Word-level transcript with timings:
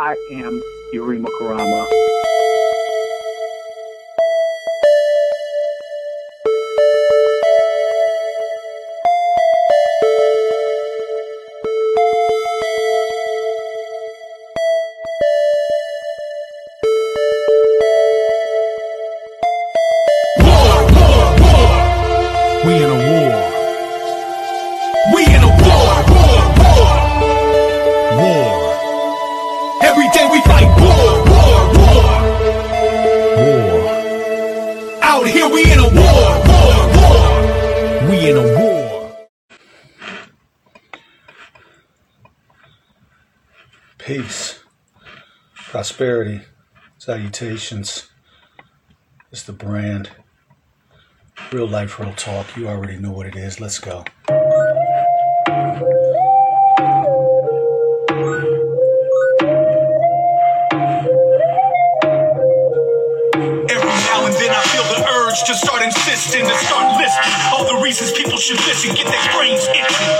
I 0.00 0.14
am 0.30 0.62
Yarima 0.94 1.26
Karama. 1.40 2.27
Salutations. 47.08 48.10
It's 49.32 49.42
the 49.42 49.54
brand. 49.54 50.10
Real 51.50 51.66
life, 51.66 51.98
real 51.98 52.12
talk. 52.12 52.54
You 52.54 52.68
already 52.68 52.98
know 52.98 53.12
what 53.12 53.24
it 53.24 53.34
is. 53.34 53.62
Let's 53.62 53.78
go. 53.78 54.04
To 65.46 65.54
start 65.54 65.82
insisting, 65.82 66.42
to 66.42 66.56
start 66.66 66.98
listing 66.98 67.32
all 67.54 67.62
the 67.62 67.78
reasons 67.82 68.10
people 68.12 68.38
should 68.38 68.58
listen, 68.66 68.94
get 68.94 69.06
their 69.06 69.26
brains 69.34 69.62
itching. 69.70 70.12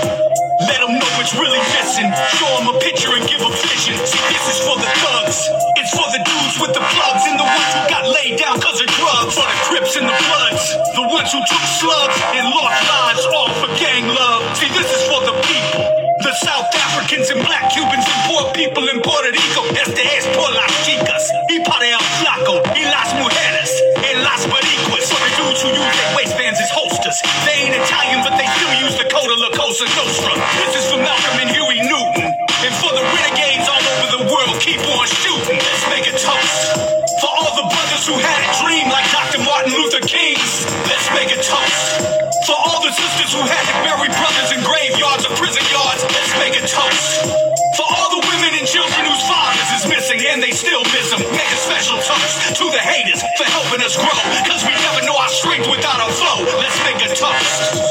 Let 0.63 0.79
them 0.79 0.95
know 0.95 1.11
what's 1.19 1.35
really 1.35 1.59
missing. 1.75 2.07
Show 2.35 2.47
them 2.59 2.71
a 2.71 2.77
picture 2.79 3.11
and 3.15 3.23
give 3.27 3.39
a 3.43 3.51
vision. 3.51 3.95
See, 4.05 4.23
this 4.31 4.45
is 4.47 4.59
for 4.63 4.75
the 4.79 4.87
thugs. 5.03 5.39
It's 5.79 5.91
for 5.95 6.07
the 6.11 6.21
dudes 6.23 6.55
with 6.59 6.71
the 6.75 6.83
plugs 6.83 7.23
and 7.27 7.39
the 7.39 7.47
ones 7.47 7.71
who 7.73 7.81
got 7.89 8.03
laid 8.11 8.39
down 8.39 8.59
cause 8.59 8.79
of 8.79 8.87
drugs. 8.91 9.35
For 9.35 9.47
the 9.47 9.57
Crips 9.67 9.93
and 9.99 10.07
the 10.07 10.19
Bloods. 10.19 10.65
The 10.99 11.05
ones 11.09 11.31
who 11.31 11.41
took 11.47 11.65
slugs 11.79 12.19
and 12.35 12.45
lost 12.51 12.79
lives 12.91 13.25
all 13.33 13.51
for 13.59 13.71
gang 13.79 14.07
love. 14.07 14.43
See, 14.55 14.71
this 14.71 14.87
is 14.87 15.03
for 15.07 15.19
the 15.25 15.35
people. 15.47 15.83
The 16.21 16.33
South 16.43 16.69
Africans 16.75 17.31
and 17.31 17.39
black 17.43 17.71
Cubans 17.71 18.03
and 18.07 18.19
poor 18.27 18.43
people 18.51 18.83
in 18.87 18.99
Puerto 18.99 19.31
Rico. 19.31 19.63
Este 19.73 20.03
es 20.15 20.27
por 20.35 20.51
las 20.51 20.71
chicas. 20.83 21.23
Y 21.49 21.59
para 21.63 21.87
el 21.87 22.03
flaco. 22.19 22.61
Y 22.75 22.83
las 22.83 23.09
mujeres. 23.15 23.88
Dudes 25.39 25.63
who 25.63 25.71
use 25.71 25.95
their 25.95 26.11
waistbands 26.19 26.59
as 26.59 26.67
holsters. 26.67 27.15
They 27.47 27.63
ain't 27.63 27.71
Italian, 27.71 28.19
but 28.27 28.35
they 28.35 28.43
still 28.59 28.75
use 28.83 28.95
the 28.99 29.07
La 29.07 29.49
Cosa 29.55 29.87
Nostra. 29.95 30.35
This 30.59 30.83
is 30.83 30.85
for 30.91 30.99
Malcolm 30.99 31.35
and 31.39 31.47
Huey 31.47 31.79
Newton. 31.79 32.27
And 32.59 32.73
for 32.83 32.91
the 32.91 32.99
renegades 33.15 33.63
all 33.71 33.79
over 33.79 34.07
the 34.19 34.23
world, 34.27 34.59
keep 34.59 34.83
on 34.83 35.07
shooting. 35.07 35.55
Let's 35.63 35.85
make 35.87 36.11
a 36.11 36.15
toast. 36.19 36.59
For 37.23 37.31
all 37.31 37.55
the 37.55 37.67
brothers 37.71 38.03
who 38.03 38.19
had 38.19 38.39
a 38.43 38.51
dream 38.59 38.91
like 38.91 39.07
Dr. 39.15 39.39
Martin 39.47 39.71
Luther 39.79 40.03
King's. 40.03 40.67
Let's 40.91 41.07
make 41.15 41.31
a 41.31 41.39
toast. 41.39 42.03
For 42.43 42.57
all 42.59 42.83
the 42.83 42.91
sisters 42.91 43.31
who 43.31 43.43
had 43.47 43.63
to 43.63 43.75
bury 43.87 44.11
brothers 44.11 44.49
in 44.51 44.59
graveyards 44.67 45.23
or 45.23 45.31
prison 45.39 45.63
yards. 45.71 46.03
Let's 46.03 46.35
make 46.35 46.55
a 46.59 46.65
toast. 46.67 47.31
For 47.79 47.87
all 47.87 48.18
the 48.18 48.18
children 48.69 49.01
whose 49.01 49.25
fathers 49.25 49.81
is 49.81 49.89
missing 49.89 50.21
and 50.29 50.43
they 50.43 50.51
still 50.51 50.83
miss 50.93 51.09
them. 51.09 51.21
Make 51.33 51.49
a 51.49 51.57
special 51.57 51.97
toast 51.97 52.55
to 52.61 52.65
the 52.69 52.77
haters 52.77 53.21
for 53.37 53.45
helping 53.49 53.81
us 53.81 53.97
grow. 53.97 54.13
Cause 54.45 54.61
we 54.61 54.73
never 54.77 55.01
know 55.05 55.17
our 55.17 55.29
strength 55.29 55.67
without 55.69 55.99
our 55.99 56.11
flow. 56.13 56.45
Let's 56.61 56.77
make 56.85 57.01
a 57.01 57.09
toast. 57.15 57.89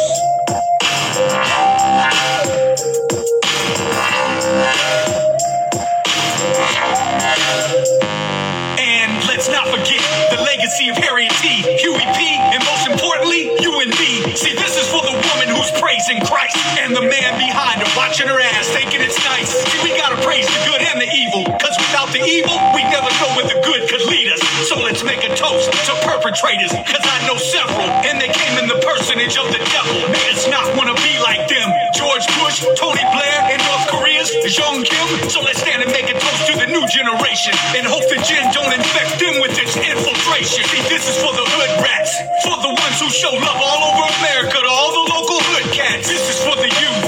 Let's 9.48 9.64
not 9.64 9.80
forget 9.80 10.04
the 10.28 10.44
legacy 10.44 10.92
of 10.92 11.00
Harriet 11.00 11.32
T, 11.40 11.64
Huey 11.80 12.04
P, 12.12 12.20
and 12.36 12.60
most 12.68 12.84
importantly, 12.84 13.48
you 13.64 13.80
and 13.80 13.88
me. 13.96 14.36
See, 14.36 14.52
this 14.52 14.76
is 14.76 14.84
for 14.92 15.00
the 15.00 15.16
woman 15.16 15.48
who's 15.48 15.72
praising 15.80 16.20
Christ 16.20 16.52
and 16.76 16.92
the 16.92 17.00
man 17.00 17.32
behind 17.40 17.80
her 17.80 17.88
watching 17.96 18.28
her 18.28 18.36
ass, 18.36 18.68
thinking 18.76 19.00
it's 19.00 19.16
nice. 19.24 19.48
See, 19.48 19.80
we 19.80 19.96
gotta 19.96 20.20
praise 20.20 20.44
the 20.44 20.60
good 20.68 20.84
and 20.84 21.00
the 21.00 21.08
evil, 21.08 21.48
cause 21.56 21.72
without 21.80 22.12
the 22.12 22.20
evil, 22.20 22.60
we 22.76 22.84
never 22.92 23.08
know 23.24 23.32
where 23.40 23.48
the 23.48 23.56
good 23.64 23.88
could 23.88 24.04
lead 24.12 24.28
us. 24.28 24.44
So 24.68 24.76
let's 24.84 25.00
make 25.00 25.24
a 25.24 25.32
toast 25.32 25.72
to 25.72 25.96
perpetrators, 26.04 26.76
cause 26.84 27.04
I 27.08 27.24
know 27.24 27.40
several, 27.40 27.88
and 28.04 28.20
they 28.20 28.28
came 28.28 28.60
in 28.60 28.68
the 28.68 28.84
personage 28.84 29.40
of 29.40 29.48
the 29.48 29.64
devil. 29.72 29.96
Us 30.28 30.44
not 30.52 30.76
wanna 30.76 30.94
be 31.00 31.16
like 31.24 31.48
them. 31.48 31.72
George 31.96 32.28
Bush, 32.36 32.68
Tony 32.76 33.00
Blair, 33.16 33.38
and 33.48 33.64
North 33.64 33.88
Jong 34.52 34.84
Kim. 34.84 35.06
So 35.30 35.40
let's 35.40 35.60
stand 35.60 35.82
and 35.82 35.90
make 35.92 36.08
a 36.10 36.16
toast 36.16 36.42
to 36.48 36.54
the 36.58 36.68
new 36.68 36.84
generation, 36.88 37.54
and 37.76 37.86
hope 37.88 38.04
the 38.12 38.20
gin 38.20 38.44
don't 38.52 38.72
infect 38.72 39.20
them 39.20 39.40
with 39.40 39.56
its 39.56 39.76
infiltration. 39.76 40.64
See, 40.68 40.82
this 40.88 41.08
is 41.08 41.16
for 41.20 41.32
the 41.32 41.44
hood 41.44 41.72
rats, 41.80 42.12
for 42.44 42.56
the 42.60 42.72
ones 42.72 42.96
who 43.00 43.08
show 43.08 43.32
love 43.32 43.60
all 43.60 43.80
over 43.94 44.04
America 44.20 44.58
to 44.60 44.70
all 44.70 44.90
the 44.92 45.04
local 45.12 45.38
hood 45.40 45.72
cats. 45.72 46.08
This 46.08 46.24
is 46.28 46.38
for 46.44 46.56
the 46.56 46.68
youth. 46.68 47.04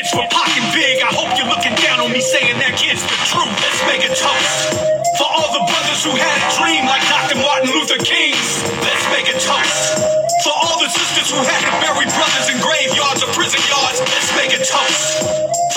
It's 0.00 0.10
for 0.10 0.24
and 0.24 0.68
Big. 0.72 1.00
I 1.04 1.12
hope 1.12 1.30
you're 1.36 1.48
looking 1.48 1.76
down 1.80 2.00
on 2.00 2.10
me 2.12 2.20
saying 2.20 2.56
that 2.60 2.76
kid's 2.80 3.02
the 3.04 3.18
truth. 3.28 3.52
Let's 3.60 3.80
make 3.88 4.04
a 4.04 4.12
toast. 4.12 4.80
For 5.20 5.28
all 5.28 5.48
the 5.52 5.64
brothers 5.68 6.00
who 6.04 6.12
had 6.16 6.36
a 6.40 6.48
dream 6.56 6.84
like 6.88 7.04
Dr. 7.08 7.38
Martin 7.40 7.68
Luther 7.76 8.00
King's. 8.00 8.64
Let's 8.80 9.06
make 9.12 9.28
a 9.28 9.36
toast. 9.36 10.00
For 10.44 10.54
all 10.56 10.80
the 10.80 10.88
sisters 10.88 11.28
who 11.30 11.40
had 11.44 11.62
to 11.68 11.72
bury 11.84 12.08
brothers 12.08 12.46
in 12.48 12.58
graveyards 12.64 13.20
or 13.20 13.30
prison 13.36 13.60
yards. 13.68 14.00
Let's 14.00 14.30
make 14.36 14.52
a 14.56 14.62
toast. 14.64 15.22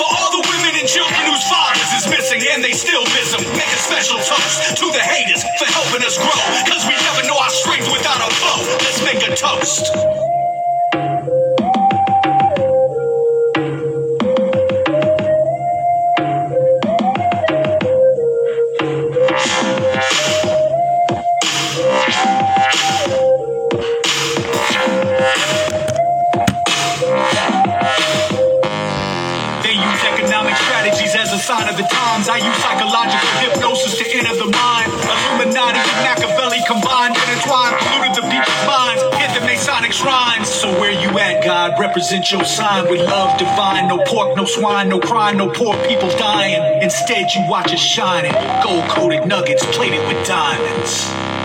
For 0.00 0.08
all 0.08 0.30
the 0.40 0.45
children 0.86 1.18
whose 1.26 1.42
fathers 1.50 1.90
is 1.98 2.06
missing 2.08 2.40
and 2.54 2.62
they 2.62 2.72
still 2.72 3.02
miss 3.18 3.34
them. 3.34 3.42
Make 3.58 3.66
a 3.74 3.82
special 3.82 4.18
toast 4.18 4.76
to 4.78 4.86
the 4.92 5.02
haters 5.02 5.42
for 5.58 5.66
helping 5.66 6.06
us 6.06 6.16
grow. 6.16 6.30
Cause 6.70 6.86
we 6.86 6.94
never 6.94 7.26
know 7.26 7.38
our 7.38 7.50
strength 7.50 7.90
without 7.90 8.20
our 8.22 8.30
flow. 8.30 8.62
Let's 8.78 9.02
make 9.02 9.22
a 9.26 9.34
toast. 9.34 10.45
Sign 31.46 31.68
of 31.68 31.76
the 31.76 31.86
times. 31.86 32.28
I 32.28 32.38
use 32.42 32.58
psychological 32.58 33.30
hypnosis 33.38 33.94
to 34.02 34.04
enter 34.18 34.34
the 34.34 34.50
mind. 34.50 34.90
Illuminati 34.90 35.78
and 35.78 36.02
Machiavelli 36.02 36.58
combined, 36.66 37.14
intertwined, 37.14 37.78
polluted 37.78 38.18
the 38.18 38.26
people's 38.26 38.62
minds, 38.66 39.02
hit 39.14 39.30
the 39.38 39.46
Masonic 39.46 39.92
shrines. 39.92 40.48
So 40.48 40.66
where 40.80 40.90
you 40.90 41.08
at, 41.20 41.44
God? 41.44 41.78
Represent 41.78 42.32
your 42.32 42.44
sign 42.44 42.90
with 42.90 42.98
love 42.98 43.38
divine. 43.38 43.86
No 43.86 44.02
pork, 44.06 44.36
no 44.36 44.44
swine, 44.44 44.88
no 44.88 44.98
crime, 44.98 45.36
no 45.38 45.48
poor 45.48 45.76
people 45.86 46.10
dying. 46.18 46.82
Instead, 46.82 47.32
you 47.32 47.48
watch 47.48 47.72
us 47.72 47.78
shining. 47.78 48.32
Gold-coated 48.64 49.28
nuggets 49.28 49.64
plated 49.76 50.02
with 50.08 50.26
diamonds. 50.26 51.35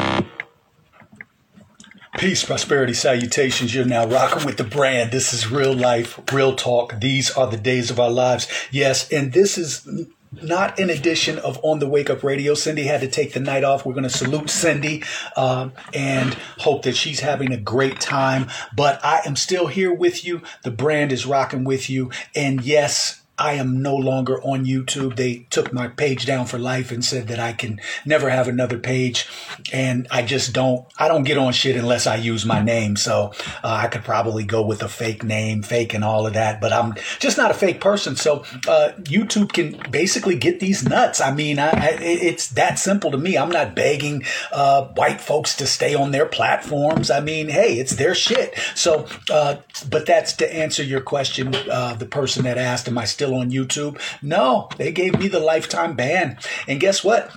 Peace, 2.22 2.46
prosperity, 2.46 2.94
salutations. 2.94 3.74
You're 3.74 3.84
now 3.84 4.06
rocking 4.06 4.46
with 4.46 4.58
the 4.58 4.64
brand. 4.64 5.12
This 5.12 5.34
is 5.34 5.50
real 5.50 5.74
life, 5.74 6.20
real 6.32 6.56
talk. 6.56 7.00
These 7.00 7.32
are 7.32 7.48
the 7.48 7.58
days 7.58 7.90
of 7.90 8.00
our 8.00 8.12
lives. 8.12 8.48
Yes, 8.70 9.12
and 9.12 9.34
this 9.34 9.58
is 9.58 9.90
not 10.32 10.80
an 10.80 10.92
edition 10.92 11.40
of 11.40 11.60
On 11.64 11.80
the 11.80 11.90
Wake 11.90 12.12
Up 12.12 12.22
Radio. 12.22 12.54
Cindy 12.54 12.84
had 12.84 13.02
to 13.02 13.08
take 13.08 13.34
the 13.34 13.40
night 13.40 13.64
off. 13.64 13.88
We're 13.88 13.94
going 13.94 14.04
to 14.04 14.10
salute 14.12 14.52
Cindy 14.52 15.04
um, 15.36 15.74
and 15.96 16.36
hope 16.60 16.84
that 16.84 16.96
she's 16.96 17.22
having 17.22 17.52
a 17.52 17.58
great 17.58 18.00
time. 18.00 18.52
But 18.76 19.04
I 19.04 19.22
am 19.26 19.36
still 19.36 19.66
here 19.66 19.92
with 19.92 20.24
you. 20.24 20.44
The 20.64 20.70
brand 20.70 21.12
is 21.12 21.26
rocking 21.26 21.64
with 21.64 21.90
you. 21.90 22.12
And 22.36 22.62
yes, 22.62 23.21
I 23.42 23.54
am 23.54 23.82
no 23.82 23.96
longer 23.96 24.40
on 24.44 24.66
YouTube. 24.66 25.16
They 25.16 25.48
took 25.50 25.74
my 25.74 25.88
page 25.88 26.28
down 26.28 26.46
for 26.46 26.60
life 26.60 26.92
and 26.92 27.04
said 27.04 27.28
that 27.30 27.40
I 27.40 27.54
can 27.54 27.82
never 28.06 28.30
have 28.30 28.48
another 28.48 28.78
page. 28.78 29.28
And 29.74 30.08
I 30.12 30.22
just 30.22 30.54
don't, 30.54 30.86
I 31.00 31.08
don't 31.08 31.24
get 31.24 31.40
on 31.40 31.52
shit 31.52 31.76
unless 31.76 32.06
I 32.06 32.18
use 32.18 32.46
my 32.46 32.62
name. 32.62 32.96
So 32.96 33.34
uh, 33.64 33.80
I 33.84 33.88
could 33.88 34.04
probably 34.04 34.44
go 34.44 34.62
with 34.62 34.84
a 34.84 34.88
fake 34.88 35.24
name, 35.24 35.64
fake 35.64 35.96
and 35.96 36.04
all 36.04 36.28
of 36.28 36.34
that, 36.34 36.62
but 36.62 36.72
I'm 36.72 36.94
just 37.18 37.36
not 37.36 37.50
a 37.50 37.56
fake 37.56 37.82
person. 37.82 38.16
So 38.16 38.44
uh, 38.68 38.92
YouTube 39.00 39.54
can 39.54 39.90
basically 39.90 40.38
get 40.38 40.60
these 40.60 40.88
nuts. 40.88 41.20
I 41.20 41.34
mean, 41.34 41.58
I, 41.58 41.70
I, 41.72 41.98
it's 42.00 42.50
that 42.50 42.78
simple 42.78 43.10
to 43.10 43.18
me. 43.18 43.40
I'm 43.40 43.50
not 43.50 43.76
begging 43.76 44.24
uh, 44.52 44.86
white 44.90 45.20
folks 45.20 45.56
to 45.58 45.66
stay 45.66 45.96
on 45.96 46.12
their 46.12 46.28
platforms. 46.28 47.10
I 47.10 47.22
mean, 47.22 47.50
hey, 47.50 47.80
it's 47.80 47.96
their 47.96 48.14
shit. 48.14 48.54
So, 48.76 49.08
uh, 49.32 49.56
but 49.90 50.06
that's 50.06 50.34
to 50.34 50.56
answer 50.56 50.84
your 50.84 51.02
question, 51.02 51.56
uh, 51.56 51.96
the 51.96 52.06
person 52.06 52.44
that 52.44 52.60
asked, 52.60 52.88
am 52.88 53.00
I 53.00 53.06
still 53.06 53.31
on 53.34 53.52
YouTube. 53.52 54.00
No, 54.22 54.70
they 54.78 54.92
gave 54.92 55.20
me 55.20 55.28
the 55.28 55.40
lifetime 55.40 55.96
ban. 55.96 56.38
And 56.68 56.80
guess 56.80 57.04
what? 57.04 57.32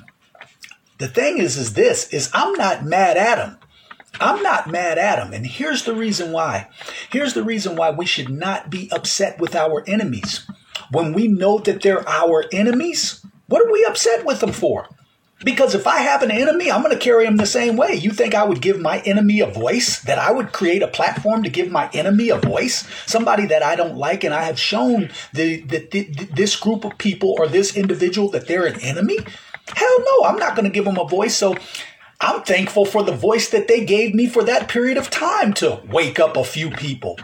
The 0.98 1.08
thing 1.08 1.38
is, 1.38 1.56
is 1.56 1.74
this, 1.74 2.08
is 2.12 2.30
I'm 2.32 2.54
not 2.54 2.84
mad 2.84 3.16
at 3.16 3.36
them. 3.36 3.58
I'm 4.20 4.42
not 4.42 4.70
mad 4.70 4.96
at 4.96 5.16
them. 5.16 5.32
And 5.32 5.46
here's 5.46 5.84
the 5.84 5.94
reason 5.94 6.30
why. 6.30 6.68
Here's 7.10 7.34
the 7.34 7.42
reason 7.42 7.76
why 7.76 7.90
we 7.90 8.06
should 8.06 8.28
not 8.28 8.70
be 8.70 8.88
upset 8.92 9.40
with 9.40 9.56
our 9.56 9.82
enemies. 9.88 10.46
When 10.92 11.12
we 11.12 11.26
know 11.26 11.58
that 11.58 11.82
they're 11.82 12.08
our 12.08 12.44
enemies, 12.52 13.24
what 13.46 13.66
are 13.66 13.72
we 13.72 13.84
upset 13.84 14.24
with 14.24 14.40
them 14.40 14.52
for? 14.52 14.88
Because 15.44 15.74
if 15.74 15.86
I 15.86 15.98
have 15.98 16.22
an 16.22 16.30
enemy, 16.30 16.70
I'm 16.70 16.82
going 16.82 16.94
to 16.94 16.98
carry 16.98 17.26
him 17.26 17.36
the 17.36 17.46
same 17.46 17.76
way. 17.76 17.94
You 17.94 18.10
think 18.10 18.34
I 18.34 18.44
would 18.44 18.62
give 18.62 18.80
my 18.80 19.00
enemy 19.00 19.40
a 19.40 19.46
voice? 19.46 20.00
That 20.00 20.18
I 20.18 20.32
would 20.32 20.52
create 20.52 20.82
a 20.82 20.88
platform 20.88 21.42
to 21.42 21.50
give 21.50 21.70
my 21.70 21.90
enemy 21.92 22.30
a 22.30 22.38
voice? 22.38 22.88
Somebody 23.06 23.46
that 23.46 23.62
I 23.62 23.76
don't 23.76 23.96
like, 23.96 24.24
and 24.24 24.32
I 24.32 24.42
have 24.44 24.58
shown 24.58 25.10
the 25.32 25.60
this 26.32 26.56
group 26.56 26.84
of 26.84 26.96
people 26.98 27.36
or 27.38 27.46
this 27.46 27.76
individual 27.76 28.30
that 28.30 28.48
they're 28.48 28.66
an 28.66 28.80
enemy? 28.80 29.18
Hell 29.68 29.98
no, 30.00 30.26
I'm 30.26 30.38
not 30.38 30.56
going 30.56 30.64
to 30.64 30.74
give 30.74 30.84
them 30.84 30.98
a 30.98 31.06
voice. 31.06 31.36
So 31.36 31.54
I'm 32.20 32.42
thankful 32.42 32.86
for 32.86 33.02
the 33.02 33.12
voice 33.12 33.50
that 33.50 33.68
they 33.68 33.84
gave 33.84 34.14
me 34.14 34.26
for 34.26 34.42
that 34.44 34.68
period 34.68 34.96
of 34.96 35.10
time 35.10 35.52
to 35.54 35.82
wake 35.88 36.18
up 36.18 36.36
a 36.36 36.44
few 36.44 36.70
people. 36.70 37.18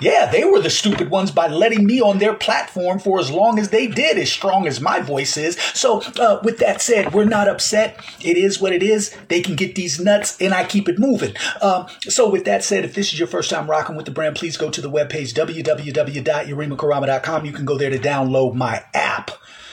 Yeah, 0.00 0.30
they 0.30 0.44
were 0.44 0.60
the 0.60 0.70
stupid 0.70 1.10
ones 1.10 1.30
by 1.30 1.48
letting 1.48 1.84
me 1.84 2.00
on 2.00 2.18
their 2.18 2.34
platform 2.34 2.98
for 2.98 3.20
as 3.20 3.30
long 3.30 3.58
as 3.58 3.68
they 3.68 3.86
did, 3.86 4.18
as 4.18 4.32
strong 4.32 4.66
as 4.66 4.80
my 4.80 5.00
voice 5.00 5.36
is. 5.36 5.56
So, 5.74 6.00
uh, 6.18 6.40
with 6.42 6.58
that 6.58 6.80
said, 6.80 7.12
we're 7.12 7.24
not 7.24 7.48
upset. 7.48 8.02
It 8.20 8.36
is 8.36 8.60
what 8.60 8.72
it 8.72 8.82
is. 8.82 9.16
They 9.28 9.42
can 9.42 9.56
get 9.56 9.74
these 9.74 10.00
nuts, 10.00 10.40
and 10.40 10.54
I 10.54 10.64
keep 10.64 10.88
it 10.88 10.98
moving. 10.98 11.34
Um, 11.60 11.86
so, 12.02 12.30
with 12.30 12.44
that 12.46 12.64
said, 12.64 12.84
if 12.84 12.94
this 12.94 13.12
is 13.12 13.18
your 13.18 13.28
first 13.28 13.50
time 13.50 13.68
rocking 13.68 13.96
with 13.96 14.06
the 14.06 14.12
brand, 14.12 14.36
please 14.36 14.56
go 14.56 14.70
to 14.70 14.80
the 14.80 14.90
webpage 14.90 15.34
www.yarimakarama.com. 15.34 17.44
You 17.44 17.52
can 17.52 17.66
go 17.66 17.76
there 17.76 17.90
to 17.90 17.98
download 17.98 18.54
my 18.54 18.84
app. 18.94 19.30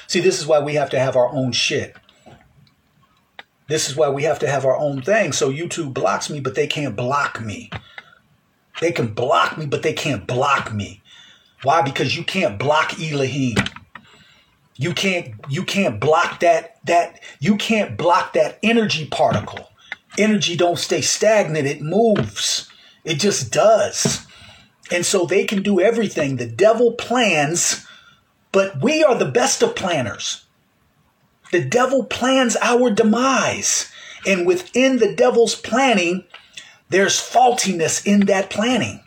See, 0.08 0.20
this 0.20 0.40
is 0.40 0.48
why 0.48 0.60
we 0.60 0.76
have 0.76 0.90
to 0.92 1.00
have 1.00 1.16
our 1.16 1.30
own 1.30 1.52
shit. 1.52 1.96
This 3.68 3.90
is 3.90 3.98
why 3.98 4.10
we 4.10 4.24
have 4.24 4.40
to 4.40 4.48
have 4.48 4.66
our 4.66 4.78
own 4.78 5.02
thing. 5.02 5.34
So 5.34 5.52
YouTube 5.52 5.94
blocks 5.94 6.30
me, 6.30 6.40
but 6.40 6.56
they 6.56 6.68
can't 6.68 6.96
block 6.96 7.42
me. 7.42 7.70
They 8.82 8.92
can 8.92 9.08
block 9.14 9.58
me, 9.58 9.66
but 9.66 9.84
they 9.84 9.94
can't 9.94 10.28
block 10.28 10.74
me. 10.74 11.02
Why? 11.64 11.82
Because 11.82 12.16
you 12.16 12.24
can't 12.24 12.60
block 12.60 13.00
Elohim. 13.00 13.58
You 14.76 14.94
can't 14.94 15.34
you 15.50 15.64
can't 15.64 16.00
block 16.00 16.42
that 16.42 16.78
that 16.86 17.20
you 17.40 17.58
can't 17.58 17.98
block 17.98 18.34
that 18.34 18.60
energy 18.62 19.08
particle. 19.08 19.70
Energy 20.18 20.56
don't 20.56 20.78
stay 20.78 21.02
stagnant, 21.02 21.68
it 21.68 21.82
moves. 21.82 22.70
It 23.04 23.16
just 23.16 23.52
does. 23.52 24.26
And 24.92 25.06
so 25.06 25.26
they 25.26 25.46
can 25.46 25.64
do 25.64 25.80
everything. 25.80 26.36
The 26.36 26.48
devil 26.48 26.94
plans, 26.94 27.86
but 28.52 28.82
we 28.82 29.04
are 29.04 29.16
the 29.16 29.26
best 29.26 29.62
of 29.64 29.76
planners. 29.76 30.46
The 31.52 31.64
devil 31.64 32.04
plans 32.04 32.56
our 32.62 32.90
demise. 32.92 33.92
And 34.26 34.46
within 34.46 34.98
the 34.98 35.14
devil's 35.14 35.56
planning, 35.56 36.26
there's 36.90 37.20
faultiness 37.20 38.06
in 38.06 38.22
that 38.28 38.50
planning. 38.50 39.02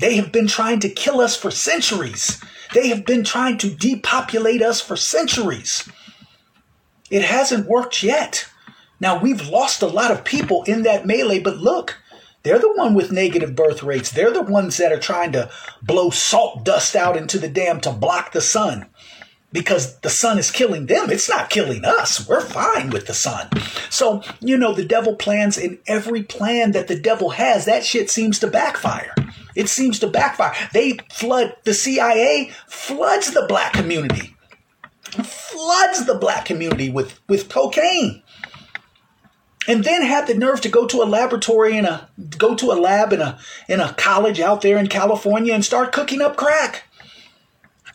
They 0.00 0.16
have 0.16 0.32
been 0.32 0.46
trying 0.46 0.80
to 0.80 0.88
kill 0.88 1.20
us 1.20 1.36
for 1.36 1.50
centuries. 1.50 2.42
They 2.72 2.88
have 2.88 3.04
been 3.04 3.24
trying 3.24 3.58
to 3.58 3.70
depopulate 3.70 4.62
us 4.62 4.80
for 4.80 4.96
centuries. 4.96 5.88
It 7.10 7.22
hasn't 7.22 7.68
worked 7.68 8.02
yet. 8.02 8.48
Now, 9.00 9.20
we've 9.20 9.48
lost 9.48 9.82
a 9.82 9.86
lot 9.86 10.10
of 10.10 10.24
people 10.24 10.64
in 10.64 10.82
that 10.82 11.06
melee, 11.06 11.40
but 11.40 11.58
look, 11.58 11.98
they're 12.42 12.58
the 12.58 12.72
one 12.72 12.94
with 12.94 13.12
negative 13.12 13.54
birth 13.54 13.82
rates. 13.82 14.10
They're 14.10 14.32
the 14.32 14.42
ones 14.42 14.76
that 14.76 14.92
are 14.92 14.98
trying 14.98 15.32
to 15.32 15.50
blow 15.82 16.10
salt 16.10 16.64
dust 16.64 16.94
out 16.94 17.16
into 17.16 17.38
the 17.38 17.48
dam 17.48 17.80
to 17.82 17.90
block 17.90 18.32
the 18.32 18.40
sun 18.40 18.86
because 19.52 19.98
the 20.00 20.10
sun 20.10 20.38
is 20.38 20.50
killing 20.50 20.86
them. 20.86 21.10
It's 21.10 21.28
not 21.28 21.50
killing 21.50 21.84
us. 21.84 22.28
We're 22.28 22.40
fine 22.40 22.90
with 22.90 23.06
the 23.06 23.14
sun. 23.14 23.48
So, 23.88 24.22
you 24.40 24.58
know, 24.58 24.74
the 24.74 24.84
devil 24.84 25.16
plans 25.16 25.56
in 25.56 25.78
every 25.86 26.22
plan 26.22 26.72
that 26.72 26.88
the 26.88 26.98
devil 26.98 27.30
has, 27.30 27.64
that 27.64 27.84
shit 27.84 28.10
seems 28.10 28.38
to 28.40 28.46
backfire. 28.46 29.14
It 29.54 29.68
seems 29.68 29.98
to 30.00 30.06
backfire. 30.06 30.54
They 30.72 30.98
flood, 31.12 31.56
the 31.64 31.74
CIA 31.74 32.52
floods 32.66 33.32
the 33.32 33.46
black 33.48 33.72
community, 33.72 34.36
floods 35.02 36.04
the 36.04 36.18
black 36.20 36.44
community 36.44 36.90
with, 36.90 37.18
with 37.28 37.48
cocaine. 37.48 38.22
And 39.66 39.84
then 39.84 40.02
had 40.02 40.26
the 40.26 40.34
nerve 40.34 40.62
to 40.62 40.70
go 40.70 40.86
to 40.86 41.02
a 41.02 41.04
laboratory 41.04 41.76
and 41.76 41.86
a 41.86 42.08
go 42.38 42.54
to 42.54 42.72
a 42.72 42.80
lab 42.80 43.12
in 43.12 43.20
a 43.20 43.38
in 43.68 43.80
a 43.80 43.92
college 43.92 44.40
out 44.40 44.62
there 44.62 44.78
in 44.78 44.86
California 44.86 45.52
and 45.52 45.62
start 45.62 45.92
cooking 45.92 46.22
up 46.22 46.36
crack. 46.38 46.84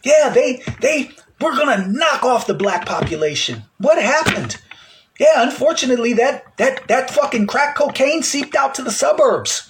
Yeah, 0.03 0.29
they 0.29 0.61
they 0.81 1.09
we're 1.43 1.55
going 1.55 1.77
to 1.77 1.91
knock 1.91 2.23
off 2.23 2.47
the 2.47 2.53
black 2.53 2.85
population. 2.85 3.63
What 3.77 4.01
happened? 4.01 4.57
Yeah, 5.19 5.43
unfortunately, 5.43 6.13
that, 6.13 6.57
that, 6.57 6.87
that 6.87 7.11
fucking 7.11 7.47
crack 7.47 7.75
cocaine 7.75 8.23
seeped 8.23 8.55
out 8.55 8.75
to 8.75 8.83
the 8.83 8.91
suburbs. 8.91 9.69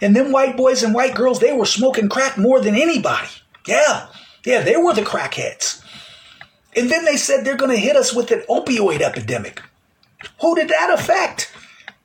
And 0.00 0.16
them 0.16 0.32
white 0.32 0.56
boys 0.56 0.82
and 0.82 0.94
white 0.94 1.14
girls, 1.14 1.38
they 1.38 1.52
were 1.52 1.66
smoking 1.66 2.08
crack 2.08 2.36
more 2.36 2.60
than 2.60 2.74
anybody. 2.74 3.28
Yeah, 3.66 4.08
yeah, 4.44 4.62
they 4.62 4.76
were 4.76 4.94
the 4.94 5.02
crackheads. 5.02 5.84
And 6.74 6.90
then 6.90 7.04
they 7.04 7.16
said 7.16 7.44
they're 7.44 7.56
going 7.56 7.70
to 7.70 7.76
hit 7.76 7.94
us 7.94 8.12
with 8.12 8.32
an 8.32 8.42
opioid 8.48 9.02
epidemic. 9.02 9.62
Who 10.40 10.56
did 10.56 10.68
that 10.68 10.90
affect? 10.92 11.52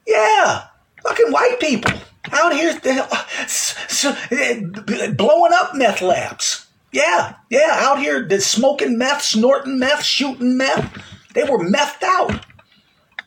Yeah, 0.06 0.66
fucking 1.04 1.32
white 1.32 1.60
people 1.60 1.94
out 2.32 2.54
here 2.54 2.74
blowing 5.16 5.54
up 5.54 5.76
meth 5.76 6.02
labs. 6.02 6.67
Yeah, 6.92 7.36
yeah, 7.50 7.70
out 7.72 8.00
here, 8.00 8.24
the 8.28 8.40
smoking 8.40 8.98
meth, 8.98 9.22
snorting 9.22 9.78
meth, 9.78 10.04
shooting 10.04 10.58
meth. 10.58 11.04
They 11.34 11.44
were 11.44 11.60
methed 11.60 12.04
out. 12.04 12.46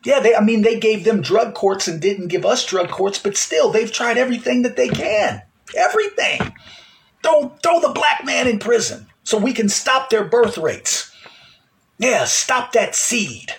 Yeah, 0.04 0.20
they, 0.20 0.34
I 0.34 0.40
mean, 0.40 0.62
they 0.62 0.80
gave 0.80 1.04
them 1.04 1.20
drug 1.20 1.54
courts 1.54 1.86
and 1.86 2.00
didn't 2.00 2.28
give 2.28 2.46
us 2.46 2.64
drug 2.64 2.88
courts, 2.88 3.18
but 3.18 3.36
still, 3.36 3.70
they've 3.70 3.92
tried 3.92 4.16
everything 4.16 4.62
that 4.62 4.76
they 4.76 4.88
can. 4.88 5.42
Everything. 5.76 6.54
Throw, 7.22 7.50
throw 7.62 7.80
the 7.80 7.92
black 7.94 8.24
man 8.24 8.48
in 8.48 8.58
prison 8.58 9.06
so 9.24 9.36
we 9.36 9.52
can 9.52 9.68
stop 9.68 10.08
their 10.08 10.24
birth 10.24 10.56
rates. 10.56 11.14
Yeah, 11.98 12.24
stop 12.24 12.72
that 12.72 12.94
seed 12.94 13.54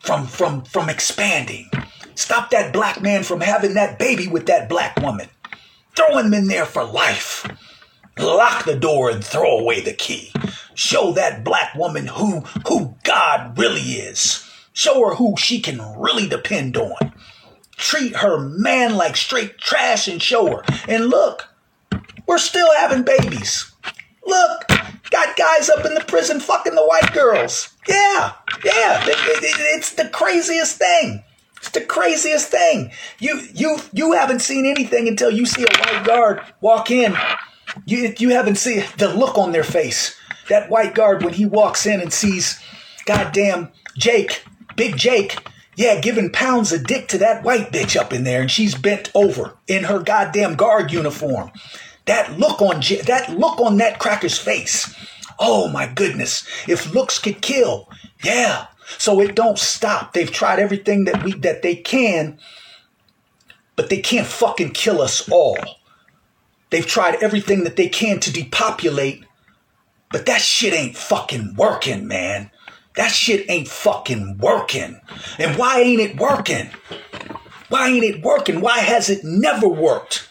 from, 0.00 0.26
from, 0.26 0.64
from 0.64 0.90
expanding. 0.90 1.70
Stop 2.16 2.50
that 2.50 2.72
black 2.72 3.00
man 3.00 3.22
from 3.22 3.40
having 3.40 3.74
that 3.74 3.98
baby 3.98 4.26
with 4.26 4.46
that 4.46 4.68
black 4.68 5.00
woman. 5.00 5.28
Throw 5.94 6.18
him 6.18 6.34
in 6.34 6.48
there 6.48 6.66
for 6.66 6.82
life. 6.82 7.46
Lock 8.18 8.64
the 8.64 8.76
door 8.76 9.10
and 9.10 9.24
throw 9.24 9.58
away 9.58 9.80
the 9.80 9.92
key. 9.92 10.32
Show 10.74 11.12
that 11.12 11.44
black 11.44 11.74
woman 11.74 12.06
who, 12.06 12.40
who 12.66 12.96
God 13.02 13.58
really 13.58 13.80
is. 13.80 14.48
Show 14.72 15.08
her 15.08 15.14
who 15.14 15.36
she 15.36 15.60
can 15.60 15.80
really 15.96 16.28
depend 16.28 16.76
on. 16.76 17.12
Treat 17.76 18.16
her 18.16 18.38
man 18.38 18.96
like 18.96 19.16
straight 19.16 19.58
trash 19.58 20.06
and 20.08 20.22
show 20.22 20.46
her. 20.46 20.62
And 20.88 21.06
look, 21.06 21.48
we're 22.26 22.38
still 22.38 22.68
having 22.76 23.02
babies. 23.02 23.72
Look, 24.24 24.68
got 25.10 25.36
guys 25.36 25.68
up 25.68 25.84
in 25.84 25.94
the 25.94 26.04
prison 26.06 26.40
fucking 26.40 26.74
the 26.74 26.84
white 26.84 27.12
girls. 27.12 27.74
Yeah, 27.88 28.32
yeah, 28.64 29.04
it, 29.04 29.08
it, 29.08 29.54
it's 29.76 29.92
the 29.92 30.08
craziest 30.08 30.78
thing. 30.78 31.22
It's 31.58 31.70
the 31.70 31.82
craziest 31.82 32.48
thing. 32.48 32.90
You 33.18 33.40
you 33.54 33.78
you 33.92 34.12
haven't 34.12 34.40
seen 34.40 34.66
anything 34.66 35.08
until 35.08 35.30
you 35.30 35.46
see 35.46 35.62
a 35.62 35.78
white 35.78 36.04
guard 36.04 36.40
walk 36.60 36.90
in 36.90 37.16
you, 37.86 38.14
you 38.18 38.30
haven't 38.30 38.56
seen 38.56 38.84
the 38.98 39.08
look 39.08 39.36
on 39.38 39.52
their 39.52 39.64
face. 39.64 40.18
That 40.48 40.70
white 40.70 40.94
guard 40.94 41.24
when 41.24 41.34
he 41.34 41.46
walks 41.46 41.86
in 41.86 42.00
and 42.00 42.12
sees 42.12 42.60
goddamn 43.06 43.70
Jake, 43.96 44.44
Big 44.76 44.96
Jake, 44.96 45.38
yeah, 45.76 46.00
giving 46.00 46.30
pounds 46.30 46.72
of 46.72 46.86
dick 46.86 47.08
to 47.08 47.18
that 47.18 47.42
white 47.42 47.72
bitch 47.72 47.96
up 47.96 48.12
in 48.12 48.24
there, 48.24 48.40
and 48.42 48.50
she's 48.50 48.74
bent 48.74 49.10
over 49.14 49.56
in 49.66 49.84
her 49.84 49.98
goddamn 49.98 50.54
guard 50.54 50.92
uniform. 50.92 51.50
That 52.06 52.38
look 52.38 52.60
on 52.60 52.80
J- 52.80 53.00
that 53.02 53.30
look 53.36 53.60
on 53.60 53.78
that 53.78 53.98
cracker's 53.98 54.38
face. 54.38 54.94
Oh 55.38 55.68
my 55.68 55.86
goodness! 55.86 56.46
If 56.68 56.92
looks 56.92 57.18
could 57.18 57.40
kill, 57.40 57.88
yeah. 58.22 58.66
So 58.98 59.20
it 59.20 59.34
don't 59.34 59.58
stop. 59.58 60.12
They've 60.12 60.30
tried 60.30 60.58
everything 60.58 61.04
that 61.04 61.24
we 61.24 61.32
that 61.38 61.62
they 61.62 61.74
can, 61.74 62.38
but 63.74 63.90
they 63.90 64.00
can't 64.00 64.26
fucking 64.26 64.72
kill 64.72 65.00
us 65.00 65.28
all. 65.28 65.56
They've 66.74 66.84
tried 66.84 67.22
everything 67.22 67.62
that 67.62 67.76
they 67.76 67.88
can 67.88 68.18
to 68.18 68.32
depopulate, 68.32 69.24
but 70.10 70.26
that 70.26 70.40
shit 70.40 70.74
ain't 70.74 70.96
fucking 70.96 71.54
working, 71.56 72.08
man. 72.08 72.50
That 72.96 73.12
shit 73.12 73.48
ain't 73.48 73.68
fucking 73.68 74.38
working. 74.38 75.00
And 75.38 75.56
why 75.56 75.82
ain't 75.82 76.00
it 76.00 76.16
working? 76.16 76.70
Why 77.68 77.90
ain't 77.90 78.02
it 78.02 78.24
working? 78.24 78.60
Why 78.60 78.80
has 78.80 79.08
it 79.08 79.22
never 79.22 79.68
worked? 79.68 80.28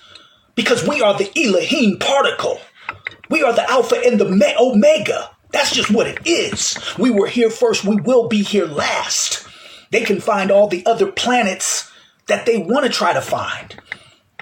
Because 0.53 0.85
we 0.85 1.01
are 1.01 1.17
the 1.17 1.31
Elohim 1.33 1.97
particle. 1.97 2.59
We 3.29 3.41
are 3.41 3.53
the 3.53 3.71
Alpha 3.71 4.01
and 4.05 4.19
the 4.19 4.55
Omega. 4.59 5.29
That's 5.53 5.73
just 5.73 5.91
what 5.91 6.07
it 6.07 6.27
is. 6.27 6.77
We 6.99 7.09
were 7.09 7.27
here 7.27 7.51
first. 7.51 7.85
We 7.85 7.95
will 8.01 8.27
be 8.27 8.43
here 8.43 8.65
last. 8.65 9.47
They 9.91 10.01
can 10.01 10.19
find 10.19 10.51
all 10.51 10.67
the 10.67 10.85
other 10.85 11.09
planets 11.09 11.89
that 12.27 12.45
they 12.45 12.57
want 12.57 12.85
to 12.85 12.91
try 12.91 13.13
to 13.13 13.21
find. 13.21 13.79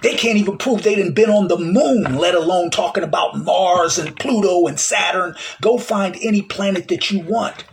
They 0.02 0.16
can't 0.16 0.38
even 0.38 0.58
prove 0.58 0.84
they 0.84 0.96
didn't 0.96 1.14
been 1.14 1.30
on 1.30 1.48
the 1.48 1.58
moon, 1.58 2.16
let 2.16 2.34
alone 2.34 2.72
talking 2.72 3.04
about 3.04 3.38
Mars 3.38 4.00
and 4.00 4.18
Pluto 4.18 4.68
and 4.68 4.80
Saturn. 4.80 5.36
Go 5.62 5.78
find 5.78 6.18
any 6.22 6.42
planet 6.42 6.88
that 6.88 7.12
you 7.12 7.20
want. 7.20 7.66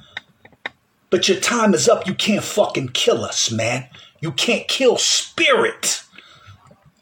But 1.11 1.29
your 1.29 1.41
time 1.41 1.73
is 1.73 1.89
up. 1.89 2.07
You 2.07 2.15
can't 2.15 2.45
fucking 2.45 2.89
kill 2.89 3.25
us, 3.25 3.51
man. 3.51 3.89
You 4.21 4.33
can't 4.33 4.69
kill 4.69 4.99
spirit. 4.99 6.03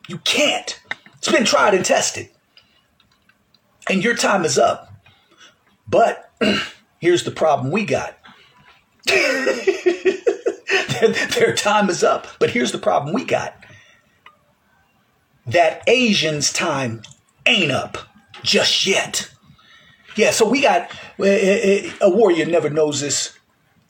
You 0.09 0.18
can't. 0.18 0.80
It's 1.18 1.30
been 1.30 1.45
tried 1.45 1.75
and 1.75 1.85
tested. 1.85 2.28
And 3.90 4.04
your 4.04 4.14
time 4.14 4.45
is 4.45 4.59
up. 4.59 4.92
But 5.88 6.30
here's 6.99 7.25
the 7.25 7.30
problem 7.33 7.73
we 7.73 7.85
got. 7.85 8.16
their, 9.06 11.09
their 11.09 11.54
time 11.54 11.90
is 11.90 12.04
up. 12.04 12.28
But 12.38 12.50
here's 12.50 12.73
the 12.73 12.78
problem 12.78 13.12
we 13.12 13.25
got. 13.25 13.56
That 15.47 15.83
Asians' 15.87 16.53
time 16.53 17.03
ain't 17.47 17.71
up 17.71 17.99
just 18.43 18.87
yet. 18.87 19.31
Yeah, 20.17 20.31
so 20.31 20.49
we 20.49 20.62
got 20.62 20.91
eh, 21.21 21.25
eh, 21.25 21.61
eh, 21.62 21.91
a 22.00 22.11
warrior 22.11 22.47
never 22.47 22.71
knows 22.71 23.00
this. 23.00 23.38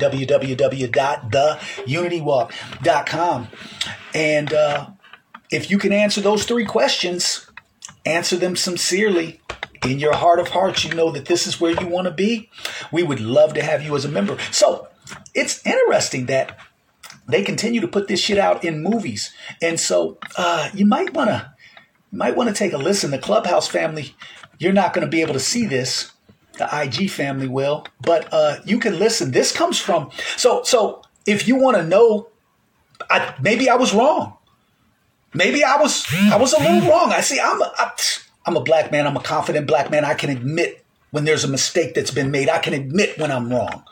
www.theunitywalk.com. 2.10 3.48
And 4.14 4.54
uh, 4.54 4.90
if 5.52 5.72
you 5.72 5.78
can 5.78 5.94
answer 5.94 6.22
those 6.22 6.46
three 6.46 6.66
questions, 6.66 7.50
answer 8.06 8.36
them 8.36 8.56
sincerely. 8.56 9.40
In 9.86 10.00
your 10.00 10.14
heart 10.14 10.40
of 10.40 10.48
hearts, 10.48 10.86
you 10.86 10.94
know 10.94 11.12
that 11.12 11.26
this 11.26 11.46
is 11.46 11.60
where 11.60 11.72
you 11.80 11.88
want 11.88 12.06
to 12.06 12.12
be. 12.12 12.50
We 12.92 13.04
would 13.04 13.20
love 13.20 13.54
to 13.56 13.62
have 13.62 13.84
you 13.84 13.96
as 13.98 14.06
a 14.06 14.10
member. 14.10 14.38
So 14.52 14.88
it's 15.34 15.66
interesting 15.66 16.28
that 16.28 16.58
they 17.28 17.44
continue 17.44 17.82
to 17.82 17.88
put 17.88 18.08
this 18.08 18.22
shit 18.22 18.38
out 18.38 18.64
in 18.64 18.82
movies. 18.82 19.34
And 19.62 19.78
so 19.78 20.20
uh, 20.38 20.70
you 20.74 20.86
might 20.86 21.14
want 21.14 21.32
to 21.32 21.52
might 22.14 22.38
want 22.38 22.48
to 22.48 22.56
take 22.56 22.72
a 22.74 22.78
listen. 22.78 23.12
The 23.12 23.18
Clubhouse 23.18 23.68
family 23.68 24.16
you're 24.60 24.74
not 24.74 24.94
going 24.94 25.06
to 25.06 25.12
be 25.12 25.22
able 25.22 25.34
to 25.34 25.40
see 25.40 25.66
this. 25.66 26.12
The 26.58 26.70
IG 26.72 27.10
family 27.10 27.48
will, 27.48 27.86
but 28.00 28.32
uh, 28.32 28.58
you 28.64 28.80
can 28.80 29.00
listen. 29.00 29.32
This 29.32 29.52
comes 29.52 29.80
from 29.80 30.12
so 30.38 30.62
so. 30.64 31.03
If 31.25 31.48
you 31.48 31.56
want 31.56 31.77
to 31.77 31.84
know, 31.84 32.30
I, 33.10 33.36
maybe 33.42 33.70
I 33.70 33.75
was 33.75 33.94
wrong. 33.94 34.38
Maybe 35.34 35.63
I 35.63 35.77
was 35.77 36.06
I 36.13 36.38
was 36.38 36.53
a 36.53 36.60
little 36.60 36.89
wrong. 36.89 37.12
I 37.12 37.22
see. 37.22 37.39
I'm 37.39 37.60
a, 37.62 37.72
I, 37.75 37.92
I'm 38.46 38.56
a 38.56 38.62
black 38.62 38.92
man. 38.92 39.08
I'm 39.08 39.18
a 39.18 39.22
confident 39.22 39.65
black 39.65 39.89
man. 39.89 40.06
I 40.06 40.13
can 40.13 40.30
admit 40.30 40.86
when 41.10 41.25
there's 41.25 41.44
a 41.44 41.48
mistake 41.48 41.96
that's 41.96 42.12
been 42.12 42.30
made. 42.30 42.50
I 42.50 42.60
can 42.60 42.74
admit 42.74 43.18
when 43.18 43.32
I'm 43.32 43.50
wrong. 43.51 43.84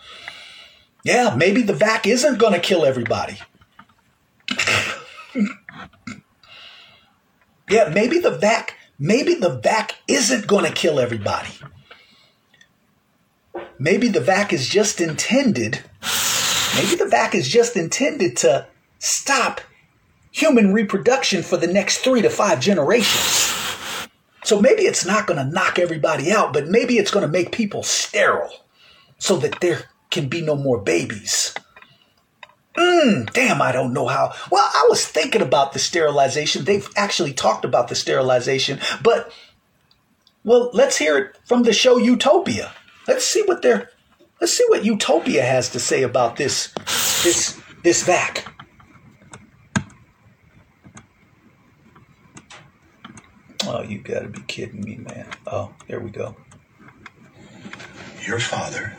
Yeah, 1.03 1.33
maybe 1.35 1.63
the 1.63 1.73
vac 1.73 2.05
isn't 2.05 2.37
going 2.37 2.53
to 2.53 2.59
kill 2.59 2.85
everybody. 2.85 3.39
yeah, 7.69 7.89
maybe 7.89 8.19
the 8.19 8.37
vac 8.37 8.75
maybe 9.01 9.33
the 9.33 9.49
vac 9.49 9.95
isn't 10.07 10.47
going 10.47 10.65
to 10.65 10.71
kill 10.71 10.99
everybody. 10.99 11.49
Maybe 13.79 14.07
the 14.07 14.21
vac 14.21 14.53
is 14.53 14.69
just 14.69 15.01
intended, 15.01 15.81
maybe 16.81 16.95
the 16.95 17.07
vac 17.07 17.35
is 17.35 17.47
just 17.47 17.77
intended 17.77 18.37
to 18.37 18.67
stop 18.99 19.61
human 20.31 20.73
reproduction 20.73 21.43
for 21.43 21.57
the 21.57 21.67
next 21.67 21.99
three 21.99 22.21
to 22.21 22.29
five 22.29 22.59
generations. 22.59 24.07
So 24.43 24.59
maybe 24.59 24.83
it's 24.83 25.05
not 25.05 25.27
going 25.27 25.37
to 25.37 25.51
knock 25.51 25.77
everybody 25.77 26.31
out, 26.31 26.53
but 26.53 26.67
maybe 26.67 26.97
it's 26.97 27.11
going 27.11 27.25
to 27.25 27.31
make 27.31 27.51
people 27.51 27.83
sterile 27.83 28.65
so 29.19 29.37
that 29.37 29.59
there 29.59 29.83
can 30.09 30.27
be 30.27 30.41
no 30.41 30.55
more 30.55 30.79
babies. 30.79 31.53
Mm, 32.75 33.31
damn, 33.33 33.61
I 33.61 33.71
don't 33.71 33.93
know 33.93 34.07
how. 34.07 34.33
Well, 34.49 34.67
I 34.73 34.87
was 34.89 35.05
thinking 35.05 35.41
about 35.41 35.73
the 35.73 35.79
sterilization. 35.79 36.65
They've 36.65 36.89
actually 36.95 37.33
talked 37.33 37.65
about 37.65 37.89
the 37.89 37.95
sterilization, 37.95 38.79
but 39.03 39.31
well, 40.43 40.71
let's 40.73 40.97
hear 40.97 41.17
it 41.17 41.37
from 41.45 41.63
the 41.63 41.73
show 41.73 41.97
Utopia. 41.97 42.71
Let's 43.07 43.25
see 43.25 43.43
what 43.43 43.61
they're 43.61 43.91
let's 44.41 44.57
see 44.57 44.65
what 44.67 44.83
Utopia 44.83 45.43
has 45.43 45.69
to 45.69 45.79
say 45.79 46.01
about 46.01 46.35
this 46.35 46.73
this 47.23 47.61
this 47.83 48.03
vac. 48.03 48.47
Oh, 53.65 53.83
you 53.83 53.99
gotta 53.99 54.27
be 54.27 54.41
kidding 54.41 54.81
me, 54.81 54.95
man. 54.95 55.27
Oh, 55.45 55.71
there 55.87 55.99
we 55.99 56.09
go. 56.09 56.35
Your 58.25 58.39
father 58.39 58.97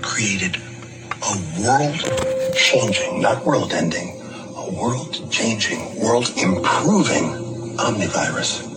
created 0.00 0.56
a 0.56 1.60
world 1.60 2.54
changing, 2.54 3.20
not 3.20 3.44
world 3.44 3.72
ending, 3.72 4.20
a 4.56 4.72
world 4.72 5.30
changing, 5.30 6.00
world 6.00 6.28
improving 6.36 7.76
omnivirus. 7.76 8.68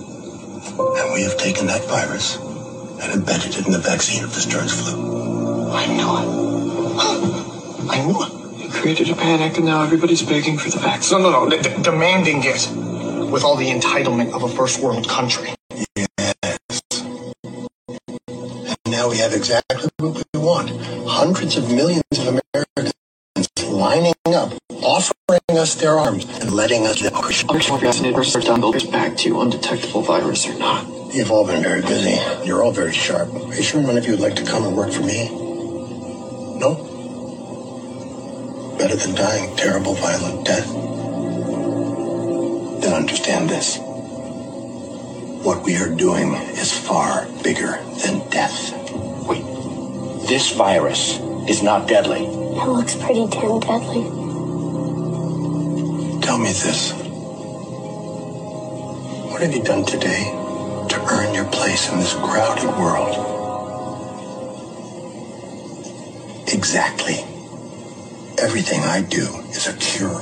And 0.77 1.13
we 1.13 1.21
have 1.23 1.37
taken 1.37 1.67
that 1.67 1.85
virus 1.85 2.37
and 2.37 3.13
embedded 3.13 3.55
it 3.55 3.65
in 3.65 3.71
the 3.71 3.79
vaccine 3.79 4.23
of 4.23 4.33
this 4.33 4.43
Stern's 4.43 4.73
flu. 4.73 5.34
I 5.75 5.85
knew 5.87 6.11
it. 6.17 6.27
I 7.91 8.05
knew 8.05 8.23
it. 8.23 8.63
You 8.63 8.69
created 8.71 9.09
a 9.09 9.15
panic 9.15 9.57
and 9.57 9.65
now 9.65 9.83
everybody's 9.83 10.21
begging 10.23 10.57
for 10.57 10.69
the 10.69 10.79
vaccine. 10.79 11.21
No, 11.21 11.29
no, 11.29 11.45
no. 11.45 11.61
D- 11.61 11.83
demanding 11.83 12.41
it 12.43 12.69
with 13.31 13.43
all 13.43 13.55
the 13.55 13.69
entitlement 13.69 14.33
of 14.33 14.43
a 14.43 14.49
first 14.49 14.79
world 14.81 15.07
country. 15.07 15.49
Yes. 15.95 16.57
And 17.43 18.77
now 18.87 19.09
we 19.09 19.17
have 19.17 19.33
exactly 19.33 19.89
what 19.99 20.23
we 20.33 20.39
want. 20.39 20.69
Hundreds 21.07 21.57
of 21.57 21.69
millions 21.71 22.03
of 22.13 22.39
Americans 22.55 22.93
lining 23.63 24.13
up, 24.27 24.53
offering 24.81 25.57
us 25.59 25.75
their 25.75 25.99
arms, 25.99 26.25
and 26.39 26.51
letting 26.51 26.87
us 26.87 27.01
live. 27.01 27.13
I'm 27.15 27.59
sure 27.59 27.77
vaccinated 27.77 28.15
versus 28.15 28.45
down 28.45 28.61
builders 28.61 28.85
back 28.85 29.17
to 29.17 29.41
undetectable 29.41 30.01
virus 30.01 30.47
or 30.47 30.57
not. 30.57 30.87
You've 31.13 31.31
all 31.31 31.45
been 31.45 31.61
very 31.61 31.81
busy. 31.81 32.17
You're 32.47 32.63
all 32.63 32.71
very 32.71 32.93
sharp. 32.93 33.33
Are 33.33 33.53
you 33.55 33.61
sure 33.63 33.81
none 33.81 33.97
of 33.97 34.05
you 34.05 34.11
would 34.11 34.21
like 34.21 34.35
to 34.37 34.45
come 34.45 34.65
and 34.65 34.75
work 34.75 34.91
for 34.93 35.01
me? 35.01 35.44
No? 36.55 36.75
Better 38.77 38.95
than 38.95 39.13
dying 39.15 39.55
terrible, 39.57 39.93
violent 39.95 40.45
death? 40.45 40.67
Then 42.81 42.93
understand 42.93 43.49
this. 43.49 43.77
What 45.43 45.63
we 45.63 45.75
are 45.77 45.89
doing 45.89 46.33
is 46.33 46.71
far 46.71 47.27
bigger 47.43 47.79
than 48.03 48.27
death. 48.29 48.73
Wait, 49.27 49.43
this 50.27 50.51
virus 50.53 51.19
is 51.49 51.61
not 51.61 51.87
deadly. 51.87 52.25
It 52.25 52.67
looks 52.67 52.95
pretty 52.95 53.27
damn 53.27 53.59
deadly. 53.59 54.03
Tell 56.21 56.37
me 56.37 56.53
this. 56.53 56.93
What 59.29 59.41
have 59.41 59.53
you 59.53 59.61
done 59.61 59.83
today 59.85 60.23
to 60.89 61.07
earn 61.11 61.33
your 61.33 61.45
place 61.45 61.91
in 61.91 61.99
this 61.99 62.13
crowded 62.13 62.69
world? 62.79 63.34
Exactly. 66.47 67.15
Everything 68.37 68.81
I 68.81 69.01
do 69.01 69.25
is 69.49 69.67
a 69.67 69.73
cure 69.77 70.19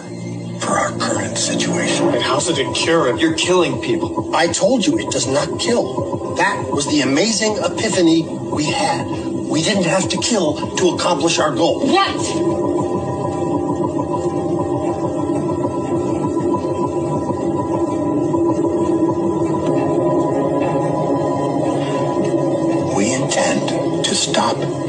for 0.59 0.71
our 0.71 0.97
current 0.97 1.37
situation. 1.37 2.07
And 2.09 2.23
how's 2.23 2.47
it 2.47 2.59
a 2.59 2.71
cure 2.73 3.17
you're 3.17 3.35
killing 3.35 3.81
people? 3.81 4.33
I 4.33 4.47
told 4.47 4.85
you 4.85 4.97
it 4.97 5.11
does 5.11 5.27
not 5.27 5.59
kill. 5.59 6.35
That 6.35 6.69
was 6.71 6.87
the 6.87 7.01
amazing 7.01 7.57
epiphany 7.57 8.23
we 8.23 8.65
had. 8.65 9.05
We 9.05 9.61
didn't 9.61 9.83
have 9.85 10.07
to 10.09 10.17
kill 10.17 10.75
to 10.77 10.89
accomplish 10.89 11.39
our 11.39 11.53
goal. 11.53 11.87
What? 11.87 12.63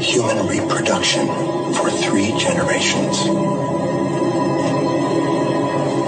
human 0.05 0.47
reproduction 0.47 0.74
for 1.13 1.91
three 1.91 2.33
generations. 2.39 3.25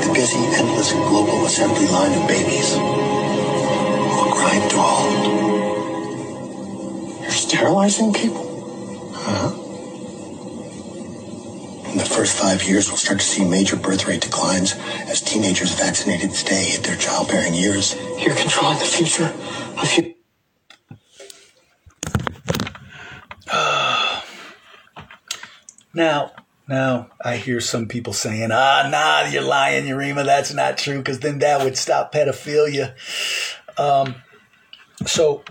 The 0.04 0.12
busy, 0.12 0.40
endless 0.56 0.92
global 0.92 1.46
assembly 1.46 1.86
line 1.88 2.20
of 2.20 2.28
babies 2.28 2.76
will 2.76 4.32
grind 4.32 4.72
to 4.72 4.78
a 4.78 4.82
halt. 4.82 5.28
You're 7.22 7.30
sterilizing 7.32 8.12
people? 8.12 9.14
Huh? 9.14 9.54
In 11.92 11.98
the 11.98 12.06
first 12.06 12.36
five 12.36 12.64
years, 12.64 12.88
we'll 12.88 12.98
start 12.98 13.20
to 13.20 13.26
see 13.26 13.46
major 13.46 13.76
birth 13.76 14.08
rate 14.08 14.22
declines 14.22 14.74
as 15.08 15.22
teenagers 15.22 15.76
vaccinated 15.76 16.32
stay 16.34 16.72
hit 16.72 16.84
their 16.84 16.98
childbearing 16.98 17.54
years. 17.54 17.96
You're 18.20 18.36
controlling 18.36 18.80
the 18.80 18.86
future 18.86 19.32
of 19.80 19.94
you. 19.94 20.17
Now, 25.98 26.32
now 26.68 27.10
I 27.26 27.38
hear 27.38 27.60
some 27.60 27.88
people 27.88 28.14
saying, 28.14 28.52
"Ah, 28.52 28.88
nah, 28.88 29.28
you're 29.28 29.42
lying, 29.42 29.86
Yarima. 29.86 30.24
That's 30.24 30.54
not 30.54 30.78
true, 30.78 31.00
because 31.00 31.22
then 31.22 31.40
that 31.40 31.64
would 31.64 31.76
stop 31.76 32.14
pedophilia." 32.14 32.94
Um, 33.80 34.14
so, 35.08 35.44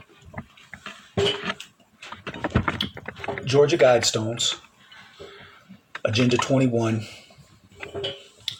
Georgia 3.44 3.76
Guidestones, 3.76 4.60
Agenda 6.04 6.36
21, 6.36 7.04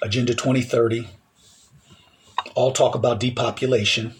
Agenda 0.02 0.34
2030, 0.34 1.08
all 2.56 2.72
talk 2.72 2.96
about 2.96 3.20
depopulation. 3.20 4.16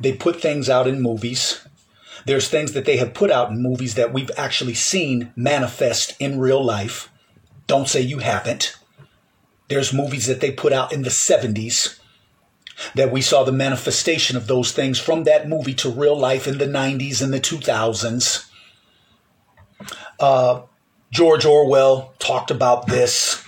They 0.00 0.14
put 0.14 0.40
things 0.40 0.70
out 0.70 0.88
in 0.88 1.02
movies. 1.02 1.60
There's 2.26 2.48
things 2.48 2.72
that 2.72 2.84
they 2.84 2.96
have 2.98 3.14
put 3.14 3.30
out 3.30 3.50
in 3.50 3.62
movies 3.62 3.94
that 3.94 4.12
we've 4.12 4.30
actually 4.36 4.74
seen 4.74 5.32
manifest 5.36 6.14
in 6.20 6.38
real 6.38 6.62
life. 6.62 7.10
Don't 7.66 7.88
say 7.88 8.00
you 8.00 8.18
haven't. 8.18 8.76
There's 9.68 9.92
movies 9.92 10.26
that 10.26 10.40
they 10.40 10.50
put 10.50 10.72
out 10.72 10.92
in 10.92 11.02
the 11.02 11.10
70s 11.10 12.00
that 12.94 13.12
we 13.12 13.20
saw 13.20 13.44
the 13.44 13.52
manifestation 13.52 14.36
of 14.36 14.46
those 14.46 14.72
things 14.72 14.98
from 14.98 15.24
that 15.24 15.48
movie 15.48 15.74
to 15.74 15.90
real 15.90 16.16
life 16.16 16.46
in 16.48 16.58
the 16.58 16.66
90s 16.66 17.22
and 17.22 17.32
the 17.32 17.40
2000s. 17.40 18.46
Uh, 20.18 20.62
George 21.10 21.44
Orwell 21.44 22.14
talked 22.18 22.50
about 22.50 22.86
this. 22.86 23.44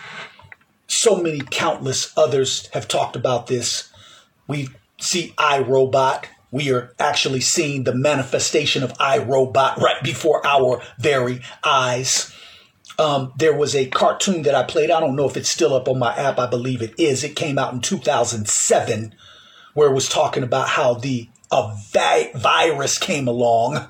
So 0.86 1.16
many 1.16 1.40
countless 1.40 2.16
others 2.16 2.68
have 2.72 2.88
talked 2.88 3.16
about 3.16 3.46
this. 3.46 3.90
We 4.46 4.68
see 5.00 5.34
iRobot. 5.38 6.24
We 6.52 6.70
are 6.70 6.94
actually 6.98 7.40
seeing 7.40 7.82
the 7.82 7.94
manifestation 7.94 8.84
of 8.84 8.92
iRobot 8.98 9.78
right 9.78 10.02
before 10.04 10.46
our 10.46 10.82
very 10.98 11.40
eyes. 11.64 12.32
Um, 12.98 13.32
there 13.38 13.56
was 13.56 13.74
a 13.74 13.88
cartoon 13.88 14.42
that 14.42 14.54
I 14.54 14.62
played. 14.62 14.90
I 14.90 15.00
don't 15.00 15.16
know 15.16 15.26
if 15.26 15.36
it's 15.36 15.48
still 15.48 15.74
up 15.74 15.88
on 15.88 15.98
my 15.98 16.14
app. 16.14 16.38
I 16.38 16.46
believe 16.46 16.82
it 16.82 16.94
is. 16.98 17.24
It 17.24 17.34
came 17.34 17.58
out 17.58 17.72
in 17.72 17.80
2007, 17.80 19.14
where 19.72 19.90
it 19.90 19.94
was 19.94 20.10
talking 20.10 20.42
about 20.42 20.68
how 20.68 20.94
the 20.94 21.28
a 21.50 21.74
vi- 21.90 22.32
virus 22.34 22.98
came 22.98 23.26
along 23.28 23.88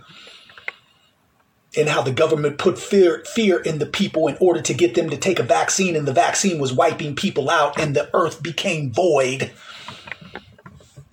and 1.76 1.88
how 1.88 2.02
the 2.02 2.12
government 2.12 2.58
put 2.58 2.78
fear 2.78 3.24
fear 3.24 3.58
in 3.60 3.78
the 3.78 3.86
people 3.86 4.28
in 4.28 4.36
order 4.40 4.60
to 4.60 4.74
get 4.74 4.94
them 4.94 5.08
to 5.10 5.16
take 5.16 5.38
a 5.38 5.44
vaccine 5.44 5.96
and 5.96 6.06
the 6.06 6.12
vaccine 6.12 6.60
was 6.60 6.72
wiping 6.72 7.14
people 7.14 7.48
out 7.48 7.80
and 7.80 7.94
the 7.94 8.10
earth 8.14 8.42
became 8.42 8.92
void 8.92 9.52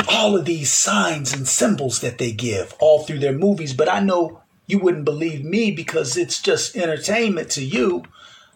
all 0.09 0.35
of 0.35 0.45
these 0.45 0.71
signs 0.71 1.33
and 1.33 1.47
symbols 1.47 2.01
that 2.01 2.17
they 2.17 2.31
give 2.31 2.75
all 2.79 3.03
through 3.03 3.19
their 3.19 3.33
movies 3.33 3.73
but 3.73 3.89
i 3.89 3.99
know 3.99 4.41
you 4.67 4.79
wouldn't 4.79 5.05
believe 5.05 5.43
me 5.43 5.71
because 5.71 6.17
it's 6.17 6.41
just 6.41 6.75
entertainment 6.75 7.49
to 7.49 7.63
you 7.63 8.03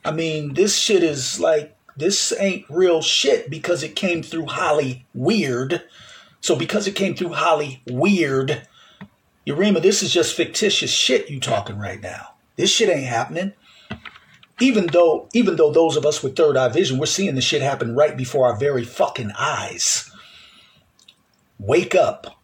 i 0.04 0.12
mean 0.12 0.54
this 0.56 0.78
shit 0.78 1.04
is 1.04 1.40
like 1.40 1.76
this 1.96 2.34
ain't 2.40 2.66
real 2.70 3.02
shit 3.02 3.50
because 3.50 3.84
it 3.84 3.96
came 3.96 4.24
through 4.24 4.48
holly 4.48 5.06
weird 5.14 5.84
so 6.42 6.56
because 6.56 6.88
it 6.88 6.96
came 6.96 7.16
through 7.16 7.34
holly 7.34 7.82
weird 7.88 8.68
Yarima, 9.46 9.82
this 9.82 10.02
is 10.02 10.14
just 10.14 10.36
fictitious 10.36 10.92
shit 10.92 11.30
you 11.30 11.40
talking 11.40 11.78
right 11.78 12.02
now. 12.02 12.36
This 12.56 12.72
shit 12.72 12.90
ain't 12.90 13.08
happening. 13.08 13.54
Even 14.60 14.88
though, 14.88 15.28
even 15.34 15.58
though 15.58 15.72
those 15.72 15.98
of 15.98 16.06
us 16.06 16.24
with 16.24 16.36
third 16.36 16.56
eye 16.56 16.70
vision, 16.70 16.98
we're 16.98 17.08
seeing 17.08 17.36
this 17.36 17.44
shit 17.44 17.62
happen 17.62 17.96
right 17.96 18.16
before 18.16 18.46
our 18.46 18.56
very 18.56 18.84
fucking 18.84 19.32
eyes. 19.38 20.10
Wake 21.66 21.96
up. 21.96 22.42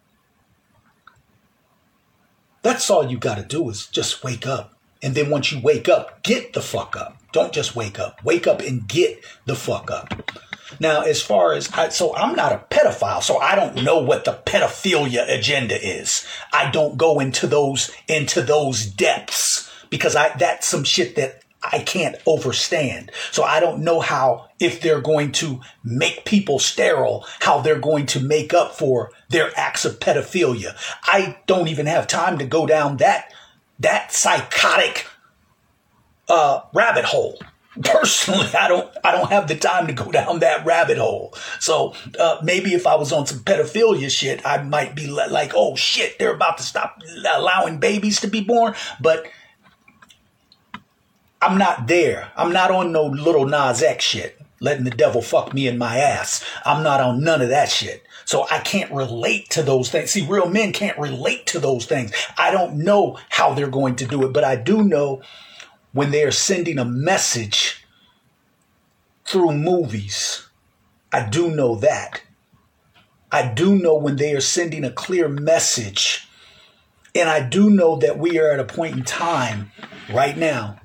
That's 2.62 2.90
all 2.90 3.12
you 3.12 3.18
gotta 3.18 3.44
do 3.44 3.70
is 3.70 3.88
just 3.88 4.24
wake 4.24 4.48
up. 4.48 4.74
And 5.04 5.14
then 5.14 5.30
once 5.30 5.52
you 5.52 5.60
wake 5.62 5.90
up, 5.90 6.24
get 6.24 6.54
the 6.54 6.62
fuck 6.62 6.96
up. 6.96 7.18
Don't 7.34 7.52
just 7.52 7.76
wake 7.76 8.00
up. 8.00 8.24
Wake 8.24 8.48
up 8.48 8.62
and 8.62 8.88
get 8.88 9.22
the 9.46 9.56
fuck 9.56 9.92
up. 9.92 10.32
Now, 10.80 11.02
as 11.02 11.22
far 11.22 11.52
as 11.52 11.70
I, 11.74 11.90
so 11.90 12.16
I'm 12.16 12.34
not 12.34 12.54
a 12.54 12.64
pedophile, 12.74 13.22
so 13.22 13.40
I 13.40 13.56
don't 13.56 13.84
know 13.84 14.00
what 14.00 14.24
the 14.24 14.40
pedophilia 14.46 15.30
agenda 15.30 15.76
is. 15.76 16.26
I 16.54 16.72
don't 16.72 16.96
go 16.96 17.20
into 17.20 17.46
those 17.46 17.92
into 18.08 18.42
those 18.42 18.86
depths 18.86 19.70
because 19.90 20.16
I 20.16 20.30
that's 20.38 20.66
some 20.66 20.86
shit 20.86 21.18
that 21.18 21.44
I 21.62 21.80
can't 21.80 22.16
overstand. 22.26 23.12
So 23.32 23.44
I 23.44 23.60
don't 23.60 23.84
know 23.84 24.00
how 24.00 24.50
if 24.60 24.82
they're 24.82 25.02
going 25.02 25.32
to 25.34 25.60
make 25.84 26.26
people 26.26 26.58
sterile, 26.60 27.26
how 27.40 27.60
they're 27.60 27.80
going 27.80 28.06
to 28.08 28.20
make 28.20 28.54
up 28.54 28.76
for 28.76 29.12
their 29.30 29.52
acts 29.58 29.84
of 29.86 30.00
pedophilia. 30.00 30.76
I 31.04 31.38
don't 31.48 31.68
even 31.68 31.86
have 31.86 32.08
time 32.08 32.38
to 32.38 32.46
go 32.46 32.66
down 32.66 32.98
that 32.98 33.34
that 33.80 34.12
psychotic 34.12 35.08
uh, 36.28 36.62
rabbit 36.74 37.06
hole 37.06 37.40
personally 37.84 38.48
i 38.60 38.68
don't 38.68 38.92
i 39.04 39.12
don't 39.12 39.30
have 39.30 39.48
the 39.48 39.56
time 39.56 39.88
to 39.88 39.94
go 39.94 40.12
down 40.12 40.40
that 40.40 40.66
rabbit 40.66 40.98
hole 40.98 41.34
so 41.60 41.94
uh, 42.20 42.38
maybe 42.44 42.74
if 42.74 42.86
i 42.86 42.96
was 42.96 43.14
on 43.14 43.26
some 43.26 43.40
pedophilia 43.40 44.10
shit 44.10 44.46
i 44.46 44.62
might 44.62 44.96
be 44.96 45.08
like 45.08 45.52
oh 45.56 45.76
shit 45.76 46.18
they're 46.20 46.34
about 46.34 46.58
to 46.58 46.64
stop 46.64 47.02
allowing 47.36 47.80
babies 47.80 48.20
to 48.20 48.28
be 48.28 48.42
born 48.42 48.74
but 49.00 49.28
i'm 51.42 51.58
not 51.58 51.88
there 51.88 52.32
i'm 52.36 52.52
not 52.52 52.72
on 52.72 52.92
no 52.92 53.06
little 53.06 53.46
nas 53.46 53.82
x 53.82 54.04
shit 54.04 54.40
letting 54.62 54.84
the 54.84 54.92
devil 54.92 55.22
fuck 55.22 55.54
me 55.54 55.68
in 55.68 55.78
my 55.78 55.98
ass 55.98 56.44
i'm 56.66 56.84
not 56.84 57.00
on 57.00 57.24
none 57.24 57.42
of 57.42 57.50
that 57.50 57.70
shit 57.70 58.04
so 58.30 58.46
I 58.52 58.60
can't 58.60 58.92
relate 58.92 59.50
to 59.50 59.64
those 59.64 59.90
things. 59.90 60.12
See, 60.12 60.24
real 60.24 60.48
men 60.48 60.72
can't 60.72 61.00
relate 61.00 61.48
to 61.48 61.60
those 61.60 61.88
things. 61.88 62.12
I 62.38 62.52
don't 62.52 62.76
know 62.76 63.18
how 63.30 63.56
they're 63.56 63.72
going 63.72 63.96
to 63.96 64.06
do 64.06 64.24
it, 64.24 64.34
but 64.34 64.44
I 64.44 64.56
do 64.56 64.84
know 64.84 65.24
when 65.94 66.12
they 66.12 66.24
are 66.24 66.30
sending 66.30 66.78
a 66.78 66.86
message 66.86 67.84
through 69.26 69.54
movies. 69.54 70.46
I 71.12 71.28
do 71.28 71.50
know 71.50 71.74
that. 71.78 72.22
I 73.32 73.52
do 73.52 73.76
know 73.76 73.96
when 73.96 74.18
they 74.18 74.34
are 74.34 74.42
sending 74.42 74.84
a 74.84 74.92
clear 74.92 75.28
message. 75.28 76.28
And 77.16 77.28
I 77.30 77.42
do 77.42 77.72
know 77.72 77.96
that 77.96 78.20
we 78.20 78.38
are 78.38 78.52
at 78.52 78.60
a 78.60 78.64
point 78.64 78.96
in 78.96 79.04
time 79.04 79.72
right 80.14 80.38
now, 80.38 80.80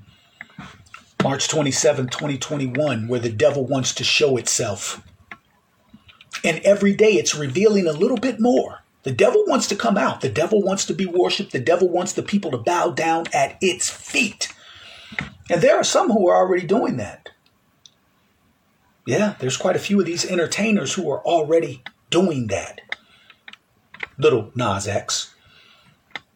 March 1.24 1.48
27, 1.48 2.08
2021, 2.08 3.08
where 3.08 3.18
the 3.18 3.32
devil 3.32 3.66
wants 3.66 3.94
to 3.94 4.04
show 4.04 4.36
itself. 4.36 5.02
And 6.44 6.58
every 6.58 6.94
day 6.94 7.12
it's 7.12 7.34
revealing 7.34 7.86
a 7.86 7.92
little 7.92 8.18
bit 8.18 8.38
more. 8.38 8.80
The 9.04 9.10
devil 9.10 9.42
wants 9.46 9.66
to 9.68 9.74
come 9.74 9.96
out. 9.96 10.20
The 10.20 10.28
devil 10.28 10.60
wants 10.60 10.84
to 10.84 10.92
be 10.92 11.06
worshiped. 11.06 11.52
The 11.52 11.60
devil 11.60 11.88
wants 11.88 12.12
the 12.12 12.22
people 12.22 12.50
to 12.50 12.58
bow 12.58 12.90
down 12.90 13.24
at 13.32 13.56
its 13.62 13.88
feet. 13.88 14.52
And 15.48 15.62
there 15.62 15.76
are 15.76 15.82
some 15.82 16.10
who 16.10 16.28
are 16.28 16.36
already 16.36 16.66
doing 16.66 16.98
that. 16.98 17.30
Yeah, 19.06 19.36
there's 19.38 19.56
quite 19.56 19.76
a 19.76 19.78
few 19.78 19.98
of 20.00 20.04
these 20.04 20.26
entertainers 20.26 20.92
who 20.92 21.10
are 21.10 21.24
already 21.24 21.82
doing 22.10 22.48
that. 22.48 22.82
Little 24.18 24.52
Nas 24.54 24.86
X. 24.86 25.34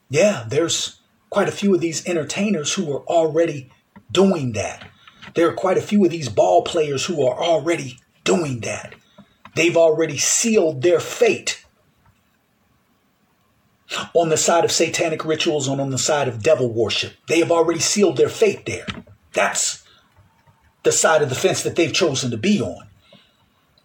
Yeah, 0.08 0.46
there's 0.48 1.00
quite 1.28 1.48
a 1.48 1.52
few 1.52 1.74
of 1.74 1.82
these 1.82 2.08
entertainers 2.08 2.72
who 2.72 2.90
are 2.90 3.02
already 3.02 3.70
doing 4.10 4.52
that. 4.52 4.88
There 5.34 5.48
are 5.48 5.54
quite 5.54 5.78
a 5.78 5.82
few 5.82 6.04
of 6.04 6.10
these 6.10 6.28
ball 6.28 6.62
players 6.62 7.04
who 7.04 7.26
are 7.26 7.38
already 7.38 7.98
doing 8.24 8.60
that. 8.60 8.94
They've 9.54 9.76
already 9.76 10.18
sealed 10.18 10.82
their 10.82 11.00
fate 11.00 11.64
on 14.14 14.28
the 14.28 14.36
side 14.36 14.64
of 14.64 14.72
satanic 14.72 15.24
rituals 15.24 15.68
and 15.68 15.80
on 15.80 15.90
the 15.90 15.98
side 15.98 16.28
of 16.28 16.42
devil 16.42 16.72
worship. 16.72 17.14
They 17.26 17.38
have 17.38 17.50
already 17.50 17.80
sealed 17.80 18.16
their 18.16 18.28
fate 18.28 18.66
there. 18.66 18.86
That's 19.32 19.84
the 20.82 20.92
side 20.92 21.22
of 21.22 21.28
the 21.28 21.34
fence 21.34 21.62
that 21.62 21.76
they've 21.76 21.92
chosen 21.92 22.30
to 22.30 22.36
be 22.36 22.60
on. 22.60 22.87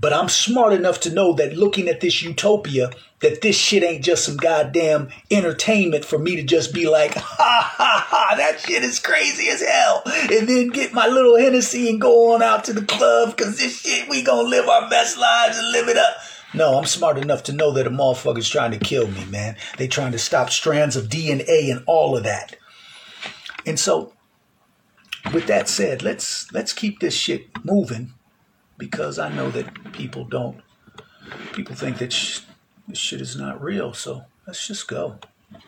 But 0.04 0.12
I'm 0.12 0.28
smart 0.28 0.74
enough 0.74 1.00
to 1.02 1.14
know 1.14 1.32
that 1.36 1.56
looking 1.56 1.88
at 1.88 2.02
this 2.02 2.22
utopia, 2.22 2.92
that 3.22 3.40
this 3.40 3.56
shit 3.56 3.84
ain't 3.84 4.04
just 4.04 4.26
some 4.26 4.36
goddamn 4.36 5.08
entertainment 5.32 6.04
for 6.04 6.20
me 6.20 6.36
to 6.36 6.44
just 6.44 6.74
be 6.74 6.90
like, 6.90 7.14
ha 7.16 7.74
ha 7.78 8.06
ha, 8.10 8.36
that 8.36 8.60
shit 8.60 8.84
is 8.84 9.00
crazy 9.00 9.48
as 9.48 9.62
hell. 9.62 10.04
And 10.06 10.46
then 10.50 10.68
get 10.68 10.92
my 10.92 11.08
little 11.08 11.38
Hennessy 11.38 11.90
and 11.90 12.02
go 12.02 12.34
on 12.34 12.44
out 12.44 12.66
to 12.66 12.74
the 12.74 12.84
club 12.84 13.30
because 13.30 13.58
this 13.58 13.80
shit, 13.80 14.10
we 14.10 14.24
gonna 14.24 14.50
live 14.50 14.68
our 14.68 14.90
best 14.90 15.18
lives 15.18 15.58
and 15.58 15.72
live 15.72 15.88
it 15.88 15.96
up. 15.96 16.18
No, 16.54 16.78
I'm 16.78 16.86
smart 16.86 17.18
enough 17.18 17.44
to 17.44 17.54
know 17.54 17.72
that 17.72 17.88
a 17.88 17.90
motherfucker's 17.90 18.50
trying 18.50 18.72
to 18.72 18.80
kill 18.80 19.08
me, 19.08 19.24
man. 19.28 19.56
They 19.78 19.88
trying 19.88 20.12
to 20.12 20.20
stop 20.20 20.50
strands 20.50 20.98
of 20.98 21.08
DNA 21.08 21.72
and 21.72 21.82
all 21.88 22.18
of 22.18 22.26
that. 22.26 22.58
And 23.66 23.80
so, 23.80 24.12
with 25.34 25.48
that 25.48 25.70
said, 25.70 26.04
let's 26.04 26.52
let's 26.52 26.74
keep 26.74 27.00
this 27.00 27.14
shit 27.14 27.48
moving 27.64 28.12
because 28.78 29.20
I 29.20 29.30
know 29.34 29.50
that 29.52 29.94
people 29.94 30.26
don't. 30.26 30.62
People 31.54 31.76
think 31.76 31.98
that 32.00 32.14
sh- 32.14 32.42
this 32.88 32.98
shit 32.98 33.22
is 33.22 33.36
not 33.36 33.62
real. 33.62 33.94
So 33.94 34.24
let's 34.48 34.68
just 34.68 34.88
go. 34.88 35.20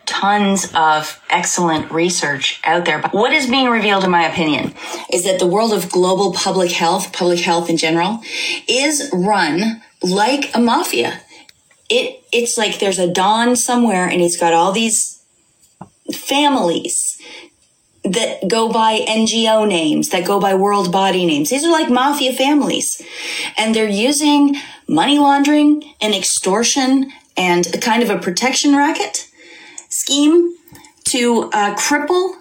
tons 0.05 0.71
of 0.75 1.21
excellent 1.29 1.91
research 1.91 2.59
out 2.65 2.85
there. 2.85 2.99
But 2.99 3.13
what 3.13 3.33
is 3.33 3.47
being 3.49 3.69
revealed, 3.69 4.03
in 4.03 4.11
my 4.11 4.27
opinion, 4.27 4.73
is 5.11 5.23
that 5.25 5.39
the 5.39 5.47
world 5.47 5.73
of 5.73 5.91
global 5.91 6.33
public 6.33 6.71
health, 6.71 7.13
public 7.13 7.39
health 7.39 7.69
in 7.69 7.77
general, 7.77 8.21
is 8.67 9.09
run 9.13 9.81
like 10.01 10.55
a 10.55 10.59
mafia. 10.59 11.21
It 11.89 12.23
it's 12.31 12.57
like 12.57 12.79
there's 12.79 12.99
a 12.99 13.11
don 13.11 13.55
somewhere, 13.55 14.07
and 14.07 14.21
he's 14.21 14.37
got 14.39 14.53
all 14.53 14.71
these 14.71 15.23
families 16.13 17.19
that 18.05 18.47
go 18.47 18.71
by 18.71 18.99
NGO 18.99 19.67
names, 19.67 20.09
that 20.09 20.25
go 20.25 20.39
by 20.39 20.53
world 20.53 20.91
body 20.91 21.25
names. 21.25 21.49
These 21.49 21.65
are 21.65 21.71
like 21.71 21.89
mafia 21.89 22.33
families. 22.33 23.01
And 23.57 23.73
they're 23.73 23.89
using 23.89 24.55
money 24.87 25.17
laundering 25.17 25.83
and 26.01 26.13
extortion 26.13 27.11
and 27.35 27.67
a 27.73 27.77
kind 27.79 28.03
of 28.03 28.09
a 28.09 28.19
protection 28.19 28.75
racket 28.75 29.27
scheme 29.89 30.55
to 31.05 31.49
uh, 31.53 31.75
cripple 31.75 32.35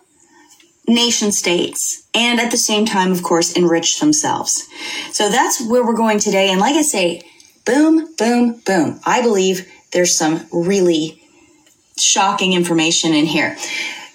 nation 0.86 1.32
states 1.32 2.06
and 2.14 2.38
at 2.40 2.50
the 2.50 2.56
same 2.56 2.84
time, 2.84 3.10
of 3.10 3.22
course, 3.22 3.52
enrich 3.52 4.00
themselves. 4.00 4.68
So 5.12 5.30
that's 5.30 5.66
where 5.66 5.84
we're 5.84 5.96
going 5.96 6.18
today. 6.18 6.50
And 6.50 6.60
like 6.60 6.76
I 6.76 6.82
say, 6.82 7.22
boom, 7.64 8.14
boom, 8.16 8.60
boom. 8.66 9.00
I 9.04 9.22
believe 9.22 9.70
there's 9.92 10.16
some 10.16 10.46
really 10.52 11.22
shocking 11.96 12.52
information 12.52 13.14
in 13.14 13.24
here. 13.24 13.56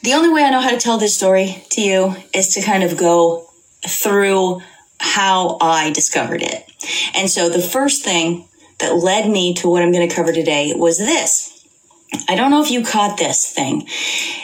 The 0.02 0.14
only 0.14 0.30
way 0.30 0.44
I 0.44 0.50
know 0.50 0.62
how 0.62 0.72
to 0.72 0.78
tell 0.78 0.98
this 0.98 1.18
story 1.18 1.64
to 1.72 1.82
you 1.82 2.16
is 2.34 2.54
to 2.54 2.62
kind 2.62 2.84
of 2.84 2.98
go 2.98 3.50
through 3.86 4.62
how 5.00 5.58
I 5.60 5.92
discovered 5.92 6.42
it. 6.42 6.72
And 7.16 7.30
so 7.30 7.50
the 7.50 7.62
first 7.62 8.04
thing 8.04 8.48
that 8.80 8.96
led 8.96 9.30
me 9.30 9.54
to 9.56 9.70
what 9.70 9.84
I'm 9.84 9.92
going 9.92 10.08
to 10.08 10.16
cover 10.16 10.32
today 10.32 10.74
was 10.74 10.98
this. 10.98 11.56
I 12.28 12.36
don't 12.36 12.50
know 12.50 12.64
if 12.64 12.72
you 12.72 12.84
caught 12.84 13.18
this 13.18 13.52
thing. 13.52 13.88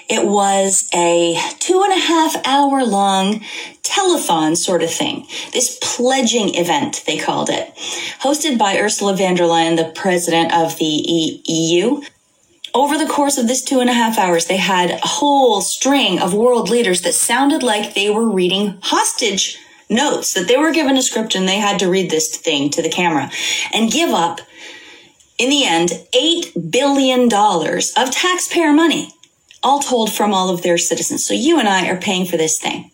It 0.09 0.27
was 0.27 0.89
a 0.93 1.39
two 1.59 1.81
and 1.81 1.93
a 1.93 2.05
half 2.05 2.35
hour 2.45 2.83
long 2.83 3.43
telethon 3.81 4.57
sort 4.57 4.83
of 4.83 4.91
thing. 4.91 5.25
This 5.51 5.79
pledging 5.81 6.55
event, 6.55 7.03
they 7.07 7.17
called 7.17 7.49
it, 7.49 7.73
hosted 8.21 8.57
by 8.57 8.77
Ursula 8.77 9.15
von 9.15 9.35
der 9.35 9.45
Leyen, 9.45 9.77
the 9.77 9.91
president 9.95 10.53
of 10.53 10.77
the 10.77 11.41
EU. 11.45 12.01
Over 12.75 12.97
the 12.97 13.07
course 13.07 13.37
of 13.37 13.47
this 13.47 13.63
two 13.63 13.79
and 13.79 13.89
a 13.89 13.93
half 13.93 14.17
hours, 14.17 14.47
they 14.47 14.57
had 14.57 14.91
a 14.91 14.97
whole 14.97 15.61
string 15.61 16.19
of 16.19 16.33
world 16.33 16.69
leaders 16.69 17.03
that 17.03 17.13
sounded 17.13 17.63
like 17.63 17.93
they 17.93 18.09
were 18.09 18.29
reading 18.29 18.77
hostage 18.81 19.57
notes, 19.89 20.33
that 20.33 20.49
they 20.49 20.57
were 20.57 20.73
given 20.73 20.97
a 20.97 21.01
script 21.01 21.35
and 21.35 21.47
they 21.47 21.55
had 21.55 21.79
to 21.79 21.89
read 21.89 22.11
this 22.11 22.35
thing 22.35 22.69
to 22.71 22.81
the 22.81 22.89
camera 22.89 23.31
and 23.73 23.93
give 23.93 24.09
up 24.09 24.41
in 25.37 25.49
the 25.49 25.63
end, 25.63 25.91
$8 26.13 26.69
billion 26.69 27.33
of 27.33 28.11
taxpayer 28.13 28.73
money, 28.73 29.09
all 29.63 29.79
told 29.79 30.11
from 30.11 30.33
all 30.33 30.49
of 30.49 30.61
their 30.61 30.77
citizens. 30.77 31.25
So 31.25 31.33
you 31.33 31.57
and 31.59 31.69
I 31.69 31.87
are 31.87 31.97
paying 31.97 32.25
for 32.25 32.35
this 32.35 32.59
thing. 32.59 32.91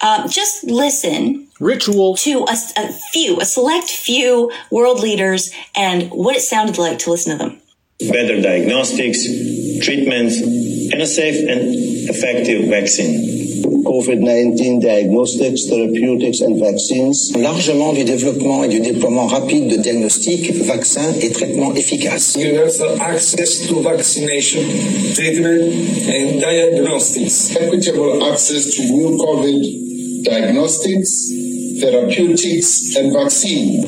Um, 0.00 0.28
just 0.28 0.64
listen 0.64 1.46
Ritual. 1.60 2.16
to 2.16 2.44
a, 2.48 2.56
a 2.76 2.92
few, 3.12 3.40
a 3.40 3.44
select 3.44 3.88
few 3.88 4.50
world 4.72 4.98
leaders 4.98 5.52
and 5.76 6.10
what 6.10 6.34
it 6.34 6.40
sounded 6.40 6.76
like 6.76 6.98
to 7.00 7.10
listen 7.10 7.38
to 7.38 7.44
them. 7.44 7.60
Better 8.08 8.40
diagnostics, 8.40 9.24
treatments, 9.84 10.40
and 10.40 11.00
a 11.00 11.06
safe 11.06 11.48
and 11.48 11.74
effective 12.08 12.68
vaccine. 12.68 13.40
COVID-19 13.84 14.80
diagnostics, 14.80 15.66
therapeutics 15.66 16.40
and 16.40 16.58
vaccines. 16.60 17.32
Largement 17.36 17.92
du 17.92 18.04
développement 18.04 18.64
et 18.64 18.68
du 18.68 18.80
déploiement 18.80 19.26
rapide 19.26 19.68
de 19.68 19.76
diagnostics, 19.76 20.52
vaccins 20.52 21.12
et 21.20 21.30
traitements 21.30 21.74
efficaces. 21.74 22.36
Universal 22.36 23.00
access 23.00 23.66
to 23.66 23.82
vaccination, 23.82 24.62
treatment, 25.14 25.72
and 26.08 26.40
diagnostics. 26.40 27.56
Equitable 27.56 28.22
access 28.30 28.76
to 28.76 28.82
new 28.82 29.16
COVID 29.16 30.22
diagnostics, 30.22 31.30
therapeutics, 31.80 32.94
and 32.96 33.12
vaccine. 33.12 33.82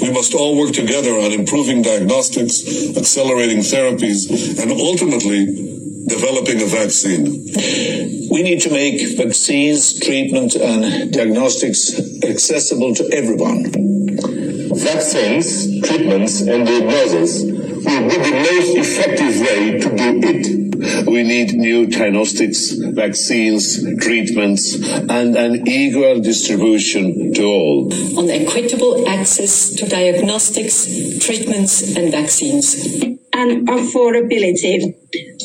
We 0.00 0.10
must 0.12 0.34
all 0.34 0.58
work 0.58 0.72
together 0.72 1.12
on 1.12 1.32
improving 1.32 1.82
diagnostics, 1.82 2.62
accelerating 2.96 3.58
therapies, 3.58 4.28
and 4.60 4.70
ultimately 4.70 5.46
developing 6.06 6.62
a 6.62 6.66
vaccine. 6.66 7.24
We 8.30 8.42
need 8.42 8.60
to 8.62 8.70
make 8.70 9.00
vaccines, 9.16 9.98
treatment, 10.00 10.54
and 10.56 11.12
diagnostics 11.12 11.98
accessible 12.22 12.94
to 12.96 13.08
everyone. 13.12 13.70
Vaccines, 14.74 15.80
treatments, 15.86 16.40
and 16.40 16.66
diagnosis 16.66 17.42
will 17.42 18.08
be 18.08 18.16
the 18.16 18.46
most 18.48 18.76
effective 18.76 19.40
way 19.40 19.78
to 19.80 19.88
do 19.96 20.20
it. 20.28 20.57
We 20.78 21.24
need 21.24 21.54
new 21.54 21.86
diagnostics, 21.86 22.70
vaccines, 22.70 23.82
treatments, 23.98 24.74
and 24.74 25.36
an 25.36 25.66
equal 25.66 26.20
distribution 26.20 27.34
to 27.34 27.44
all. 27.44 27.92
On 28.18 28.30
equitable 28.30 29.08
access 29.08 29.70
to 29.74 29.88
diagnostics, 29.88 30.86
treatments, 31.18 31.96
and 31.96 32.12
vaccines. 32.12 32.74
And 33.32 33.66
affordability 33.68 34.94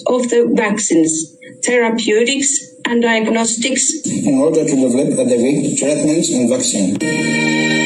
of 0.05 0.29
the 0.29 0.51
vaccines, 0.55 1.35
therapeutics, 1.63 2.75
and 2.85 3.01
diagnostics. 3.01 4.05
In 4.05 4.35
order 4.35 4.63
to 4.63 4.75
develop 4.75 5.13
adequate 5.19 5.77
treatments 5.77 6.29
and 6.31 6.49
vaccines. 6.49 7.82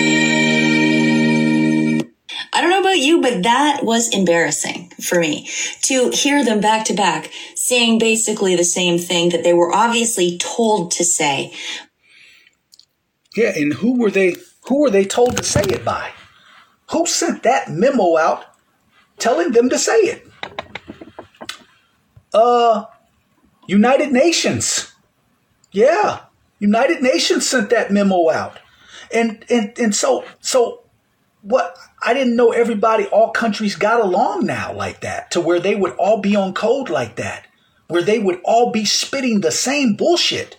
About 2.88 3.00
you, 3.00 3.22
but 3.22 3.44
that 3.44 3.84
was 3.84 4.08
embarrassing 4.16 4.94
for 5.02 5.20
me 5.20 5.50
to 5.82 6.10
hear 6.12 6.46
them 6.46 6.62
back 6.62 6.86
to 6.86 6.94
back 6.94 7.30
saying 7.54 8.00
basically 8.00 8.56
the 8.56 8.64
same 8.64 8.98
thing 8.98 9.28
that 9.32 9.44
they 9.44 9.52
were 9.52 9.74
obviously 9.74 10.38
told 10.38 10.92
to 10.92 11.04
say. 11.04 11.54
Yeah, 13.36 13.52
and 13.58 13.74
who 13.74 14.00
were 14.00 14.10
they 14.10 14.38
who 14.70 14.80
were 14.80 14.90
they 14.90 15.04
told 15.04 15.36
to 15.36 15.44
say 15.44 15.64
it 15.64 15.84
by? 15.84 16.12
Who 16.92 17.06
sent 17.06 17.44
that 17.44 17.70
memo 17.70 18.16
out 18.16 18.46
telling 19.20 19.52
them 19.52 19.68
to 19.68 19.78
say 19.78 19.98
it? 19.98 20.28
Uh 22.34 22.86
United 23.68 24.14
Nations. 24.14 24.94
Yeah. 25.74 26.22
United 26.60 27.02
Nations 27.02 27.50
sent 27.50 27.70
that 27.72 27.92
memo 27.92 28.30
out. 28.30 28.60
And 29.14 29.44
and 29.50 29.78
and 29.78 29.94
so 29.94 30.24
so 30.40 30.84
what 31.48 31.78
I 32.04 32.14
didn't 32.14 32.36
know 32.36 32.52
everybody, 32.52 33.06
all 33.06 33.32
countries 33.32 33.76
got 33.76 34.02
along 34.02 34.46
now 34.46 34.74
like 34.74 35.02
that, 35.02 35.32
to 35.32 35.42
where 35.42 35.60
they 35.60 35.76
would 35.76 35.94
all 35.94 36.20
be 36.20 36.36
on 36.36 36.54
code 36.54 36.90
like 36.90 37.16
that, 37.16 37.48
where 37.88 38.04
they 38.04 38.20
would 38.20 38.42
all 38.44 38.72
be 38.72 38.84
spitting 38.84 39.40
the 39.40 39.52
same 39.52 39.96
bullshit. 39.96 40.58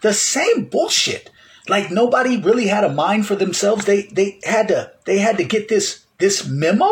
The 0.00 0.14
same 0.14 0.64
bullshit. 0.64 1.30
Like 1.68 1.90
nobody 1.90 2.40
really 2.40 2.66
had 2.66 2.84
a 2.84 2.92
mind 2.92 3.26
for 3.26 3.36
themselves. 3.36 3.84
They 3.84 4.02
they 4.04 4.40
had 4.44 4.68
to 4.68 4.92
they 5.04 5.18
had 5.18 5.36
to 5.36 5.44
get 5.44 5.68
this 5.68 6.06
this 6.18 6.46
memo 6.46 6.90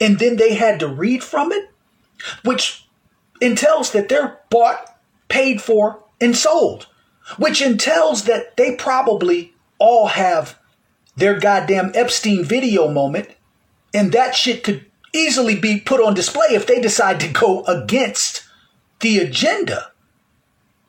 and 0.00 0.18
then 0.18 0.36
they 0.36 0.54
had 0.54 0.80
to 0.80 0.88
read 0.88 1.22
from 1.22 1.52
it, 1.52 1.70
which 2.42 2.88
entails 3.40 3.92
that 3.92 4.08
they're 4.08 4.40
bought, 4.50 4.98
paid 5.28 5.62
for, 5.62 6.02
and 6.20 6.36
sold, 6.36 6.86
which 7.38 7.62
entails 7.62 8.24
that 8.24 8.56
they 8.56 8.74
probably 8.74 9.54
all 9.78 10.08
have 10.08 10.58
their 11.20 11.38
goddamn 11.38 11.92
Epstein 11.94 12.44
video 12.44 12.88
moment, 12.90 13.28
and 13.94 14.12
that 14.12 14.34
shit 14.34 14.64
could 14.64 14.84
easily 15.14 15.58
be 15.58 15.80
put 15.80 16.00
on 16.00 16.14
display 16.14 16.48
if 16.50 16.66
they 16.66 16.80
decide 16.80 17.20
to 17.20 17.28
go 17.28 17.64
against 17.64 18.44
the 19.00 19.18
agenda, 19.18 19.92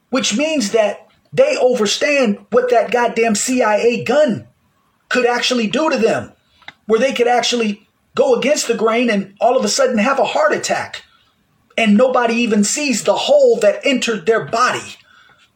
which 0.09 0.35
means 0.35 0.71
that 0.71 1.07
they 1.33 1.55
overstand 1.57 2.45
what 2.49 2.69
that 2.69 2.91
goddamn 2.91 3.35
CIA 3.35 4.03
gun 4.03 4.47
could 5.09 5.25
actually 5.25 5.67
do 5.67 5.89
to 5.89 5.97
them, 5.97 6.31
where 6.85 6.99
they 6.99 7.13
could 7.13 7.27
actually 7.27 7.87
go 8.15 8.35
against 8.35 8.67
the 8.67 8.75
grain 8.75 9.09
and 9.09 9.35
all 9.39 9.57
of 9.57 9.63
a 9.63 9.69
sudden 9.69 9.97
have 9.97 10.19
a 10.19 10.25
heart 10.25 10.53
attack, 10.53 11.03
and 11.77 11.97
nobody 11.97 12.35
even 12.35 12.63
sees 12.63 13.03
the 13.03 13.15
hole 13.15 13.57
that 13.57 13.85
entered 13.85 14.25
their 14.25 14.45
body 14.45 14.95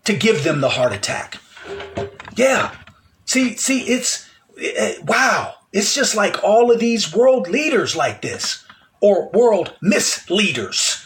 to 0.06 0.16
give 0.16 0.44
them 0.44 0.62
the 0.62 0.70
heart 0.70 0.94
attack. 0.94 1.40
Yeah. 2.36 2.76
See, 3.26 3.56
see, 3.56 3.82
it's 3.82 4.30
Eh, 4.60 4.96
wow. 5.04 5.56
It's 5.72 5.94
just 5.94 6.16
like 6.16 6.44
all 6.44 6.72
of 6.72 6.80
these 6.80 7.14
world 7.14 7.50
leaders 7.50 7.96
like 7.96 8.22
this 8.22 8.66
or 9.02 9.30
world 9.30 9.74
misleaders. 9.82 11.06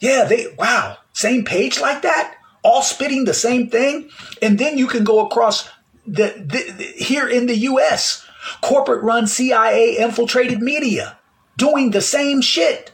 Yeah, 0.00 0.24
they 0.24 0.54
wow, 0.56 0.98
same 1.12 1.44
page 1.44 1.80
like 1.80 2.02
that, 2.02 2.36
all 2.62 2.82
spitting 2.82 3.24
the 3.24 3.34
same 3.34 3.68
thing, 3.68 4.10
and 4.40 4.58
then 4.58 4.78
you 4.78 4.86
can 4.86 5.02
go 5.02 5.26
across 5.26 5.68
the, 6.06 6.34
the, 6.36 6.72
the 6.72 6.84
here 6.96 7.28
in 7.28 7.46
the 7.46 7.56
US, 7.56 8.24
corporate 8.60 9.02
run 9.02 9.26
CIA 9.26 9.96
infiltrated 9.98 10.60
media 10.62 11.18
doing 11.56 11.90
the 11.90 12.00
same 12.00 12.40
shit 12.40 12.92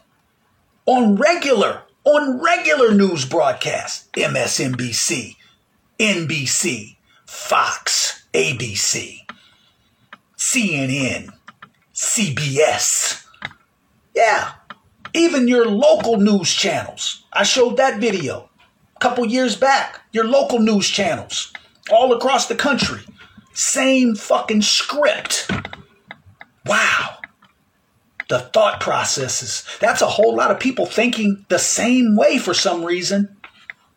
on 0.86 1.16
regular 1.16 1.82
on 2.04 2.40
regular 2.40 2.94
news 2.94 3.24
broadcasts 3.24 4.08
MSNBC, 4.14 5.36
NBC, 5.98 6.96
Fox, 7.26 8.26
ABC, 8.34 9.23
CNN, 10.44 11.30
CBS. 11.94 13.24
Yeah, 14.14 14.52
even 15.14 15.48
your 15.48 15.66
local 15.66 16.18
news 16.18 16.52
channels. 16.52 17.24
I 17.32 17.44
showed 17.44 17.78
that 17.78 17.98
video 17.98 18.50
a 18.94 19.00
couple 19.00 19.24
years 19.24 19.56
back. 19.56 20.02
Your 20.12 20.26
local 20.26 20.58
news 20.60 20.88
channels 20.88 21.50
all 21.90 22.12
across 22.12 22.46
the 22.46 22.54
country. 22.54 23.00
Same 23.54 24.14
fucking 24.14 24.62
script. 24.62 25.50
Wow. 26.66 27.20
The 28.28 28.40
thought 28.40 28.80
processes. 28.80 29.64
That's 29.80 30.02
a 30.02 30.06
whole 30.06 30.36
lot 30.36 30.50
of 30.50 30.60
people 30.60 30.84
thinking 30.84 31.46
the 31.48 31.58
same 31.58 32.16
way 32.16 32.36
for 32.36 32.52
some 32.52 32.84
reason. 32.84 33.34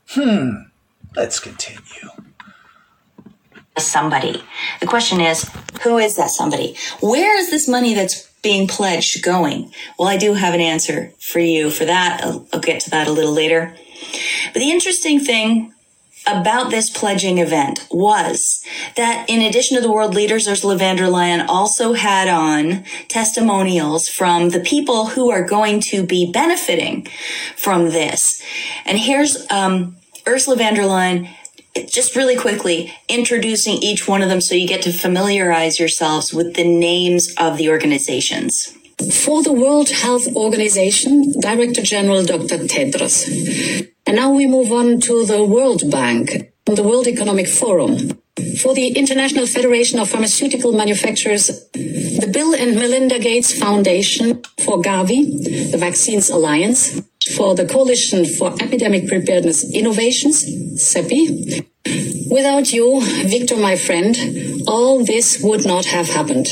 Hmm. 0.08 0.52
Let's 1.14 1.40
continue. 1.40 2.27
Somebody. 3.78 4.44
The 4.80 4.88
question 4.88 5.22
is, 5.22 5.50
who 5.84 5.98
is 5.98 6.16
that 6.16 6.30
somebody? 6.30 6.76
Where 7.00 7.38
is 7.38 7.52
this 7.52 7.68
money 7.68 7.94
that's 7.94 8.28
being 8.42 8.68
pledged 8.68 9.24
going? 9.24 9.72
Well, 9.98 10.08
I 10.08 10.18
do 10.18 10.34
have 10.34 10.54
an 10.54 10.62
answer 10.62 11.14
for 11.20 11.40
you 11.40 11.70
for 11.70 11.86
that. 11.86 12.22
I'll, 12.24 12.48
I'll 12.54 12.60
get 12.60 12.82
to 12.82 12.90
that 12.90 13.08
a 13.08 13.12
little 13.12 13.34
later. 13.34 13.76
But 14.54 14.60
the 14.60 14.72
interesting 14.72 15.20
thing 15.20 15.74
about 16.28 16.70
this 16.70 16.90
pledging 16.90 17.38
event 17.38 17.88
was 17.90 18.64
that 18.96 19.30
in 19.30 19.42
addition 19.42 19.76
to 19.78 19.82
the 19.82 19.92
world 19.92 20.14
leaders, 20.14 20.48
Ursula 20.48 20.78
von 20.78 20.98
der 20.98 21.08
Leyen 21.08 21.46
also 21.48 21.94
had 21.94 22.28
on 22.28 22.84
testimonials 23.08 24.10
from 24.10 24.50
the 24.50 24.60
people 24.60 25.08
who 25.08 25.32
are 25.32 25.44
going 25.44 25.80
to 25.82 26.06
be 26.06 26.32
benefiting 26.32 27.08
from 27.56 27.86
this. 27.86 28.42
And 28.86 28.98
here's 28.98 29.50
um, 29.50 29.96
Ursula 30.28 30.58
von 30.58 30.74
der 30.74 30.84
Leyen 30.84 31.30
just 31.86 32.16
really 32.16 32.36
quickly 32.36 32.94
introducing 33.08 33.76
each 33.78 34.08
one 34.08 34.22
of 34.22 34.30
them 34.30 34.42
so 34.42 34.56
you 34.56 34.68
get 34.68 34.82
to 34.84 34.92
familiarize 34.92 35.80
yourselves 35.80 36.34
with 36.34 36.56
the 36.56 36.64
names 36.64 37.34
of 37.38 37.58
the 37.58 37.70
organizations. 37.70 38.74
For 39.12 39.44
the 39.44 39.54
World 39.54 39.90
Health 39.90 40.28
Organization, 40.36 41.40
Director 41.40 41.84
General 41.84 42.26
Dr. 42.26 42.58
Tedros. 42.66 43.88
And 44.08 44.16
now 44.16 44.32
we 44.32 44.48
move 44.48 44.72
on 44.72 45.00
to 45.02 45.26
the 45.26 45.44
World 45.44 45.92
Bank, 45.92 46.52
the 46.66 46.84
World 46.84 47.08
Economic 47.08 47.48
Forum. 47.48 48.20
For 48.62 48.74
the 48.74 48.90
International 48.90 49.48
Federation 49.48 50.00
of 50.00 50.10
Pharmaceutical 50.10 50.72
Manufacturers, 50.72 51.48
the 51.74 52.30
Bill 52.32 52.54
and 52.54 52.76
Melinda 52.76 53.20
Gates 53.20 53.58
Foundation, 53.58 54.44
for 54.64 54.78
Gavi, 54.82 55.72
the 55.72 55.78
Vaccines 55.78 56.30
Alliance, 56.30 57.02
for 57.36 57.56
the 57.56 57.66
Coalition 57.66 58.26
for 58.26 58.54
Epidemic 58.62 59.08
Preparedness 59.08 59.74
Innovations, 59.74 60.44
CEPI. 60.76 61.66
Without 62.30 62.74
you, 62.74 63.02
Victor, 63.26 63.58
my 63.58 63.76
friend, 63.76 64.16
all 64.68 65.04
this 65.04 65.40
would 65.42 65.66
not 65.66 65.86
have 65.86 66.10
happened. 66.10 66.48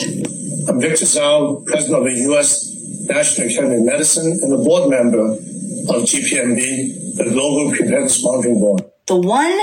I'm 0.67 0.79
Victor 0.79 1.05
Dzau, 1.05 1.65
president 1.65 1.99
of 1.99 2.03
the 2.05 2.21
U.S. 2.29 2.71
National 3.07 3.47
Academy 3.47 3.77
of 3.77 3.83
Medicine 3.83 4.39
and 4.41 4.53
a 4.53 4.57
board 4.57 4.89
member 4.89 5.31
of 5.31 6.03
GPMB, 6.03 7.17
the 7.17 7.29
Global 7.31 7.71
Preparedness 7.71 8.23
Monitoring 8.23 8.59
Board. 8.59 8.83
The 9.07 9.17
one 9.17 9.59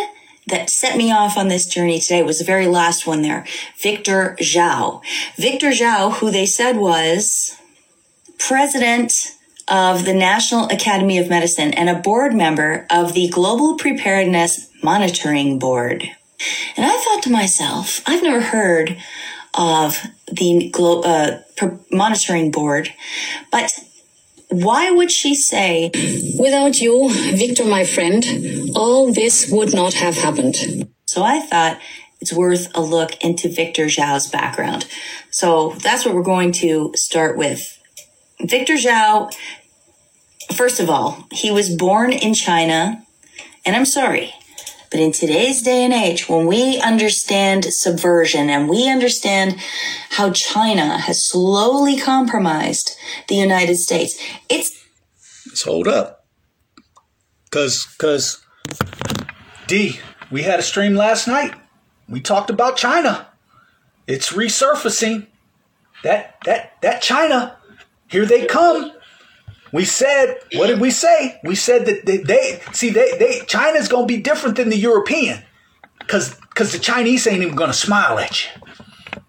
that 0.47 0.71
set 0.71 0.97
me 0.97 1.11
off 1.13 1.37
on 1.37 1.49
this 1.49 1.67
journey 1.67 1.99
today 2.01 2.23
was 2.23 2.39
the 2.39 2.45
very 2.45 2.67
last 2.67 3.07
one 3.07 3.23
there, 3.23 3.47
Victor 3.79 4.37
Dzau. 4.39 5.03
Victor 5.37 5.71
Dzau, 5.71 6.15
who 6.15 6.31
they 6.31 6.47
said 6.47 6.77
was 6.77 7.57
president 8.39 9.13
of 9.73 10.05
the 10.05 10.13
National 10.13 10.67
Academy 10.67 11.17
of 11.17 11.31
Medicine 11.31 11.73
and 11.73 11.89
a 11.89 11.99
board 11.99 12.35
member 12.35 12.87
of 12.91 13.15
the 13.15 13.29
Global 13.29 13.79
Preparedness 13.79 14.69
Monitoring 14.83 15.59
Board. 15.59 16.03
And 16.77 16.85
I 16.85 16.97
thought 16.99 17.23
to 17.23 17.31
myself, 17.31 18.03
I've 18.07 18.23
never 18.23 18.43
heard 18.43 18.99
of 19.55 19.99
the 20.31 20.69
Glo- 20.71 21.01
uh, 21.01 21.41
monitoring 21.91 22.51
board, 22.51 22.93
but 23.51 23.73
why 24.51 24.91
would 24.91 25.11
she 25.11 25.35
say, 25.35 25.91
Without 26.39 26.79
you, 26.79 27.11
Victor, 27.11 27.65
my 27.65 27.85
friend, 27.85 28.25
all 28.75 29.11
this 29.11 29.49
would 29.51 29.73
not 29.73 29.95
have 29.95 30.17
happened? 30.17 30.89
So 31.07 31.23
I 31.23 31.41
thought 31.41 31.81
it's 32.21 32.33
worth 32.33 32.71
a 32.75 32.83
look 32.83 33.23
into 33.25 33.49
Victor 33.49 33.87
Dzau's 33.87 34.29
background. 34.29 34.87
So 35.31 35.75
that's 35.79 36.05
what 36.05 36.15
we're 36.15 36.23
going 36.23 36.53
to 36.53 36.93
start 36.95 37.39
with. 37.39 37.79
Victor 38.41 38.75
Dzau, 38.75 39.33
first 40.55 40.81
of 40.81 40.91
all, 40.91 41.27
he 41.31 41.51
was 41.51 41.75
born 41.75 42.13
in 42.13 42.35
China, 42.35 43.05
and 43.65 43.77
I'm 43.77 43.85
sorry, 43.85 44.35
but 44.91 45.01
in 45.01 45.13
today's 45.13 45.63
day 45.63 45.85
and 45.85 45.93
age, 45.93 46.29
when 46.29 46.47
we 46.47 46.79
understand 46.81 47.65
subversion 47.65 48.51
and 48.51 48.69
we 48.69 48.91
understand 48.91 49.57
how 50.11 50.31
China 50.33 50.99
has 50.99 51.25
slowly 51.25 51.99
compromised 51.99 52.95
the 53.29 53.37
United 53.37 53.77
States, 53.77 54.21
it's. 54.51 54.85
Let's 55.47 55.63
hold 55.63 55.89
up. 55.89 56.27
Cause, 57.51 57.85
cause, 57.99 58.45
D, 59.67 60.01
we 60.31 60.43
had 60.43 60.59
a 60.59 60.63
stream 60.63 60.95
last 60.95 61.27
night. 61.27 61.55
We 62.09 62.21
talked 62.21 62.51
about 62.51 62.77
China. 62.77 63.29
It's 64.07 64.33
resurfacing. 64.33 65.27
That, 66.03 66.37
that, 66.45 66.81
that 66.83 67.01
China. 67.01 67.57
Here 68.09 68.27
they 68.27 68.45
come. 68.45 68.93
We 69.73 69.87
said, 69.87 70.39
what 70.55 70.67
did 70.67 70.81
we 70.81 70.91
say? 70.91 71.41
We 71.45 71.55
said 71.55 71.87
that 71.87 72.05
they, 72.05 72.19
they 72.19 72.61
see 72.73 72.91
they 72.91 73.17
they 73.19 73.41
China's 73.47 73.89
gonna 73.89 74.07
be 74.07 74.19
different 74.19 74.57
than 74.57 74.69
the 74.69 74.77
European, 74.77 75.43
cause 76.07 76.39
cause 76.55 76.73
the 76.73 76.79
Chinese 76.79 77.27
ain't 77.27 77.43
even 77.43 77.57
gonna 77.57 77.73
smile 77.73 78.19
at 78.19 78.45
you. 78.45 78.51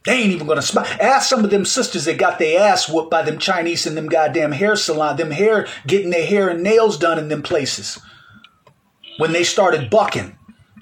They 0.05 0.15
ain't 0.15 0.33
even 0.33 0.47
gonna 0.47 0.61
smile. 0.61 0.85
Ask 0.99 1.29
some 1.29 1.45
of 1.45 1.49
them 1.49 1.63
sisters 1.63 2.05
that 2.05 2.17
got 2.17 2.39
their 2.39 2.59
ass 2.59 2.89
whooped 2.89 3.09
by 3.09 3.21
them 3.21 3.37
Chinese 3.37 3.85
in 3.85 3.95
them 3.95 4.09
goddamn 4.09 4.51
hair 4.51 4.75
salon, 4.75 5.15
them 5.15 5.31
hair 5.31 5.65
getting 5.87 6.09
their 6.09 6.25
hair 6.25 6.49
and 6.49 6.61
nails 6.61 6.97
done 6.97 7.17
in 7.17 7.29
them 7.29 7.41
places. 7.41 7.99
When 9.17 9.31
they 9.31 9.43
started 9.43 9.89
bucking. 9.89 10.37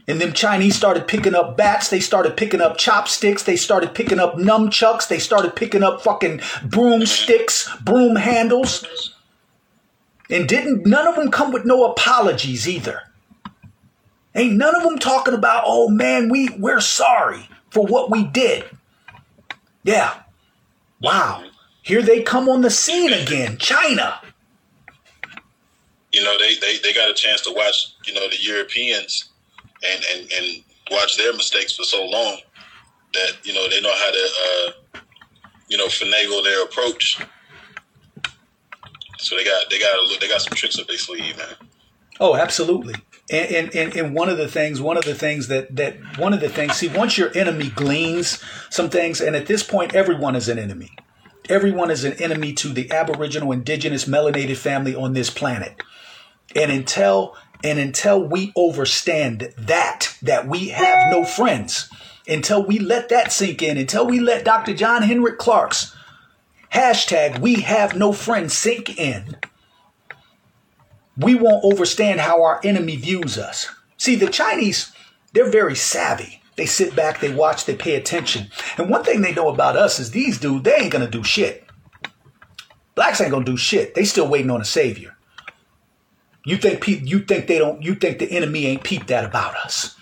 And 0.07 0.19
them 0.19 0.33
Chinese 0.33 0.75
started 0.75 1.07
picking 1.07 1.35
up 1.35 1.55
bats. 1.55 1.89
They 1.89 1.99
started 1.99 2.35
picking 2.35 2.59
up 2.59 2.77
chopsticks. 2.77 3.43
They 3.43 3.55
started 3.55 3.93
picking 3.93 4.19
up 4.19 4.35
nunchucks. 4.35 5.07
They 5.07 5.19
started 5.19 5.55
picking 5.55 5.83
up 5.83 6.01
fucking 6.01 6.41
broomsticks, 6.65 7.69
broom 7.81 8.15
handles. 8.15 8.83
And 10.31 10.47
didn't 10.47 10.85
none 10.85 11.07
of 11.07 11.15
them 11.15 11.29
come 11.29 11.51
with 11.51 11.65
no 11.65 11.91
apologies 11.91 12.67
either. 12.67 13.03
Ain't 14.33 14.55
none 14.55 14.75
of 14.75 14.83
them 14.83 14.97
talking 14.97 15.33
about, 15.33 15.63
oh 15.65 15.89
man, 15.89 16.29
we 16.29 16.49
we're 16.57 16.79
sorry 16.79 17.49
for 17.69 17.85
what 17.85 18.09
we 18.09 18.23
did. 18.23 18.63
Yeah. 19.83 20.15
Wow. 21.01 21.43
Here 21.81 22.01
they 22.01 22.21
come 22.21 22.47
on 22.47 22.61
the 22.61 22.69
scene 22.69 23.11
again. 23.11 23.57
China. 23.57 24.21
You 26.11 26.23
know, 26.23 26.37
they, 26.39 26.55
they, 26.55 26.77
they 26.77 26.93
got 26.93 27.09
a 27.09 27.13
chance 27.13 27.41
to 27.41 27.53
watch, 27.53 27.93
you 28.05 28.13
know, 28.13 28.27
the 28.29 28.37
Europeans 28.39 29.29
and, 29.83 30.03
and, 30.13 30.31
and 30.31 30.63
watch 30.91 31.17
their 31.17 31.33
mistakes 31.33 31.75
for 31.75 31.83
so 31.83 32.05
long 32.05 32.37
that, 33.13 33.33
you 33.43 33.53
know, 33.53 33.67
they 33.69 33.81
know 33.81 33.93
how 33.93 34.11
to 34.11 34.29
uh, 34.45 34.71
you 35.71 35.77
know, 35.77 35.87
finagle 35.87 36.43
their 36.43 36.63
approach 36.63 37.17
so 39.21 39.35
they 39.35 39.45
got 39.45 39.69
they 39.69 39.79
got 39.79 40.19
they 40.19 40.27
got 40.27 40.41
some 40.41 40.53
tricks 40.53 40.77
up 40.79 40.87
their 40.87 40.97
sleeve, 40.97 41.37
man. 41.37 41.55
Oh, 42.19 42.35
absolutely. 42.35 42.93
And, 43.31 43.73
and, 43.73 43.95
and 43.95 44.13
one 44.13 44.29
of 44.29 44.37
the 44.37 44.47
things, 44.47 44.79
one 44.79 44.95
of 44.95 45.05
the 45.05 45.15
things 45.15 45.47
that, 45.47 45.75
that, 45.75 46.19
one 46.19 46.33
of 46.33 46.39
the 46.39 46.49
things, 46.49 46.73
see, 46.73 46.87
once 46.87 47.17
your 47.17 47.35
enemy 47.35 47.69
gleans 47.69 48.43
some 48.69 48.89
things, 48.89 49.21
and 49.21 49.35
at 49.35 49.47
this 49.47 49.63
point, 49.63 49.95
everyone 49.95 50.35
is 50.35 50.47
an 50.47 50.59
enemy. 50.59 50.91
Everyone 51.49 51.89
is 51.89 52.03
an 52.03 52.13
enemy 52.21 52.53
to 52.53 52.69
the 52.69 52.91
Aboriginal, 52.91 53.51
Indigenous, 53.51 54.05
melanated 54.05 54.57
family 54.57 54.93
on 54.93 55.13
this 55.13 55.31
planet. 55.31 55.81
And 56.55 56.71
until, 56.71 57.35
and 57.63 57.79
until 57.79 58.21
we 58.21 58.51
overstand 58.55 59.53
that, 59.57 60.15
that 60.21 60.47
we 60.47 60.69
have 60.69 61.09
no 61.09 61.23
friends, 61.23 61.89
until 62.27 62.63
we 62.63 62.77
let 62.77 63.09
that 63.09 63.31
sink 63.31 63.63
in, 63.63 63.77
until 63.77 64.05
we 64.05 64.19
let 64.19 64.45
Dr. 64.45 64.75
John 64.75 65.01
Henrik 65.01 65.39
Clarke's 65.39 65.95
hashtag 66.73 67.39
we 67.39 67.55
have 67.61 67.95
no 67.95 68.13
friends 68.13 68.53
sink 68.53 68.97
in, 68.97 69.37
we 71.17 71.35
won't 71.35 71.65
understand 71.65 72.19
how 72.21 72.43
our 72.43 72.59
enemy 72.63 72.95
views 72.95 73.37
us. 73.37 73.67
See, 73.97 74.15
the 74.15 74.29
Chinese, 74.29 74.91
they're 75.33 75.51
very 75.51 75.75
savvy. 75.75 76.41
They 76.55 76.65
sit 76.65 76.95
back, 76.95 77.19
they 77.19 77.33
watch, 77.33 77.65
they 77.65 77.75
pay 77.75 77.95
attention. 77.95 78.47
And 78.77 78.89
one 78.89 79.03
thing 79.03 79.21
they 79.21 79.33
know 79.33 79.49
about 79.49 79.77
us 79.77 79.99
is 79.99 80.11
these 80.11 80.39
dudes, 80.39 80.63
they 80.63 80.75
ain't 80.75 80.91
gonna 80.91 81.09
do 81.09 81.23
shit. 81.23 81.65
Blacks 82.95 83.21
ain't 83.21 83.31
gonna 83.31 83.45
do 83.45 83.57
shit. 83.57 83.95
They 83.95 84.03
still 84.03 84.27
waiting 84.27 84.51
on 84.51 84.61
a 84.61 84.65
savior. 84.65 85.15
You 86.45 86.57
think 86.57 86.81
pe- 86.81 87.03
you 87.03 87.19
think 87.19 87.47
they 87.47 87.59
don't 87.59 87.81
you 87.83 87.95
think 87.95 88.19
the 88.19 88.31
enemy 88.31 88.65
ain't 88.65 88.83
peeped 88.83 89.07
that 89.07 89.23
about 89.23 89.55
us. 89.55 89.95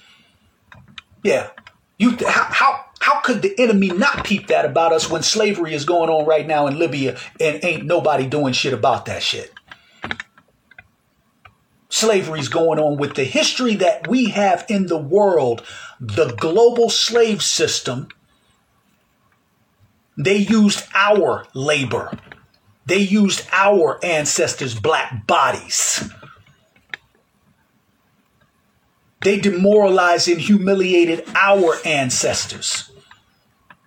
Yeah. 1.23 1.49
You 1.97 2.15
th- 2.15 2.31
how, 2.31 2.45
how 2.49 2.85
how 2.99 3.21
could 3.21 3.41
the 3.41 3.57
enemy 3.57 3.89
not 3.89 4.25
peep 4.25 4.47
that 4.47 4.65
about 4.65 4.93
us 4.93 5.09
when 5.09 5.23
slavery 5.23 5.73
is 5.73 5.85
going 5.85 6.09
on 6.09 6.25
right 6.25 6.45
now 6.45 6.67
in 6.67 6.77
Libya 6.77 7.17
and 7.39 7.63
ain't 7.63 7.85
nobody 7.85 8.27
doing 8.27 8.53
shit 8.53 8.73
about 8.73 9.05
that 9.05 9.23
shit? 9.23 9.53
slavery 11.89 12.39
is 12.39 12.49
going 12.49 12.79
on, 12.79 12.97
with 12.97 13.15
the 13.15 13.25
history 13.25 13.75
that 13.75 14.07
we 14.07 14.29
have 14.29 14.65
in 14.69 14.87
the 14.87 14.97
world, 14.97 15.63
the 15.99 16.33
global 16.37 16.89
slave 16.89 17.43
system, 17.43 18.07
they 20.17 20.37
used 20.37 20.83
our 20.93 21.45
labor. 21.53 22.17
They 22.85 22.99
used 22.99 23.47
our 23.51 24.03
ancestors' 24.03 24.79
black 24.79 25.27
bodies. 25.27 26.09
They 29.21 29.39
demoralized 29.39 30.29
and 30.29 30.39
humiliated 30.39 31.27
our 31.35 31.75
ancestors. 31.85 32.88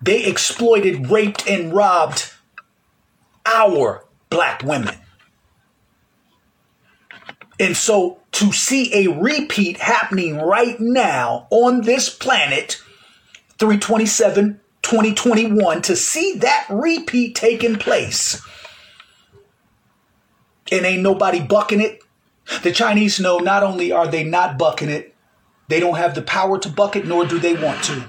They 0.03 0.25
exploited, 0.25 1.09
raped, 1.09 1.47
and 1.47 1.73
robbed 1.73 2.33
our 3.45 4.03
black 4.29 4.61
women. 4.61 4.95
And 7.57 7.77
so 7.77 8.19
to 8.33 8.51
see 8.51 8.93
a 8.93 9.07
repeat 9.13 9.77
happening 9.77 10.39
right 10.39 10.77
now 10.77 11.47
on 11.51 11.81
this 11.81 12.09
planet, 12.09 12.81
327, 13.59 14.59
2021, 14.81 15.81
to 15.83 15.95
see 15.95 16.35
that 16.39 16.65
repeat 16.69 17.35
taking 17.35 17.77
place, 17.77 18.45
and 20.69 20.85
ain't 20.85 21.03
nobody 21.03 21.39
bucking 21.39 21.79
it. 21.79 22.03
The 22.63 22.73
Chinese 22.73 23.21
know 23.21 23.37
not 23.37 23.63
only 23.63 23.93
are 23.93 24.07
they 24.07 24.25
not 24.25 24.57
bucking 24.57 24.89
it, 24.89 25.15
they 25.69 25.79
don't 25.79 25.95
have 25.95 26.13
the 26.13 26.21
power 26.21 26.59
to 26.59 26.67
buck 26.67 26.97
it, 26.97 27.07
nor 27.07 27.25
do 27.25 27.39
they 27.39 27.53
want 27.53 27.81
to. 27.85 28.03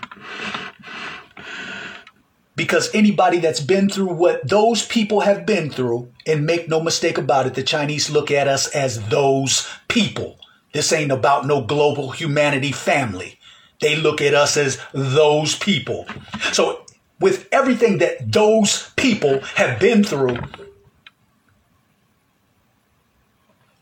Because 2.56 2.94
anybody 2.94 3.38
that's 3.40 3.60
been 3.60 3.88
through 3.88 4.14
what 4.14 4.48
those 4.48 4.86
people 4.86 5.20
have 5.20 5.44
been 5.44 5.70
through, 5.70 6.12
and 6.26 6.46
make 6.46 6.68
no 6.68 6.80
mistake 6.80 7.18
about 7.18 7.46
it, 7.46 7.54
the 7.54 7.62
Chinese 7.62 8.10
look 8.10 8.30
at 8.30 8.48
us 8.48 8.68
as 8.68 9.06
those 9.08 9.68
people. 9.88 10.38
This 10.72 10.92
ain't 10.92 11.12
about 11.12 11.46
no 11.46 11.62
global 11.62 12.10
humanity 12.10 12.72
family. 12.72 13.38
They 13.80 13.96
look 13.96 14.20
at 14.20 14.34
us 14.34 14.56
as 14.56 14.80
those 14.92 15.56
people. 15.56 16.06
So, 16.52 16.84
with 17.20 17.48
everything 17.52 17.98
that 17.98 18.32
those 18.32 18.90
people 18.96 19.40
have 19.56 19.78
been 19.78 20.02
through, 20.02 20.38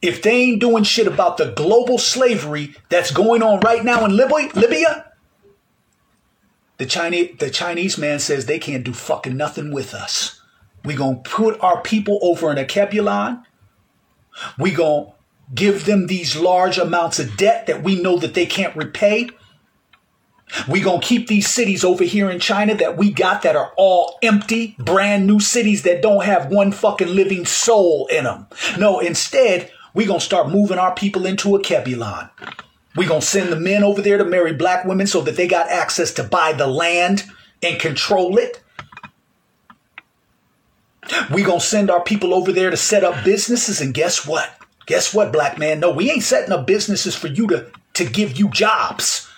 if 0.03 0.21
they 0.21 0.43
ain't 0.43 0.61
doing 0.61 0.85
shit 0.85 1.07
about 1.07 1.37
the 1.37 1.53
global 1.53 1.97
slavery 1.97 2.75
that's 2.89 3.11
going 3.11 3.43
on 3.43 3.61
right 3.61 3.85
now 3.85 4.05
in 4.05 4.17
Libya, 4.17 4.51
Libya, 4.55 5.12
the 6.83 6.89
Chinese, 6.89 7.37
the 7.39 7.49
Chinese 7.49 7.97
man 7.97 8.19
says 8.19 8.47
they 8.47 8.59
can't 8.59 8.83
do 8.83 8.93
fucking 8.93 9.37
nothing 9.37 9.71
with 9.71 9.95
us. 9.95 10.41
We 10.85 10.97
gonna 10.97 11.21
put 11.23 11.63
our 11.63 11.81
people 11.81 12.19
over 12.23 12.51
in 12.51 12.57
Alkebulan. 12.57 13.45
We 14.59 14.73
gonna 14.73 15.13
give 15.55 15.85
them 15.85 16.09
these 16.09 16.35
large 16.35 16.79
amounts 16.79 17.21
of 17.21 17.37
debt 17.37 17.69
that 17.69 17.85
we 17.85 18.03
know 18.03 18.19
that 18.19 18.35
they 18.35 18.47
can't 18.47 18.75
repay. 18.75 19.29
We 20.69 20.81
gonna 20.81 21.01
keep 21.01 21.29
these 21.29 21.49
cities 21.49 21.85
over 21.85 22.03
here 22.03 22.29
in 22.29 22.41
China 22.41 22.75
that 22.75 22.97
we 22.97 23.13
got 23.13 23.43
that 23.43 23.55
are 23.55 23.73
all 23.77 24.19
empty, 24.21 24.75
brand 24.77 25.25
new 25.25 25.39
cities 25.39 25.85
that 25.85 26.03
don't 26.03 26.25
have 26.25 26.51
one 26.51 26.73
fucking 26.73 27.15
living 27.15 27.47
soul 27.47 28.09
in 28.09 28.25
them. 28.25 28.49
No, 28.77 28.99
instead, 28.99 29.71
we 29.95 30.05
gonna 30.05 30.19
start 30.19 30.51
moving 30.51 30.81
our 30.81 30.97
people 30.97 31.27
into 31.27 31.51
Alkebulan. 31.51 32.31
We 32.97 33.07
gonna 33.07 33.23
send 33.23 33.51
the 33.51 33.61
men 33.61 33.85
over 33.85 34.03
there 34.03 34.19
to 34.19 34.25
marry 34.25 34.53
black 34.53 34.85
women 34.85 35.07
so 35.07 35.21
that 35.23 35.37
they 35.37 35.49
got 35.49 35.69
access 35.69 36.13
to 36.15 36.25
buy 36.25 36.53
the 36.53 36.67
land 36.67 37.25
and 37.63 37.81
control 37.81 38.37
it. 38.39 38.63
we 41.33 41.43
gonna 41.43 41.61
send 41.61 41.91
our 41.91 42.03
people 42.03 42.35
over 42.35 42.53
there 42.53 42.71
to 42.71 42.77
set 42.77 43.05
up 43.05 43.25
businesses, 43.25 43.81
and 43.81 43.95
guess 43.95 44.27
what? 44.27 44.51
Guess 44.87 45.15
what, 45.15 45.33
black 45.33 45.59
man? 45.59 45.81
No, 45.81 45.91
we 45.91 46.11
ain't 46.11 46.23
setting 46.23 46.53
up 46.53 46.67
businesses 46.67 47.15
for 47.15 47.29
you 47.29 47.47
to, 47.49 47.71
to 47.95 48.05
give 48.05 48.39
you 48.39 48.49
jobs. 48.51 49.29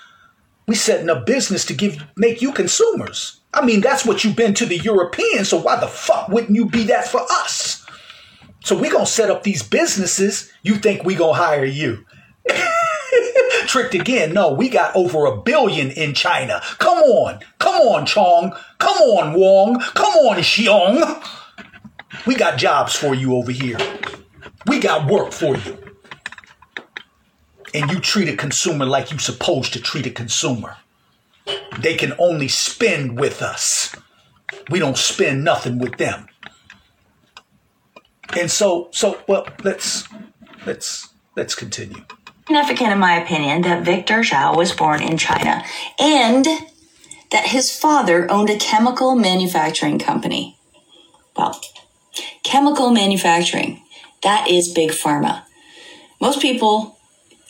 We 0.66 0.74
setting 0.74 1.10
up 1.10 1.26
business 1.26 1.64
to 1.66 1.74
give 1.74 2.02
make 2.16 2.40
you 2.40 2.52
consumers. 2.52 3.40
I 3.52 3.64
mean, 3.64 3.80
that's 3.80 4.04
what 4.04 4.24
you've 4.24 4.36
been 4.36 4.54
to 4.54 4.66
the 4.66 4.78
Europeans, 4.78 5.48
so 5.48 5.60
why 5.60 5.76
the 5.78 5.86
fuck 5.86 6.28
wouldn't 6.28 6.56
you 6.56 6.66
be 6.66 6.84
that 6.84 7.06
for 7.06 7.20
us? 7.30 7.86
So 8.64 8.76
we 8.76 8.88
gonna 8.88 9.06
set 9.06 9.30
up 9.30 9.42
these 9.42 9.62
businesses. 9.62 10.50
You 10.62 10.76
think 10.76 11.04
we 11.04 11.14
gonna 11.14 11.34
hire 11.34 11.64
you? 11.64 12.04
Tricked 13.66 13.94
again. 13.94 14.32
No, 14.32 14.52
we 14.52 14.68
got 14.68 14.94
over 14.94 15.26
a 15.26 15.36
billion 15.36 15.90
in 15.90 16.14
China. 16.14 16.60
Come 16.78 16.98
on. 16.98 17.40
Come 17.58 17.74
on, 17.74 18.06
Chong. 18.06 18.52
Come 18.78 18.96
on, 18.98 19.38
Wong. 19.38 19.80
Come 19.80 20.14
on, 20.26 20.38
Xiong. 20.38 21.22
We 22.26 22.34
got 22.36 22.58
jobs 22.58 22.94
for 22.94 23.14
you 23.14 23.34
over 23.34 23.50
here. 23.50 23.78
We 24.66 24.78
got 24.80 25.10
work 25.10 25.32
for 25.32 25.56
you. 25.56 25.78
And 27.74 27.90
you 27.90 27.98
treat 27.98 28.28
a 28.28 28.36
consumer 28.36 28.86
like 28.86 29.10
you 29.10 29.18
supposed 29.18 29.72
to 29.72 29.80
treat 29.80 30.06
a 30.06 30.10
consumer. 30.10 30.76
They 31.78 31.96
can 31.96 32.14
only 32.18 32.48
spend 32.48 33.18
with 33.18 33.42
us. 33.42 33.94
We 34.70 34.78
don't 34.78 34.96
spend 34.96 35.44
nothing 35.44 35.78
with 35.78 35.96
them. 35.96 36.28
And 38.38 38.50
so 38.50 38.88
so 38.92 39.22
well 39.26 39.46
let's 39.62 40.08
let's 40.66 41.08
let's 41.36 41.54
continue. 41.54 42.04
Significant, 42.46 42.92
in 42.92 42.98
my 42.98 43.14
opinion, 43.16 43.62
that 43.62 43.84
Victor 43.84 44.20
Dzau 44.20 44.54
was 44.54 44.72
born 44.72 45.02
in 45.02 45.16
China 45.16 45.64
and 45.98 46.44
that 47.30 47.46
his 47.46 47.74
father 47.74 48.30
owned 48.30 48.50
a 48.50 48.58
chemical 48.58 49.14
manufacturing 49.14 49.98
company. 49.98 50.58
Well, 51.34 51.58
chemical 52.42 52.90
manufacturing, 52.90 53.82
that 54.22 54.48
is 54.48 54.68
big 54.68 54.90
pharma. 54.90 55.44
Most 56.20 56.42
people, 56.42 56.98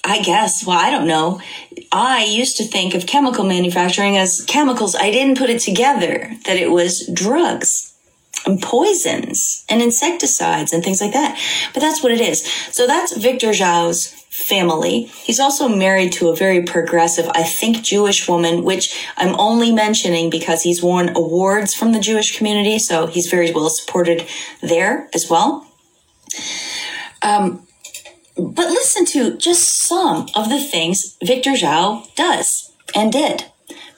I 0.05 0.23
guess, 0.23 0.65
well, 0.65 0.79
I 0.79 0.91
don't 0.91 1.09
know. 1.09 1.41
I 1.91 2.25
used 2.25 2.57
to 2.59 2.65
think 2.65 2.95
of 2.95 3.07
chemical 3.07 3.45
manufacturing 3.45 4.17
as 4.17 4.45
chemicals. 4.47 4.95
I 4.95 5.11
didn't 5.11 5.39
put 5.39 5.51
it 5.51 5.61
together 5.61 6.31
that 6.45 6.57
it 6.57 6.71
was 6.71 7.09
drugs 7.13 7.94
and 8.47 8.61
poisons 8.61 9.65
and 9.69 9.81
insecticides 9.81 10.73
and 10.73 10.85
things 10.85 11.01
like 11.01 11.13
that. 11.13 11.39
But 11.73 11.81
that's 11.81 12.03
what 12.03 12.13
it 12.13 12.21
is. 12.21 12.45
So 12.73 12.87
that's 12.87 13.17
Victor 13.17 13.51
Dzau's 13.51 14.09
family. 14.31 15.05
He's 15.05 15.39
also 15.39 15.69
married 15.69 16.13
to 16.15 16.29
a 16.29 16.37
very 16.37 16.63
progressive, 16.63 17.29
I 17.35 17.45
think, 17.45 17.83
Jewish 17.83 18.29
woman, 18.29 18.65
which 18.65 19.07
I'm 19.17 19.39
only 19.39 19.73
mentioning 19.73 20.29
because 20.29 20.63
he's 20.63 20.83
won 20.83 21.17
awards 21.17 21.73
from 21.73 21.93
the 21.93 22.01
Jewish 22.01 22.37
community. 22.37 22.79
So 22.79 23.07
he's 23.07 23.29
very 23.29 23.53
well 23.53 23.71
supported 23.71 24.27
there 24.61 25.09
as 25.15 25.31
well. 25.31 25.67
Um, 27.23 27.67
but 28.37 28.69
listen 28.69 29.05
to 29.07 29.37
just 29.37 29.71
some 29.71 30.27
of 30.35 30.49
the 30.49 30.61
things 30.61 31.17
Victor 31.23 31.53
Dzau 31.53 32.13
does 32.17 32.73
and 32.95 33.13
did. 33.13 33.45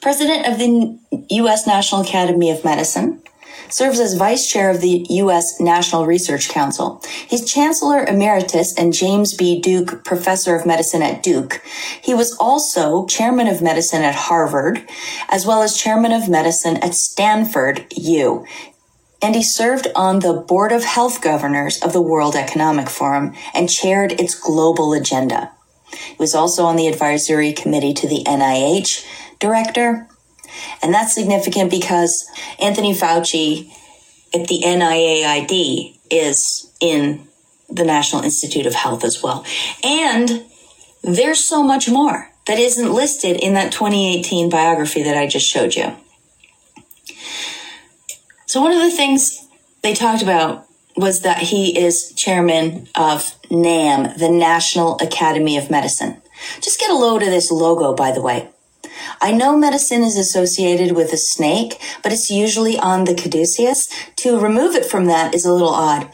President 0.01 0.45
of 0.45 0.59
the 0.59 0.99
U.S. 1.31 1.65
National 1.65 2.01
Academy 2.01 2.51
of 2.51 2.63
Medicine, 2.63 3.21
serves 3.69 3.99
as 3.99 4.15
vice 4.15 4.49
chair 4.49 4.69
of 4.69 4.81
the 4.81 5.05
U.S. 5.09 5.59
National 5.59 6.05
Research 6.05 6.49
Council. 6.49 7.01
He's 7.27 7.51
chancellor 7.51 8.03
emeritus 8.05 8.77
and 8.77 8.93
James 8.93 9.33
B. 9.33 9.59
Duke 9.59 10.03
professor 10.03 10.55
of 10.55 10.65
medicine 10.65 11.01
at 11.01 11.23
Duke. 11.23 11.61
He 12.01 12.13
was 12.13 12.35
also 12.39 13.05
chairman 13.07 13.47
of 13.47 13.61
medicine 13.61 14.03
at 14.03 14.15
Harvard, 14.15 14.87
as 15.29 15.45
well 15.45 15.61
as 15.61 15.77
chairman 15.77 16.11
of 16.11 16.29
medicine 16.29 16.77
at 16.77 16.95
Stanford 16.95 17.85
U. 17.95 18.45
And 19.21 19.35
he 19.35 19.43
served 19.43 19.87
on 19.95 20.19
the 20.19 20.33
board 20.33 20.71
of 20.71 20.83
health 20.83 21.21
governors 21.21 21.81
of 21.81 21.93
the 21.93 22.01
World 22.01 22.35
Economic 22.35 22.89
Forum 22.89 23.33
and 23.53 23.69
chaired 23.69 24.13
its 24.13 24.35
global 24.35 24.93
agenda. 24.93 25.51
He 25.91 26.15
was 26.19 26.35
also 26.35 26.65
on 26.65 26.75
the 26.75 26.87
advisory 26.87 27.53
committee 27.53 27.93
to 27.93 28.07
the 28.07 28.23
NIH 28.25 29.05
director 29.39 30.07
and 30.81 30.93
that's 30.93 31.13
significant 31.13 31.69
because 31.71 32.29
Anthony 32.59 32.93
Fauci 32.93 33.71
at 34.33 34.47
the 34.47 34.61
NIAID 34.63 35.97
is 36.09 36.71
in 36.79 37.27
the 37.69 37.83
National 37.83 38.23
Institute 38.23 38.65
of 38.65 38.73
Health 38.73 39.03
as 39.03 39.21
well. 39.21 39.45
And 39.83 40.45
there's 41.03 41.43
so 41.43 41.63
much 41.63 41.89
more 41.89 42.31
that 42.45 42.59
isn't 42.59 42.93
listed 42.93 43.37
in 43.37 43.53
that 43.53 43.71
2018 43.71 44.49
biography 44.49 45.03
that 45.03 45.17
I 45.17 45.27
just 45.27 45.47
showed 45.47 45.75
you. 45.75 45.95
So, 48.45 48.61
one 48.61 48.71
of 48.71 48.81
the 48.81 48.95
things 48.95 49.45
they 49.83 49.93
talked 49.93 50.23
about 50.23 50.65
was 50.95 51.21
that 51.21 51.37
he 51.37 51.77
is 51.77 52.13
chairman 52.13 52.87
of 52.95 53.35
NAM, 53.51 54.17
the 54.17 54.29
National 54.29 54.97
Academy 54.99 55.57
of 55.57 55.69
Medicine. 55.69 56.21
Just 56.61 56.79
get 56.79 56.89
a 56.89 56.95
load 56.95 57.21
of 57.23 57.29
this 57.29 57.51
logo, 57.51 57.93
by 57.93 58.11
the 58.11 58.21
way. 58.21 58.49
I 59.21 59.31
know 59.31 59.57
medicine 59.57 60.03
is 60.03 60.17
associated 60.17 60.95
with 60.95 61.13
a 61.13 61.17
snake, 61.17 61.79
but 62.03 62.11
it's 62.11 62.29
usually 62.29 62.77
on 62.77 63.05
the 63.05 63.15
caduceus. 63.15 63.87
To 64.17 64.39
remove 64.39 64.75
it 64.75 64.85
from 64.85 65.05
that 65.05 65.33
is 65.33 65.45
a 65.45 65.53
little 65.53 65.69
odd. 65.69 66.09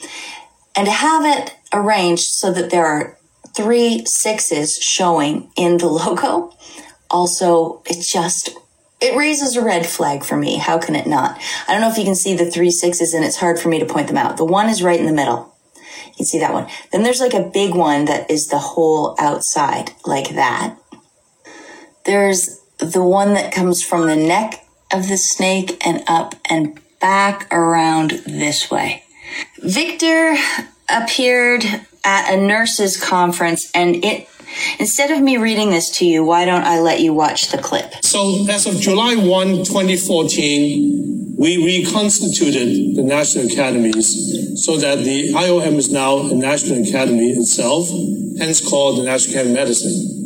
And 0.75 0.86
to 0.86 0.91
have 0.91 1.25
it 1.25 1.55
arranged 1.71 2.31
so 2.31 2.51
that 2.53 2.69
there 2.69 2.86
are 2.86 3.17
three 3.55 4.03
sixes 4.05 4.77
showing 4.77 5.51
in 5.55 5.77
the 5.77 5.88
logo, 5.88 6.53
also, 7.13 7.84
it 7.86 8.01
just, 8.01 8.49
it 8.99 9.15
raises 9.15 9.55
a 9.55 9.63
red 9.63 9.86
flag 9.86 10.23
for 10.23 10.36
me. 10.36 10.57
How 10.57 10.79
can 10.79 10.95
it 10.95 11.05
not? 11.05 11.39
I 11.67 11.71
don't 11.71 11.81
know 11.81 11.91
if 11.91 11.97
you 11.99 12.03
can 12.03 12.15
see 12.15 12.36
the 12.36 12.49
three 12.49 12.71
sixes 12.71 13.13
and 13.13 13.23
it's 13.23 13.38
hard 13.38 13.59
for 13.59 13.69
me 13.69 13.77
to 13.79 13.86
point 13.86 14.07
them 14.07 14.17
out. 14.17 14.38
The 14.38 14.45
one 14.45 14.67
is 14.67 14.81
right 14.81 14.99
in 14.99 15.05
the 15.05 15.13
middle. 15.13 15.55
You 16.07 16.13
can 16.17 16.25
see 16.25 16.39
that 16.39 16.53
one. 16.53 16.67
Then 16.91 17.03
there's 17.03 17.19
like 17.19 17.36
a 17.36 17.49
big 17.53 17.75
one 17.75 18.05
that 18.05 18.31
is 18.31 18.47
the 18.47 18.57
whole 18.57 19.15
outside, 19.19 19.91
like 20.05 20.29
that. 20.29 20.75
There's 22.05 22.62
the 22.84 23.03
one 23.03 23.34
that 23.34 23.53
comes 23.53 23.84
from 23.84 24.05
the 24.07 24.15
neck 24.15 24.65
of 24.91 25.07
the 25.07 25.17
snake 25.17 25.86
and 25.86 26.03
up 26.07 26.36
and 26.49 26.79
back 26.99 27.51
around 27.53 28.11
this 28.25 28.69
way. 28.69 29.03
Victor 29.59 30.36
appeared 30.89 31.63
at 32.05 32.34
a 32.34 32.38
nurses 32.38 33.01
conference 33.01 33.71
and 33.73 34.03
it 34.03 34.27
instead 34.79 35.09
of 35.09 35.21
me 35.21 35.38
reading 35.38 35.69
this 35.69 35.89
to 35.89 36.05
you 36.05 36.23
why 36.23 36.43
don't 36.43 36.63
i 36.63 36.79
let 36.79 36.99
you 36.99 37.13
watch 37.13 37.49
the 37.49 37.57
clip 37.57 37.91
So, 38.01 38.45
as 38.49 38.67
of 38.67 38.79
July 38.79 39.15
1, 39.15 39.63
2014, 39.63 41.36
we 41.38 41.57
reconstituted 41.57 42.95
the 42.95 43.01
national 43.01 43.47
academies 43.47 44.63
so 44.63 44.77
that 44.77 44.99
the 44.99 45.34
IOM 45.34 45.75
is 45.77 45.91
now 45.91 46.19
a 46.29 46.36
national 46.36 46.84
academy 46.88 47.31
itself, 47.31 47.89
hence 48.38 48.61
called 48.61 48.99
the 48.99 49.03
National 49.03 49.36
Academy 49.36 49.51
of 49.51 49.59
Medicine. 49.59 50.22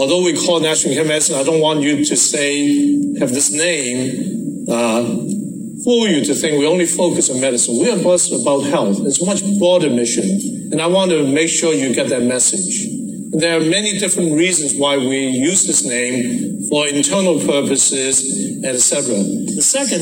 Although 0.00 0.24
we 0.24 0.32
call 0.32 0.60
National 0.60 0.94
Academy 0.94 1.10
Medicine, 1.10 1.34
I 1.34 1.42
don't 1.42 1.60
want 1.60 1.82
you 1.82 2.02
to 2.06 2.16
say, 2.16 3.18
have 3.18 3.34
this 3.34 3.52
name, 3.52 4.64
uh, 4.66 5.04
fool 5.84 6.08
you 6.08 6.24
to 6.24 6.32
think 6.32 6.58
we 6.58 6.66
only 6.66 6.86
focus 6.86 7.28
on 7.28 7.38
medicine. 7.38 7.78
We 7.78 7.90
are 7.90 7.98
just 7.98 8.32
about 8.32 8.60
health. 8.60 8.96
It's 9.04 9.20
a 9.20 9.26
much 9.26 9.42
broader 9.58 9.90
mission. 9.90 10.24
And 10.72 10.80
I 10.80 10.86
want 10.86 11.10
to 11.10 11.30
make 11.30 11.50
sure 11.50 11.74
you 11.74 11.94
get 11.94 12.08
that 12.08 12.22
message. 12.22 12.88
There 13.32 13.58
are 13.58 13.60
many 13.60 13.98
different 13.98 14.32
reasons 14.32 14.74
why 14.80 14.96
we 14.96 15.18
use 15.26 15.66
this 15.66 15.84
name 15.84 16.62
for 16.70 16.88
internal 16.88 17.38
purposes, 17.38 18.64
etc. 18.64 19.12
The 19.12 19.60
second 19.60 20.00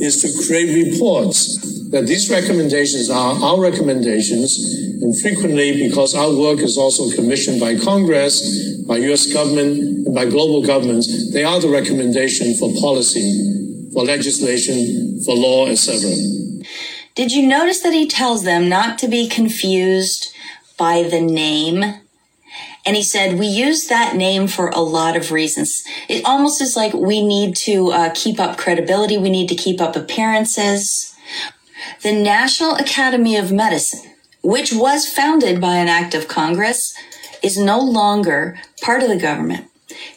is 0.00 0.22
to 0.22 0.46
create 0.46 0.92
reports 0.92 1.58
that 1.90 2.06
these 2.06 2.30
recommendations 2.30 3.10
are 3.10 3.34
our 3.42 3.60
recommendations, 3.60 4.58
and 5.02 5.18
frequently, 5.20 5.88
because 5.88 6.14
our 6.14 6.32
work 6.34 6.60
is 6.60 6.78
also 6.78 7.10
commissioned 7.14 7.60
by 7.60 7.76
Congress, 7.76 8.76
by 8.86 8.96
US 8.98 9.32
government, 9.32 10.06
and 10.06 10.14
by 10.14 10.24
global 10.24 10.64
governments, 10.64 11.32
they 11.32 11.42
are 11.42 11.60
the 11.60 11.68
recommendation 11.68 12.54
for 12.54 12.72
policy, 12.80 13.90
for 13.92 14.04
legislation, 14.04 15.20
for 15.24 15.34
law, 15.34 15.66
etc. 15.66 16.10
Did 17.16 17.32
you 17.32 17.46
notice 17.46 17.80
that 17.80 17.92
he 17.92 18.06
tells 18.06 18.44
them 18.44 18.68
not 18.68 18.98
to 19.00 19.08
be 19.08 19.28
confused 19.28 20.32
by 20.78 21.02
the 21.02 21.20
name? 21.20 21.82
And 22.86 22.96
he 22.96 23.02
said, 23.02 23.38
we 23.38 23.46
use 23.46 23.88
that 23.88 24.16
name 24.16 24.46
for 24.46 24.68
a 24.68 24.80
lot 24.80 25.16
of 25.16 25.32
reasons. 25.32 25.84
It 26.08 26.24
almost 26.24 26.62
is 26.62 26.76
like 26.76 26.94
we 26.94 27.24
need 27.24 27.56
to 27.56 27.88
uh, 27.88 28.10
keep 28.14 28.40
up 28.40 28.56
credibility. 28.56 29.18
We 29.18 29.28
need 29.28 29.48
to 29.48 29.54
keep 29.54 29.80
up 29.80 29.96
appearances. 29.96 31.09
The 32.02 32.12
National 32.12 32.74
Academy 32.76 33.36
of 33.36 33.52
Medicine, 33.52 34.12
which 34.42 34.72
was 34.72 35.08
founded 35.08 35.60
by 35.60 35.76
an 35.76 35.88
act 35.88 36.14
of 36.14 36.28
Congress, 36.28 36.94
is 37.42 37.58
no 37.58 37.78
longer 37.80 38.58
part 38.82 39.02
of 39.02 39.08
the 39.08 39.18
government. 39.18 39.66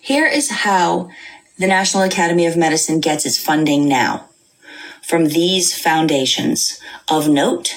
Here 0.02 0.28
is 0.28 0.50
how 0.50 1.10
the 1.58 1.68
National 1.68 2.04
Academy 2.04 2.46
of 2.46 2.58
Medicine 2.58 3.00
gets 3.00 3.26
its 3.26 3.38
funding 3.38 3.88
now 3.88 4.30
from 5.02 5.28
these 5.28 5.78
foundations. 5.78 6.80
Of 7.10 7.28
note, 7.28 7.76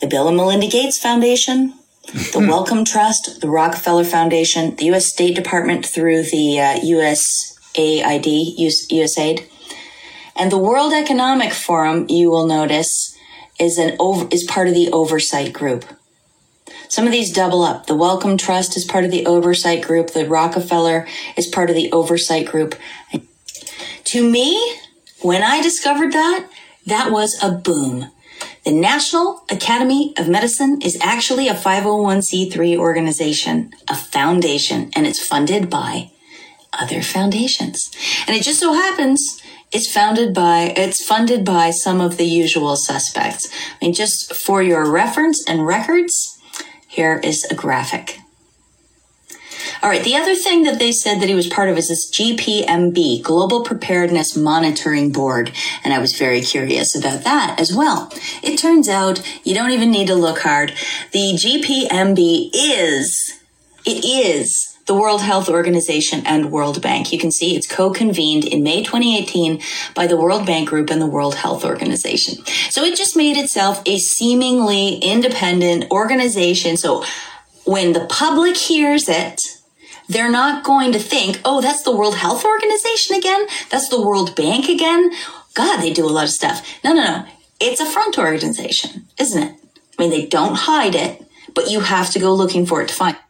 the 0.00 0.06
Bill 0.06 0.28
and 0.28 0.36
Melinda 0.36 0.68
Gates 0.68 0.98
Foundation, 0.98 1.74
the 2.32 2.44
Wellcome 2.48 2.84
Trust, 2.84 3.40
the 3.40 3.48
Rockefeller 3.48 4.04
Foundation, 4.04 4.76
the 4.76 4.86
U.S. 4.86 5.06
State 5.06 5.34
Department 5.34 5.84
through 5.84 6.22
the 6.22 6.60
uh, 6.60 6.78
USAID, 6.80 8.26
US, 8.58 8.86
USAID, 8.88 9.46
and 10.36 10.50
the 10.50 10.58
World 10.58 10.92
Economic 10.92 11.52
Forum. 11.52 12.06
You 12.08 12.30
will 12.30 12.46
notice 12.46 13.11
is 13.58 13.78
an 13.78 13.96
over, 13.98 14.28
is 14.30 14.44
part 14.44 14.68
of 14.68 14.74
the 14.74 14.90
oversight 14.90 15.52
group. 15.52 15.84
Some 16.88 17.06
of 17.06 17.12
these 17.12 17.32
double 17.32 17.62
up. 17.62 17.86
The 17.86 17.96
Wellcome 17.96 18.36
Trust 18.36 18.76
is 18.76 18.84
part 18.84 19.04
of 19.04 19.10
the 19.10 19.24
oversight 19.26 19.82
group. 19.82 20.10
The 20.10 20.28
Rockefeller 20.28 21.06
is 21.36 21.46
part 21.46 21.70
of 21.70 21.76
the 21.76 21.90
oversight 21.90 22.46
group. 22.46 22.74
To 24.04 24.30
me, 24.30 24.78
when 25.22 25.42
I 25.42 25.62
discovered 25.62 26.12
that, 26.12 26.48
that 26.86 27.10
was 27.10 27.42
a 27.42 27.50
boom. 27.50 28.10
The 28.64 28.72
National 28.72 29.42
Academy 29.50 30.14
of 30.16 30.28
Medicine 30.28 30.80
is 30.82 30.98
actually 31.00 31.48
a 31.48 31.54
501c3 31.54 32.76
organization, 32.76 33.72
a 33.88 33.96
foundation, 33.96 34.90
and 34.94 35.06
it's 35.06 35.24
funded 35.24 35.68
by 35.70 36.10
other 36.72 37.02
foundations. 37.02 37.90
And 38.26 38.36
it 38.36 38.42
just 38.42 38.60
so 38.60 38.72
happens 38.72 39.41
it's 39.72 39.92
founded 39.92 40.34
by, 40.34 40.74
it's 40.76 41.04
funded 41.04 41.44
by 41.44 41.70
some 41.70 42.00
of 42.00 42.18
the 42.18 42.26
usual 42.26 42.76
suspects. 42.76 43.48
I 43.52 43.84
mean, 43.84 43.94
just 43.94 44.34
for 44.34 44.62
your 44.62 44.90
reference 44.90 45.48
and 45.48 45.66
records, 45.66 46.38
here 46.86 47.20
is 47.24 47.44
a 47.44 47.54
graphic. 47.54 48.18
All 49.82 49.90
right. 49.90 50.04
The 50.04 50.14
other 50.14 50.36
thing 50.36 50.62
that 50.62 50.78
they 50.78 50.92
said 50.92 51.20
that 51.20 51.28
he 51.28 51.34
was 51.34 51.48
part 51.48 51.68
of 51.68 51.76
is 51.76 51.88
this 51.88 52.08
GPMB, 52.10 53.22
Global 53.22 53.64
Preparedness 53.64 54.36
Monitoring 54.36 55.10
Board. 55.10 55.50
And 55.82 55.92
I 55.92 55.98
was 55.98 56.16
very 56.16 56.40
curious 56.40 56.94
about 56.94 57.24
that 57.24 57.58
as 57.58 57.74
well. 57.74 58.12
It 58.42 58.58
turns 58.58 58.88
out 58.88 59.26
you 59.42 59.54
don't 59.54 59.70
even 59.70 59.90
need 59.90 60.06
to 60.06 60.14
look 60.14 60.40
hard. 60.40 60.72
The 61.12 61.32
GPMB 61.32 62.50
is, 62.54 63.40
it 63.84 64.04
is 64.04 64.71
the 64.86 64.94
World 64.94 65.22
Health 65.22 65.48
Organization 65.48 66.22
and 66.26 66.50
World 66.50 66.82
Bank. 66.82 67.12
You 67.12 67.18
can 67.18 67.30
see 67.30 67.56
it's 67.56 67.66
co-convened 67.66 68.44
in 68.44 68.62
May 68.62 68.82
2018 68.82 69.60
by 69.94 70.06
the 70.06 70.16
World 70.16 70.46
Bank 70.46 70.68
Group 70.68 70.90
and 70.90 71.00
the 71.00 71.06
World 71.06 71.36
Health 71.36 71.64
Organization. 71.64 72.44
So 72.70 72.82
it 72.82 72.96
just 72.96 73.16
made 73.16 73.36
itself 73.36 73.82
a 73.86 73.98
seemingly 73.98 74.96
independent 74.96 75.90
organization. 75.90 76.76
So 76.76 77.04
when 77.64 77.92
the 77.92 78.06
public 78.06 78.56
hears 78.56 79.08
it, 79.08 79.58
they're 80.08 80.30
not 80.30 80.64
going 80.64 80.92
to 80.92 80.98
think, 80.98 81.40
oh, 81.44 81.60
that's 81.60 81.82
the 81.82 81.96
World 81.96 82.16
Health 82.16 82.44
Organization 82.44 83.16
again. 83.16 83.46
That's 83.70 83.88
the 83.88 84.02
World 84.02 84.34
Bank 84.34 84.68
again. 84.68 85.10
God, 85.54 85.80
they 85.80 85.92
do 85.92 86.04
a 86.04 86.08
lot 86.08 86.24
of 86.24 86.30
stuff. 86.30 86.66
No, 86.82 86.92
no, 86.92 87.02
no. 87.02 87.26
It's 87.60 87.80
a 87.80 87.86
front 87.86 88.18
organization, 88.18 89.06
isn't 89.18 89.42
it? 89.42 89.54
I 89.98 90.02
mean, 90.02 90.10
they 90.10 90.26
don't 90.26 90.56
hide 90.56 90.96
it, 90.96 91.24
but 91.54 91.70
you 91.70 91.80
have 91.80 92.10
to 92.10 92.18
go 92.18 92.34
looking 92.34 92.66
for 92.66 92.82
it 92.82 92.88
to 92.88 92.94
find 92.94 93.16
it. 93.16 93.22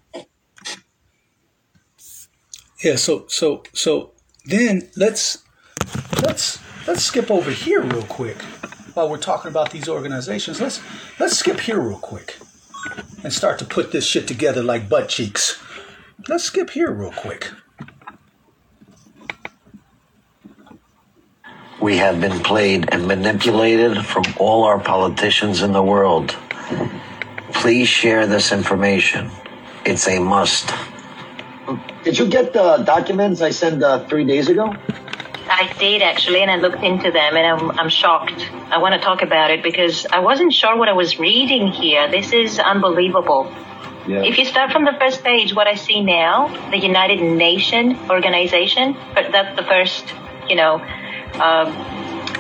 Yeah, 2.83 2.97
so 2.97 3.27
so 3.29 3.63
so 3.73 4.11
then 4.45 4.89
let's 4.97 5.45
let's 6.21 6.59
let's 6.89 7.05
skip 7.05 7.31
over 7.31 7.53
here 7.53 7.81
real 7.81 8.03
quick 8.03 8.43
while 8.95 9.09
we're 9.09 9.19
talking 9.19 9.51
about 9.51 9.71
these 9.71 9.89
organizations. 9.89 10.61
Let's 10.61 10.81
let's 11.21 11.37
skip 11.37 11.61
here 11.61 11.79
real 11.79 11.99
quick 11.99 12.37
and 13.23 13.33
start 13.33 13.61
to 13.61 13.65
put 13.65 13.93
this 13.93 14.05
shit 14.05 14.27
together 14.27 14.65
like 14.65 14.89
butt 14.89 15.09
cheeks. 15.09 15.63
Let's 16.29 16.45
skip 16.45 16.71
here 16.71 16.91
real 16.91 17.13
quick. 17.13 17.51
We 21.81 21.99
have 21.99 22.21
been 22.21 22.41
played 22.43 22.89
and 22.93 23.07
manipulated 23.07 24.05
from 24.05 24.25
all 24.39 24.65
our 24.65 24.81
politicians 24.81 25.63
in 25.63 25.73
the 25.73 25.83
world. 25.83 26.37
Please 27.53 27.89
share 27.89 28.27
this 28.27 28.51
information. 28.51 29.31
It's 29.85 30.09
a 30.09 30.19
must. 30.19 30.73
Did 32.05 32.19
you 32.19 32.27
get 32.27 32.53
the 32.53 32.79
documents 32.79 33.41
I 33.41 33.51
sent 33.51 33.83
uh, 33.83 34.05
three 34.07 34.25
days 34.25 34.49
ago? 34.49 34.75
I 35.49 35.73
did 35.79 36.03
actually, 36.03 36.41
and 36.41 36.51
I 36.51 36.57
looked 36.57 36.83
into 36.83 37.11
them, 37.11 37.37
and 37.37 37.47
I'm, 37.47 37.79
I'm 37.79 37.89
shocked. 37.89 38.49
I 38.71 38.79
want 38.79 38.95
to 38.95 39.01
talk 39.01 39.23
about 39.23 39.51
it 39.51 39.63
because 39.63 40.07
I 40.07 40.21
wasn't 40.21 40.53
sure 40.53 40.77
what 40.77 40.89
I 40.89 40.93
was 40.93 41.19
reading 41.19 41.69
here. 41.69 42.11
This 42.11 42.33
is 42.33 42.59
unbelievable. 42.59 43.53
Yeah. 44.09 44.23
If 44.23 44.39
you 44.39 44.45
start 44.45 44.73
from 44.73 44.85
the 44.85 44.95
first 44.99 45.23
page, 45.23 45.55
what 45.55 45.67
I 45.69 45.75
see 45.75 46.01
now, 46.01 46.49
the 46.71 46.79
United 46.79 47.21
Nation 47.21 47.97
organization, 48.11 48.97
but 49.15 49.31
that's 49.31 49.55
the 49.57 49.63
first, 49.63 50.13
you 50.49 50.57
know, 50.57 50.81
um, 51.41 51.69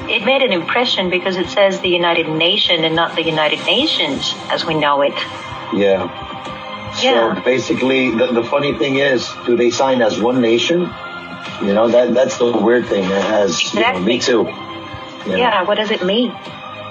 it 0.08 0.24
made 0.24 0.42
an 0.42 0.52
impression 0.52 1.08
because 1.08 1.36
it 1.36 1.48
says 1.48 1.80
the 1.80 1.88
United 1.88 2.28
Nation 2.28 2.82
and 2.84 2.96
not 2.96 3.14
the 3.14 3.22
United 3.22 3.64
Nations 3.64 4.34
as 4.50 4.64
we 4.64 4.74
know 4.74 5.02
it. 5.02 5.14
Yeah. 5.72 6.21
Yeah. 7.02 7.34
So 7.34 7.42
basically, 7.42 8.10
the, 8.10 8.32
the 8.32 8.44
funny 8.44 8.76
thing 8.78 8.96
is, 8.96 9.28
do 9.46 9.56
they 9.56 9.70
sign 9.70 10.02
as 10.02 10.20
one 10.20 10.40
nation? 10.40 10.80
You 11.60 11.74
know, 11.74 11.88
that 11.88 12.14
that's 12.14 12.38
the 12.38 12.50
weird 12.56 12.86
thing. 12.86 13.04
It 13.04 13.22
has, 13.22 13.74
you 13.74 13.80
know, 13.80 14.00
me 14.00 14.18
too. 14.18 14.44
Yeah. 15.26 15.62
What 15.64 15.76
does 15.76 15.90
it 15.90 16.04
mean? 16.04 16.30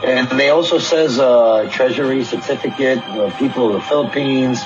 And 0.03 0.28
they 0.39 0.49
also 0.49 0.80
says 0.80 1.20
uh, 1.20 1.70
Treasury 1.72 2.24
certificate, 2.24 2.99
uh, 2.99 3.30
people 3.38 3.68
of 3.68 3.74
the 3.74 3.82
Philippines. 3.82 4.59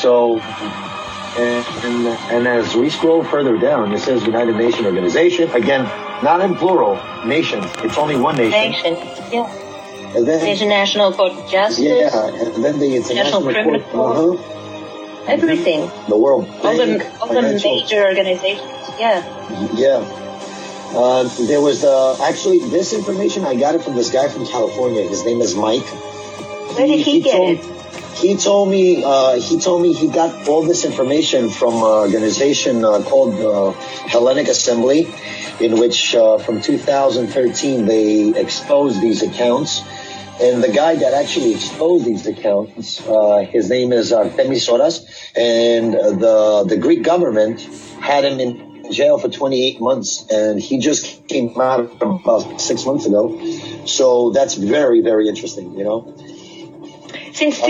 So, 0.00 0.38
and, 0.40 1.66
and, 1.84 2.06
and 2.32 2.48
as 2.48 2.74
we 2.74 2.88
scroll 2.88 3.22
further 3.24 3.58
down, 3.58 3.92
it 3.92 4.00
says 4.00 4.24
United 4.24 4.56
Nation 4.56 4.86
Organization. 4.86 5.50
Again, 5.50 5.84
not 6.22 6.40
in 6.40 6.54
plural, 6.54 6.96
nations. 7.26 7.66
It's 7.78 7.98
only 7.98 8.16
one 8.16 8.36
nation. 8.36 8.50
Nation. 8.50 8.94
Yeah. 9.30 10.16
And 10.16 10.26
then, 10.26 10.46
International 10.46 11.12
Court 11.12 11.32
of 11.32 11.50
Justice. 11.50 11.84
yeah, 11.84 12.26
and 12.28 12.64
then 12.64 12.78
the 12.78 12.96
International 12.96 13.42
Criminal 13.42 13.80
Court. 13.80 13.90
Court. 13.90 14.38
Uh-huh. 14.38 14.63
Everything. 15.26 15.90
The 16.08 16.16
World 16.16 16.48
All 16.62 16.76
the, 16.76 17.18
all 17.20 17.28
the 17.28 17.42
major 17.42 18.04
organizations. 18.04 18.70
Yeah. 18.98 19.74
Yeah. 19.74 20.20
Uh, 20.94 21.24
there 21.46 21.60
was 21.60 21.82
uh, 21.82 22.22
actually 22.22 22.60
this 22.60 22.92
information. 22.92 23.44
I 23.44 23.56
got 23.56 23.74
it 23.74 23.82
from 23.82 23.96
this 23.96 24.10
guy 24.10 24.28
from 24.28 24.46
California. 24.46 25.02
His 25.02 25.24
name 25.24 25.40
is 25.40 25.56
Mike, 25.56 25.82
Where 25.82 26.86
did 26.86 27.00
he, 27.00 27.20
get 27.20 27.32
told, 27.32 27.58
it? 27.58 28.18
He 28.18 28.36
told 28.36 28.70
me 28.70 29.02
uh, 29.04 29.40
he 29.40 29.58
told 29.58 29.82
me 29.82 29.92
he 29.92 30.06
got 30.06 30.46
all 30.46 30.62
this 30.62 30.84
information 30.84 31.50
from 31.50 31.74
an 31.74 31.82
organization 31.82 32.84
uh, 32.84 33.02
called 33.02 33.34
uh, 33.34 33.72
Hellenic 34.06 34.46
Assembly, 34.46 35.08
in 35.58 35.78
which 35.80 36.14
uh, 36.14 36.38
from 36.38 36.60
2013 36.60 37.86
they 37.86 38.40
exposed 38.40 39.00
these 39.00 39.22
accounts. 39.22 39.82
And 40.40 40.64
the 40.64 40.68
guy 40.68 40.96
that 40.96 41.14
actually 41.14 41.54
exposed 41.54 42.04
these 42.06 42.26
accounts, 42.26 43.00
uh, 43.06 43.46
his 43.48 43.70
name 43.70 43.92
is 43.92 44.12
Artemis 44.12 44.68
Sorras, 44.68 45.06
and 45.36 45.94
the 45.94 46.64
the 46.68 46.76
Greek 46.76 47.02
government 47.02 47.60
had 48.00 48.24
him 48.24 48.40
in 48.40 48.92
jail 48.92 49.16
for 49.18 49.28
28 49.28 49.80
months, 49.80 50.26
and 50.30 50.60
he 50.60 50.78
just 50.78 51.26
came 51.28 51.58
out 51.60 51.90
about 52.02 52.60
six 52.60 52.84
months 52.84 53.06
ago. 53.06 53.38
So 53.86 54.30
that's 54.30 54.54
very 54.54 55.00
very 55.00 55.28
interesting, 55.28 55.72
you 55.78 55.84
know. 55.84 56.12
Since 57.32 57.60
Um, 57.62 57.68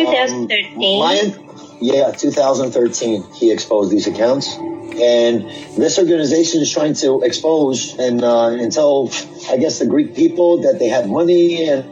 2013. 0.49 0.99
my- 0.99 1.35
yeah, 1.81 2.12
2013, 2.12 3.25
he 3.35 3.51
exposed 3.53 3.91
these 3.91 4.07
accounts. 4.07 4.57
And 5.01 5.51
this 5.77 5.99
organization 5.99 6.62
is 6.62 6.71
trying 6.71 6.95
to 6.95 7.23
expose 7.23 7.99
and, 7.99 8.23
uh, 8.23 8.47
and 8.47 8.71
tell, 8.71 9.11
I 9.51 9.57
guess, 9.57 9.81
the 9.81 9.87
Greek 9.87 10.15
people 10.15 10.59
that 10.59 10.79
they 10.79 10.87
have 10.89 11.09
money 11.09 11.65
and 11.65 11.85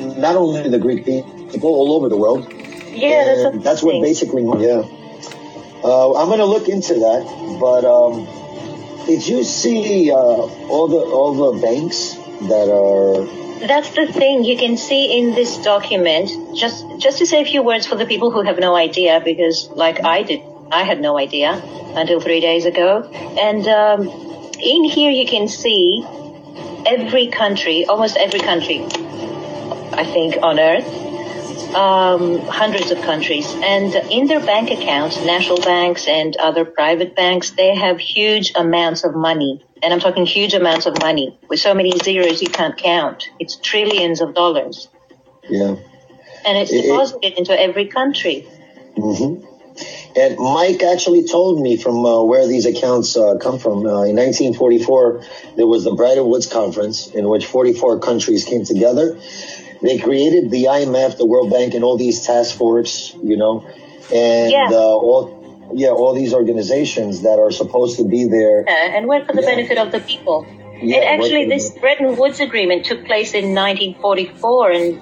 not 0.00 0.36
only 0.36 0.68
the 0.68 0.78
Greek 0.78 1.04
pe- 1.04 1.22
people 1.50 1.70
all 1.70 1.92
over 1.94 2.08
the 2.08 2.16
world. 2.16 2.52
yeah, 2.92 3.24
that's 3.24 3.44
And 3.44 3.62
that's 3.62 3.82
what 3.82 4.00
basically, 4.02 4.44
yeah. 4.64 4.82
Uh, 5.84 6.14
I'm 6.14 6.28
going 6.28 6.38
to 6.38 6.46
look 6.46 6.68
into 6.68 6.94
that. 6.94 7.22
But 7.60 7.84
um, 7.84 8.26
did 9.06 9.26
you 9.26 9.42
see 9.42 10.10
uh, 10.10 10.16
all 10.16 10.88
the 10.88 10.98
all 10.98 11.34
the 11.34 11.60
banks 11.60 12.14
that 12.48 12.68
are 12.70 13.26
That's 13.66 13.90
the 13.90 14.06
thing 14.06 14.44
you 14.44 14.56
can 14.56 14.76
see 14.76 15.18
in 15.18 15.34
this 15.34 15.58
document. 15.58 16.30
Just 16.56 16.86
just 16.98 17.18
to 17.18 17.26
say 17.26 17.42
a 17.42 17.44
few 17.44 17.62
words 17.62 17.86
for 17.86 17.96
the 17.96 18.06
people 18.06 18.30
who 18.30 18.42
have 18.42 18.58
no 18.58 18.74
idea, 18.76 19.20
because 19.24 19.68
like 19.70 20.04
I 20.04 20.22
did, 20.22 20.40
I 20.70 20.84
had 20.84 21.00
no 21.00 21.18
idea 21.18 21.60
until 21.96 22.20
three 22.20 22.40
days 22.40 22.64
ago. 22.64 23.02
And 23.38 23.66
um, 23.66 24.08
in 24.60 24.84
here 24.84 25.10
you 25.10 25.26
can 25.26 25.48
see 25.48 26.04
every 26.86 27.26
country, 27.28 27.84
almost 27.86 28.16
every 28.16 28.40
country, 28.40 28.86
I 29.94 30.04
think 30.04 30.36
on 30.42 30.58
Earth, 30.58 30.86
um, 31.74 32.38
hundreds 32.46 32.90
of 32.90 33.00
countries, 33.02 33.46
and 33.62 33.94
in 34.10 34.26
their 34.26 34.40
bank 34.40 34.70
accounts, 34.70 35.22
national 35.24 35.58
banks 35.60 36.06
and 36.06 36.36
other 36.36 36.64
private 36.64 37.14
banks, 37.16 37.50
they 37.50 37.74
have 37.74 37.98
huge 37.98 38.52
amounts 38.54 39.04
of 39.04 39.14
money. 39.14 39.64
And 39.82 39.92
I'm 39.92 40.00
talking 40.00 40.26
huge 40.26 40.54
amounts 40.54 40.86
of 40.86 41.00
money 41.00 41.38
with 41.48 41.58
so 41.60 41.74
many 41.74 41.92
zeros 41.98 42.40
you 42.40 42.48
can't 42.48 42.76
count. 42.76 43.28
It's 43.40 43.56
trillions 43.56 44.20
of 44.20 44.34
dollars. 44.34 44.88
yeah. 45.48 45.76
And 46.44 46.58
it's 46.58 46.72
It- 46.72 46.84
it- 46.84 46.88
deposited 46.88 47.38
into 47.38 47.58
every 47.60 47.86
country. 47.86 48.46
hmm 48.96 49.36
And 50.14 50.36
Mike 50.38 50.82
actually 50.82 51.24
told 51.26 51.60
me 51.60 51.76
from 51.78 52.04
uh, 52.04 52.22
where 52.22 52.46
these 52.46 52.66
accounts 52.66 53.16
uh, 53.16 53.36
come 53.40 53.58
from. 53.58 53.78
Uh, 53.86 54.02
in 54.04 54.16
1944, 54.16 55.22
there 55.56 55.66
was 55.66 55.84
the 55.84 55.92
Bretton 55.94 56.26
Woods 56.28 56.46
Conference 56.46 57.06
in 57.06 57.26
which 57.28 57.46
44 57.46 57.98
countries 58.00 58.44
came 58.44 58.64
together. 58.64 59.16
They 59.82 59.98
created 59.98 60.50
the 60.50 60.64
IMF, 60.64 61.18
the 61.18 61.26
World 61.26 61.50
Bank, 61.50 61.74
and 61.74 61.82
all 61.84 61.96
these 61.96 62.24
task 62.24 62.56
force, 62.56 63.14
you 63.22 63.36
know, 63.36 63.64
and 64.14 64.50
Yeah. 64.50 64.68
uh, 64.70 64.76
all 64.76 65.42
yeah, 65.74 65.88
all 65.88 66.12
these 66.12 66.34
organizations 66.34 67.22
that 67.22 67.38
are 67.38 67.50
supposed 67.50 67.96
to 67.96 68.04
be 68.04 68.24
there. 68.24 68.64
Uh, 68.68 68.96
and 68.96 69.08
work 69.08 69.26
for 69.26 69.32
the 69.32 69.42
benefit 69.42 69.78
of 69.78 69.90
the 69.90 70.00
people. 70.00 70.46
Yeah, 70.82 70.98
and 70.98 71.22
actually, 71.22 71.46
this 71.46 71.70
Bretton 71.70 72.16
Woods 72.16 72.40
Agreement 72.40 72.84
took 72.84 73.06
place 73.06 73.32
in 73.32 73.54
1944, 73.54 74.70
and 74.72 75.00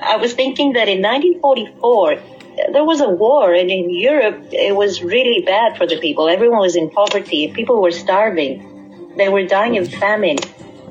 I 0.00 0.16
was 0.16 0.32
thinking 0.34 0.74
that 0.74 0.88
in 0.88 1.02
1944 1.02 2.18
there 2.72 2.84
was 2.84 3.00
a 3.00 3.08
war, 3.08 3.52
and 3.52 3.70
in 3.70 3.90
Europe 3.90 4.38
it 4.52 4.76
was 4.76 5.02
really 5.02 5.42
bad 5.44 5.76
for 5.76 5.86
the 5.86 5.98
people. 5.98 6.28
Everyone 6.28 6.60
was 6.60 6.76
in 6.76 6.90
poverty. 6.90 7.50
People 7.52 7.82
were 7.82 7.90
starving. 7.90 9.12
They 9.16 9.28
were 9.28 9.44
dying 9.44 9.78
of 9.78 9.88
famine. 9.92 10.38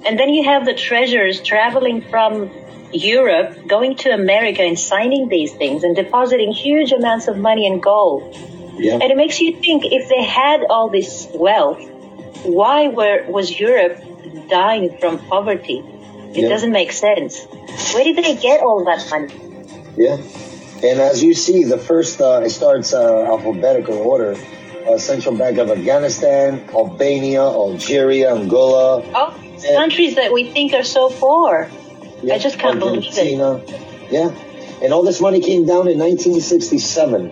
And 0.05 0.19
then 0.19 0.29
you 0.29 0.43
have 0.43 0.65
the 0.65 0.73
treasurers 0.73 1.41
traveling 1.41 2.01
from 2.01 2.49
Europe, 2.93 3.67
going 3.67 3.95
to 3.97 4.09
America 4.11 4.61
and 4.61 4.77
signing 4.77 5.29
these 5.29 5.53
things 5.53 5.83
and 5.83 5.95
depositing 5.95 6.51
huge 6.51 6.91
amounts 6.91 7.27
of 7.27 7.37
money 7.37 7.67
and 7.67 7.81
gold. 7.81 8.35
Yeah. 8.77 8.93
And 8.93 9.03
it 9.03 9.17
makes 9.17 9.39
you 9.39 9.55
think 9.57 9.85
if 9.85 10.09
they 10.09 10.23
had 10.23 10.63
all 10.69 10.89
this 10.89 11.27
wealth, 11.33 11.81
why 12.43 12.87
were 12.87 13.23
was 13.27 13.59
Europe 13.59 13.97
dying 14.49 14.97
from 14.99 15.19
poverty? 15.19 15.83
It 16.33 16.43
Yeah. 16.43 16.49
doesn't 16.49 16.71
make 16.71 16.91
sense. 16.91 17.45
Where 17.93 18.03
did 18.03 18.15
they 18.17 18.35
get 18.35 18.61
all 18.61 18.83
that 18.85 19.05
money? 19.09 19.33
Yeah. 19.97 20.17
And 20.83 20.99
as 20.99 21.21
you 21.21 21.33
see, 21.33 21.63
the 21.63 21.77
first, 21.77 22.19
uh, 22.21 22.41
it 22.43 22.49
starts 22.49 22.93
uh, 22.93 23.25
alphabetical 23.25 23.97
order. 23.99 24.35
Uh, 24.87 24.97
Central 24.97 25.35
Bank 25.35 25.59
of 25.59 25.69
Afghanistan, 25.69 26.67
Albania, 26.73 27.43
Algeria, 27.43 28.33
Angola, 28.33 29.03
Oh, 29.13 29.35
countries 29.75 30.15
that 30.15 30.33
we 30.33 30.49
think 30.49 30.73
are 30.73 30.83
so 30.83 31.09
poor. 31.11 31.69
I 32.29 32.37
just 32.37 32.59
can't 32.59 32.79
believe 32.79 33.03
it. 33.05 34.11
Yeah. 34.11 34.29
And 34.83 34.93
all 34.93 35.03
this 35.03 35.21
money 35.21 35.39
came 35.39 35.65
down 35.65 35.87
in 35.87 35.97
1967. 35.99 37.31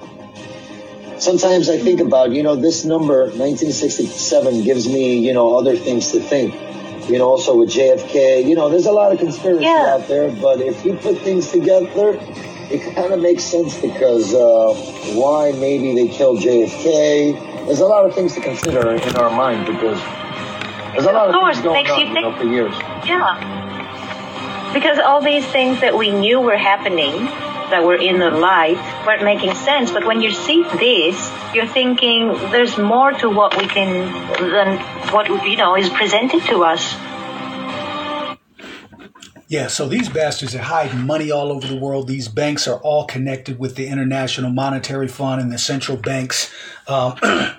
Sometimes 1.20 1.70
I 1.70 1.78
think 1.78 2.00
about, 2.00 2.32
you 2.32 2.44
know, 2.44 2.56
this 2.56 2.86
number, 2.86 3.24
1967, 3.26 4.64
gives 4.64 4.88
me, 4.88 5.18
you 5.20 5.34
know, 5.34 5.58
other 5.58 5.76
things 5.76 6.12
to 6.14 6.20
think. 6.22 6.54
You 7.10 7.18
know, 7.18 7.28
also 7.28 7.58
with 7.58 7.70
JFK, 7.72 8.46
you 8.48 8.56
know, 8.56 8.70
there's 8.70 8.86
a 8.86 8.92
lot 8.92 9.12
of 9.12 9.20
conspiracy 9.20 9.66
Yeah. 9.66 9.96
out 9.96 10.08
there, 10.08 10.32
but 10.32 10.62
if 10.62 10.86
you 10.86 10.94
put 10.94 11.18
things 11.20 11.52
together, 11.52 12.18
it 12.72 12.96
kind 12.96 13.12
of 13.12 13.20
makes 13.20 13.44
sense 13.44 13.76
because 13.82 14.34
uh, 14.34 14.74
why 15.16 15.52
maybe 15.54 15.94
they 15.96 16.08
killed 16.08 16.40
JFK. 16.40 17.66
There's 17.66 17.80
a 17.82 17.86
lot 17.88 18.06
of 18.06 18.14
things 18.14 18.36
to 18.36 18.42
consider 18.42 18.92
in 18.92 19.16
our 19.18 19.32
mind 19.32 19.66
because 19.66 20.00
there's 20.94 21.06
a 21.06 21.12
lot 21.12 21.30
Of 21.30 21.36
of, 21.36 21.42
course, 21.42 21.56
things 21.56 21.64
going 21.66 21.84
makes 21.84 21.92
on 21.92 22.00
you 22.00 22.06
you 22.08 22.14
know, 22.22 22.30
think. 22.32 22.38
for 22.38 22.48
years. 22.48 22.76
Yeah. 23.06 23.59
Because 24.74 25.00
all 25.00 25.22
these 25.22 25.46
things 25.46 25.82
that 25.82 25.98
we 25.98 26.12
knew 26.12 26.40
were 26.40 26.58
happening, 26.58 27.26
that 27.70 27.84
were 27.84 27.96
in 27.96 28.20
the 28.20 28.32
light, 28.32 28.78
weren't 29.06 29.24
making 29.24 29.54
sense. 29.56 29.92
But 29.92 30.06
when 30.06 30.22
you 30.22 30.32
see 30.32 30.64
this, 30.64 31.32
you're 31.54 31.68
thinking 31.68 32.34
there's 32.52 32.78
more 32.78 33.12
to 33.14 33.30
what 33.30 33.58
we 33.58 33.68
can, 33.68 34.12
than 34.52 34.78
what, 35.14 35.28
you 35.46 35.58
know, 35.58 35.76
is 35.76 35.90
presented 35.90 36.44
to 36.46 36.64
us. 36.64 36.96
Yeah, 39.48 39.66
so 39.66 39.88
these 39.88 40.10
bastards 40.10 40.54
are 40.54 40.62
hiding 40.62 41.08
money 41.08 41.32
all 41.32 41.52
over 41.52 41.66
the 41.66 41.76
world. 41.76 42.08
These 42.08 42.28
banks 42.28 42.68
are 42.68 42.80
all 42.82 43.06
connected 43.06 43.58
with 43.58 43.76
the 43.76 43.88
International 43.88 44.52
Monetary 44.52 45.08
Fund 45.08 45.42
and 45.42 45.52
the 45.52 45.58
central 45.58 45.98
banks. 45.98 46.54
Um, 46.88 47.16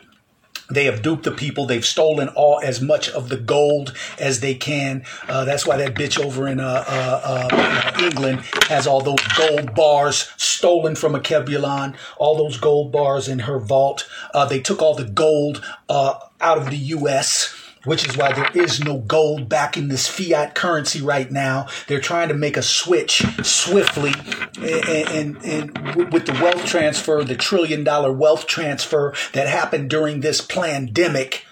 they 0.70 0.84
have 0.84 1.02
duped 1.02 1.24
the 1.24 1.32
people. 1.32 1.66
They've 1.66 1.84
stolen 1.84 2.28
all 2.28 2.60
as 2.62 2.80
much 2.80 3.08
of 3.10 3.28
the 3.28 3.36
gold 3.36 3.94
as 4.18 4.40
they 4.40 4.54
can. 4.54 5.04
Uh, 5.28 5.44
that's 5.44 5.66
why 5.66 5.76
that 5.78 5.94
bitch 5.94 6.22
over 6.22 6.48
in 6.48 6.60
uh, 6.60 6.84
uh, 6.86 7.48
uh, 7.52 8.00
England 8.02 8.40
has 8.68 8.86
all 8.86 9.00
those 9.00 9.26
gold 9.36 9.74
bars 9.74 10.30
stolen 10.36 10.94
from 10.94 11.14
Alkebulan. 11.14 11.96
All 12.18 12.36
those 12.36 12.58
gold 12.58 12.92
bars 12.92 13.28
in 13.28 13.40
her 13.40 13.58
vault. 13.58 14.08
Uh, 14.32 14.44
they 14.46 14.60
took 14.60 14.82
all 14.82 14.94
the 14.94 15.04
gold 15.04 15.64
uh, 15.88 16.14
out 16.40 16.58
of 16.58 16.70
the 16.70 16.76
U.S 16.76 17.59
which 17.84 18.06
is 18.06 18.16
why 18.16 18.32
there 18.32 18.50
is 18.54 18.82
no 18.82 18.98
gold 18.98 19.48
back 19.48 19.76
in 19.76 19.88
this 19.88 20.06
fiat 20.06 20.54
currency 20.54 21.00
right 21.00 21.30
now. 21.30 21.66
They're 21.86 22.00
trying 22.00 22.28
to 22.28 22.34
make 22.34 22.56
a 22.56 22.62
switch 22.62 23.24
swiftly, 23.42 24.12
and, 24.58 25.36
and, 25.44 25.44
and 25.44 26.12
with 26.12 26.26
the 26.26 26.38
wealth 26.42 26.66
transfer, 26.66 27.24
the 27.24 27.36
trillion 27.36 27.84
dollar 27.84 28.12
wealth 28.12 28.46
transfer 28.46 29.14
that 29.32 29.48
happened 29.48 29.88
during 29.88 30.20
this 30.20 30.40
pandemic, 30.40 31.46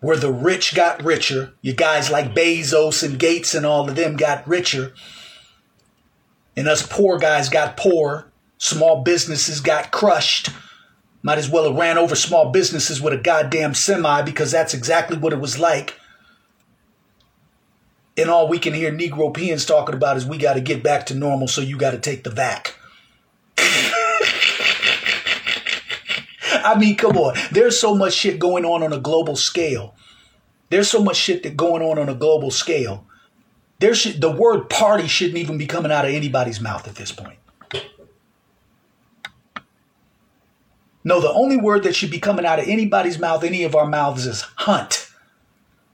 where 0.00 0.16
the 0.16 0.32
rich 0.32 0.74
got 0.74 1.02
richer. 1.02 1.54
You 1.62 1.72
guys 1.72 2.10
like 2.10 2.34
Bezos 2.34 3.02
and 3.02 3.18
Gates 3.18 3.54
and 3.54 3.64
all 3.64 3.88
of 3.88 3.96
them 3.96 4.16
got 4.16 4.46
richer, 4.46 4.92
and 6.56 6.68
us 6.68 6.86
poor 6.86 7.18
guys 7.18 7.48
got 7.48 7.76
poor. 7.76 8.26
Small 8.58 9.02
businesses 9.02 9.60
got 9.60 9.90
crushed. 9.90 10.50
Might 11.22 11.38
as 11.38 11.48
well 11.48 11.64
have 11.64 11.76
ran 11.76 11.98
over 11.98 12.16
small 12.16 12.50
businesses 12.50 13.00
with 13.00 13.12
a 13.12 13.16
goddamn 13.16 13.74
semi 13.74 14.22
because 14.22 14.50
that's 14.50 14.74
exactly 14.74 15.16
what 15.16 15.32
it 15.32 15.40
was 15.40 15.58
like. 15.58 15.94
And 18.16 18.28
all 18.28 18.48
we 18.48 18.58
can 18.58 18.74
hear 18.74 18.92
Negropeans 18.92 19.66
talking 19.66 19.94
about 19.94 20.16
is 20.16 20.26
we 20.26 20.36
got 20.36 20.54
to 20.54 20.60
get 20.60 20.82
back 20.82 21.06
to 21.06 21.14
normal, 21.14 21.48
so 21.48 21.60
you 21.60 21.78
got 21.78 21.92
to 21.92 21.98
take 21.98 22.24
the 22.24 22.30
vac. 22.30 22.74
I 26.64 26.76
mean, 26.78 26.96
come 26.96 27.16
on. 27.16 27.36
There's 27.52 27.78
so 27.78 27.94
much 27.94 28.12
shit 28.12 28.38
going 28.38 28.64
on 28.64 28.82
on 28.82 28.92
a 28.92 28.98
global 28.98 29.36
scale. 29.36 29.94
There's 30.68 30.90
so 30.90 31.02
much 31.02 31.16
shit 31.16 31.42
that 31.44 31.56
going 31.56 31.82
on 31.82 31.98
on 31.98 32.08
a 32.08 32.14
global 32.14 32.50
scale. 32.50 33.06
There 33.78 33.94
should 33.94 34.20
the 34.20 34.30
word 34.30 34.70
party 34.70 35.06
shouldn't 35.08 35.38
even 35.38 35.58
be 35.58 35.66
coming 35.66 35.90
out 35.92 36.04
of 36.04 36.12
anybody's 36.12 36.60
mouth 36.60 36.86
at 36.86 36.94
this 36.94 37.12
point. 37.12 37.38
No, 41.04 41.20
the 41.20 41.32
only 41.32 41.56
word 41.56 41.82
that 41.82 41.96
should 41.96 42.10
be 42.10 42.20
coming 42.20 42.46
out 42.46 42.58
of 42.58 42.68
anybody's 42.68 43.18
mouth, 43.18 43.42
any 43.42 43.64
of 43.64 43.74
our 43.74 43.86
mouths, 43.86 44.26
is 44.26 44.42
hunt. 44.56 45.10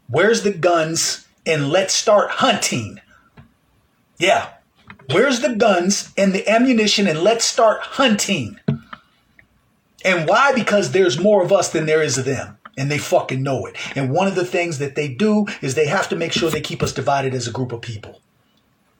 Where's 0.09 0.43
the 0.43 0.53
guns? 0.53 1.27
And 1.47 1.71
let's 1.71 1.95
start 1.95 2.31
hunting. 2.31 3.01
Yeah. 4.19 4.51
Where's 5.11 5.41
the 5.41 5.55
guns 5.55 6.13
and 6.19 6.35
the 6.35 6.47
ammunition 6.49 7.07
and 7.07 7.21
let's 7.21 7.45
start 7.45 7.81
hunting. 7.81 8.61
And 10.05 10.29
why? 10.29 10.53
Because 10.53 10.93
there's 10.93 11.19
more 11.19 11.43
of 11.43 11.53
us 11.53 11.71
than 11.71 11.87
there 11.87 12.03
is 12.03 12.19
of 12.19 12.27
them. 12.27 12.59
And 12.77 12.91
they 12.91 12.99
fucking 12.99 13.43
know 13.43 13.67
it. 13.67 13.77
And 13.97 14.13
one 14.13 14.29
of 14.29 14.35
the 14.35 14.45
things 14.45 14.79
that 14.79 14.95
they 14.95 15.09
do 15.09 15.47
is 15.63 15.75
they 15.75 15.87
have 15.87 16.09
to 16.11 16.17
make 16.17 16.33
sure 16.33 16.51
they 16.51 16.61
keep 16.61 16.83
us 16.83 16.93
divided 16.93 17.35
as 17.35 17.49
a 17.49 17.53
group 17.53 17.73
of 17.73 17.81
people. 17.81 18.21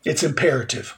It's 0.05 0.23
imperative. 0.23 0.97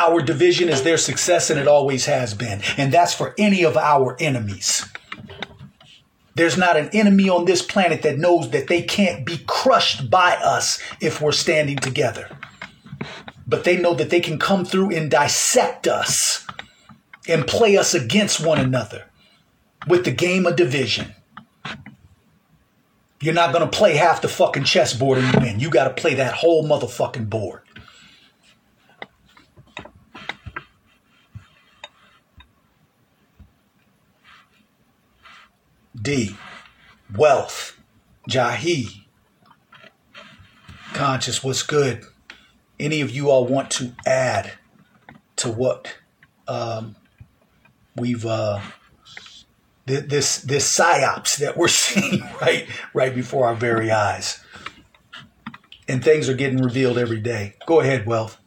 Our 0.00 0.22
division 0.22 0.70
is 0.70 0.82
their 0.82 0.96
success 0.96 1.50
and 1.50 1.60
it 1.60 1.68
always 1.68 2.06
has 2.06 2.32
been. 2.32 2.62
And 2.78 2.90
that's 2.90 3.12
for 3.12 3.34
any 3.36 3.64
of 3.64 3.76
our 3.76 4.16
enemies. 4.18 4.88
There's 6.36 6.56
not 6.56 6.78
an 6.78 6.88
enemy 6.94 7.28
on 7.28 7.44
this 7.44 7.60
planet 7.60 8.00
that 8.02 8.18
knows 8.18 8.48
that 8.50 8.68
they 8.68 8.80
can't 8.80 9.26
be 9.26 9.44
crushed 9.46 10.08
by 10.08 10.36
us 10.36 10.80
if 11.02 11.20
we're 11.20 11.32
standing 11.32 11.76
together. 11.76 12.34
But 13.46 13.64
they 13.64 13.76
know 13.76 13.92
that 13.92 14.08
they 14.08 14.20
can 14.20 14.38
come 14.38 14.64
through 14.64 14.96
and 14.96 15.10
dissect 15.10 15.86
us 15.86 16.46
and 17.28 17.46
play 17.46 17.76
us 17.76 17.92
against 17.92 18.44
one 18.44 18.58
another 18.58 19.04
with 19.86 20.06
the 20.06 20.12
game 20.12 20.46
of 20.46 20.56
division. 20.56 21.14
You're 23.20 23.34
not 23.34 23.52
going 23.52 23.68
to 23.68 23.78
play 23.78 23.96
half 23.96 24.22
the 24.22 24.28
fucking 24.28 24.64
chessboard 24.64 25.18
and 25.18 25.42
win. 25.42 25.60
You 25.60 25.68
got 25.68 25.94
to 25.94 26.00
play 26.00 26.14
that 26.14 26.32
whole 26.32 26.66
motherfucking 26.66 27.28
board. 27.28 27.60
D. 36.00 36.36
Wealth. 37.14 37.78
Jahi. 38.28 39.04
Conscious, 40.92 41.42
what's 41.42 41.62
good? 41.62 42.04
Any 42.78 43.00
of 43.00 43.10
you 43.10 43.30
all 43.30 43.46
want 43.46 43.70
to 43.72 43.92
add 44.06 44.52
to 45.36 45.50
what 45.50 45.96
um, 46.48 46.96
we've 47.96 48.24
uh, 48.26 48.60
th- 49.86 50.04
this 50.04 50.38
this 50.42 50.78
psyops 50.78 51.38
that 51.38 51.56
we're 51.56 51.68
seeing 51.82 52.22
right 52.40 52.66
right 52.94 53.14
before 53.14 53.46
our 53.46 53.54
very 53.54 53.90
eyes, 53.90 54.42
and 55.88 56.02
things 56.02 56.28
are 56.28 56.34
getting 56.34 56.62
revealed 56.62 56.98
every 56.98 57.20
day. 57.20 57.54
Go 57.66 57.80
ahead, 57.80 58.06
Wealth. 58.06 58.38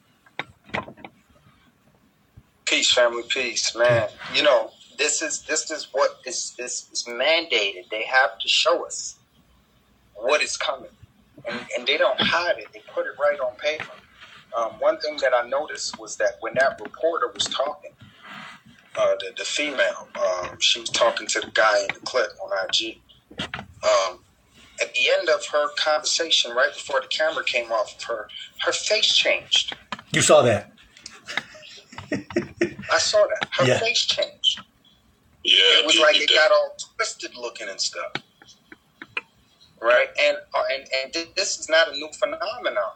Peace, 2.66 2.92
family, 2.92 3.24
peace, 3.30 3.76
man. 3.76 4.10
You 4.34 4.44
know, 4.44 4.72
this 5.04 5.22
is 5.22 5.44
this 5.44 5.70
is 5.70 5.90
what 5.92 6.12
is 6.26 6.56
is, 6.60 6.90
is 6.94 7.06
mandated. 7.10 7.90
They 7.92 8.06
have 8.06 8.40
to 8.42 8.48
show 8.48 8.86
us 8.86 9.20
what 10.16 10.42
is 10.42 10.58
coming, 10.58 10.92
and 11.48 11.66
and 11.78 11.86
they 11.88 11.98
don't 11.98 12.20
hide 12.22 12.58
it. 12.60 12.70
They 12.74 12.84
put 12.94 13.06
it 13.06 13.14
right 13.22 13.40
on 13.40 13.58
paper. 13.58 13.94
Um, 14.58 14.74
one 14.80 15.00
thing 15.00 15.18
that 15.22 15.34
I 15.36 15.48
noticed 15.48 16.00
was 16.00 16.18
that 16.18 16.34
when 16.42 16.54
that 16.56 16.80
reporter 16.80 17.28
was 17.34 17.46
talking, 17.46 17.92
uh, 18.98 19.16
the, 19.20 19.34
the 19.38 19.46
female, 19.46 20.10
um, 20.16 20.60
she 20.60 20.80
was 20.80 20.90
talking 20.90 21.28
to 21.28 21.42
the 21.42 21.52
guy 21.52 21.82
in 21.82 21.94
the 21.94 22.00
clip 22.02 22.30
on 22.44 22.52
IG. 22.70 23.02
Um, 23.84 24.20
at 24.82 24.94
the 24.94 25.02
end 25.20 25.30
of 25.30 25.46
her 25.54 25.68
conversation, 25.78 26.52
right 26.52 26.74
before 26.74 27.02
the 27.02 27.08
camera 27.08 27.44
came 27.46 27.72
off 27.72 27.96
of 27.98 28.04
her, 28.06 28.28
her 28.66 28.72
face 28.74 29.16
changed. 29.16 29.76
You 30.14 30.22
saw 30.22 30.44
that. 30.44 30.72
I 32.92 33.00
saw 33.00 33.26
that. 33.28 33.50
Her 33.58 33.66
Yeah. 33.68 33.80
face 33.80 34.06
changed. 34.06 34.62
Yeah, 35.44 35.56
it 35.82 35.86
was 35.88 36.00
like 36.00 36.18
it 36.22 36.30
got 36.30 36.52
all 36.52 36.76
twisted 36.98 37.36
looking 37.36 37.70
and 37.70 37.82
stuff, 37.82 38.12
right? 39.82 40.08
And 40.22 40.38
uh, 40.56 40.64
and 40.74 40.86
and 41.04 41.28
this 41.36 41.60
is 41.60 41.70
not 41.70 41.90
a 41.90 41.94
new 41.94 42.10
phenomenon, 42.20 42.94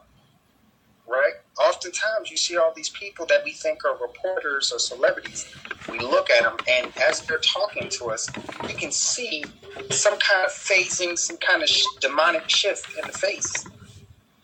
right? 1.08 1.34
Oftentimes, 1.62 2.32
you 2.32 2.38
see 2.38 2.58
all 2.58 2.74
these 2.76 2.90
people 2.92 3.26
that 3.28 3.42
we 3.46 3.54
think 3.54 3.80
are 3.86 3.98
reporters 4.00 4.72
or 4.74 4.80
celebrities. 4.80 5.48
We 5.90 6.00
look 6.00 6.30
at 6.32 6.44
them, 6.44 6.60
and 6.70 6.94
as 7.10 7.26
they're 7.28 7.40
talking 7.40 7.90
to 8.00 8.08
us, 8.12 8.38
we 8.68 8.76
can 8.76 8.92
see 8.92 9.56
some 9.90 10.18
kind 10.20 10.46
of 10.46 10.52
phasing, 10.52 11.18
some 11.18 11.38
kind 11.38 11.64
of 11.64 11.70
sh- 11.70 11.98
demonic 12.02 12.50
shift 12.50 12.94
in 13.00 13.08
the 13.08 13.14
face, 13.14 13.72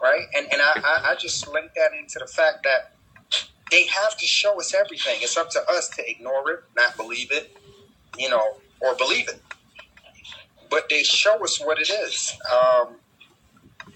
right? 0.01 0.25
And 0.35 0.47
and 0.53 0.61
I, 0.61 0.73
I 0.83 0.99
I 1.11 1.15
just 1.19 1.47
link 1.47 1.71
that 1.75 1.91
into 1.99 2.19
the 2.19 2.27
fact 2.27 2.59
that 2.65 2.81
they 3.71 3.87
have 3.87 4.17
to 4.19 4.27
show 4.27 4.59
us 4.59 4.73
everything. 4.75 5.17
It's 5.21 5.37
up 5.37 5.49
to 5.51 5.61
us 5.69 5.89
to 5.97 6.03
ignore 6.09 6.51
it, 6.51 6.59
not 6.75 6.97
believe 6.97 7.31
it, 7.31 7.49
you 8.17 8.29
know, 8.29 8.57
or 8.81 8.95
believe 8.95 9.27
it. 9.29 9.41
But 10.69 10.89
they 10.89 11.03
show 11.03 11.43
us 11.43 11.59
what 11.63 11.79
it 11.79 11.89
is. 11.89 12.37
Um, 12.51 12.95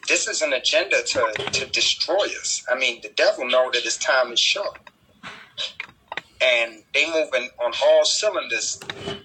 this 0.08 0.28
is 0.28 0.42
an 0.42 0.54
agenda 0.54 1.02
to, 1.04 1.34
to 1.52 1.66
destroy 1.68 2.26
us. 2.40 2.64
I 2.72 2.78
mean, 2.78 3.02
the 3.02 3.10
devil 3.10 3.48
know 3.48 3.70
that 3.72 3.84
his 3.84 3.98
time 3.98 4.32
is 4.32 4.40
short. 4.40 4.80
And 6.42 6.84
they 6.94 7.08
moving 7.08 7.50
on 7.64 7.74
all 7.84 8.06
cylinders 8.06 8.80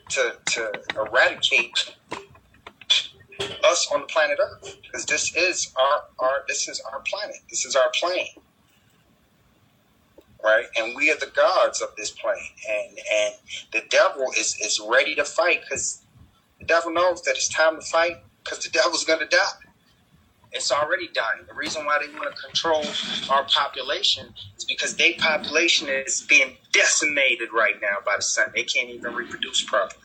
to, 0.09 0.36
to 0.47 0.72
eradicate 0.97 1.95
us 3.64 3.88
on 3.93 4.01
the 4.01 4.07
planet 4.07 4.38
Earth. 4.40 4.78
Because 4.82 5.05
this 5.05 5.36
is 5.36 5.72
our, 5.78 6.05
our 6.20 6.45
this 6.49 6.68
is 6.68 6.80
our 6.90 7.01
planet. 7.01 7.36
This 7.51 7.66
is 7.66 7.76
our 7.76 7.90
plane 7.95 8.28
right? 10.45 10.66
And 10.76 10.95
we 10.97 11.11
are 11.11 11.16
the 11.16 11.30
gods 11.34 11.80
of 11.80 11.88
this 11.97 12.11
plane, 12.11 12.36
and 12.68 12.99
and 13.12 13.34
the 13.72 13.82
devil 13.88 14.26
is 14.38 14.57
is 14.61 14.80
ready 14.80 15.14
to 15.14 15.24
fight 15.24 15.62
because 15.62 16.03
the 16.59 16.66
devil 16.66 16.93
knows 16.93 17.22
that 17.22 17.32
it's 17.32 17.49
time 17.49 17.80
to 17.80 17.86
fight 17.86 18.18
because 18.43 18.61
the 18.64 18.70
devil's 18.70 19.05
going 19.05 19.20
to 19.20 19.26
die. 19.26 19.62
It's 20.53 20.70
already 20.70 21.09
dying. 21.09 21.47
The 21.49 21.55
reason 21.55 21.86
why 21.86 21.99
they 21.99 22.12
want 22.12 22.34
to 22.34 22.43
control 22.43 22.84
our 23.30 23.45
population 23.45 24.34
is 24.57 24.64
because 24.64 24.97
their 24.97 25.14
population 25.18 25.88
is 25.88 26.20
being 26.28 26.57
decimated 26.72 27.49
right 27.55 27.76
now 27.80 27.97
by 28.05 28.16
the 28.16 28.22
sun. 28.22 28.53
They 28.55 28.64
can't 28.64 28.90
even 28.90 29.14
reproduce 29.14 29.62
properly, 29.62 30.03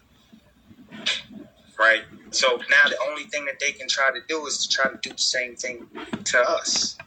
right? 1.77 2.03
So 2.31 2.57
now 2.69 2.89
the 2.89 2.97
only 3.09 3.23
thing 3.23 3.45
that 3.45 3.59
they 3.59 3.71
can 3.71 3.89
try 3.89 4.09
to 4.11 4.19
do 4.27 4.45
is 4.45 4.65
to 4.65 4.75
try 4.75 4.91
to 4.91 4.97
do 4.97 5.09
the 5.09 5.17
same 5.17 5.55
thing 5.55 5.88
to 6.25 6.39
us, 6.39 6.97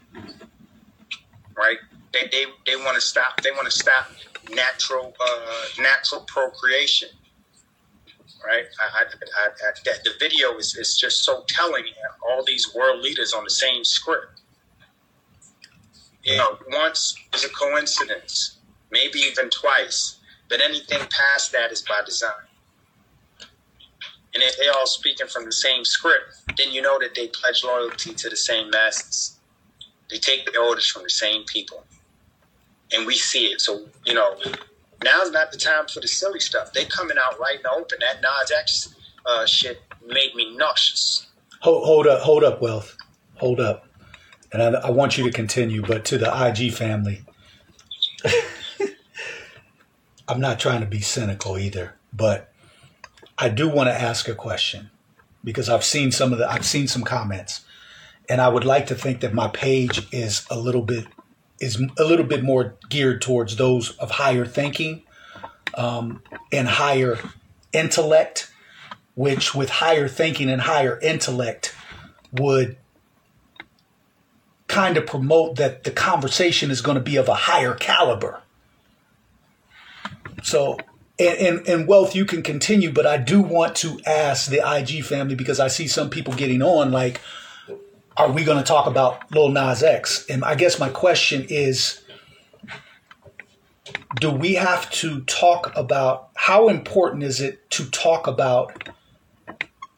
right? 1.55 1.77
They 2.13 2.27
they, 2.31 2.45
they 2.65 2.75
want 2.75 2.95
to 2.95 3.01
stop. 3.01 3.41
They 3.41 3.51
want 3.51 3.65
to 3.65 3.71
stop 3.71 4.07
natural 4.49 5.13
uh, 5.19 5.65
natural 5.79 6.21
procreation, 6.21 7.09
right? 8.45 8.65
I, 8.79 9.03
I, 9.03 9.45
I, 9.45 9.49
that 9.85 10.03
the 10.03 10.11
video 10.19 10.57
is, 10.57 10.75
is 10.75 10.97
just 10.97 11.23
so 11.23 11.43
telling. 11.47 11.85
All 12.29 12.43
these 12.45 12.73
world 12.73 13.01
leaders 13.01 13.33
on 13.33 13.43
the 13.43 13.49
same 13.49 13.83
script. 13.83 14.41
You 16.23 16.37
know, 16.37 16.57
once 16.69 17.15
is 17.33 17.43
a 17.45 17.49
coincidence, 17.49 18.57
maybe 18.91 19.19
even 19.19 19.49
twice, 19.49 20.17
but 20.49 20.61
anything 20.61 20.99
past 21.09 21.51
that 21.51 21.71
is 21.71 21.81
by 21.81 22.01
design. 22.05 22.31
And 24.33 24.43
if 24.43 24.57
they 24.57 24.67
all 24.67 24.85
speaking 24.85 25.27
from 25.27 25.45
the 25.45 25.51
same 25.51 25.83
script, 25.83 26.57
then 26.57 26.71
you 26.71 26.81
know 26.81 26.99
that 26.99 27.15
they 27.15 27.27
pledge 27.27 27.63
loyalty 27.63 28.13
to 28.13 28.29
the 28.29 28.37
same 28.37 28.69
masters. 28.69 29.39
They 30.09 30.19
take 30.19 30.45
the 30.45 30.57
orders 30.59 30.87
from 30.87 31.03
the 31.03 31.09
same 31.09 31.43
people 31.45 31.85
and 32.93 33.05
we 33.05 33.15
see 33.15 33.47
it. 33.47 33.61
So 33.61 33.87
you 34.05 34.13
know, 34.13 34.35
now's 35.03 35.31
not 35.31 35.51
the 35.51 35.57
time 35.57 35.87
for 35.87 35.99
the 35.99 36.07
silly 36.07 36.39
stuff. 36.39 36.73
They 36.73 36.85
coming 36.85 37.17
out 37.17 37.39
right 37.39 37.57
in 37.57 37.61
the 37.63 37.71
open. 37.71 37.99
That 37.99 38.21
Nas 38.21 38.51
X 38.51 38.95
uh, 39.25 39.45
shit 39.45 39.81
made 40.05 40.35
me 40.35 40.55
nauseous. 40.55 41.27
Hold, 41.61 41.85
hold 41.85 42.07
up, 42.07 42.21
hold 42.21 42.43
up, 42.43 42.61
Wealth. 42.61 42.97
Hold 43.35 43.59
up. 43.59 43.87
And 44.51 44.61
I, 44.61 44.81
I 44.81 44.89
want 44.89 45.17
you 45.17 45.23
to 45.23 45.31
continue, 45.31 45.81
but 45.81 46.03
to 46.05 46.17
the 46.17 46.47
IG 46.47 46.73
family, 46.73 47.23
I'm 50.27 50.39
not 50.39 50.59
trying 50.59 50.81
to 50.81 50.87
be 50.87 51.01
cynical 51.01 51.57
either, 51.57 51.95
but 52.11 52.51
I 53.37 53.49
do 53.49 53.69
want 53.69 53.89
to 53.89 53.93
ask 53.93 54.27
a 54.27 54.35
question 54.35 54.89
because 55.43 55.69
I've 55.69 55.83
seen 55.83 56.11
some 56.11 56.33
of 56.33 56.39
the, 56.39 56.49
I've 56.49 56.65
seen 56.65 56.87
some 56.87 57.03
comments, 57.03 57.61
and 58.29 58.41
I 58.41 58.49
would 58.49 58.65
like 58.65 58.85
to 58.87 58.95
think 58.95 59.21
that 59.21 59.33
my 59.33 59.47
page 59.47 60.07
is 60.13 60.45
a 60.49 60.59
little 60.59 60.83
bit 60.83 61.07
is 61.61 61.79
a 61.97 62.03
little 62.03 62.25
bit 62.25 62.43
more 62.43 62.75
geared 62.89 63.21
towards 63.21 63.55
those 63.55 63.91
of 63.97 64.09
higher 64.11 64.45
thinking 64.45 65.03
um, 65.75 66.21
and 66.51 66.67
higher 66.67 67.19
intellect, 67.71 68.51
which 69.15 69.53
with 69.53 69.69
higher 69.69 70.07
thinking 70.07 70.49
and 70.49 70.61
higher 70.61 70.99
intellect 70.99 71.75
would 72.33 72.77
kind 74.67 74.97
of 74.97 75.05
promote 75.05 75.57
that 75.57 75.83
the 75.83 75.91
conversation 75.91 76.71
is 76.71 76.81
going 76.81 76.95
to 76.95 77.03
be 77.03 77.15
of 77.15 77.27
a 77.27 77.35
higher 77.35 77.75
caliber. 77.75 78.41
So, 80.43 80.77
and, 81.19 81.37
and, 81.37 81.67
and 81.67 81.87
wealth, 81.87 82.15
you 82.15 82.25
can 82.25 82.41
continue, 82.41 82.91
but 82.91 83.05
I 83.05 83.17
do 83.17 83.41
want 83.41 83.75
to 83.77 83.99
ask 84.05 84.49
the 84.49 84.61
IG 84.65 85.03
family 85.03 85.35
because 85.35 85.59
I 85.59 85.67
see 85.67 85.87
some 85.87 86.09
people 86.09 86.33
getting 86.33 86.63
on 86.63 86.91
like, 86.91 87.21
are 88.21 88.31
we 88.31 88.43
going 88.43 88.59
to 88.59 88.63
talk 88.63 88.85
about 88.85 89.31
Lil 89.31 89.49
Nas 89.49 89.81
X? 89.81 90.25
And 90.29 90.43
I 90.43 90.53
guess 90.53 90.79
my 90.79 90.89
question 90.89 91.45
is 91.49 92.01
do 94.19 94.29
we 94.29 94.53
have 94.53 94.89
to 94.91 95.21
talk 95.21 95.75
about 95.75 96.29
how 96.35 96.69
important 96.69 97.23
is 97.23 97.41
it 97.41 97.67
to 97.71 97.89
talk 97.89 98.27
about 98.27 98.89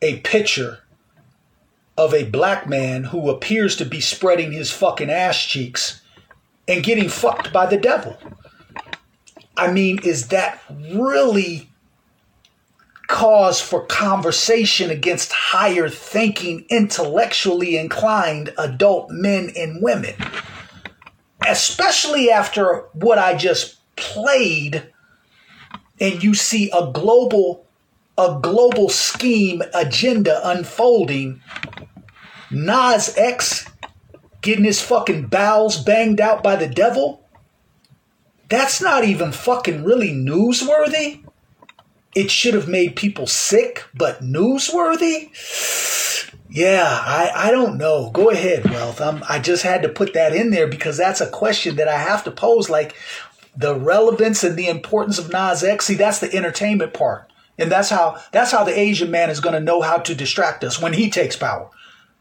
a 0.01 0.19
picture 0.21 0.79
of 1.97 2.13
a 2.13 2.23
black 2.23 2.67
man 2.67 3.03
who 3.03 3.29
appears 3.29 3.75
to 3.75 3.85
be 3.85 3.99
spreading 3.99 4.53
his 4.53 4.71
fucking 4.71 5.09
ass 5.09 5.43
cheeks 5.43 6.01
and 6.67 6.83
getting 6.83 7.09
fucked 7.09 7.51
by 7.51 7.65
the 7.65 7.77
devil. 7.77 8.17
I 9.57 9.71
mean, 9.71 9.99
is 10.03 10.29
that 10.29 10.61
really 10.71 11.69
cause 13.07 13.61
for 13.61 13.85
conversation 13.85 14.89
against 14.89 15.31
higher 15.31 15.89
thinking, 15.89 16.65
intellectually 16.69 17.77
inclined 17.77 18.53
adult 18.57 19.09
men 19.09 19.51
and 19.55 19.81
women? 19.81 20.15
Especially 21.47 22.31
after 22.31 22.85
what 22.93 23.17
I 23.17 23.35
just 23.35 23.77
played, 23.95 24.83
and 25.99 26.23
you 26.23 26.33
see 26.33 26.69
a 26.71 26.91
global 26.91 27.65
a 28.17 28.39
global 28.41 28.89
scheme 28.89 29.63
agenda 29.73 30.39
unfolding. 30.47 31.41
Nas 32.51 33.17
X 33.17 33.67
getting 34.41 34.65
his 34.65 34.81
fucking 34.81 35.27
bowels 35.27 35.77
banged 35.81 36.21
out 36.21 36.43
by 36.43 36.55
the 36.55 36.67
devil. 36.67 37.25
That's 38.49 38.81
not 38.81 39.03
even 39.03 39.31
fucking 39.31 39.83
really 39.83 40.11
newsworthy. 40.11 41.22
It 42.15 42.29
should 42.29 42.53
have 42.53 42.67
made 42.67 42.95
people 42.95 43.25
sick, 43.25 43.83
but 43.95 44.21
newsworthy? 44.21 45.29
Yeah, 46.49 46.85
I, 46.85 47.47
I 47.47 47.51
don't 47.51 47.77
know. 47.79 48.11
Go 48.11 48.29
ahead, 48.29 48.69
Wealth. 48.69 49.01
I'm, 49.01 49.23
I 49.27 49.39
just 49.39 49.63
had 49.63 49.81
to 49.81 49.89
put 49.89 50.13
that 50.13 50.35
in 50.35 50.51
there 50.51 50.67
because 50.67 50.97
that's 50.97 51.21
a 51.21 51.29
question 51.29 51.77
that 51.77 51.87
I 51.87 51.97
have 51.97 52.23
to 52.25 52.31
pose. 52.31 52.69
Like 52.69 52.95
the 53.57 53.75
relevance 53.75 54.43
and 54.43 54.55
the 54.55 54.67
importance 54.67 55.17
of 55.17 55.31
Nas 55.31 55.63
X. 55.63 55.85
See, 55.85 55.95
that's 55.95 56.19
the 56.19 56.33
entertainment 56.33 56.93
part. 56.93 57.31
And 57.57 57.71
that's 57.71 57.89
how 57.89 58.19
that's 58.31 58.51
how 58.51 58.63
the 58.63 58.77
Asian 58.77 59.09
man 59.09 59.31
is 59.31 59.39
going 59.39 59.53
to 59.53 59.59
know 59.59 59.81
how 59.81 59.97
to 59.97 60.15
distract 60.15 60.63
us 60.63 60.79
when 60.81 60.93
he 60.93 61.09
takes 61.09 61.35
power. 61.35 61.69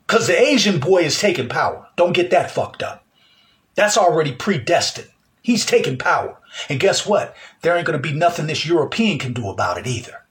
Cuz 0.06 0.26
the 0.26 0.38
Asian 0.38 0.80
boy 0.80 1.02
is 1.02 1.18
taking 1.18 1.48
power. 1.48 1.86
Don't 1.96 2.12
get 2.12 2.30
that 2.30 2.50
fucked 2.50 2.82
up. 2.82 3.04
That's 3.74 3.98
already 3.98 4.32
predestined. 4.32 5.08
He's 5.42 5.66
taking 5.66 5.98
power. 5.98 6.38
And 6.68 6.78
guess 6.78 7.04
what? 7.04 7.36
There 7.62 7.76
ain't 7.76 7.86
going 7.86 8.00
to 8.00 8.02
be 8.02 8.14
nothing 8.14 8.46
this 8.46 8.64
European 8.64 9.18
can 9.18 9.32
do 9.32 9.48
about 9.48 9.76
it 9.76 9.86
either. 9.86 10.22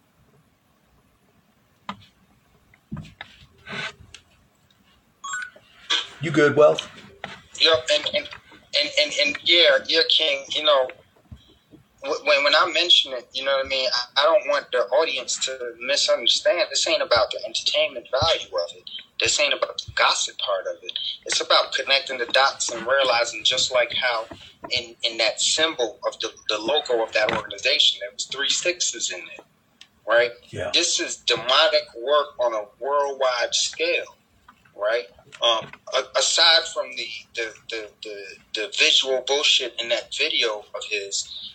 You 6.22 6.32
good, 6.32 6.56
Wealth? 6.56 6.88
Yep, 7.60 7.88
and 7.94 8.06
and, 8.16 8.30
and, 8.80 8.90
and, 9.02 9.14
and 9.26 9.38
yeah, 9.44 9.80
yeah, 9.88 10.02
King, 10.10 10.46
you 10.50 10.64
know, 10.64 10.88
when 12.02 12.44
when 12.44 12.56
I 12.56 12.72
mention 12.74 13.12
it, 13.14 13.28
you 13.34 13.44
know 13.44 13.58
what 13.58 13.66
I 13.66 13.70
mean. 13.70 13.90
I, 13.94 14.22
I 14.22 14.26
don't 14.26 14.48
want 14.48 14.68
the 14.72 14.80
audience 14.80 15.44
to 15.46 15.74
misunderstand. 15.80 16.68
This 16.70 16.88
ain't 16.88 17.02
about 17.02 17.32
the 17.32 17.40
entertainment 17.46 18.08
value 18.12 18.48
of 18.56 18.78
it. 18.78 18.90
This 19.22 19.40
ain't 19.40 19.54
about 19.54 19.82
the 19.86 19.92
gossip 19.94 20.38
part 20.40 20.66
of 20.68 20.84
it. 20.84 20.92
It's 21.26 21.42
about 21.42 21.74
connecting 21.74 22.18
the 22.18 22.26
dots 22.26 22.72
and 22.72 22.86
realizing, 22.88 23.44
just 23.44 23.72
like 23.72 23.94
how 23.94 24.26
in 24.70 24.96
in 25.04 25.18
that 25.18 25.40
symbol 25.40 26.00
of 26.08 26.20
the 26.20 26.32
the 26.50 26.58
logo 26.58 27.04
of 27.04 27.14
that 27.14 27.32
organization, 27.36 28.00
there 28.02 28.10
was 28.14 28.26
three 28.26 28.50
sixes 28.50 29.12
in 29.12 29.20
it, 29.20 29.46
right? 30.08 30.32
Yeah. 30.50 30.72
This 30.74 31.00
is 31.00 31.18
demonic 31.18 31.84
work 31.98 32.40
on 32.40 32.54
a 32.54 32.64
worldwide 32.80 33.54
scale, 33.54 34.16
right? 34.76 35.06
Um, 35.42 35.72
aside 36.18 36.64
from 36.74 36.88
the 36.98 37.08
the, 37.36 37.54
the 37.70 37.90
the 38.04 38.24
the 38.56 38.74
visual 38.78 39.24
bullshit 39.28 39.80
in 39.80 39.90
that 39.90 40.14
video 40.16 40.66
of 40.74 40.84
his 40.90 41.52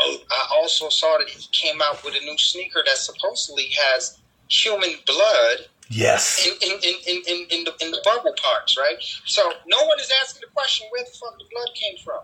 Oh, 0.00 0.16
I 0.30 0.48
also 0.54 0.88
saw 0.88 1.18
that 1.18 1.28
he 1.28 1.46
came 1.52 1.80
out 1.82 2.04
with 2.04 2.14
a 2.14 2.24
new 2.24 2.38
sneaker 2.38 2.82
that 2.84 2.96
supposedly 2.96 3.70
has 3.76 4.18
human 4.48 4.94
blood. 5.06 5.68
Yes. 5.94 6.46
In 6.46 6.54
in, 6.70 6.78
in, 6.82 6.94
in, 7.06 7.22
in, 7.28 7.46
in 7.50 7.64
the 7.64 7.74
in 7.84 7.90
the 7.90 8.00
bubble 8.04 8.34
parts, 8.42 8.78
right? 8.78 8.96
So 9.26 9.42
no 9.66 9.78
one 9.84 10.00
is 10.00 10.10
asking 10.22 10.40
the 10.40 10.52
question 10.54 10.86
where 10.90 11.04
the 11.04 11.10
fuck 11.10 11.38
the 11.38 11.44
blood 11.50 11.68
came 11.74 11.98
from. 12.02 12.20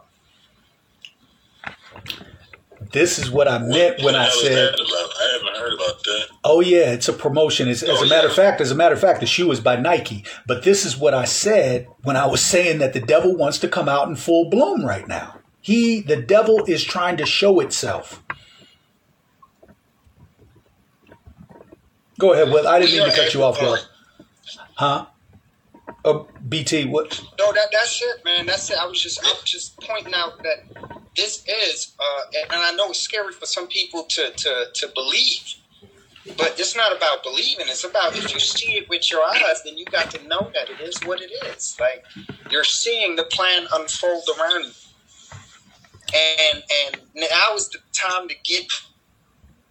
This 2.93 3.19
is 3.19 3.31
what 3.31 3.49
I 3.49 3.59
meant 3.59 4.03
when 4.03 4.15
I 4.15 4.29
said. 4.31 4.75
I 4.75 5.33
haven't 5.35 5.57
heard 5.61 5.75
about 5.75 6.03
that. 6.05 6.27
Oh 6.45 6.61
yeah, 6.61 6.93
it's 6.93 7.09
a 7.09 7.13
promotion. 7.13 7.69
It's, 7.69 7.83
as 7.83 7.91
Oh, 8.01 8.05
a 8.05 8.09
matter 8.09 8.27
yeah. 8.29 8.31
of 8.31 8.37
fact, 8.37 8.61
as 8.63 8.71
a 8.71 8.75
matter 8.75 8.95
of 8.95 9.01
fact, 9.01 9.21
the 9.21 9.27
shoe 9.27 9.51
is 9.51 9.61
by 9.61 9.77
Nike. 9.77 10.25
But 10.47 10.63
this 10.63 10.87
is 10.87 10.97
what 10.97 11.13
I 11.13 11.25
said 11.25 11.89
when 12.03 12.17
I 12.17 12.27
was 12.27 12.41
saying 12.41 12.79
that 12.79 12.95
the 12.95 13.01
devil 13.01 13.37
wants 13.37 13.59
to 13.59 13.69
come 13.69 13.89
out 13.89 14.09
in 14.09 14.17
full 14.17 14.49
bloom 14.49 14.87
right 14.87 15.07
now. 15.07 15.35
He, 15.61 16.01
the 16.01 16.17
devil, 16.17 16.65
is 16.67 16.83
trying 16.83 17.19
to 17.19 17.27
show 17.27 17.61
itself. 17.61 18.23
Go 22.19 22.33
ahead, 22.33 22.49
Will. 22.49 22.67
I 22.67 22.81
didn't 22.81 22.99
mean 22.99 23.09
to 23.09 23.17
cut 23.17 23.33
you 23.33 23.45
off, 23.45 23.61
Will. 23.63 23.79
Huh? 24.75 25.07
Oh, 26.05 26.29
BT, 26.49 26.87
what? 26.87 27.21
No, 27.39 27.53
that 27.53 27.69
that's 27.73 28.03
it, 28.03 28.25
man. 28.25 28.47
That's 28.47 28.71
it. 28.71 28.79
I 28.79 28.87
was 28.87 29.01
just 29.01 29.25
I 29.25 29.31
was 29.31 29.43
just 29.45 29.81
pointing 29.81 30.15
out 30.15 30.43
that 30.43 30.65
this 31.17 31.45
is, 31.47 31.95
uh, 31.99 32.21
and, 32.41 32.53
and 32.53 32.63
I 32.63 32.73
know 32.73 32.91
it's 32.91 33.01
scary 33.01 33.33
for 33.33 33.47
some 33.47 33.67
people 33.69 34.05
to 34.05 34.31
to 34.31 34.67
to 34.73 34.89
believe, 34.95 35.55
but 36.37 36.55
it's 36.59 36.77
not 36.77 36.97
about 36.97 37.23
believing. 37.23 37.67
It's 37.69 37.85
about 37.85 38.17
if 38.17 38.33
you 38.33 38.41
see 38.41 38.75
it 38.75 38.89
with 38.89 39.11
your 39.11 39.23
eyes, 39.23 39.63
then 39.65 39.77
you 39.77 39.85
got 39.87 40.11
to 40.13 40.29
know 40.29 40.51
that 40.55 40.71
it 40.71 40.81
is 40.81 40.99
what 41.05 41.21
it 41.21 41.33
is. 41.47 41.77
Like 41.81 42.05
you're 42.51 42.65
seeing 42.65 43.17
the 43.17 43.25
plan 43.25 43.67
unfold 43.73 44.25
around 44.39 44.65
you, 44.65 44.71
and 46.15 46.63
and 46.87 47.03
now 47.15 47.55
is 47.55 47.69
the 47.71 47.79
time 47.93 48.29
to 48.29 48.35
get 48.45 48.67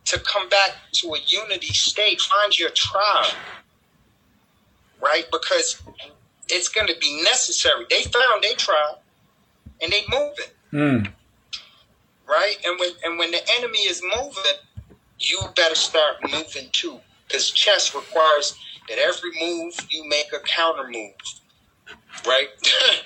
to 0.07 0.19
come 0.19 0.49
back 0.49 0.71
to 0.93 1.13
a 1.13 1.19
unity 1.27 1.73
state. 1.73 2.21
Find 2.21 2.57
your 2.57 2.69
tribe, 2.71 3.35
right? 5.01 5.25
Because 5.31 5.81
it's 6.49 6.69
going 6.69 6.87
to 6.87 6.95
be 6.99 7.21
necessary. 7.23 7.85
They 7.89 8.03
found 8.03 8.43
their 8.43 8.55
tribe, 8.55 8.97
and 9.81 9.91
they 9.91 10.03
moving 10.09 10.45
Mm. 10.73 11.13
right? 12.27 12.57
And 12.65 12.79
when 12.79 12.91
and 13.03 13.17
when 13.19 13.31
the 13.31 13.41
enemy 13.57 13.79
is 13.79 14.01
moving, 14.03 14.43
you 15.19 15.39
better 15.55 15.75
start 15.75 16.17
moving 16.23 16.69
too, 16.73 16.99
because 17.27 17.51
chess 17.51 17.95
requires 17.95 18.55
that 18.89 18.97
every 18.99 19.31
move 19.41 19.73
you 19.89 20.07
make 20.09 20.31
a 20.33 20.39
counter 20.39 20.87
move, 20.89 21.13
right? 22.25 22.47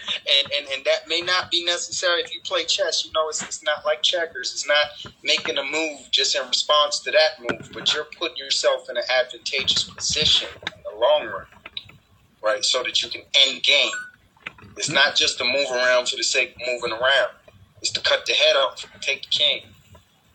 and, 0.43 0.51
and 0.53 0.67
and 0.73 0.85
that 0.85 1.07
may 1.07 1.21
not 1.21 1.51
be 1.51 1.63
necessary 1.63 2.21
if 2.21 2.33
you 2.33 2.41
play 2.43 2.65
chess. 2.65 3.05
You 3.05 3.11
know, 3.13 3.27
it's, 3.29 3.41
it's 3.41 3.63
not 3.63 3.85
like 3.85 4.01
checkers. 4.01 4.51
It's 4.53 4.67
not 4.67 5.13
making 5.23 5.57
a 5.57 5.63
move 5.63 5.99
just 6.11 6.35
in 6.35 6.47
response 6.47 6.99
to 7.01 7.11
that 7.11 7.39
move, 7.39 7.69
but 7.73 7.93
you're 7.93 8.07
putting 8.17 8.37
yourself 8.37 8.89
in 8.89 8.97
an 8.97 9.03
advantageous 9.09 9.83
position 9.83 10.47
in 10.75 10.83
the 10.83 10.99
long 10.99 11.25
run, 11.25 11.45
right? 12.43 12.63
So 12.63 12.83
that 12.83 13.01
you 13.03 13.09
can 13.09 13.21
end 13.47 13.63
game. 13.63 13.91
It's 14.77 14.89
not 14.89 15.15
just 15.15 15.37
to 15.39 15.43
move 15.43 15.69
around 15.71 16.07
for 16.07 16.15
the 16.15 16.23
sake 16.23 16.55
of 16.55 16.61
moving 16.67 16.91
around. 16.91 17.31
It's 17.81 17.91
to 17.91 18.01
cut 18.01 18.25
the 18.25 18.33
head 18.33 18.55
off, 18.55 18.85
take 19.01 19.23
the 19.23 19.29
king, 19.29 19.63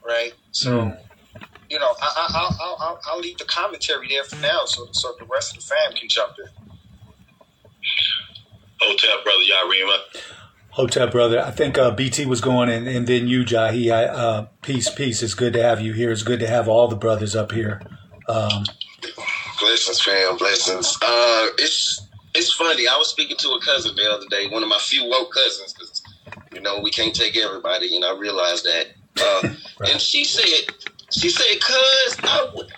right? 0.05 0.35
So, 0.51 0.83
hmm. 0.83 1.41
you 1.71 1.79
know, 1.79 1.95
I, 2.03 2.13
I, 2.17 2.29
I'll, 2.35 2.57
I'll, 2.61 2.77
I'll, 2.81 3.01
I'll 3.07 3.21
leave 3.21 3.39
the 3.39 3.45
commentary 3.45 4.09
there 4.09 4.25
for 4.25 4.37
now, 4.37 4.65
so 4.65 4.89
so 4.93 5.15
the 5.19 5.27
rest 5.27 5.57
of 5.57 5.63
the 5.63 5.67
fam 5.69 5.93
can 5.97 6.09
jump 6.09 6.37
in. 6.39 6.67
Hotep 8.81 9.25
brother 9.25 9.43
Yarima. 9.43 9.99
Hotep 10.71 11.11
brother, 11.11 11.41
I 11.41 11.51
think 11.53 11.79
uh, 11.79 11.91
BT 11.91 12.27
was 12.27 12.43
going, 12.43 12.69
and, 12.69 12.87
and 12.87 13.07
then 13.07 13.29
you, 13.29 13.45
Jahi. 13.45 13.91
I, 13.91 14.05
uh, 14.05 14.47
peace, 14.61 14.91
peace. 14.91 15.23
It's 15.23 15.33
good 15.33 15.55
to 15.55 15.63
have 15.63 15.81
you 15.81 15.95
here. 15.95 16.13
It's 16.13 16.23
good 16.23 16.41
to 16.41 16.47
have 16.47 16.69
all 16.69 16.87
the 16.87 16.97
brothers 16.97 17.35
up 17.35 17.53
here. 17.53 17.81
Um, 18.29 18.65
Blessings, 19.59 20.01
fam. 20.03 20.37
Blessings. 20.37 20.99
Uh, 21.01 21.47
it's 21.59 22.07
it's 22.35 22.53
funny. 22.53 22.87
I 22.87 22.97
was 22.99 23.09
speaking 23.09 23.39
to 23.39 23.49
a 23.53 23.61
cousin 23.63 23.97
the 23.97 24.11
other 24.11 24.27
day, 24.31 24.49
one 24.49 24.63
of 24.63 24.69
my 24.69 24.79
few 24.79 25.09
woke 25.09 25.33
cousins, 25.33 25.73
because 25.73 26.03
you 26.53 26.61
know 26.61 26.81
we 26.81 26.91
can't 26.91 27.15
take 27.15 27.37
everybody. 27.39 27.95
and 27.97 28.05
I 28.05 28.15
realized 28.17 28.65
that. 28.65 28.87
Uh, 29.19 29.55
And 29.91 30.01
she 30.01 30.25
said, 30.25 30.75
she 31.11 31.29
said, 31.29 31.61
"Cuz 31.61 32.17
I 32.23 32.49
would." 32.55 32.73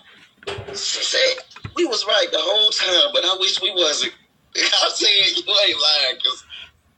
She 0.70 1.02
said 1.04 1.36
we 1.76 1.84
was 1.86 2.04
right 2.06 2.26
the 2.32 2.38
whole 2.40 2.70
time, 2.70 3.10
but 3.12 3.24
I 3.24 3.36
wish 3.38 3.60
we 3.62 3.70
wasn't. 3.72 4.12
I 4.84 4.90
said 4.94 5.08
you 5.36 5.42
ain't 5.42 5.80
lying, 5.80 6.20
cause 6.24 6.44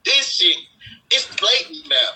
this 0.04 0.28
shit 0.28 0.56
it's 1.10 1.26
blatant 1.36 1.88
now. 1.88 2.10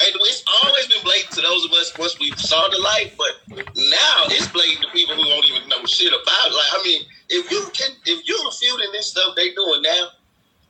And 0.00 0.08
it's 0.16 0.44
always 0.62 0.86
been 0.86 1.02
blatant 1.04 1.32
to 1.34 1.42
those 1.42 1.64
of 1.66 1.72
us 1.72 1.92
once 1.98 2.18
we 2.18 2.30
saw 2.32 2.68
the 2.68 2.78
light, 2.78 3.12
but 3.18 3.58
now 3.76 4.32
it's 4.32 4.48
blatant 4.48 4.86
to 4.86 4.90
people 4.92 5.14
who 5.14 5.24
don't 5.24 5.44
even 5.44 5.68
know 5.68 5.84
shit 5.84 6.08
about 6.08 6.46
it. 6.48 6.54
Like, 6.54 6.72
I 6.72 6.82
mean, 6.84 7.02
if 7.28 7.50
you 7.50 7.68
can, 7.74 7.90
if 8.06 8.26
you're 8.26 8.44
refuting 8.44 8.92
this 8.92 9.08
stuff 9.08 9.36
they 9.36 9.52
doing 9.52 9.82
now, 9.82 10.08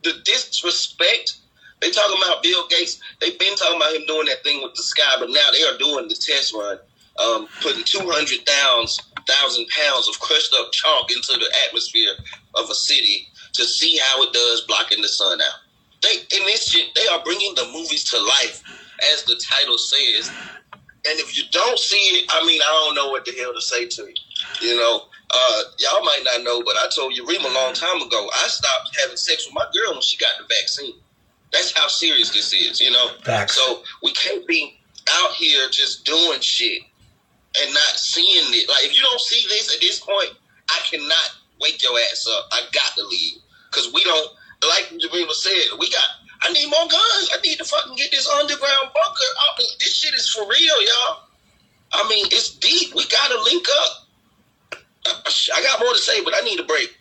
the 0.03 0.15
disrespect. 0.25 1.37
They 1.81 1.91
talking 1.91 2.21
about 2.23 2.43
Bill 2.43 2.67
Gates. 2.69 3.01
They've 3.21 3.39
been 3.39 3.57
talking 3.57 3.77
about 3.77 3.95
him 3.95 4.05
doing 4.07 4.27
that 4.27 4.43
thing 4.43 4.63
with 4.63 4.75
the 4.75 4.83
sky, 4.83 5.17
but 5.19 5.31
now 5.31 5.49
they 5.53 5.63
are 5.63 5.79
doing 5.79 6.09
the 6.09 6.15
test 6.15 6.53
run, 6.53 6.79
um, 7.25 7.49
putting 7.63 7.85
two 7.85 8.05
hundred 8.05 8.45
thousand 8.45 9.67
pounds 9.69 10.09
of 10.09 10.21
crushed 10.21 10.55
up 10.59 10.73
chalk 10.73 11.11
into 11.11 11.33
the 11.33 11.47
atmosphere 11.67 12.13
of 12.57 12.69
a 12.69 12.75
city 12.75 13.29
to 13.53 13.65
see 13.65 13.99
how 13.99 14.23
it 14.23 14.33
does 14.33 14.63
blocking 14.63 15.03
the 15.03 15.09
sun 15.09 15.41
out. 15.41 15.61
They 16.03 16.15
in 16.37 16.47
this 16.47 16.69
shit, 16.69 16.95
they 16.95 17.07
are 17.09 17.23
bringing 17.25 17.55
the 17.55 17.67
movies 17.73 18.05
to 18.11 18.19
life, 18.19 18.63
as 19.13 19.25
the 19.25 19.41
title 19.43 19.79
says. 19.79 20.31
And 21.09 21.19
if 21.19 21.37
you 21.37 21.45
don't 21.51 21.79
see 21.79 21.97
it, 21.97 22.31
I 22.31 22.45
mean, 22.47 22.61
I 22.61 22.85
don't 22.85 22.95
know 22.95 23.09
what 23.09 23.25
the 23.25 23.33
hell 23.33 23.55
to 23.55 23.61
say 23.61 23.87
to 23.87 24.03
you. 24.03 24.15
You 24.61 24.77
know, 24.77 25.05
uh, 25.31 25.63
y'all 25.79 26.05
might 26.05 26.23
not 26.25 26.43
know, 26.43 26.63
but 26.63 26.77
I 26.77 26.89
told 26.95 27.17
you 27.17 27.27
Reem 27.27 27.45
a 27.45 27.55
long 27.55 27.73
time 27.73 28.03
ago. 28.03 28.29
I 28.35 28.49
stopped 28.49 28.97
having 29.01 29.17
sex 29.17 29.47
with 29.47 29.55
my 29.55 29.65
girl 29.73 29.93
when 29.93 30.03
she 30.03 30.17
got 30.19 30.31
the 30.39 30.45
vaccine. 30.61 30.95
That's 31.53 31.77
how 31.77 31.89
serious 31.89 32.31
this 32.31 32.53
is, 32.53 32.81
you 32.81 32.91
know. 32.91 33.11
Facts. 33.25 33.57
So 33.57 33.83
we 34.03 34.13
can't 34.13 34.47
be 34.47 34.79
out 35.11 35.33
here 35.33 35.69
just 35.71 36.05
doing 36.05 36.41
shit 36.41 36.83
and 37.61 37.75
not 37.75 37.97
seeing 37.97 38.55
it. 38.55 38.69
Like 38.69 38.85
if 38.85 38.97
you 38.97 39.03
don't 39.03 39.21
see 39.21 39.47
this 39.49 39.75
at 39.75 39.81
this 39.81 40.01
point, 40.01 40.31
I 40.71 40.79
cannot 40.91 41.31
wake 41.61 41.83
your 41.83 41.99
ass 42.11 42.27
up. 42.31 42.49
I 42.53 42.63
got 42.73 42.95
to 42.97 43.07
leave 43.07 43.39
because 43.71 43.93
we 43.93 44.03
don't. 44.05 44.31
Like 44.63 44.93
Jamila 44.99 45.35
said, 45.35 45.79
we 45.79 45.91
got. 45.91 46.05
I 46.43 46.53
need 46.53 46.67
more 46.67 46.89
guns. 46.89 47.31
I 47.35 47.39
need 47.43 47.57
to 47.59 47.65
fucking 47.65 47.97
get 47.97 48.11
this 48.11 48.29
underground 48.29 48.91
bunker. 48.95 49.31
I 49.37 49.59
mean, 49.59 49.69
this 49.79 49.97
shit 49.97 50.15
is 50.15 50.29
for 50.29 50.43
real, 50.43 50.83
y'all. 50.83 51.25
I 51.93 52.09
mean, 52.09 52.27
it's 52.31 52.55
deep. 52.57 52.95
We 52.95 53.07
gotta 53.09 53.43
link 53.43 53.67
up. 53.83 54.07
I, 55.07 55.33
I 55.55 55.63
got 55.63 55.81
more 55.81 55.93
to 55.93 55.99
say, 55.99 56.23
but 56.25 56.35
I 56.37 56.41
need 56.41 56.61
a 56.61 56.65
break. 56.65 56.97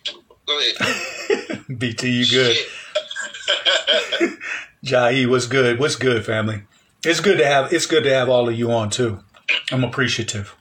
Go 0.46 0.58
ahead. 0.58 1.64
BT, 1.78 2.10
you 2.10 2.26
good? 2.26 2.56
Jahi, 4.84 5.28
what's 5.28 5.46
good? 5.46 5.78
What's 5.78 5.96
good, 5.96 6.24
family? 6.24 6.62
It's 7.04 7.20
good 7.20 7.38
to 7.38 7.46
have. 7.46 7.72
It's 7.72 7.86
good 7.86 8.04
to 8.04 8.12
have 8.12 8.28
all 8.28 8.48
of 8.48 8.58
you 8.58 8.72
on 8.72 8.90
too. 8.90 9.20
I'm 9.70 9.84
appreciative. 9.84 10.56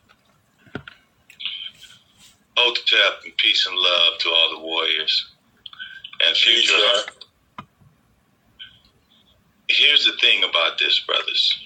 Hotep 2.58 3.24
and 3.24 3.28
peace 3.41 3.65
and 3.67 3.75
love 3.75 4.17
to 4.19 4.29
all 4.29 4.49
the 4.55 4.59
warriors 4.59 5.31
and 6.25 6.35
future. 6.35 7.11
Here's 9.69 10.05
the 10.05 10.13
thing 10.19 10.43
about 10.43 10.77
this, 10.79 10.99
brothers. 11.01 11.57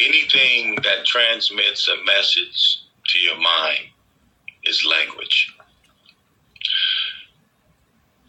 Anything 0.00 0.76
that 0.82 1.04
transmits 1.04 1.88
a 1.88 2.04
message 2.04 2.78
to 3.06 3.18
your 3.18 3.36
mind 3.36 3.90
is 4.64 4.84
language. 4.84 5.54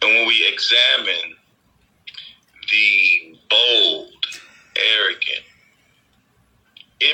And 0.02 0.10
when 0.10 0.26
we 0.26 0.46
examine 0.52 1.36
the 2.70 3.38
bold, 3.48 4.12
arrogant 4.76 5.44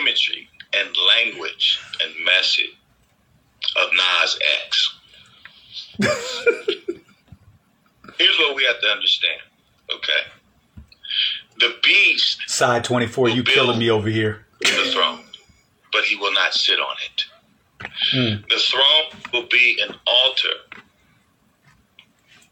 imagery 0.01 0.49
and 0.75 0.89
language 1.17 1.81
and 2.03 2.13
message 2.25 2.78
of 3.83 3.91
Nas 3.93 4.39
X. 4.67 4.95
Here's 8.19 8.39
what 8.39 8.57
we 8.57 8.65
have 8.65 8.81
to 8.81 8.89
understand, 8.89 9.41
okay? 9.95 10.23
The 11.61 11.75
beast 11.83 12.41
Side 12.49 12.85
24, 12.85 13.31
you 13.31 13.43
killing 13.43 13.79
me 13.79 13.91
over 13.91 14.09
here. 14.09 14.47
the 14.61 14.91
throne, 14.93 15.21
but 15.93 16.05
he 16.05 16.17
will 16.17 16.33
not 16.33 16.55
sit 16.55 16.79
on 16.79 16.97
it. 17.05 17.25
Hmm. 18.11 18.43
The 18.49 18.59
throne 18.59 19.23
will 19.33 19.49
be 19.49 19.79
an 19.87 19.95
altar 20.07 20.83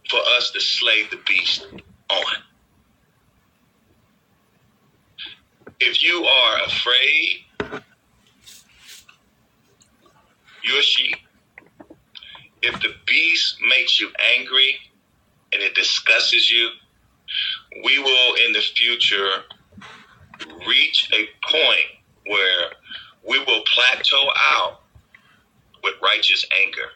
for 0.08 0.20
us 0.36 0.50
to 0.52 0.60
slay 0.60 1.04
the 1.10 1.18
beast 1.26 1.66
on. 2.10 2.42
If 5.80 6.02
you 6.02 6.24
are 6.24 6.64
afraid, 6.64 7.82
you're 10.66 10.80
a 10.80 10.82
sheep. 10.82 11.16
If 12.62 12.80
the 12.80 12.94
beast 13.06 13.58
makes 13.68 14.00
you 14.00 14.10
angry 14.36 14.76
and 15.52 15.62
it 15.62 15.74
disgusts 15.74 16.50
you, 16.50 16.70
we 17.84 17.98
will 17.98 18.34
in 18.46 18.52
the 18.52 18.60
future 18.60 19.44
reach 20.66 21.08
a 21.12 21.28
point 21.50 21.86
where 22.26 22.70
we 23.28 23.38
will 23.38 23.62
plateau 23.72 24.28
out 24.52 24.80
with 25.82 25.94
righteous 26.02 26.44
anger. 26.64 26.88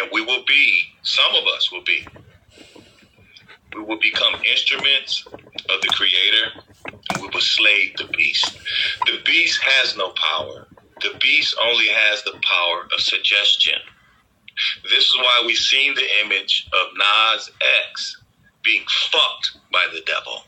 And 0.00 0.10
we 0.12 0.22
will 0.24 0.44
be, 0.46 0.84
some 1.02 1.34
of 1.34 1.44
us 1.54 1.70
will 1.70 1.84
be, 1.84 2.06
we 3.74 3.82
will 3.82 3.98
become 3.98 4.34
instruments 4.50 5.24
of 5.26 5.82
the 5.82 5.88
Creator 5.88 6.62
and 7.10 7.22
we 7.22 7.28
will 7.28 7.40
slay 7.40 7.92
the 7.98 8.06
beast. 8.16 8.58
The 9.06 9.18
beast 9.24 9.60
has 9.62 9.96
no 9.96 10.12
power, 10.12 10.66
the 11.02 11.18
beast 11.18 11.56
only 11.62 11.88
has 11.88 12.22
the 12.22 12.32
power 12.42 12.88
of 12.94 13.00
suggestion. 13.00 13.78
This 14.84 15.04
is 15.04 15.16
why 15.16 15.42
we 15.46 15.54
see 15.54 15.92
the 15.94 16.08
image 16.24 16.68
of 16.72 16.88
Nas 16.96 17.50
X 17.90 18.22
being 18.62 18.84
fucked 19.10 19.56
by 19.72 19.86
the 19.92 20.00
devil. 20.02 20.44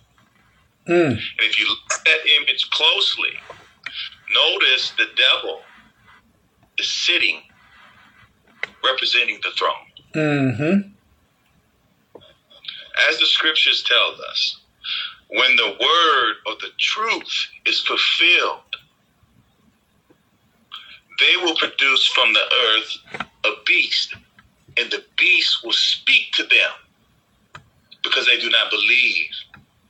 And 0.87 1.19
if 1.39 1.59
you 1.59 1.67
look 1.67 1.79
at 1.93 2.05
that 2.05 2.27
image 2.43 2.69
closely, 2.71 3.33
notice 4.35 4.93
the 4.99 5.07
devil 5.17 5.63
is 6.79 6.91
sitting 6.91 7.41
representing 8.85 9.41
the 9.43 9.51
throne. 9.53 9.89
Mm-hmm. 10.15 10.91
As 13.09 13.19
the 13.19 13.27
scriptures 13.27 13.83
tell 13.83 14.15
us, 14.31 14.61
when 15.29 15.57
the 15.57 15.77
word 15.81 16.35
of 16.47 16.61
the 16.61 16.71
truth 16.79 17.49
is 17.67 17.81
fulfilled, 17.81 18.61
they 21.19 21.37
will 21.43 21.55
produce 21.57 22.07
from 22.09 22.33
the 22.33 22.41
earth 22.67 23.27
a 23.45 23.51
beast, 23.67 24.15
and 24.77 24.91
the 24.91 25.05
beast 25.17 25.65
will 25.65 25.73
speak 25.73 26.33
to 26.33 26.43
them 26.43 26.73
because 28.03 28.27
they 28.27 28.39
do 28.39 28.51
not 28.51 28.71
believe 28.71 29.31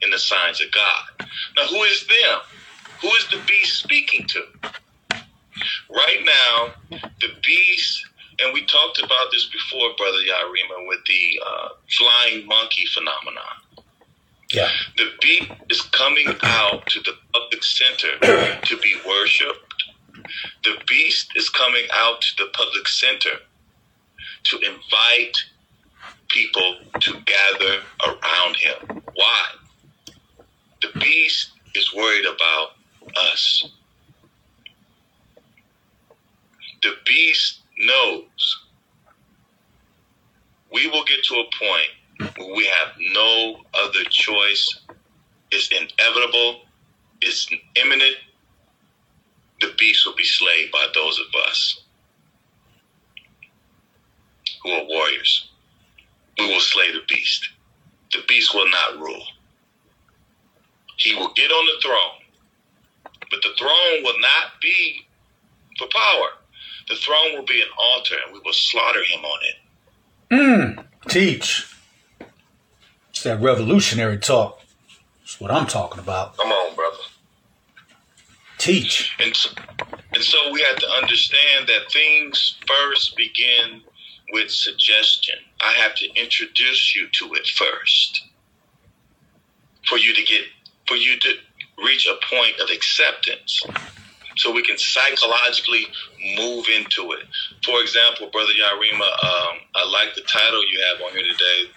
in 0.02 0.10
the 0.10 0.18
signs 0.18 0.60
of 0.60 0.70
God. 0.70 1.28
Now, 1.56 1.66
who 1.66 1.82
is 1.84 2.06
them? 2.06 2.40
Who 3.00 3.08
is 3.08 3.26
the 3.30 3.40
beast 3.46 3.78
speaking 3.78 4.26
to? 4.28 4.42
Right 5.90 6.24
now, 6.24 6.98
the 7.20 7.28
beast, 7.44 8.06
and 8.40 8.52
we 8.52 8.64
talked 8.66 8.98
about 8.98 9.30
this 9.32 9.46
before, 9.46 9.94
Brother 9.96 10.18
Yarima, 10.18 10.88
with 10.88 11.00
the 11.06 11.40
uh, 11.46 11.68
flying 11.96 12.46
monkey 12.46 12.86
phenomenon. 12.86 13.42
Yeah. 14.52 14.70
The 14.96 15.10
beast 15.20 15.50
is 15.70 15.80
coming 15.82 16.34
out 16.42 16.86
to 16.86 17.00
the 17.00 17.12
public 17.32 17.62
center 17.62 18.18
to 18.18 18.76
be 18.78 18.94
worshipped. 19.06 19.63
The 20.62 20.76
beast 20.86 21.32
is 21.36 21.48
coming 21.48 21.84
out 21.92 22.20
to 22.22 22.44
the 22.44 22.50
public 22.52 22.88
center 22.88 23.36
to 24.44 24.56
invite 24.58 25.36
people 26.28 26.76
to 27.00 27.12
gather 27.12 27.80
around 28.06 28.56
him. 28.56 29.02
Why? 29.14 29.44
The 30.82 30.98
beast 30.98 31.50
is 31.74 31.94
worried 31.94 32.26
about 32.26 32.70
us. 33.16 33.68
The 36.82 36.92
beast 37.06 37.60
knows 37.78 38.64
we 40.72 40.88
will 40.88 41.04
get 41.04 41.24
to 41.24 41.34
a 41.36 41.44
point 41.58 42.36
where 42.36 42.54
we 42.54 42.66
have 42.66 42.94
no 43.12 43.60
other 43.74 44.04
choice. 44.10 44.80
It's 45.50 45.68
inevitable, 45.68 46.62
it's 47.20 47.48
imminent. 47.76 48.16
The 49.64 49.72
beast 49.78 50.04
will 50.04 50.14
be 50.14 50.24
slain 50.24 50.68
by 50.70 50.86
those 50.94 51.18
of 51.18 51.48
us 51.48 51.80
who 54.62 54.70
are 54.72 54.84
warriors. 54.84 55.48
We 56.38 56.48
will 56.48 56.60
slay 56.60 56.92
the 56.92 57.00
beast. 57.08 57.48
The 58.12 58.18
beast 58.28 58.52
will 58.52 58.68
not 58.68 58.98
rule. 58.98 59.24
He 60.98 61.14
will 61.14 61.32
get 61.32 61.50
on 61.50 61.64
the 61.64 61.80
throne, 61.80 63.10
but 63.30 63.40
the 63.42 63.54
throne 63.58 64.02
will 64.02 64.20
not 64.20 64.60
be 64.60 65.06
for 65.78 65.88
power. 65.90 66.28
The 66.90 66.96
throne 66.96 67.32
will 67.34 67.46
be 67.46 67.62
an 67.62 67.68
altar, 67.78 68.16
and 68.22 68.34
we 68.34 68.40
will 68.44 68.52
slaughter 68.52 69.00
him 69.00 69.24
on 69.24 69.38
it. 69.44 69.56
Mm. 70.30 70.84
Teach. 71.08 71.74
It's 73.08 73.22
that 73.22 73.40
revolutionary 73.40 74.18
talk. 74.18 74.60
That's 75.20 75.40
what 75.40 75.50
I'm 75.50 75.66
talking 75.66 76.00
about. 76.00 76.36
Come 76.36 76.52
on, 76.52 76.74
brother. 76.76 76.98
Teach. 78.64 79.14
And 79.20 79.36
so, 79.36 79.50
and 80.14 80.24
so 80.24 80.50
we 80.50 80.62
have 80.62 80.76
to 80.76 80.88
understand 80.88 81.66
that 81.66 81.92
things 81.92 82.56
first 82.66 83.14
begin 83.14 83.82
with 84.32 84.50
suggestion. 84.50 85.34
I 85.60 85.72
have 85.72 85.94
to 85.96 86.06
introduce 86.14 86.96
you 86.96 87.08
to 87.12 87.34
it 87.34 87.46
first 87.46 88.24
for 89.86 89.98
you 89.98 90.14
to 90.14 90.22
get, 90.22 90.44
for 90.88 90.96
you 90.96 91.20
to 91.20 91.34
reach 91.84 92.08
a 92.08 92.16
point 92.34 92.58
of 92.58 92.70
acceptance 92.70 93.62
so 94.38 94.50
we 94.50 94.62
can 94.62 94.78
psychologically 94.78 95.86
move 96.34 96.64
into 96.74 97.12
it. 97.12 97.26
For 97.66 97.82
example, 97.82 98.30
Brother 98.32 98.54
Yarima, 98.58 99.02
um, 99.02 99.58
I 99.74 99.86
like 99.92 100.14
the 100.14 100.22
title 100.22 100.62
you 100.72 100.82
have 100.88 101.02
on 101.02 101.12
here 101.12 101.26
today. 101.30 101.70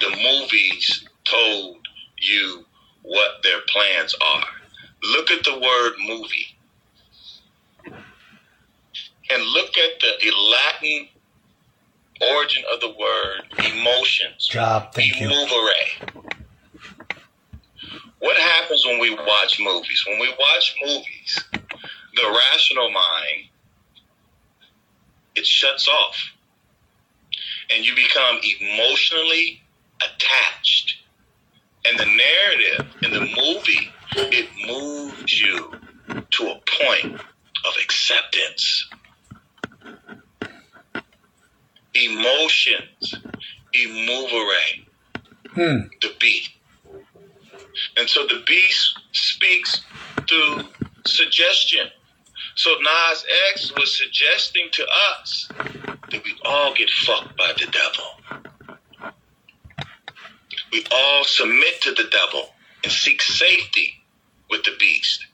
The 0.00 0.40
movies 0.40 1.06
told 1.22 1.76
you 2.18 2.64
what 3.02 3.44
their 3.44 3.60
plans 3.68 4.16
are. 4.20 4.61
Look 5.02 5.30
at 5.30 5.44
the 5.44 5.58
word 5.58 5.92
movie 6.06 6.56
and 9.30 9.42
look 9.44 9.76
at 9.76 10.00
the 10.00 10.32
Latin 10.32 11.08
origin 12.34 12.62
of 12.72 12.80
the 12.80 12.90
word 12.90 13.42
emotions. 13.72 14.46
Job, 14.46 14.92
thank 14.94 15.20
you. 15.20 15.28
Movere. 15.28 16.32
What 18.18 18.36
happens 18.36 18.84
when 18.86 19.00
we 19.00 19.14
watch 19.14 19.58
movies? 19.58 20.04
When 20.06 20.20
we 20.20 20.28
watch 20.28 20.76
movies, 20.84 21.44
the 21.52 22.40
rational 22.52 22.90
mind 22.90 23.48
it 25.34 25.46
shuts 25.46 25.88
off, 25.88 26.16
and 27.74 27.84
you 27.84 27.94
become 27.94 28.38
emotionally 28.60 29.62
attached. 30.04 30.98
And 31.84 31.98
the 31.98 32.04
narrative 32.04 32.94
in 33.02 33.10
the 33.10 33.20
movie, 33.20 33.92
it 34.16 34.48
moves 34.66 35.40
you 35.40 35.72
to 36.30 36.50
a 36.50 36.60
point 36.84 37.14
of 37.14 37.74
acceptance. 37.82 38.88
Emotions, 41.94 43.14
immovere, 43.74 44.84
Hmm. 45.54 45.88
the 46.00 46.14
beast. 46.18 46.50
And 47.96 48.08
so 48.08 48.26
the 48.26 48.42
beast 48.46 48.98
speaks 49.12 49.82
through 50.28 50.68
suggestion. 51.06 51.90
So 52.54 52.74
Nas 52.80 53.24
X 53.52 53.72
was 53.76 53.96
suggesting 53.96 54.68
to 54.72 54.86
us 55.20 55.48
that 56.10 56.24
we 56.24 56.34
all 56.44 56.74
get 56.74 56.90
fucked 56.90 57.36
by 57.36 57.52
the 57.52 57.66
devil. 57.66 59.12
We 60.72 60.84
all 60.90 61.24
submit 61.24 61.82
to 61.82 61.92
the 61.92 62.04
devil 62.04 62.54
and 62.82 62.92
seek 62.92 63.22
safety 63.22 64.01
with 64.52 64.62
the 64.62 64.76
beast. 64.78 65.26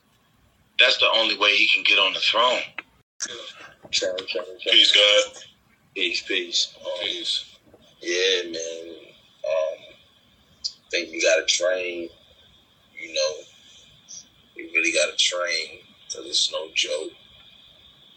That's 0.79 0.97
the 0.97 1.09
only 1.13 1.37
way 1.37 1.55
he 1.55 1.67
can 1.67 1.83
get 1.83 1.99
on 1.99 2.13
the 2.13 2.19
throne. 2.19 2.61
Peace, 3.91 4.91
God. 4.91 5.43
Peace, 5.93 6.23
peace. 6.23 6.73
Um, 6.83 6.91
peace. 7.01 7.45
Yeah, 8.01 8.43
man. 8.49 8.95
Um, 9.43 9.89
think 10.89 11.11
we 11.11 11.21
gotta 11.21 11.45
train. 11.45 12.09
You 12.99 13.13
know, 13.13 13.43
we 14.55 14.71
really 14.73 14.91
gotta 14.91 15.15
train 15.17 15.79
because 16.07 16.25
it's 16.25 16.51
no 16.51 16.69
joke. 16.73 17.11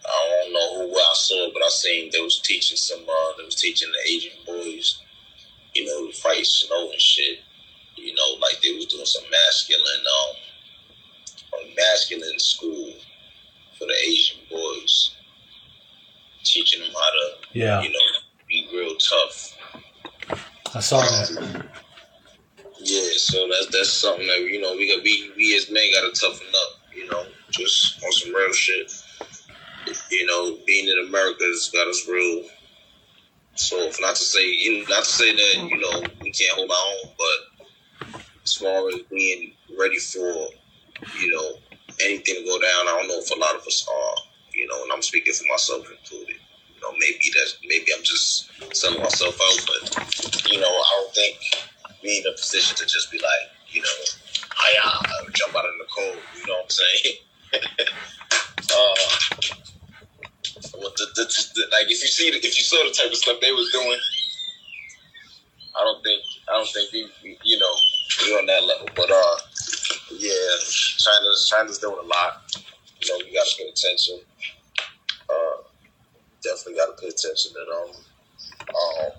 I 0.05 0.43
don't 0.43 0.53
know 0.53 0.89
who 0.89 0.97
I 0.97 1.13
saw, 1.15 1.51
but 1.53 1.63
I 1.63 1.69
seen 1.69 2.11
they 2.13 2.21
was 2.21 2.41
teaching 2.41 2.77
some. 2.77 3.03
Uh, 3.09 3.37
they 3.39 3.45
was 3.45 3.55
teaching 3.55 3.91
the 3.91 4.13
Asian 4.13 4.33
boys, 4.47 5.01
you 5.75 5.85
know, 5.85 6.11
to 6.11 6.17
fight 6.17 6.47
snow 6.47 6.91
and 6.91 7.01
shit. 7.01 7.39
You 7.97 8.15
know, 8.15 8.35
like 8.41 8.61
they 8.63 8.73
was 8.73 8.87
doing 8.87 9.07
some 9.07 9.25
masculine, 9.31 10.05
um, 10.21 10.37
masculine 11.77 12.39
school 12.39 12.93
for 13.79 13.87
the 13.87 13.95
Asian 14.07 14.39
boys, 14.51 15.15
teaching 16.45 16.81
them 16.83 16.91
how 16.93 17.11
to, 17.11 17.59
Yeah. 17.59 17.83
you 17.83 17.91
know, 17.91 17.99
be 18.49 18.69
real 18.73 18.95
tough. 18.97 19.57
I 20.75 20.81
saw 20.81 21.01
that. 21.01 21.67
Yeah, 22.81 23.11
so 23.17 23.47
that's 23.49 23.67
that's 23.69 23.91
something 23.91 24.27
that 24.27 24.41
you 24.41 24.61
know 24.61 24.75
we 24.75 24.89
got 24.93 25.05
we 25.05 25.31
we 25.37 25.55
as 25.57 25.71
men 25.71 25.85
got 25.95 26.13
to 26.13 26.21
toughen 26.21 26.47
up. 26.49 26.81
You 26.95 27.07
know, 27.09 27.27
just 27.51 28.03
on 28.03 28.13
some 28.13 28.35
real 28.35 28.53
shit. 28.53 28.93
You 30.11 30.27
know, 30.27 30.59
being 30.67 30.89
in 30.89 31.07
America 31.09 31.45
has 31.45 31.71
got 31.73 31.87
us 31.87 32.09
real 32.09 32.45
soft. 33.55 34.01
Not 34.01 34.17
to 34.17 34.23
say 34.25 34.45
you 34.51 34.79
know, 34.79 34.85
not 34.89 35.05
to 35.05 35.11
say 35.11 35.35
that 35.35 35.69
you 35.69 35.79
know 35.79 36.03
we 36.23 36.33
can't 36.33 36.57
hold 36.57 36.71
our 36.71 36.77
own, 36.77 37.13
but 37.19 38.21
as 38.43 38.55
far 38.57 38.89
as 38.89 39.01
being 39.11 39.53
ready 39.79 39.99
for 39.99 40.49
you 41.21 41.31
know 41.31 41.59
anything 42.01 42.37
to 42.37 42.45
go 42.45 42.61
down, 42.61 42.89
I 42.89 42.99
don't 42.99 43.09
know 43.09 43.19
if 43.19 43.31
a 43.31 43.39
lot 43.39 43.55
of 43.55 43.63
us 43.67 43.87
are. 43.89 44.17
You 44.55 44.69
know, 44.69 44.83
and 44.83 44.93
I'm 44.93 45.03
speaking 45.03 45.33
for 45.33 45.45
myself 45.49 45.89
included. 45.91 46.37
You 46.37 46.81
know, 46.83 46.93
maybe 46.93 47.33
that's 47.33 47.57
maybe 47.67 47.87
I'm 47.97 48.05
just 48.05 48.51
selling 48.77 49.01
myself 49.01 49.35
out, 49.35 49.59
but 49.67 50.53
you 50.53 50.61
know, 50.61 50.69
I 50.69 51.01
don't 51.01 51.15
think 51.15 51.39
we 52.03 52.19
in 52.19 52.25
a 52.27 52.33
position 52.37 52.77
to 52.77 52.85
just 52.85 53.11
be 53.11 53.19
like, 53.19 53.49
you 53.71 53.81
know, 53.81 53.99
hi 54.51 54.73
jump 55.33 55.57
out 55.57 55.65
in 55.65 55.79
the 55.79 55.87
cold. 55.89 56.19
You 56.37 56.47
know 56.47 56.55
what 56.55 56.65
I'm 56.65 56.71
saying? 56.71 57.17
uh, 58.73 59.23
what 60.79 60.95
the, 60.97 61.07
the, 61.15 61.25
the, 61.55 61.63
like 61.73 61.85
if 61.85 62.03
you 62.03 62.09
see 62.09 62.29
if 62.29 62.45
you 62.45 62.51
saw 62.65 62.83
the 62.85 62.93
type 62.93 63.11
of 63.11 63.17
stuff 63.17 63.41
they 63.41 63.53
was 63.53 63.71
doing, 63.73 63.99
I 65.77 65.85
don't 65.85 66.03
think 66.03 66.23
I 66.49 66.53
don't 66.53 66.69
think 66.69 66.93
we, 66.93 67.11
we 67.23 67.39
you 67.45 67.59
know 67.59 67.75
we 68.25 68.37
on 68.37 68.47
that 68.47 68.65
level. 68.65 68.89
But 68.95 69.11
uh, 69.11 69.37
yeah, 70.19 70.57
China's 70.69 71.49
China's 71.51 71.79
doing 71.79 71.99
a 71.99 72.07
lot. 72.07 72.43
You 73.01 73.09
know, 73.11 73.25
we 73.25 73.35
got 73.35 73.47
to 73.47 73.57
pay 73.59 73.69
attention. 73.69 74.21
Uh, 75.29 75.63
definitely 76.43 76.75
got 76.79 76.97
to 76.97 77.01
pay 77.01 77.09
attention 77.09 77.53
to 77.53 77.63
them. 77.67 78.05
Um, 78.69 79.11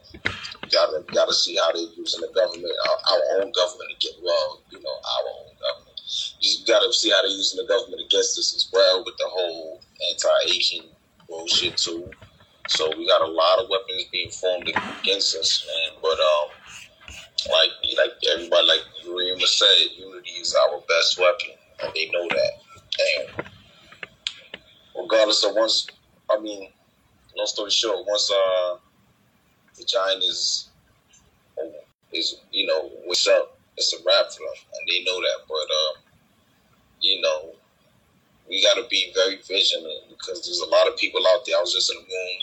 gotta 0.71 1.03
gotta 1.13 1.33
see 1.33 1.55
how 1.55 1.71
they're 1.71 1.93
using 1.95 2.21
the 2.21 2.31
government, 2.33 2.73
our, 2.89 2.97
our 3.13 3.21
own 3.41 3.51
government 3.51 3.89
to 3.91 3.97
get 3.99 4.15
well. 4.23 4.61
You 4.71 4.79
know, 4.79 4.89
our 4.89 5.25
own 5.29 5.53
government. 5.59 5.99
You 6.39 6.65
gotta 6.67 6.91
see 6.93 7.09
how 7.09 7.21
they're 7.21 7.31
using 7.31 7.61
the 7.61 7.67
government 7.67 8.01
against 8.05 8.37
us 8.39 8.53
as 8.55 8.69
well 8.71 9.03
with 9.05 9.15
the 9.17 9.27
whole 9.29 9.81
anti-Asian 10.11 10.85
bullshit 11.27 11.77
too. 11.77 12.09
So 12.67 12.89
we 12.97 13.07
got 13.07 13.21
a 13.21 13.31
lot 13.31 13.59
of 13.59 13.69
weapons 13.69 14.05
being 14.11 14.29
formed 14.31 14.69
against 14.69 15.35
us, 15.35 15.65
man. 15.67 15.99
But 16.01 16.17
um, 16.19 16.47
like 17.49 17.97
like 17.97 18.11
everybody, 18.33 18.67
like 18.67 18.81
Yarima 19.05 19.41
said, 19.45 19.91
unity 19.97 20.31
is 20.31 20.55
our 20.55 20.79
best 20.87 21.19
weapon, 21.19 21.55
and 21.83 21.91
they 21.93 22.09
know 22.11 22.27
that. 22.29 22.51
And 22.99 23.47
regardless 25.01 25.43
of 25.43 25.55
once, 25.55 25.87
I 26.29 26.39
mean, 26.39 26.69
long 27.35 27.47
story 27.47 27.71
short, 27.71 28.05
once 28.07 28.31
uh 28.31 28.77
the 29.77 29.85
giant 29.85 30.23
is 30.23 30.69
is 32.13 32.35
you 32.51 32.67
know 32.67 32.89
what's 33.05 33.27
up, 33.27 33.57
it's 33.77 33.93
a 33.93 33.97
wrap 33.97 34.31
for 34.31 34.39
them, 34.45 34.63
and 34.73 34.87
they 34.89 35.03
know 35.03 35.19
that. 35.19 35.39
But 35.47 35.55
uh, 35.55 35.99
you 37.01 37.21
know, 37.21 37.53
we 38.47 38.61
got 38.63 38.75
to 38.75 38.87
be 38.89 39.11
very 39.15 39.37
vigilant 39.37 40.09
because 40.09 40.45
there's 40.45 40.59
a 40.61 40.69
lot 40.69 40.87
of 40.87 40.97
people 40.97 41.21
out 41.33 41.45
there. 41.45 41.57
I 41.57 41.61
was 41.61 41.73
just 41.73 41.91
in 41.91 41.97
the 41.97 42.03
room, 42.03 42.39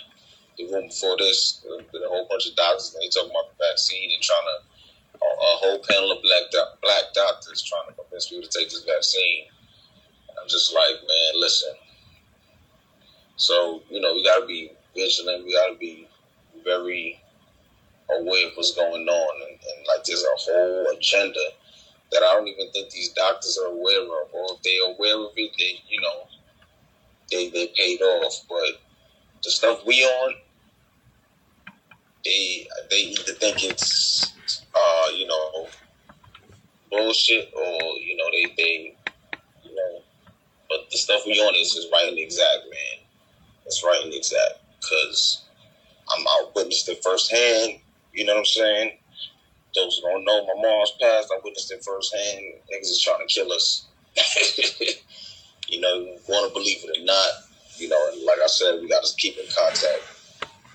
the 0.59 0.75
room 0.75 0.89
before 0.89 1.17
this, 1.19 1.65
with 1.65 2.03
a 2.03 2.09
whole 2.09 2.27
bunch 2.29 2.49
of 2.49 2.57
doctors, 2.57 2.95
and 2.95 3.03
they 3.03 3.09
talking 3.09 3.31
about 3.31 3.57
the 3.57 3.65
vaccine 3.71 4.11
and 4.13 4.23
trying 4.23 4.47
to 4.51 4.70
a, 5.23 5.57
whole 5.61 5.81
panel 5.89 6.13
of 6.13 6.23
black 6.23 6.51
doc- 6.51 6.81
black 6.83 7.05
doctors 7.15 7.63
trying 7.63 7.89
to 7.89 7.95
convince 7.95 8.29
people 8.29 8.49
to 8.49 8.59
take 8.59 8.71
this 8.71 8.85
vaccine. 8.85 9.45
I'm 10.41 10.49
just 10.49 10.75
like, 10.75 10.95
man, 11.07 11.41
listen. 11.41 11.75
So 13.37 13.83
you 13.91 14.01
know, 14.01 14.15
we 14.15 14.25
got 14.25 14.41
to 14.41 14.47
be 14.47 14.73
vigilant. 14.95 15.45
We 15.45 15.55
got 15.55 15.73
to 15.73 15.79
be 15.79 16.09
very 16.65 17.21
aware 18.11 18.47
of 18.49 18.53
what's 18.57 18.75
going 18.75 19.07
on, 19.07 19.43
and, 19.49 19.53
and 19.53 19.87
like 19.87 20.05
there's 20.05 20.25
a 20.25 20.51
whole 20.51 20.87
agenda 20.97 21.41
that 22.13 22.23
I 22.23 22.35
don't 22.35 22.49
even 22.49 22.71
think 22.73 22.91
these 22.91 23.11
doctors 23.11 23.59
are 23.59 23.73
aware 23.73 24.03
of, 24.03 24.29
or 24.33 24.47
if 24.57 24.63
they're 24.63 24.95
aware 24.95 25.17
of 25.25 25.33
it, 25.37 25.51
they 25.59 25.81
you 25.89 26.01
know 26.01 26.27
they 27.31 27.51
they 27.51 27.73
paid 27.77 28.01
off. 28.01 28.45
But 28.49 28.81
the 29.45 29.51
stuff 29.51 29.85
we 29.87 30.03
on, 30.03 30.35
they 32.25 32.69
they 32.91 32.97
either 32.97 33.33
think 33.35 33.65
it's 33.65 34.33
uh 34.75 35.09
you 35.15 35.27
know 35.27 35.69
bullshit, 36.91 37.53
or 37.55 37.81
you 37.99 38.17
know 38.17 38.25
they 38.33 38.55
they 38.57 38.97
you 39.65 39.75
know, 39.75 40.03
but 40.69 40.91
the 40.91 40.99
stuff 40.99 41.23
we 41.27 41.35
on 41.41 41.55
is 41.55 41.75
is 41.75 41.89
right 41.93 42.09
and 42.09 42.19
exact, 42.19 42.65
man. 42.71 43.07
It's 43.67 43.83
right 43.85 44.01
and 44.05 44.13
exact 44.13 44.61
because 44.81 45.45
I'm 46.11 46.27
out 46.27 46.55
witnessed 46.55 46.89
it 46.89 47.03
firsthand. 47.03 47.81
You 48.13 48.25
know 48.25 48.35
what 48.35 48.41
I'm 48.41 48.45
saying? 48.45 48.99
Those 49.75 50.01
who 50.03 50.11
don't 50.11 50.25
know, 50.25 50.47
my 50.47 50.61
mom's 50.61 50.93
past 51.01 51.33
I 51.33 51.41
witnessed 51.45 51.71
it 51.73 51.85
firsthand. 51.85 52.45
Niggas 52.73 52.91
is 52.91 53.03
trying 53.03 53.27
to 53.27 53.33
kill 53.33 53.53
us. 53.53 53.87
you 55.69 55.81
know, 55.81 56.17
want 56.29 56.49
to 56.49 56.53
believe 56.53 56.79
it 56.83 56.99
or 56.99 57.05
not. 57.05 57.29
You 57.77 57.89
know, 57.89 58.11
and 58.13 58.25
like 58.25 58.39
I 58.43 58.49
said, 58.49 58.81
we 58.81 58.89
got 58.89 59.05
to 59.05 59.17
keep 59.17 59.39
in 59.39 59.47
contact. 59.47 60.03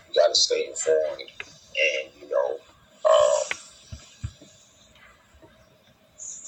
We 0.08 0.16
got 0.16 0.30
to 0.30 0.36
stay 0.36 0.68
informed, 0.68 1.30
and 1.76 2.12
you 2.22 2.30
know, 2.30 2.54
um, 3.06 3.58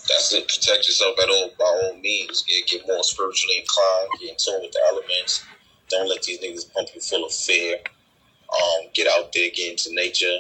that's 0.08 0.34
it. 0.34 0.48
Protect 0.48 0.88
yourself 0.88 1.18
at 1.22 1.30
all 1.30 1.52
by 1.60 1.66
all 1.66 1.98
means. 2.00 2.44
Get, 2.44 2.68
get 2.68 2.88
more 2.88 3.04
spiritually 3.04 3.60
inclined. 3.60 4.10
Get 4.20 4.30
in 4.32 4.36
tune 4.38 4.62
with 4.62 4.72
the 4.72 4.80
elements. 4.92 5.44
Don't 5.90 6.10
let 6.10 6.24
these 6.24 6.40
niggas 6.40 6.74
pump 6.74 6.90
you 6.94 7.02
full 7.02 7.26
of 7.26 7.32
fear. 7.32 7.78
Um, 8.54 8.88
get 8.94 9.08
out 9.08 9.34
there, 9.34 9.50
get 9.54 9.72
into 9.72 9.94
nature, 9.94 10.40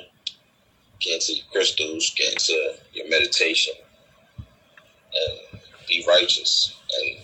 get 0.99 1.15
into 1.15 1.33
your 1.33 1.45
crystals, 1.51 2.13
get 2.15 2.31
into 2.31 2.75
your 2.93 3.09
meditation, 3.09 3.73
and 5.13 5.61
be 5.89 6.05
righteous. 6.07 6.73
And 7.01 7.19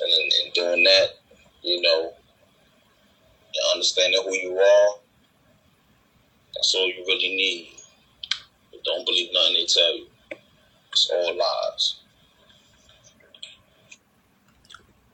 and 0.00 0.10
in, 0.10 0.46
in 0.46 0.52
doing 0.54 0.84
that, 0.84 1.08
you 1.62 1.82
know, 1.82 2.12
and 3.54 3.74
understanding 3.74 4.20
who 4.24 4.34
you 4.34 4.58
are, 4.58 4.98
that's 6.58 6.74
all 6.74 6.88
you 6.88 7.04
really 7.06 7.36
need. 7.36 7.68
But 8.72 8.82
don't 8.82 9.06
believe 9.06 9.30
nothing 9.32 9.54
they 9.54 9.64
tell 9.64 9.96
you. 9.96 10.06
It's 10.90 11.08
all 11.10 11.36
lies. 11.36 12.00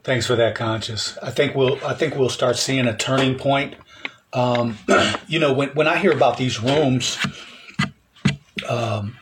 Thanks 0.03 0.26
for 0.26 0.36
that, 0.36 0.55
conscious. 0.55 1.18
I 1.22 1.30
think 1.30 1.55
we'll 1.55 1.78
I 1.84 1.95
think 1.95 2.16
we'll 2.16 2.30
start 2.30 2.57
seeing 2.57 2.86
a 2.86 2.97
turning 2.97 3.36
point. 3.36 3.74
Um, 4.32 4.78
you 5.28 5.38
know, 5.38 5.53
when 5.53 5.70
when 5.70 5.86
I 5.86 5.99
hear 5.99 6.12
about 6.12 6.38
these 6.38 6.62
rooms, 6.62 7.18
um, 8.68 9.16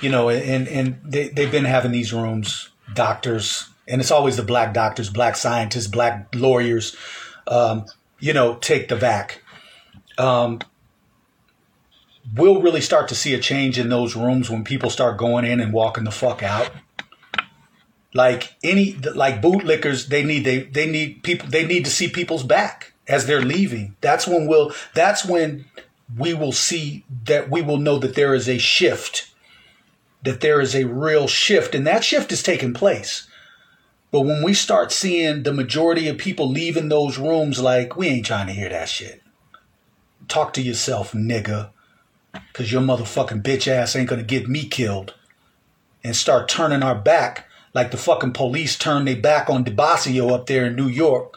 you 0.00 0.10
know, 0.10 0.30
and 0.30 0.68
and 0.68 0.98
they 1.04 1.28
they've 1.28 1.52
been 1.52 1.64
having 1.64 1.92
these 1.92 2.12
rooms, 2.12 2.70
doctors, 2.94 3.68
and 3.86 4.00
it's 4.00 4.10
always 4.10 4.36
the 4.36 4.42
black 4.42 4.72
doctors, 4.72 5.10
black 5.10 5.36
scientists, 5.36 5.88
black 5.88 6.34
lawyers. 6.34 6.96
Um, 7.46 7.84
you 8.18 8.32
know, 8.32 8.56
take 8.56 8.88
the 8.88 8.96
vac. 8.96 9.42
Um, 10.18 10.60
we'll 12.34 12.62
really 12.62 12.80
start 12.80 13.08
to 13.08 13.14
see 13.14 13.34
a 13.34 13.38
change 13.38 13.78
in 13.78 13.88
those 13.88 14.16
rooms 14.16 14.50
when 14.50 14.64
people 14.64 14.90
start 14.90 15.18
going 15.18 15.44
in 15.44 15.60
and 15.60 15.72
walking 15.72 16.04
the 16.04 16.10
fuck 16.10 16.42
out. 16.42 16.70
Like 18.14 18.54
any 18.62 18.94
like 18.94 19.42
bootlickers, 19.42 20.08
they 20.08 20.24
need 20.24 20.44
they 20.44 20.62
they 20.62 20.90
need 20.90 21.22
people 21.22 21.48
they 21.48 21.66
need 21.66 21.84
to 21.84 21.90
see 21.90 22.08
people's 22.08 22.44
back 22.44 22.94
as 23.06 23.26
they're 23.26 23.42
leaving. 23.42 23.94
That's 24.00 24.26
when 24.26 24.46
we'll 24.46 24.72
that's 24.94 25.24
when 25.24 25.66
we 26.16 26.32
will 26.32 26.52
see 26.52 27.04
that 27.24 27.50
we 27.50 27.62
will 27.62 27.76
know 27.76 27.98
that 27.98 28.14
there 28.14 28.34
is 28.34 28.48
a 28.48 28.58
shift, 28.58 29.30
that 30.22 30.40
there 30.40 30.60
is 30.60 30.74
a 30.74 30.84
real 30.84 31.26
shift, 31.26 31.74
and 31.74 31.86
that 31.86 32.04
shift 32.04 32.32
is 32.32 32.42
taking 32.42 32.72
place. 32.72 33.28
But 34.10 34.20
when 34.20 34.42
we 34.42 34.54
start 34.54 34.92
seeing 34.92 35.42
the 35.42 35.52
majority 35.52 36.08
of 36.08 36.16
people 36.16 36.48
leaving 36.48 36.88
those 36.88 37.18
rooms, 37.18 37.60
like, 37.60 37.96
we 37.96 38.08
ain't 38.08 38.26
trying 38.26 38.46
to 38.46 38.52
hear 38.52 38.68
that 38.68 38.88
shit. 38.88 39.20
Talk 40.28 40.52
to 40.54 40.62
yourself, 40.62 41.12
nigga. 41.12 41.70
Because 42.48 42.72
your 42.72 42.82
motherfucking 42.82 43.42
bitch 43.42 43.68
ass 43.68 43.96
ain't 43.96 44.08
gonna 44.08 44.22
get 44.22 44.48
me 44.48 44.66
killed. 44.66 45.14
And 46.02 46.14
start 46.14 46.48
turning 46.48 46.82
our 46.82 46.94
back 46.94 47.46
like 47.76 47.90
the 47.90 47.98
fucking 47.98 48.32
police 48.32 48.78
turned 48.78 49.06
their 49.06 49.20
back 49.20 49.50
on 49.50 49.62
De 49.62 49.70
Blasio 49.70 50.32
up 50.32 50.46
there 50.46 50.64
in 50.64 50.76
New 50.76 50.88
York. 50.88 51.36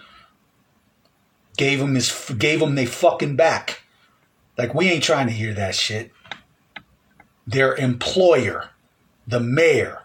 Gave 1.57 1.81
him 1.81 1.95
his, 1.95 2.31
gave 2.37 2.61
him 2.61 2.75
they 2.75 2.85
fucking 2.85 3.35
back. 3.35 3.83
Like 4.57 4.73
we 4.73 4.89
ain't 4.89 5.03
trying 5.03 5.27
to 5.27 5.33
hear 5.33 5.53
that 5.53 5.75
shit. 5.75 6.13
Their 7.45 7.75
employer, 7.75 8.69
the 9.27 9.41
mayor. 9.41 10.03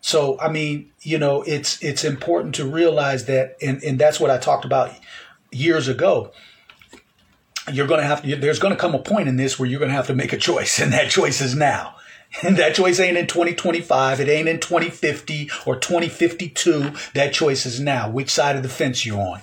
So 0.00 0.40
I 0.40 0.48
mean, 0.48 0.90
you 1.02 1.18
know, 1.18 1.42
it's 1.42 1.82
it's 1.82 2.04
important 2.04 2.54
to 2.54 2.64
realize 2.64 3.26
that, 3.26 3.58
and 3.60 3.82
and 3.82 3.98
that's 3.98 4.18
what 4.18 4.30
I 4.30 4.38
talked 4.38 4.64
about 4.64 4.92
years 5.50 5.88
ago. 5.88 6.32
You're 7.70 7.86
going 7.86 8.00
to 8.00 8.06
have 8.06 8.22
to. 8.22 8.36
There's 8.36 8.58
going 8.58 8.74
to 8.74 8.80
come 8.80 8.94
a 8.94 8.98
point 8.98 9.28
in 9.28 9.36
this 9.36 9.58
where 9.58 9.68
you're 9.68 9.78
going 9.78 9.90
to 9.90 9.96
have 9.96 10.08
to 10.08 10.14
make 10.14 10.32
a 10.32 10.38
choice, 10.38 10.80
and 10.80 10.92
that 10.92 11.10
choice 11.10 11.40
is 11.40 11.54
now. 11.54 11.96
And 12.42 12.56
that 12.56 12.74
choice 12.74 12.98
ain't 12.98 13.18
in 13.18 13.26
2025. 13.26 14.20
It 14.20 14.28
ain't 14.28 14.48
in 14.48 14.58
2050 14.58 15.50
or 15.66 15.76
2052. 15.76 16.92
That 17.14 17.34
choice 17.34 17.66
is 17.66 17.78
now. 17.78 18.10
Which 18.10 18.30
side 18.30 18.56
of 18.56 18.62
the 18.62 18.68
fence 18.70 19.04
you're 19.04 19.20
on? 19.20 19.42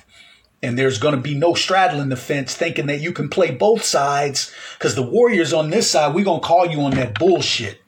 And 0.62 0.78
there's 0.78 0.98
going 0.98 1.16
to 1.16 1.22
be 1.22 1.36
no 1.36 1.54
straddling 1.54 2.10
the 2.10 2.18
fence 2.18 2.56
thinking 2.56 2.88
that 2.88 3.00
you 3.00 3.14
can 3.14 3.30
play 3.30 3.52
both 3.52 3.84
sides 3.84 4.54
because 4.78 4.96
the 4.96 5.04
Warriors 5.04 5.54
on 5.54 5.70
this 5.70 5.92
side, 5.92 6.14
we're 6.14 6.26
going 6.26 6.42
to 6.42 6.48
call 6.48 6.66
you 6.66 6.82
on 6.82 6.92
that 6.96 7.18
bullshit. 7.18 7.80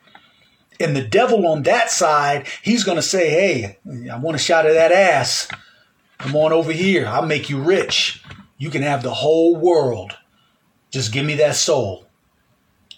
And 0.79 0.95
the 0.95 1.03
devil 1.03 1.45
on 1.47 1.63
that 1.63 1.91
side, 1.91 2.47
he's 2.61 2.83
going 2.83 2.95
to 2.95 3.01
say, 3.01 3.29
hey, 3.29 3.79
I 4.09 4.17
want 4.17 4.35
a 4.35 4.39
shot 4.39 4.65
of 4.65 4.73
that 4.73 4.91
ass. 4.91 5.49
Come 6.19 6.35
on 6.35 6.53
over 6.53 6.71
here. 6.71 7.07
I'll 7.07 7.25
make 7.25 7.49
you 7.49 7.59
rich. 7.59 8.23
You 8.57 8.69
can 8.69 8.83
have 8.83 9.03
the 9.03 9.13
whole 9.13 9.55
world. 9.55 10.15
Just 10.91 11.11
give 11.11 11.25
me 11.25 11.35
that 11.35 11.55
soul. 11.55 12.05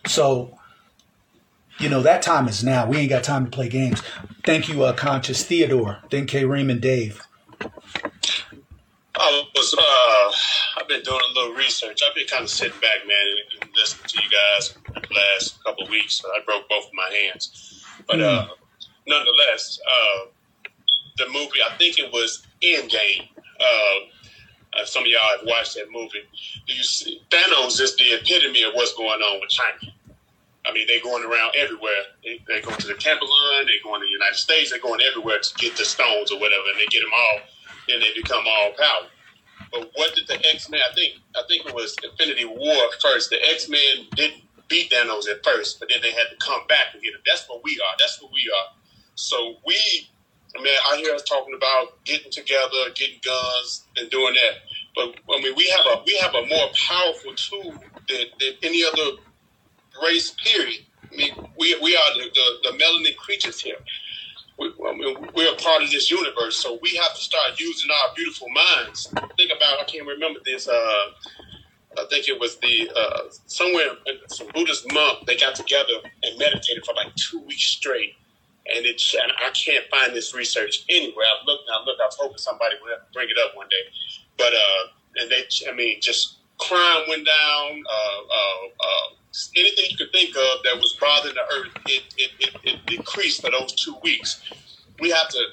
So, 0.07 0.57
you 1.79 1.89
know, 1.89 2.01
that 2.01 2.21
time 2.21 2.47
is 2.47 2.63
now. 2.63 2.87
We 2.87 2.97
ain't 2.97 3.09
got 3.09 3.23
time 3.23 3.45
to 3.45 3.51
play 3.51 3.69
games. 3.69 4.01
Thank 4.43 4.67
you, 4.67 4.83
uh, 4.83 4.93
Conscious 4.93 5.45
Theodore. 5.45 5.99
Thank 6.09 6.29
K. 6.29 6.43
Raymond 6.43 6.81
Dave. 6.81 7.21
I 9.15 9.43
was, 9.55 9.75
uh, 9.77 10.81
I've 10.81 10.87
been 10.87 11.03
doing 11.03 11.21
a 11.29 11.33
little 11.39 11.53
research. 11.55 12.01
I've 12.07 12.15
been 12.15 12.27
kind 12.27 12.43
of 12.43 12.49
sitting 12.49 12.79
back, 12.81 13.07
man, 13.07 13.15
and, 13.21 13.61
and 13.61 13.71
listening 13.75 14.07
to 14.07 14.21
you 14.23 14.29
guys 14.29 14.75
the 14.93 15.15
last 15.15 15.63
couple 15.63 15.83
of 15.83 15.89
weeks. 15.89 16.21
I 16.25 16.39
broke 16.45 16.67
both 16.67 16.85
of 16.85 16.93
my 16.93 17.09
hands. 17.15 17.83
But 18.07 18.21
uh, 18.21 18.47
nonetheless, 19.07 19.79
uh, 19.87 20.25
the 21.17 21.27
movie, 21.27 21.61
I 21.65 21.77
think 21.77 21.99
it 21.99 22.11
was 22.11 22.45
Endgame. 22.63 23.29
Uh, 23.59 24.12
uh, 24.79 24.85
some 24.85 25.03
of 25.03 25.07
y'all 25.07 25.37
have 25.37 25.45
watched 25.47 25.75
that 25.75 25.91
movie. 25.91 26.23
Do 26.67 26.73
you 26.73 26.83
see, 26.83 27.21
Thanos 27.29 27.79
is 27.79 27.95
the 27.95 28.13
epitome 28.13 28.63
of 28.63 28.73
what's 28.73 28.93
going 28.93 29.21
on 29.21 29.39
with 29.41 29.49
China. 29.49 29.93
I 30.65 30.71
mean, 30.71 30.87
they're 30.87 31.03
going 31.03 31.23
around 31.25 31.55
everywhere. 31.57 32.07
They, 32.23 32.39
they 32.47 32.61
go 32.61 32.71
to 32.71 32.87
the 32.87 32.95
Timberland, 32.95 33.67
they're 33.67 33.83
going 33.83 33.99
to 34.01 34.07
the 34.07 34.11
United 34.11 34.37
States, 34.37 34.71
they're 34.71 34.79
going 34.79 35.01
everywhere 35.01 35.39
to 35.39 35.55
get 35.55 35.75
the 35.75 35.85
stones 35.85 36.31
or 36.31 36.39
whatever, 36.39 36.63
and 36.71 36.79
they 36.79 36.85
get 36.87 37.01
them 37.01 37.11
all, 37.13 37.39
and 37.89 38.01
they 38.01 38.13
become 38.15 38.45
all 38.47 38.71
powerful. 38.71 39.09
But 39.71 39.91
what 39.95 40.15
did 40.15 40.27
the 40.27 40.35
X 40.53 40.69
Men? 40.69 40.81
I 40.89 40.93
think 40.93 41.15
I 41.35 41.41
think 41.47 41.65
it 41.65 41.73
was 41.73 41.95
Infinity 42.03 42.45
War 42.45 42.77
first. 43.01 43.31
The 43.31 43.41
X 43.49 43.67
Men 43.67 44.05
didn't 44.15 44.43
beat 44.67 44.91
Thanos 44.91 45.27
at 45.27 45.43
first, 45.43 45.79
but 45.79 45.89
then 45.89 45.99
they 46.01 46.11
had 46.11 46.29
to 46.29 46.37
come 46.37 46.61
back 46.67 46.93
and 46.93 47.01
get 47.01 47.13
him. 47.13 47.21
That's 47.25 47.49
what 47.49 47.63
we 47.63 47.73
are. 47.81 47.95
That's 47.99 48.21
what 48.21 48.31
we 48.31 48.51
are. 48.55 48.73
So 49.15 49.55
we, 49.65 50.09
I 50.55 50.61
mean, 50.61 50.73
I 50.91 50.97
hear 50.97 51.13
us 51.13 51.23
talking 51.23 51.55
about 51.55 52.03
getting 52.05 52.31
together, 52.31 52.89
getting 52.95 53.19
guns, 53.23 53.85
and 53.97 54.09
doing 54.09 54.33
that. 54.33 54.57
But 54.95 55.35
I 55.35 55.41
mean, 55.41 55.53
we 55.55 55.67
have 55.75 55.85
a 55.97 56.03
we 56.05 56.17
have 56.17 56.35
a 56.35 56.45
more 56.45 56.67
powerful 56.87 57.33
tool 57.35 57.73
than, 58.07 58.25
than 58.39 58.53
any 58.61 58.83
other 58.83 59.17
race. 60.03 60.31
Period. 60.43 60.81
I 61.11 61.15
mean, 61.15 61.31
we 61.57 61.75
we 61.81 61.95
are 61.95 62.13
the, 62.15 62.29
the, 62.33 62.71
the 62.71 62.77
melanin 62.77 63.15
creatures 63.17 63.59
here. 63.59 63.77
We, 64.59 64.71
I 64.87 64.93
mean, 64.93 65.29
we're 65.35 65.51
a 65.51 65.55
part 65.55 65.81
of 65.81 65.89
this 65.89 66.11
universe, 66.11 66.57
so 66.57 66.77
we 66.81 66.95
have 66.95 67.15
to 67.15 67.21
start 67.21 67.59
using 67.59 67.89
our 67.89 68.13
beautiful 68.15 68.47
minds. 68.49 69.07
Think 69.37 69.51
about 69.55 69.79
I 69.79 69.85
can't 69.87 70.07
remember 70.07 70.39
this. 70.45 70.67
Uh, 70.67 71.05
I 71.97 72.05
think 72.09 72.27
it 72.27 72.39
was 72.39 72.57
the 72.57 72.89
uh, 72.95 73.21
somewhere 73.47 73.89
some 74.27 74.47
Buddhist 74.53 74.91
monk. 74.93 75.25
They 75.25 75.37
got 75.37 75.55
together 75.55 75.93
and 76.23 76.37
meditated 76.37 76.85
for 76.85 76.93
like 76.95 77.13
two 77.15 77.39
weeks 77.41 77.63
straight, 77.63 78.13
and 78.67 78.85
it. 78.85 79.01
And 79.21 79.31
I 79.43 79.51
can't 79.51 79.85
find 79.89 80.15
this 80.15 80.33
research 80.33 80.85
anywhere. 80.89 81.25
I've 81.25 81.45
looked. 81.45 81.63
I 81.71 81.83
look. 81.85 81.97
I 82.01 82.05
was 82.05 82.17
hoping 82.19 82.37
somebody 82.37 82.75
would 82.81 82.91
bring 83.13 83.29
it 83.29 83.37
up 83.45 83.55
one 83.55 83.67
day, 83.69 83.83
but 84.37 84.53
uh, 84.53 85.21
and 85.21 85.31
they. 85.31 85.43
I 85.69 85.73
mean, 85.73 85.99
just 86.01 86.37
crime 86.59 87.03
went 87.07 87.25
down. 87.25 87.83
Uh, 87.89 88.21
uh, 88.31 88.65
uh, 88.79 89.15
anything 89.57 89.85
you 89.89 89.97
could 89.97 90.11
think 90.11 90.35
of 90.35 90.63
that 90.63 90.75
was 90.75 90.95
bothering 90.99 91.35
the 91.35 91.41
earth, 91.55 91.71
it, 91.87 92.03
it, 92.17 92.31
it, 92.39 92.55
it 92.63 92.85
decreased 92.85 93.41
for 93.41 93.51
those 93.51 93.73
two 93.73 93.95
weeks. 94.03 94.41
We 94.99 95.09
have 95.09 95.27
to 95.29 95.45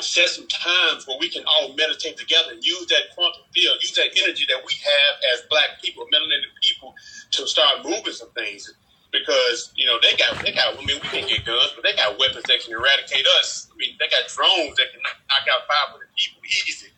set 0.00 0.28
some 0.28 0.46
times 0.46 1.06
where 1.06 1.18
we 1.18 1.28
can 1.28 1.42
all 1.46 1.74
meditate 1.74 2.16
together 2.16 2.52
and 2.52 2.64
use 2.64 2.86
that 2.86 3.14
quantum 3.14 3.42
field, 3.52 3.76
use 3.80 3.94
that 3.94 4.10
energy 4.22 4.46
that 4.48 4.62
we 4.64 4.72
have 4.84 5.20
as 5.34 5.42
black 5.50 5.82
people, 5.82 6.06
melanated 6.14 6.52
people, 6.62 6.94
to 7.32 7.46
start 7.46 7.84
moving 7.84 8.12
some 8.12 8.30
things. 8.30 8.72
Because 9.10 9.72
you 9.74 9.86
know 9.86 9.96
they 10.02 10.16
got 10.16 10.44
they 10.44 10.52
got 10.52 10.74
I 10.74 10.84
mean 10.84 11.00
we 11.02 11.08
can 11.08 11.26
get 11.26 11.44
guns, 11.44 11.72
but 11.74 11.82
they 11.82 11.96
got 11.96 12.18
weapons 12.18 12.44
that 12.44 12.60
can 12.60 12.72
eradicate 12.74 13.24
us. 13.40 13.68
I 13.72 13.76
mean 13.76 13.96
they 13.98 14.08
got 14.08 14.28
drones 14.28 14.76
that 14.76 14.92
can 14.92 15.00
knock 15.02 15.44
out 15.48 15.66
500 15.92 16.08
people 16.16 16.42
easy. 16.44 16.88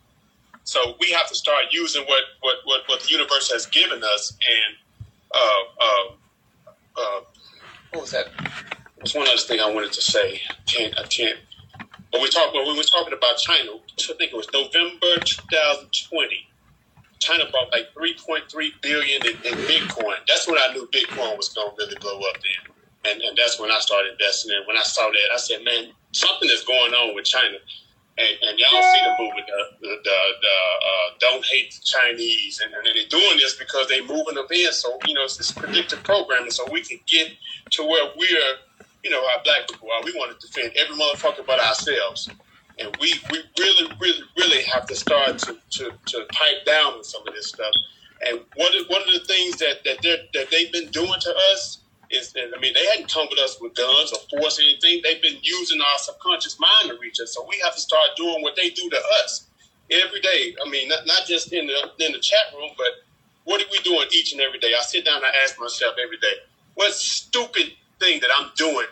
So 0.63 0.95
we 0.99 1.11
have 1.11 1.27
to 1.29 1.35
start 1.35 1.65
using 1.71 2.03
what 2.03 2.23
what 2.41 2.55
what, 2.65 2.81
what 2.87 3.01
the 3.01 3.09
universe 3.09 3.51
has 3.51 3.65
given 3.67 4.03
us. 4.03 4.37
And 4.43 4.75
uh, 5.31 5.63
uh, 5.79 7.01
uh, 7.01 7.21
what 7.91 8.01
was 8.01 8.11
that? 8.11 8.27
There's 8.97 9.15
one 9.15 9.27
other 9.27 9.37
thing 9.37 9.59
I 9.61 9.71
wanted 9.73 9.93
to 9.93 10.01
say. 10.01 10.41
I 10.49 10.55
can't 10.65 10.99
I 10.99 11.03
can't 11.03 11.39
but 12.11 12.21
we 12.21 12.29
talked 12.29 12.53
when 12.53 12.67
we 12.67 12.75
were 12.75 12.83
talking 12.83 13.13
about 13.13 13.37
China. 13.37 13.71
I 13.71 14.13
think 14.17 14.33
it 14.33 14.35
was 14.35 14.47
November 14.51 15.15
2020. 15.23 16.50
China 17.21 17.45
bought 17.51 17.71
like 17.71 17.93
3.3 17.93 18.49
billion 18.81 19.21
in, 19.25 19.35
in 19.45 19.55
Bitcoin. 19.69 20.17
That's 20.27 20.47
when 20.47 20.57
I 20.57 20.73
knew 20.73 20.87
Bitcoin 20.91 21.37
was 21.37 21.49
going 21.49 21.69
to 21.69 21.75
really 21.77 21.95
blow 22.01 22.19
up 22.19 22.35
then, 22.41 23.13
and 23.13 23.21
and 23.21 23.37
that's 23.37 23.59
when 23.59 23.71
I 23.71 23.79
started 23.79 24.13
investing. 24.13 24.51
And 24.55 24.67
when 24.67 24.77
I 24.77 24.83
saw 24.83 25.07
that, 25.07 25.33
I 25.33 25.37
said, 25.37 25.63
"Man, 25.63 25.93
something 26.11 26.49
is 26.51 26.63
going 26.63 26.93
on 26.93 27.15
with 27.15 27.25
China." 27.25 27.57
And, 28.17 28.37
and 28.43 28.59
y'all 28.59 28.83
see 28.93 28.99
the 29.01 29.15
movement, 29.23 29.47
the, 29.47 29.87
the, 29.87 29.97
the, 30.03 30.11
uh, 30.11 31.09
don't 31.21 31.45
hate 31.45 31.71
the 31.71 31.81
Chinese, 31.81 32.59
and, 32.59 32.73
and 32.73 32.85
they're 32.85 33.07
doing 33.07 33.37
this 33.37 33.55
because 33.55 33.87
they're 33.87 34.03
moving 34.03 34.35
them 34.35 34.45
in. 34.51 34.71
So 34.73 34.99
you 35.07 35.13
know, 35.13 35.23
it's 35.23 35.37
this 35.37 35.51
predictive 35.51 36.03
programming, 36.03 36.51
so 36.51 36.65
we 36.71 36.81
can 36.81 36.99
get 37.07 37.31
to 37.71 37.83
where 37.83 38.11
we're 38.17 38.57
you 39.03 39.09
know, 39.09 39.21
our 39.35 39.43
black 39.43 39.67
people 39.67 39.89
are. 39.91 40.03
We 40.03 40.13
want 40.13 40.37
to 40.39 40.47
defend 40.47 40.73
every 40.77 40.95
motherfucker 40.95 41.45
but 41.45 41.59
ourselves. 41.59 42.29
And 42.79 42.95
we, 42.99 43.13
we 43.31 43.43
really, 43.59 43.91
really, 43.99 44.23
really 44.37 44.63
have 44.63 44.85
to 44.87 44.95
start 44.95 45.37
to, 45.39 45.57
to, 45.71 45.91
to 46.05 46.25
pipe 46.31 46.65
down 46.65 47.03
some 47.03 47.27
of 47.27 47.33
this 47.33 47.47
stuff. 47.47 47.73
And 48.27 48.39
one 48.55 48.75
of, 48.75 48.87
one 48.87 49.01
of 49.01 49.13
the 49.13 49.25
things 49.27 49.57
that, 49.57 49.83
that, 49.83 50.01
that 50.33 50.51
they've 50.51 50.71
been 50.71 50.89
doing 50.91 51.19
to 51.19 51.35
us 51.51 51.79
is, 52.09 52.33
that, 52.33 52.51
I 52.55 52.59
mean, 52.59 52.73
they 52.73 52.85
hadn't 52.87 53.11
come 53.11 53.27
with 53.29 53.39
us 53.39 53.59
with 53.59 53.73
guns 53.75 54.13
or 54.13 54.39
force 54.39 54.59
or 54.59 54.63
anything. 54.63 55.01
They've 55.03 55.21
been 55.21 55.37
using 55.41 55.79
our 55.81 55.97
subconscious 55.97 56.59
mind 56.59 56.89
to 56.89 56.97
reach 56.99 57.19
us. 57.19 57.33
So 57.33 57.45
we 57.47 57.59
have 57.63 57.73
to 57.73 57.81
start 57.81 58.09
doing 58.15 58.41
what 58.41 58.55
they 58.55 58.69
do 58.69 58.89
to 58.89 59.01
us 59.23 59.47
every 59.89 60.21
day. 60.21 60.55
I 60.63 60.69
mean, 60.69 60.89
not, 60.89 61.05
not 61.05 61.25
just 61.25 61.51
in 61.53 61.67
the, 61.67 62.05
in 62.05 62.11
the 62.11 62.19
chat 62.19 62.53
room, 62.55 62.71
but 62.77 62.87
what 63.43 63.61
are 63.61 63.65
we 63.71 63.79
doing 63.79 64.07
each 64.13 64.33
and 64.33 64.41
every 64.41 64.59
day? 64.59 64.73
I 64.77 64.81
sit 64.83 65.05
down 65.05 65.17
and 65.17 65.25
I 65.25 65.31
ask 65.43 65.59
myself 65.59 65.95
every 66.03 66.17
day, 66.17 66.33
what 66.75 66.93
stupid 66.93 67.73
thing 67.99 68.19
that 68.21 68.29
I'm 68.37 68.51
doing 68.55 68.87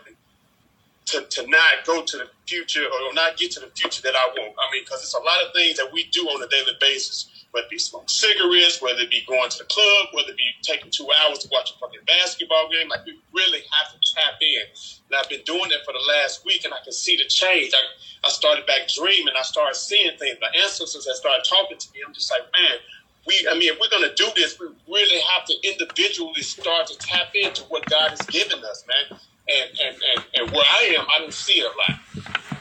to, 1.05 1.21
to 1.21 1.47
not 1.47 1.85
go 1.85 2.03
to 2.03 2.17
the 2.17 2.27
future 2.49 2.81
or 2.81 3.13
not 3.13 3.37
get 3.37 3.51
to 3.53 3.59
the 3.61 3.69
future 3.77 4.01
that 4.01 4.15
I 4.17 4.25
want. 4.33 4.57
I 4.57 4.65
mean, 4.73 4.83
because 4.83 5.05
it's 5.05 5.13
a 5.13 5.21
lot 5.21 5.37
of 5.45 5.53
things 5.53 5.77
that 5.77 5.93
we 5.93 6.09
do 6.09 6.25
on 6.33 6.41
a 6.41 6.49
daily 6.49 6.73
basis, 6.81 7.45
whether 7.51 7.65
it 7.65 7.69
be 7.69 7.77
smoking 7.77 8.09
cigarettes, 8.09 8.81
whether 8.81 9.05
it 9.05 9.11
be 9.13 9.21
going 9.29 9.49
to 9.49 9.57
the 9.59 9.69
club, 9.69 10.09
whether 10.13 10.33
it 10.33 10.37
be 10.37 10.49
taking 10.65 10.89
two 10.89 11.07
hours 11.21 11.39
to 11.45 11.49
watch 11.51 11.69
a 11.69 11.77
fucking 11.77 12.01
basketball 12.09 12.69
game. 12.73 12.89
Like, 12.89 13.05
we 13.05 13.21
really 13.33 13.61
have 13.61 13.93
to 13.93 13.97
tap 14.17 14.41
in. 14.41 14.65
And 15.09 15.13
I've 15.13 15.29
been 15.29 15.45
doing 15.45 15.69
it 15.69 15.85
for 15.85 15.93
the 15.93 16.03
last 16.17 16.43
week, 16.45 16.65
and 16.65 16.73
I 16.73 16.81
can 16.83 16.93
see 16.93 17.17
the 17.17 17.29
change. 17.29 17.73
I, 17.77 17.83
I 18.25 18.29
started 18.33 18.65
back 18.65 18.89
dreaming. 18.89 19.37
I 19.37 19.45
started 19.45 19.77
seeing 19.77 20.17
things. 20.17 20.37
My 20.41 20.49
ancestors 20.57 21.05
have 21.05 21.15
started 21.21 21.45
talking 21.45 21.77
to 21.77 21.87
me. 21.93 22.01
I'm 22.05 22.13
just 22.13 22.33
like, 22.33 22.49
man, 22.49 22.81
we, 23.27 23.45
I 23.49 23.53
mean, 23.53 23.73
if 23.73 23.77
we're 23.79 23.93
gonna 23.93 24.13
do 24.15 24.27
this, 24.35 24.59
we 24.59 24.67
really 24.87 25.21
have 25.21 25.45
to 25.45 25.55
individually 25.61 26.41
start 26.41 26.87
to 26.87 26.97
tap 26.97 27.29
into 27.35 27.63
what 27.69 27.87
God 27.89 28.09
has 28.09 28.25
given 28.27 28.63
us, 28.65 28.85
man. 28.87 29.19
And 29.49 29.79
and 29.79 29.97
and, 30.15 30.25
and 30.35 30.51
where 30.51 30.65
I 30.69 30.95
am, 30.99 31.05
I 31.15 31.19
don't 31.19 31.33
see 31.33 31.59
it 31.61 31.65
a 31.65 31.91
lot. 31.91 31.99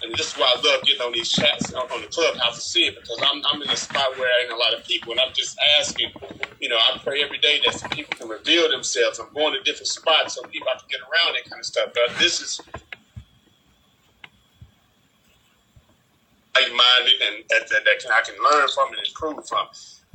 And 0.02 0.12
this 0.14 0.32
is 0.32 0.38
why 0.38 0.52
I 0.56 0.60
love 0.62 0.84
getting 0.84 1.02
on 1.02 1.12
these 1.12 1.28
chats 1.28 1.74
on, 1.74 1.82
on 1.90 2.00
the 2.00 2.08
clubhouse 2.08 2.54
to 2.54 2.60
see 2.62 2.86
it 2.86 2.94
because 2.94 3.18
I'm, 3.20 3.42
I'm 3.46 3.60
in 3.62 3.68
a 3.68 3.76
spot 3.76 4.16
where 4.18 4.28
I 4.28 4.44
ain't 4.44 4.52
a 4.52 4.56
lot 4.56 4.72
of 4.72 4.84
people, 4.86 5.12
and 5.12 5.20
I'm 5.20 5.32
just 5.34 5.58
asking. 5.78 6.12
You 6.60 6.68
know, 6.68 6.76
I 6.76 6.98
pray 6.98 7.22
every 7.22 7.38
day 7.38 7.60
that 7.64 7.74
some 7.74 7.90
people 7.90 8.16
can 8.16 8.28
reveal 8.28 8.70
themselves. 8.70 9.18
I'm 9.20 9.32
going 9.34 9.54
to 9.54 9.62
different 9.62 9.88
spots 9.88 10.34
so 10.34 10.42
people 10.42 10.68
I 10.74 10.78
can 10.78 10.88
get 10.90 11.00
around 11.00 11.34
that 11.34 11.48
kind 11.50 11.60
of 11.60 11.66
stuff. 11.66 11.90
But 11.94 12.18
this 12.18 12.40
is 12.40 12.60
like-minded 16.54 17.14
and 17.28 17.44
that, 17.50 17.68
that, 17.70 17.84
that 17.84 18.00
can, 18.02 18.12
I 18.12 18.22
can 18.24 18.34
learn 18.42 18.68
from 18.74 18.88
and 18.94 19.06
improve 19.06 19.46
from. 19.48 19.68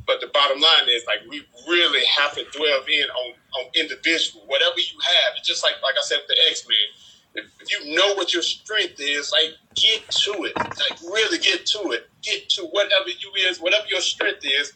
But 0.06 0.20
the 0.20 0.28
bottom 0.28 0.60
line 0.60 0.88
is 0.88 1.04
like 1.06 1.20
we 1.28 1.42
really 1.68 2.04
have 2.06 2.34
to 2.34 2.44
dwell 2.52 2.82
in 2.88 3.08
on, 3.08 3.34
on 3.58 3.64
individual, 3.74 4.44
whatever 4.46 4.78
you 4.78 4.98
have. 5.00 5.34
It's 5.38 5.48
just 5.48 5.62
like 5.62 5.74
like 5.82 5.94
I 5.98 6.02
said 6.02 6.18
with 6.26 6.28
the 6.28 6.50
X 6.50 6.66
Men. 6.68 6.88
If, 7.36 7.50
you 7.66 7.96
know 7.96 8.14
what 8.14 8.32
your 8.32 8.42
strength 8.42 9.00
is, 9.00 9.32
like 9.32 9.56
get 9.74 10.08
to 10.22 10.44
it. 10.44 10.56
Like 10.56 11.00
really 11.02 11.38
get 11.38 11.66
to 11.66 11.90
it. 11.90 12.08
Get 12.22 12.48
to 12.50 12.62
whatever 12.66 13.08
you 13.08 13.32
is, 13.48 13.60
whatever 13.60 13.86
your 13.88 14.00
strength 14.02 14.44
is. 14.44 14.72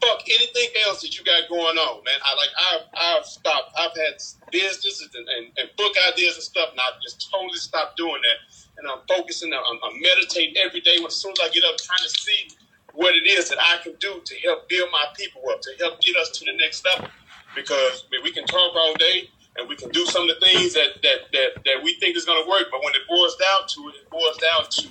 Fuck 0.00 0.22
anything 0.28 0.68
else 0.86 1.00
that 1.00 1.18
you 1.18 1.24
got 1.24 1.48
going 1.48 1.78
on, 1.78 2.04
man. 2.04 2.20
I 2.22 2.36
like 2.36 2.50
I've 2.70 2.86
I've 2.94 3.26
stopped. 3.26 3.72
I've 3.78 3.96
had 3.96 4.20
businesses 4.52 5.08
and, 5.14 5.26
and, 5.26 5.46
and 5.56 5.68
book 5.76 5.96
ideas 6.12 6.34
and 6.34 6.44
stuff, 6.44 6.70
and 6.70 6.78
I've 6.78 7.00
just 7.00 7.30
totally 7.32 7.58
stopped 7.58 7.96
doing 7.96 8.20
that. 8.20 8.38
And 8.76 8.86
I'm 8.86 9.00
focusing. 9.08 9.54
I'm, 9.54 9.78
I'm 9.82 10.00
meditating 10.00 10.54
every 10.58 10.82
day. 10.82 10.98
As 11.04 11.16
soon 11.16 11.32
as 11.32 11.40
I 11.42 11.48
get 11.48 11.64
up, 11.64 11.78
trying 11.78 12.04
to 12.04 12.10
see 12.10 12.50
what 12.96 13.14
it 13.14 13.28
is 13.28 13.50
that 13.50 13.58
I 13.60 13.78
can 13.84 13.94
do 14.00 14.22
to 14.24 14.36
help 14.44 14.68
build 14.68 14.90
my 14.92 15.06
people 15.16 15.42
up, 15.52 15.60
to 15.62 15.72
help 15.80 16.00
get 16.02 16.16
us 16.16 16.30
to 16.32 16.46
the 16.46 16.56
next 16.58 16.84
level. 16.86 17.10
Because 17.54 18.04
I 18.06 18.08
mean, 18.12 18.22
we 18.24 18.32
can 18.32 18.46
talk 18.46 18.72
all 18.76 18.96
day 18.98 19.30
and 19.58 19.68
we 19.68 19.76
can 19.76 19.90
do 19.92 20.06
some 20.06 20.24
of 20.24 20.30
the 20.30 20.46
things 20.46 20.74
that 20.74 21.02
that 21.04 21.20
that, 21.32 21.50
that 21.66 21.78
we 21.84 21.96
think 22.00 22.16
is 22.16 22.26
going 22.26 22.42
to 22.42 22.48
work, 22.50 22.68
but 22.72 22.84
when 22.84 22.94
it 22.94 23.02
boils 23.08 23.36
down 23.36 23.68
to 23.68 23.80
it, 23.90 23.96
it 23.96 24.10
boils 24.10 24.38
down 24.38 24.64
to 24.70 24.88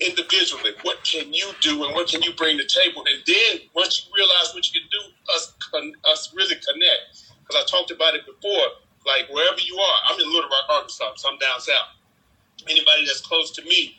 individually 0.00 0.72
what 0.82 0.98
can 1.04 1.32
you 1.34 1.52
do 1.62 1.84
and 1.84 1.94
what 1.94 2.08
can 2.08 2.22
you 2.22 2.34
bring 2.36 2.58
to 2.58 2.64
the 2.64 2.70
table, 2.70 3.04
and 3.08 3.22
then 3.26 3.60
once 3.74 4.04
you 4.04 4.12
realize 4.16 4.52
what 4.54 4.66
you 4.68 4.80
can 4.80 4.88
do, 4.90 5.02
us 5.34 5.54
us 6.10 6.32
really 6.36 6.56
connect. 6.56 7.02
Because 7.46 7.64
I 7.64 7.66
talked 7.70 7.92
about 7.92 8.14
it 8.14 8.22
before, 8.26 8.66
like 9.06 9.28
wherever 9.30 9.60
you 9.60 9.76
are, 9.78 9.98
I'm 10.08 10.20
in 10.20 10.26
Little 10.32 10.50
Rock, 10.50 10.66
Arkansas, 10.70 11.12
so 11.16 11.30
I'm 11.30 11.38
down 11.38 11.60
south. 11.60 11.88
Anybody 12.68 13.06
that's 13.06 13.20
close 13.22 13.52
to 13.52 13.62
me, 13.64 13.96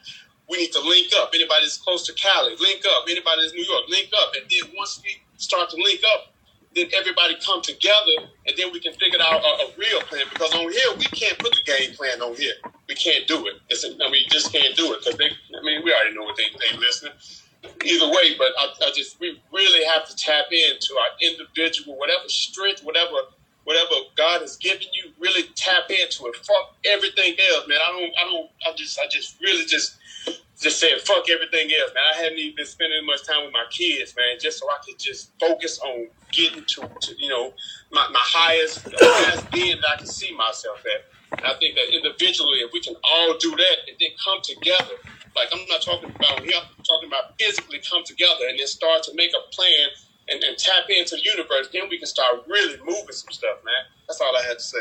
we 0.49 0.57
need 0.57 0.71
to 0.73 0.81
link 0.81 1.13
up. 1.19 1.31
Anybody 1.33 1.65
that's 1.65 1.77
close 1.77 2.05
to 2.07 2.13
Cali, 2.13 2.55
link 2.59 2.83
up. 2.85 3.05
Anybody 3.09 3.41
that's 3.43 3.53
New 3.53 3.63
York, 3.63 3.83
link 3.87 4.09
up. 4.21 4.33
And 4.35 4.49
then 4.49 4.71
once 4.75 5.01
we 5.03 5.21
start 5.37 5.69
to 5.69 5.77
link 5.77 6.01
up, 6.15 6.33
then 6.75 6.85
everybody 6.95 7.35
come 7.43 7.61
together, 7.61 8.29
and 8.45 8.55
then 8.57 8.71
we 8.71 8.79
can 8.79 8.93
figure 8.93 9.19
out 9.21 9.41
a, 9.41 9.47
a 9.65 9.67
real 9.77 10.01
plan. 10.01 10.25
Because 10.31 10.53
on 10.53 10.71
here, 10.71 10.91
we 10.97 11.05
can't 11.05 11.37
put 11.39 11.51
the 11.51 11.63
game 11.65 11.95
plan 11.95 12.21
on 12.21 12.35
here. 12.35 12.53
We 12.87 12.95
can't 12.95 13.27
do 13.27 13.47
it. 13.47 13.55
It's 13.69 13.83
mean, 13.83 14.11
we 14.11 14.25
just 14.29 14.53
can't 14.53 14.75
do 14.75 14.93
it 14.93 14.99
because. 15.03 15.19
I 15.19 15.63
mean, 15.63 15.83
we 15.83 15.93
already 15.93 16.15
know 16.15 16.23
what 16.23 16.37
they 16.37 16.45
they 16.59 16.77
listening. 16.77 17.13
Either 17.83 18.07
way, 18.07 18.37
but 18.37 18.47
I, 18.57 18.71
I 18.85 18.91
just 18.95 19.19
we 19.19 19.41
really 19.51 19.85
have 19.85 20.07
to 20.07 20.15
tap 20.15 20.45
into 20.51 20.95
our 20.95 21.09
individual, 21.21 21.97
whatever 21.97 22.29
strength, 22.29 22.83
whatever 22.83 23.17
whatever 23.63 23.95
God 24.17 24.41
has 24.41 24.57
given 24.57 24.87
you, 24.93 25.11
really 25.19 25.43
tap 25.55 25.89
into 25.89 26.25
it. 26.27 26.35
Fuck 26.37 26.77
everything 26.85 27.35
else, 27.51 27.67
man. 27.67 27.77
I 27.83 27.91
don't, 27.91 28.13
I 28.19 28.23
don't, 28.25 28.49
I 28.67 28.75
just, 28.75 28.99
I 28.99 29.07
just 29.07 29.39
really 29.41 29.65
just 29.65 29.97
just 30.59 30.79
saying 30.79 30.99
fuck 31.05 31.29
everything 31.29 31.69
else, 31.79 31.91
man. 31.95 32.03
I 32.13 32.17
hadn't 32.17 32.39
even 32.39 32.55
been 32.55 32.65
spending 32.65 33.05
much 33.05 33.25
time 33.25 33.43
with 33.45 33.53
my 33.53 33.65
kids, 33.71 34.13
man, 34.15 34.37
just 34.41 34.59
so 34.59 34.67
I 34.69 34.77
could 34.85 34.99
just 34.99 35.31
focus 35.39 35.79
on 35.79 36.07
getting 36.31 36.65
to, 36.65 36.81
to 37.01 37.15
you 37.17 37.29
know, 37.29 37.53
my, 37.91 38.07
my 38.11 38.21
highest, 38.21 38.87
highest 38.99 39.49
being 39.51 39.77
that 39.81 39.89
I 39.95 39.97
can 39.97 40.07
see 40.07 40.35
myself 40.35 40.83
at. 40.85 41.39
And 41.39 41.47
I 41.47 41.57
think 41.59 41.75
that 41.75 41.93
individually, 41.95 42.59
if 42.59 42.71
we 42.73 42.81
can 42.81 42.95
all 43.11 43.37
do 43.39 43.51
that 43.51 43.77
and 43.87 43.95
then 43.99 44.09
come 44.23 44.39
together, 44.43 44.95
like 45.35 45.49
I'm 45.53 45.65
not 45.67 45.81
talking 45.81 46.09
about 46.09 46.41
here, 46.43 46.57
I'm 46.59 46.83
talking 46.83 47.07
about 47.07 47.39
physically 47.39 47.79
come 47.89 48.03
together 48.05 48.47
and 48.49 48.59
then 48.59 48.67
start 48.67 49.03
to 49.03 49.11
make 49.15 49.31
a 49.31 49.43
plan 49.55 49.89
and, 50.31 50.43
and 50.43 50.57
tap 50.57 50.85
into 50.89 51.15
the 51.15 51.23
universe, 51.23 51.69
then 51.73 51.83
we 51.89 51.97
can 51.97 52.07
start 52.07 52.43
really 52.47 52.77
moving 52.79 53.11
some 53.11 53.31
stuff, 53.31 53.57
man. 53.65 53.73
That's 54.07 54.21
all 54.21 54.35
I 54.35 54.43
had 54.43 54.57
to 54.57 54.63
say. 54.63 54.79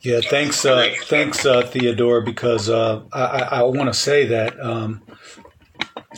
Yeah, 0.00 0.20
thanks, 0.20 0.64
uh, 0.64 0.92
thanks, 1.04 1.46
uh, 1.46 1.62
Theodore. 1.62 2.22
Because 2.22 2.68
uh, 2.68 3.02
I, 3.12 3.48
I 3.50 3.62
want 3.62 3.92
to 3.92 3.94
say 3.94 4.26
that. 4.26 4.58
Um, 4.60 5.02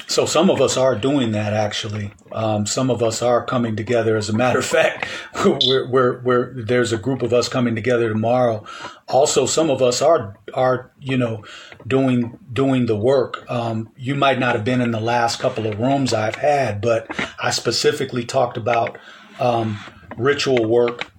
so 0.07 0.27
some 0.27 0.51
of 0.51 0.61
us 0.61 0.77
are 0.77 0.95
doing 0.95 1.32
that 1.32 1.53
actually. 1.53 2.12
Um, 2.32 2.66
some 2.66 2.91
of 2.91 3.03
us 3.03 3.23
are 3.23 3.45
coming 3.45 3.77
together. 3.77 4.16
As 4.16 4.28
a 4.28 4.32
matter 4.32 4.59
of 4.59 4.65
fact, 4.65 5.09
we're, 5.45 5.89
we're, 5.89 6.20
we're, 6.20 6.62
there's 6.62 6.93
a 6.93 6.99
group 6.99 7.23
of 7.23 7.32
us 7.32 7.49
coming 7.49 7.74
together 7.74 8.09
tomorrow. 8.09 8.65
Also, 9.09 9.47
some 9.47 9.70
of 9.70 9.82
us 9.82 10.03
are 10.03 10.36
are 10.53 10.91
you 11.01 11.16
know 11.16 11.45
doing 11.86 12.39
doing 12.53 12.86
the 12.86 12.97
work. 12.97 13.45
Um, 13.51 13.91
you 13.97 14.15
might 14.15 14.39
not 14.39 14.55
have 14.55 14.65
been 14.65 14.81
in 14.81 14.91
the 14.91 15.01
last 15.01 15.41
couple 15.41 15.66
of 15.66 15.78
rooms 15.78 16.12
I've 16.12 16.36
had, 16.36 16.81
but 16.81 17.09
I 17.43 17.51
specifically 17.51 18.24
talked 18.24 18.57
about 18.57 18.99
um, 19.39 19.78
ritual 20.16 20.66
work 20.66 21.11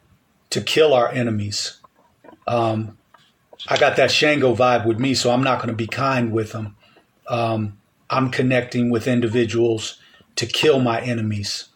to 0.51 0.61
kill 0.61 0.93
our 0.93 1.09
enemies. 1.09 1.79
Um, 2.47 2.97
I 3.67 3.77
got 3.77 3.95
that 3.97 4.11
Shango 4.11 4.55
vibe 4.55 4.85
with 4.85 4.99
me, 4.99 5.15
so 5.15 5.31
I'm 5.31 5.43
not 5.43 5.57
going 5.57 5.69
to 5.69 5.75
be 5.75 5.87
kind 5.87 6.31
with 6.31 6.51
them. 6.51 6.75
Um, 7.27 7.77
I'm 8.09 8.29
connecting 8.29 8.89
with 8.89 9.07
individuals 9.07 9.99
to 10.35 10.45
kill 10.45 10.79
my 10.79 11.01
enemies. 11.01 11.69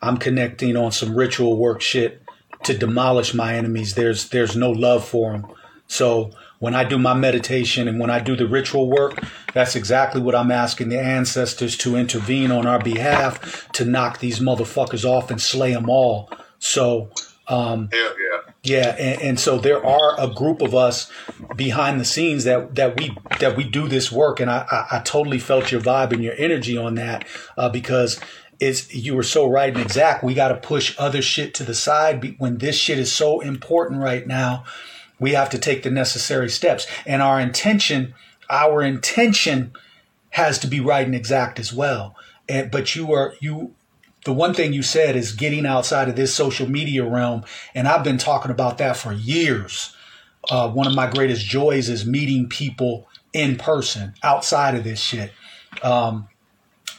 I'm 0.00 0.18
connecting 0.18 0.76
on 0.76 0.92
some 0.92 1.16
ritual 1.16 1.56
work 1.56 1.80
shit 1.80 2.22
to 2.64 2.76
demolish 2.76 3.34
my 3.34 3.54
enemies. 3.54 3.94
There's 3.94 4.28
there's 4.28 4.56
no 4.56 4.70
love 4.70 5.06
for 5.06 5.32
them. 5.32 5.46
So 5.86 6.30
when 6.58 6.74
I 6.74 6.84
do 6.84 6.98
my 6.98 7.14
meditation 7.14 7.88
and 7.88 7.98
when 7.98 8.10
I 8.10 8.20
do 8.20 8.36
the 8.36 8.46
ritual 8.46 8.88
work, 8.88 9.22
that's 9.52 9.76
exactly 9.76 10.20
what 10.20 10.34
I'm 10.34 10.50
asking 10.50 10.88
the 10.88 11.00
ancestors 11.00 11.76
to 11.78 11.96
intervene 11.96 12.50
on 12.50 12.66
our 12.66 12.78
behalf 12.78 13.70
to 13.72 13.84
knock 13.84 14.18
these 14.18 14.40
motherfuckers 14.40 15.04
off 15.04 15.30
and 15.30 15.40
slay 15.40 15.72
them 15.72 15.90
all. 15.90 16.30
So 16.58 17.10
um, 17.48 17.90
Hell 17.92 18.14
yeah. 18.18 18.33
Yeah, 18.64 18.96
and, 18.98 19.20
and 19.20 19.40
so 19.40 19.58
there 19.58 19.84
are 19.84 20.18
a 20.18 20.32
group 20.32 20.62
of 20.62 20.74
us 20.74 21.10
behind 21.54 22.00
the 22.00 22.04
scenes 22.04 22.44
that 22.44 22.74
that 22.76 22.98
we 22.98 23.14
that 23.38 23.58
we 23.58 23.64
do 23.64 23.88
this 23.88 24.10
work, 24.10 24.40
and 24.40 24.50
I 24.50 24.66
I, 24.70 24.96
I 24.96 25.00
totally 25.00 25.38
felt 25.38 25.70
your 25.70 25.82
vibe 25.82 26.12
and 26.12 26.24
your 26.24 26.34
energy 26.38 26.76
on 26.78 26.94
that 26.94 27.26
uh, 27.58 27.68
because 27.68 28.18
it's 28.58 28.92
you 28.94 29.14
were 29.14 29.22
so 29.22 29.46
right 29.46 29.68
and 29.68 29.82
exact. 29.82 30.24
We 30.24 30.32
got 30.32 30.48
to 30.48 30.56
push 30.56 30.96
other 30.98 31.20
shit 31.20 31.52
to 31.54 31.62
the 31.62 31.74
side 31.74 32.36
when 32.38 32.56
this 32.56 32.76
shit 32.76 32.98
is 32.98 33.12
so 33.12 33.40
important 33.40 34.00
right 34.00 34.26
now. 34.26 34.64
We 35.20 35.32
have 35.32 35.50
to 35.50 35.58
take 35.58 35.82
the 35.82 35.90
necessary 35.90 36.48
steps, 36.48 36.86
and 37.04 37.20
our 37.20 37.38
intention, 37.38 38.14
our 38.48 38.80
intention, 38.82 39.72
has 40.30 40.58
to 40.60 40.66
be 40.66 40.80
right 40.80 41.04
and 41.04 41.14
exact 41.14 41.60
as 41.60 41.70
well. 41.70 42.16
And 42.48 42.70
but 42.70 42.96
you 42.96 43.12
are 43.12 43.34
you 43.40 43.74
the 44.24 44.32
one 44.32 44.54
thing 44.54 44.72
you 44.72 44.82
said 44.82 45.16
is 45.16 45.32
getting 45.32 45.66
outside 45.66 46.08
of 46.08 46.16
this 46.16 46.34
social 46.34 46.68
media 46.68 47.04
realm. 47.04 47.44
And 47.74 47.86
I've 47.86 48.04
been 48.04 48.18
talking 48.18 48.50
about 48.50 48.78
that 48.78 48.96
for 48.96 49.12
years. 49.12 49.94
Uh, 50.50 50.70
one 50.70 50.86
of 50.86 50.94
my 50.94 51.08
greatest 51.08 51.44
joys 51.44 51.88
is 51.88 52.04
meeting 52.04 52.48
people 52.48 53.08
in 53.32 53.56
person 53.56 54.14
outside 54.22 54.74
of 54.74 54.84
this 54.84 55.00
shit. 55.00 55.32
Um, 55.82 56.28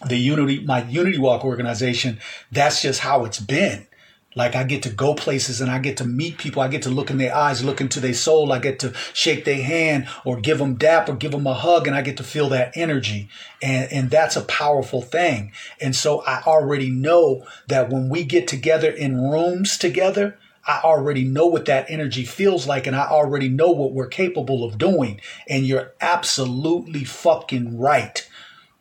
the 0.08 0.18
Unity, 0.18 0.64
my 0.66 0.84
Unity 0.84 1.18
Walk 1.18 1.46
organization, 1.46 2.20
that's 2.52 2.82
just 2.82 3.00
how 3.00 3.26
it's 3.26 3.40
been. 3.40 3.88
Like 4.36 4.54
I 4.54 4.66
get 4.66 4.84
to 4.84 4.90
go 4.90 5.16
places 5.16 5.62
and 5.62 5.72
I 5.72 5.80
get 5.80 5.98
to 5.98 6.06
meet 6.06 6.38
people. 6.38 6.62
I 6.62 6.68
get 6.68 6.82
to 6.84 6.90
look 6.90 7.10
in 7.10 7.18
their 7.18 7.34
eyes, 7.34 7.64
look 7.64 7.80
into 7.80 8.02
their 8.02 8.14
soul. 8.14 8.52
I 8.52 8.60
get 8.60 8.80
to 8.80 8.94
shake 9.14 9.46
their 9.46 9.64
hand 9.64 10.08
or 10.26 10.40
give 10.40 10.60
them 10.60 10.76
dap 10.76 11.08
or 11.08 11.16
give 11.16 11.32
them 11.32 11.48
a 11.48 11.54
hug 11.54 11.88
and 11.88 11.96
I 11.96 12.02
get 12.02 12.18
to 12.18 12.24
feel 12.24 12.50
that 12.50 12.76
energy. 12.76 13.30
And, 13.62 13.92
and 13.92 14.10
that's 14.12 14.36
a 14.36 14.42
powerful 14.42 15.02
thing. 15.02 15.54
And 15.80 15.96
so 15.96 16.22
I 16.22 16.42
already 16.46 16.90
know 16.90 17.48
that 17.68 17.90
when 17.90 18.10
we 18.10 18.26
get 18.26 18.48
together 18.48 18.92
in 18.92 19.30
rooms 19.30 19.78
together, 19.78 20.38
I 20.68 20.82
already 20.84 21.24
know 21.24 21.46
what 21.46 21.66
that 21.66 21.86
energy 21.90 22.26
feels 22.26 22.68
like 22.68 22.88
and 22.88 22.96
I 22.96 23.08
already 23.08 23.50
know 23.50 23.70
what 23.70 23.94
we're 23.94 24.08
capable 24.08 24.64
of 24.64 24.78
doing. 24.78 25.22
And 25.48 25.66
you're 25.66 25.94
absolutely 26.02 27.04
fucking 27.04 27.78
right. 27.78 28.28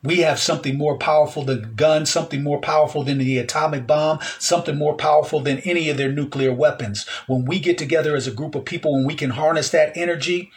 We 0.05 0.19
have 0.19 0.39
something 0.39 0.77
more 0.77 0.99
powerful 0.99 1.45
than 1.45 1.75
guns, 1.77 2.11
something 2.11 2.43
more 2.43 2.61
powerful 2.61 3.05
than 3.05 3.17
the 3.17 3.39
atomic 3.39 3.87
bomb, 3.87 4.19
something 4.39 4.77
more 4.77 4.97
powerful 4.97 5.41
than 5.41 5.61
any 5.61 5.89
of 5.89 5.97
their 5.97 6.13
nuclear 6.13 6.53
weapons. 6.53 7.09
When 7.27 7.47
we 7.47 7.59
get 7.59 7.79
together 7.79 8.15
as 8.15 8.27
a 8.27 8.31
group 8.33 8.55
of 8.55 8.67
people, 8.67 8.93
when 8.93 9.07
we 9.07 9.15
can 9.15 9.31
harness 9.31 9.71
that 9.71 9.97
energy 9.97 10.53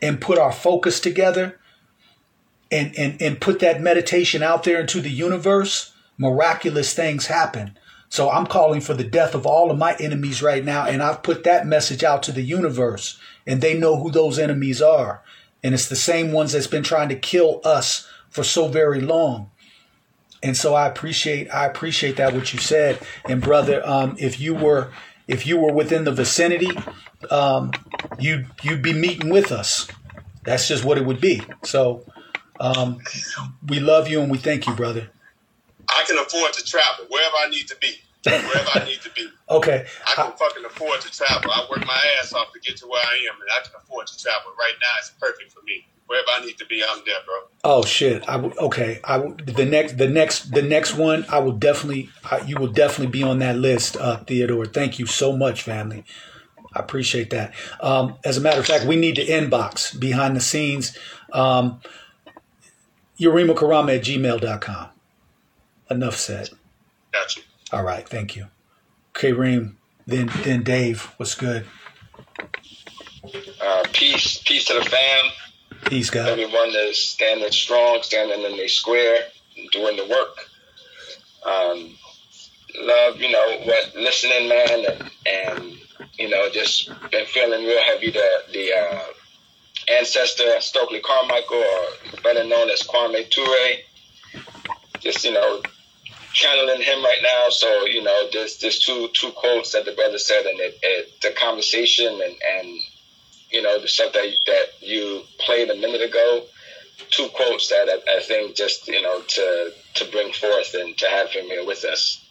and 0.00 0.18
put 0.18 0.38
our 0.38 0.50
focus 0.50 0.98
together 0.98 1.60
and, 2.72 2.98
and, 2.98 3.20
and 3.20 3.38
put 3.38 3.58
that 3.60 3.82
meditation 3.82 4.42
out 4.42 4.64
there 4.64 4.80
into 4.80 5.02
the 5.02 5.10
universe, 5.10 5.92
miraculous 6.16 6.94
things 6.94 7.26
happen. 7.26 7.76
So 8.08 8.30
I'm 8.30 8.46
calling 8.46 8.80
for 8.80 8.94
the 8.94 9.04
death 9.04 9.34
of 9.34 9.44
all 9.44 9.70
of 9.70 9.76
my 9.76 9.94
enemies 10.00 10.42
right 10.42 10.64
now, 10.64 10.86
and 10.86 11.02
I've 11.02 11.22
put 11.22 11.44
that 11.44 11.66
message 11.66 12.02
out 12.02 12.22
to 12.24 12.32
the 12.32 12.42
universe, 12.42 13.18
and 13.46 13.60
they 13.60 13.76
know 13.76 14.02
who 14.02 14.10
those 14.10 14.38
enemies 14.38 14.80
are. 14.80 15.22
And 15.62 15.74
it's 15.74 15.88
the 15.88 15.96
same 15.96 16.32
ones 16.32 16.52
that's 16.52 16.66
been 16.66 16.82
trying 16.82 17.10
to 17.10 17.14
kill 17.14 17.60
us 17.62 18.08
for 18.30 18.44
so 18.44 18.68
very 18.68 19.00
long. 19.00 19.50
and 20.42 20.56
so 20.56 20.74
I 20.74 20.86
appreciate 20.86 21.50
I 21.54 21.66
appreciate 21.66 22.16
that 22.16 22.32
what 22.34 22.52
you 22.52 22.58
said. 22.60 22.98
And 23.28 23.42
brother, 23.42 23.82
um, 23.86 24.16
if 24.18 24.40
you 24.40 24.54
were 24.54 24.90
if 25.28 25.46
you 25.46 25.58
were 25.58 25.72
within 25.72 26.04
the 26.04 26.12
vicinity, 26.12 26.70
um, 27.30 27.72
you 28.18 28.46
you'd 28.62 28.82
be 28.82 28.92
meeting 28.92 29.30
with 29.30 29.52
us. 29.52 29.86
That's 30.44 30.66
just 30.68 30.84
what 30.84 30.96
it 30.98 31.04
would 31.04 31.20
be. 31.20 31.42
So 31.64 32.04
um, 32.58 32.98
we 33.66 33.80
love 33.80 34.08
you 34.08 34.20
and 34.22 34.30
we 34.32 34.38
thank 34.38 34.66
you, 34.66 34.74
brother. 34.74 35.10
I 35.88 36.04
can 36.06 36.18
afford 36.18 36.52
to 36.54 36.64
travel 36.64 37.06
wherever 37.08 37.36
I 37.44 37.48
need 37.50 37.68
to 37.68 37.76
be. 37.80 37.92
Wherever 38.24 38.70
I 38.74 38.84
need 38.84 39.00
to 39.02 39.10
be. 39.10 39.28
Okay. 39.50 39.84
I 40.06 40.14
can 40.14 40.30
fucking 40.38 40.64
afford 40.64 41.00
to 41.00 41.10
travel. 41.10 41.50
I 41.50 41.66
work 41.68 41.84
my 41.84 42.00
ass 42.20 42.32
off 42.32 42.52
to 42.52 42.60
get 42.60 42.76
to 42.76 42.86
where 42.86 43.02
I 43.02 43.16
am, 43.28 43.34
and 43.40 43.50
I 43.52 43.66
can 43.66 43.72
afford 43.76 44.06
to 44.06 44.16
travel. 44.16 44.52
Right 44.56 44.74
now, 44.80 44.94
it's 45.00 45.10
perfect 45.18 45.50
for 45.50 45.60
me. 45.66 45.84
Wherever 46.10 46.26
I 46.28 46.44
need 46.44 46.58
to 46.58 46.66
be, 46.66 46.82
I'm 46.82 47.02
there, 47.06 47.14
bro. 47.24 47.36
Oh 47.62 47.84
shit! 47.84 48.28
I 48.28 48.34
would 48.34 48.58
okay. 48.58 48.98
I 49.04 49.18
would 49.18 49.46
the 49.46 49.64
next 49.64 49.96
the 49.96 50.08
next 50.08 50.50
the 50.50 50.60
next 50.60 50.96
one. 50.96 51.24
I 51.28 51.38
will 51.38 51.52
definitely 51.52 52.10
I, 52.28 52.40
you 52.40 52.56
will 52.56 52.72
definitely 52.72 53.12
be 53.12 53.22
on 53.22 53.38
that 53.38 53.58
list, 53.58 53.96
uh, 53.96 54.16
Theodore. 54.16 54.66
Thank 54.66 54.98
you 54.98 55.06
so 55.06 55.36
much, 55.36 55.62
family. 55.62 56.04
I 56.74 56.80
appreciate 56.80 57.30
that. 57.30 57.54
Um, 57.80 58.16
as 58.24 58.38
a 58.38 58.40
matter 58.40 58.58
of 58.58 58.66
fact, 58.66 58.86
we 58.86 58.96
need 58.96 59.14
to 59.14 59.24
inbox 59.24 59.96
behind 60.00 60.34
the 60.34 60.40
scenes. 60.40 60.98
Um, 61.32 61.80
YarimaKarama 63.20 63.98
at 63.98 64.02
gmail.com. 64.02 64.88
Enough 65.92 66.16
said. 66.16 66.50
Got 67.12 67.36
you. 67.36 67.44
All 67.72 67.84
right, 67.84 68.08
thank 68.08 68.34
you. 68.34 68.48
Kareem, 69.14 69.74
Then 70.08 70.28
then 70.42 70.64
Dave, 70.64 71.14
what's 71.18 71.36
good? 71.36 71.66
Uh, 73.62 73.84
peace, 73.92 74.42
peace 74.44 74.64
to 74.64 74.74
the 74.74 74.82
fam. 74.82 75.30
Peace, 75.86 76.10
God. 76.10 76.28
Everyone 76.28 76.72
that's 76.72 76.98
standing 76.98 77.50
strong, 77.50 78.00
standing 78.02 78.42
in 78.42 78.56
their 78.56 78.68
square, 78.68 79.24
doing 79.72 79.96
the 79.96 80.06
work. 80.06 80.36
Um, 81.44 81.96
love, 82.78 83.16
you 83.20 83.30
know, 83.30 83.60
what 83.64 83.94
listening, 83.94 84.48
man, 84.48 84.84
and, 84.86 85.10
and 85.26 85.78
you 86.18 86.28
know, 86.28 86.48
just 86.50 86.90
been 87.10 87.26
feeling 87.26 87.64
real 87.64 87.82
heavy. 87.84 88.10
The 88.10 88.28
the 88.52 88.72
uh, 88.74 89.02
ancestor 89.98 90.60
Stokely 90.60 91.00
Carmichael, 91.00 91.56
or 91.56 92.20
better 92.22 92.44
known 92.44 92.70
as 92.70 92.82
Kwame 92.82 93.28
Ture. 93.30 93.76
Just 95.00 95.24
you 95.24 95.32
know, 95.32 95.62
channeling 96.32 96.82
him 96.82 97.02
right 97.02 97.22
now. 97.22 97.46
So 97.50 97.86
you 97.86 98.02
know, 98.02 98.28
there's 98.32 98.58
there's 98.58 98.78
two 98.80 99.08
two 99.14 99.30
quotes 99.32 99.72
that 99.72 99.84
the 99.84 99.92
brother 99.92 100.18
said, 100.18 100.44
and 100.46 100.60
it, 100.60 100.78
it, 100.82 101.20
the 101.22 101.30
conversation 101.30 102.12
and 102.12 102.34
and 102.58 102.78
you 103.50 103.62
know 103.62 103.80
the 103.80 103.88
stuff 103.88 104.12
that 104.12 104.26
that 104.46 104.66
you 104.80 105.22
played 105.38 105.70
a 105.70 105.76
minute 105.76 106.02
ago. 106.02 106.44
Two 107.10 107.28
quotes 107.34 107.68
that 107.70 107.88
I, 107.88 108.18
I 108.18 108.20
think 108.20 108.54
just 108.56 108.86
you 108.88 109.02
know 109.02 109.20
to 109.20 109.72
to 109.94 110.04
bring 110.10 110.32
forth 110.32 110.74
and 110.74 110.96
to 110.98 111.06
have 111.08 111.30
him 111.30 111.46
here 111.46 111.64
with 111.66 111.84
us. 111.84 112.24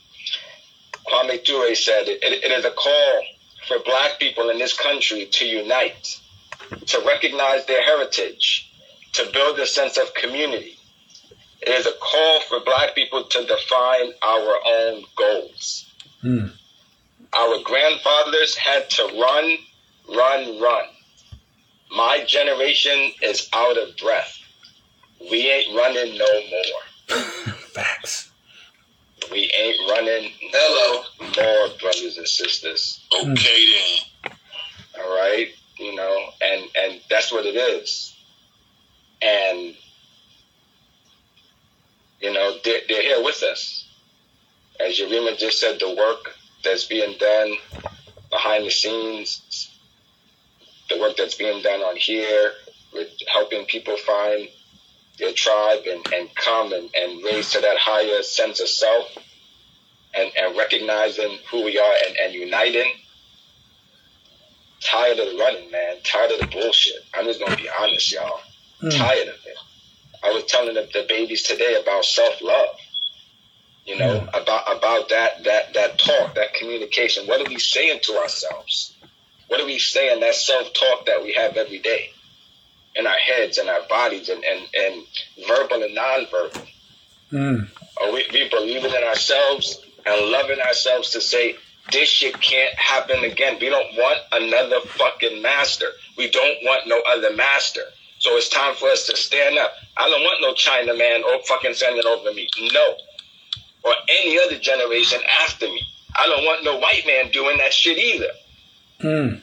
Kwame 1.10 1.44
Ture 1.44 1.74
said, 1.76 2.08
it, 2.08 2.22
it 2.22 2.52
is 2.52 2.66
a 2.66 2.72
call 2.72 3.24
for 3.68 3.80
black 3.84 4.20
people 4.20 4.50
in 4.50 4.58
this 4.60 4.78
country 4.78 5.26
to 5.26 5.46
unite, 5.46 6.20
to 6.88 7.04
recognize 7.06 7.66
their 7.66 7.84
heritage, 7.84 8.72
to 9.14 9.30
build 9.34 9.60
a 9.60 9.66
sense 9.66 9.98
of 9.98 10.14
community. 10.14 10.78
It 11.62 11.70
is 11.70 11.88
a 11.88 11.92
call 12.00 12.40
for 12.42 12.60
black 12.64 12.96
people 12.96 13.24
to 13.24 13.46
define 13.46 14.14
our 14.22 14.56
own 14.66 15.04
goals. 15.16 15.92
Mm. 16.24 16.52
Our 17.34 17.64
grandfathers 17.64 18.56
had 18.56 18.90
to 18.92 19.04
run, 19.04 19.58
run, 20.16 20.62
run. 20.62 20.86
My 21.92 22.24
generation 22.26 23.12
is 23.22 23.50
out 23.54 23.78
of 23.78 23.98
breath. 23.98 24.38
We 25.32 25.50
ain't 25.50 25.76
running 25.76 26.18
no 26.18 26.26
more. 26.50 27.18
Facts. 27.74 28.32
We 29.32 29.52
ain't 29.58 29.92
running 29.92 30.32
hello 30.40 31.04
more 31.20 31.78
brothers 31.80 32.18
and 32.18 32.28
sisters. 32.28 33.06
Hmm. 33.12 33.32
Okay 33.34 33.66
then. 34.24 34.32
All 35.00 35.16
right, 35.16 35.48
you 35.78 35.96
know, 35.96 36.30
and 36.42 36.64
and 36.76 37.02
that's 37.10 37.32
what 37.32 37.46
it 37.46 37.56
is. 37.56 38.16
And 39.22 39.76
you 42.22 42.34
know, 42.34 42.56
they're, 42.64 42.82
they're 42.88 43.02
here 43.02 43.24
with 43.24 43.42
us. 43.44 43.88
As 44.80 45.00
Yarima 45.00 45.38
just 45.38 45.60
said, 45.60 45.80
the 45.80 45.94
work 45.94 46.36
that's 46.64 46.86
being 46.86 47.18
done 47.18 47.54
behind 48.30 48.66
the 48.66 48.72
scenes, 48.72 49.69
the 50.90 51.00
work 51.00 51.16
that's 51.18 51.36
being 51.36 51.62
done 51.62 51.82
on 51.82 51.96
here 51.96 52.54
with 52.94 53.10
helping 53.32 53.66
people 53.66 53.96
find 53.98 54.48
their 55.18 55.34
tribe 55.34 55.82
and, 55.88 56.06
and 56.14 56.34
come 56.36 56.74
and, 56.74 56.90
and 56.96 57.24
raise 57.24 57.52
to 57.52 57.62
that 57.62 57.78
higher 57.78 58.24
sense 58.24 58.60
of 58.60 58.68
self 58.68 59.18
and, 60.16 60.32
and 60.38 60.58
recognizing 60.58 61.38
who 61.52 61.64
we 61.66 61.78
are 61.78 61.94
and, 62.08 62.18
and 62.18 62.34
uniting. 62.34 62.92
Tired 64.82 65.20
of 65.20 65.32
the 65.32 65.38
running, 65.38 65.70
man. 65.72 65.98
Tired 66.04 66.32
of 66.32 66.40
the 66.40 66.48
bullshit. 66.48 67.02
I'm 67.14 67.26
just 67.26 67.40
gonna 67.40 67.56
be 67.58 67.70
honest, 67.80 68.12
y'all. 68.14 68.40
Mm. 68.82 68.98
Tired 68.98 69.28
of 69.28 69.36
it. 69.46 69.58
I 70.24 70.32
was 70.32 70.46
telling 70.46 70.74
the, 70.74 70.88
the 70.94 71.06
babies 71.08 71.44
today 71.44 71.80
about 71.82 72.06
self 72.06 72.42
love. 72.42 72.78
You 73.86 73.98
know, 73.98 74.28
about 74.34 74.78
about 74.78 75.10
that 75.10 75.44
that 75.46 75.74
that 75.74 75.98
talk, 75.98 76.36
that 76.36 76.54
communication. 76.54 77.26
What 77.26 77.42
are 77.42 77.50
we 77.50 77.60
saying 77.60 78.00
to 78.04 78.18
ourselves? 78.18 78.96
What 79.50 79.60
are 79.60 79.66
we 79.66 79.80
saying? 79.80 80.22
That 80.22 80.36
self 80.36 80.74
talk 80.74 81.06
that 81.08 81.22
we 81.22 81.34
have 81.34 81.58
every 81.58 81.80
day 81.80 82.12
in 82.96 83.06
our 83.06 83.14
heads 83.14 83.58
and 83.58 83.70
our 83.70 83.82
bodies 83.90 84.30
and, 84.30 84.44
and, 84.44 84.68
and 84.74 85.04
verbal 85.48 85.84
and 85.84 85.98
nonverbal. 85.98 86.68
Mm. 87.32 87.70
Are 88.02 88.12
we, 88.12 88.26
we 88.32 88.50
believing 88.50 88.92
in 88.92 89.04
ourselves 89.04 89.86
and 90.06 90.32
loving 90.32 90.60
ourselves 90.60 91.12
to 91.12 91.22
say, 91.22 91.56
this 91.92 92.10
shit 92.10 92.40
can't 92.40 92.74
happen 92.76 93.24
again. 93.24 93.58
We 93.60 93.70
don't 93.70 93.96
want 93.96 94.20
another 94.32 94.82
fucking 94.82 95.42
master. 95.42 95.88
We 96.18 96.30
don't 96.30 96.58
want 96.64 96.88
no 96.88 97.02
other 97.08 97.36
master. 97.36 97.82
So 98.20 98.36
it's 98.36 98.50
time 98.50 98.76
for 98.76 98.90
us 98.90 99.08
to 99.08 99.18
stand 99.18 99.58
up. 99.58 99.72
I 99.98 100.08
don't 100.10 100.22
want 100.22 100.42
no 100.42 100.54
Chinaman 100.54 101.24
or 101.24 101.42
fucking 101.46 101.74
sending 101.74 102.06
over 102.06 102.34
me. 102.34 102.48
No. 102.74 102.96
Or 103.84 103.94
any 104.22 104.40
other 104.40 104.60
generation 104.60 105.20
after 105.44 105.66
me. 105.68 105.82
I 106.16 106.28
don't 106.28 106.44
want 106.46 106.64
no 106.64 106.78
white 106.78 107.04
man 107.08 107.32
doing 107.32 107.58
that 107.58 107.74
shit 107.74 107.98
either. 107.98 108.30
Mm. 109.02 109.42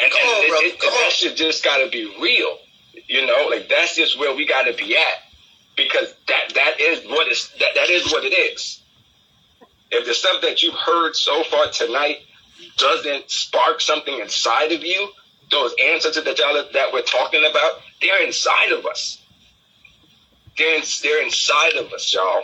And, 0.00 0.12
Come 0.12 0.20
and 0.22 0.30
on, 0.30 0.44
it- 0.44 0.48
brother, 0.48 0.66
it- 0.66 0.80
come 0.80 0.90
that 0.94 1.04
on. 1.06 1.10
shit 1.10 1.36
just 1.36 1.64
gotta 1.64 1.88
be 1.88 2.04
real. 2.20 2.58
You 3.06 3.26
know, 3.26 3.48
like 3.50 3.68
that's 3.68 3.96
just 3.96 4.18
where 4.18 4.34
we 4.34 4.46
gotta 4.46 4.72
be 4.74 4.96
at. 4.96 5.22
Because 5.76 6.12
that 6.26 6.54
that 6.54 6.80
is 6.80 7.04
what 7.08 7.28
is 7.28 7.50
that, 7.60 7.74
that 7.74 7.90
is 7.90 8.10
what 8.12 8.24
it 8.24 8.34
is. 8.34 8.80
If 9.90 10.06
the 10.06 10.14
stuff 10.14 10.42
that 10.42 10.62
you've 10.62 10.74
heard 10.74 11.14
so 11.16 11.42
far 11.44 11.68
tonight 11.70 12.18
doesn't 12.76 13.30
spark 13.30 13.80
something 13.80 14.18
inside 14.20 14.72
of 14.72 14.84
you, 14.84 15.08
those 15.50 15.74
answers 15.82 16.16
that 16.16 16.38
y'all 16.38 16.64
that 16.72 16.92
we're 16.92 17.02
talking 17.02 17.44
about, 17.48 17.80
they're 18.00 18.24
inside 18.26 18.72
of 18.72 18.84
us. 18.86 19.22
They're 20.58 20.76
in, 20.76 20.82
they're 21.02 21.22
inside 21.22 21.74
of 21.74 21.92
us, 21.92 22.12
y'all. 22.12 22.42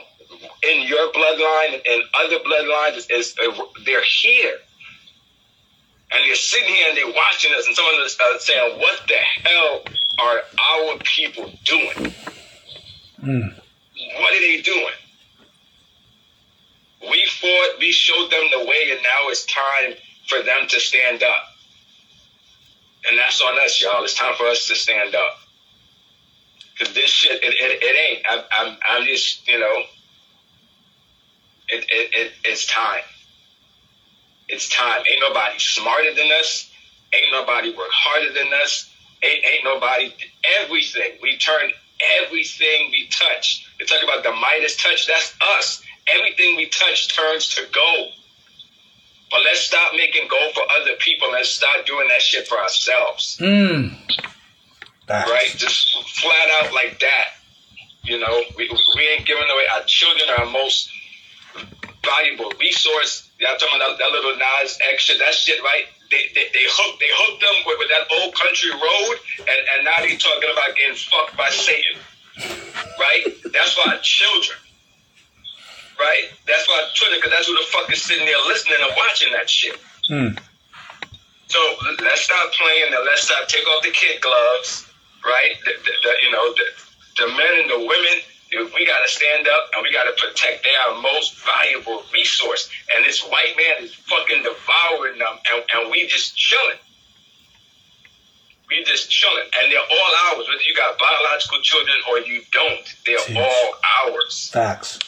In 0.62 0.82
your 0.86 1.12
bloodline 1.12 1.82
and 1.86 2.02
other 2.14 2.38
bloodlines, 2.38 2.96
is, 2.98 3.06
is 3.10 3.34
they're 3.84 4.02
here 4.04 4.56
and 6.14 6.24
they're 6.24 6.36
sitting 6.36 6.72
here 6.72 6.88
and 6.88 6.96
they're 6.96 7.06
watching 7.06 7.52
us, 7.56 7.66
and 7.66 7.76
some 7.76 7.86
of 7.86 8.00
us 8.00 8.16
are 8.20 8.38
saying, 8.38 8.78
"What 8.78 9.00
the 9.08 9.48
hell 9.48 9.84
are 10.18 10.42
our 10.70 10.98
people 10.98 11.50
doing? 11.64 12.14
Mm. 13.22 13.54
What 14.18 14.34
are 14.34 14.40
they 14.40 14.60
doing?" 14.62 14.94
We 17.10 17.26
fought, 17.26 17.78
we 17.80 17.92
showed 17.92 18.30
them 18.30 18.44
the 18.50 18.64
way, 18.64 18.90
and 18.92 19.02
now 19.02 19.28
it's 19.28 19.44
time 19.44 19.94
for 20.26 20.42
them 20.42 20.66
to 20.68 20.80
stand 20.80 21.22
up. 21.22 21.44
And 23.08 23.18
that's 23.18 23.42
on 23.42 23.58
us, 23.60 23.80
y'all. 23.82 24.02
It's 24.04 24.14
time 24.14 24.34
for 24.36 24.46
us 24.46 24.66
to 24.68 24.74
stand 24.74 25.14
up. 25.14 25.38
Cause 26.78 26.92
this 26.94 27.10
shit, 27.10 27.42
it, 27.42 27.54
it, 27.54 27.82
it 27.82 28.10
ain't. 28.10 28.26
I'm, 28.28 28.40
I'm, 28.50 28.76
I'm 28.88 29.06
just, 29.06 29.46
you 29.46 29.60
know, 29.60 29.82
it, 31.68 31.84
it, 31.88 32.14
it, 32.14 32.32
it's 32.44 32.66
time. 32.66 33.02
It's 34.48 34.68
time. 34.68 35.02
Ain't 35.10 35.20
nobody 35.20 35.58
smarter 35.58 36.14
than 36.14 36.30
us. 36.40 36.70
Ain't 37.12 37.32
nobody 37.32 37.74
work 37.74 37.90
harder 37.90 38.32
than 38.32 38.52
us. 38.62 38.90
Ain't, 39.22 39.44
ain't 39.44 39.64
nobody, 39.64 40.12
everything. 40.60 41.18
We 41.22 41.38
turn 41.38 41.70
everything 42.22 42.90
we 42.90 43.08
touch. 43.08 43.66
They 43.78 43.86
talk 43.86 44.02
about 44.02 44.22
the 44.22 44.32
Midas 44.32 44.76
touch. 44.76 45.06
That's 45.06 45.34
us. 45.56 45.82
Everything 46.06 46.56
we 46.56 46.66
touch 46.66 47.14
turns 47.14 47.48
to 47.54 47.62
gold. 47.72 48.12
But 49.30 49.40
let's 49.44 49.60
stop 49.60 49.94
making 49.96 50.28
gold 50.28 50.54
for 50.54 50.62
other 50.80 50.92
people. 50.98 51.30
Let's 51.32 51.50
start 51.50 51.86
doing 51.86 52.08
that 52.08 52.20
shit 52.20 52.46
for 52.46 52.58
ourselves. 52.58 53.38
Mm. 53.40 53.96
Right? 55.08 55.48
Just 55.56 55.96
flat 56.20 56.48
out 56.60 56.72
like 56.72 57.00
that. 57.00 57.26
You 58.04 58.18
know, 58.18 58.42
we, 58.56 58.68
we 58.96 59.08
ain't 59.16 59.26
giving 59.26 59.44
away. 59.44 59.64
Our 59.74 59.82
children 59.86 60.28
are 60.30 60.44
our 60.44 60.50
most 60.50 60.90
valuable 62.04 62.52
resource. 62.60 63.28
Y'all 63.40 63.56
talking 63.58 63.76
about 63.76 63.98
that, 63.98 64.10
that 64.12 64.22
Lil 64.22 64.36
Nas 64.36 64.78
X 64.92 65.02
shit, 65.04 65.18
that 65.18 65.34
shit, 65.34 65.60
right? 65.62 65.84
They, 66.10 66.30
they, 66.34 66.46
they 66.52 66.64
hooked 66.68 67.00
they 67.00 67.10
hooked 67.10 67.40
them 67.40 67.56
with, 67.66 67.78
with 67.80 67.90
that 67.90 68.06
old 68.20 68.34
country 68.36 68.70
road, 68.70 69.16
and, 69.40 69.60
and 69.74 69.78
now 69.84 69.98
they 70.00 70.14
talking 70.16 70.50
about 70.52 70.76
getting 70.76 70.94
fucked 70.96 71.36
by 71.36 71.50
Satan. 71.50 71.98
right? 72.98 73.24
That's 73.52 73.76
why 73.76 73.96
children, 74.02 74.58
right? 75.98 76.30
That's 76.46 76.68
why 76.68 76.84
children, 76.94 77.20
because 77.20 77.32
that's 77.32 77.46
who 77.46 77.54
the 77.54 77.66
fuck 77.70 77.90
is 77.92 78.02
sitting 78.02 78.26
there 78.26 78.38
listening 78.48 78.78
and 78.80 78.92
watching 78.96 79.32
that 79.32 79.48
shit. 79.48 79.76
Mm. 80.10 80.38
So 81.46 81.60
let's 82.02 82.22
stop 82.22 82.52
playing 82.52 82.92
and 82.92 83.04
let's 83.06 83.22
stop 83.22 83.46
take 83.48 83.66
off 83.68 83.82
the 83.82 83.90
kid 83.90 84.20
gloves, 84.20 84.86
right? 85.24 85.54
The, 85.64 85.72
the, 85.84 85.92
the, 86.02 86.12
you 86.22 86.30
know, 86.32 86.52
the, 86.54 86.66
the 87.18 87.26
men 87.36 87.52
and 87.62 87.70
the 87.70 87.78
women, 87.78 88.16
we 88.56 88.86
got 88.86 89.00
to 89.04 89.10
stand 89.10 89.48
up 89.48 89.70
and 89.74 89.82
we 89.82 89.92
got 89.92 90.04
to 90.04 90.14
protect 90.16 90.62
their 90.62 91.00
most 91.00 91.36
valuable 91.44 92.02
resource. 92.12 92.70
And 92.94 93.04
this 93.04 93.20
white 93.22 93.54
man 93.56 93.84
is 93.84 93.94
fucking 93.94 94.42
devouring 94.42 95.18
them, 95.18 95.38
and, 95.50 95.64
and 95.74 95.90
we 95.90 96.06
just 96.06 96.36
chilling. 96.36 96.78
We 98.68 98.82
just 98.84 99.10
chilling, 99.10 99.44
and 99.60 99.70
they're 99.70 99.78
all 99.78 100.12
ours. 100.30 100.46
Whether 100.48 100.62
you 100.66 100.74
got 100.74 100.98
biological 100.98 101.60
children 101.62 101.96
or 102.10 102.18
you 102.20 102.42
don't, 102.52 102.84
they're 103.04 103.18
Jeez. 103.18 103.36
all 103.36 103.74
ours. 104.06 104.50
Facts. 104.52 104.98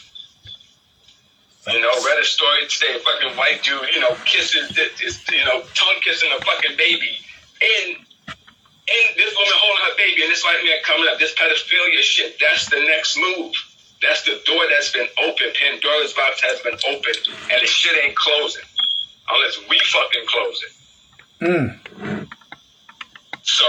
You 1.67 1.81
know, 1.81 1.91
read 2.05 2.21
a 2.21 2.25
story 2.25 2.69
today. 2.69 2.95
A 2.95 2.99
fucking 3.01 3.37
white 3.37 3.63
dude, 3.65 3.81
you 3.93 4.01
know, 4.01 4.15
kisses 4.25 4.77
you 5.33 5.45
know, 5.45 5.63
tongue 5.75 6.01
kissing 6.01 6.31
a 6.39 6.45
fucking 6.45 6.77
baby, 6.77 7.19
and 7.61 8.06
and 8.89 9.17
this 9.17 9.35
woman 9.35 9.57
holding 9.59 9.85
her 9.91 9.97
baby, 9.99 10.23
and 10.23 10.31
this 10.31 10.45
white 10.45 10.63
man 10.63 10.79
coming 10.85 11.09
up. 11.11 11.19
This 11.19 11.35
pedophilia 11.35 12.01
shit. 12.01 12.39
That's 12.39 12.67
the 12.71 12.81
next 12.87 13.19
move. 13.19 13.55
That's 14.03 14.23
the 14.23 14.41
door 14.45 14.63
that's 14.71 14.93
been 14.93 15.09
opened. 15.19 15.55
Pandora's 15.55 16.13
box 16.13 16.41
has 16.43 16.61
been 16.61 16.79
opened, 16.87 17.19
and 17.51 17.63
the 17.63 17.67
shit 17.67 17.97
ain't 18.05 18.15
closing 18.15 18.63
unless 19.33 19.59
we 19.69 19.79
fucking 19.91 20.27
close 20.29 20.63
it. 20.63 20.73
Mm. 21.41 22.29
So, 23.43 23.65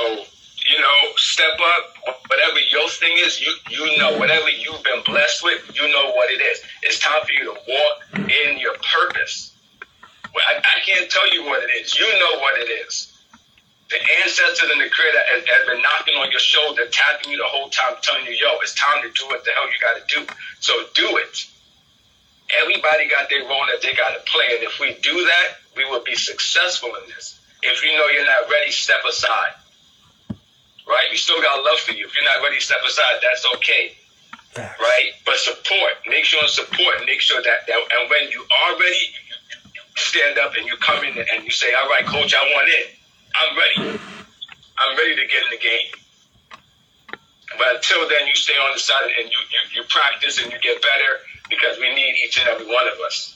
you 0.69 0.79
know, 0.79 0.99
step 1.15 1.57
up. 1.57 2.15
Whatever 2.27 2.59
your 2.71 2.89
thing 2.89 3.17
is, 3.25 3.41
you 3.41 3.53
you 3.69 3.97
know. 3.97 4.17
Whatever 4.17 4.49
you've 4.49 4.83
been 4.83 5.01
blessed 5.05 5.43
with, 5.43 5.71
you 5.75 5.87
know 5.87 6.11
what 6.11 6.29
it 6.29 6.41
is. 6.41 6.61
It's 6.83 6.99
time 6.99 7.21
for 7.25 7.31
you 7.31 7.45
to 7.45 7.59
walk 7.67 8.29
in 8.29 8.59
your 8.59 8.75
purpose. 8.75 9.55
Well, 10.33 10.43
I, 10.47 10.59
I 10.59 10.81
can't 10.85 11.09
tell 11.09 11.33
you 11.33 11.45
what 11.45 11.63
it 11.63 11.71
is. 11.81 11.97
You 11.97 12.05
know 12.05 12.39
what 12.39 12.59
it 12.61 12.69
is. 12.85 13.16
The 13.89 13.99
ancestors 14.23 14.67
and 14.67 14.81
the 14.81 14.91
creator 14.91 15.23
has, 15.31 15.47
has 15.47 15.63
been 15.63 15.79
knocking 15.79 16.19
on 16.19 16.29
your 16.31 16.43
shoulder, 16.43 16.83
tapping 16.91 17.31
you 17.31 17.37
the 17.37 17.47
whole 17.47 17.69
time, 17.69 17.95
telling 18.03 18.25
you, 18.27 18.35
yo, 18.35 18.59
it's 18.59 18.75
time 18.75 18.99
to 19.03 19.09
do 19.15 19.23
what 19.31 19.45
the 19.45 19.51
hell 19.55 19.63
you 19.71 19.79
got 19.79 19.95
to 19.95 20.05
do. 20.11 20.27
So 20.59 20.75
do 20.93 21.17
it. 21.23 21.47
Everybody 22.59 23.07
got 23.07 23.29
their 23.29 23.47
role 23.47 23.63
that 23.71 23.79
they 23.79 23.95
got 23.95 24.11
to 24.11 24.21
play. 24.27 24.59
And 24.59 24.63
if 24.63 24.79
we 24.79 24.99
do 24.99 25.15
that, 25.15 25.47
we 25.75 25.85
will 25.85 26.03
be 26.03 26.15
successful 26.15 26.91
in 26.99 27.07
this. 27.07 27.39
If 27.63 27.83
you 27.83 27.95
know 27.95 28.07
you're 28.11 28.27
not 28.27 28.51
ready, 28.51 28.71
step 28.71 29.03
aside. 29.07 29.55
Right? 30.87 31.07
We 31.11 31.17
still 31.17 31.41
got 31.41 31.63
love 31.63 31.79
for 31.79 31.93
you. 31.93 32.07
If 32.07 32.15
you're 32.15 32.27
not 32.27 32.43
ready, 32.43 32.59
step 32.59 32.83
aside. 32.85 33.23
That's 33.23 33.45
okay. 33.55 33.95
Right? 34.57 35.11
But 35.25 35.37
support. 35.37 36.03
Make 36.07 36.25
sure 36.25 36.41
and 36.41 36.49
support. 36.49 37.05
Make 37.05 37.21
sure 37.21 37.41
that, 37.41 37.67
that 37.67 37.77
and 37.99 38.09
when 38.09 38.31
you 38.31 38.43
are 38.43 38.79
ready, 38.79 39.15
you, 39.15 39.71
you 39.75 39.81
stand 39.95 40.39
up 40.39 40.55
and 40.55 40.65
you 40.65 40.75
come 40.77 41.03
in 41.03 41.17
and 41.17 41.43
you 41.43 41.51
say, 41.51 41.73
all 41.73 41.87
right, 41.89 42.05
coach, 42.05 42.33
I 42.33 42.43
want 42.51 42.67
in. 42.67 42.97
I'm 43.39 43.57
ready. 43.57 43.99
I'm 44.77 44.97
ready 44.97 45.15
to 45.15 45.27
get 45.27 45.43
in 45.43 45.49
the 45.51 45.57
game. 45.61 45.91
But 47.57 47.75
until 47.75 48.07
then, 48.09 48.27
you 48.27 48.35
stay 48.35 48.53
on 48.53 48.73
the 48.73 48.79
side 48.79 49.09
and 49.19 49.29
you, 49.29 49.37
you, 49.49 49.81
you 49.81 49.83
practice 49.89 50.41
and 50.41 50.51
you 50.51 50.59
get 50.59 50.81
better 50.81 51.13
because 51.49 51.77
we 51.79 51.93
need 51.95 52.15
each 52.23 52.39
and 52.39 52.47
every 52.49 52.67
one 52.67 52.87
of 52.87 52.99
us. 53.05 53.33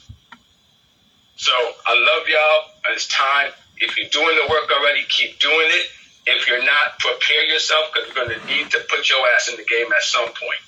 So 1.36 1.52
I 1.86 1.94
love 1.98 2.28
y'all. 2.28 2.94
It's 2.94 3.07
time. 3.07 3.52
If 3.78 3.98
you're 3.98 4.10
doing 4.10 4.36
the 4.36 4.52
work 4.52 4.69
already, 4.72 5.03
keep 5.07 5.40
doing 5.40 5.68
it. 5.69 5.88
If 6.28 6.48
you're 6.48 6.64
not, 6.64 6.99
prepare 6.99 7.45
yourself 7.45 7.91
because 7.91 8.10
you're 8.10 8.26
going 8.28 8.40
to 8.40 8.45
need 8.45 8.69
to 8.72 8.80
put 8.90 9.10
your 9.10 9.26
ass 9.36 9.49
in 9.49 9.56
the 9.56 9.64
game 9.64 9.91
at 9.91 10.03
some 10.03 10.28
point. 10.28 10.61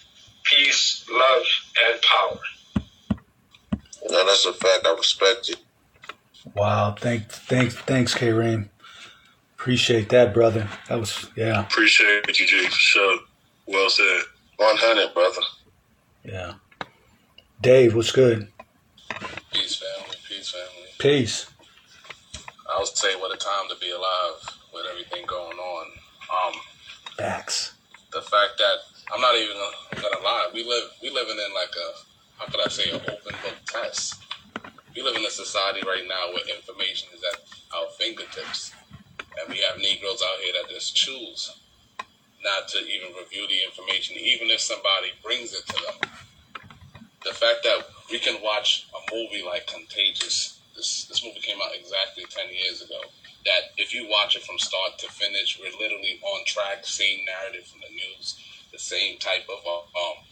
Peace, 0.44 1.06
love, 1.12 1.44
and 1.86 2.02
power. 2.02 2.40
No, 4.10 4.26
that's 4.26 4.46
a 4.46 4.54
fact. 4.54 4.86
I 4.86 4.96
respect 4.96 5.50
you. 5.50 5.56
Wow. 6.56 6.96
Thank, 6.98 7.30
thanks, 7.30 7.76
thanks, 7.76 8.16
Kareem. 8.16 8.70
Appreciate 9.64 10.10
that, 10.10 10.34
brother. 10.34 10.68
That 10.90 10.99
was 10.99 11.30
yeah, 11.38 11.61
Appreciate 11.61 12.27
you, 12.38 12.45
G, 12.45 12.68
sure. 12.69 13.18
Well 13.65 13.90
said. 13.90 14.23
100, 14.57 15.14
brother. 15.14 15.41
yeah. 16.26 16.53
Dave, 17.61 17.95
what's 17.95 18.11
good? 18.11 18.49
Peace, 19.53 19.81
family. 19.81 20.18
Peace, 20.27 20.52
family. 20.52 20.90
Peace. 20.99 21.48
I 22.69 22.77
would 22.77 22.90
say 22.90 23.15
what 23.22 23.34
a 23.34 23.38
time 23.38 23.69
to 23.69 23.77
be 23.80 23.90
alive 23.91 24.60
with 24.73 24.84
everything 24.91 25.26
going 25.27 25.57
on. 25.57 25.85
Um, 26.30 26.53
Facts. 27.18 27.72
the 28.11 28.19
fact 28.22 28.57
that 28.57 28.76
I'm 29.15 29.22
not 29.22 29.34
even 29.35 29.56
gonna 29.95 30.23
lie, 30.26 30.49
we 30.53 30.65
live 30.65 30.90
we 31.02 31.10
living 31.10 31.38
in 31.38 31.53
like 31.56 31.72
a 31.72 32.44
how 32.44 32.52
could 32.52 32.60
I 32.60 32.69
say 32.69 32.90
an 32.90 32.95
open 32.99 33.34
book 33.41 33.56
test. 33.68 34.15
We 34.94 35.02
live 35.03 35.15
in 35.15 35.23
a 35.23 35.31
society 35.31 35.80
right 35.88 36.03
now 36.06 36.34
where 36.34 36.44
information 36.53 37.07
is 37.15 37.23
at 37.34 37.40
our 37.77 37.88
fingertips, 37.98 38.73
and 39.40 39.50
we 39.50 39.60
have 39.62 39.78
Negroes 39.78 40.22
out 40.22 40.40
here 40.42 40.54
that 40.54 40.70
just 40.70 40.96
choose 40.96 41.52
not 42.44 42.68
to 42.68 42.80
even 42.80 43.16
review 43.16 43.48
the 43.48 43.64
information, 43.64 44.18
even 44.18 44.50
if 44.50 44.60
somebody 44.60 45.12
brings 45.24 45.54
it 45.54 45.66
to 45.68 45.78
them. 45.84 46.12
The 47.24 47.32
fact 47.32 47.64
that 47.64 47.88
we 48.12 48.20
can 48.20 48.42
watch 48.44 48.86
a 48.92 49.16
movie 49.16 49.44
like 49.44 49.66
Contagious, 49.68 50.60
this 50.76 51.06
this 51.06 51.24
movie 51.24 51.40
came 51.40 51.58
out 51.64 51.74
exactly 51.74 52.26
ten 52.30 52.52
years 52.52 52.82
ago. 52.82 53.00
That 53.46 53.72
if 53.78 53.94
you 53.94 54.08
watch 54.10 54.36
it 54.36 54.44
from 54.44 54.60
start 54.60 55.00
to 55.00 55.12
finish, 55.12 55.60
we're 55.60 55.78
literally 55.80 56.20
on 56.24 56.46
track, 56.46 56.86
same 56.86 57.26
narrative 57.26 57.68
from 57.68 57.80
the 57.82 57.92
news, 57.92 58.36
the 58.72 58.80
same 58.80 59.18
type 59.20 59.48
of 59.50 59.66
um, 59.68 60.24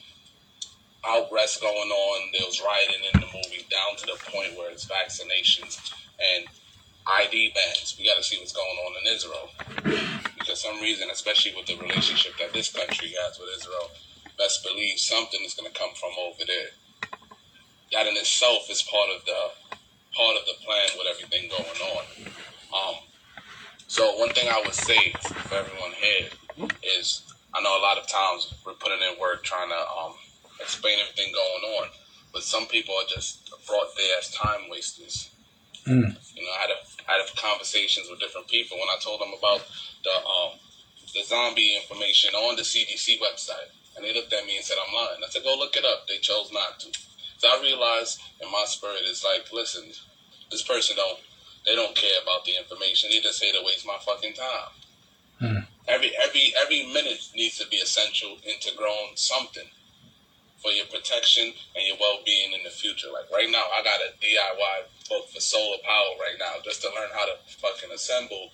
outbursts 1.05 1.59
going 1.59 1.89
on. 1.89 2.31
There 2.33 2.45
was 2.45 2.61
rioting 2.61 3.03
in 3.13 3.19
the 3.19 3.27
movie 3.27 3.65
down 3.69 3.95
to 3.97 4.05
the 4.05 4.19
point 4.31 4.57
where 4.57 4.71
it's 4.71 4.85
vaccinations 4.85 5.79
and 6.19 6.45
ID 7.07 7.53
bans. 7.55 7.95
We 7.99 8.05
got 8.05 8.17
to 8.17 8.23
see 8.23 8.37
what's 8.39 8.53
going 8.53 8.67
on 8.87 8.95
in 9.05 9.13
Israel 9.13 9.49
because 10.35 10.61
some 10.61 10.81
reason, 10.81 11.09
especially 11.11 11.53
with 11.55 11.67
the 11.67 11.77
relationship 11.77 12.33
that 12.39 12.53
this 12.53 12.71
country 12.71 13.13
has 13.23 13.39
with 13.39 13.49
Israel, 13.57 13.91
best 14.37 14.63
believe 14.65 14.99
something 14.99 15.41
is 15.45 15.55
going 15.55 15.71
to 15.71 15.79
come 15.79 15.91
from 15.95 16.11
over 16.19 16.43
there. 16.47 16.71
That 17.93 18.07
in 18.07 18.17
itself 18.17 18.69
is 18.69 18.83
part 18.83 19.09
of 19.15 19.25
the 19.25 19.41
part 20.15 20.37
of 20.37 20.45
the 20.45 20.55
plan 20.65 20.89
with 20.97 21.07
everything 21.11 21.49
going 21.49 21.81
on. 21.81 22.05
Um, 22.73 22.95
so 23.87 24.15
one 24.17 24.33
thing 24.33 24.49
I 24.49 24.61
would 24.65 24.75
say 24.75 25.17
for 25.21 25.55
everyone 25.55 25.93
here 25.93 26.29
is 26.83 27.23
I 27.55 27.61
know 27.61 27.79
a 27.79 27.83
lot 27.83 27.97
of 27.97 28.07
times 28.07 28.53
we're 28.65 28.73
putting 28.73 28.99
in 29.01 29.19
work 29.19 29.43
trying 29.43 29.69
to 29.69 29.75
um, 29.75 30.13
explain 30.59 30.97
everything 31.01 31.33
going 31.33 31.79
on, 31.81 31.89
but 32.33 32.43
some 32.43 32.67
people 32.67 32.95
are 32.95 33.09
just 33.13 33.51
brought 33.67 33.89
there 33.97 34.17
as 34.19 34.31
time 34.31 34.69
wasters. 34.69 35.31
Mm. 35.87 36.13
You 36.35 36.43
know, 36.45 36.53
I 36.57 36.61
had 36.61 36.71
a, 36.71 36.79
I 37.09 37.11
had 37.17 37.35
conversations 37.35 38.07
with 38.09 38.19
different 38.19 38.47
people 38.47 38.77
when 38.77 38.89
I 38.89 38.99
told 39.01 39.21
them 39.21 39.33
about 39.37 39.65
the 40.03 40.13
um, 40.13 40.59
the 41.13 41.23
zombie 41.23 41.75
information 41.75 42.33
on 42.35 42.55
the 42.55 42.61
CDC 42.61 43.19
website, 43.19 43.73
and 43.95 44.05
they 44.05 44.13
looked 44.13 44.33
at 44.33 44.45
me 44.45 44.57
and 44.57 44.65
said 44.65 44.77
I'm 44.77 44.93
lying. 44.93 45.21
I 45.25 45.29
said, 45.29 45.43
go 45.43 45.55
look 45.57 45.75
it 45.75 45.85
up. 45.85 46.07
They 46.07 46.17
chose 46.17 46.51
not 46.53 46.79
to. 46.81 46.99
So 47.37 47.47
I 47.49 47.59
realized 47.61 48.21
in 48.39 48.51
my 48.51 48.63
spirit, 48.65 49.01
it's 49.03 49.25
like, 49.25 49.51
listen, 49.51 49.91
this 50.51 50.61
person 50.61 50.95
don't 50.95 51.19
they 51.65 51.75
don't 51.75 51.95
care 51.95 52.21
about 52.21 52.45
the 52.45 52.57
information. 52.57 53.09
They 53.11 53.19
just 53.19 53.41
here 53.43 53.53
to 53.53 53.65
waste 53.65 53.85
my 53.85 53.97
fucking 54.05 54.33
time. 54.33 54.71
Mm. 55.41 55.65
Every 55.87 56.11
every 56.23 56.53
every 56.61 56.85
minute 56.93 57.27
needs 57.35 57.57
to 57.57 57.67
be 57.67 57.77
essential, 57.77 58.37
integral, 58.45 59.11
something 59.15 59.67
for 60.61 60.71
your 60.71 60.85
protection 60.85 61.53
and 61.75 61.87
your 61.87 61.97
well 61.99 62.19
being 62.25 62.53
in 62.53 62.63
the 62.63 62.69
future. 62.69 63.07
Like 63.11 63.31
right 63.31 63.49
now, 63.49 63.63
I 63.77 63.83
got 63.83 63.99
a 63.99 64.13
DIY 64.21 65.09
book 65.09 65.29
for 65.29 65.39
solar 65.39 65.77
power 65.83 66.13
right 66.19 66.37
now, 66.39 66.61
just 66.63 66.81
to 66.83 66.89
learn 66.89 67.09
how 67.13 67.25
to 67.25 67.33
fucking 67.57 67.91
assemble 67.93 68.51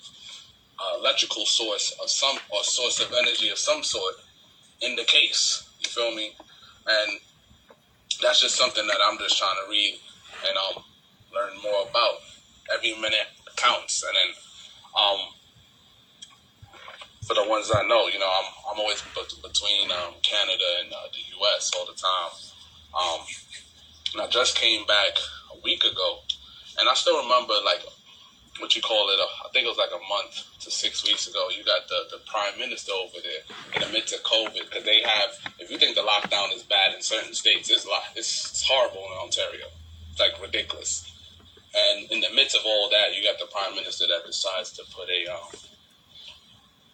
uh, 0.80 0.98
electrical 1.00 1.46
source 1.46 1.96
of 2.02 2.10
some 2.10 2.38
or 2.50 2.64
source 2.64 3.00
of 3.00 3.12
energy 3.14 3.50
of 3.50 3.58
some 3.58 3.84
sort 3.84 4.16
in 4.82 4.96
the 4.96 5.04
case. 5.04 5.68
You 5.80 5.90
feel 5.90 6.16
me? 6.16 6.34
And 6.88 7.20
that's 8.22 8.42
just 8.42 8.56
something 8.56 8.86
that 8.88 8.98
I'm 9.04 9.18
just 9.18 9.38
trying 9.38 9.56
to 9.66 9.70
read 9.70 10.00
and 10.48 10.58
um 10.58 10.84
learn 11.34 11.62
more 11.62 11.88
about. 11.90 12.22
Every 12.74 12.94
minute 12.96 13.28
counts, 13.56 14.04
and 14.04 14.14
then 14.14 14.36
um 15.00 15.20
for 17.28 17.36
the 17.36 17.44
ones 17.44 17.70
I 17.76 17.84
know, 17.84 18.08
you 18.08 18.20
know, 18.20 18.32
I'm 18.32 18.48
I'm 18.72 18.80
always 18.80 19.04
bet- 19.12 19.44
between 19.44 19.92
um, 19.92 20.16
Canada 20.24 20.68
and 20.80 20.94
uh, 20.94 21.12
the 21.12 21.20
U.S. 21.44 21.72
all 21.76 21.86
the 21.86 22.00
time. 22.00 22.32
Um, 22.96 23.20
and 24.14 24.22
I 24.24 24.28
just 24.32 24.56
came 24.56 24.86
back 24.88 25.20
a 25.54 25.60
week 25.60 25.84
ago, 25.84 26.24
and 26.80 26.88
I 26.88 26.94
still 26.96 27.22
remember 27.22 27.54
like 27.66 27.84
what 28.60 28.76
you 28.76 28.82
call 28.82 29.12
it. 29.12 29.20
Uh, 29.20 29.46
I 29.46 29.52
think 29.52 29.66
it 29.66 29.70
was 29.70 29.78
like 29.78 29.92
a 29.92 30.00
month 30.08 30.48
to 30.64 30.72
six 30.72 31.04
weeks 31.04 31.28
ago. 31.28 31.50
You 31.52 31.66
got 31.66 31.88
the, 31.90 32.16
the 32.16 32.24
prime 32.32 32.58
minister 32.58 32.94
over 32.96 33.20
there 33.20 33.44
in 33.76 33.82
the 33.84 33.92
midst 33.92 34.16
of 34.16 34.24
COVID 34.24 34.64
because 34.64 34.86
they 34.86 35.04
have. 35.04 35.36
If 35.60 35.70
you 35.70 35.78
think 35.78 35.96
the 36.00 36.08
lockdown 36.08 36.56
is 36.56 36.64
bad 36.64 36.96
in 36.96 37.02
certain 37.02 37.34
states, 37.34 37.70
it's. 37.70 37.86
It's, 38.16 38.52
it's 38.52 38.64
horrible 38.66 39.04
in 39.04 39.20
Ontario. 39.20 39.68
It's 40.12 40.20
like 40.20 40.42
ridiculous. 40.42 41.12
And 41.76 42.10
in 42.10 42.22
the 42.22 42.32
midst 42.34 42.56
of 42.56 42.64
all 42.66 42.90
that, 42.90 43.14
you 43.16 43.22
got 43.22 43.38
the 43.38 43.52
prime 43.52 43.76
minister 43.76 44.06
that 44.08 44.26
decides 44.26 44.72
to 44.80 44.84
put 44.96 45.10
a 45.10 45.28
um, 45.28 45.52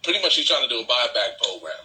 pretty 0.04 0.22
much 0.22 0.36
he's 0.36 0.48
trying 0.48 0.68
to 0.68 0.70
do 0.70 0.82
a 0.82 0.86
buyback 0.86 1.40
program. 1.42 1.84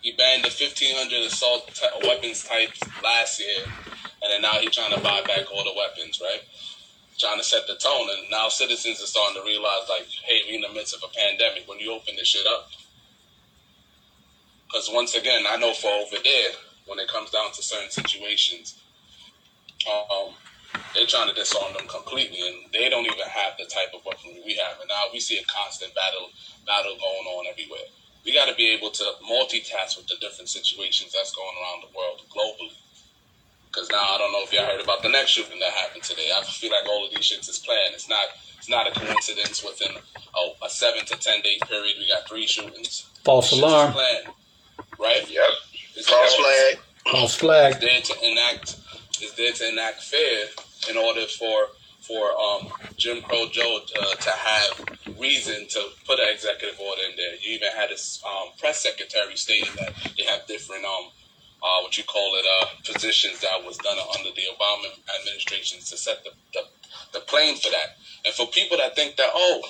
He 0.00 0.12
banned 0.12 0.42
the 0.42 0.50
1,500 0.50 1.26
assault 1.26 1.70
t- 1.74 2.08
weapons 2.08 2.42
types 2.42 2.80
last 3.04 3.38
year, 3.38 3.64
and 3.64 4.32
then 4.32 4.42
now 4.42 4.58
he's 4.58 4.74
trying 4.74 4.92
to 4.92 5.00
buy 5.00 5.22
back 5.22 5.46
all 5.52 5.62
the 5.62 5.74
weapons, 5.76 6.20
right? 6.20 6.42
Trying 7.18 7.38
to 7.38 7.44
set 7.44 7.68
the 7.68 7.76
tone, 7.76 8.08
and 8.18 8.30
now 8.30 8.48
citizens 8.48 9.00
are 9.00 9.06
starting 9.06 9.40
to 9.40 9.46
realize, 9.46 9.88
like, 9.88 10.08
hey, 10.24 10.40
we're 10.48 10.56
in 10.56 10.62
the 10.62 10.72
midst 10.74 10.96
of 10.96 11.04
a 11.04 11.12
pandemic. 11.14 11.68
When 11.68 11.78
you 11.78 11.92
open 11.92 12.16
this 12.16 12.26
shit 12.28 12.46
up, 12.46 12.70
because 14.66 14.90
once 14.92 15.14
again, 15.14 15.44
I 15.48 15.56
know 15.56 15.72
for 15.74 15.88
over 15.88 16.16
there, 16.24 16.50
when 16.86 16.98
it 16.98 17.06
comes 17.06 17.30
down 17.30 17.52
to 17.52 17.62
certain 17.62 17.90
situations, 17.90 18.80
um, 19.86 20.34
they're 20.94 21.06
trying 21.06 21.28
to 21.28 21.34
disarm 21.34 21.72
them 21.76 21.86
completely, 21.88 22.40
and 22.40 22.56
they 22.72 22.88
don't 22.88 23.04
even 23.04 23.26
have 23.28 23.56
the 23.58 23.64
type 23.64 23.92
of 23.94 24.04
weaponry 24.04 24.42
we 24.44 24.54
have. 24.60 24.80
And 24.80 24.88
now 24.88 25.08
we 25.12 25.20
see 25.20 25.38
a 25.38 25.44
constant 25.44 25.94
battle 25.94 26.30
battle 26.66 26.96
going 26.96 27.26
on 27.38 27.46
everywhere. 27.50 27.88
We 28.24 28.32
got 28.32 28.46
to 28.48 28.54
be 28.54 28.68
able 28.70 28.90
to 28.90 29.04
multitask 29.26 29.96
with 29.96 30.06
the 30.06 30.16
different 30.20 30.48
situations 30.48 31.12
that's 31.12 31.34
going 31.34 31.56
around 31.58 31.82
the 31.82 31.92
world 31.96 32.22
globally. 32.30 32.76
Because 33.66 33.90
now 33.90 34.04
I 34.04 34.18
don't 34.18 34.32
know 34.32 34.44
if 34.44 34.52
y'all 34.52 34.66
heard 34.66 34.84
about 34.84 35.02
the 35.02 35.08
next 35.08 35.30
shooting 35.30 35.58
that 35.58 35.72
happened 35.72 36.04
today. 36.04 36.30
I 36.36 36.44
feel 36.44 36.70
like 36.70 36.86
all 36.88 37.06
of 37.06 37.10
these 37.10 37.24
shits 37.24 37.48
is 37.48 37.58
planned. 37.58 37.94
It's 37.94 38.08
not. 38.08 38.24
It's 38.58 38.68
not 38.68 38.86
a 38.86 38.92
coincidence. 38.92 39.64
Within 39.64 39.96
a, 39.96 40.64
a 40.64 40.70
seven 40.70 41.04
to 41.06 41.16
ten 41.16 41.40
day 41.40 41.58
period, 41.66 41.96
we 41.98 42.06
got 42.06 42.28
three 42.28 42.46
shootings. 42.46 43.08
False 43.24 43.48
Shit's 43.48 43.60
alarm. 43.62 43.92
Planned, 43.92 44.28
right? 45.00 45.28
Yep. 45.28 45.48
It's 45.96 46.08
False 46.08 46.34
flag. 46.36 46.78
False 47.10 47.34
flag. 47.34 47.74
is 47.74 47.80
there 47.80 48.00
to 48.02 48.30
enact 48.30 48.76
is 49.22 49.34
there 49.34 49.52
to 49.52 49.68
enact 49.68 50.02
fair 50.02 50.46
in 50.90 50.96
order 50.96 51.26
for 51.26 51.68
for 52.00 52.30
um, 52.40 52.68
Jim 52.96 53.22
Crow 53.22 53.46
Joe 53.52 53.80
to, 53.86 54.16
to 54.20 54.30
have 54.30 55.18
reason 55.20 55.68
to 55.68 55.80
put 56.06 56.18
an 56.18 56.28
executive 56.34 56.78
order 56.80 57.02
in 57.10 57.16
there. 57.16 57.34
You 57.40 57.54
even 57.54 57.70
had 57.76 57.90
a 57.90 57.98
um, 58.28 58.48
press 58.58 58.80
secretary 58.82 59.36
stating 59.36 59.74
that 59.76 59.92
they 60.18 60.24
have 60.24 60.46
different 60.48 60.84
um 60.84 61.10
uh, 61.62 61.80
what 61.82 61.96
you 61.96 62.04
call 62.04 62.34
it 62.36 62.44
uh, 62.60 62.66
positions 62.84 63.40
that 63.40 63.64
was 63.64 63.78
done 63.78 63.96
under 64.18 64.30
the 64.30 64.42
Obama 64.58 64.86
administration 65.20 65.78
to 65.80 65.96
set 65.96 66.24
the, 66.24 66.30
the 66.54 66.62
the 67.14 67.20
plane 67.20 67.56
for 67.56 67.70
that. 67.70 67.96
And 68.26 68.34
for 68.34 68.46
people 68.48 68.78
that 68.78 68.96
think 68.96 69.16
that 69.16 69.30
oh 69.34 69.62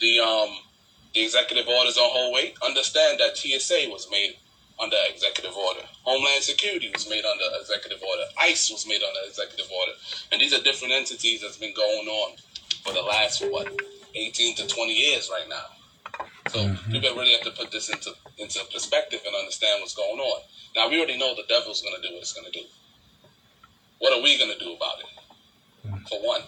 the 0.00 0.20
um 0.20 0.56
the 1.14 1.24
executive 1.24 1.68
orders 1.68 1.96
on 1.98 2.10
hold 2.10 2.34
wait, 2.34 2.56
understand 2.64 3.20
that 3.20 3.36
TSA 3.36 3.88
was 3.90 4.08
made 4.10 4.36
under 4.80 4.96
executive 5.08 5.56
order. 5.56 5.80
Homeland 6.02 6.42
Security 6.42 6.90
was 6.92 7.08
made 7.08 7.24
under 7.24 7.44
executive 7.60 8.02
order. 8.02 8.24
ICE 8.40 8.70
was 8.70 8.86
made 8.86 9.02
under 9.02 9.20
executive 9.26 9.70
order. 9.70 9.92
And 10.32 10.40
these 10.40 10.52
are 10.52 10.62
different 10.62 10.94
entities 10.94 11.42
that's 11.42 11.56
been 11.56 11.74
going 11.74 12.08
on 12.08 12.36
for 12.84 12.92
the 12.92 13.02
last, 13.02 13.42
what, 13.50 13.68
18 14.14 14.56
to 14.56 14.66
20 14.66 14.92
years 14.92 15.30
right 15.32 15.48
now. 15.48 16.26
So 16.48 16.58
mm-hmm. 16.58 16.92
people 16.92 17.14
really 17.16 17.32
have 17.32 17.42
to 17.42 17.50
put 17.50 17.70
this 17.70 17.88
into, 17.88 18.12
into 18.38 18.60
perspective 18.72 19.20
and 19.26 19.34
understand 19.34 19.80
what's 19.80 19.94
going 19.94 20.18
on. 20.18 20.42
Now, 20.76 20.88
we 20.88 20.98
already 20.98 21.18
know 21.18 21.34
the 21.34 21.44
devil's 21.48 21.80
going 21.80 21.94
to 21.94 22.06
do 22.06 22.14
what 22.14 22.22
it's 22.22 22.32
going 22.32 22.50
to 22.50 22.52
do. 22.52 22.66
What 23.98 24.12
are 24.12 24.22
we 24.22 24.38
going 24.38 24.52
to 24.52 24.58
do 24.58 24.74
about 24.74 24.98
it? 25.00 25.88
Mm-hmm. 25.88 26.04
For 26.06 26.18
one. 26.26 26.42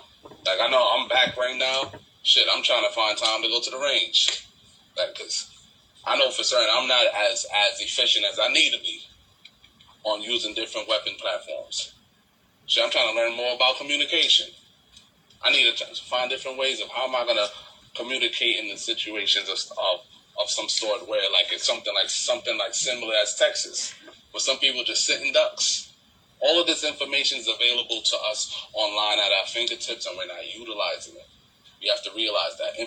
Like, 0.44 0.60
I 0.60 0.68
know 0.68 0.84
I'm 0.98 1.08
back 1.08 1.36
right 1.36 1.56
now. 1.56 1.92
Shit, 2.22 2.46
I'm 2.52 2.62
trying 2.62 2.86
to 2.88 2.94
find 2.94 3.16
time 3.16 3.42
to 3.42 3.48
go 3.48 3.60
to 3.60 3.70
the 3.70 3.78
range. 3.78 4.46
Like, 4.96 5.14
because 5.14 5.55
I 6.06 6.16
know 6.16 6.30
for 6.30 6.44
certain 6.44 6.68
I'm 6.72 6.86
not 6.86 7.04
as 7.32 7.44
as 7.72 7.80
efficient 7.80 8.24
as 8.30 8.38
I 8.38 8.48
need 8.48 8.70
to 8.72 8.78
be 8.80 9.02
on 10.04 10.22
using 10.22 10.54
different 10.54 10.88
weapon 10.88 11.14
platforms. 11.18 11.92
So 12.66 12.82
I'm 12.84 12.90
trying 12.90 13.12
to 13.12 13.20
learn 13.20 13.36
more 13.36 13.54
about 13.54 13.76
communication. 13.76 14.46
I 15.42 15.50
need 15.50 15.76
to 15.76 15.84
find 16.04 16.30
different 16.30 16.58
ways 16.58 16.80
of 16.80 16.88
how 16.88 17.08
am 17.08 17.16
I 17.16 17.24
going 17.24 17.36
to 17.36 17.48
communicate 17.96 18.58
in 18.58 18.68
the 18.68 18.76
situations 18.76 19.48
of, 19.48 19.58
of 19.78 20.00
of 20.38 20.50
some 20.50 20.68
sort 20.68 21.08
where 21.08 21.22
like 21.32 21.46
it's 21.50 21.66
something 21.66 21.94
like 21.94 22.10
something 22.10 22.56
like 22.58 22.74
similar 22.74 23.14
as 23.22 23.34
Texas, 23.36 23.94
where 24.30 24.40
some 24.40 24.58
people 24.58 24.84
just 24.84 25.04
sitting 25.04 25.32
ducks. 25.32 25.92
All 26.38 26.60
of 26.60 26.66
this 26.66 26.84
information 26.84 27.38
is 27.38 27.48
available 27.48 28.02
to 28.02 28.16
us 28.30 28.54
online 28.74 29.18
at 29.18 29.32
our 29.32 29.46
fingertips, 29.46 30.06
and 30.06 30.16
we're 30.18 30.26
not 30.26 30.44
utilizing 30.54 31.16
it. 31.16 31.26
You 31.80 31.90
have 31.92 32.02
to 32.04 32.10
realize 32.16 32.56
that 32.58 32.78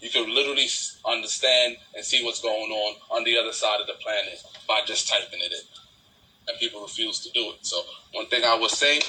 you 0.00 0.10
can 0.10 0.34
literally 0.34 0.66
understand 1.06 1.76
and 1.94 2.04
see 2.04 2.24
what's 2.24 2.40
going 2.40 2.70
on 2.70 2.96
on 3.10 3.24
the 3.24 3.38
other 3.38 3.52
side 3.52 3.80
of 3.80 3.86
the 3.86 3.94
planet 3.94 4.42
by 4.68 4.82
just 4.86 5.08
typing 5.08 5.40
it 5.40 5.52
in. 5.52 5.66
And 6.48 6.58
people 6.58 6.82
refuse 6.82 7.20
to 7.20 7.32
do 7.32 7.52
it. 7.52 7.64
So 7.66 7.82
one 8.12 8.26
thing 8.26 8.44
I 8.44 8.58
would 8.58 8.70
say, 8.70 9.00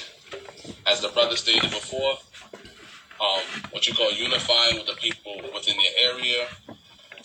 as 0.86 1.00
the 1.00 1.08
brother 1.08 1.36
stated 1.36 1.70
before, 1.70 2.18
um, 3.20 3.42
what 3.70 3.86
you 3.86 3.94
call 3.94 4.10
unifying 4.12 4.76
with 4.76 4.86
the 4.86 4.94
people 4.94 5.36
within 5.54 5.76
your 5.80 6.12
area, 6.12 6.46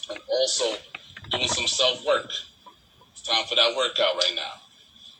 and 0.09 0.19
also 0.29 0.75
doing 1.29 1.47
some 1.47 1.67
self 1.67 2.05
work. 2.05 2.31
It's 3.11 3.21
time 3.21 3.45
for 3.45 3.55
that 3.55 3.75
workout 3.75 4.15
right 4.15 4.33
now. 4.35 4.60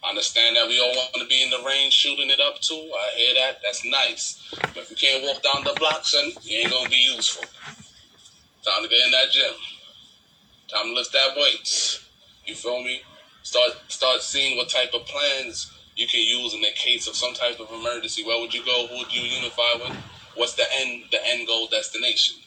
I 0.03 0.10
understand 0.10 0.56
that 0.56 0.68
we 0.68 0.80
all 0.80 0.95
want 0.95 1.14
to 1.22 1.28
be 1.28 1.44
in 1.44 1.52
the 1.52 1.61
range 1.65 1.94
shooting 1.94 2.30
it 2.30 2.40
up 2.40 2.60
too. 2.60 2.73
I 2.76 3.18
hear 3.18 3.36
that. 3.36 3.61
That's 3.64 3.86
nice. 3.86 4.41
But 4.52 4.78
if 4.78 4.90
you 4.90 4.95
can't 4.95 5.23
walk 5.23 5.44
down 5.44 5.64
the 5.64 5.78
block, 5.80 6.06
son, 6.06 6.32
you 6.41 6.60
ain't 6.60 6.72
gonna 6.72 6.90
be 6.90 6.95
useful. 7.15 7.44
Time 8.65 8.84
to 8.84 8.90
get 8.90 9.06
in 9.06 9.11
that 9.11 9.32
gym. 9.32 9.53
Time 10.68 10.88
to 10.88 10.94
lift 10.94 11.14
that 11.14 11.36
weights. 11.36 12.03
You 12.45 12.56
feel 12.56 12.84
me? 12.84 13.02
Start 13.44 13.73
start 13.90 14.22
seeing 14.22 14.57
what 14.57 14.69
type 14.69 14.91
of 14.94 15.06
plans 15.06 15.72
you 15.95 16.07
can 16.07 16.22
use 16.22 16.53
in 16.53 16.61
the 16.61 16.72
case 16.76 17.07
of 17.07 17.15
some 17.15 17.34
type 17.34 17.60
of 17.60 17.72
emergency. 17.72 18.23
Where 18.23 18.40
would 18.40 18.53
you 18.53 18.65
go? 18.65 18.88
Who 18.88 18.98
would 18.99 19.14
you 19.14 19.22
unify 19.22 19.73
with? 19.76 19.95
What's 20.36 20.53
the 20.53 20.65
end 20.80 21.06
the 21.11 21.19
end 21.28 21.45
goal 21.45 21.68
destination? 21.68 22.38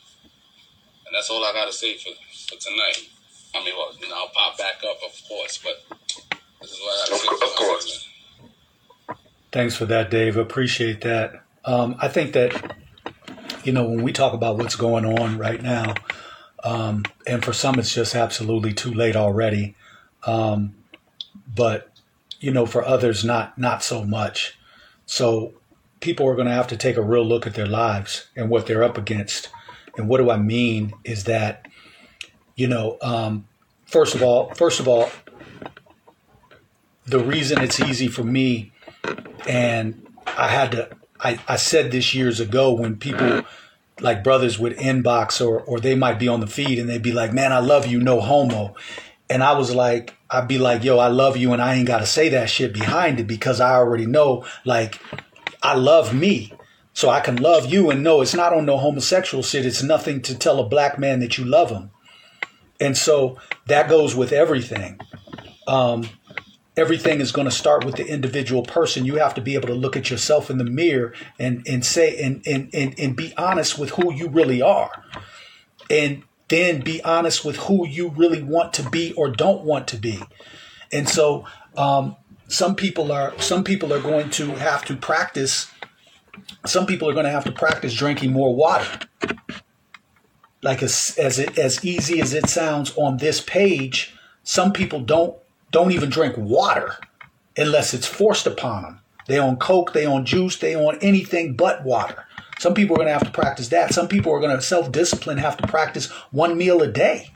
And 1.06 1.14
that's 1.14 1.30
all 1.30 1.44
I 1.44 1.52
gotta 1.52 1.72
say 1.72 1.96
for, 1.98 2.10
for 2.48 2.60
tonight. 2.60 3.10
I 3.54 3.64
mean, 3.64 3.74
well, 3.76 3.94
you 4.00 4.08
know, 4.08 4.16
I'll 4.16 4.28
pop 4.28 4.58
back 4.58 4.82
up, 4.84 4.98
of 5.04 5.22
course, 5.28 5.58
but 5.62 5.84
Of 6.64 7.54
course. 7.56 8.08
Thanks 9.52 9.76
for 9.76 9.86
that, 9.86 10.10
Dave. 10.10 10.36
Appreciate 10.36 11.02
that. 11.02 11.42
Um, 11.64 11.96
I 12.00 12.08
think 12.08 12.32
that, 12.32 12.76
you 13.62 13.72
know, 13.72 13.84
when 13.84 14.02
we 14.02 14.12
talk 14.12 14.32
about 14.34 14.58
what's 14.58 14.76
going 14.76 15.04
on 15.04 15.38
right 15.38 15.62
now, 15.62 15.94
um, 16.62 17.04
and 17.26 17.44
for 17.44 17.52
some 17.52 17.78
it's 17.78 17.94
just 17.94 18.14
absolutely 18.14 18.72
too 18.72 18.92
late 18.92 19.16
already. 19.16 19.74
Um, 20.26 20.74
but, 21.54 21.90
you 22.40 22.50
know, 22.50 22.66
for 22.66 22.84
others, 22.84 23.24
not 23.24 23.56
not 23.58 23.82
so 23.82 24.04
much. 24.04 24.58
So 25.06 25.52
people 26.00 26.28
are 26.28 26.34
going 26.34 26.48
to 26.48 26.54
have 26.54 26.66
to 26.68 26.76
take 26.76 26.96
a 26.96 27.02
real 27.02 27.24
look 27.24 27.46
at 27.46 27.54
their 27.54 27.66
lives 27.66 28.26
and 28.34 28.50
what 28.50 28.66
they're 28.66 28.82
up 28.82 28.98
against. 28.98 29.50
And 29.96 30.08
what 30.08 30.18
do 30.18 30.30
I 30.30 30.36
mean 30.36 30.92
is 31.04 31.24
that, 31.24 31.68
you 32.56 32.66
know, 32.66 32.98
um, 33.00 33.46
first 33.86 34.14
of 34.14 34.22
all, 34.22 34.52
first 34.54 34.80
of 34.80 34.88
all, 34.88 35.10
the 37.06 37.18
reason 37.18 37.60
it's 37.60 37.80
easy 37.80 38.08
for 38.08 38.24
me 38.24 38.72
and 39.46 40.06
I 40.26 40.48
had 40.48 40.72
to 40.72 40.90
I, 41.20 41.38
I 41.48 41.56
said 41.56 41.90
this 41.90 42.14
years 42.14 42.40
ago 42.40 42.72
when 42.72 42.96
people 42.96 43.42
like 44.00 44.24
brothers 44.24 44.58
would 44.58 44.76
inbox 44.76 45.44
or 45.44 45.60
or 45.62 45.80
they 45.80 45.94
might 45.94 46.18
be 46.18 46.28
on 46.28 46.40
the 46.40 46.46
feed 46.46 46.78
and 46.78 46.88
they'd 46.88 47.02
be 47.02 47.12
like, 47.12 47.32
Man, 47.32 47.52
I 47.52 47.58
love 47.58 47.86
you, 47.86 48.00
no 48.00 48.20
homo. 48.20 48.74
And 49.30 49.42
I 49.42 49.52
was 49.52 49.74
like, 49.74 50.14
I'd 50.30 50.48
be 50.48 50.58
like, 50.58 50.84
yo, 50.84 50.98
I 50.98 51.08
love 51.08 51.36
you 51.36 51.52
and 51.52 51.62
I 51.62 51.74
ain't 51.74 51.86
gotta 51.86 52.06
say 52.06 52.28
that 52.30 52.50
shit 52.50 52.74
behind 52.74 53.20
it 53.20 53.26
because 53.26 53.60
I 53.60 53.74
already 53.74 54.06
know 54.06 54.44
like 54.64 55.00
I 55.62 55.74
love 55.74 56.14
me. 56.14 56.52
So 56.92 57.10
I 57.10 57.20
can 57.20 57.36
love 57.36 57.72
you 57.72 57.90
and 57.90 58.04
no, 58.04 58.20
it's 58.20 58.34
not 58.34 58.52
on 58.52 58.66
no 58.66 58.76
homosexual 58.76 59.42
shit. 59.42 59.66
It's 59.66 59.82
nothing 59.82 60.22
to 60.22 60.38
tell 60.38 60.60
a 60.60 60.68
black 60.68 60.98
man 60.98 61.20
that 61.20 61.38
you 61.38 61.44
love 61.44 61.70
him. 61.70 61.90
And 62.80 62.96
so 62.96 63.38
that 63.66 63.88
goes 63.88 64.14
with 64.14 64.32
everything. 64.32 65.00
Um, 65.66 66.08
everything 66.76 67.20
is 67.20 67.32
going 67.32 67.46
to 67.46 67.54
start 67.54 67.84
with 67.84 67.96
the 67.96 68.06
individual 68.06 68.62
person. 68.62 69.04
You 69.04 69.16
have 69.16 69.34
to 69.34 69.40
be 69.40 69.54
able 69.54 69.68
to 69.68 69.74
look 69.74 69.96
at 69.96 70.10
yourself 70.10 70.50
in 70.50 70.58
the 70.58 70.64
mirror 70.64 71.14
and, 71.38 71.66
and 71.66 71.84
say, 71.84 72.20
and, 72.22 72.42
and, 72.46 72.68
and, 72.74 72.98
and 72.98 73.16
be 73.16 73.32
honest 73.36 73.78
with 73.78 73.90
who 73.90 74.12
you 74.12 74.28
really 74.28 74.60
are. 74.60 75.04
And 75.88 76.24
then 76.48 76.80
be 76.80 77.02
honest 77.02 77.44
with 77.44 77.56
who 77.56 77.86
you 77.86 78.10
really 78.10 78.42
want 78.42 78.72
to 78.74 78.88
be 78.90 79.12
or 79.12 79.30
don't 79.30 79.64
want 79.64 79.88
to 79.88 79.96
be. 79.96 80.20
And 80.92 81.08
so, 81.08 81.46
um, 81.76 82.16
some 82.48 82.74
people 82.74 83.10
are, 83.10 83.38
some 83.40 83.64
people 83.64 83.92
are 83.92 84.00
going 84.00 84.30
to 84.30 84.50
have 84.52 84.84
to 84.86 84.96
practice, 84.96 85.70
some 86.66 86.86
people 86.86 87.08
are 87.08 87.12
going 87.12 87.24
to 87.24 87.30
have 87.30 87.44
to 87.44 87.52
practice 87.52 87.94
drinking 87.94 88.32
more 88.32 88.54
water. 88.54 88.86
Like 90.62 90.82
as, 90.82 91.16
as 91.18 91.38
it, 91.38 91.58
as 91.58 91.84
easy 91.84 92.20
as 92.20 92.32
it 92.32 92.48
sounds 92.48 92.92
on 92.96 93.16
this 93.18 93.40
page, 93.40 94.14
some 94.42 94.72
people 94.72 95.00
don't 95.00 95.36
don't 95.74 95.90
even 95.90 96.08
drink 96.08 96.36
water 96.36 96.96
unless 97.56 97.94
it's 97.94 98.06
forced 98.06 98.46
upon 98.46 98.82
them. 98.82 99.00
They 99.26 99.38
on 99.38 99.56
coke, 99.56 99.92
they 99.92 100.06
on 100.06 100.24
juice, 100.24 100.56
they 100.56 100.76
on 100.76 100.98
anything 101.00 101.56
but 101.56 101.82
water. 101.84 102.24
Some 102.60 102.74
people 102.74 102.94
are 102.94 102.98
going 102.98 103.08
to 103.08 103.12
have 103.12 103.24
to 103.24 103.32
practice 103.32 103.68
that. 103.70 103.92
Some 103.92 104.06
people 104.06 104.32
are 104.32 104.38
going 104.38 104.54
to 104.54 104.62
self 104.62 104.92
discipline, 104.92 105.38
have 105.38 105.56
to 105.56 105.66
practice 105.66 106.10
one 106.30 106.56
meal 106.56 106.80
a 106.80 106.86
day. 106.86 107.32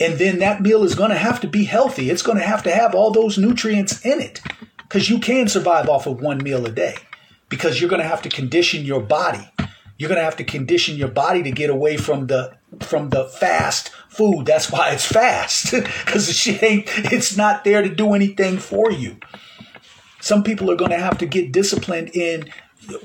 And 0.00 0.18
then 0.18 0.40
that 0.40 0.60
meal 0.60 0.82
is 0.82 0.96
going 0.96 1.10
to 1.10 1.16
have 1.16 1.40
to 1.42 1.46
be 1.46 1.64
healthy. 1.64 2.10
It's 2.10 2.22
going 2.22 2.38
to 2.38 2.44
have 2.44 2.64
to 2.64 2.72
have 2.72 2.96
all 2.96 3.12
those 3.12 3.38
nutrients 3.38 4.04
in 4.04 4.20
it 4.20 4.40
because 4.78 5.08
you 5.08 5.20
can 5.20 5.46
survive 5.46 5.88
off 5.88 6.06
of 6.08 6.20
one 6.20 6.38
meal 6.38 6.66
a 6.66 6.72
day 6.72 6.96
because 7.48 7.80
you're 7.80 7.90
going 7.90 8.02
to 8.02 8.08
have 8.08 8.22
to 8.22 8.28
condition 8.28 8.84
your 8.84 9.00
body. 9.00 9.48
You're 9.98 10.08
going 10.08 10.18
to 10.20 10.24
have 10.24 10.36
to 10.36 10.44
condition 10.44 10.96
your 10.96 11.08
body 11.08 11.42
to 11.42 11.50
get 11.50 11.70
away 11.70 11.96
from 11.96 12.28
the 12.28 12.56
from 12.80 13.10
the 13.10 13.24
fast 13.24 13.90
food. 14.08 14.46
That's 14.46 14.70
why 14.70 14.90
it's 14.90 15.04
fast 15.04 15.72
because 15.72 16.26
the 16.26 16.32
shit 16.32 16.62
ain't. 16.62 16.84
It's 17.12 17.36
not 17.36 17.64
there 17.64 17.82
to 17.82 17.88
do 17.88 18.14
anything 18.14 18.58
for 18.58 18.90
you. 18.90 19.16
Some 20.20 20.42
people 20.42 20.70
are 20.70 20.76
going 20.76 20.90
to 20.90 20.98
have 20.98 21.18
to 21.18 21.26
get 21.26 21.52
disciplined 21.52 22.10
in 22.14 22.50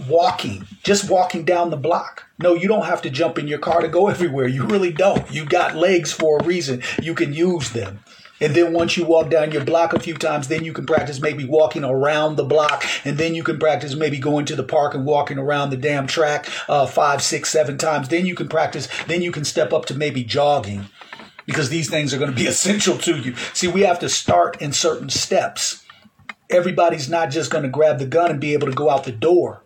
walking, 0.08 0.68
just 0.84 1.10
walking 1.10 1.44
down 1.44 1.70
the 1.70 1.78
block. 1.78 2.26
No, 2.40 2.54
you 2.54 2.68
don't 2.68 2.86
have 2.86 3.02
to 3.04 3.10
jump 3.10 3.38
in 3.38 3.48
your 3.48 3.60
car 3.60 3.82
to 3.82 3.88
go 3.88 4.08
everywhere. 4.10 4.48
You 4.48 4.66
really 4.66 4.92
don't. 4.92 5.30
You 5.32 5.46
got 5.46 5.76
legs 5.76 6.12
for 6.12 6.40
a 6.40 6.44
reason. 6.44 6.82
You 7.02 7.16
can 7.16 7.34
use 7.34 7.72
them. 7.72 8.00
And 8.44 8.54
then 8.54 8.74
once 8.74 8.98
you 8.98 9.06
walk 9.06 9.30
down 9.30 9.54
your 9.54 9.64
block 9.64 9.94
a 9.94 10.00
few 10.02 10.16
times, 10.16 10.50
then 10.50 10.66
you 10.66 10.74
can 10.74 10.86
practice 10.86 11.22
maybe 11.22 11.46
walking 11.46 11.86
around 11.86 12.36
the 12.36 12.44
block. 12.44 12.84
And 13.06 13.18
then 13.18 13.36
you 13.36 13.42
can 13.42 13.58
practice 13.58 13.96
maybe 13.96 14.20
going 14.20 14.44
to 14.48 14.56
the 14.58 14.66
park 14.66 14.94
and 14.94 15.06
walking 15.06 15.38
around 15.38 15.70
the 15.70 15.78
damn 15.78 16.08
track 16.08 16.50
uh, 16.68 16.86
five, 16.86 17.22
six, 17.22 17.50
seven 17.50 17.78
times. 17.78 18.10
Then 18.10 18.26
you 18.26 18.36
can 18.36 18.50
practice. 18.50 18.90
Then 19.08 19.22
you 19.22 19.32
can 19.32 19.46
step 19.46 19.72
up 19.72 19.86
to 19.86 19.96
maybe 19.96 20.26
jogging 20.26 20.88
because 21.46 21.70
these 21.70 21.90
things 21.90 22.14
are 22.14 22.18
going 22.18 22.32
to 22.32 22.36
be 22.36 22.48
essential 22.48 22.98
to 22.98 23.18
you. 23.18 23.34
See, 23.54 23.70
we 23.70 23.82
have 23.84 24.00
to 24.00 24.10
start 24.10 24.62
in 24.62 24.74
certain 24.74 25.10
steps. 25.10 25.82
Everybody's 26.50 27.10
not 27.10 27.32
just 27.32 27.50
going 27.50 27.64
to 27.64 27.70
grab 27.70 27.98
the 27.98 28.06
gun 28.06 28.30
and 28.30 28.42
be 28.42 28.52
able 28.52 28.68
to 28.68 28.74
go 28.74 28.90
out 28.90 29.06
the 29.06 29.14
door. 29.14 29.64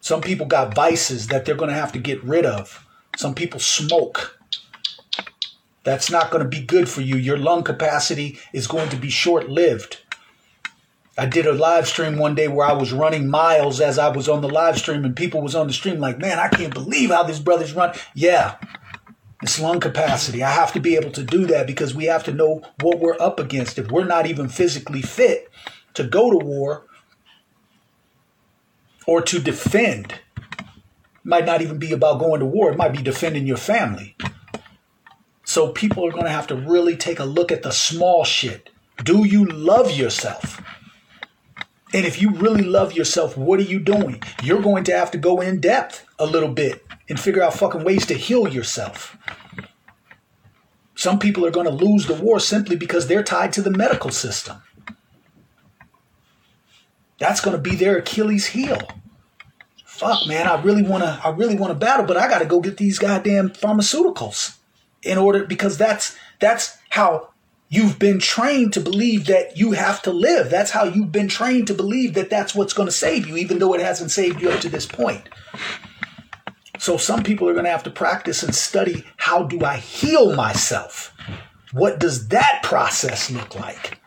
Some 0.00 0.22
people 0.22 0.46
got 0.46 0.74
vices 0.74 1.26
that 1.26 1.44
they're 1.44 1.54
going 1.54 1.68
to 1.68 1.76
have 1.76 1.92
to 1.92 1.98
get 1.98 2.24
rid 2.24 2.46
of. 2.46 2.86
Some 3.18 3.34
people 3.34 3.60
smoke. 3.60 4.38
That's 5.84 6.10
not 6.10 6.30
going 6.30 6.42
to 6.42 6.48
be 6.48 6.64
good 6.64 6.88
for 6.88 7.00
you. 7.00 7.16
Your 7.16 7.38
lung 7.38 7.64
capacity 7.64 8.38
is 8.52 8.66
going 8.66 8.88
to 8.90 8.96
be 8.96 9.10
short 9.10 9.48
lived. 9.48 9.98
I 11.18 11.26
did 11.26 11.46
a 11.46 11.52
live 11.52 11.86
stream 11.86 12.16
one 12.16 12.34
day 12.34 12.48
where 12.48 12.66
I 12.66 12.72
was 12.72 12.92
running 12.92 13.28
miles 13.28 13.80
as 13.80 13.98
I 13.98 14.08
was 14.08 14.28
on 14.28 14.40
the 14.40 14.48
live 14.48 14.78
stream, 14.78 15.04
and 15.04 15.14
people 15.14 15.42
was 15.42 15.54
on 15.54 15.66
the 15.66 15.72
stream 15.72 16.00
like, 16.00 16.18
"Man, 16.18 16.38
I 16.38 16.48
can't 16.48 16.72
believe 16.72 17.10
how 17.10 17.22
this 17.22 17.38
brother's 17.38 17.74
run." 17.74 17.94
Yeah, 18.14 18.54
it's 19.42 19.60
lung 19.60 19.80
capacity. 19.80 20.42
I 20.42 20.50
have 20.50 20.72
to 20.72 20.80
be 20.80 20.96
able 20.96 21.10
to 21.10 21.22
do 21.22 21.46
that 21.46 21.66
because 21.66 21.94
we 21.94 22.04
have 22.06 22.24
to 22.24 22.32
know 22.32 22.62
what 22.80 22.98
we're 22.98 23.20
up 23.20 23.38
against. 23.38 23.78
If 23.78 23.90
we're 23.90 24.04
not 24.04 24.26
even 24.26 24.48
physically 24.48 25.02
fit 25.02 25.50
to 25.94 26.04
go 26.04 26.30
to 26.30 26.38
war 26.38 26.86
or 29.06 29.20
to 29.20 29.38
defend, 29.38 30.14
might 31.24 31.44
not 31.44 31.60
even 31.60 31.78
be 31.78 31.92
about 31.92 32.20
going 32.20 32.40
to 32.40 32.46
war. 32.46 32.70
It 32.70 32.78
might 32.78 32.92
be 32.92 33.02
defending 33.02 33.46
your 33.46 33.58
family. 33.58 34.16
So 35.52 35.68
people 35.68 36.06
are 36.06 36.10
going 36.10 36.24
to 36.24 36.30
have 36.30 36.46
to 36.46 36.56
really 36.56 36.96
take 36.96 37.18
a 37.18 37.26
look 37.26 37.52
at 37.52 37.62
the 37.62 37.72
small 37.72 38.24
shit. 38.24 38.70
Do 39.04 39.26
you 39.26 39.44
love 39.44 39.90
yourself? 39.90 40.62
And 41.92 42.06
if 42.06 42.22
you 42.22 42.30
really 42.30 42.62
love 42.62 42.94
yourself, 42.94 43.36
what 43.36 43.60
are 43.60 43.64
you 43.74 43.78
doing? 43.78 44.22
You're 44.42 44.62
going 44.62 44.84
to 44.84 44.96
have 44.96 45.10
to 45.10 45.18
go 45.18 45.42
in 45.42 45.60
depth 45.60 46.06
a 46.18 46.24
little 46.24 46.48
bit 46.48 46.82
and 47.10 47.20
figure 47.20 47.42
out 47.42 47.52
fucking 47.52 47.84
ways 47.84 48.06
to 48.06 48.14
heal 48.14 48.48
yourself. 48.48 49.14
Some 50.94 51.18
people 51.18 51.44
are 51.44 51.50
going 51.50 51.66
to 51.66 51.84
lose 51.84 52.06
the 52.06 52.14
war 52.14 52.40
simply 52.40 52.74
because 52.74 53.06
they're 53.06 53.22
tied 53.22 53.52
to 53.52 53.60
the 53.60 53.70
medical 53.70 54.10
system. 54.10 54.62
That's 57.18 57.42
going 57.42 57.58
to 57.58 57.62
be 57.62 57.76
their 57.76 57.98
Achilles 57.98 58.46
heel. 58.46 58.80
Fuck, 59.84 60.26
man, 60.26 60.46
I 60.46 60.62
really 60.62 60.82
want 60.82 61.04
to 61.04 61.20
I 61.22 61.28
really 61.28 61.56
want 61.56 61.72
to 61.72 61.78
battle, 61.78 62.06
but 62.06 62.16
I 62.16 62.26
got 62.26 62.38
to 62.38 62.46
go 62.46 62.60
get 62.60 62.78
these 62.78 62.98
goddamn 62.98 63.50
pharmaceuticals 63.50 64.56
in 65.02 65.18
order 65.18 65.44
because 65.44 65.78
that's 65.78 66.16
that's 66.40 66.78
how 66.90 67.30
you've 67.68 67.98
been 67.98 68.18
trained 68.18 68.72
to 68.74 68.80
believe 68.80 69.26
that 69.26 69.56
you 69.56 69.72
have 69.72 70.02
to 70.02 70.12
live. 70.12 70.50
That's 70.50 70.70
how 70.70 70.84
you've 70.84 71.12
been 71.12 71.28
trained 71.28 71.68
to 71.68 71.74
believe 71.74 72.14
that 72.14 72.30
that's 72.30 72.54
what's 72.54 72.74
going 72.74 72.88
to 72.88 72.92
save 72.92 73.26
you 73.26 73.36
even 73.36 73.58
though 73.58 73.74
it 73.74 73.80
hasn't 73.80 74.10
saved 74.10 74.42
you 74.42 74.50
up 74.50 74.60
to 74.60 74.68
this 74.68 74.86
point. 74.86 75.28
So 76.78 76.96
some 76.96 77.22
people 77.22 77.48
are 77.48 77.52
going 77.52 77.64
to 77.64 77.70
have 77.70 77.84
to 77.84 77.90
practice 77.90 78.42
and 78.42 78.54
study 78.54 79.04
how 79.16 79.44
do 79.44 79.64
I 79.64 79.76
heal 79.76 80.34
myself? 80.34 81.14
What 81.72 81.98
does 81.98 82.28
that 82.28 82.60
process 82.62 83.30
look 83.30 83.54
like? 83.54 83.98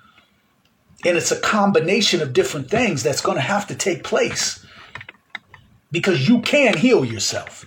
And 1.06 1.18
it's 1.18 1.32
a 1.32 1.40
combination 1.40 2.22
of 2.22 2.34
different 2.34 2.70
things 2.70 3.02
that's 3.02 3.22
going 3.22 3.38
to 3.38 3.42
have 3.42 3.68
to 3.68 3.76
take 3.76 4.04
place 4.04 4.66
because 5.92 6.28
you 6.28 6.42
can 6.42 6.78
heal 6.78 7.06
yourself. 7.06 7.66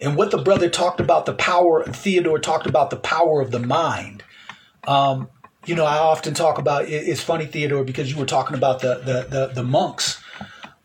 And 0.00 0.16
what 0.16 0.30
the 0.30 0.38
brother 0.38 0.70
talked 0.70 1.00
about 1.00 1.26
the 1.26 1.34
power, 1.34 1.84
Theodore 1.84 2.38
talked 2.38 2.66
about 2.66 2.90
the 2.90 2.96
power 2.96 3.40
of 3.40 3.50
the 3.50 3.58
mind. 3.58 4.24
Um, 4.86 5.28
you 5.66 5.74
know, 5.74 5.84
I 5.84 5.98
often 5.98 6.32
talk 6.32 6.58
about 6.58 6.86
it's 6.88 7.20
funny, 7.20 7.44
Theodore, 7.44 7.84
because 7.84 8.10
you 8.10 8.16
were 8.16 8.26
talking 8.26 8.56
about 8.56 8.80
the, 8.80 8.94
the, 8.96 9.26
the, 9.28 9.46
the 9.56 9.62
monks. 9.62 10.22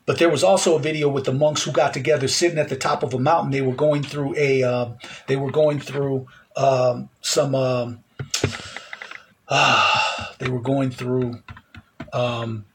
But 0.06 0.20
there 0.20 0.30
was 0.30 0.44
also 0.44 0.76
a 0.76 0.80
video 0.80 1.10
with 1.10 1.26
the 1.26 1.34
monks 1.34 1.64
who 1.64 1.72
got 1.72 1.94
together 1.94 2.28
sitting 2.28 2.60
at 2.60 2.70
the 2.70 2.76
top 2.76 3.02
of 3.02 3.14
a 3.14 3.20
mountain. 3.20 3.52
They 3.52 3.62
were 3.62 3.74
going 3.74 4.04
through 4.04 4.36
a, 4.38 4.64
uh, 4.64 4.90
they 5.28 5.36
were 5.36 5.52
going 5.52 5.80
through 5.80 6.28
um, 6.56 7.10
some, 7.22 7.56
um, 7.56 8.04
uh, 9.48 10.26
they 10.40 10.50
were 10.50 10.62
going 10.62 10.92
through, 10.92 11.42
um, 12.14 12.66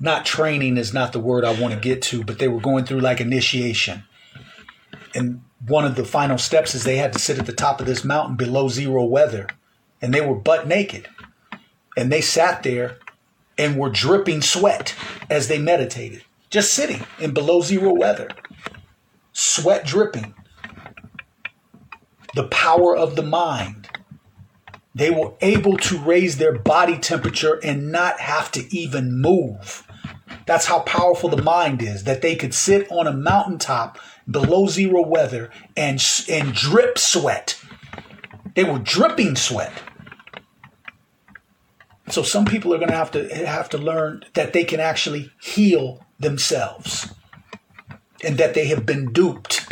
not 0.00 0.26
training 0.26 0.76
is 0.76 0.92
not 0.92 1.12
the 1.12 1.20
word 1.20 1.44
I 1.44 1.58
want 1.60 1.74
to 1.74 1.80
get 1.80 2.02
to, 2.02 2.24
but 2.24 2.38
they 2.38 2.48
were 2.48 2.60
going 2.60 2.84
through 2.84 3.00
like 3.00 3.20
initiation. 3.20 4.04
And 5.14 5.42
one 5.66 5.84
of 5.84 5.94
the 5.94 6.04
final 6.04 6.38
steps 6.38 6.74
is 6.74 6.84
they 6.84 6.96
had 6.96 7.12
to 7.12 7.18
sit 7.18 7.38
at 7.38 7.46
the 7.46 7.52
top 7.52 7.80
of 7.80 7.86
this 7.86 8.04
mountain 8.04 8.36
below 8.36 8.68
zero 8.68 9.04
weather 9.04 9.48
and 10.02 10.12
they 10.12 10.20
were 10.20 10.34
butt 10.34 10.66
naked. 10.66 11.08
And 11.96 12.10
they 12.10 12.20
sat 12.20 12.62
there 12.62 12.98
and 13.56 13.78
were 13.78 13.90
dripping 13.90 14.42
sweat 14.42 14.94
as 15.30 15.48
they 15.48 15.58
meditated 15.58 16.22
just 16.54 16.72
sitting 16.72 17.04
in 17.18 17.34
below 17.34 17.60
zero 17.60 17.92
weather 17.92 18.28
sweat 19.32 19.84
dripping. 19.84 20.32
The 22.36 22.46
power 22.46 22.96
of 22.96 23.16
the 23.16 23.24
mind. 23.24 23.88
They 24.94 25.10
were 25.10 25.32
able 25.40 25.76
to 25.78 25.98
raise 25.98 26.38
their 26.38 26.56
body 26.56 26.96
temperature 26.96 27.58
and 27.64 27.90
not 27.90 28.20
have 28.20 28.52
to 28.52 28.72
even 28.72 29.20
move. 29.20 29.84
That's 30.46 30.66
how 30.66 30.82
powerful 30.82 31.28
the 31.28 31.42
mind 31.42 31.82
is 31.82 32.04
that 32.04 32.22
they 32.22 32.36
could 32.36 32.54
sit 32.54 32.88
on 32.92 33.08
a 33.08 33.12
mountaintop 33.12 33.98
below 34.30 34.66
zero 34.66 35.02
weather 35.02 35.50
and 35.76 36.04
and 36.28 36.54
drip 36.54 36.98
sweat. 36.98 37.60
They 38.54 38.64
were 38.64 38.78
dripping 38.78 39.36
sweat. 39.36 39.72
So 42.08 42.22
some 42.22 42.44
people 42.44 42.72
are 42.74 42.78
going 42.78 42.90
to 42.90 42.96
have 42.96 43.10
to 43.12 43.46
have 43.46 43.68
to 43.70 43.78
learn 43.78 44.24
that 44.34 44.52
they 44.52 44.64
can 44.64 44.80
actually 44.80 45.30
heal 45.40 46.04
themselves 46.18 47.12
and 48.22 48.38
that 48.38 48.54
they 48.54 48.66
have 48.66 48.86
been 48.86 49.12
duped 49.12 49.66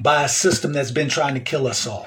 by 0.00 0.24
a 0.24 0.28
system 0.28 0.72
that's 0.72 0.90
been 0.90 1.08
trying 1.08 1.34
to 1.34 1.40
kill 1.40 1.66
us 1.66 1.86
all. 1.86 2.06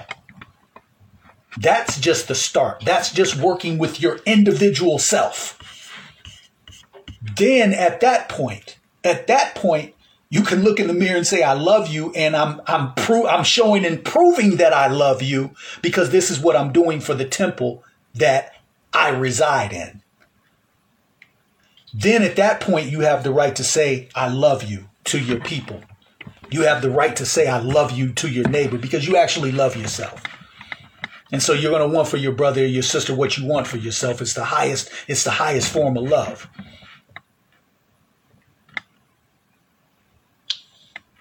That's 1.58 2.00
just 2.00 2.28
the 2.28 2.36
start. 2.36 2.84
That's 2.86 3.12
just 3.12 3.36
working 3.36 3.78
with 3.78 4.02
your 4.02 4.20
individual 4.26 5.00
self. 5.00 5.60
Then 7.38 7.74
at 7.74 8.02
that 8.02 8.30
point, 8.30 8.78
at 9.04 9.28
that 9.28 9.56
point, 9.56 9.95
you 10.36 10.42
can 10.42 10.66
look 10.66 10.82
in 10.82 10.88
the 10.88 10.94
mirror 10.94 11.16
and 11.16 11.26
say, 11.26 11.44
I 11.44 11.54
love 11.54 11.88
you. 11.88 12.12
And 12.12 12.36
I'm, 12.36 12.60
I'm, 12.68 12.94
pro- 12.96 13.26
I'm 13.26 13.46
showing 13.46 13.86
and 13.86 14.04
proving 14.04 14.58
that 14.58 14.74
I 14.74 14.88
love 14.88 15.22
you 15.22 15.52
because 15.82 16.10
this 16.10 16.30
is 16.30 16.42
what 16.42 16.58
I'm 16.58 16.74
doing 16.74 17.00
for 17.00 17.14
the 17.14 17.24
temple 17.24 17.86
that 18.16 18.52
I 18.94 19.12
reside 19.12 19.72
in. 19.72 20.02
Then 21.94 22.22
at 22.22 22.36
that 22.36 22.60
point, 22.60 22.92
you 22.92 23.00
have 23.00 23.24
the 23.24 23.32
right 23.32 23.56
to 23.56 23.64
say, 23.64 24.10
I 24.14 24.28
love 24.28 24.66
you 24.66 24.90
to 25.06 25.20
your 25.20 25.40
people. 25.40 25.80
You 26.52 26.64
have 26.64 26.82
the 26.82 26.92
right 26.92 27.16
to 27.16 27.26
say, 27.26 27.48
I 27.48 27.60
love 27.60 27.92
you 27.94 28.12
to 28.12 28.28
your 28.28 28.50
neighbor 28.50 28.78
because 28.78 29.08
you 29.08 29.16
actually 29.16 29.54
love 29.54 29.78
yourself. 29.78 30.22
And 31.32 31.42
so 31.42 31.54
you're 31.54 31.72
going 31.72 31.90
to 31.90 31.96
want 31.96 32.10
for 32.10 32.18
your 32.18 32.34
brother 32.34 32.64
or 32.64 32.68
your 32.68 32.84
sister 32.84 33.16
what 33.16 33.38
you 33.38 33.46
want 33.46 33.68
for 33.68 33.78
yourself. 33.78 34.22
It's 34.22 34.34
the 34.34 34.44
highest, 34.44 34.90
it's 35.08 35.24
the 35.24 35.32
highest 35.32 35.72
form 35.72 35.96
of 35.96 36.04
love. 36.04 36.50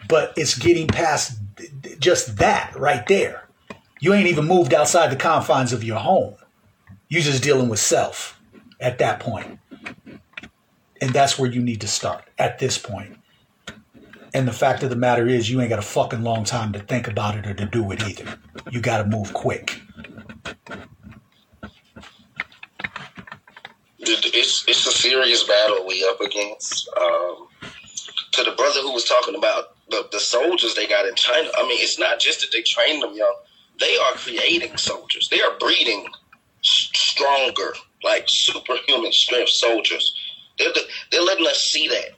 But 0.09 0.33
it's 0.37 0.57
getting 0.59 0.87
past 0.87 1.39
just 1.99 2.37
that 2.39 2.75
right 2.77 3.07
there. 3.07 3.49
You 4.01 4.13
ain't 4.13 4.27
even 4.27 4.47
moved 4.47 4.75
outside 4.75 5.11
the 5.11 5.17
confines 5.17 5.73
of 5.73 5.85
your 5.85 5.99
home. 5.99 6.35
You're 7.09 7.23
just 7.23 7.43
dealing 7.43 7.69
with 7.69 7.79
self 7.79 8.41
at 8.81 8.99
that 8.99 9.21
point. 9.21 9.59
And 11.01 11.13
that's 11.13 11.39
where 11.39 11.51
you 11.51 11.63
need 11.63 11.81
to 11.83 11.89
start 11.89 12.25
at 12.39 12.59
this 12.59 12.79
point. 12.79 13.19
And 14.33 14.49
the 14.49 14.53
fact 14.53 14.83
of 14.83 14.91
the 14.91 14.97
matter 14.97 15.29
is, 15.29 15.49
you 15.49 15.61
ain't 15.61 15.71
got 15.71 15.79
a 15.79 15.83
fucking 15.83 16.23
long 16.23 16.45
time 16.45 16.73
to 16.73 16.81
think 16.81 17.07
about 17.07 17.37
it 17.37 17.47
or 17.47 17.55
to 17.55 17.67
do 17.67 17.93
it 17.93 18.03
either. 18.03 18.39
You 18.71 18.81
got 18.81 18.99
to 18.99 19.05
move 19.05 19.33
quick. 19.33 19.81
It's, 23.99 24.65
it's 24.67 24.87
a 24.87 24.93
serious 24.93 25.45
battle 25.45 25.87
we 25.87 26.05
up 26.11 26.21
against. 26.21 26.89
Um, 27.01 27.49
to 28.35 28.43
the 28.43 28.51
brother 28.57 28.81
who 28.81 28.93
was 28.93 29.05
talking 29.05 29.37
about 29.37 29.74
the, 29.95 30.09
the 30.11 30.21
soldiers 30.21 30.75
they 30.75 30.87
got 30.87 31.07
in 31.07 31.15
China, 31.15 31.49
I 31.57 31.63
mean, 31.63 31.79
it's 31.81 31.99
not 31.99 32.19
just 32.19 32.41
that 32.41 32.51
they 32.53 32.63
train 32.63 33.01
them 33.01 33.15
young; 33.15 33.35
they 33.79 33.97
are 33.97 34.13
creating 34.15 34.77
soldiers. 34.77 35.29
They 35.29 35.41
are 35.41 35.57
breeding 35.59 36.07
stronger, 36.63 37.75
like 38.03 38.25
superhuman 38.27 39.13
strength 39.13 39.51
soldiers. 39.51 40.15
They're 40.59 40.73
they're 41.11 41.23
letting 41.23 41.47
us 41.47 41.61
see 41.61 41.89
that, 41.89 42.17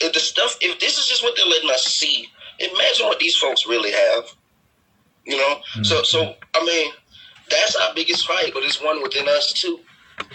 if 0.00 0.12
the 0.12 0.20
stuff, 0.20 0.56
if 0.60 0.78
this 0.78 0.98
is 0.98 1.06
just 1.06 1.22
what 1.22 1.34
they're 1.36 1.46
letting 1.46 1.70
us 1.70 1.84
see, 1.84 2.28
imagine 2.58 3.06
what 3.06 3.18
these 3.18 3.36
folks 3.36 3.66
really 3.66 3.92
have. 3.92 4.24
You 5.24 5.36
know, 5.36 5.60
so 5.82 5.96
mm-hmm. 5.96 6.04
so 6.04 6.34
I 6.54 6.64
mean, 6.64 6.92
that's 7.50 7.74
our 7.76 7.94
biggest 7.94 8.26
fight, 8.26 8.52
but 8.54 8.62
it's 8.62 8.80
one 8.80 9.02
within 9.02 9.28
us 9.28 9.52
too. 9.52 9.80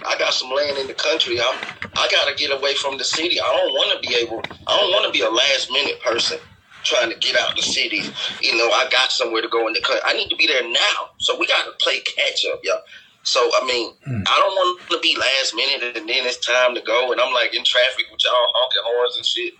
I 0.06 0.18
got 0.20 0.34
some 0.34 0.52
land 0.52 0.78
in 0.78 0.86
the 0.86 0.94
country. 0.94 1.40
I'm, 1.42 1.58
I 1.96 2.08
gotta 2.12 2.36
get 2.36 2.52
away 2.52 2.76
from 2.76 2.98
the 2.98 3.04
city. 3.04 3.40
I 3.40 3.46
don't 3.46 3.74
want 3.74 4.02
to 4.02 4.08
be 4.08 4.16
able. 4.16 4.42
I 4.68 4.78
don't 4.78 4.92
want 4.92 5.06
to 5.06 5.12
be 5.12 5.22
a 5.22 5.30
last 5.30 5.72
minute 5.72 6.00
person 6.02 6.38
trying 6.84 7.10
to 7.10 7.18
get 7.18 7.40
out 7.40 7.56
the 7.56 7.62
city. 7.62 8.02
You 8.42 8.58
know, 8.58 8.70
I 8.72 8.88
got 8.90 9.12
somewhere 9.12 9.42
to 9.42 9.48
go 9.48 9.68
in 9.68 9.74
the 9.74 9.82
country. 9.82 10.02
I 10.06 10.14
need 10.14 10.30
to 10.30 10.36
be 10.36 10.48
there 10.48 10.64
now. 10.64 11.12
So 11.20 11.38
we 11.38 11.48
got 11.48 11.66
to 11.66 11.72
play 11.84 12.00
catch 12.00 12.46
up, 12.52 12.62
y'all. 12.64 12.82
So 13.24 13.40
I 13.62 13.66
mean, 13.66 13.94
I 14.08 14.36
don't 14.40 14.56
want 14.56 14.90
to 14.90 15.00
be 15.00 15.16
last 15.16 15.54
minute 15.54 15.96
and 15.96 16.10
then 16.10 16.26
it's 16.26 16.38
time 16.38 16.74
to 16.74 16.82
go, 16.82 17.12
and 17.12 17.22
I'm 17.22 17.34
like 17.34 17.54
in 17.56 17.64
traffic 17.64 18.06
with 18.12 18.24
y'all 18.24 18.34
honking 18.34 18.82
horns 18.84 19.16
and 19.18 19.26
shit. 19.26 19.54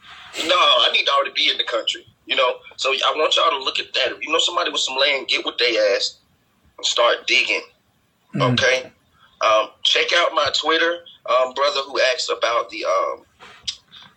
No, 0.48 0.56
I 0.56 0.90
need 0.92 1.06
to 1.06 1.12
already 1.12 1.34
be 1.36 1.52
in 1.52 1.58
the 1.58 1.64
country. 1.64 2.06
You 2.26 2.38
know, 2.38 2.56
so 2.78 2.92
I 2.92 3.14
want 3.16 3.36
y'all 3.36 3.52
to 3.52 3.64
look 3.64 3.80
at 3.80 3.94
that. 3.94 4.14
If 4.14 4.26
you 4.26 4.32
know 4.32 4.40
somebody 4.40 4.72
with 4.72 4.82
some 4.82 4.98
land, 4.98 5.28
get 5.28 5.46
with 5.46 5.58
their 5.58 5.96
ass 5.96 6.18
and 6.78 6.86
start 6.86 7.28
digging. 7.28 7.62
Okay. 8.36 8.92
Um, 9.42 9.70
check 9.84 10.08
out 10.16 10.34
my 10.34 10.50
Twitter, 10.56 11.00
um, 11.26 11.54
brother, 11.54 11.82
who 11.82 12.00
asked 12.14 12.30
about 12.30 12.70
the 12.70 12.86
um, 12.86 13.26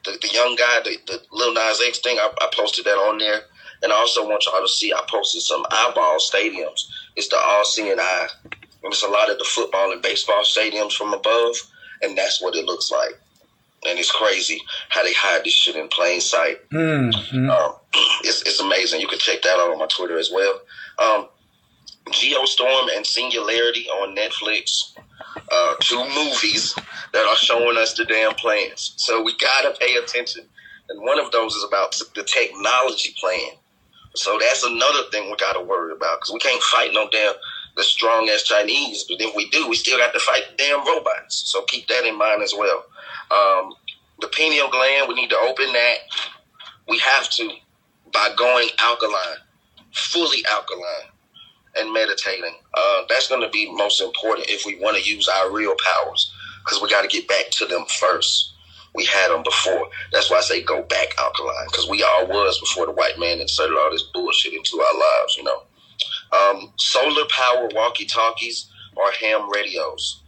the, 0.04 0.18
the 0.20 0.28
young 0.32 0.54
guy, 0.56 0.80
the, 0.84 0.96
the 1.06 1.22
Lil 1.32 1.54
Nas 1.54 1.80
X 1.86 1.98
thing. 1.98 2.18
I, 2.18 2.30
I 2.40 2.48
posted 2.52 2.84
that 2.84 2.96
on 2.96 3.18
there, 3.18 3.40
and 3.82 3.92
I 3.92 3.96
also 3.96 4.26
want 4.28 4.44
y'all 4.46 4.60
to 4.60 4.68
see. 4.68 4.92
I 4.92 5.02
posted 5.08 5.42
some 5.42 5.64
eyeball 5.70 6.18
stadiums. 6.18 6.82
It's 7.16 7.28
the 7.28 7.36
all 7.36 7.64
seeing 7.64 7.98
eye, 7.98 8.28
and 8.44 8.92
it's 8.92 9.02
a 9.02 9.08
lot 9.08 9.30
of 9.30 9.38
the 9.38 9.44
football 9.44 9.92
and 9.92 10.02
baseball 10.02 10.42
stadiums 10.42 10.92
from 10.92 11.12
above, 11.12 11.56
and 12.02 12.16
that's 12.16 12.40
what 12.42 12.54
it 12.54 12.64
looks 12.64 12.90
like. 12.90 13.18
And 13.86 13.98
it's 13.98 14.10
crazy 14.10 14.62
how 14.88 15.02
they 15.02 15.12
hide 15.12 15.44
this 15.44 15.52
shit 15.52 15.76
in 15.76 15.88
plain 15.88 16.20
sight. 16.20 16.68
Mm-hmm. 16.70 17.50
Um, 17.50 17.72
it's 18.24 18.42
it's 18.42 18.60
amazing. 18.60 19.00
You 19.00 19.08
can 19.08 19.18
check 19.18 19.42
that 19.42 19.58
out 19.58 19.70
on 19.70 19.78
my 19.78 19.86
Twitter 19.86 20.18
as 20.18 20.30
well. 20.32 20.60
Um, 20.98 21.28
Geostorm 22.10 22.94
and 22.94 23.06
Singularity 23.06 23.86
on 23.88 24.14
Netflix. 24.14 24.94
Uh, 25.36 25.74
two 25.80 26.02
movies 26.14 26.74
that 27.12 27.26
are 27.26 27.36
showing 27.36 27.76
us 27.76 27.94
the 27.94 28.04
damn 28.04 28.34
plans. 28.34 28.94
So 28.96 29.22
we 29.22 29.36
gotta 29.38 29.76
pay 29.78 29.96
attention. 29.96 30.44
And 30.88 31.02
one 31.02 31.18
of 31.18 31.30
those 31.32 31.54
is 31.54 31.64
about 31.64 31.92
the 32.14 32.22
technology 32.22 33.14
plan. 33.18 33.52
So 34.14 34.38
that's 34.40 34.62
another 34.62 35.10
thing 35.10 35.30
we 35.30 35.36
gotta 35.36 35.60
worry 35.60 35.92
about 35.92 36.20
because 36.20 36.32
we 36.32 36.38
can't 36.38 36.62
fight 36.62 36.90
no 36.92 37.08
damn 37.10 37.34
the 37.76 37.82
strong 37.82 38.28
as 38.28 38.42
Chinese. 38.42 39.04
But 39.08 39.20
if 39.20 39.34
we 39.34 39.48
do, 39.50 39.68
we 39.68 39.76
still 39.76 39.98
got 39.98 40.12
to 40.12 40.20
fight 40.20 40.44
damn 40.56 40.86
robots. 40.86 41.50
So 41.50 41.62
keep 41.62 41.88
that 41.88 42.04
in 42.04 42.16
mind 42.16 42.42
as 42.42 42.54
well. 42.56 42.84
Um, 43.30 43.72
the 44.20 44.28
pineal 44.28 44.70
gland, 44.70 45.08
we 45.08 45.14
need 45.14 45.30
to 45.30 45.38
open 45.38 45.72
that. 45.72 45.96
We 46.88 46.98
have 46.98 47.28
to 47.30 47.50
by 48.12 48.30
going 48.36 48.68
alkaline, 48.80 49.38
fully 49.92 50.44
alkaline, 50.48 51.10
and 51.76 51.92
meditating. 51.92 52.54
Uh, 52.74 53.02
that's 53.08 53.28
going 53.28 53.40
to 53.40 53.48
be 53.50 53.72
most 53.72 54.00
important 54.00 54.48
if 54.48 54.64
we 54.64 54.76
want 54.76 54.96
to 54.96 55.02
use 55.02 55.28
our 55.28 55.50
real 55.50 55.74
powers 55.84 56.32
because 56.64 56.82
we 56.82 56.88
got 56.88 57.02
to 57.02 57.08
get 57.08 57.28
back 57.28 57.50
to 57.50 57.66
them 57.66 57.84
first. 58.00 58.52
We 58.94 59.04
had 59.04 59.30
them 59.30 59.42
before. 59.42 59.88
That's 60.12 60.30
why 60.30 60.38
I 60.38 60.42
say 60.42 60.62
go 60.62 60.82
back 60.82 61.18
alkaline 61.18 61.66
because 61.66 61.88
we 61.88 62.02
all 62.02 62.26
was 62.28 62.60
before 62.60 62.86
the 62.86 62.92
white 62.92 63.18
man 63.18 63.40
inserted 63.40 63.76
all 63.76 63.90
this 63.90 64.04
bullshit 64.14 64.52
into 64.54 64.80
our 64.80 64.94
lives, 64.98 65.36
you 65.36 65.42
know. 65.42 65.62
Um, 66.32 66.72
solar 66.76 67.24
power 67.30 67.68
walkie 67.74 68.06
talkies 68.06 68.70
or 68.96 69.10
ham 69.12 69.50
radios. 69.50 70.22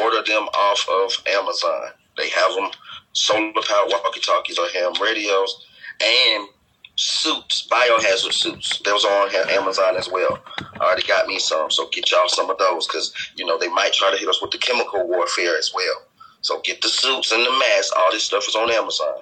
Order 0.00 0.22
them 0.22 0.44
off 0.44 0.86
of 0.88 1.24
Amazon. 1.26 1.90
They 2.16 2.28
have 2.30 2.54
them 2.54 2.70
solar 3.12 3.52
power 3.52 3.86
walkie 3.88 4.20
talkies 4.20 4.58
or 4.58 4.68
ham 4.68 4.92
radios 5.02 5.66
and 6.02 6.48
suits, 6.96 7.66
biohazard 7.70 8.32
suits. 8.32 8.80
Those 8.84 9.04
are 9.04 9.26
on 9.26 9.50
Amazon 9.50 9.96
as 9.96 10.08
well. 10.10 10.38
I 10.80 10.84
already 10.86 11.06
got 11.06 11.26
me 11.26 11.38
some, 11.38 11.70
so 11.70 11.88
get 11.90 12.10
y'all 12.10 12.28
some 12.28 12.50
of 12.50 12.58
those 12.58 12.86
because 12.86 13.12
you 13.36 13.44
know 13.46 13.58
they 13.58 13.68
might 13.68 13.92
try 13.92 14.10
to 14.10 14.16
hit 14.18 14.28
us 14.28 14.42
with 14.42 14.50
the 14.50 14.58
chemical 14.58 15.06
warfare 15.06 15.56
as 15.58 15.72
well. 15.74 16.02
So 16.40 16.60
get 16.62 16.82
the 16.82 16.88
suits 16.88 17.32
and 17.32 17.44
the 17.44 17.50
masks. 17.50 17.92
All 17.96 18.12
this 18.12 18.24
stuff 18.24 18.46
is 18.48 18.54
on 18.56 18.70
Amazon. 18.70 19.14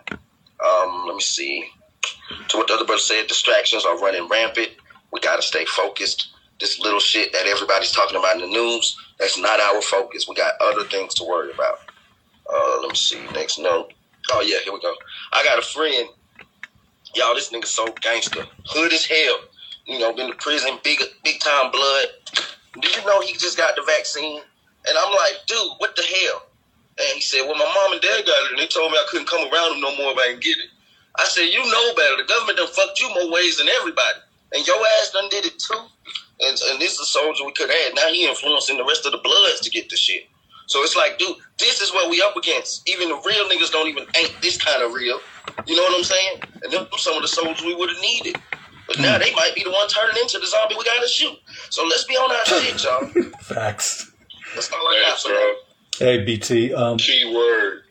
Um, 0.64 1.04
let 1.06 1.14
me 1.14 1.20
see. 1.20 1.64
To 2.48 2.56
what 2.58 2.68
the 2.68 2.74
other 2.74 2.84
brother 2.84 3.00
said, 3.00 3.26
distractions 3.26 3.84
are 3.84 3.98
running 3.98 4.28
rampant. 4.28 4.70
We 5.12 5.20
got 5.20 5.36
to 5.36 5.42
stay 5.42 5.64
focused. 5.64 6.28
This 6.60 6.78
little 6.80 7.00
shit 7.00 7.32
that 7.32 7.46
everybody's 7.46 7.92
talking 7.92 8.18
about 8.18 8.36
in 8.36 8.42
the 8.42 8.46
news, 8.48 8.96
that's 9.18 9.38
not 9.38 9.60
our 9.60 9.82
focus. 9.82 10.26
We 10.28 10.34
got 10.34 10.54
other 10.60 10.84
things 10.84 11.14
to 11.14 11.24
worry 11.24 11.52
about. 11.52 11.78
Uh, 12.52 12.78
let 12.82 12.90
me 12.90 12.96
see. 12.96 13.24
Next 13.34 13.58
note. 13.58 13.92
Oh, 14.30 14.42
yeah, 14.42 14.58
here 14.64 14.72
we 14.72 14.80
go. 14.80 14.94
I 15.32 15.44
got 15.44 15.58
a 15.58 15.62
friend. 15.62 16.08
Y'all, 17.14 17.34
this 17.34 17.50
nigga 17.50 17.66
so 17.66 17.86
gangster. 18.00 18.44
Hood 18.66 18.92
as 18.92 19.04
hell. 19.04 19.38
You 19.86 19.98
know, 19.98 20.12
been 20.12 20.30
to 20.30 20.36
prison, 20.36 20.78
big 20.82 21.00
big 21.24 21.40
time 21.40 21.70
blood. 21.70 22.06
Did 22.80 22.96
you 22.96 23.04
know 23.04 23.20
he 23.20 23.34
just 23.34 23.56
got 23.56 23.76
the 23.76 23.82
vaccine? 23.82 24.40
And 24.88 24.98
I'm 24.98 25.12
like, 25.12 25.46
dude, 25.46 25.76
what 25.78 25.94
the 25.94 26.02
hell? 26.02 26.46
And 26.98 27.08
he 27.14 27.20
said, 27.20 27.42
well, 27.44 27.56
my 27.56 27.64
mom 27.64 27.92
and 27.92 28.00
dad 28.00 28.24
got 28.26 28.44
it, 28.46 28.50
and 28.52 28.58
they 28.58 28.66
told 28.66 28.92
me 28.92 28.98
I 28.98 29.06
couldn't 29.08 29.28
come 29.28 29.42
around 29.52 29.72
them 29.72 29.80
no 29.80 29.96
more 29.96 30.12
if 30.12 30.18
I 30.18 30.28
didn't 30.28 30.42
get 30.42 30.58
it. 30.58 30.70
I 31.16 31.24
said, 31.24 31.52
you 31.52 31.60
know 31.60 31.94
better. 31.94 32.16
The 32.16 32.28
government 32.28 32.58
done 32.58 32.68
fucked 32.68 33.00
you 33.00 33.08
more 33.14 33.30
ways 33.30 33.58
than 33.58 33.68
everybody. 33.80 34.20
And 34.54 34.66
your 34.66 34.76
ass 35.00 35.12
done 35.12 35.28
did 35.30 35.46
it 35.46 35.58
too. 35.58 35.80
And, 36.40 36.58
and 36.70 36.80
this 36.80 36.94
is 36.94 37.00
a 37.00 37.04
soldier 37.04 37.44
we 37.44 37.52
could 37.52 37.70
have. 37.70 37.94
Now 37.94 38.08
he 38.08 38.26
influencing 38.26 38.76
the 38.76 38.84
rest 38.84 39.06
of 39.06 39.12
the 39.12 39.18
bloods 39.18 39.60
to 39.60 39.70
get 39.70 39.88
the 39.88 39.96
shit. 39.96 40.24
So 40.72 40.82
it's 40.82 40.96
like, 40.96 41.18
dude, 41.18 41.36
this 41.58 41.82
is 41.82 41.92
what 41.92 42.08
we 42.08 42.22
up 42.22 42.34
against. 42.34 42.88
Even 42.88 43.10
the 43.10 43.20
real 43.26 43.44
niggas 43.44 43.70
don't 43.70 43.88
even 43.88 44.06
ain't 44.16 44.34
this 44.40 44.56
kind 44.56 44.82
of 44.82 44.94
real. 44.94 45.20
You 45.66 45.76
know 45.76 45.82
what 45.82 45.98
I'm 45.98 46.02
saying? 46.02 46.40
And 46.62 46.72
them 46.72 46.86
some 46.96 47.14
of 47.14 47.20
the 47.20 47.28
soldiers 47.28 47.62
we 47.62 47.74
would 47.74 47.90
have 47.90 48.00
needed. 48.00 48.36
But 48.88 48.98
now 48.98 49.18
they 49.18 49.34
might 49.34 49.54
be 49.54 49.62
the 49.64 49.70
one 49.70 49.86
turning 49.88 50.16
into 50.22 50.38
the 50.38 50.46
zombie 50.46 50.74
we 50.78 50.84
gotta 50.84 51.06
shoot. 51.06 51.36
So 51.68 51.84
let's 51.84 52.04
be 52.04 52.14
on 52.14 52.30
our 52.30 52.44
shit, 52.46 52.82
y'all. 53.16 53.30
Facts. 53.40 54.12
That's 54.54 54.72
all 54.72 54.78
I 54.78 55.04
got 55.06 55.18
for 55.18 55.28
now. 55.28 55.52
Hey, 55.98 56.24
BT. 56.24 56.72
Um, 56.72 56.96
Key 56.96 57.30
word: 57.34 57.82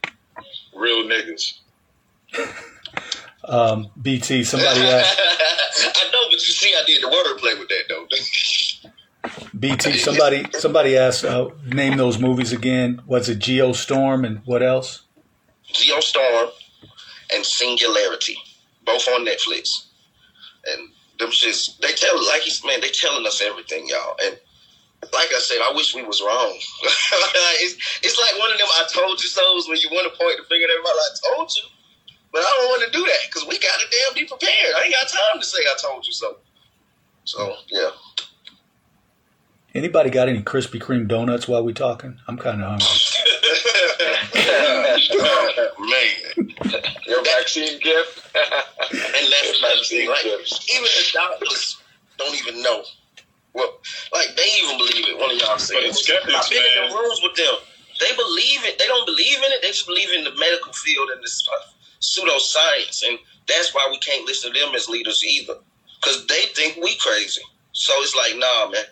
real 0.75 1.03
niggas. 1.03 1.59
um, 3.45 3.91
BT. 4.01 4.43
Somebody 4.43 4.79
asked. 4.87 5.19
I 5.19 6.09
know, 6.11 6.23
but 6.31 6.33
you 6.33 6.39
see, 6.39 6.73
I 6.75 6.83
did 6.87 7.03
the 7.03 7.07
wordplay 7.07 7.59
with 7.59 7.69
that 7.69 7.83
though. 7.89 8.07
BT. 9.57 9.97
Somebody. 9.97 10.45
Somebody 10.53 10.97
asked. 10.97 11.23
Uh, 11.23 11.49
name 11.65 11.97
those 11.97 12.19
movies 12.19 12.53
again. 12.53 13.01
Was 13.05 13.29
it 13.29 13.39
Geostorm 13.39 14.25
and 14.25 14.41
what 14.45 14.63
else? 14.63 15.03
Geostorm 15.73 16.49
and 17.33 17.45
Singularity, 17.45 18.37
both 18.85 19.07
on 19.09 19.25
Netflix. 19.25 19.87
And 20.65 20.89
them 21.19 21.29
shits, 21.29 21.77
they 21.79 21.93
tell 21.93 22.15
like 22.27 22.41
he's 22.41 22.63
man, 22.65 22.81
they 22.81 22.89
telling 22.89 23.25
us 23.25 23.41
everything, 23.41 23.87
y'all. 23.87 24.15
And 24.23 24.37
like 25.13 25.29
I 25.33 25.39
said, 25.39 25.57
I 25.63 25.73
wish 25.73 25.95
we 25.95 26.03
was 26.03 26.21
wrong. 26.21 26.53
it's, 27.61 27.75
it's 28.03 28.17
like 28.17 28.39
one 28.39 28.51
of 28.51 28.57
them 28.57 28.67
I 28.69 28.85
told 28.93 29.21
you 29.21 29.29
so's 29.29 29.67
when 29.67 29.77
you 29.77 29.89
want 29.91 30.11
to 30.11 30.17
point 30.17 30.37
the 30.37 30.45
finger 30.49 30.65
at 30.65 30.71
everybody. 30.71 30.97
I 30.97 31.35
told 31.35 31.49
you, 31.55 31.63
but 32.31 32.41
I 32.41 32.49
don't 32.57 32.69
want 32.69 32.83
to 32.85 32.97
do 32.97 33.05
that 33.05 33.21
because 33.25 33.47
we 33.47 33.57
got 33.57 33.79
to 33.79 33.87
damn 33.89 34.13
be 34.13 34.27
prepared. 34.27 34.75
I 34.75 34.83
ain't 34.83 34.93
got 34.93 35.07
time 35.09 35.39
to 35.39 35.45
say 35.45 35.59
I 35.65 35.75
told 35.81 36.05
you 36.05 36.13
so. 36.13 36.37
So 37.25 37.55
yeah. 37.69 37.91
Anybody 39.73 40.09
got 40.09 40.27
any 40.27 40.41
Krispy 40.41 40.81
Kreme 40.81 41.07
donuts 41.07 41.47
while 41.47 41.63
we 41.63 41.71
talking? 41.73 42.19
I'm 42.27 42.37
kind 42.37 42.61
of 42.61 42.71
hungry. 42.71 42.87
man, 45.79 46.11
Your 47.07 47.23
vaccine 47.23 47.79
gift. 47.79 48.35
and 48.35 49.27
that's 49.31 49.59
another 49.59 49.83
thing. 49.87 50.09
Like 50.09 50.25
even 50.25 50.83
the 50.83 51.09
doctors 51.13 51.77
don't 52.17 52.35
even 52.35 52.61
know. 52.61 52.83
Well, 53.53 53.79
like 54.11 54.35
they 54.35 54.47
even 54.61 54.77
believe 54.77 55.07
it. 55.07 55.17
One 55.17 55.31
of 55.31 55.37
y'all 55.39 55.57
said. 55.57 55.77
But 55.79 55.87
the 55.87 55.93
skeptics, 55.93 56.35
I've 56.35 56.49
been 56.49 56.61
in 56.63 56.89
the 56.89 56.95
rooms 56.95 57.21
with 57.23 57.35
them. 57.35 57.55
They 57.99 58.13
believe 58.15 58.65
it. 58.65 58.77
They 58.77 58.87
don't 58.87 59.05
believe 59.05 59.37
in 59.37 59.51
it. 59.51 59.61
They 59.61 59.69
just 59.69 59.87
believe 59.87 60.11
in 60.11 60.25
the 60.25 60.35
medical 60.35 60.73
field 60.73 61.09
and 61.13 61.23
this 61.23 61.35
stuff, 61.39 61.55
uh, 61.55 61.71
pseudoscience, 62.01 63.03
and 63.07 63.17
that's 63.47 63.73
why 63.73 63.87
we 63.89 63.97
can't 63.99 64.25
listen 64.25 64.51
to 64.51 64.59
them 64.59 64.75
as 64.75 64.89
leaders 64.89 65.23
either, 65.23 65.55
because 66.01 66.25
they 66.27 66.47
think 66.55 66.75
we 66.83 66.95
crazy. 66.97 67.41
So 67.73 67.93
it's 67.97 68.15
like, 68.15 68.35
nah, 68.39 68.69
man, 68.71 68.83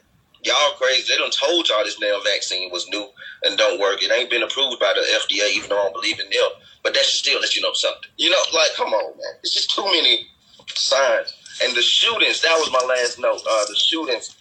y'all 0.44 0.74
crazy. 0.78 1.12
They 1.12 1.18
done 1.18 1.32
told 1.32 1.68
y'all 1.70 1.84
this 1.84 1.96
damn 1.96 2.24
vaccine 2.24 2.72
was 2.72 2.88
new 2.90 3.08
and 3.44 3.58
don't 3.58 3.80
work. 3.80 4.04
It 4.04 4.12
ain't 4.12 4.30
been 4.30 4.44
approved 4.44 4.80
by 4.80 4.94
the 4.96 5.02
FDA, 5.02 5.56
even 5.56 5.70
though 5.70 5.80
I 5.80 5.84
don't 5.84 5.94
believe 5.94 6.20
in 6.20 6.30
them. 6.30 6.50
But 6.84 6.94
that 6.94 7.04
should 7.04 7.20
still 7.20 7.42
let 7.42 7.56
you 7.56 7.62
know 7.62 7.74
something. 7.74 8.10
You 8.18 8.30
know, 8.30 8.42
like, 8.54 8.74
come 8.76 8.94
on, 8.94 9.18
man. 9.18 9.34
It's 9.44 9.54
just 9.54 9.76
too 9.76 9.84
many 9.84 10.28
signs. 10.76 11.34
And 11.64 11.76
the 11.76 11.82
shootings, 11.82 12.42
that 12.42 12.56
was 12.58 12.72
my 12.72 12.86
last 12.88 13.20
note. 13.20 13.42
Uh, 13.50 13.66
the 13.68 13.76
shootings, 13.76 14.36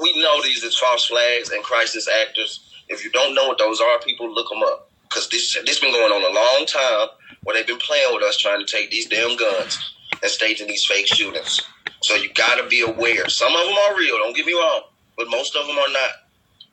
we 0.00 0.12
know 0.22 0.42
these 0.42 0.64
as 0.64 0.76
false 0.76 1.06
flags 1.06 1.50
and 1.50 1.62
crisis 1.62 2.08
actors. 2.22 2.60
If 2.88 3.04
you 3.04 3.10
don't 3.10 3.34
know 3.34 3.48
what 3.48 3.58
those 3.58 3.80
are, 3.80 3.98
people 4.00 4.32
look 4.32 4.48
them 4.48 4.62
up. 4.62 4.90
Because 5.02 5.28
this 5.28 5.56
this 5.64 5.78
been 5.78 5.92
going 5.92 6.12
on 6.12 6.22
a 6.22 6.34
long 6.34 6.66
time 6.66 7.08
where 7.44 7.54
they've 7.54 7.66
been 7.66 7.78
playing 7.78 8.12
with 8.12 8.22
us 8.22 8.38
trying 8.38 8.64
to 8.64 8.66
take 8.66 8.90
these 8.90 9.06
damn 9.06 9.36
guns 9.36 9.94
and 10.22 10.30
staging 10.30 10.66
these 10.66 10.84
fake 10.84 11.06
shootings. 11.06 11.60
So 12.00 12.14
you 12.14 12.32
got 12.34 12.56
to 12.56 12.68
be 12.68 12.80
aware. 12.80 13.28
Some 13.28 13.54
of 13.54 13.64
them 13.64 13.74
are 13.74 13.96
real, 13.96 14.18
don't 14.18 14.34
get 14.34 14.46
me 14.46 14.54
wrong, 14.54 14.82
but 15.16 15.30
most 15.30 15.56
of 15.56 15.66
them 15.66 15.76
are 15.76 15.92
not. 15.92 16.10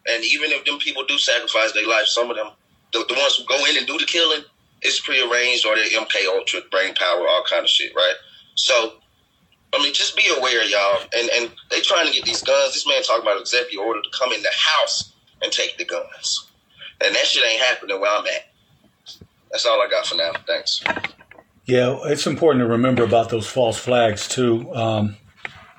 And 0.08 0.24
even 0.26 0.52
if 0.52 0.66
them 0.66 0.80
people 0.80 1.06
do 1.06 1.18
sacrifice 1.18 1.72
their 1.74 1.88
life, 1.88 2.06
some 2.06 2.30
of 2.30 2.38
them, 2.38 2.48
the, 2.94 3.06
the 3.08 3.14
ones 3.14 3.36
who 3.36 3.46
go 3.46 3.64
in 3.66 3.78
and 3.78 3.86
do 3.86 3.98
the 3.98 4.06
killing, 4.06 4.44
it's 4.82 5.00
prearranged 5.00 5.66
or 5.66 5.76
they're 5.76 5.86
MK 5.86 6.28
Ultra, 6.28 6.62
brain 6.72 6.94
power, 6.96 7.28
all 7.28 7.44
kind 7.48 7.64
of 7.64 7.70
shit, 7.70 7.94
right? 7.96 8.16
So, 8.56 8.94
I 9.74 9.82
mean, 9.82 9.94
just 9.94 10.16
be 10.16 10.28
aware, 10.38 10.64
y'all. 10.66 11.02
And 11.16 11.30
and 11.30 11.52
they 11.70 11.82
trying 11.82 12.08
to 12.08 12.14
get 12.14 12.26
these 12.26 12.42
guns. 12.42 12.74
This 12.74 12.88
man 12.88 13.04
talking 13.04 13.22
about 13.22 13.40
executive 13.40 13.80
order 13.80 14.02
to 14.02 14.10
come 14.18 14.32
in 14.34 14.42
the 14.42 14.50
house 14.54 15.14
and 15.42 15.52
take 15.52 15.78
the 15.78 15.86
guns, 15.86 16.50
and 17.04 17.16
that 17.16 17.26
shit 17.26 17.44
ain't 17.50 17.62
happening 17.62 18.00
where 18.02 18.12
I'm 18.12 18.26
at. 18.26 18.52
That's 19.52 19.66
all 19.66 19.82
I 19.82 19.90
got 19.90 20.06
for 20.06 20.16
now. 20.16 20.32
Thanks. 20.48 20.84
Yeah, 21.66 22.00
it's 22.06 22.28
important 22.28 22.64
to 22.64 22.68
remember 22.68 23.04
about 23.04 23.30
those 23.30 23.48
false 23.48 23.78
flags 23.78 24.28
too. 24.28 24.74
Um, 24.74 25.18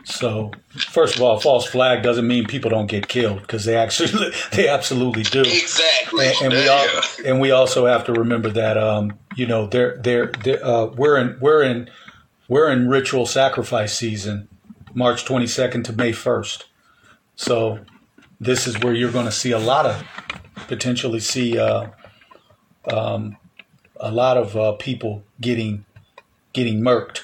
so, 0.04 0.50
first 0.74 1.16
of 1.16 1.22
all, 1.22 1.38
false 1.38 1.66
flag 1.66 2.02
doesn't 2.02 2.26
mean 2.26 2.46
people 2.46 2.70
don't 2.70 2.86
get 2.86 3.08
killed 3.08 3.40
because 3.42 3.64
they 3.64 3.76
actually 3.76 4.32
they 4.52 4.68
absolutely 4.68 5.22
do. 5.22 5.40
Exactly. 5.40 6.26
And, 6.26 6.52
and 6.52 6.52
we 6.52 6.68
all, 6.68 6.86
and 7.24 7.40
we 7.40 7.50
also 7.50 7.86
have 7.86 8.04
to 8.06 8.12
remember 8.12 8.50
that 8.50 8.76
um, 8.76 9.18
you 9.36 9.46
know 9.46 9.66
they're 9.66 9.96
they're, 9.98 10.26
they're 10.26 10.64
uh, 10.64 10.86
we're 10.86 11.18
in 11.18 11.38
we're 11.40 11.62
in 11.62 11.88
we're 12.48 12.70
in 12.70 12.88
ritual 12.88 13.26
sacrifice 13.26 13.96
season, 13.96 14.48
March 14.94 15.24
twenty 15.24 15.46
second 15.46 15.84
to 15.84 15.92
May 15.92 16.12
first. 16.12 16.66
So, 17.36 17.80
this 18.40 18.66
is 18.66 18.78
where 18.80 18.94
you're 18.94 19.12
going 19.12 19.26
to 19.26 19.32
see 19.32 19.52
a 19.52 19.58
lot 19.58 19.86
of 19.86 20.04
potentially 20.66 21.20
see 21.20 21.58
uh, 21.58 21.88
um, 22.92 23.36
a 23.96 24.10
lot 24.10 24.36
of 24.36 24.56
uh, 24.56 24.72
people 24.72 25.22
getting 25.40 25.84
getting 26.52 26.80
murked 26.80 27.22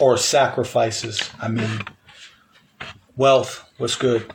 or 0.00 0.16
sacrifices. 0.16 1.30
I 1.40 1.48
mean, 1.48 1.80
wealth. 3.16 3.68
What's 3.78 3.96
good? 3.96 4.32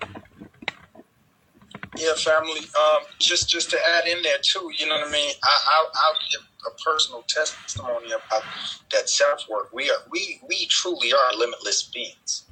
Yeah, 1.98 2.14
family. 2.15 2.61
Um, 2.61 3.03
just 3.19 3.49
just 3.49 3.69
to 3.72 3.77
add 3.95 4.07
in 4.07 4.22
there 4.22 4.38
too, 4.41 4.72
you 4.77 4.88
know 4.88 4.95
what 4.95 5.07
I 5.07 5.11
mean. 5.11 5.31
I, 5.44 5.60
I'll, 5.72 5.91
I'll 5.95 6.19
give 6.31 6.41
a 6.68 6.81
personal 6.81 7.23
testimony 7.23 8.11
about 8.11 8.44
that 8.91 9.10
self 9.10 9.48
work. 9.49 9.73
We 9.73 9.90
are 9.90 9.98
we 10.10 10.40
we 10.48 10.65
truly 10.68 11.11
are 11.11 11.38
limitless 11.38 11.84
beings, 11.84 12.45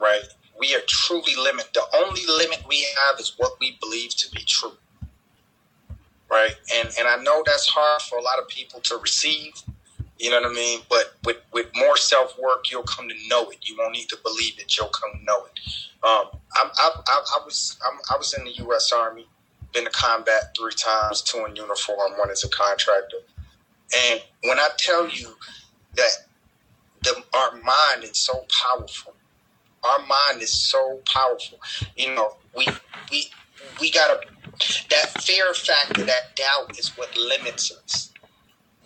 right? 0.00 0.22
We 0.58 0.74
are 0.74 0.80
truly 0.88 1.36
limit. 1.36 1.70
The 1.74 1.82
only 1.94 2.22
limit 2.26 2.64
we 2.68 2.86
have 3.06 3.20
is 3.20 3.34
what 3.36 3.52
we 3.60 3.76
believe 3.80 4.10
to 4.16 4.30
be 4.30 4.42
true, 4.44 4.72
right? 6.30 6.56
And 6.74 6.88
and 6.98 7.06
I 7.06 7.22
know 7.22 7.42
that's 7.46 7.68
hard 7.68 8.02
for 8.02 8.18
a 8.18 8.22
lot 8.22 8.38
of 8.40 8.48
people 8.48 8.80
to 8.80 8.96
receive 8.96 9.52
you 10.18 10.30
know 10.30 10.40
what 10.40 10.50
I 10.50 10.54
mean? 10.54 10.80
But 10.88 11.14
with, 11.24 11.38
with 11.52 11.66
more 11.74 11.96
self 11.96 12.38
work, 12.38 12.70
you'll 12.70 12.84
come 12.84 13.08
to 13.08 13.14
know 13.28 13.50
it. 13.50 13.58
You 13.62 13.76
won't 13.78 13.92
need 13.92 14.08
to 14.08 14.18
believe 14.24 14.58
it. 14.58 14.76
You'll 14.76 14.88
come 14.88 15.10
to 15.18 15.24
know 15.24 15.44
it. 15.44 15.60
Um, 16.02 16.38
I, 16.54 16.70
I, 16.78 16.90
I, 17.06 17.22
I 17.40 17.44
was 17.44 17.78
I'm, 17.84 17.98
I 18.12 18.16
was 18.16 18.32
in 18.34 18.44
the 18.44 18.52
U.S. 18.64 18.92
Army, 18.92 19.26
been 19.72 19.84
to 19.84 19.90
combat 19.90 20.54
three 20.58 20.72
times, 20.72 21.22
two 21.22 21.44
in 21.44 21.56
uniform, 21.56 22.12
one 22.18 22.30
as 22.30 22.44
a 22.44 22.48
contractor. 22.48 23.18
And 24.10 24.22
when 24.44 24.58
I 24.58 24.68
tell 24.78 25.08
you 25.08 25.34
that 25.96 26.10
the, 27.02 27.22
our 27.34 27.52
mind 27.52 28.04
is 28.04 28.18
so 28.18 28.44
powerful, 28.64 29.14
our 29.84 29.98
mind 30.06 30.42
is 30.42 30.52
so 30.52 31.00
powerful. 31.12 31.58
You 31.96 32.14
know, 32.14 32.36
we 32.56 32.66
we 33.10 33.30
we 33.80 33.90
gotta 33.90 34.20
that 34.90 35.22
fear 35.22 35.52
factor, 35.52 36.04
that 36.04 36.36
doubt 36.36 36.78
is 36.78 36.96
what 36.96 37.14
limits 37.16 37.70
us 37.72 38.12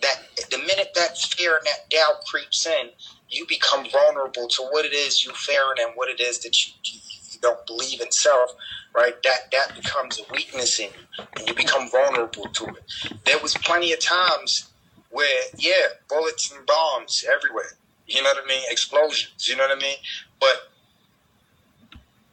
that 0.01 0.49
the 0.49 0.57
minute 0.57 0.91
that 0.95 1.17
fear 1.17 1.57
and 1.57 1.65
that 1.65 1.89
doubt 1.89 2.25
creeps 2.25 2.65
in, 2.65 2.89
you 3.29 3.45
become 3.47 3.85
vulnerable 3.89 4.47
to 4.47 4.63
what 4.71 4.85
it 4.85 4.93
is 4.93 5.23
you're 5.23 5.33
fearing 5.33 5.77
and 5.79 5.91
what 5.95 6.09
it 6.09 6.19
is 6.19 6.39
that 6.39 6.65
you, 6.65 6.73
you, 6.83 6.99
don't 7.41 7.65
believe 7.65 7.99
in 7.99 8.11
self, 8.11 8.51
right? 8.93 9.15
That 9.23 9.51
that 9.51 9.75
becomes 9.75 10.19
a 10.19 10.31
weakness 10.31 10.79
in 10.79 10.89
you, 10.89 11.25
and 11.37 11.47
you 11.47 11.55
become 11.55 11.89
vulnerable 11.89 12.43
to 12.43 12.65
it. 12.65 13.17
There 13.25 13.39
was 13.39 13.55
plenty 13.55 13.93
of 13.93 13.99
times 13.99 14.69
where, 15.09 15.43
yeah, 15.57 15.87
bullets 16.07 16.51
and 16.51 16.63
bombs 16.67 17.25
everywhere. 17.27 17.77
You 18.05 18.21
know 18.21 18.29
what 18.29 18.43
I 18.43 18.47
mean? 18.47 18.61
Explosions. 18.69 19.47
You 19.49 19.55
know 19.55 19.63
what 19.63 19.75
I 19.75 19.81
mean? 19.81 19.95
But 20.39 20.69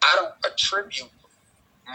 I 0.02 0.16
don't 0.16 0.52
attribute 0.52 1.08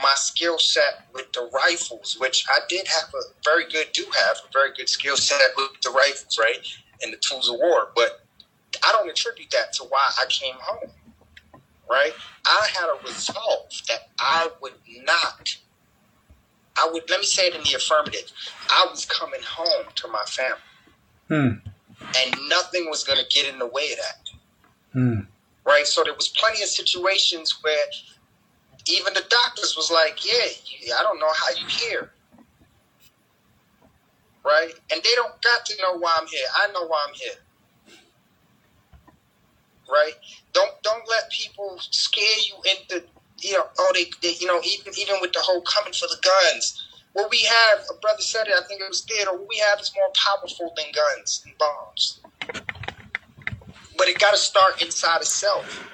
my 0.01 0.13
skill 0.15 0.57
set 0.57 1.07
with 1.13 1.31
the 1.33 1.49
rifles, 1.53 2.17
which 2.19 2.45
I 2.49 2.59
did 2.67 2.87
have 2.87 3.13
a 3.13 3.21
very 3.43 3.65
good, 3.69 3.91
do 3.93 4.05
have 4.25 4.37
a 4.37 4.51
very 4.51 4.73
good 4.75 4.89
skill 4.89 5.15
set 5.15 5.39
with 5.55 5.69
the 5.83 5.91
rifles, 5.91 6.37
right, 6.39 6.65
and 7.01 7.13
the 7.13 7.17
tools 7.17 7.49
of 7.49 7.55
war. 7.59 7.89
But 7.95 8.25
I 8.83 8.91
don't 8.91 9.09
attribute 9.09 9.51
that 9.51 9.73
to 9.73 9.83
why 9.83 10.11
I 10.17 10.25
came 10.29 10.55
home, 10.59 10.89
right? 11.89 12.13
I 12.45 12.67
had 12.73 12.89
a 12.89 13.07
resolve 13.07 13.69
that 13.87 14.09
I 14.19 14.49
would 14.61 14.73
not. 15.03 15.57
I 16.75 16.89
would 16.91 17.07
let 17.09 17.19
me 17.19 17.25
say 17.25 17.47
it 17.47 17.55
in 17.55 17.61
the 17.61 17.75
affirmative. 17.75 18.31
I 18.69 18.87
was 18.89 19.05
coming 19.05 19.41
home 19.45 19.85
to 19.93 20.07
my 20.07 20.23
family, 20.25 20.57
hmm. 21.27 21.69
and 22.17 22.49
nothing 22.49 22.89
was 22.89 23.03
going 23.03 23.19
to 23.19 23.25
get 23.29 23.51
in 23.51 23.59
the 23.59 23.67
way 23.67 23.91
of 23.91 23.97
that. 23.97 24.29
Hmm. 24.93 25.19
Right, 25.65 25.87
so 25.87 26.03
there 26.03 26.13
was 26.13 26.27
plenty 26.27 26.61
of 26.61 26.67
situations 26.67 27.59
where 27.61 27.77
even 28.87 29.13
the 29.13 29.23
doctors 29.29 29.75
was 29.77 29.89
like, 29.91 30.25
yeah, 30.25 30.95
I 30.99 31.03
don't 31.03 31.19
know 31.19 31.31
how 31.31 31.59
you 31.59 31.67
here. 31.67 32.11
Right? 34.45 34.73
And 34.91 35.01
they 35.01 35.15
don't 35.15 35.41
got 35.41 35.65
to 35.67 35.81
know 35.81 35.97
why 35.97 36.17
I'm 36.19 36.27
here. 36.27 36.45
I 36.55 36.71
know 36.73 36.85
why 36.85 37.05
I'm 37.07 37.13
here. 37.13 37.35
Right? 39.89 40.13
Don't 40.53 40.71
don't 40.81 41.03
let 41.09 41.29
people 41.29 41.77
scare 41.79 42.39
you 42.47 42.55
into 42.71 43.05
you 43.39 43.53
know, 43.53 43.65
oh 43.77 43.91
they, 43.93 44.05
they 44.21 44.35
you 44.39 44.47
know, 44.47 44.59
even 44.63 44.93
even 44.97 45.15
with 45.21 45.33
the 45.33 45.39
whole 45.39 45.61
coming 45.61 45.93
for 45.93 46.07
the 46.07 46.17
guns. 46.21 46.81
What 47.13 47.29
we 47.29 47.41
have, 47.41 47.85
a 47.91 47.99
brother 47.99 48.21
said 48.21 48.47
it, 48.47 48.53
I 48.57 48.65
think 48.65 48.81
it 48.81 48.89
was 48.89 49.01
theater, 49.01 49.31
what 49.33 49.47
we 49.47 49.57
have 49.69 49.79
is 49.79 49.91
more 49.95 50.09
powerful 50.15 50.73
than 50.75 50.85
guns 50.93 51.43
and 51.45 51.55
bombs. 51.59 52.19
But 53.97 54.07
it 54.07 54.17
gotta 54.17 54.37
start 54.37 54.81
inside 54.81 55.21
itself 55.21 55.87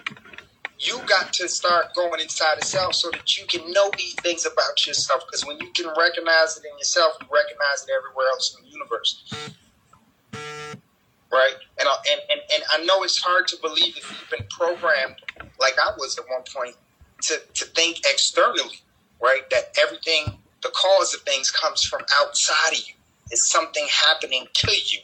you 0.80 1.00
got 1.06 1.34
to 1.34 1.48
start 1.50 1.94
going 1.94 2.22
inside 2.22 2.56
yourself 2.56 2.96
so 2.96 3.12
that 3.12 3.38
you 3.38 3.46
can 3.46 3.72
know 3.72 3.92
these 3.98 4.14
things 4.16 4.46
about 4.46 4.88
yourself. 4.88 5.24
Because 5.26 5.46
when 5.46 5.58
you 5.60 5.70
can 5.72 5.88
recognize 5.98 6.58
it 6.58 6.64
in 6.64 6.78
yourself, 6.78 7.18
you 7.22 7.28
recognize 7.32 7.84
it 7.84 7.90
everywhere 7.92 8.28
else 8.32 8.56
in 8.58 8.64
the 8.64 8.72
universe. 8.72 9.24
Right? 11.32 11.56
And 11.80 11.88
I, 11.88 11.96
and, 12.12 12.22
and, 12.32 12.42
and 12.54 12.64
I 12.72 12.86
know 12.86 13.04
it's 13.04 13.22
hard 13.22 13.48
to 13.50 13.58
believe 13.62 13.98
if 13.98 14.10
you've 14.10 14.30
been 14.32 14.48
programmed, 14.50 15.18
like 15.60 15.74
I 15.78 15.92
was 15.98 16.18
at 16.18 16.26
one 16.30 16.44
point, 16.56 16.76
to, 17.24 17.38
to 17.56 17.66
think 17.66 18.00
externally, 18.10 18.80
right? 19.22 19.42
That 19.52 19.78
everything, 19.84 20.40
the 20.64 20.70
cause 20.70 21.14
of 21.14 21.22
things 21.22 21.52
comes 21.52 21.84
from 21.84 22.02
outside 22.16 22.72
of 22.72 22.78
you. 22.78 22.94
It's 23.32 23.52
something 23.52 23.86
happening 24.08 24.48
to 24.54 24.72
you, 24.72 25.00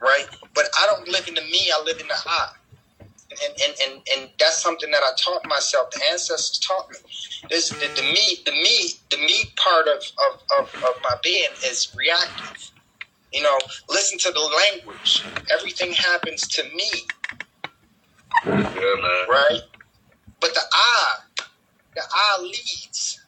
right? 0.00 0.26
But 0.54 0.64
I 0.80 0.86
don't 0.86 1.06
live 1.06 1.28
in 1.28 1.34
the 1.34 1.42
me, 1.42 1.70
I 1.72 1.82
live 1.84 2.00
in 2.00 2.08
the 2.08 2.14
I 2.26 2.48
and, 3.30 3.54
and, 3.62 3.74
and, 3.86 4.02
and 4.16 4.30
that's 4.38 4.62
something 4.62 4.90
that 4.90 5.02
I 5.02 5.12
taught 5.18 5.46
myself. 5.46 5.90
The 5.92 6.02
ancestors 6.10 6.58
taught 6.58 6.90
me. 6.90 6.98
This 7.48 7.70
the, 7.70 7.88
the 7.94 8.02
me 8.02 8.38
the 8.44 8.52
me 8.52 8.90
the 9.10 9.18
me 9.18 9.52
part 9.56 9.86
of, 9.88 10.02
of, 10.30 10.42
of, 10.58 10.74
of 10.74 10.94
my 11.02 11.14
being 11.22 11.50
is 11.64 11.94
reactive. 11.96 12.72
You 13.32 13.42
know, 13.42 13.58
listen 13.88 14.18
to 14.18 14.32
the 14.32 14.40
language. 14.74 15.24
Everything 15.52 15.92
happens 15.92 16.48
to 16.48 16.64
me. 16.64 16.90
Yeah, 18.44 18.62
man. 18.74 19.28
Right? 19.28 19.60
But 20.40 20.54
the 20.54 20.62
I, 20.72 21.18
the 21.94 22.02
I 22.12 22.42
leads. 22.42 23.20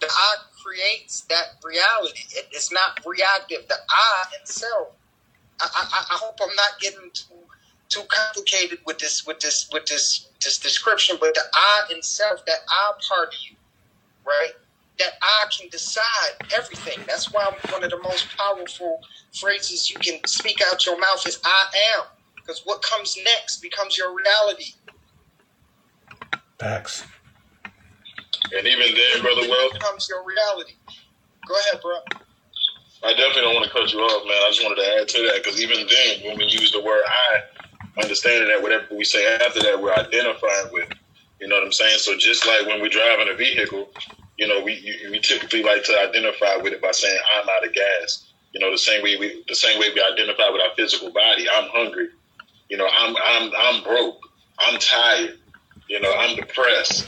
The 0.00 0.08
I 0.10 0.34
creates 0.64 1.22
that 1.22 1.56
reality. 1.64 2.22
It, 2.32 2.48
it's 2.50 2.72
not 2.72 3.00
reactive. 3.06 3.68
The 3.68 3.76
I 3.88 4.24
itself. 4.40 4.88
I, 5.60 5.68
I, 5.74 6.14
I 6.14 6.18
hope 6.18 6.38
I'm 6.42 6.54
not 6.56 6.80
getting 6.80 7.10
too 7.14 7.34
too 7.92 8.02
complicated 8.08 8.78
with 8.86 8.98
this 8.98 9.26
with 9.26 9.40
this 9.40 9.68
with 9.72 9.86
this 9.86 10.28
this 10.42 10.58
description, 10.58 11.16
but 11.20 11.34
the 11.34 11.42
I 11.54 11.82
itself, 11.90 12.44
that 12.46 12.58
I 12.68 12.92
part 13.08 13.28
of 13.28 13.34
you, 13.48 13.56
right? 14.26 14.52
That 14.98 15.12
I 15.20 15.44
can 15.56 15.68
decide 15.68 16.32
everything. 16.56 17.04
That's 17.06 17.32
why 17.32 17.50
one 17.70 17.84
of 17.84 17.90
the 17.90 18.00
most 18.02 18.26
powerful 18.36 19.00
phrases 19.32 19.90
you 19.90 19.98
can 19.98 20.20
speak 20.26 20.60
out 20.70 20.86
your 20.86 20.98
mouth 20.98 21.26
is 21.26 21.38
I 21.44 21.66
am. 21.96 22.04
Because 22.36 22.62
what 22.64 22.82
comes 22.82 23.16
next 23.24 23.62
becomes 23.62 23.96
your 23.96 24.14
reality. 24.16 24.72
Facts. 26.58 27.04
And 28.56 28.66
even 28.66 28.94
then, 28.94 29.22
brother, 29.22 29.48
well, 29.48 29.72
becomes 29.72 30.08
your 30.08 30.24
reality. 30.26 30.74
Go 31.46 31.54
ahead, 31.54 31.80
bro. 31.80 31.94
I 33.04 33.14
definitely 33.14 33.42
don't 33.42 33.54
want 33.54 33.66
to 33.66 33.72
cut 33.72 33.92
you 33.92 33.98
off, 34.00 34.26
man. 34.26 34.36
I 34.36 34.50
just 34.50 34.62
wanted 34.62 34.82
to 34.82 35.00
add 35.00 35.08
to 35.08 35.22
that 35.28 35.42
because 35.42 35.60
even 35.60 35.86
then, 35.86 36.28
when 36.28 36.38
we 36.38 36.44
use 36.44 36.70
the 36.72 36.80
word 36.80 37.02
"I," 37.06 37.40
understanding 38.00 38.48
that 38.48 38.62
whatever 38.62 38.86
we 38.94 39.04
say 39.04 39.36
after 39.36 39.60
that, 39.60 39.80
we're 39.80 39.94
identifying 39.94 40.72
with. 40.72 40.88
You 41.40 41.48
know 41.48 41.56
what 41.56 41.64
I'm 41.64 41.72
saying? 41.72 41.98
So 41.98 42.16
just 42.16 42.46
like 42.46 42.66
when 42.66 42.80
we're 42.80 42.88
driving 42.88 43.28
a 43.28 43.34
vehicle, 43.34 43.90
you 44.38 44.46
know, 44.46 44.62
we 44.62 44.98
we 45.10 45.18
typically 45.18 45.62
like 45.62 45.84
to 45.84 45.98
identify 46.00 46.56
with 46.56 46.72
it 46.72 46.80
by 46.80 46.92
saying 46.92 47.18
I'm 47.36 47.48
out 47.48 47.66
of 47.66 47.72
gas. 47.72 48.32
You 48.52 48.60
know, 48.60 48.70
the 48.70 48.78
same 48.78 49.02
way 49.02 49.16
we 49.16 49.44
the 49.48 49.54
same 49.54 49.78
way 49.80 49.88
we 49.94 50.02
identify 50.02 50.48
with 50.50 50.62
our 50.62 50.74
physical 50.76 51.10
body. 51.10 51.46
I'm 51.50 51.68
hungry. 51.70 52.08
You 52.68 52.76
know, 52.76 52.88
I'm 52.88 53.16
I'm 53.16 53.52
I'm 53.56 53.82
broke. 53.82 54.20
I'm 54.58 54.78
tired. 54.78 55.38
You 55.88 56.00
know, 56.00 56.14
I'm 56.16 56.36
depressed. 56.36 57.06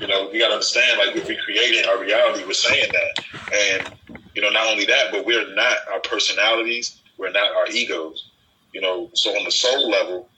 You 0.00 0.06
know, 0.06 0.28
we 0.32 0.38
got 0.40 0.48
to 0.48 0.54
understand 0.54 0.98
like 0.98 1.14
we're 1.14 1.36
creating 1.42 1.88
our 1.88 2.00
reality, 2.00 2.44
we're 2.44 2.52
saying 2.52 2.90
that, 2.92 3.24
and 3.52 3.94
you 4.34 4.42
know, 4.42 4.50
not 4.50 4.66
only 4.66 4.84
that, 4.86 5.12
but 5.12 5.24
we're 5.24 5.54
not 5.54 5.76
our 5.92 6.00
personalities. 6.00 7.00
We're 7.16 7.30
not 7.30 7.54
our 7.54 7.68
egos. 7.70 8.30
You 8.74 8.82
know, 8.82 9.08
so 9.14 9.30
on 9.30 9.44
the 9.44 9.52
soul 9.52 9.88
level, 9.88 10.28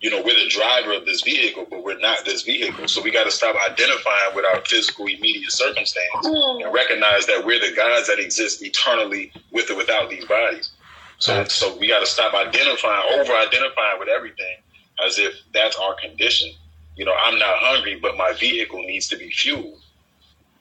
you 0.00 0.10
know, 0.10 0.22
we're 0.22 0.42
the 0.42 0.48
driver 0.48 0.94
of 0.94 1.04
this 1.04 1.22
vehicle, 1.22 1.66
but 1.68 1.84
we're 1.84 1.98
not 1.98 2.24
this 2.24 2.42
vehicle. 2.42 2.88
So 2.88 3.02
we 3.02 3.10
got 3.10 3.24
to 3.24 3.30
stop 3.30 3.56
identifying 3.70 4.34
with 4.34 4.44
our 4.44 4.62
physical 4.64 5.06
immediate 5.06 5.52
circumstance 5.52 6.24
mm. 6.24 6.64
and 6.64 6.72
recognize 6.72 7.26
that 7.26 7.44
we're 7.44 7.60
the 7.60 7.74
gods 7.76 8.08
that 8.08 8.18
exist 8.18 8.62
eternally 8.62 9.32
with 9.52 9.70
or 9.70 9.76
without 9.76 10.08
these 10.08 10.24
bodies. 10.24 10.70
So, 11.18 11.44
so 11.44 11.76
we 11.76 11.88
got 11.88 12.00
to 12.00 12.06
stop 12.06 12.32
identifying, 12.32 13.02
over 13.20 13.32
identifying 13.32 13.98
with 13.98 14.08
everything 14.08 14.56
as 15.04 15.18
if 15.18 15.34
that's 15.52 15.76
our 15.76 15.94
condition. 15.96 16.52
You 16.96 17.04
know, 17.04 17.14
I'm 17.24 17.38
not 17.38 17.56
hungry, 17.58 17.98
but 18.00 18.16
my 18.16 18.32
vehicle 18.32 18.80
needs 18.80 19.08
to 19.08 19.16
be 19.16 19.30
fueled. 19.30 19.80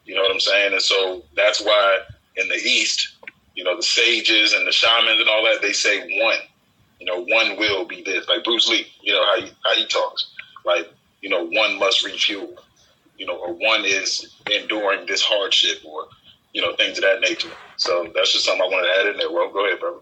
You 0.06 0.16
know 0.16 0.22
what 0.22 0.32
I'm 0.32 0.40
saying? 0.40 0.74
And 0.74 0.82
so 0.82 1.24
that's 1.36 1.62
why 1.62 2.00
in 2.38 2.48
the 2.48 2.56
East, 2.56 3.16
you 3.56 3.64
know, 3.64 3.76
the 3.76 3.84
sages 3.84 4.54
and 4.54 4.66
the 4.66 4.72
shamans 4.72 5.20
and 5.20 5.30
all 5.30 5.44
that, 5.44 5.62
they 5.62 5.74
say 5.74 6.00
one. 6.22 6.38
You 7.00 7.06
know, 7.06 7.24
one 7.24 7.58
will 7.58 7.86
be 7.86 8.02
this. 8.04 8.28
Like 8.28 8.44
Bruce 8.44 8.68
Lee, 8.68 8.88
you 9.02 9.14
know, 9.14 9.24
how 9.26 9.42
he, 9.42 9.52
how 9.64 9.76
he 9.76 9.86
talks. 9.88 10.28
Like, 10.66 10.92
you 11.22 11.30
know, 11.30 11.46
one 11.46 11.78
must 11.80 12.04
refuel. 12.04 12.56
You 13.18 13.26
know, 13.26 13.36
or 13.36 13.54
one 13.54 13.84
is 13.86 14.36
enduring 14.52 15.08
this 15.08 15.24
hardship 15.24 15.80
or, 15.86 16.08
you 16.54 16.62
know, 16.62 16.76
things 16.76 16.98
of 16.98 17.04
that 17.04 17.20
nature. 17.22 17.50
So 17.78 18.12
that's 18.14 18.34
just 18.34 18.46
something 18.46 18.62
I 18.62 18.68
wanted 18.68 18.88
to 18.88 19.00
add 19.00 19.08
in 19.08 19.18
there. 19.18 19.32
Well, 19.32 19.52
go 19.52 19.66
ahead, 19.66 19.80
brother. 19.80 20.00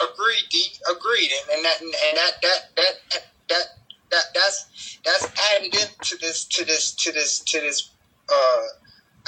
Agreed, 0.00 0.44
D. 0.50 0.64
Agreed, 0.88 1.30
and, 1.32 1.56
and 1.56 1.64
that 1.64 1.80
and 1.80 1.90
that 2.16 2.32
that 2.42 2.60
that 2.76 3.22
that 3.48 3.66
that 4.10 4.24
that's 4.32 4.98
that's 5.04 5.26
added 5.54 5.74
into 5.74 6.16
this 6.20 6.44
to 6.44 6.64
this 6.64 6.92
to 6.94 7.12
this 7.12 7.40
to 7.40 7.60
this 7.60 7.90
uh 8.32 8.62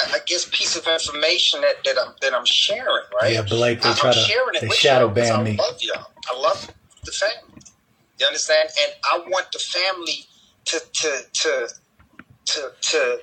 I 0.08 0.18
guess 0.26 0.46
piece 0.50 0.76
of 0.76 0.86
information 0.86 1.60
that, 1.62 1.76
that 1.84 1.96
I'm 1.98 2.14
that 2.22 2.34
I'm 2.34 2.44
sharing, 2.46 3.04
right? 3.20 3.32
Yeah, 3.34 3.42
Blake, 3.42 3.82
they 3.82 3.90
I- 3.90 3.94
try 3.94 4.10
I'm 4.10 4.14
to 4.14 4.20
sharing 4.20 4.54
it 4.56 4.60
they 4.62 4.68
with 4.68 4.76
shadow 4.78 5.08
ban 5.08 5.40
I 5.40 5.42
me. 5.42 5.56
love 5.56 5.76
y'all. 5.80 6.06
I 6.30 6.38
love 6.38 6.70
the 7.04 7.12
family. 7.12 7.62
You 8.18 8.26
understand? 8.26 8.68
And 8.82 8.92
I 9.04 9.18
want 9.28 9.52
the 9.52 9.58
family 9.58 10.26
to 10.66 10.80
to 10.92 11.20
to 11.32 11.68
to 12.46 12.72
to 12.80 13.18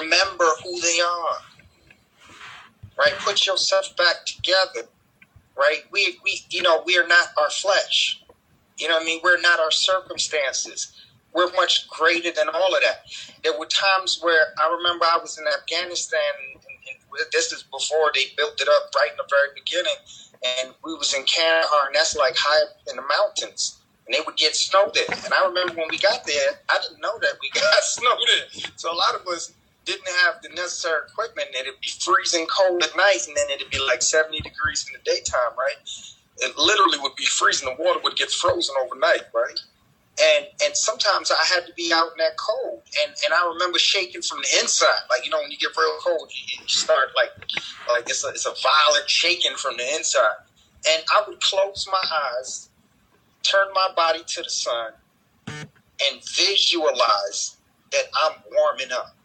remember 0.00 0.46
who 0.64 0.80
they 0.80 1.00
are. 1.00 1.38
Right? 2.98 3.12
Put 3.20 3.46
yourself 3.46 3.96
back 3.96 4.26
together. 4.26 4.88
Right? 5.56 5.84
We 5.92 6.18
we 6.24 6.42
you 6.50 6.62
know, 6.62 6.82
we 6.86 6.98
are 6.98 7.06
not 7.06 7.28
our 7.38 7.50
flesh. 7.50 8.22
You 8.78 8.88
know 8.88 8.94
what 8.94 9.02
I 9.02 9.06
mean? 9.06 9.20
We're 9.24 9.40
not 9.40 9.60
our 9.60 9.70
circumstances. 9.72 10.92
We're 11.32 11.52
much 11.52 11.88
greater 11.88 12.32
than 12.32 12.48
all 12.48 12.74
of 12.74 12.82
that. 12.82 13.04
There 13.42 13.58
were 13.58 13.66
times 13.66 14.18
where 14.22 14.54
I 14.58 14.74
remember 14.76 15.04
I 15.04 15.18
was 15.20 15.38
in 15.38 15.44
Afghanistan. 15.46 16.20
And, 16.54 16.62
and 16.90 17.32
this 17.32 17.52
is 17.52 17.62
before 17.64 18.10
they 18.14 18.32
built 18.36 18.60
it 18.60 18.68
up 18.68 18.90
right 18.96 19.10
in 19.10 19.16
the 19.16 19.28
very 19.28 19.48
beginning. 19.54 19.98
And 20.42 20.74
we 20.84 20.94
was 20.94 21.14
in 21.14 21.24
Kandahar, 21.24 21.88
and 21.88 21.94
that's 21.94 22.16
like 22.16 22.34
high 22.36 22.62
up 22.64 22.76
in 22.88 22.96
the 22.96 23.02
mountains. 23.02 23.80
And 24.06 24.14
they 24.14 24.20
would 24.24 24.36
get 24.36 24.56
snowed 24.56 24.96
in. 24.96 25.04
And 25.12 25.34
I 25.34 25.46
remember 25.46 25.74
when 25.74 25.88
we 25.90 25.98
got 25.98 26.24
there, 26.24 26.60
I 26.70 26.78
didn't 26.80 27.00
know 27.00 27.18
that 27.20 27.34
we 27.42 27.50
got 27.54 27.82
snowed 27.82 28.28
in. 28.40 28.72
So 28.76 28.92
a 28.92 28.96
lot 28.96 29.14
of 29.14 29.26
us 29.26 29.52
didn't 29.84 30.08
have 30.24 30.40
the 30.42 30.48
necessary 30.50 31.02
equipment. 31.08 31.48
And 31.56 31.66
it'd 31.66 31.80
be 31.80 31.90
freezing 32.00 32.46
cold 32.46 32.82
at 32.82 32.96
night, 32.96 33.26
and 33.26 33.36
then 33.36 33.50
it'd 33.50 33.70
be 33.70 33.80
like 33.80 34.00
70 34.00 34.40
degrees 34.40 34.86
in 34.88 34.96
the 34.96 35.10
daytime, 35.10 35.52
right? 35.58 35.76
It 36.38 36.56
literally 36.56 36.98
would 37.00 37.16
be 37.16 37.26
freezing. 37.26 37.68
The 37.68 37.82
water 37.82 38.00
would 38.02 38.16
get 38.16 38.30
frozen 38.30 38.74
overnight, 38.80 39.24
right? 39.34 39.58
And 40.20 40.46
and 40.64 40.76
sometimes 40.76 41.30
I 41.30 41.44
had 41.54 41.66
to 41.66 41.72
be 41.74 41.92
out 41.92 42.10
in 42.12 42.18
that 42.18 42.36
cold, 42.36 42.82
and 43.04 43.14
and 43.24 43.34
I 43.34 43.46
remember 43.52 43.78
shaking 43.78 44.22
from 44.22 44.38
the 44.38 44.58
inside, 44.60 45.00
like 45.10 45.24
you 45.24 45.30
know 45.30 45.38
when 45.40 45.50
you 45.50 45.58
get 45.58 45.70
real 45.76 45.96
cold, 46.02 46.30
you, 46.32 46.58
you 46.60 46.68
start 46.68 47.08
like 47.16 47.30
like 47.88 48.08
it's 48.08 48.24
a 48.24 48.28
it's 48.28 48.46
a 48.46 48.54
violent 48.62 49.08
shaking 49.08 49.54
from 49.56 49.76
the 49.76 49.94
inside, 49.94 50.38
and 50.88 51.02
I 51.10 51.22
would 51.28 51.40
close 51.40 51.88
my 51.90 52.02
eyes, 52.38 52.70
turn 53.42 53.68
my 53.74 53.88
body 53.94 54.22
to 54.26 54.42
the 54.42 54.50
sun, 54.50 54.92
and 55.46 56.20
visualize 56.34 57.56
that 57.92 58.04
I'm 58.22 58.32
warming 58.52 58.92
up, 58.92 59.16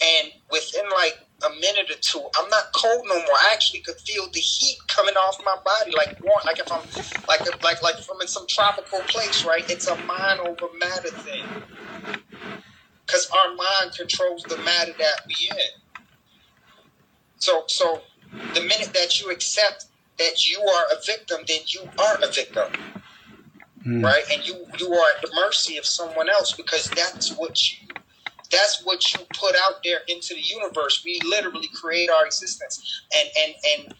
and 0.00 0.32
within 0.50 0.88
like 0.90 1.18
a 1.44 1.50
minute 1.60 1.90
or 1.90 2.00
two, 2.00 2.22
I'm 2.38 2.48
not 2.48 2.72
cold 2.74 3.04
no 3.06 3.14
more. 3.14 3.36
I 3.40 3.50
actually 3.52 3.80
could 3.80 3.96
feel 3.96 4.28
the 4.32 4.40
heat 4.40 4.78
coming 4.88 5.14
off 5.14 5.38
my 5.44 5.56
body, 5.64 5.92
like 5.96 6.22
warm, 6.22 6.40
like 6.44 6.58
if 6.58 6.70
I'm 6.70 6.82
like 7.28 7.40
like 7.62 7.82
like 7.82 7.98
if 7.98 8.08
I'm 8.12 8.20
in 8.20 8.28
some 8.28 8.46
tropical 8.46 9.00
place, 9.00 9.44
right? 9.44 9.68
It's 9.70 9.86
a 9.88 9.96
mind 10.04 10.40
over 10.40 10.68
matter 10.78 11.10
thing, 11.10 11.44
because 13.06 13.30
our 13.30 13.54
mind 13.54 13.96
controls 13.96 14.42
the 14.44 14.58
matter 14.58 14.92
that 14.98 15.22
we 15.26 15.50
in. 15.50 16.06
So 17.38 17.64
so 17.66 18.02
the 18.54 18.60
minute 18.60 18.92
that 18.94 19.20
you 19.20 19.30
accept 19.30 19.86
that 20.18 20.48
you 20.48 20.60
are 20.60 20.84
a 20.92 21.02
victim, 21.04 21.38
then 21.48 21.60
you 21.66 21.82
are 21.98 22.18
a 22.22 22.30
victim, 22.30 22.72
hmm. 23.82 24.04
right? 24.04 24.22
And 24.32 24.46
you 24.46 24.66
you 24.78 24.92
are 24.92 25.06
at 25.16 25.22
the 25.22 25.32
mercy 25.34 25.76
of 25.76 25.86
someone 25.86 26.28
else 26.28 26.52
because 26.52 26.88
that's 26.90 27.36
what 27.36 27.72
you 27.72 27.88
that's 28.52 28.82
what 28.84 29.14
you 29.14 29.20
put 29.34 29.56
out 29.56 29.82
there 29.84 30.00
into 30.08 30.34
the 30.34 30.42
universe. 30.42 31.02
We 31.04 31.20
literally 31.24 31.68
create 31.74 32.10
our 32.10 32.26
existence, 32.26 33.02
and 33.16 33.28
and 33.38 33.54
and 33.86 33.94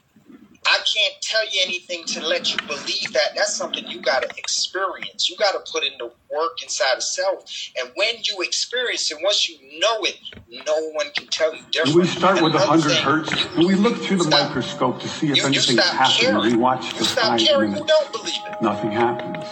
I 0.66 0.78
can't 0.78 1.14
tell 1.22 1.44
you 1.46 1.60
anything 1.64 2.04
to 2.06 2.26
let 2.26 2.52
you 2.52 2.58
believe 2.68 3.12
that. 3.14 3.34
That's 3.36 3.54
something 3.54 3.86
you 3.88 4.00
got 4.00 4.22
to 4.22 4.28
experience. 4.38 5.28
You 5.28 5.36
got 5.36 5.52
to 5.52 5.72
put 5.72 5.84
in 5.84 5.92
the 5.98 6.06
work 6.06 6.62
inside 6.62 6.96
of 6.98 7.02
self, 7.02 7.44
and 7.80 7.90
when 7.96 8.16
you 8.24 8.42
experience 8.42 9.10
it, 9.10 9.18
once 9.22 9.48
you 9.48 9.58
know 9.80 10.04
it, 10.04 10.18
no 10.66 10.90
one 10.92 11.10
can 11.16 11.26
tell 11.28 11.54
you 11.54 11.62
Do 11.62 11.84
different. 11.84 11.96
we 11.96 12.06
start 12.06 12.36
And 12.38 12.44
with 12.44 12.54
another 12.54 12.70
100 12.70 12.90
thing, 12.94 13.04
hertz? 13.04 13.56
Do 13.56 13.66
we 13.66 13.74
look 13.74 13.98
through 13.98 14.18
the 14.18 14.30
microscope 14.30 15.00
to 15.00 15.08
see 15.08 15.30
if 15.30 15.36
you- 15.38 15.42
you 15.42 15.48
anything's 15.48 15.80
happening? 15.80 16.52
We 16.52 16.56
watch 16.56 16.94
the 16.98 17.04
stop 17.06 17.38
caring 17.40 17.72
who 17.72 17.84
don't 17.86 18.12
believe 18.12 18.36
it. 18.46 18.62
Nothing 18.62 18.92
happens. 18.92 19.46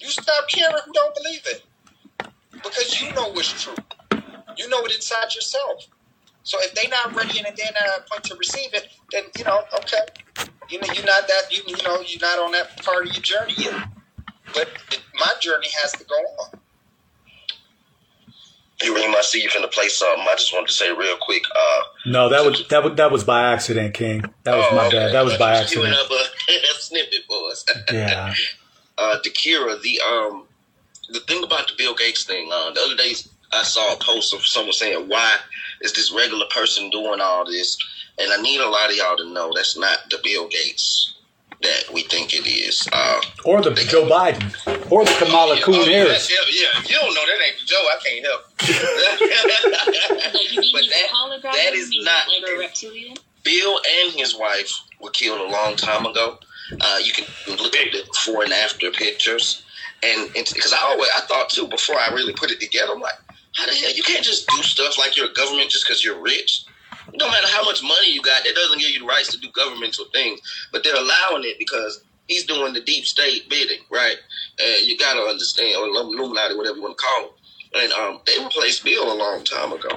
You 0.00 0.08
stop 0.08 0.48
caring 0.48 0.82
who 0.86 0.92
don't 0.92 1.14
believe 1.14 1.46
it 1.46 1.62
because 2.62 3.00
you 3.02 3.12
know 3.14 3.28
what's 3.30 3.62
true. 3.62 3.74
You 4.56 4.68
know 4.68 4.84
it 4.84 4.92
inside 4.94 5.34
yourself. 5.34 5.86
So 6.44 6.58
if 6.60 6.74
they're 6.74 6.88
not 6.88 7.14
ready 7.14 7.38
and 7.38 7.46
they're 7.56 7.66
not 7.72 7.82
at 7.82 8.00
a 8.00 8.10
point 8.10 8.24
to 8.24 8.36
receive 8.36 8.74
it, 8.74 8.88
then 9.12 9.24
you 9.38 9.44
know, 9.44 9.62
okay, 9.74 10.00
you 10.68 10.80
know, 10.80 10.88
you're 10.92 11.06
not 11.06 11.28
that 11.28 11.42
you 11.50 11.62
you 11.66 11.76
know 11.84 12.00
you're 12.00 12.20
not 12.20 12.38
on 12.38 12.52
that 12.52 12.82
part 12.84 13.06
of 13.06 13.12
your 13.12 13.22
journey 13.22 13.54
yet. 13.56 13.88
But 14.54 14.68
it, 14.90 15.00
my 15.14 15.32
journey 15.40 15.68
has 15.80 15.92
to 15.92 16.04
go 16.04 16.14
on. 16.14 16.58
You 18.82 18.94
really 18.94 19.10
must 19.12 19.30
see 19.30 19.40
you 19.40 19.48
finna 19.48 19.70
play 19.70 19.88
something. 19.88 20.26
I 20.28 20.34
just 20.34 20.52
wanted 20.52 20.66
to 20.68 20.72
say 20.72 20.90
real 20.92 21.16
quick. 21.20 21.44
Uh, 21.54 21.82
No, 22.06 22.28
that 22.28 22.44
was 22.44 22.66
that 22.68 22.82
was 22.82 22.96
that 22.96 23.12
was 23.12 23.22
by 23.22 23.52
accident, 23.52 23.94
King. 23.94 24.24
That 24.42 24.56
was 24.56 24.72
my 24.72 24.90
bad. 24.90 25.12
That 25.14 25.24
was 25.24 25.36
by 25.38 25.52
queuing 25.54 25.60
accident. 25.62 25.94
up 25.94 26.10
a 26.48 26.80
snippet 26.80 27.20
for 27.28 27.50
us. 27.50 27.64
Yeah. 27.92 28.34
uh, 28.98 29.18
Dakira, 29.24 29.80
the 29.82 30.00
um, 30.00 30.46
the 31.10 31.20
thing 31.20 31.44
about 31.44 31.68
the 31.68 31.74
Bill 31.78 31.94
Gates 31.94 32.24
thing. 32.24 32.50
Uh, 32.52 32.72
the 32.72 32.80
other 32.80 32.96
day, 32.96 33.12
I 33.52 33.62
saw 33.62 33.94
a 33.94 33.98
post 33.98 34.34
of 34.34 34.44
someone 34.46 34.72
saying, 34.72 35.08
"Why 35.08 35.36
is 35.80 35.92
this 35.92 36.10
regular 36.12 36.46
person 36.46 36.90
doing 36.90 37.20
all 37.20 37.44
this?" 37.44 37.76
And 38.18 38.32
I 38.32 38.40
need 38.42 38.60
a 38.60 38.68
lot 38.68 38.90
of 38.90 38.96
y'all 38.96 39.16
to 39.16 39.28
know 39.28 39.52
that's 39.54 39.76
not 39.76 40.10
the 40.10 40.18
Bill 40.22 40.48
Gates 40.48 41.12
that 41.62 41.84
we 41.92 42.02
think 42.02 42.34
it 42.34 42.46
is. 42.46 42.86
Uh, 42.92 43.20
Or 43.44 43.60
the 43.62 43.70
Joe 43.70 44.04
Biden. 44.06 44.42
Or 44.90 45.04
the 45.04 45.14
Kamala 45.18 45.60
Kuhn 45.60 45.76
oh, 45.76 45.84
yeah, 45.84 46.04
Harris. 46.04 46.28
yeah, 46.30 46.36
yeah. 46.50 46.80
If 46.80 46.90
you 46.90 46.96
don't 46.96 47.14
know 47.14 47.24
that 47.24 47.40
ain't 47.46 47.56
Joe, 47.64 47.76
I 47.76 47.98
can't 48.04 48.26
help. 48.26 48.42
but 50.72 50.82
that, 50.90 51.08
that 51.52 51.72
is 51.74 51.90
not 52.02 52.26
Bill 53.44 53.80
and 54.04 54.12
his 54.12 54.34
wife 54.36 54.72
were 55.00 55.10
killed 55.10 55.40
a 55.40 55.50
long 55.50 55.76
time 55.76 56.06
ago. 56.06 56.38
Uh, 56.80 56.98
you 57.02 57.12
can 57.12 57.26
look 57.48 57.74
at 57.76 57.92
the 57.92 58.02
before 58.06 58.44
and 58.44 58.52
after 58.52 58.90
pictures, 58.90 59.62
and 60.02 60.32
because 60.32 60.72
I 60.72 60.78
always 60.84 61.10
I 61.16 61.20
thought 61.22 61.50
too 61.50 61.66
before 61.68 61.96
I 61.96 62.08
really 62.14 62.32
put 62.32 62.50
it 62.50 62.60
together, 62.60 62.92
I'm 62.94 63.00
like, 63.00 63.18
how 63.54 63.66
the 63.66 63.74
hell 63.74 63.94
you 63.94 64.02
can't 64.02 64.24
just 64.24 64.46
do 64.48 64.62
stuff 64.62 64.98
like 64.98 65.16
you're 65.16 65.30
a 65.30 65.34
government 65.34 65.70
just 65.70 65.86
because 65.86 66.04
you're 66.04 66.20
rich. 66.20 66.64
No 67.14 67.28
matter 67.28 67.46
how 67.48 67.64
much 67.64 67.82
money 67.82 68.12
you 68.12 68.22
got, 68.22 68.44
that 68.44 68.54
doesn't 68.54 68.78
give 68.78 68.90
you 68.90 69.00
the 69.00 69.06
rights 69.06 69.30
to 69.32 69.38
do 69.38 69.48
governmental 69.52 70.06
things. 70.12 70.40
But 70.70 70.84
they're 70.84 70.96
allowing 70.96 71.44
it 71.44 71.58
because 71.58 72.04
he's 72.26 72.46
doing 72.46 72.72
the 72.72 72.80
deep 72.80 73.04
state 73.04 73.48
bidding, 73.48 73.80
right? 73.90 74.16
And 74.58 74.86
you 74.86 74.96
got 74.98 75.14
to 75.14 75.20
understand, 75.20 75.76
or 75.76 75.86
Illuminati, 75.86 76.54
whatever 76.56 76.76
you 76.76 76.82
want 76.82 76.96
to 76.96 77.04
call 77.04 77.22
them. 77.22 77.30
And 77.74 77.92
um, 77.92 78.20
they 78.26 78.42
replaced 78.42 78.84
Bill 78.84 79.12
a 79.12 79.16
long 79.16 79.44
time 79.44 79.72
ago. 79.72 79.88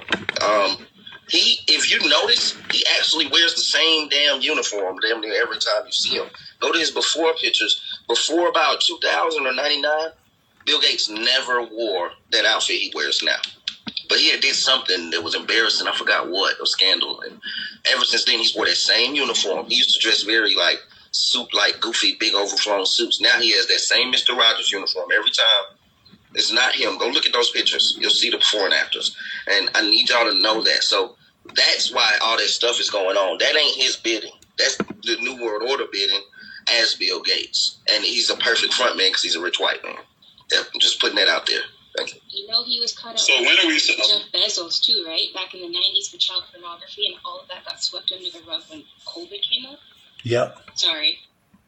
Um, 0.42 0.86
he, 1.30 1.60
if 1.68 1.92
you 1.92 2.08
notice, 2.08 2.58
he 2.72 2.86
actually 2.98 3.28
wears 3.28 3.56
the 3.56 3.62
same 3.62 4.10
damn 4.10 4.42
uniform 4.42 4.98
damn 5.02 5.22
near 5.22 5.42
every 5.42 5.58
time 5.58 5.86
you 5.86 5.92
see 5.92 6.18
him. 6.18 6.28
Go 6.60 6.72
to 6.72 6.78
his 6.78 6.92
before 6.92 7.34
pictures. 7.34 7.82
Before 8.08 8.48
about 8.48 8.82
2000 8.82 9.46
or 9.46 9.54
99, 9.54 9.92
Bill 10.66 10.82
Gates 10.82 11.10
never 11.10 11.64
wore 11.64 12.12
that 12.32 12.46
outfit 12.46 12.78
he 12.78 12.92
wears 12.94 13.22
now. 13.24 13.38
But 14.10 14.20
he 14.20 14.30
had 14.32 14.42
did 14.42 14.56
something 14.56 15.10
that 15.12 15.24
was 15.24 15.36
embarrassing. 15.36 15.88
I 15.88 15.96
forgot 15.96 16.30
what, 16.30 16.62
a 16.62 16.66
scandal. 16.66 17.22
And 17.22 17.40
ever 17.92 18.04
since 18.04 18.26
then, 18.26 18.40
he's 18.40 18.56
wore 18.56 18.66
that 18.66 18.76
same 18.76 19.16
uniform. 19.16 19.66
He 19.68 19.76
used 19.76 19.94
to 19.96 20.00
dress 20.00 20.24
very 20.24 20.56
like 20.56 20.80
suit, 21.12 21.54
like 21.54 21.80
goofy, 21.80 22.18
big 22.20 22.36
overflown 22.36 22.86
suits. 22.86 23.22
Now 23.22 23.40
he 23.40 23.52
has 23.54 23.68
that 23.68 23.80
same 23.80 24.12
Mister 24.12 24.34
Rogers 24.36 24.72
uniform 24.72 25.10
every 25.16 25.32
time. 25.32 25.78
It's 26.34 26.52
not 26.52 26.76
him. 26.76 26.98
Go 26.98 27.08
look 27.08 27.26
at 27.26 27.34
those 27.34 27.52
pictures. 27.52 27.98
You'll 28.00 28.10
see 28.10 28.30
the 28.30 28.38
before 28.38 28.66
and 28.66 28.74
afters. 28.74 29.16
And 29.48 29.72
I 29.74 29.90
need 29.90 30.10
y'all 30.10 30.30
to 30.30 30.38
know 30.38 30.62
that. 30.64 30.84
So 30.84 31.16
That's 31.54 31.94
why 31.94 32.18
all 32.24 32.38
that 32.38 32.48
stuff 32.48 32.80
is 32.80 32.90
going 32.90 33.18
on. 33.18 33.38
That 33.38 33.56
ain't 33.56 33.76
his 33.76 33.98
bidding. 33.98 34.32
That's 34.58 34.78
the 34.78 35.18
New 35.22 35.44
World 35.44 35.70
Order 35.70 35.86
bidding 35.92 36.22
as 36.70 36.96
Bill 36.96 37.22
Gates, 37.22 37.78
and 37.92 38.04
he's 38.04 38.30
a 38.30 38.38
perfect 38.38 38.74
front 38.74 38.98
man 38.98 39.10
because 39.10 39.22
he's 39.22 39.36
a 39.36 39.42
rich 39.42 39.60
white 39.60 39.84
man. 39.84 39.98
Yeah, 40.52 40.60
I'm 40.74 40.80
just 40.80 41.00
putting 41.00 41.16
that 41.18 41.28
out 41.28 41.46
there. 41.48 41.62
Thank 41.98 42.14
you. 42.16 42.22
You 42.30 42.48
know 42.48 42.64
he 42.66 42.80
was 42.80 42.94
caught 42.98 43.14
up 43.14 43.20
So 43.20 43.34
when 43.42 43.58
are 43.58 43.68
we- 43.68 43.80
Jeff 43.80 44.32
Bezos 44.34 44.82
too, 44.82 45.06
right? 45.08 45.34
Back 45.34 45.54
in 45.54 45.62
the 45.62 45.70
nineties 45.70 46.10
for 46.10 46.18
child 46.18 46.44
pornography 46.52 47.08
and 47.08 47.16
all 47.24 47.40
of 47.40 47.48
that 47.48 47.66
got 47.66 47.82
swept 47.82 48.12
under 48.12 48.30
the 48.30 48.42
rug 48.48 48.64
when 48.70 48.84
COVID 49.06 49.42
came 49.50 49.66
up. 49.66 49.80
Yep. 50.24 50.60
Sorry. 50.76 51.20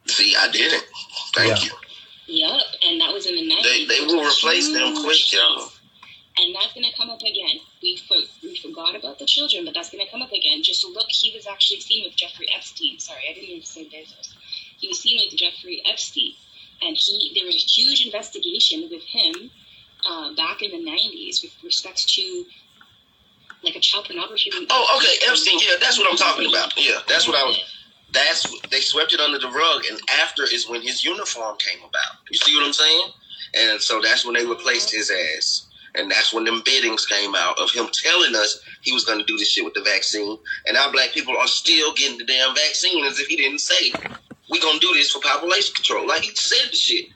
See, 0.06 0.34
I 0.36 0.50
did 0.50 0.72
it. 0.72 0.84
Thank 1.34 1.64
you. 1.64 1.70
Yep, 2.26 2.60
And 2.82 3.00
that 3.00 3.12
was 3.12 3.24
in 3.26 3.36
the 3.36 3.40
They 3.42 3.48
nineties. 3.48 3.88
they 3.88 4.00
will 4.04 4.22
replace 4.26 4.70
them 4.70 5.02
quick, 5.02 5.32
y'all. 5.32 5.72
And 6.36 6.54
that's 6.54 6.72
gonna 6.74 6.92
come 6.96 7.10
up 7.10 7.20
again. 7.22 7.58
We 7.82 7.96
for, 7.96 8.16
we 8.42 8.54
forgot 8.56 8.94
about 8.94 9.18
the 9.18 9.26
children, 9.26 9.64
but 9.64 9.74
that's 9.74 9.90
gonna 9.90 10.08
come 10.10 10.22
up 10.22 10.30
again. 10.32 10.62
Just 10.62 10.84
look, 10.84 11.06
he 11.08 11.32
was 11.34 11.46
actually 11.46 11.80
seen 11.80 12.04
with 12.04 12.16
Jeffrey 12.16 12.48
Epstein. 12.54 12.98
Sorry, 13.00 13.22
I 13.28 13.32
didn't 13.32 13.48
mean 13.48 13.60
to 13.62 13.66
say 13.66 13.84
Bezos. 13.86 14.34
He 14.78 14.88
was 14.88 15.00
seen 15.00 15.18
with 15.24 15.36
Jeffrey 15.38 15.82
Epstein, 15.90 16.34
and 16.82 16.96
he 16.96 17.32
there 17.34 17.46
was 17.46 17.56
a 17.56 17.58
huge 17.58 18.04
investigation 18.04 18.88
with 18.90 19.02
him 19.02 19.50
uh, 20.08 20.34
back 20.34 20.62
in 20.62 20.70
the 20.70 20.90
'90s 20.90 21.42
with 21.42 21.52
respect 21.64 22.08
to 22.08 22.44
like 23.62 23.76
a 23.76 23.80
child 23.80 24.06
pornography. 24.06 24.50
Oh, 24.70 24.98
okay, 24.98 25.30
Epstein. 25.30 25.58
Yeah, 25.60 25.76
that's 25.80 25.98
what 25.98 26.10
I'm 26.10 26.16
talking 26.16 26.48
about. 26.48 26.72
Yeah, 26.76 27.00
that's 27.08 27.26
what 27.26 27.36
I 27.36 27.44
was. 27.44 27.58
That's 28.12 28.60
they 28.70 28.80
swept 28.80 29.12
it 29.12 29.20
under 29.20 29.38
the 29.38 29.48
rug, 29.48 29.82
and 29.90 30.00
after 30.22 30.44
is 30.44 30.68
when 30.68 30.82
his 30.82 31.04
uniform 31.04 31.56
came 31.58 31.80
about. 31.80 32.22
You 32.30 32.38
see 32.38 32.54
what 32.56 32.64
I'm 32.64 32.72
saying? 32.72 33.08
And 33.54 33.80
so 33.80 34.00
that's 34.02 34.24
when 34.24 34.34
they 34.34 34.46
replaced 34.46 34.90
his 34.94 35.10
ass, 35.10 35.66
and 35.94 36.10
that's 36.10 36.32
when 36.32 36.44
them 36.44 36.62
biddings 36.64 37.06
came 37.06 37.34
out 37.34 37.58
of 37.58 37.70
him 37.70 37.86
telling 37.92 38.34
us 38.34 38.60
he 38.82 38.92
was 38.92 39.04
going 39.04 39.18
to 39.18 39.24
do 39.24 39.36
this 39.36 39.50
shit 39.50 39.64
with 39.64 39.74
the 39.74 39.82
vaccine, 39.82 40.38
and 40.66 40.76
our 40.76 40.92
black 40.92 41.10
people 41.10 41.36
are 41.36 41.46
still 41.46 41.92
getting 41.94 42.18
the 42.18 42.24
damn 42.24 42.54
vaccine 42.54 43.04
as 43.04 43.18
if 43.18 43.26
he 43.26 43.36
didn't 43.36 43.60
say 43.60 43.92
we 44.50 44.60
gonna 44.60 44.78
do 44.80 44.92
this 44.94 45.10
for 45.10 45.20
population 45.20 45.74
control, 45.74 46.06
like 46.06 46.22
he 46.22 46.34
said 46.34 46.70
the 46.70 46.76
shit, 46.76 47.06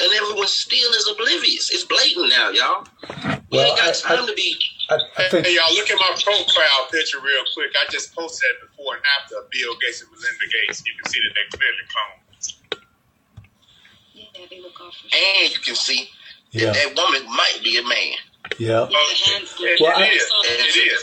and 0.00 0.12
everyone 0.12 0.46
still 0.48 0.90
is 0.92 1.08
oblivious. 1.12 1.70
It's 1.70 1.84
blatant 1.84 2.28
now, 2.30 2.50
y'all. 2.50 2.86
We 3.50 3.58
Well, 3.58 3.66
ain't 3.68 3.76
got 3.78 3.86
I- 3.86 4.14
I- 4.14 4.16
time 4.16 4.26
to 4.26 4.34
be. 4.34 4.58
I, 4.90 4.96
I 5.16 5.28
think 5.30 5.46
Hey, 5.46 5.54
y'all, 5.54 5.72
look 5.74 5.90
at 5.90 5.96
my 5.98 6.12
profile 6.22 6.88
picture 6.92 7.18
real 7.20 7.42
quick. 7.54 7.72
I 7.78 7.90
just 7.90 8.14
posted 8.14 8.44
that 8.60 8.68
before 8.68 8.96
and 8.96 9.04
after 9.18 9.36
of 9.38 9.48
Bill 9.50 9.74
Gates 9.80 10.02
and 10.02 10.10
Melinda 10.10 10.46
Gates. 10.52 10.82
You 10.84 10.92
can 11.02 11.10
see 11.10 11.20
that 11.20 11.32
they 11.34 11.56
clearly 11.56 11.84
cloned. 11.88 12.20
Yeah, 14.12 14.46
they 14.50 14.60
look 14.60 14.78
off. 14.80 14.94
And 15.04 15.52
you 15.52 15.58
can 15.60 15.74
see 15.74 16.10
Yeah. 16.50 16.72
that 16.72 16.94
that 16.94 16.96
woman 17.02 17.24
might 17.34 17.60
be 17.64 17.78
a 17.78 17.82
man. 17.82 18.16
Yeah. 18.58 18.88
It, 18.90 19.80
Well, 19.80 19.92
I- 19.96 20.04
it 20.04 20.12
is. 20.12 20.32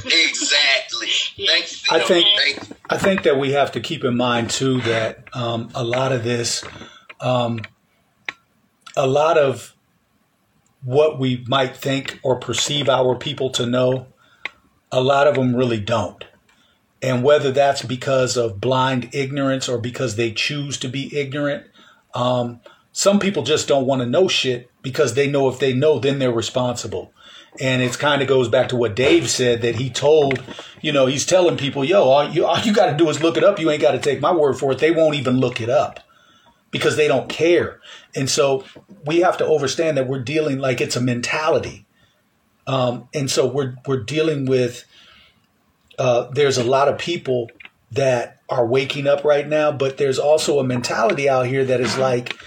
It 0.05 0.13
is. 0.13 0.29
Exactly. 0.29 1.45
Thank 1.47 1.71
you. 1.71 1.97
I 1.97 1.99
think 1.99 2.27
Thank 2.37 2.69
you. 2.69 2.75
I 2.89 2.97
think 2.97 3.23
that 3.23 3.37
we 3.39 3.51
have 3.53 3.71
to 3.73 3.79
keep 3.79 4.03
in 4.03 4.15
mind 4.17 4.49
too 4.49 4.81
that 4.81 5.23
um, 5.33 5.69
a 5.73 5.83
lot 5.83 6.11
of 6.11 6.23
this, 6.23 6.63
um, 7.19 7.61
a 8.95 9.07
lot 9.07 9.37
of 9.37 9.75
what 10.83 11.19
we 11.19 11.43
might 11.47 11.75
think 11.75 12.19
or 12.23 12.37
perceive 12.39 12.89
our 12.89 13.15
people 13.15 13.49
to 13.51 13.65
know, 13.65 14.07
a 14.91 15.01
lot 15.01 15.27
of 15.27 15.35
them 15.35 15.55
really 15.55 15.79
don't. 15.79 16.25
And 17.01 17.23
whether 17.23 17.51
that's 17.51 17.81
because 17.81 18.37
of 18.37 18.61
blind 18.61 19.09
ignorance 19.13 19.67
or 19.67 19.77
because 19.79 20.15
they 20.15 20.31
choose 20.31 20.77
to 20.79 20.87
be 20.87 21.15
ignorant, 21.17 21.65
um, 22.13 22.59
some 22.91 23.19
people 23.19 23.43
just 23.43 23.67
don't 23.67 23.85
want 23.87 24.01
to 24.01 24.05
know 24.05 24.27
shit 24.27 24.69
because 24.81 25.13
they 25.13 25.27
know 25.29 25.49
if 25.49 25.59
they 25.59 25.73
know, 25.73 25.97
then 25.99 26.19
they're 26.19 26.31
responsible. 26.31 27.13
And 27.59 27.81
it 27.81 27.97
kind 27.99 28.21
of 28.21 28.27
goes 28.27 28.47
back 28.47 28.69
to 28.69 28.75
what 28.77 28.95
Dave 28.95 29.29
said 29.29 29.61
that 29.63 29.75
he 29.75 29.89
told, 29.89 30.41
you 30.81 30.91
know, 30.91 31.05
he's 31.05 31.25
telling 31.25 31.57
people, 31.57 31.83
yo, 31.83 32.03
all 32.03 32.29
you, 32.29 32.45
all 32.45 32.59
you 32.59 32.73
got 32.73 32.91
to 32.91 32.97
do 32.97 33.09
is 33.09 33.21
look 33.21 33.35
it 33.35 33.43
up. 33.43 33.59
You 33.59 33.69
ain't 33.69 33.81
got 33.81 33.91
to 33.91 33.99
take 33.99 34.21
my 34.21 34.31
word 34.31 34.57
for 34.57 34.71
it. 34.71 34.79
They 34.79 34.91
won't 34.91 35.15
even 35.15 35.37
look 35.37 35.59
it 35.59 35.69
up 35.69 35.99
because 36.71 36.95
they 36.95 37.07
don't 37.07 37.27
care. 37.27 37.81
And 38.15 38.29
so 38.29 38.63
we 39.05 39.19
have 39.19 39.37
to 39.37 39.47
understand 39.47 39.97
that 39.97 40.07
we're 40.07 40.23
dealing 40.23 40.59
like 40.59 40.79
it's 40.79 40.95
a 40.95 41.01
mentality. 41.01 41.85
Um, 42.67 43.09
and 43.13 43.29
so 43.29 43.45
we're, 43.47 43.75
we're 43.85 44.03
dealing 44.03 44.45
with, 44.45 44.85
uh, 45.99 46.29
there's 46.31 46.57
a 46.57 46.63
lot 46.63 46.87
of 46.87 46.97
people 46.97 47.51
that 47.91 48.39
are 48.49 48.65
waking 48.65 49.07
up 49.07 49.25
right 49.25 49.47
now, 49.47 49.73
but 49.73 49.97
there's 49.97 50.19
also 50.19 50.59
a 50.59 50.63
mentality 50.63 51.27
out 51.27 51.47
here 51.47 51.65
that 51.65 51.81
is 51.81 51.97
like, 51.97 52.37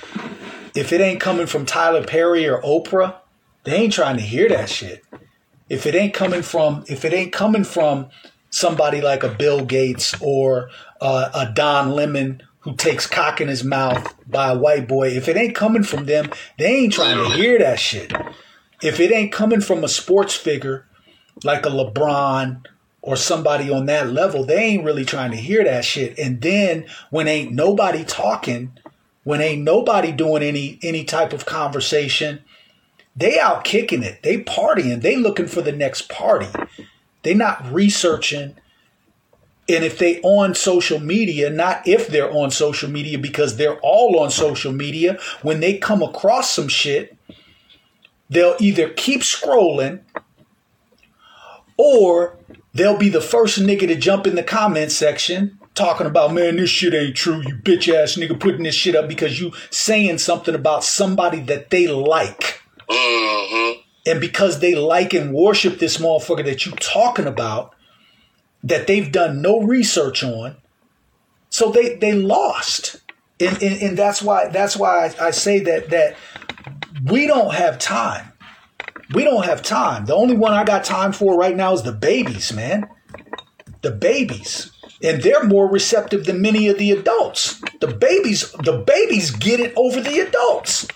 if 0.74 0.92
it 0.92 1.00
ain't 1.00 1.20
coming 1.20 1.46
from 1.46 1.66
Tyler 1.66 2.02
Perry 2.02 2.48
or 2.48 2.62
Oprah, 2.62 3.16
they 3.64 3.76
ain't 3.76 3.92
trying 3.92 4.16
to 4.16 4.22
hear 4.22 4.48
that 4.48 4.68
shit. 4.68 5.02
If 5.68 5.86
it 5.86 5.94
ain't 5.94 6.14
coming 6.14 6.42
from, 6.42 6.84
if 6.88 7.04
it 7.04 7.12
ain't 7.12 7.32
coming 7.32 7.64
from 7.64 8.08
somebody 8.50 9.00
like 9.00 9.22
a 9.22 9.28
Bill 9.28 9.64
Gates 9.64 10.14
or 10.20 10.70
uh, 11.00 11.30
a 11.34 11.52
Don 11.52 11.90
Lemon 11.90 12.42
who 12.60 12.74
takes 12.76 13.06
cock 13.06 13.40
in 13.40 13.48
his 13.48 13.64
mouth 13.64 14.14
by 14.28 14.50
a 14.50 14.58
white 14.58 14.86
boy, 14.86 15.08
if 15.08 15.28
it 15.28 15.36
ain't 15.36 15.54
coming 15.54 15.82
from 15.82 16.04
them, 16.06 16.30
they 16.58 16.66
ain't 16.66 16.92
trying 16.92 17.16
to 17.16 17.36
hear 17.36 17.58
that 17.58 17.78
shit. 17.80 18.12
If 18.82 19.00
it 19.00 19.10
ain't 19.10 19.32
coming 19.32 19.60
from 19.60 19.82
a 19.82 19.88
sports 19.88 20.34
figure 20.34 20.86
like 21.42 21.66
a 21.66 21.70
LeBron 21.70 22.64
or 23.00 23.16
somebody 23.16 23.70
on 23.70 23.86
that 23.86 24.10
level, 24.10 24.44
they 24.44 24.58
ain't 24.58 24.84
really 24.84 25.04
trying 25.04 25.30
to 25.30 25.36
hear 25.36 25.64
that 25.64 25.84
shit. 25.84 26.18
And 26.18 26.40
then 26.40 26.86
when 27.10 27.26
ain't 27.26 27.52
nobody 27.52 28.04
talking, 28.04 28.72
when 29.24 29.40
ain't 29.40 29.62
nobody 29.62 30.12
doing 30.12 30.42
any 30.42 30.78
any 30.82 31.04
type 31.04 31.32
of 31.32 31.46
conversation, 31.46 32.44
they 33.16 33.38
out 33.38 33.64
kicking 33.64 34.02
it. 34.02 34.22
They 34.22 34.38
partying. 34.38 35.00
They 35.00 35.16
looking 35.16 35.46
for 35.46 35.62
the 35.62 35.72
next 35.72 36.08
party. 36.08 36.48
They 37.22 37.34
not 37.34 37.72
researching. 37.72 38.56
And 39.68 39.84
if 39.84 39.98
they 39.98 40.20
on 40.20 40.54
social 40.54 40.98
media, 40.98 41.48
not 41.48 41.86
if 41.86 42.08
they're 42.08 42.30
on 42.30 42.50
social 42.50 42.90
media, 42.90 43.18
because 43.18 43.56
they're 43.56 43.78
all 43.80 44.18
on 44.20 44.30
social 44.30 44.72
media, 44.72 45.18
when 45.42 45.60
they 45.60 45.78
come 45.78 46.02
across 46.02 46.50
some 46.50 46.68
shit, 46.68 47.16
they'll 48.28 48.56
either 48.58 48.90
keep 48.90 49.22
scrolling 49.22 50.00
or 51.76 52.36
they'll 52.74 52.98
be 52.98 53.08
the 53.08 53.20
first 53.20 53.58
nigga 53.58 53.86
to 53.86 53.94
jump 53.94 54.26
in 54.26 54.34
the 54.34 54.42
comment 54.42 54.92
section 54.92 55.58
talking 55.74 56.06
about, 56.06 56.32
man, 56.32 56.56
this 56.56 56.70
shit 56.70 56.94
ain't 56.94 57.16
true. 57.16 57.40
You 57.40 57.54
bitch 57.54 57.92
ass 57.92 58.16
nigga 58.16 58.38
putting 58.38 58.64
this 58.64 58.74
shit 58.74 58.94
up 58.94 59.08
because 59.08 59.40
you 59.40 59.52
saying 59.70 60.18
something 60.18 60.54
about 60.54 60.84
somebody 60.84 61.40
that 61.40 61.70
they 61.70 61.86
like. 61.86 62.60
Mm-hmm. 62.88 63.80
And 64.06 64.20
because 64.20 64.60
they 64.60 64.74
like 64.74 65.14
and 65.14 65.32
worship 65.32 65.78
this 65.78 65.98
motherfucker 65.98 66.44
that 66.44 66.66
you're 66.66 66.76
talking 66.76 67.26
about, 67.26 67.74
that 68.62 68.86
they've 68.86 69.10
done 69.10 69.42
no 69.42 69.60
research 69.60 70.22
on, 70.22 70.56
so 71.50 71.70
they 71.70 71.96
they 71.96 72.12
lost. 72.12 72.96
And, 73.40 73.60
and, 73.62 73.82
and 73.82 73.98
that's 73.98 74.22
why 74.22 74.48
that's 74.48 74.76
why 74.76 75.06
I, 75.06 75.26
I 75.26 75.30
say 75.30 75.60
that 75.60 75.90
that 75.90 76.16
we 77.10 77.26
don't 77.26 77.54
have 77.54 77.78
time. 77.78 78.32
We 79.12 79.24
don't 79.24 79.44
have 79.44 79.62
time. 79.62 80.06
The 80.06 80.14
only 80.14 80.36
one 80.36 80.52
I 80.52 80.64
got 80.64 80.84
time 80.84 81.12
for 81.12 81.36
right 81.36 81.54
now 81.54 81.72
is 81.74 81.82
the 81.82 81.92
babies, 81.92 82.52
man. 82.52 82.88
The 83.82 83.90
babies. 83.90 84.70
And 85.02 85.22
they're 85.22 85.44
more 85.44 85.70
receptive 85.70 86.24
than 86.24 86.40
many 86.40 86.68
of 86.68 86.78
the 86.78 86.90
adults. 86.92 87.60
The 87.80 87.88
babies, 87.88 88.50
the 88.52 88.78
babies 88.78 89.30
get 89.30 89.60
it 89.60 89.74
over 89.76 90.00
the 90.00 90.20
adults. 90.20 90.88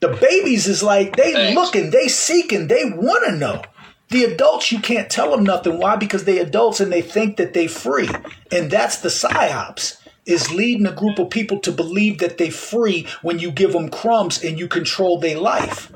The 0.00 0.08
babies 0.08 0.66
is 0.66 0.82
like 0.82 1.16
they 1.16 1.54
looking, 1.54 1.90
they 1.90 2.08
seeking, 2.08 2.68
they 2.68 2.84
want 2.84 3.26
to 3.26 3.36
know. 3.36 3.62
The 4.10 4.24
adults, 4.24 4.72
you 4.72 4.78
can't 4.78 5.10
tell 5.10 5.30
them 5.32 5.44
nothing. 5.44 5.78
Why? 5.78 5.96
Because 5.96 6.24
they 6.24 6.38
adults 6.38 6.80
and 6.80 6.90
they 6.90 7.02
think 7.02 7.36
that 7.36 7.52
they 7.52 7.66
free, 7.66 8.08
and 8.50 8.70
that's 8.70 8.98
the 8.98 9.08
psyops. 9.08 9.96
Is 10.24 10.52
leading 10.52 10.86
a 10.86 10.92
group 10.92 11.18
of 11.18 11.30
people 11.30 11.58
to 11.60 11.72
believe 11.72 12.18
that 12.18 12.36
they 12.36 12.50
free 12.50 13.06
when 13.22 13.38
you 13.38 13.50
give 13.50 13.72
them 13.72 13.88
crumbs 13.88 14.44
and 14.44 14.58
you 14.58 14.68
control 14.68 15.18
their 15.18 15.38
life. 15.38 15.90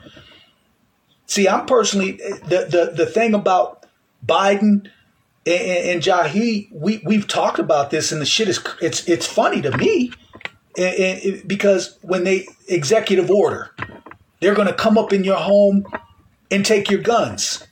See, 1.27 1.47
I'm 1.47 1.67
personally 1.67 2.13
the 2.13 2.67
the 2.69 2.93
the 2.97 3.07
thing 3.07 3.35
about 3.35 3.85
Biden 4.27 4.91
and, 5.47 5.63
and, 5.63 5.89
and 5.89 6.03
Jahi, 6.03 6.69
we 6.73 7.03
we've 7.05 7.27
talked 7.27 7.59
about 7.59 7.91
this, 7.91 8.13
and 8.13 8.21
the 8.21 8.27
shit 8.27 8.49
is 8.49 8.63
it's 8.81 9.09
it's 9.09 9.27
funny 9.27 9.61
to 9.63 9.77
me, 9.77 10.13
and, 10.77 10.95
and 10.95 11.49
because 11.49 11.99
when 12.03 12.25
they 12.25 12.47
executive 12.69 13.31
order, 13.31 13.75
they're 14.43 14.55
going 14.55 14.69
to 14.69 14.75
come 14.75 14.99
up 14.99 15.13
in 15.13 15.23
your 15.23 15.37
home 15.37 15.87
and 16.51 16.67
take 16.67 16.91
your 16.91 17.01
guns. 17.01 17.67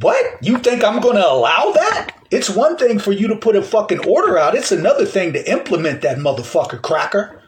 What? 0.00 0.42
You 0.42 0.58
think 0.58 0.82
I'm 0.82 1.00
going 1.00 1.16
to 1.16 1.30
allow 1.30 1.70
that? 1.72 2.12
It's 2.30 2.48
one 2.48 2.76
thing 2.76 2.98
for 2.98 3.12
you 3.12 3.28
to 3.28 3.36
put 3.36 3.54
a 3.54 3.62
fucking 3.62 4.06
order 4.06 4.38
out. 4.38 4.54
It's 4.54 4.72
another 4.72 5.04
thing 5.04 5.34
to 5.34 5.50
implement 5.50 6.02
that 6.02 6.16
motherfucker 6.16 6.80
cracker. 6.80 7.42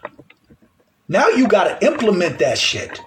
Now 1.09 1.29
you 1.29 1.49
got 1.49 1.81
to 1.81 1.87
implement 1.87 2.39
that 2.39 2.59
shit. 2.59 3.01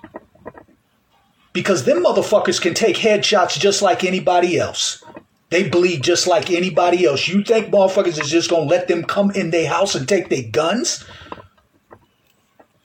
Because 1.54 1.86
them 1.86 2.04
motherfuckers 2.04 2.60
can 2.60 2.74
take 2.74 2.96
headshots 2.96 3.60
just 3.60 3.84
like 3.84 4.04
anybody 4.04 4.58
else. 4.58 5.04
They 5.52 5.70
bleed 5.70 6.04
just 6.04 6.26
like 6.26 6.50
anybody 6.50 7.06
else. 7.06 7.28
You 7.28 7.44
think 7.44 7.68
motherfuckers 7.68 8.20
is 8.20 8.28
just 8.28 8.50
gonna 8.50 8.64
let 8.64 8.88
them 8.88 9.04
come 9.04 9.30
in 9.32 9.52
their 9.52 9.70
house 9.70 9.94
and 9.94 10.10
take 10.10 10.30
their 10.30 10.50
guns? 10.50 11.06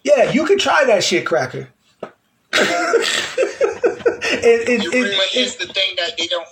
Yeah, 0.03 0.31
you 0.33 0.45
can 0.45 0.59
try 0.59 0.85
that 0.85 1.03
shit, 1.03 1.25
cracker. 1.25 1.71
You 4.81 4.91
and- 4.93 5.17
but 5.17 5.27
here's 5.31 5.57
the 5.57 5.67
thing 5.67 5.97
that 5.97 6.17
they 6.17 6.27
don't. 6.27 6.47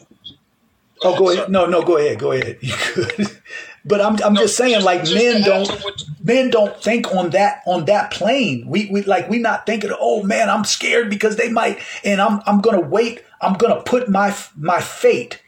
Oh, 1.02 1.18
go 1.18 1.30
ahead. 1.30 1.50
No, 1.50 1.66
no, 1.66 1.82
go 1.82 1.98
ahead. 1.98 2.18
Go 2.18 2.32
ahead. 2.32 2.58
You 2.60 2.74
could. 2.76 3.26
But 3.88 4.00
I'm, 4.00 4.20
I'm 4.24 4.34
just 4.34 4.56
saying, 4.56 4.82
like 4.82 5.04
men 5.04 5.42
don't, 5.42 6.04
men 6.24 6.50
don't 6.50 6.76
think 6.82 7.14
on 7.14 7.30
that, 7.30 7.62
on 7.68 7.84
that 7.84 8.10
plane. 8.10 8.66
We, 8.66 8.90
we 8.90 9.02
like, 9.02 9.30
we 9.30 9.38
not 9.38 9.64
thinking, 9.64 9.92
oh 10.00 10.24
man, 10.24 10.50
I'm 10.50 10.64
scared 10.64 11.08
because 11.08 11.36
they 11.36 11.48
might, 11.52 11.78
and 12.02 12.20
I'm, 12.20 12.40
I'm 12.46 12.60
gonna 12.60 12.80
wait. 12.80 13.22
I'm 13.40 13.52
gonna 13.54 13.80
put 13.82 14.08
my, 14.08 14.36
my 14.56 14.80
fate 14.80 15.40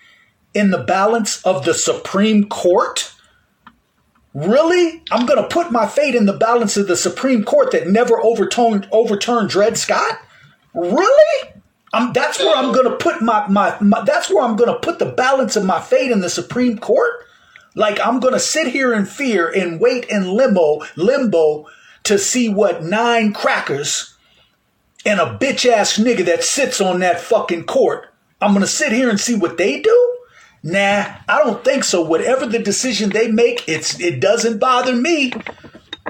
in 0.55 0.71
the 0.71 0.79
balance 0.79 1.45
of 1.45 1.65
the 1.65 1.75
Supreme 1.75 2.45
Court. 2.49 3.13
Really? 4.35 5.03
I'm 5.11 5.27
gonna 5.27 5.49
put 5.49 5.73
my 5.73 5.89
fate 5.89 6.15
in 6.15 6.27
the 6.27 6.33
balance 6.39 6.77
of 6.77 6.87
the 6.87 6.97
Supreme 6.97 7.43
Court 7.43 7.73
that 7.73 7.89
never 7.89 8.23
overturned, 8.23 8.89
overturned 8.93 9.51
Dred 9.51 9.77
Scott. 9.77 10.17
Really? 10.75 11.53
I'm, 11.93 12.13
that's 12.13 12.39
where 12.39 12.57
I'm 12.57 12.73
gonna 12.73 12.97
put 12.97 13.23
my, 13.23 13.47
my, 13.49 13.77
my 13.81 14.03
that's 14.03 14.31
where 14.31 14.45
I'm 14.45 14.57
gonna 14.57 14.79
put 14.79 14.99
the 14.99 15.07
balance 15.07 15.57
of 15.57 15.65
my 15.65 15.81
fate 15.81 16.11
in 16.11 16.21
the 16.21 16.31
Supreme 16.31 16.79
Court. 16.79 17.25
Like 17.75 17.99
I'm 18.05 18.21
gonna 18.21 18.41
sit 18.41 18.69
here 18.69 18.93
in 18.93 19.07
fear 19.07 19.49
and 19.49 19.81
wait 19.81 20.05
in 20.07 20.35
limbo, 20.35 20.81
limbo 20.97 21.67
to 22.05 22.19
see 22.19 22.49
what 22.49 22.85
nine 22.85 23.33
crackers 23.33 24.15
and 25.07 25.21
a 25.21 25.39
bitch 25.39 25.71
ass 25.71 25.97
nigga 25.97 26.25
that 26.27 26.45
sits 26.45 26.81
on 26.81 27.01
that 27.01 27.21
fucking 27.21 27.65
court. 27.65 28.09
I'm 28.41 28.53
gonna 28.53 28.67
sit 28.67 28.93
here 28.93 29.09
and 29.09 29.19
see 29.19 29.35
what 29.35 29.57
they 29.57 29.81
do. 29.81 30.15
Nah, 30.63 31.05
I 31.29 31.39
don't 31.43 31.65
think 31.65 31.85
so. 31.85 32.03
Whatever 32.03 32.47
the 32.47 32.59
decision 32.59 33.11
they 33.11 33.31
make, 33.31 33.67
it's 33.69 33.99
it 34.01 34.21
doesn't 34.21 34.59
bother 34.59 34.95
me. 34.95 35.33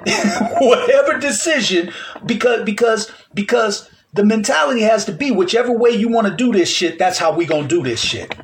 Whatever 0.60 1.18
decision, 1.18 1.92
because 2.24 2.64
because 2.64 3.12
because 3.34 3.90
the 4.18 4.24
mentality 4.24 4.80
has 4.80 5.04
to 5.04 5.12
be 5.12 5.30
whichever 5.30 5.70
way 5.70 5.90
you 5.90 6.08
want 6.08 6.26
to 6.26 6.34
do 6.34 6.50
this 6.50 6.68
shit, 6.68 6.98
that's 6.98 7.18
how 7.18 7.32
we 7.32 7.46
gonna 7.46 7.68
do 7.68 7.84
this 7.84 8.00
shit. 8.00 8.34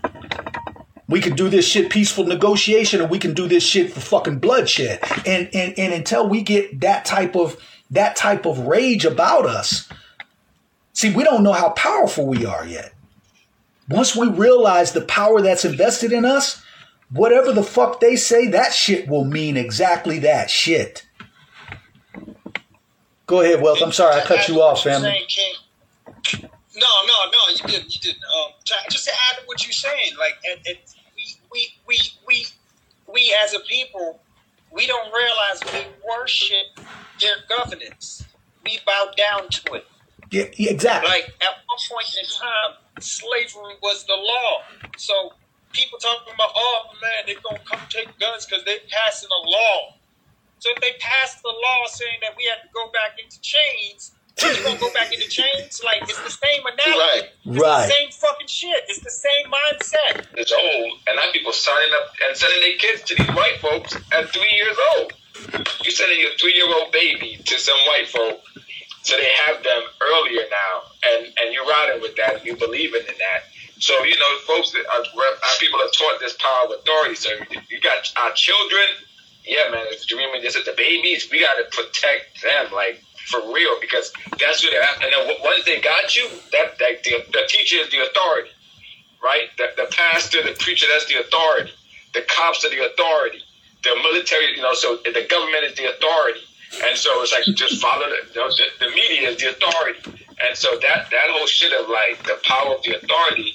We 1.09 1.21
can 1.21 1.35
do 1.35 1.49
this 1.49 1.67
shit 1.67 1.91
peaceful 1.91 2.25
negotiation, 2.25 3.01
or 3.01 3.09
we 3.09 3.19
can 3.19 3.35
do 3.35 3.49
this 3.49 3.65
shit 3.65 3.93
for 3.93 3.99
fucking 3.99 4.39
bloodshed. 4.39 5.01
And 5.27 5.49
and 5.53 5.77
and 5.77 5.93
until 5.93 6.29
we 6.29 6.43
get 6.43 6.81
that 6.83 7.05
type 7.05 7.35
of 7.35 7.57
that 7.91 8.15
type 8.15 8.47
of 8.47 8.61
rage 8.61 9.05
about 9.05 9.47
us, 9.47 9.89
see, 10.93 11.13
we 11.13 11.25
don't 11.25 11.43
know 11.43 11.53
how 11.53 11.71
powerful 11.71 12.29
we 12.29 12.47
are 12.47 12.65
yet. 12.65 12.95
Once 13.89 14.15
we 14.15 14.29
realize 14.29 14.93
the 14.93 15.01
power 15.01 15.43
that's 15.43 15.65
invested 15.65 16.13
in 16.13 16.25
us, 16.25 16.63
whatever 17.11 17.51
the 17.51 17.65
fuck 17.65 17.99
they 17.99 18.15
say, 18.15 18.47
that 18.47 18.73
shit 18.73 19.09
will 19.09 19.25
mean 19.25 19.57
exactly 19.57 20.21
that 20.21 20.49
shit. 20.49 21.05
Go 23.27 23.41
ahead, 23.41 23.61
Wealth. 23.61 23.83
I'm 23.83 23.91
sorry 23.91 24.21
I 24.21 24.25
cut 24.25 24.49
you 24.49 24.63
off, 24.63 24.85
family. 24.85 25.27
No, 26.33 26.89
no, 27.07 27.15
no. 27.31 27.53
You 27.53 27.67
didn't. 27.67 27.95
You 27.95 28.01
didn't. 28.01 28.23
Um, 28.25 28.53
just 28.91 29.05
to 29.05 29.11
add 29.11 29.39
to 29.41 29.47
what 29.47 29.65
you're 29.65 29.73
saying, 29.73 30.13
like, 30.19 30.35
it, 30.45 30.61
it, 30.65 30.95
we, 31.17 31.37
we, 31.53 31.69
we, 31.87 31.99
we, 32.27 32.47
we 33.13 33.37
as 33.45 33.55
a 33.55 33.61
people, 33.61 34.21
we 34.73 34.87
don't 34.87 35.13
realize 35.13 35.61
we 35.73 35.87
worship 36.09 36.87
their 37.21 37.37
governance. 37.49 38.25
We 38.65 38.79
bow 38.87 39.11
down 39.17 39.49
to 39.51 39.75
it. 39.75 39.87
Yeah, 40.31 40.47
yeah, 40.57 40.71
exactly. 40.73 41.09
Like 41.09 41.35
at 41.41 41.63
one 41.67 41.79
point 41.89 42.09
in 42.19 42.27
time, 42.27 42.75
slavery 42.99 43.77
was 43.83 44.05
the 44.05 44.15
law. 44.15 44.63
So 44.97 45.35
people 45.73 45.99
talking 45.99 46.33
about, 46.35 46.51
oh 46.57 46.91
man, 47.01 47.23
they're 47.27 47.43
gonna 47.43 47.63
come 47.65 47.81
take 47.89 48.09
guns 48.19 48.47
because 48.47 48.65
they're 48.65 48.83
passing 48.91 49.29
a 49.29 49.49
law. 49.49 49.95
So 50.59 50.71
if 50.75 50.81
they 50.81 50.93
passed 50.99 51.43
the 51.43 51.51
law 51.51 51.87
saying 51.87 52.19
that 52.23 52.35
we 52.37 52.51
had 52.51 52.67
to 52.67 52.73
go 52.75 52.91
back 52.91 53.19
into 53.23 53.41
chains, 53.43 54.13
you 54.43 54.65
gonna 54.65 54.79
go 54.79 54.93
back 54.93 55.13
into 55.13 55.29
chains? 55.29 55.83
Like 55.85 56.03
it's 56.03 56.21
the 56.21 56.31
same 56.31 56.63
analogy. 56.67 57.29
Right. 57.57 57.85
It's 57.85 57.89
the 57.89 57.95
same 57.95 58.11
fucking 58.11 58.47
shit. 58.47 58.85
It's 58.89 59.01
the 59.01 59.11
same 59.11 59.47
mindset. 59.51 60.27
It's 60.37 60.53
old, 60.53 60.99
and 61.07 61.17
now 61.17 61.31
people 61.33 61.53
signing 61.53 61.93
up 62.01 62.15
and 62.27 62.37
sending 62.37 62.61
their 62.61 62.79
kids 62.79 63.03
to 63.03 63.15
these 63.15 63.35
white 63.35 63.59
folks 63.61 63.97
at 64.13 64.29
three 64.31 64.53
years 64.55 64.77
old. 64.97 65.13
You're 65.83 65.93
sending 65.93 66.21
your 66.21 66.31
three-year-old 66.41 66.93
baby 66.93 67.39
to 67.45 67.59
some 67.59 67.77
white 67.87 68.09
folk, 68.09 68.41
so 69.03 69.17
they 69.17 69.31
have 69.47 69.63
them 69.63 69.83
earlier 70.01 70.43
now, 70.51 70.83
and 71.11 71.27
and 71.41 71.53
you're 71.53 71.67
riding 71.67 72.01
with 72.01 72.17
that, 72.17 72.37
and 72.37 72.45
you're 72.45 72.57
believing 72.57 73.03
in 73.03 73.15
that. 73.19 73.45
So 73.79 74.03
you 74.05 74.19
know, 74.19 74.39
folks, 74.47 74.71
that 74.73 74.87
are, 74.87 75.01
our 75.01 75.57
people 75.61 75.81
are 75.81 75.91
taught 75.93 76.21
this 76.21 76.35
power 76.35 76.67
of 76.67 76.71
authority. 76.81 77.17
So 77.17 77.31
you 77.69 77.81
got 77.81 78.13
our 78.17 78.33
children, 78.33 78.87
yeah, 79.45 79.71
man. 79.71 79.87
It's 79.91 80.07
dreaming 80.07 80.43
just 80.43 80.57
at 80.57 80.65
the 80.65 80.75
babies. 80.77 81.29
We 81.31 81.41
got 81.41 81.55
to 81.55 81.65
protect 81.77 82.43
them, 82.43 82.73
like 82.73 83.03
for 83.29 83.41
real, 83.53 83.81
because 83.81 84.13
that's 84.41 84.63
who 84.63 84.71
they're. 84.71 84.83
at. 84.83 85.03
And 85.03 85.13
then 85.13 85.37
once 85.43 85.65
they 85.65 85.81
got 85.81 86.17
you, 86.17 86.29
that 86.29 86.33
that 86.33 86.53
the, 86.53 86.54
the 87.75 87.83
is 87.83 87.91
the 87.91 88.03
authority, 88.07 88.51
right? 89.23 89.49
The, 89.59 89.69
the 89.77 89.89
pastor, 89.91 90.43
the 90.43 90.57
preacher, 90.59 90.87
that's 90.93 91.07
the 91.07 91.21
authority. 91.21 91.73
The 92.13 92.23
cops 92.23 92.65
are 92.65 92.71
the 92.71 92.87
authority. 92.87 93.43
The 93.83 93.95
military, 93.97 94.57
you 94.57 94.63
know, 94.63 94.75
so 94.75 94.97
the 95.05 95.27
government 95.29 95.65
is 95.65 95.75
the 95.75 95.91
authority. 95.91 96.41
And 96.83 96.97
so 96.97 97.23
it's 97.23 97.33
like 97.33 97.45
just 97.57 97.81
follow 97.81 98.07
the, 98.07 98.35
the, 98.35 98.87
the 98.87 98.91
media 98.91 99.31
is 99.31 99.39
the 99.39 99.51
authority. 99.51 100.25
And 100.43 100.57
so 100.57 100.71
that 100.83 101.11
that 101.11 101.27
whole 101.31 101.47
shit 101.47 101.73
of 101.73 101.89
like 101.89 102.23
the 102.25 102.39
power 102.45 102.75
of 102.75 102.83
the 102.83 102.97
authority, 102.99 103.55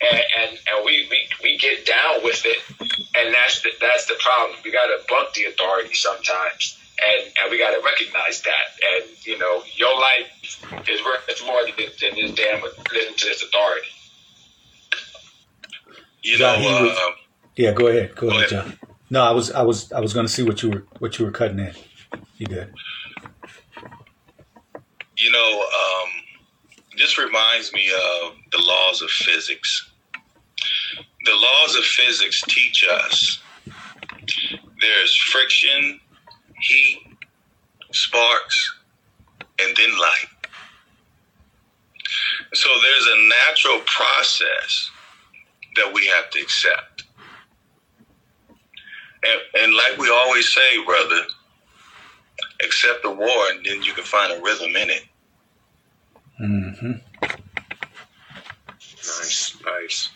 and 0.00 0.22
and, 0.40 0.50
and 0.56 0.84
we, 0.84 1.06
we 1.10 1.28
we 1.42 1.58
get 1.58 1.84
down 1.84 2.24
with 2.24 2.40
it, 2.46 2.58
and 3.14 3.34
that's 3.34 3.60
the 3.60 3.70
that's 3.80 4.06
the 4.06 4.16
problem. 4.20 4.56
We 4.64 4.72
got 4.72 4.86
to 4.86 5.00
buck 5.08 5.34
the 5.34 5.44
authority 5.44 5.92
sometimes, 5.92 6.78
and 7.04 7.32
and 7.42 7.50
we 7.50 7.58
got 7.58 7.72
to 7.76 7.82
recognize 7.84 8.40
that. 8.42 8.66
And 8.80 9.04
you 9.26 9.38
know, 9.38 9.62
your 9.76 9.94
life 10.00 10.32
is 10.88 11.00
more 11.44 11.64
than, 11.64 11.74
this 11.76 11.96
damn 12.34 12.62
listen 12.62 13.14
to 13.16 13.26
this 13.26 13.42
authority. 13.42 13.88
You 16.22 16.38
know, 16.38 16.58
was- 16.58 16.98
uh, 16.98 17.10
Yeah, 17.56 17.72
go 17.72 17.86
ahead. 17.86 18.14
Go 18.16 18.28
ahead, 18.28 18.48
John. 18.48 18.78
No, 19.10 19.22
I 19.22 19.30
was 19.30 19.52
I 19.52 19.62
was 19.62 19.92
I 19.92 20.00
was 20.00 20.12
gonna 20.12 20.28
see 20.28 20.42
what 20.42 20.62
you 20.62 20.70
were 20.70 20.84
what 20.98 21.18
you 21.18 21.24
were 21.24 21.30
cutting 21.30 21.58
in. 21.58 21.74
You 22.38 22.46
good. 22.46 22.74
you 25.16 25.30
know, 25.30 25.60
um, 25.60 26.10
this 26.98 27.16
reminds 27.16 27.72
me 27.72 27.88
of 27.88 28.34
the 28.52 28.58
laws 28.58 29.00
of 29.02 29.10
physics. 29.10 29.90
The 31.24 31.32
laws 31.32 31.76
of 31.76 31.84
physics 31.84 32.42
teach 32.42 32.84
us 32.90 33.40
there's 34.80 35.16
friction, 35.16 36.00
heat, 36.60 36.98
sparks, 37.92 38.74
and 39.60 39.76
then 39.76 39.98
light. 39.98 40.26
So 42.54 42.68
there's 42.82 43.06
a 43.06 43.28
natural 43.48 43.80
process 43.86 44.90
that 45.76 45.92
we 45.92 46.06
have 46.06 46.30
to 46.30 46.40
accept. 46.40 47.04
And, 49.24 49.40
and 49.62 49.74
like 49.74 49.98
we 49.98 50.10
always 50.10 50.52
say, 50.52 50.84
brother, 50.84 51.22
accept 52.64 53.02
the 53.02 53.10
war 53.10 53.50
and 53.50 53.64
then 53.64 53.82
you 53.82 53.92
can 53.92 54.04
find 54.04 54.32
a 54.32 54.40
rhythm 54.42 54.76
in 54.76 54.90
it. 54.90 55.04
Mm-hmm. 56.40 56.92
Nice, 58.80 59.56
nice. 59.64 60.10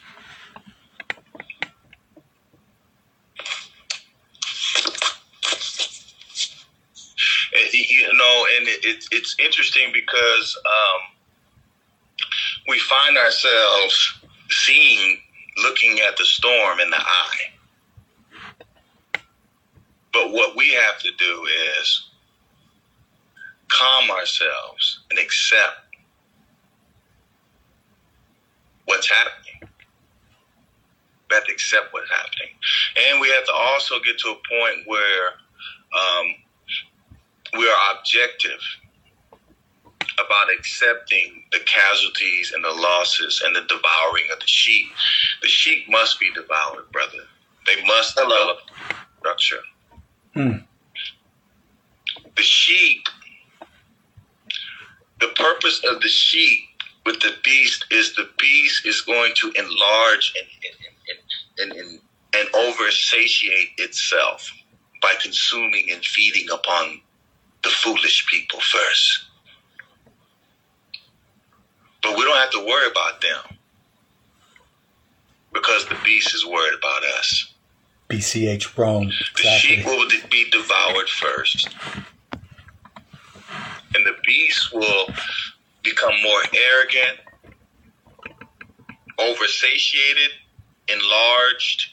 And, 7.52 7.72
you 7.72 8.12
know, 8.14 8.46
and 8.58 8.68
it, 8.68 8.84
it, 8.84 9.04
it's 9.10 9.36
interesting 9.38 9.92
because 9.92 10.58
um, 10.66 11.19
we 12.70 12.78
find 12.78 13.18
ourselves 13.18 14.20
seeing, 14.48 15.18
looking 15.64 15.98
at 16.08 16.16
the 16.16 16.24
storm 16.24 16.78
in 16.78 16.88
the 16.88 16.96
eye. 16.96 17.50
But 20.12 20.30
what 20.30 20.56
we 20.56 20.70
have 20.70 21.00
to 21.00 21.10
do 21.18 21.46
is 21.78 22.06
calm 23.68 24.10
ourselves 24.12 25.00
and 25.10 25.18
accept 25.18 25.96
what's 28.84 29.10
happening. 29.10 29.68
We 31.28 31.34
have 31.34 31.44
to 31.46 31.52
accept 31.52 31.92
what's 31.92 32.10
happening. 32.10 32.54
And 33.08 33.20
we 33.20 33.28
have 33.30 33.44
to 33.46 33.52
also 33.52 33.96
get 34.04 34.16
to 34.18 34.28
a 34.28 34.34
point 34.48 34.86
where 34.86 35.26
um, 35.92 36.26
we 37.58 37.68
are 37.68 37.96
objective 37.98 38.60
about 40.24 40.48
accepting 40.56 41.44
the 41.52 41.60
casualties 41.60 42.52
and 42.54 42.64
the 42.64 42.72
losses 42.72 43.42
and 43.44 43.54
the 43.54 43.62
devouring 43.62 44.24
of 44.32 44.40
the 44.40 44.46
sheep. 44.46 44.86
The 45.42 45.48
sheep 45.48 45.88
must 45.88 46.20
be 46.20 46.30
devoured, 46.34 46.90
brother. 46.92 47.24
They 47.66 47.82
must 47.84 48.16
develop 48.16 48.58
structure. 49.18 49.62
Mm. 50.36 50.64
The 52.36 52.42
sheep, 52.42 53.02
the 55.20 55.28
purpose 55.28 55.82
of 55.90 56.00
the 56.00 56.08
sheep 56.08 56.60
with 57.04 57.20
the 57.20 57.34
beast 57.44 57.84
is 57.90 58.14
the 58.14 58.28
beast 58.38 58.86
is 58.86 59.00
going 59.02 59.32
to 59.36 59.52
enlarge 59.56 60.32
and, 60.38 60.48
and, 61.58 61.72
and, 61.72 61.80
and, 61.80 62.00
and 62.36 62.54
over 62.54 62.90
satiate 62.90 63.70
itself 63.78 64.50
by 65.02 65.14
consuming 65.20 65.90
and 65.90 66.04
feeding 66.04 66.48
upon 66.52 67.00
the 67.62 67.70
foolish 67.70 68.26
people 68.26 68.60
first. 68.60 69.24
But 72.02 72.16
we 72.16 72.24
don't 72.24 72.36
have 72.36 72.50
to 72.50 72.64
worry 72.66 72.88
about 72.90 73.20
them. 73.20 73.56
because 75.52 75.84
the 75.86 75.96
beast 76.04 76.34
is 76.34 76.46
worried 76.46 76.74
about 76.78 77.02
us. 77.18 77.52
BCH 78.08 78.76
Rome. 78.76 79.08
Exactly. 79.08 79.42
The 79.42 79.58
sheep 79.58 79.84
will 79.84 80.08
be 80.30 80.50
devoured 80.50 81.08
first, 81.08 81.68
and 83.94 84.06
the 84.06 84.14
beast 84.26 84.72
will 84.72 85.06
become 85.82 86.12
more 86.22 86.42
arrogant, 86.72 87.18
oversatiated, 89.18 90.30
enlarged, 90.88 91.90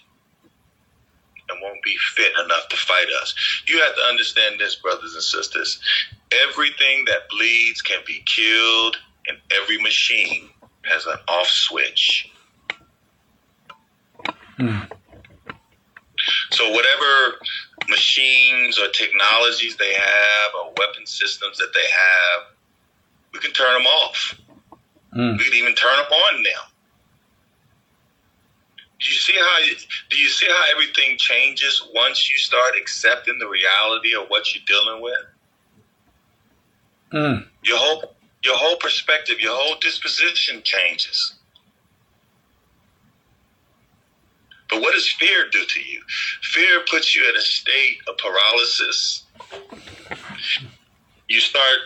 and 1.49 1.59
won't 1.61 1.81
be 1.83 1.95
fit 2.15 2.33
enough 2.43 2.67
to 2.69 2.77
fight 2.77 3.07
us. 3.21 3.33
You 3.67 3.79
have 3.83 3.95
to 3.95 4.01
understand 4.01 4.59
this, 4.59 4.75
brothers 4.75 5.13
and 5.13 5.23
sisters. 5.23 5.79
Everything 6.49 7.05
that 7.05 7.29
bleeds 7.29 7.81
can 7.81 7.99
be 8.05 8.23
killed, 8.25 8.97
and 9.27 9.37
every 9.61 9.81
machine 9.81 10.49
has 10.83 11.05
an 11.05 11.17
off 11.27 11.47
switch. 11.47 12.31
Hmm. 14.57 14.79
So, 16.51 16.69
whatever 16.71 17.37
machines 17.89 18.79
or 18.79 18.87
technologies 18.89 19.77
they 19.77 19.93
have, 19.93 20.51
or 20.55 20.73
weapon 20.77 21.05
systems 21.05 21.57
that 21.57 21.71
they 21.73 21.79
have, 21.79 22.47
we 23.33 23.39
can 23.39 23.51
turn 23.51 23.73
them 23.73 23.85
off. 23.85 24.39
Mm. 25.15 25.37
We 25.37 25.43
can 25.43 25.53
even 25.53 25.75
turn 25.75 25.95
them 25.97 26.11
on 26.11 26.43
now. 26.43 26.49
Do 28.99 29.07
you 29.07 29.15
see 29.15 29.35
how 29.39 29.57
do 30.09 30.17
you 30.17 30.27
see 30.27 30.47
how 30.47 30.63
everything 30.71 31.17
changes 31.17 31.83
once 31.93 32.31
you 32.31 32.37
start 32.37 32.73
accepting 32.79 33.37
the 33.37 33.47
reality 33.47 34.15
of 34.15 34.27
what 34.29 34.53
you're 34.53 34.63
dealing 34.65 35.01
with? 35.01 35.25
Mm. 37.13 37.45
Your 37.63 37.77
whole 37.77 38.15
your 38.47 38.55
whole 38.55 38.77
perspective, 38.77 39.41
your 39.41 39.53
whole 39.53 39.75
disposition 39.81 40.61
changes. 40.63 41.33
But 44.69 44.81
what 44.81 44.93
does 44.93 45.09
fear 45.19 45.49
do 45.51 45.65
to 45.65 45.81
you? 45.81 46.01
Fear 46.43 46.85
puts 46.89 47.13
you 47.13 47.29
in 47.29 47.35
a 47.35 47.41
state 47.41 47.97
of 48.07 48.17
paralysis. 48.17 49.23
You 51.27 51.41
start 51.41 51.79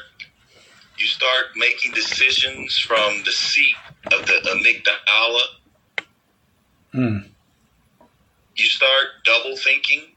you 0.97 1.07
start 1.07 1.45
making 1.55 1.93
decisions 1.93 2.77
from 2.77 3.23
the 3.25 3.31
seat 3.31 3.75
of 4.13 4.25
the 4.27 4.33
amygdala 4.53 5.41
Mm. 6.93 7.29
you 8.57 8.65
start 8.65 9.07
double 9.23 9.55
thinking. 9.55 10.11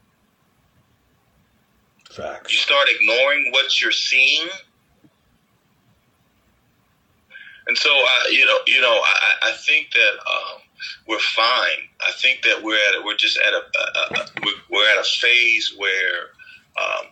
Facts. 2.11 2.51
You 2.51 2.57
start 2.57 2.89
ignoring 2.89 3.51
what 3.53 3.81
you're 3.81 3.93
seeing. 3.93 4.49
And 7.67 7.77
so, 7.77 7.89
I, 7.89 8.29
you 8.31 8.45
know, 8.45 8.57
you 8.67 8.79
know, 8.81 8.93
I, 8.93 9.49
I 9.49 9.51
think 9.53 9.91
that 9.91 10.13
um, 10.29 10.61
we're 11.07 11.19
fine. 11.19 11.89
I 12.01 12.11
think 12.21 12.43
that 12.43 12.61
we're 12.61 12.75
at, 12.75 13.01
a, 13.01 13.05
we're 13.05 13.15
just 13.15 13.37
at 13.37 13.53
a, 13.53 13.63
a, 13.79 14.21
a 14.21 14.27
we're, 14.69 14.89
at 14.91 14.97
a 14.99 15.03
phase 15.03 15.73
where, 15.77 16.29
um, 16.77 17.07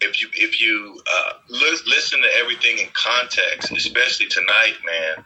if 0.00 0.20
you 0.20 0.28
if 0.34 0.60
you 0.60 1.00
uh, 1.06 1.32
li- 1.48 1.80
listen 1.86 2.20
to 2.20 2.28
everything 2.40 2.78
in 2.78 2.86
context, 2.92 3.72
especially 3.72 4.26
tonight, 4.28 4.74
man, 4.86 5.24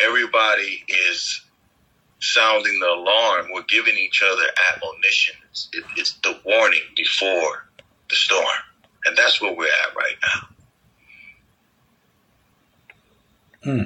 everybody 0.00 0.84
is 0.88 1.44
sounding 2.20 2.78
the 2.80 2.88
alarm. 2.88 3.48
We're 3.52 3.62
giving 3.68 3.96
each 3.98 4.22
other 4.22 4.44
admonitions. 4.72 5.68
It, 5.72 5.84
it's 5.96 6.14
the 6.22 6.38
warning 6.44 6.80
before 6.96 7.66
the 8.08 8.16
storm. 8.16 8.46
And 9.06 9.16
that's 9.16 9.40
where 9.40 9.54
we're 9.54 9.66
at 9.66 9.96
right 9.96 10.16
now. 10.22 10.48
Hmm. 13.64 13.84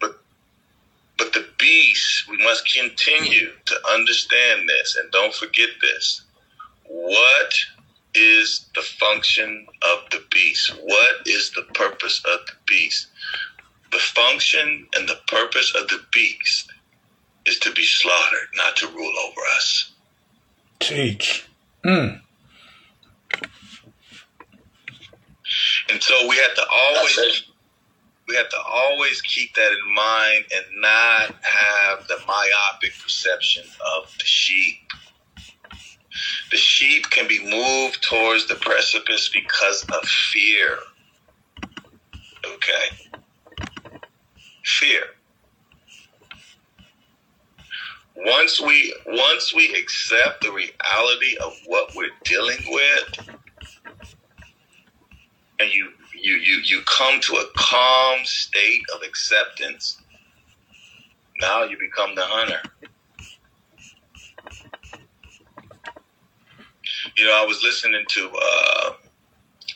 But 0.00 0.18
but 1.16 1.32
the 1.32 1.46
beast, 1.58 2.28
we 2.28 2.36
must 2.38 2.72
continue 2.72 3.52
to 3.64 3.74
understand 3.92 4.68
this 4.68 4.96
and 4.96 5.10
don't 5.10 5.34
forget 5.34 5.70
this. 5.80 6.22
What 6.86 7.54
is 8.14 8.66
the 8.74 8.82
function 8.82 9.66
of 9.82 10.10
the 10.10 10.22
beast? 10.30 10.70
What 10.82 11.26
is 11.26 11.50
the 11.50 11.62
purpose 11.74 12.20
of 12.26 12.46
the 12.46 12.52
beast? 12.66 13.08
The 13.92 13.98
function 13.98 14.86
and 14.94 15.08
the 15.08 15.18
purpose 15.26 15.74
of 15.74 15.88
the 15.88 16.00
beast 16.12 16.70
is 17.46 17.58
to 17.60 17.72
be 17.72 17.84
slaughtered, 17.84 18.48
not 18.54 18.76
to 18.76 18.88
rule 18.88 19.14
over 19.26 19.40
us. 19.56 19.92
Teach. 20.80 21.46
Mm. 21.84 22.20
And 25.90 26.02
so 26.02 26.28
we 26.28 26.36
have 26.36 26.54
to 26.54 26.66
always 26.70 27.44
we 28.28 28.36
have 28.36 28.48
to 28.48 28.58
always 28.58 29.20
keep 29.22 29.54
that 29.54 29.70
in 29.72 29.94
mind 29.94 30.44
and 30.54 30.80
not 30.80 31.34
have 31.42 32.06
the 32.08 32.16
myopic 32.26 32.92
perception 33.02 33.64
of 33.96 34.12
the 34.18 34.24
sheep. 34.24 34.78
The 36.50 36.56
sheep 36.56 37.10
can 37.10 37.28
be 37.28 37.44
moved 37.44 38.02
towards 38.02 38.46
the 38.46 38.54
precipice 38.54 39.28
because 39.28 39.84
of 39.92 40.04
fear. 40.04 40.78
Okay? 42.46 43.12
Fear. 44.64 45.02
Once 48.16 48.60
we 48.60 48.94
once 49.06 49.52
we 49.54 49.74
accept 49.74 50.42
the 50.42 50.52
reality 50.52 51.36
of 51.44 51.52
what 51.66 51.94
we're 51.96 52.06
dealing 52.24 52.60
with, 52.68 53.28
and 55.58 55.72
you 55.72 55.90
you 56.24 56.36
you 56.36 56.60
you 56.64 56.80
come 56.86 57.20
to 57.20 57.34
a 57.34 57.44
calm 57.54 58.24
state 58.24 58.82
of 58.94 59.02
acceptance, 59.02 59.98
now 61.40 61.64
you 61.64 61.76
become 61.78 62.14
the 62.14 62.24
hunter. 62.24 62.60
You 67.16 67.26
know, 67.26 67.32
I 67.40 67.44
was 67.44 67.62
listening 67.62 68.04
to 68.08 68.30
uh, 68.30 68.90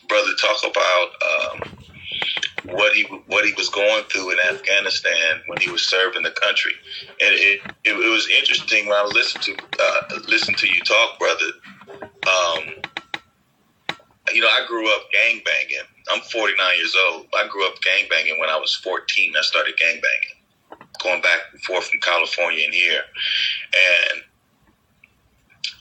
brother 0.08 0.30
talk 0.40 0.56
about 0.64 1.08
um, 1.28 1.78
what 2.74 2.94
he 2.94 3.02
what 3.26 3.44
he 3.44 3.52
was 3.52 3.68
going 3.68 4.04
through 4.04 4.30
in 4.32 4.38
Afghanistan 4.50 5.42
when 5.48 5.60
he 5.60 5.70
was 5.70 5.82
serving 5.82 6.22
the 6.22 6.30
country, 6.30 6.72
and 7.20 7.34
it 7.34 7.60
it, 7.84 7.92
it 7.92 8.10
was 8.10 8.26
interesting 8.30 8.86
when 8.86 8.96
I 8.96 9.04
listened 9.04 9.44
to 9.44 9.56
uh, 9.78 10.18
listened 10.26 10.56
to 10.56 10.66
you 10.66 10.80
talk, 10.80 11.18
brother. 11.18 11.44
Um, 12.26 12.74
you 14.34 14.40
know, 14.40 14.48
I 14.48 14.66
grew 14.66 14.88
up 14.94 15.10
gang 15.12 15.40
banging. 15.44 15.86
I'm 16.10 16.20
49 16.20 16.76
years 16.76 16.96
old. 17.08 17.26
I 17.34 17.46
grew 17.48 17.66
up 17.66 17.80
gang 17.82 18.08
banging 18.10 18.38
when 18.40 18.48
I 18.48 18.56
was 18.56 18.74
14. 18.76 19.34
I 19.36 19.42
started 19.42 19.76
gang 19.76 20.00
banging, 20.00 20.88
going 21.02 21.22
back 21.22 21.40
and 21.52 21.62
forth 21.62 21.88
from 21.88 22.00
California 22.00 22.64
and 22.64 22.74
here, 22.74 23.02
and 23.72 24.22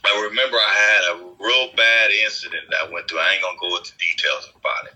I 0.04 0.22
remember 0.28 0.56
I 0.56 0.74
had 0.74 1.16
a 1.16 1.24
real 1.38 1.70
bad 1.76 2.10
incident 2.24 2.64
that 2.70 2.88
I 2.88 2.92
went 2.92 3.08
through. 3.08 3.18
I 3.18 3.32
ain't 3.32 3.42
gonna 3.42 3.58
go 3.60 3.76
into 3.76 3.92
details 3.98 4.50
about 4.56 4.86
it. 4.86 4.94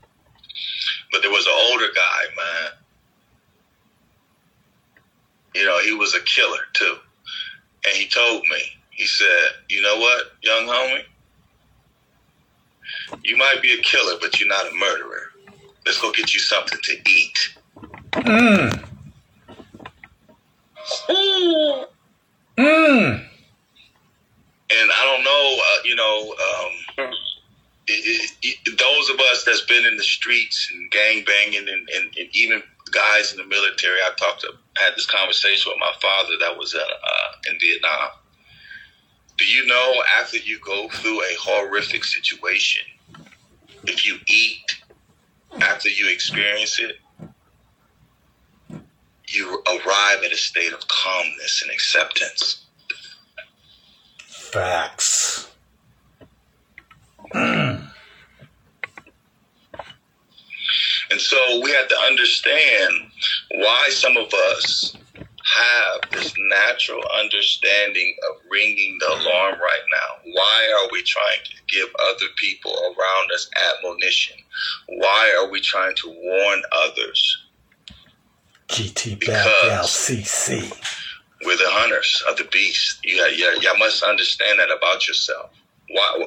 But 1.11 1.23
there 1.23 1.31
was 1.31 1.47
an 1.47 1.53
older 1.71 1.89
guy, 1.95 2.23
man. 2.37 2.71
You 5.55 5.65
know, 5.67 5.79
he 5.81 5.93
was 5.93 6.15
a 6.15 6.21
killer 6.21 6.61
too. 6.73 6.97
And 7.85 7.97
he 7.97 8.09
told 8.09 8.43
me, 8.49 8.63
he 8.91 9.07
said, 9.07 9.49
you 9.69 9.83
know 9.83 9.99
what, 9.99 10.33
young 10.43 10.67
homie? 10.67 11.05
You 13.25 13.37
might 13.37 13.61
be 13.63 13.73
a 13.73 13.83
killer, 13.83 14.17
but 14.21 14.39
you're 14.41 14.49
not 14.49 14.67
a 14.67 14.75
murderer. 14.75 15.33
Let's 15.85 16.01
go 16.01 16.13
get 16.13 16.33
you 16.35 16.41
something 16.41 16.79
to 16.83 16.93
eat. 17.11 17.39
Mm. 18.13 18.85
Mm. 22.59 23.27
And 24.75 24.91
I 24.91 25.05
don't 25.05 25.25
know, 25.25 25.59
uh, 25.59 25.83
you 25.85 25.97
know, 25.97 26.35
um, 26.35 27.13
it, 27.87 28.31
it, 28.43 28.57
it, 28.65 28.79
those 28.79 29.11
of 29.11 29.21
us 29.31 29.45
that's 29.45 29.63
been 29.63 29.85
in 29.85 29.97
the 29.97 30.03
streets 30.03 30.71
and 30.73 30.91
gang 30.91 31.25
banging 31.25 31.69
and, 31.69 31.89
and, 31.89 32.17
and, 32.17 32.29
even 32.33 32.63
guys 32.91 33.33
in 33.33 33.39
the 33.39 33.47
military, 33.47 33.99
I 34.05 34.11
talked 34.17 34.43
to, 34.43 34.53
had 34.77 34.95
this 34.97 35.07
conversation 35.07 35.73
with 35.73 35.81
my 35.81 35.93
father 36.01 36.35
that 36.41 36.57
was 36.57 36.75
in, 36.75 36.81
uh, 36.81 37.51
in 37.51 37.59
Vietnam. 37.59 38.11
Do 39.39 39.47
you 39.47 39.67
know 39.67 40.03
after 40.21 40.37
you 40.39 40.59
go 40.61 40.89
through 40.89 41.21
a 41.23 41.37
horrific 41.41 42.05
situation, 42.05 42.85
if 43.85 44.07
you 44.07 44.19
eat 44.27 44.83
after 45.61 45.89
you 45.89 46.09
experience 46.11 46.79
it, 46.79 46.99
you 49.29 49.63
arrive 49.67 50.23
at 50.25 50.33
a 50.33 50.37
state 50.37 50.73
of 50.73 50.87
calmness 50.89 51.63
and 51.63 51.71
acceptance. 51.71 52.65
Facts. 54.27 55.51
Mm. 57.35 57.89
And 61.11 61.21
so 61.21 61.61
we 61.63 61.71
have 61.73 61.89
to 61.89 61.97
understand 62.07 63.11
why 63.53 63.89
some 63.91 64.17
of 64.17 64.33
us 64.51 64.97
have 65.53 66.11
this 66.11 66.33
natural 66.39 67.03
understanding 67.19 68.15
of 68.31 68.37
ringing 68.51 68.99
the 69.01 69.09
alarm 69.09 69.55
right 69.55 69.87
now. 69.93 70.33
Why 70.33 70.81
are 70.81 70.89
we 70.93 71.03
trying 71.03 71.45
to 71.45 71.53
give 71.69 71.89
other 71.99 72.27
people 72.37 72.73
around 72.73 73.31
us 73.35 73.51
admonition? 73.77 74.37
Why 74.89 75.39
are 75.41 75.51
we 75.51 75.61
trying 75.61 75.95
to 75.97 76.09
warn 76.09 76.63
others? 76.73 77.39
GT 78.69 79.21
Bad 79.27 79.45
Gal 79.63 79.85
CC. 79.85 80.73
We're 81.45 81.57
the 81.57 81.65
hunters 81.67 82.23
of 82.29 82.37
the 82.37 82.45
beast. 82.45 83.01
You, 83.05 83.17
you, 83.27 83.59
you 83.61 83.79
must 83.79 84.03
understand 84.03 84.59
that 84.61 84.71
about 84.71 85.07
yourself. 85.09 85.51
Why? 85.91 86.27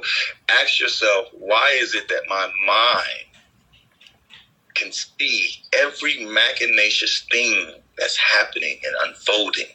Ask 0.61 0.79
yourself, 0.79 1.27
why 1.31 1.77
is 1.81 1.95
it 1.95 2.07
that 2.09 2.21
my 2.27 2.49
mind 2.67 3.25
can 4.75 4.91
see 4.91 5.63
every 5.73 6.17
machinacious 6.17 7.27
thing 7.31 7.81
that's 7.97 8.17
happening 8.17 8.79
and 8.83 9.09
unfolding? 9.09 9.67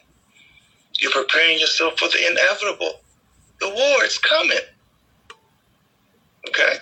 You're 0.99 1.11
preparing 1.11 1.59
yourself 1.59 1.97
for 1.97 2.07
the 2.09 2.27
inevitable. 2.29 3.01
The 3.59 3.69
war 3.69 4.03
is 4.03 4.17
coming. 4.17 4.57
Okay? 6.47 6.77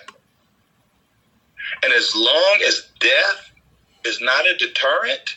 And 1.82 1.92
as 1.92 2.14
long 2.14 2.58
as 2.66 2.90
death 2.98 3.50
is 4.04 4.20
not 4.20 4.46
a 4.46 4.56
deterrent, 4.56 5.36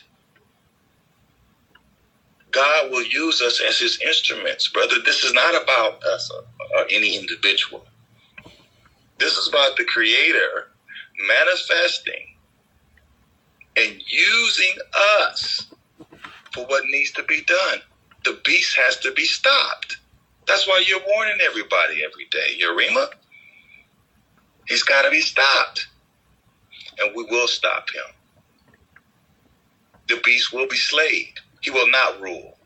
God 2.50 2.90
will 2.90 3.04
use 3.04 3.40
us 3.42 3.60
as 3.66 3.78
his 3.78 4.00
instruments. 4.00 4.68
Brother, 4.68 4.96
this 5.04 5.24
is 5.24 5.32
not 5.32 5.60
about 5.60 6.02
us 6.04 6.30
or, 6.30 6.42
or 6.78 6.86
any 6.90 7.16
individual. 7.16 7.84
This 9.18 9.36
is 9.36 9.48
about 9.48 9.76
the 9.76 9.84
Creator 9.84 10.68
manifesting 11.28 12.36
and 13.76 14.02
using 14.06 14.74
us 15.20 15.66
for 16.54 16.64
what 16.66 16.84
needs 16.86 17.10
to 17.12 17.24
be 17.24 17.42
done. 17.42 17.78
The 18.24 18.38
beast 18.44 18.76
has 18.76 18.96
to 18.98 19.12
be 19.12 19.24
stopped. 19.24 19.98
That's 20.46 20.66
why 20.66 20.82
you're 20.86 21.00
warning 21.06 21.38
everybody 21.44 22.04
every 22.04 22.26
day. 22.30 22.58
Yarima, 22.62 23.08
he's 24.66 24.82
got 24.82 25.02
to 25.02 25.10
be 25.10 25.20
stopped. 25.20 25.88
And 26.98 27.14
we 27.16 27.24
will 27.24 27.48
stop 27.48 27.88
him. 27.90 28.14
The 30.08 30.20
beast 30.24 30.52
will 30.52 30.68
be 30.68 30.76
slayed. 30.76 31.34
He 31.60 31.70
will 31.70 31.90
not 31.90 32.20
rule. 32.20 32.56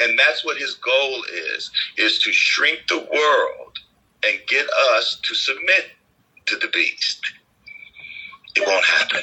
And 0.00 0.18
that's 0.18 0.44
what 0.44 0.56
his 0.56 0.74
goal 0.74 1.22
is, 1.54 1.70
is 1.98 2.18
to 2.20 2.32
shrink 2.32 2.80
the 2.88 2.98
world 2.98 3.78
and 4.24 4.40
get 4.48 4.66
us 4.96 5.20
to 5.22 5.34
submit 5.34 5.90
to 6.46 6.56
the 6.56 6.68
beast. 6.68 7.20
It 8.56 8.66
won't 8.66 8.84
happen. 8.84 9.22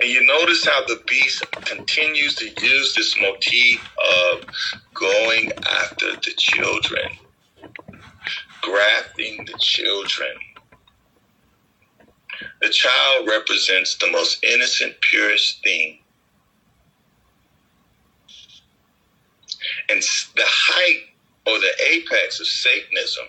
And 0.00 0.10
you 0.10 0.24
notice 0.26 0.66
how 0.66 0.84
the 0.86 1.02
beast 1.06 1.44
continues 1.64 2.34
to 2.36 2.46
use 2.46 2.94
this 2.94 3.16
motif 3.20 3.80
of 4.34 4.44
going 4.94 5.50
after 5.82 6.16
the 6.16 6.32
children, 6.36 7.04
grafting 8.62 9.44
the 9.46 9.54
children. 9.58 10.32
The 12.60 12.68
child 12.70 13.28
represents 13.28 13.96
the 13.96 14.10
most 14.10 14.44
innocent, 14.44 14.94
purest 15.00 15.62
thing. 15.64 15.98
And 19.88 20.02
the 20.36 20.44
height 20.44 21.04
or 21.46 21.58
the 21.58 21.72
apex 21.90 22.40
of 22.40 22.46
Satanism 22.46 23.26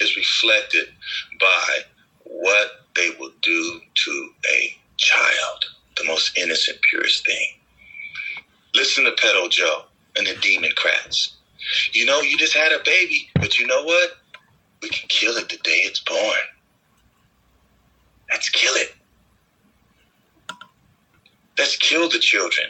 is 0.00 0.16
reflected 0.16 0.88
by 1.40 1.78
what 2.24 2.68
they 2.96 3.10
will 3.18 3.32
do 3.42 3.80
to 3.94 4.30
a 4.52 4.79
child, 5.00 5.64
the 5.96 6.04
most 6.04 6.38
innocent, 6.38 6.78
purest 6.82 7.26
thing. 7.26 7.48
Listen 8.74 9.04
to 9.04 9.10
Pedo 9.12 9.50
Joe 9.50 9.84
and 10.16 10.26
the 10.26 10.34
Democrats. 10.36 11.36
You 11.92 12.04
know, 12.06 12.20
you 12.20 12.36
just 12.38 12.54
had 12.54 12.72
a 12.72 12.78
baby, 12.84 13.28
but 13.34 13.58
you 13.58 13.66
know 13.66 13.82
what? 13.82 14.12
We 14.82 14.88
can 14.88 15.08
kill 15.08 15.36
it 15.36 15.48
the 15.48 15.56
day 15.56 15.82
it's 15.84 16.00
born. 16.00 16.46
Let's 18.30 18.48
kill 18.50 18.74
it. 18.74 18.94
Let's 21.58 21.76
kill 21.76 22.08
the 22.08 22.18
children. 22.18 22.68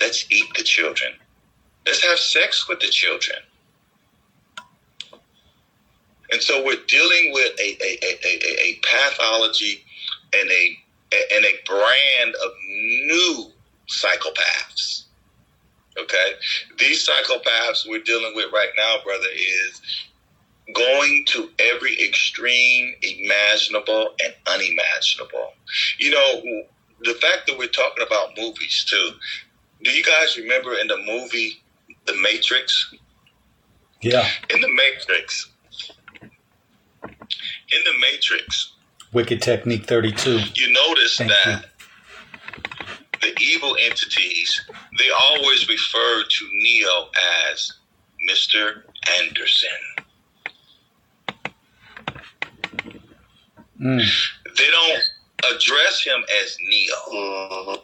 Let's 0.00 0.26
eat 0.30 0.46
the 0.56 0.62
children. 0.62 1.12
Let's 1.86 2.02
have 2.04 2.18
sex 2.18 2.68
with 2.68 2.80
the 2.80 2.88
children. 2.88 3.38
And 6.32 6.42
so 6.42 6.64
we're 6.64 6.82
dealing 6.88 7.32
with 7.32 7.52
a, 7.60 7.76
a, 7.80 7.98
a, 8.02 8.18
a, 8.24 8.60
a 8.62 8.80
pathology 8.82 9.84
and 10.36 10.50
a 10.50 10.78
and 11.34 11.44
a 11.44 11.54
brand 11.66 12.34
of 12.44 12.52
new 13.06 13.50
psychopaths. 13.88 15.04
Okay? 15.98 16.32
These 16.78 17.08
psychopaths 17.08 17.88
we're 17.88 18.02
dealing 18.02 18.32
with 18.34 18.52
right 18.52 18.70
now, 18.76 18.96
brother, 19.04 19.28
is 19.32 19.80
going 20.74 21.24
to 21.28 21.50
every 21.58 21.94
extreme 22.02 22.94
imaginable 23.02 24.14
and 24.24 24.34
unimaginable. 24.46 25.52
You 25.98 26.10
know, 26.10 26.64
the 27.00 27.14
fact 27.14 27.46
that 27.46 27.58
we're 27.58 27.68
talking 27.68 28.04
about 28.06 28.30
movies 28.36 28.84
too. 28.88 29.10
Do 29.82 29.90
you 29.90 30.02
guys 30.02 30.36
remember 30.38 30.74
in 30.74 30.86
the 30.86 30.96
movie 30.96 31.62
The 32.06 32.14
Matrix? 32.22 32.94
Yeah. 34.00 34.26
In 34.50 34.60
The 34.60 34.68
Matrix. 34.68 35.50
In 37.02 37.10
The 37.84 37.92
Matrix, 38.00 38.72
Wicked 39.14 39.40
Technique 39.40 39.86
32. 39.86 40.40
you 40.56 40.72
notice 40.72 41.18
Thank 41.18 41.30
that 41.30 41.66
the 43.22 43.32
evil 43.40 43.76
entities, 43.80 44.60
they 44.98 45.08
always 45.30 45.68
refer 45.68 46.24
to 46.28 46.48
Neo 46.52 47.10
as 47.52 47.72
Mr. 48.28 48.82
Anderson. 49.20 49.68
Mm. 53.80 54.04
They 54.56 54.70
don't 54.70 55.02
address 55.54 56.02
him 56.02 56.24
as 56.42 56.56
Neo. 56.68 57.82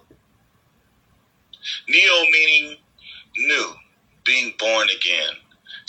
Neo 1.89 2.25
meaning 2.33 2.77
new, 3.37 3.73
being 4.25 4.53
born 4.59 4.89
again, 4.89 5.35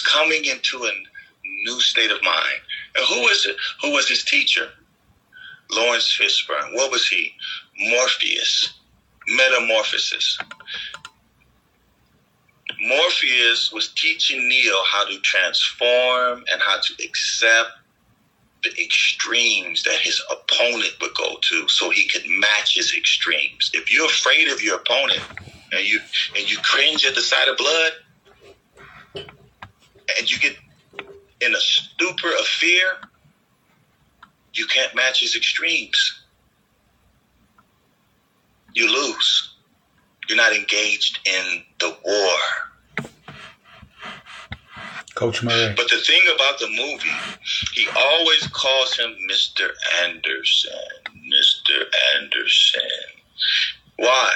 coming 0.06 0.46
into 0.46 0.86
a 0.86 0.92
new 1.64 1.80
state 1.82 2.12
of 2.12 2.22
mind. 2.22 2.62
And 2.96 3.06
who 3.08 3.28
is 3.30 3.48
it? 3.48 3.56
Who 3.82 3.92
was 3.92 4.08
his 4.08 4.24
teacher? 4.24 4.70
Laurence 5.72 6.18
Fishburne. 6.20 6.74
What 6.74 6.92
was 6.92 7.08
he? 7.08 7.34
Morpheus. 7.78 8.74
Metamorphosis. 9.28 10.38
Morpheus 12.82 13.72
was 13.72 13.90
teaching 13.90 14.48
Neo 14.48 14.76
how 14.90 15.06
to 15.06 15.20
transform 15.20 16.44
and 16.52 16.62
how 16.62 16.80
to 16.82 17.04
accept 17.04 17.70
the 18.64 18.70
extremes 18.82 19.84
that 19.84 20.00
his 20.00 20.22
opponent 20.32 20.94
would 21.02 21.14
go 21.16 21.38
to 21.42 21.68
so 21.68 21.90
he 21.90 22.08
could 22.08 22.24
match 22.28 22.76
his 22.76 22.94
extremes. 22.96 23.72
If 23.74 23.92
you're 23.92 24.06
afraid 24.06 24.48
of 24.50 24.62
your 24.62 24.78
opponent 24.78 25.22
and 25.72 25.88
you 25.88 26.00
and 26.36 26.50
you 26.50 26.58
cringe 26.60 27.06
at 27.06 27.16
the 27.16 27.22
sight 27.22 27.48
of 27.48 27.58
blood 27.58 27.92
and 29.16 30.32
you 30.32 30.40
get 30.40 30.58
in 31.42 31.56
a 31.56 31.60
stupor 31.60 32.30
of 32.30 32.46
fear, 32.46 32.88
you 34.54 34.66
can't 34.68 34.94
match 34.96 35.22
his 35.22 35.36
extremes. 35.36 36.22
You 38.74 38.92
lose. 38.92 39.54
You're 40.28 40.38
not 40.38 40.54
engaged 40.54 41.20
in 41.26 41.64
the 41.80 41.98
war. 42.06 43.10
Coach 45.16 45.44
Murray. 45.44 45.74
But 45.76 45.90
the 45.90 45.98
thing 45.98 46.22
about 46.34 46.60
the 46.60 46.70
movie, 46.70 47.10
he 47.74 47.88
always 47.96 48.48
calls 48.48 48.98
him 48.98 49.16
Mr. 49.30 49.70
Anderson. 50.04 50.72
Mr. 51.16 51.86
Anderson. 52.16 52.82
Why? 53.98 54.32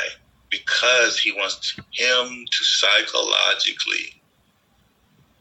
Because 0.49 1.17
he 1.17 1.31
wants 1.31 1.75
him 1.91 2.45
to 2.51 2.63
psychologically 2.63 4.21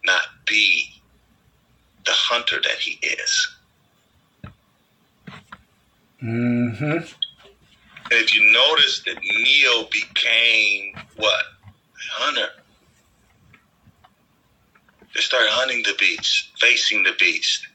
not 0.04 0.22
be 0.46 1.02
the 2.04 2.12
hunter 2.12 2.60
that 2.62 2.78
he 2.78 2.98
is. 3.06 3.56
Mm-hmm. 6.24 7.04
If 8.10 8.34
you 8.34 8.52
notice 8.52 9.02
that 9.04 9.16
Neo 9.20 9.88
became 9.90 10.94
what? 11.16 11.44
A 11.66 12.22
hunter. 12.22 12.48
They 15.14 15.20
started 15.20 15.50
hunting 15.50 15.82
the 15.82 15.94
beast, 15.98 16.50
facing 16.58 17.02
the 17.02 17.12
beast. 17.18 17.66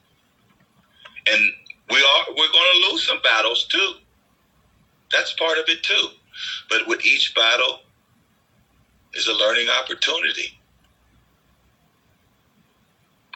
And 1.31 1.39
we 1.91 1.97
are 1.97 2.33
we're 2.35 2.51
gonna 2.51 2.91
lose 2.91 3.05
some 3.05 3.21
battles 3.21 3.65
too. 3.65 3.93
That's 5.11 5.33
part 5.33 5.59
of 5.59 5.65
it 5.67 5.83
too. 5.83 6.07
But 6.69 6.87
with 6.87 7.05
each 7.05 7.35
battle 7.35 7.81
is 9.13 9.27
a 9.27 9.33
learning 9.33 9.67
opportunity. 9.69 10.59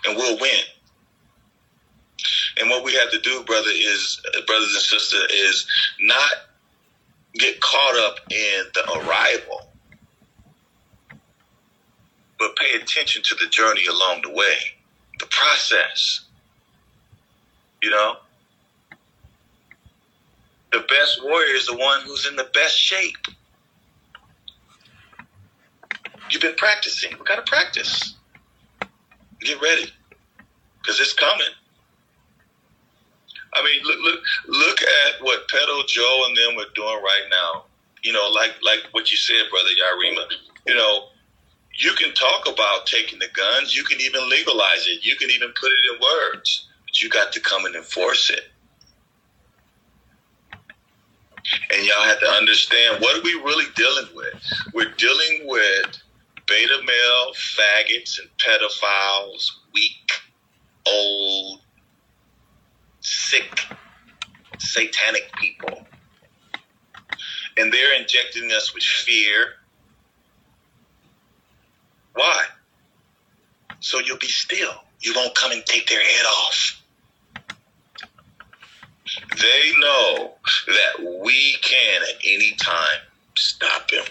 And 0.06 0.18
we'll 0.18 0.40
win. 0.40 0.64
And 2.60 2.70
what 2.70 2.84
we 2.84 2.94
have 2.94 3.10
to 3.12 3.20
do, 3.20 3.44
brother, 3.44 3.70
is 3.70 4.22
uh, 4.28 4.42
brothers 4.46 4.74
and 4.74 4.82
sisters, 4.82 5.32
is 5.32 5.68
not 6.02 6.32
get 7.36 7.60
caught 7.62 7.96
up 7.98 8.18
in 8.30 8.64
the 8.74 8.92
arrival, 9.00 9.68
but 12.38 12.56
pay 12.56 12.76
attention 12.76 13.24
to 13.24 13.36
the 13.36 13.48
journey 13.50 13.86
along 13.88 14.22
the 14.22 14.30
way, 14.30 14.58
the 15.20 15.26
process. 15.28 16.22
You 17.82 17.90
know, 17.90 18.18
the 20.72 20.80
best 20.80 21.24
warrior 21.24 21.56
is 21.56 21.66
the 21.66 21.76
one 21.76 22.02
who's 22.02 22.28
in 22.28 22.36
the 22.36 22.50
best 22.54 22.78
shape. 22.78 23.18
You've 26.30 26.42
been 26.42 26.56
practicing. 26.56 27.12
We 27.18 27.26
got 27.26 27.44
to 27.44 27.52
practice. 27.52 28.16
Get 29.42 29.62
ready, 29.62 29.92
because 30.82 31.00
it's 31.00 31.14
coming. 31.14 31.48
I 33.56 33.64
mean, 33.64 33.84
look, 33.84 34.00
look, 34.02 34.20
look 34.48 34.82
at 34.82 35.22
what 35.22 35.48
Pedo 35.48 35.88
Joe 35.88 36.26
and 36.28 36.38
them 36.38 36.58
are 36.60 36.72
doing 36.76 37.02
right 37.04 37.28
now. 37.30 37.66
You 38.04 38.14
know, 38.14 38.30
like 38.34 38.54
like 38.62 38.82
what 38.92 39.12
you 39.12 39.18
said, 39.18 39.44
brother 39.50 39.70
Yarima. 39.70 40.26
You 40.68 40.76
know, 40.76 41.08
you 41.78 41.92
can 41.94 42.14
talk 42.14 42.48
about 42.48 42.86
taking 42.86 43.20
the 43.20 43.28
guns. 43.34 43.76
You 43.76 43.84
can 43.84 44.00
even 44.02 44.30
legalize 44.30 44.88
it. 44.88 45.06
You 45.06 45.16
can 45.18 45.30
even 45.32 45.50
put 45.60 45.72
it 45.72 45.94
in 45.94 46.00
words. 46.02 46.68
But 46.86 47.02
you 47.02 47.10
got 47.10 47.32
to 47.34 47.40
come 47.40 47.66
and 47.66 47.76
enforce 47.76 48.30
it. 48.30 48.44
And 51.72 51.86
y'all 51.86 52.04
have 52.04 52.20
to 52.20 52.28
understand 52.28 53.02
what 53.02 53.18
are 53.18 53.24
we 53.24 53.34
really 53.34 53.66
dealing 53.76 54.08
with? 54.16 54.34
We're 54.74 54.94
dealing 54.98 55.42
with 55.46 55.98
beta 56.48 56.80
male 56.86 57.34
faggots 57.58 58.20
and 58.20 58.30
pedophiles, 58.38 59.50
weak, 59.74 60.12
old, 60.88 61.62
sick, 63.04 63.68
satanic 64.58 65.32
people. 65.40 65.86
And 67.58 67.72
they're 67.72 68.00
injecting 68.00 68.52
us 68.52 68.74
with 68.74 68.84
fear. 68.84 69.48
Why? 72.16 72.46
So 73.80 74.00
you'll 74.00 74.18
be 74.18 74.28
still. 74.28 74.74
You 75.02 75.14
won't 75.16 75.36
come 75.36 75.52
and 75.52 75.64
take 75.66 75.88
their 75.88 76.02
head 76.02 76.26
off. 76.26 76.82
They 79.38 79.74
know 79.78 80.34
that 80.68 81.22
we 81.24 81.58
can 81.62 82.02
at 82.02 82.16
any 82.24 82.56
time 82.56 83.02
stop 83.36 83.92
him. 83.92 84.06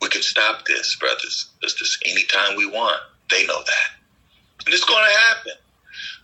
We 0.00 0.08
can 0.08 0.22
stop 0.22 0.64
this, 0.64 0.96
brothers. 0.96 1.50
It's 1.62 1.74
just 1.74 2.02
anytime 2.06 2.56
we 2.56 2.66
want. 2.66 3.00
They 3.30 3.46
know 3.46 3.58
that. 3.58 4.64
And 4.64 4.74
it's 4.74 4.84
going 4.84 5.04
to 5.04 5.18
happen. 5.18 5.52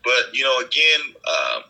But, 0.04 0.34
you 0.34 0.44
know, 0.44 0.60
again, 0.60 1.00
um, 1.26 1.62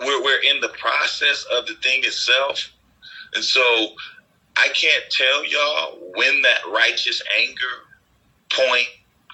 we're, 0.00 0.22
we're 0.22 0.40
in 0.40 0.60
the 0.60 0.68
process 0.68 1.44
of 1.52 1.66
the 1.66 1.74
thing 1.74 2.04
itself. 2.04 2.70
And 3.34 3.44
so 3.44 3.62
I 4.56 4.68
can't 4.68 5.04
tell 5.10 5.44
y'all 5.44 5.98
when 6.16 6.42
that 6.42 6.60
righteous 6.72 7.22
anger 7.38 7.86
point 8.50 8.88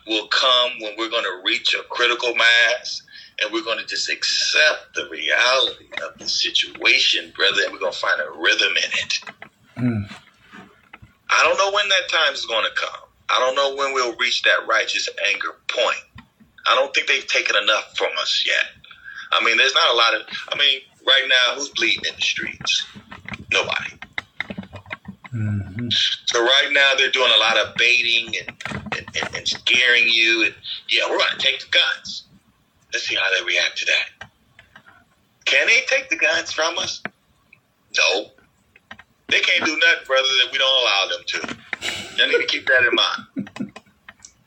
will 0.07 0.29
come 0.29 0.73
when 0.81 0.95
we're 0.97 1.11
going 1.11 1.25
to 1.25 1.43
reach 1.45 1.75
a 1.75 1.83
critical 1.85 2.35
mass 2.35 3.03
and 3.43 3.53
we're 3.53 3.65
going 3.65 3.79
to 3.79 3.87
just 3.87 4.09
accept 4.09 4.95
the 4.95 5.09
reality 5.11 5.87
of 6.05 6.19
the 6.19 6.29
situation, 6.29 7.33
brother, 7.37 7.63
and 7.65 7.73
we're 7.73 7.79
going 7.79 7.93
to 7.93 7.99
find 7.99 8.21
a 8.21 8.31
rhythm 8.31 8.71
in 8.71 8.91
it. 8.93 9.13
Mm. 9.77 10.17
I 11.29 11.43
don't 11.43 11.59
know 11.59 11.75
when 11.75 11.89
that 11.89 12.09
time 12.09 12.33
is 12.33 12.47
going 12.47 12.65
to 12.65 12.81
come. 12.81 13.01
I 13.29 13.39
don't 13.41 13.55
know 13.57 13.77
when 13.77 13.93
we'll 13.93 14.17
reach 14.17 14.43
that 14.43 14.67
righteous 14.69 15.09
anger 15.33 15.57
point. 15.69 16.26
I 16.69 16.75
don't 16.75 16.95
think 16.95 17.07
they've 17.07 17.27
taken 17.27 17.57
enough 17.57 17.97
from 17.97 18.11
us 18.21 18.45
yet. 18.47 18.85
I 19.33 19.45
mean, 19.45 19.57
there's 19.57 19.75
not 19.75 19.93
a 19.93 19.97
lot 19.97 20.15
of. 20.15 20.23
I 20.49 20.57
mean, 20.57 20.81
right 21.07 21.25
now, 21.29 21.55
who's 21.57 21.69
bleeding 21.71 22.03
in 22.09 22.15
the 22.15 22.23
streets? 22.23 22.87
Nobody. 23.53 23.93
Mm-hmm. 25.35 25.89
So 26.27 26.43
right 26.43 26.69
now, 26.73 26.93
they're 26.97 27.11
doing 27.11 27.31
a 27.35 27.39
lot 27.39 27.59
of 27.59 27.75
baiting 27.77 28.35
and, 28.41 28.85
and, 28.97 29.07
and, 29.23 29.37
and 29.37 29.49
scaring 29.49 30.05
you. 30.07 30.45
And 30.47 30.55
yeah, 30.89 31.09
we're 31.11 31.19
going 31.19 31.33
to 31.33 31.39
take 31.39 31.61
the 31.61 31.67
guns. 31.71 32.25
Let's 32.93 33.07
see 33.07 33.15
how 33.15 33.29
they 33.39 33.45
react 33.45 33.77
to 33.79 33.87
that. 33.87 34.31
Can 35.45 35.67
they 35.67 35.81
take 35.87 36.09
the 36.09 36.17
guns 36.17 36.53
from 36.53 36.79
us? 36.79 37.03
No. 37.97 38.31
They 39.29 39.41
can't 39.41 39.65
do 39.65 39.77
nothing, 39.77 40.07
brother, 40.07 40.29
that 40.45 40.53
we 40.53 40.59
don't 40.59 40.83
allow 40.83 41.09
them 41.09 41.25
to. 41.27 41.57
Y'all 42.17 42.29
need 42.29 42.39
to 42.39 42.47
keep 42.47 42.67
that 42.67 42.85
in 42.85 42.95
mind. 42.95 43.73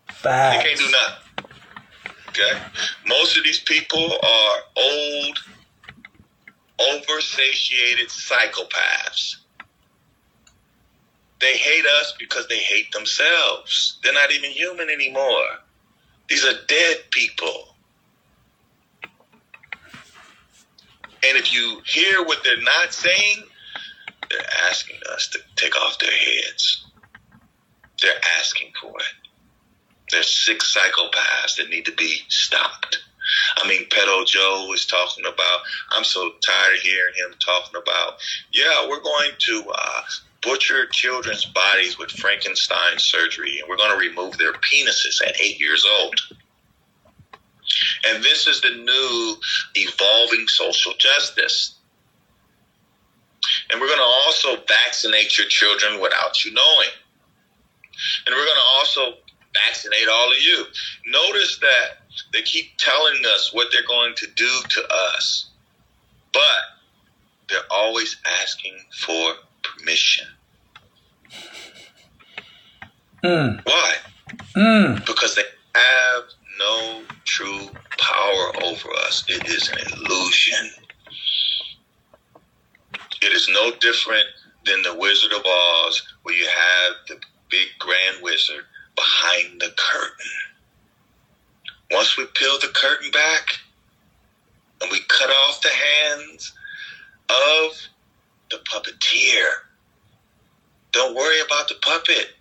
Facts. 0.07 0.63
They 0.63 0.69
can't 0.69 0.79
do 0.79 0.91
nothing. 0.91 1.25
Okay? 2.29 2.61
Most 3.07 3.37
of 3.37 3.43
these 3.43 3.59
people 3.59 3.99
are 4.03 4.57
old, 4.77 5.39
oversatiated 6.79 8.07
psychopaths. 8.07 9.35
They 11.41 11.57
hate 11.57 11.85
us 11.99 12.13
because 12.19 12.47
they 12.47 12.57
hate 12.57 12.91
themselves. 12.91 13.99
They're 14.03 14.13
not 14.13 14.31
even 14.31 14.51
human 14.51 14.89
anymore. 14.89 15.59
These 16.27 16.45
are 16.45 16.53
dead 16.67 16.97
people. 17.11 17.75
And 21.21 21.37
if 21.37 21.53
you 21.53 21.81
hear 21.85 22.23
what 22.23 22.43
they're 22.43 22.61
not 22.61 22.93
saying, 22.93 23.43
they're 24.29 24.39
asking 24.69 24.99
us 25.13 25.27
to 25.29 25.39
take 25.55 25.75
off 25.75 25.97
their 25.99 26.11
heads. 26.11 26.85
They're 28.01 28.21
asking 28.39 28.71
for 28.79 28.91
it. 28.91 29.28
They're 30.11 30.23
sick 30.23 30.59
psychopaths 30.59 31.57
that 31.57 31.69
need 31.69 31.85
to 31.85 31.91
be 31.91 32.21
stopped. 32.29 33.03
I 33.57 33.67
mean, 33.67 33.87
Pedo 33.89 34.25
Joe 34.25 34.65
was 34.69 34.85
talking 34.85 35.25
about, 35.25 35.59
I'm 35.91 36.03
so 36.03 36.31
tired 36.41 36.75
of 36.75 36.81
hearing 36.81 37.13
him 37.15 37.35
talking 37.39 37.79
about, 37.81 38.19
yeah, 38.51 38.87
we're 38.87 39.01
going 39.01 39.31
to 39.37 39.63
uh, 39.71 40.01
butcher 40.41 40.87
children's 40.87 41.45
bodies 41.45 41.97
with 41.97 42.11
Frankenstein 42.11 42.97
surgery 42.97 43.59
and 43.59 43.69
we're 43.69 43.77
going 43.77 43.91
to 43.91 43.97
remove 43.97 44.37
their 44.37 44.53
penises 44.53 45.21
at 45.25 45.39
eight 45.39 45.59
years 45.59 45.85
old. 45.99 46.15
And 48.07 48.23
this 48.23 48.47
is 48.47 48.61
the 48.61 48.71
new 48.71 49.35
evolving 49.75 50.47
social 50.47 50.93
justice. 50.97 51.75
And 53.71 53.79
we're 53.79 53.87
going 53.87 53.99
to 53.99 54.03
also 54.03 54.55
vaccinate 54.67 55.37
your 55.37 55.47
children 55.47 56.01
without 56.01 56.43
you 56.43 56.53
knowing. 56.53 56.89
And 58.25 58.35
we're 58.35 58.45
going 58.45 58.57
to 58.57 58.77
also 58.79 59.13
vaccinate 59.53 60.07
all 60.11 60.27
of 60.27 60.39
you. 60.41 60.65
Notice 61.07 61.59
that 61.59 61.97
they 62.33 62.41
keep 62.41 62.77
telling 62.77 63.23
us 63.25 63.53
what 63.53 63.67
they're 63.71 63.87
going 63.87 64.13
to 64.15 64.27
do 64.35 64.61
to 64.69 64.87
us, 65.13 65.49
but 66.33 66.41
they're 67.49 67.59
always 67.71 68.17
asking 68.41 68.77
for 68.99 69.33
permission. 69.63 70.27
Mm. 73.23 73.61
Why? 73.65 73.95
Mm. 74.55 75.05
Because 75.05 75.35
they 75.35 75.43
have 75.75 76.23
no 76.57 77.01
true 77.25 77.69
power 77.97 78.63
over 78.63 78.89
us. 79.05 79.23
It 79.27 79.47
is 79.47 79.69
an 79.69 79.79
illusion. 79.93 80.69
It 83.21 83.33
is 83.33 83.49
no 83.51 83.71
different 83.81 84.25
than 84.65 84.81
the 84.83 84.95
Wizard 84.95 85.33
of 85.33 85.45
Oz, 85.45 86.01
where 86.23 86.35
you 86.35 86.45
have 86.45 86.93
the 87.07 87.15
big 87.49 87.67
grand 87.79 88.21
wizard 88.21 88.65
behind 88.99 89.61
the 89.61 89.73
curtain. 89.77 90.31
Once 91.91 92.17
we 92.17 92.25
peel 92.35 92.59
the 92.59 92.71
curtain 92.73 93.09
back 93.11 93.47
and 94.81 94.91
we 94.91 94.99
cut 95.07 95.29
off 95.29 95.61
the 95.61 95.69
hands 95.69 96.53
of 97.29 97.71
the 98.51 98.57
puppeteer, 98.57 99.49
don't 100.91 101.15
worry 101.15 101.39
about 101.41 101.67
the 101.67 101.75
puppet. 101.81 102.31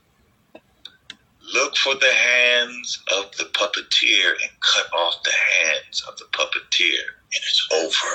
Look 1.55 1.77
for 1.77 1.95
the 1.95 2.13
hands 2.13 3.03
of 3.17 3.35
the 3.37 3.45
puppeteer 3.45 4.33
and 4.33 4.51
cut 4.61 4.93
off 4.93 5.23
the 5.23 5.33
hands 5.33 6.05
of 6.07 6.19
the 6.19 6.27
puppeteer, 6.33 7.01
and 7.33 7.43
it's 7.43 7.69
over. 7.73 8.15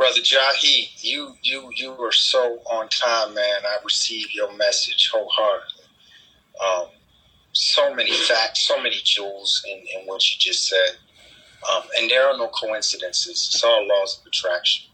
Brother 0.00 0.22
Jahi, 0.22 0.88
you 1.04 1.34
you 1.42 1.70
you 1.76 1.92
were 1.92 2.10
so 2.10 2.60
on 2.70 2.88
time, 2.88 3.34
man. 3.34 3.60
I 3.66 3.76
received 3.84 4.32
your 4.32 4.50
message 4.56 5.10
wholeheartedly. 5.12 5.84
Um, 6.58 6.86
so 7.52 7.94
many 7.94 8.10
facts, 8.10 8.66
so 8.66 8.82
many 8.82 8.96
jewels 9.04 9.62
in, 9.68 9.76
in 9.76 10.06
what 10.06 10.22
you 10.30 10.38
just 10.38 10.66
said. 10.66 10.96
Um, 11.70 11.82
and 11.98 12.10
there 12.10 12.26
are 12.26 12.38
no 12.38 12.48
coincidences. 12.48 13.50
It's 13.52 13.62
all 13.62 13.86
laws 13.86 14.18
of 14.18 14.26
attraction. 14.28 14.90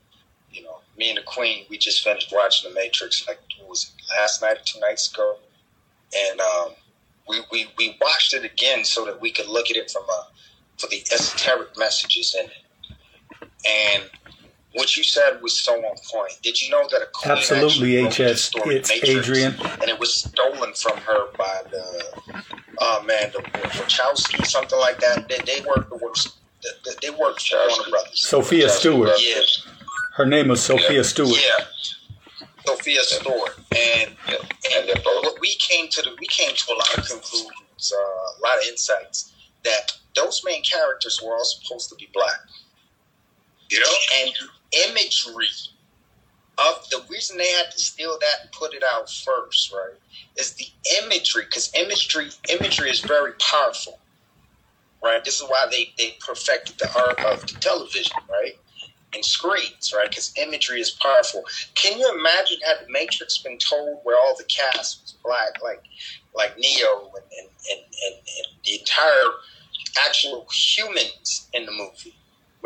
You 0.50 0.64
know, 0.64 0.80
me 0.98 1.10
and 1.10 1.18
the 1.18 1.22
Queen, 1.22 1.66
we 1.70 1.78
just 1.78 2.02
finished 2.02 2.32
watching 2.32 2.68
The 2.68 2.74
Matrix 2.74 3.28
like 3.28 3.38
what 3.60 3.68
was 3.68 3.92
it, 3.96 4.20
last 4.20 4.42
night 4.42 4.56
or 4.56 4.64
two 4.64 4.80
nights 4.80 5.12
ago, 5.12 5.36
and 6.16 6.40
um, 6.40 6.70
we, 7.28 7.42
we 7.52 7.68
we 7.78 7.96
watched 8.00 8.34
it 8.34 8.44
again 8.44 8.84
so 8.84 9.04
that 9.04 9.20
we 9.20 9.30
could 9.30 9.46
look 9.46 9.70
at 9.70 9.76
it 9.76 9.88
from 9.88 10.02
a 10.02 10.26
for 10.78 10.88
the 10.88 11.04
esoteric 11.12 11.78
messages 11.78 12.34
in 12.36 12.46
it. 12.46 12.56
And 13.68 14.10
what 14.76 14.96
you 14.96 15.02
said 15.02 15.40
was 15.42 15.56
so 15.58 15.72
on 15.74 15.96
point. 16.10 16.32
Did 16.42 16.60
you 16.60 16.70
know 16.70 16.86
that 16.90 17.00
a 17.02 17.06
queen 17.12 17.32
Absolutely, 17.32 18.04
actually 18.04 18.24
wrote 18.24 18.30
HS. 18.34 18.40
story 18.42 18.76
It's 18.76 18.90
Matrix, 18.90 19.28
Adrian. 19.28 19.54
and 19.80 19.84
it 19.90 19.98
was 19.98 20.14
stolen 20.14 20.74
from 20.74 20.98
her 20.98 21.32
by 21.36 21.62
the 21.70 22.42
uh, 22.78 23.02
man, 23.06 23.32
the 23.32 23.38
Wachowski, 23.40 24.44
something 24.46 24.78
like 24.78 25.00
that. 25.00 25.28
They, 25.28 25.38
they 25.46 25.64
worked 25.66 25.88
the 25.90 25.96
worst. 25.96 26.36
They, 26.62 26.92
they 27.02 27.10
worked 27.10 27.48
for 27.48 27.56
Warner 27.56 27.90
Brothers. 27.90 28.26
Sophia 28.26 28.68
Stewart. 28.68 29.10
Yeah, 29.18 29.40
Her 30.14 30.26
name 30.26 30.48
was 30.48 30.62
Sophia 30.62 31.02
Stewart. 31.04 31.38
yeah. 31.42 31.64
Sophia 32.66 33.00
Stewart, 33.02 33.56
and 33.76 34.10
and 34.28 34.90
what 35.04 35.40
we 35.40 35.54
came 35.56 35.88
to 35.88 36.02
the 36.02 36.10
we 36.20 36.26
came 36.26 36.50
to 36.54 36.72
a 36.72 36.74
lot 36.74 36.98
of 36.98 37.06
conclusions, 37.06 37.92
uh, 37.92 37.96
a 37.96 38.40
lot 38.42 38.58
of 38.60 38.68
insights 38.68 39.32
that 39.64 39.92
those 40.16 40.42
main 40.44 40.62
characters 40.62 41.20
were 41.24 41.32
all 41.34 41.44
supposed 41.44 41.88
to 41.90 41.94
be 41.94 42.08
black. 42.12 42.40
You 43.70 43.80
know, 43.80 43.92
and 44.22 44.32
imagery 44.88 45.48
of 46.58 46.74
the 46.90 47.00
reason 47.10 47.36
they 47.36 47.50
had 47.50 47.70
to 47.72 47.80
steal 47.80 48.16
that 48.20 48.40
and 48.42 48.52
put 48.52 48.74
it 48.74 48.82
out 48.92 49.08
first, 49.10 49.72
right, 49.72 49.98
is 50.38 50.54
the 50.54 50.66
imagery 51.02 51.44
because 51.44 51.70
imagery 51.74 52.28
imagery 52.52 52.90
is 52.90 53.04
very 53.08 53.32
powerful, 53.40 54.00
right? 55.04 55.24
This 55.24 55.40
is 55.40 55.48
why 55.48 55.66
they 55.70 55.94
they 55.98 56.14
perfected 56.26 56.76
the 56.78 56.88
art 56.96 57.18
of 57.32 57.46
the 57.46 57.54
television, 57.60 58.20
right? 58.30 58.54
And 59.14 59.24
screens, 59.24 59.92
right? 59.96 60.10
Because 60.10 60.32
imagery 60.38 60.80
is 60.80 60.96
powerful. 61.02 61.44
Can 61.76 61.98
you 61.98 62.12
imagine 62.18 62.58
had 62.66 62.78
the 62.80 62.86
Matrix 62.92 63.42
been 63.42 63.58
told 63.58 64.00
where 64.04 64.16
all 64.18 64.36
the 64.36 64.44
cast 64.44 65.02
was 65.02 65.18
black, 65.24 65.54
like 65.62 65.82
like 66.34 66.58
Neo 66.58 67.10
and 67.14 67.24
and, 67.40 67.50
and, 67.72 67.80
and, 67.80 68.14
and 68.16 68.48
the 68.64 68.80
entire 68.80 69.30
actual 70.08 70.46
humans 70.52 71.48
in 71.54 71.66
the 71.66 71.72
movie, 71.72 72.15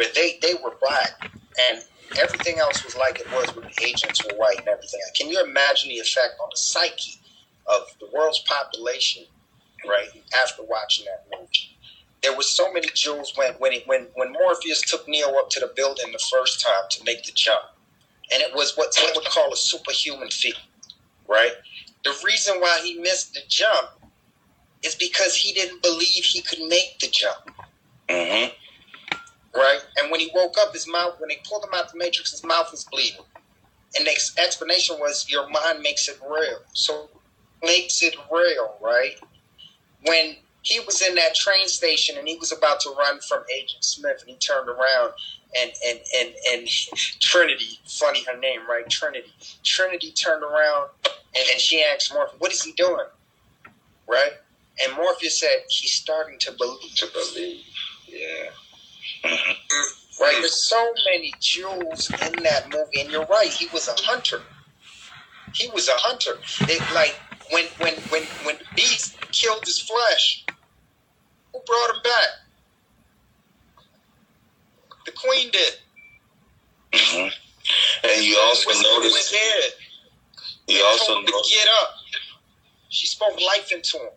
where 0.01 0.09
they, 0.15 0.39
they 0.43 0.55
were 0.55 0.73
black 0.81 1.11
and 1.71 1.83
everything 2.17 2.59
else 2.59 2.83
was 2.85 2.97
like 2.97 3.21
it 3.21 3.29
was 3.31 3.55
when 3.55 3.67
the 3.67 3.85
agents 3.87 4.25
were 4.25 4.33
white 4.39 4.59
and 4.61 4.69
everything. 4.69 5.01
Can 5.17 5.29
you 5.29 5.45
imagine 5.45 5.91
the 5.91 5.99
effect 5.99 6.35
on 6.43 6.49
the 6.51 6.57
psyche 6.59 7.21
of 7.69 7.83
the 8.01 8.09
world's 8.15 8.43
population, 8.49 9.25
right, 9.87 10.09
after 10.43 10.63
watching 10.65 11.05
that 11.05 11.27
movie? 11.39 11.77
There 12.23 12.35
was 12.37 12.51
so 12.57 12.73
many 12.73 12.89
jewels 12.95 13.35
when 13.37 13.53
when 13.59 13.75
when 13.87 14.09
when 14.15 14.33
Morpheus 14.33 14.83
took 14.83 15.07
Neo 15.07 15.29
up 15.39 15.51
to 15.51 15.61
the 15.61 15.73
building 15.77 16.13
the 16.13 16.29
first 16.33 16.63
time 16.63 16.85
to 16.93 17.05
make 17.05 17.25
the 17.25 17.33
jump, 17.35 17.63
and 18.33 18.43
it 18.43 18.55
was 18.55 18.75
what 18.77 18.95
they 18.97 19.11
would 19.15 19.27
call 19.27 19.53
a 19.53 19.57
superhuman 19.57 20.31
feat, 20.31 20.57
right? 21.29 21.53
The 22.05 22.15
reason 22.25 22.57
why 22.61 22.81
he 22.85 23.01
missed 23.01 23.35
the 23.35 23.43
jump 23.49 23.91
is 24.85 24.95
because 24.97 25.37
he 25.37 25.53
didn't 25.55 25.83
believe 25.83 26.25
he 26.25 26.43
could 26.43 26.61
make 26.69 26.99
the 27.01 27.09
jump. 27.13 27.39
Mm-hmm. 28.11 28.55
Right? 29.55 29.81
And 29.97 30.11
when 30.11 30.21
he 30.21 30.31
woke 30.35 30.57
up, 30.61 30.73
his 30.73 30.87
mouth, 30.87 31.17
when 31.19 31.29
they 31.29 31.39
pulled 31.49 31.65
him 31.65 31.71
out 31.75 31.91
the 31.91 31.99
matrix, 31.99 32.31
his 32.31 32.45
mouth 32.45 32.71
was 32.71 32.85
bleeding. 32.85 33.25
And 33.99 34.07
the 34.07 34.13
explanation 34.41 34.97
was 35.01 35.27
your 35.29 35.49
mind 35.51 35.81
makes 35.81 36.09
it 36.09 36.19
real. 36.25 36.61
So 36.73 37.09
makes 37.63 38.03
it 38.03 38.15
real, 38.31 38.77
right? 38.81 39.17
When 40.05 40.37
he 40.63 40.81
was 40.81 41.03
in 41.03 41.15
that 41.17 41.35
train 41.35 41.67
station 41.69 42.17
and 42.19 42.29
he 42.29 42.37
was 42.37 42.53
about 42.53 42.81
to 42.81 42.91
run 42.91 43.21
from 43.21 43.43
Agent 43.55 43.85
Smith 43.85 44.21
and 44.21 44.31
he 44.31 44.37
turned 44.37 44.69
around 44.69 45.13
and 45.59 45.73
and 45.87 45.99
and, 46.19 46.35
and 46.53 46.69
Trinity, 47.21 47.79
funny 47.87 48.25
her 48.25 48.39
name, 48.39 48.61
right? 48.69 48.89
Trinity. 48.89 49.33
Trinity 49.65 50.13
turned 50.13 50.43
around 50.43 50.91
and, 51.05 51.45
and 51.53 51.61
she 51.61 51.83
asked 51.83 52.13
Morpheus, 52.13 52.39
what 52.39 52.53
is 52.53 52.63
he 52.63 52.73
doing? 52.73 53.07
Right? 54.09 54.33
And 54.85 54.97
Morpheus 54.97 55.39
said, 55.41 55.65
he's 55.69 55.93
starting 55.93 56.39
to 56.41 56.53
believe. 56.53 56.95
To 56.97 57.07
believe, 57.13 57.65
yeah. 58.07 58.51
Mm-hmm. 59.25 60.23
Right? 60.23 60.37
There's 60.39 60.63
so 60.63 60.93
many 61.11 61.33
jewels 61.41 62.11
in 62.11 62.43
that 62.43 62.69
movie, 62.71 63.01
and 63.01 63.11
you're 63.11 63.27
right. 63.27 63.51
He 63.51 63.67
was 63.73 63.89
a 63.89 63.95
hunter. 63.97 64.43
He 65.55 65.69
was 65.71 65.89
a 65.89 65.97
hunter. 65.97 66.39
It, 66.63 66.83
like 66.95 67.17
when 67.51 67.65
when 67.79 67.95
when 68.11 68.23
when 68.45 68.57
the 68.59 68.65
Beast 68.75 69.19
killed 69.33 69.65
his 69.65 69.81
flesh, 69.81 70.45
who 71.53 71.61
brought 71.67 71.91
him 71.97 72.03
back? 72.05 72.29
The 75.07 75.13
Queen 75.13 75.51
did. 75.51 75.75
Mm-hmm. 76.93 77.29
And 78.05 78.25
you 78.25 78.39
also 78.43 78.71
noticed. 78.71 79.35
You 80.69 80.85
also 80.85 81.15
told 81.15 81.21
him 81.21 81.27
to 81.27 81.49
get 81.49 81.69
up. 81.83 81.95
She 82.91 83.07
spoke 83.07 83.41
life 83.41 83.73
into 83.73 83.99
him. 83.99 84.11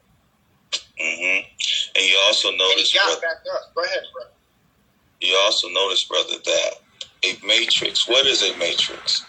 Mm-hmm. 0.99 1.47
And 1.95 2.05
you 2.05 2.19
also 2.25 2.51
notice. 2.51 2.93
And 2.93 3.03
he 3.05 3.11
got 3.11 3.21
back 3.21 3.37
up. 3.53 3.73
Go 3.73 3.83
ahead, 3.83 4.03
bro. 4.13 4.23
You 5.23 5.39
also 5.45 5.69
notice, 5.69 6.03
brother, 6.03 6.35
that 6.43 6.71
a 7.23 7.47
matrix. 7.47 8.07
What 8.09 8.27
is 8.27 8.43
a 8.43 8.57
matrix? 8.57 9.25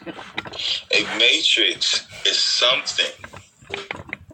A 0.90 1.04
matrix 1.18 2.04
is 2.26 2.36
something 2.36 3.12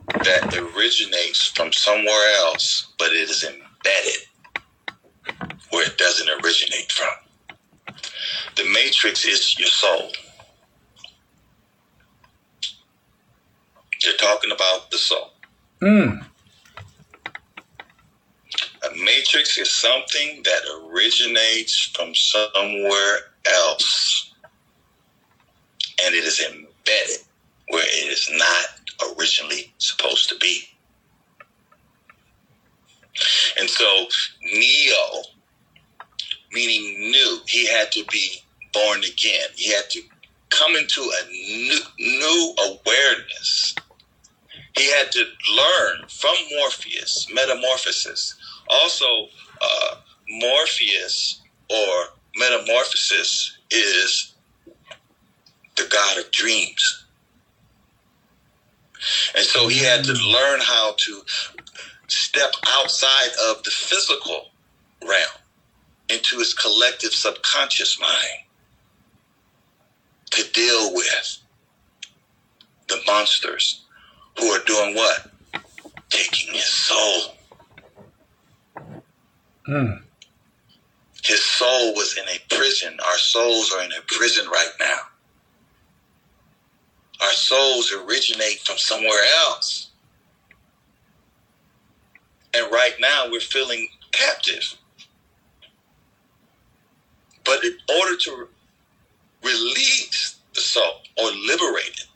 that 0.09 0.55
originates 0.57 1.49
from 1.49 1.71
somewhere 1.73 2.37
else, 2.39 2.93
but 2.99 3.09
it 3.09 3.29
is 3.29 3.45
embedded 3.45 4.27
where 5.71 5.87
it 5.87 5.99
doesn't 5.99 6.29
originate 6.43 6.91
from. 6.91 7.95
The 8.57 8.65
matrix 8.73 9.27
is 9.27 9.59
your 9.59 9.69
soul. 9.69 10.13
You're 14.03 14.17
talking 14.17 14.51
about 14.51 14.91
the 14.91 14.97
soul. 14.99 15.33
Mm. 15.83 16.25
A 18.83 18.97
matrix 18.97 19.59
is 19.59 19.71
something 19.71 20.43
that 20.45 20.63
originates 20.87 21.91
from 21.95 22.15
somewhere 22.15 23.19
else, 23.47 24.33
and 26.03 26.15
it 26.15 26.25
is 26.25 26.41
embedded 26.41 27.27
where 27.69 27.85
it 27.85 28.09
is 28.13 28.31
not 28.33 29.17
originally 29.19 29.73
supposed 29.79 30.29
to 30.31 30.37
be. 30.39 30.63
And 33.59 33.69
so, 33.69 34.07
Neo, 34.43 35.23
meaning 36.53 37.11
new, 37.11 37.41
he 37.47 37.67
had 37.69 37.93
to 37.93 38.05
be 38.11 38.43
born 38.73 39.01
again. 39.01 39.49
He 39.57 39.73
had 39.73 39.91
to 39.91 40.03
come 40.51 40.77
into 40.77 41.01
a 41.03 41.31
new, 41.31 41.81
new 41.99 42.55
awareness. 42.67 43.75
He 44.77 44.91
had 44.93 45.13
to 45.13 45.25
learn 45.57 46.09
from 46.09 46.35
Morpheus, 46.57 47.29
metamorphosis. 47.33 48.37
Also, 48.71 49.29
uh, 49.61 49.97
Morpheus 50.29 51.41
or 51.69 52.05
metamorphosis 52.37 53.59
is 53.71 54.35
the 55.77 55.87
god 55.91 56.19
of 56.19 56.31
dreams. 56.31 57.05
And 59.35 59.45
so 59.45 59.69
he 59.69 59.79
had 59.79 60.05
to 60.05 60.13
learn 60.13 60.61
how 60.61 60.95
to 60.97 61.23
step 62.09 62.51
outside 62.69 63.31
of 63.49 63.63
the 63.63 63.71
physical 63.71 64.51
realm 65.03 65.41
into 66.09 66.39
his 66.39 66.55
collective 66.55 67.13
subconscious 67.13 68.01
mind 68.01 68.45
to 70.31 70.45
deal 70.53 70.93
with 70.95 71.39
the 72.89 73.01
monsters 73.07 73.85
who 74.39 74.47
are 74.47 74.65
doing 74.65 74.95
what? 74.95 75.31
Taking 76.11 76.55
his 76.55 76.67
soul. 76.67 77.35
Mm. 79.69 80.03
His 81.25 81.45
soul 81.45 81.95
was 81.95 82.17
in 82.17 82.25
a 82.29 82.55
prison. 82.55 82.99
Our 83.07 83.19
souls 83.19 83.73
are 83.73 83.85
in 83.85 83.93
a 83.93 84.03
prison 84.07 84.47
right 84.49 84.73
now. 84.81 84.99
Our 87.23 87.33
souls 87.33 87.93
originate 87.93 88.61
from 88.61 88.79
somewhere 88.79 89.23
else. 89.47 89.91
And 92.55 92.71
right 92.73 92.95
now 93.01 93.27
we're 93.31 93.41
feeling 93.41 93.89
captive. 94.13 94.75
But 97.45 97.65
in 97.65 97.77
order 97.99 98.17
to 98.17 98.49
release 99.43 100.37
the 100.55 100.61
soul 100.61 101.03
or 101.19 101.31
liberate 101.47 101.89
it, 101.89 102.10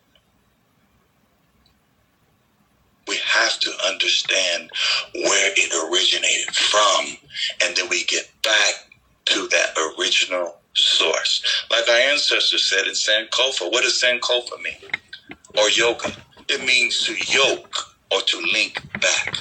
we 3.06 3.16
have 3.24 3.58
to 3.60 3.72
understand 3.86 4.70
where 5.14 5.52
it 5.56 5.92
originated 5.92 6.54
from, 6.54 7.16
and 7.62 7.76
then 7.76 7.88
we 7.88 8.04
get 8.04 8.30
back 8.42 8.90
to 9.26 9.48
that 9.48 9.76
original 9.98 10.56
source. 10.74 11.64
Like 11.70 11.88
our 11.88 11.96
ancestors 11.96 12.66
said 12.68 12.86
in 12.86 12.94
Sankofa, 12.94 13.70
what 13.70 13.82
does 13.82 14.02
Sankofa 14.02 14.62
mean? 14.62 14.90
Or 15.58 15.70
yoga? 15.70 16.12
It 16.48 16.64
means 16.64 17.04
to 17.04 17.14
yoke 17.32 17.76
or 18.10 18.20
to 18.20 18.40
link 18.52 18.82
back 19.00 19.34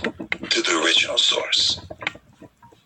to 0.49 0.61
the 0.61 0.81
original 0.83 1.17
source. 1.17 1.79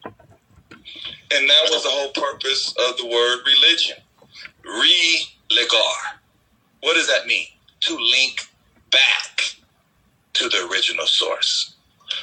And 0.04 1.50
that 1.50 1.70
was 1.70 1.84
the 1.84 1.90
whole 1.90 2.12
purpose 2.12 2.74
of 2.88 2.98
the 2.98 3.06
word 3.06 3.40
religion. 3.46 3.98
Re-legar. 4.64 6.20
What 6.82 6.96
does 6.96 7.08
that 7.08 7.26
mean? 7.26 7.48
To 7.82 7.96
link 7.96 8.48
back 8.92 9.56
to 10.38 10.50
the 10.50 10.68
original 10.72 11.06
source. 11.06 11.76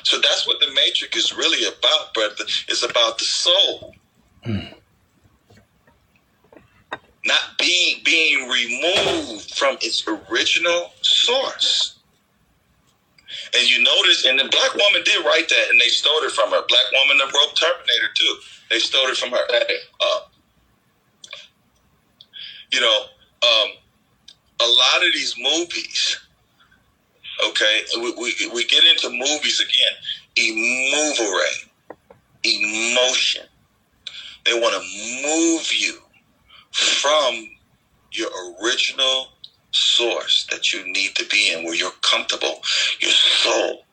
So 0.03 0.21
that's 0.21 0.47
what 0.47 0.61
the 0.61 0.73
matrix 0.75 1.17
is 1.17 1.37
really 1.37 1.67
about, 1.67 2.15
brother. 2.15 2.45
It's 2.69 2.83
about 2.83 3.19
the 3.19 3.25
soul. 3.25 3.95
Not 7.27 7.59
being 7.59 8.01
being 8.05 8.49
removed 8.49 9.55
from 9.55 9.77
its 9.81 10.07
original 10.07 10.93
source. 11.01 11.97
And 13.57 13.69
you 13.69 13.83
notice, 13.83 14.25
and 14.27 14.39
the 14.39 14.49
black 14.49 14.75
woman 14.75 15.03
did 15.05 15.25
write 15.25 15.49
that, 15.49 15.67
and 15.71 15.81
they 15.81 15.89
stole 15.89 16.23
it 16.23 16.33
from 16.33 16.51
her. 16.51 16.61
Black 16.69 16.93
woman 16.93 17.19
that 17.19 17.33
wrote 17.33 17.57
Terminator 17.57 18.13
too. 18.15 18.37
They 18.71 18.79
stole 18.79 19.07
it 19.07 19.17
from 19.17 19.31
her. 19.31 19.47
Uh, 20.01 20.21
you 22.73 22.81
know, 22.81 23.01
um, 23.43 23.69
a 24.61 24.67
lot 24.67 25.07
of 25.07 25.13
these 25.13 25.35
movies, 25.39 26.19
okay, 27.49 27.83
we, 27.97 28.13
we, 28.13 28.35
we 28.53 28.65
get 28.65 28.85
into 28.85 29.11
movies 29.11 29.61
again, 29.61 29.97
emotion. 32.45 33.47
They 34.45 34.59
want 34.59 34.75
to 34.75 34.83
move 35.23 35.73
you 35.73 35.99
from 36.73 37.49
your 38.13 38.31
original 38.63 39.29
source 39.71 40.47
that 40.51 40.73
you 40.73 40.87
need 40.93 41.15
to 41.17 41.25
be 41.27 41.53
in 41.53 41.65
where 41.65 41.75
you're 41.75 41.91
comfortable, 42.03 42.61
your 43.01 43.11
soul. 43.11 43.85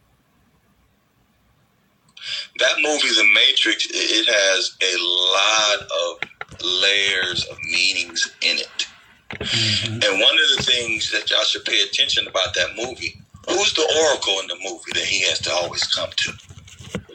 That 2.60 2.76
movie, 2.78 3.08
The 3.08 3.28
Matrix, 3.34 3.88
it 3.90 4.28
has 4.28 4.78
a 4.82 4.94
lot 5.34 5.82
of 5.82 6.64
layers 6.64 7.46
of 7.46 7.58
meanings 7.64 8.32
in 8.42 8.58
it. 8.60 8.88
Mm-hmm. 9.32 9.94
And 9.94 10.20
one 10.20 10.34
of 10.34 10.58
the 10.58 10.64
things 10.64 11.12
that 11.12 11.32
y'all 11.32 11.44
should 11.44 11.66
pay 11.66 11.82
attention 11.82 12.28
about 12.28 12.54
that 12.56 12.76
movie, 12.76 13.21
who's 13.48 13.74
the 13.74 14.06
oracle 14.06 14.40
in 14.42 14.48
the 14.48 14.58
movie 14.64 14.92
that 14.94 15.04
he 15.04 15.22
has 15.24 15.40
to 15.40 15.52
always 15.52 15.84
come 15.94 16.10
to? 16.16 16.34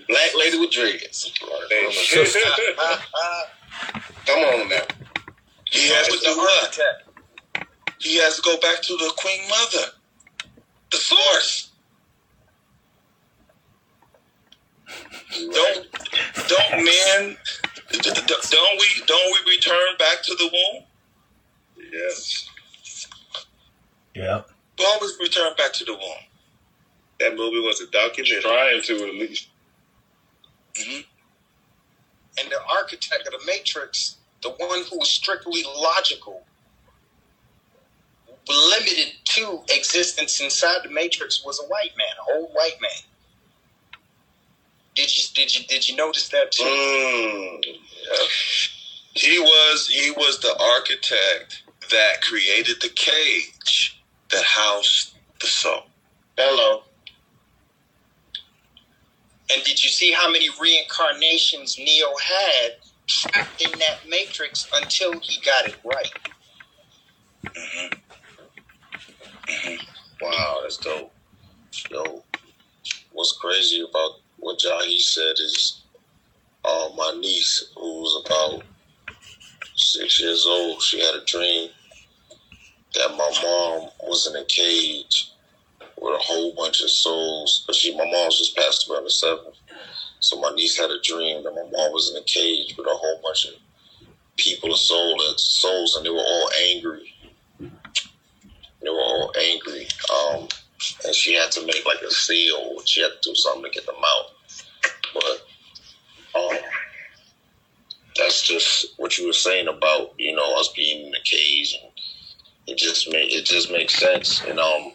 Black 0.08 0.30
lady 0.38 0.58
with 0.58 0.70
dreads. 0.70 1.32
come 4.26 4.38
on 4.38 4.68
now. 4.68 4.82
He 5.64 5.88
has 5.88 6.06
to 6.08 6.18
do 6.22 6.36
what? 6.36 6.78
He 7.98 8.16
has 8.18 8.36
to 8.36 8.42
go 8.42 8.56
back 8.60 8.82
to 8.82 8.96
the 8.96 9.12
Queen 9.16 9.48
Mother, 9.48 9.88
the 10.92 10.96
source. 10.96 11.70
Don't 15.38 15.86
don't 16.48 16.84
men 16.84 17.36
don't 18.50 18.80
we 18.80 18.86
don't 19.06 19.46
we 19.46 19.52
return 19.52 19.96
back 19.98 20.22
to 20.22 20.34
the 20.34 20.50
womb? 20.52 20.84
Yes. 21.92 22.48
Yeah. 24.14 24.42
We 24.78 24.84
always 24.84 25.16
return 25.20 25.52
back 25.56 25.72
to 25.74 25.84
the 25.84 25.92
womb. 25.92 26.24
That 27.20 27.36
movie 27.36 27.60
was 27.60 27.80
a 27.80 27.86
documentary. 27.86 28.42
Trying 28.42 28.82
to 28.82 28.94
at 29.08 29.14
least. 29.14 29.48
Mm-hmm. 30.74 31.00
And 32.38 32.50
the 32.50 32.58
architect 32.68 33.26
of 33.26 33.32
the 33.32 33.46
Matrix, 33.46 34.16
the 34.42 34.50
one 34.50 34.82
who 34.90 34.98
was 34.98 35.08
strictly 35.08 35.64
logical, 35.64 36.44
limited 38.48 39.14
to 39.24 39.62
existence 39.70 40.40
inside 40.40 40.80
the 40.84 40.90
Matrix, 40.90 41.42
was 41.44 41.58
a 41.60 41.66
white 41.68 41.92
man, 41.96 42.06
a 42.28 42.38
old 42.38 42.50
white 42.52 42.76
man. 42.80 42.90
Did 44.94 45.14
you 45.16 45.24
did 45.34 45.58
you 45.58 45.66
did 45.66 45.88
you 45.88 45.96
notice 45.96 46.28
that 46.30 46.52
too? 46.52 46.64
Mm, 46.64 47.64
yeah. 47.64 48.16
He 49.14 49.38
was 49.38 49.88
he 49.88 50.10
was 50.10 50.40
the 50.40 50.54
architect 50.76 51.62
that 51.90 52.22
created 52.22 52.80
the 52.82 52.88
cage 52.88 53.95
that 54.30 54.44
housed 54.44 55.14
the 55.40 55.46
soul. 55.46 55.82
Hello. 56.36 56.82
And 59.52 59.62
did 59.64 59.82
you 59.82 59.88
see 59.90 60.12
how 60.12 60.30
many 60.30 60.48
reincarnations 60.60 61.78
Neo 61.78 62.08
had 62.22 62.72
trapped 63.06 63.62
in 63.62 63.78
that 63.78 64.08
matrix 64.08 64.68
until 64.74 65.20
he 65.20 65.40
got 65.42 65.66
it 65.66 65.76
right? 65.84 66.12
Mm-hmm. 67.44 67.94
Mm-hmm. 69.48 70.24
Wow, 70.24 70.58
that's 70.62 70.78
dope. 70.78 71.12
Yo, 71.90 72.24
what's 73.12 73.38
crazy 73.40 73.86
about 73.88 74.20
what 74.38 74.58
Jahi 74.58 74.98
said 74.98 75.34
is 75.38 75.82
uh, 76.64 76.88
my 76.96 77.16
niece, 77.20 77.70
who 77.76 78.00
was 78.00 78.24
about 78.26 78.64
six 79.76 80.20
years 80.20 80.44
old, 80.46 80.82
she 80.82 81.00
had 81.00 81.14
a 81.14 81.24
dream 81.24 81.70
that 82.96 83.10
my 83.16 83.30
mom 83.42 83.90
was 84.08 84.26
in 84.26 84.36
a 84.36 84.44
cage 84.44 85.32
with 85.98 86.14
a 86.14 86.22
whole 86.22 86.54
bunch 86.54 86.82
of 86.82 86.90
souls. 86.90 87.64
But 87.66 87.76
she, 87.76 87.96
my 87.96 88.04
mom 88.04 88.30
just 88.30 88.56
passed 88.56 88.88
away 88.88 88.98
on 88.98 89.04
the 89.04 89.10
seventh. 89.10 89.56
So 90.20 90.40
my 90.40 90.50
niece 90.50 90.78
had 90.78 90.90
a 90.90 91.00
dream 91.02 91.44
that 91.44 91.54
my 91.54 91.62
mom 91.62 91.92
was 91.92 92.10
in 92.10 92.16
a 92.16 92.24
cage 92.24 92.74
with 92.76 92.86
a 92.86 92.90
whole 92.94 93.20
bunch 93.22 93.46
of 93.46 93.54
people 94.36 94.70
and 94.70 94.78
souls, 94.78 95.96
and 95.96 96.04
they 96.04 96.10
were 96.10 96.18
all 96.18 96.50
angry. 96.70 97.12
They 98.82 98.90
were 98.90 99.00
all 99.00 99.32
angry. 99.38 99.88
Um, 100.14 100.48
and 101.04 101.14
she 101.14 101.34
had 101.34 101.50
to 101.52 101.66
make 101.66 101.84
like 101.86 102.02
a 102.02 102.10
seal. 102.10 102.76
She 102.84 103.02
had 103.02 103.10
to 103.10 103.30
do 103.30 103.34
something 103.34 103.64
to 103.64 103.70
get 103.70 103.86
them 103.86 103.96
out. 104.04 104.26
But 105.14 106.40
um, 106.40 106.58
that's 108.16 108.42
just 108.42 108.94
what 108.98 109.18
you 109.18 109.26
were 109.26 109.32
saying 109.32 109.68
about 109.68 110.14
you 110.18 110.34
know 110.34 110.58
us 110.58 110.72
being 110.76 111.06
in 111.06 111.10
the 111.10 111.18
cage, 111.24 111.78
and 111.82 111.92
it 112.66 112.78
just 112.78 113.10
make 113.12 113.32
it 113.32 113.44
just 113.46 113.70
makes 113.72 113.98
sense. 113.98 114.42
And 114.48 114.58
um, 114.58 114.92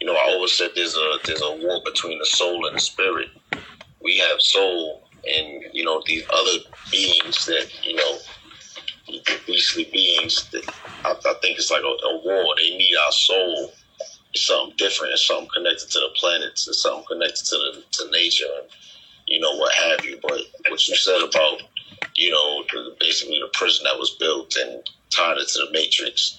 you 0.00 0.06
know, 0.06 0.14
I 0.14 0.32
always 0.32 0.52
said 0.52 0.70
there's 0.74 0.96
a 0.96 1.18
there's 1.26 1.42
a 1.42 1.56
war 1.56 1.80
between 1.84 2.18
the 2.18 2.26
soul 2.26 2.66
and 2.66 2.76
the 2.76 2.80
spirit. 2.80 3.28
We 4.02 4.18
have 4.18 4.40
soul, 4.40 5.08
and 5.24 5.64
you 5.72 5.84
know 5.84 6.02
these 6.06 6.24
other 6.32 6.64
beings 6.92 7.46
that 7.46 7.68
you 7.84 7.96
know 7.96 8.18
beastly 9.46 9.88
beings 9.92 10.48
that 10.52 10.64
I, 11.04 11.12
I 11.12 11.34
think 11.42 11.58
it's 11.58 11.70
like 11.70 11.82
a, 11.82 11.86
a 11.86 12.22
war. 12.24 12.54
They 12.58 12.76
need 12.76 12.96
our 12.96 13.12
soul 13.12 13.72
it's 14.34 14.46
something 14.46 14.76
different. 14.76 15.12
It's 15.14 15.26
something 15.26 15.48
connected 15.54 15.90
to 15.90 16.00
the 16.00 16.10
planets. 16.16 16.68
It's 16.68 16.82
something 16.82 17.04
connected 17.08 17.44
to 17.46 17.56
the 17.56 17.82
to 17.92 18.10
nature, 18.10 18.46
and 18.60 18.68
you 19.26 19.40
know 19.40 19.56
what 19.56 19.74
have 19.74 20.04
you. 20.04 20.18
But 20.22 20.40
what 20.68 20.88
you 20.88 20.96
said 20.96 21.22
about 21.22 21.62
you 22.16 22.30
know 22.30 22.64
basically 23.00 23.40
the 23.40 23.50
prison 23.54 23.84
that 23.84 23.98
was 23.98 24.16
built 24.20 24.56
and 24.56 24.82
tied 25.14 25.38
it 25.38 25.48
to 25.48 25.66
the 25.66 25.72
matrix, 25.72 26.38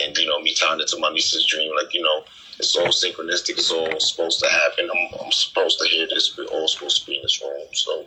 and 0.00 0.16
you 0.16 0.26
know 0.26 0.40
me 0.40 0.54
tying 0.54 0.80
it 0.80 0.88
to 0.88 0.98
my 0.98 1.10
niece's 1.10 1.46
dream, 1.46 1.72
like 1.76 1.92
you 1.94 2.02
know 2.02 2.24
it's 2.58 2.76
all 2.76 2.88
synchronistic. 2.88 3.50
It's 3.50 3.70
all 3.70 4.00
supposed 4.00 4.40
to 4.40 4.48
happen. 4.48 4.88
I'm, 4.90 5.20
I'm 5.24 5.32
supposed 5.32 5.78
to 5.80 5.88
hear 5.88 6.06
this. 6.08 6.36
We're 6.36 6.46
all 6.46 6.68
supposed 6.68 7.02
to 7.02 7.06
be 7.06 7.16
in 7.16 7.22
this 7.22 7.40
room. 7.42 7.68
So 7.72 8.06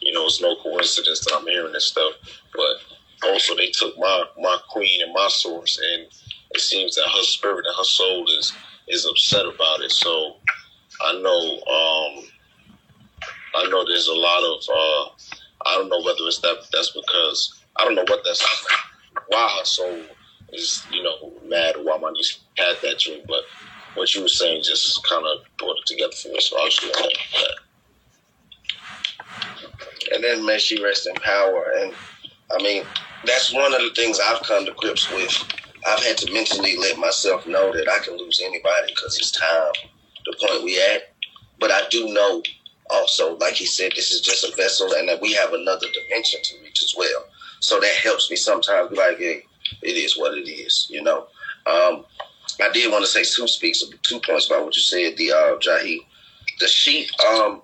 you 0.00 0.12
know 0.12 0.24
it's 0.26 0.40
no 0.40 0.56
coincidence 0.62 1.20
that 1.24 1.36
I'm 1.36 1.46
hearing 1.46 1.72
this 1.72 1.86
stuff. 1.86 2.14
But 2.54 3.30
also 3.30 3.54
they 3.56 3.70
took 3.70 3.98
my 3.98 4.24
my 4.40 4.56
queen 4.70 5.02
and 5.02 5.12
my 5.12 5.28
source 5.28 5.78
and 5.92 6.06
it 6.52 6.60
seems 6.60 6.94
that 6.96 7.08
her 7.08 7.22
spirit 7.22 7.64
and 7.66 7.76
her 7.76 7.84
soul 7.84 8.26
is 8.38 8.52
is 8.88 9.06
upset 9.06 9.46
about 9.46 9.80
it. 9.80 9.90
So 9.90 10.36
I 11.04 11.12
know 11.20 11.52
um, 11.56 12.24
I 13.54 13.68
know 13.68 13.84
there's 13.86 14.08
a 14.08 14.14
lot 14.14 14.42
of 14.42 14.62
uh, 14.68 15.70
I 15.70 15.74
don't 15.74 15.88
know 15.88 16.02
whether 16.02 16.20
it's 16.26 16.40
that 16.40 16.56
that's 16.72 16.90
because 16.92 17.64
I 17.76 17.84
don't 17.84 17.94
know 17.94 18.04
what 18.08 18.22
that's 18.24 18.44
why 19.28 19.56
her 19.58 19.64
soul 19.64 20.02
is 20.52 20.86
you 20.90 21.02
know 21.02 21.32
mad 21.46 21.76
why 21.82 21.98
my 21.98 22.10
niece 22.10 22.38
had 22.56 22.76
that 22.82 22.98
dream, 22.98 23.22
but 23.26 23.42
what 23.94 24.14
you 24.14 24.22
were 24.22 24.28
saying 24.28 24.62
just 24.64 25.06
kind 25.08 25.24
of 25.26 25.38
brought 25.58 25.76
it 25.78 25.86
together 25.86 26.12
for 26.12 26.28
me. 26.28 26.40
So 26.40 26.58
I 26.58 26.68
just 26.68 26.82
that. 26.92 27.54
And 30.14 30.24
then 30.24 30.44
may 30.44 30.58
she 30.58 30.82
rest 30.82 31.06
in 31.06 31.14
power. 31.14 31.72
And 31.80 31.94
I 32.50 32.62
mean, 32.62 32.84
that's 33.24 33.52
one 33.52 33.74
of 33.74 33.80
the 33.80 33.92
things 33.94 34.18
I've 34.20 34.42
come 34.42 34.64
to 34.66 34.72
grips 34.72 35.10
with 35.10 35.32
I've 35.86 36.02
had 36.04 36.16
to 36.18 36.32
mentally 36.32 36.76
let 36.76 36.98
myself 36.98 37.46
know 37.46 37.72
that 37.72 37.88
I 37.88 38.04
can 38.04 38.16
lose 38.16 38.40
anybody 38.42 38.92
because 38.94 39.18
it's 39.18 39.32
time, 39.32 39.72
the 40.24 40.36
point 40.40 40.64
we 40.64 40.80
at. 40.80 41.14
But 41.58 41.70
I 41.70 41.82
do 41.90 42.12
know 42.12 42.42
also, 42.90 43.36
like 43.38 43.54
he 43.54 43.66
said, 43.66 43.92
this 43.96 44.12
is 44.12 44.20
just 44.20 44.44
a 44.44 44.54
vessel 44.56 44.92
and 44.94 45.08
that 45.08 45.20
we 45.20 45.32
have 45.32 45.52
another 45.52 45.86
dimension 45.92 46.40
to 46.44 46.62
reach 46.62 46.82
as 46.82 46.94
well. 46.96 47.26
So 47.60 47.80
that 47.80 47.94
helps 48.02 48.30
me 48.30 48.36
sometimes 48.36 48.90
be 48.90 48.96
like, 48.96 49.18
hey, 49.18 49.42
it 49.82 49.96
is 49.96 50.16
what 50.16 50.36
it 50.36 50.48
is, 50.50 50.86
you 50.90 51.02
know. 51.02 51.26
Um, 51.66 52.04
I 52.60 52.70
did 52.72 52.90
want 52.90 53.04
to 53.04 53.10
say 53.10 53.22
two 53.22 53.48
speaks 53.48 53.82
two 54.02 54.20
points 54.20 54.46
about 54.46 54.64
what 54.64 54.76
you 54.76 54.82
said, 54.82 55.16
the 55.16 55.32
uh, 55.32 55.58
Jahi. 55.58 55.98
The 56.60 56.68
sheep, 56.68 57.08
um, 57.30 57.62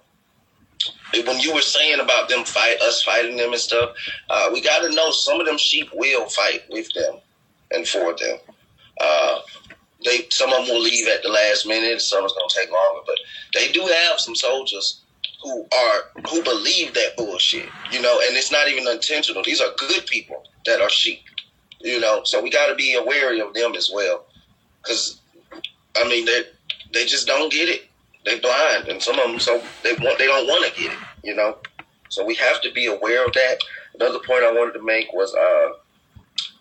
when 1.12 1.38
you 1.40 1.54
were 1.54 1.60
saying 1.60 2.00
about 2.00 2.28
them 2.28 2.44
fight 2.44 2.80
us 2.80 3.02
fighting 3.02 3.36
them 3.36 3.52
and 3.52 3.60
stuff, 3.60 3.90
uh, 4.30 4.50
we 4.52 4.60
got 4.60 4.80
to 4.80 4.94
know 4.94 5.10
some 5.10 5.40
of 5.40 5.46
them 5.46 5.58
sheep 5.58 5.88
will 5.94 6.26
fight 6.26 6.62
with 6.70 6.92
them 6.94 7.16
and 7.70 7.86
for 7.86 8.14
them. 8.16 8.38
Uh, 9.00 9.40
they 10.04 10.26
some 10.30 10.52
of 10.52 10.66
them 10.66 10.74
will 10.74 10.82
leave 10.82 11.08
at 11.08 11.22
the 11.22 11.28
last 11.28 11.66
minute. 11.66 12.00
Some 12.00 12.24
is 12.24 12.32
gonna 12.32 12.46
take 12.48 12.72
longer, 12.72 13.02
but 13.06 13.18
they 13.54 13.70
do 13.72 13.80
have 13.82 14.20
some 14.20 14.34
soldiers 14.34 15.02
who 15.42 15.62
are 15.62 16.22
who 16.30 16.42
believe 16.42 16.94
that 16.94 17.16
bullshit. 17.16 17.68
You 17.90 18.00
know, 18.00 18.20
and 18.26 18.36
it's 18.36 18.52
not 18.52 18.68
even 18.68 18.86
intentional. 18.88 19.42
These 19.42 19.60
are 19.60 19.70
good 19.76 20.06
people 20.06 20.44
that 20.66 20.80
are 20.80 20.90
sheep. 20.90 21.20
You 21.80 22.00
know, 22.00 22.22
so 22.24 22.42
we 22.42 22.50
got 22.50 22.66
to 22.68 22.74
be 22.74 22.94
aware 22.94 23.32
of 23.46 23.54
them 23.54 23.74
as 23.74 23.90
well, 23.92 24.26
because 24.82 25.20
I 25.96 26.08
mean 26.08 26.24
they 26.24 26.42
they 26.92 27.04
just 27.04 27.26
don't 27.26 27.52
get 27.52 27.68
it. 27.68 27.88
They 28.24 28.38
blind, 28.40 28.88
and 28.88 29.02
some 29.02 29.18
of 29.18 29.30
them 29.30 29.38
so 29.38 29.62
they 29.82 29.92
want 29.92 30.18
they 30.18 30.26
don't 30.26 30.46
want 30.46 30.72
to 30.72 30.80
get 30.80 30.92
it. 30.92 30.98
You 31.22 31.34
know, 31.34 31.58
so 32.08 32.24
we 32.24 32.34
have 32.34 32.60
to 32.62 32.72
be 32.72 32.86
aware 32.86 33.26
of 33.26 33.32
that. 33.34 33.58
Another 33.94 34.18
point 34.18 34.44
I 34.44 34.52
wanted 34.52 34.72
to 34.74 34.84
make 34.84 35.12
was 35.12 35.34
uh, 35.34 35.72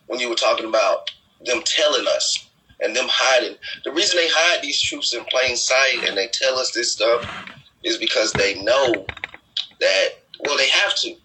when 0.08 0.20
you 0.20 0.30
were 0.30 0.36
talking 0.36 0.68
about 0.68 1.10
them 1.46 1.62
telling 1.64 2.06
us 2.08 2.50
and 2.82 2.96
them 2.96 3.08
hiding. 3.10 3.58
The 3.84 3.92
reason 3.92 4.18
they 4.18 4.28
hide 4.30 4.62
these 4.62 4.82
truths 4.82 5.14
in 5.14 5.24
plain 5.26 5.56
sight 5.56 6.04
and 6.08 6.18
they 6.18 6.28
tell 6.28 6.58
us 6.58 6.72
this 6.72 6.92
stuff 6.92 7.26
is 7.84 7.98
because 7.98 8.34
they 8.34 8.62
know 8.64 9.06
that 9.80 10.10
well 10.46 10.58
they 10.58 10.70
have 10.70 10.96
to, 10.96 11.16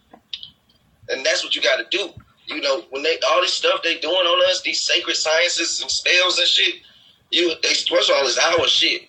and 1.08 1.24
that's 1.24 1.44
what 1.44 1.54
you 1.54 1.62
got 1.62 1.76
to 1.76 1.96
do. 1.96 2.10
You 2.54 2.60
know 2.60 2.84
when 2.90 3.02
they 3.02 3.18
all 3.28 3.40
this 3.40 3.54
stuff 3.54 3.82
they 3.82 3.98
doing 3.98 4.14
on 4.14 4.50
us, 4.50 4.62
these 4.62 4.82
sacred 4.82 5.16
sciences 5.16 5.80
and 5.80 5.90
spells 5.90 6.38
and 6.38 6.46
shit. 6.46 6.76
You 7.30 7.54
they 7.62 7.74
first 7.74 8.10
of 8.10 8.16
all 8.16 8.26
is 8.26 8.38
our 8.38 8.66
shit, 8.68 9.02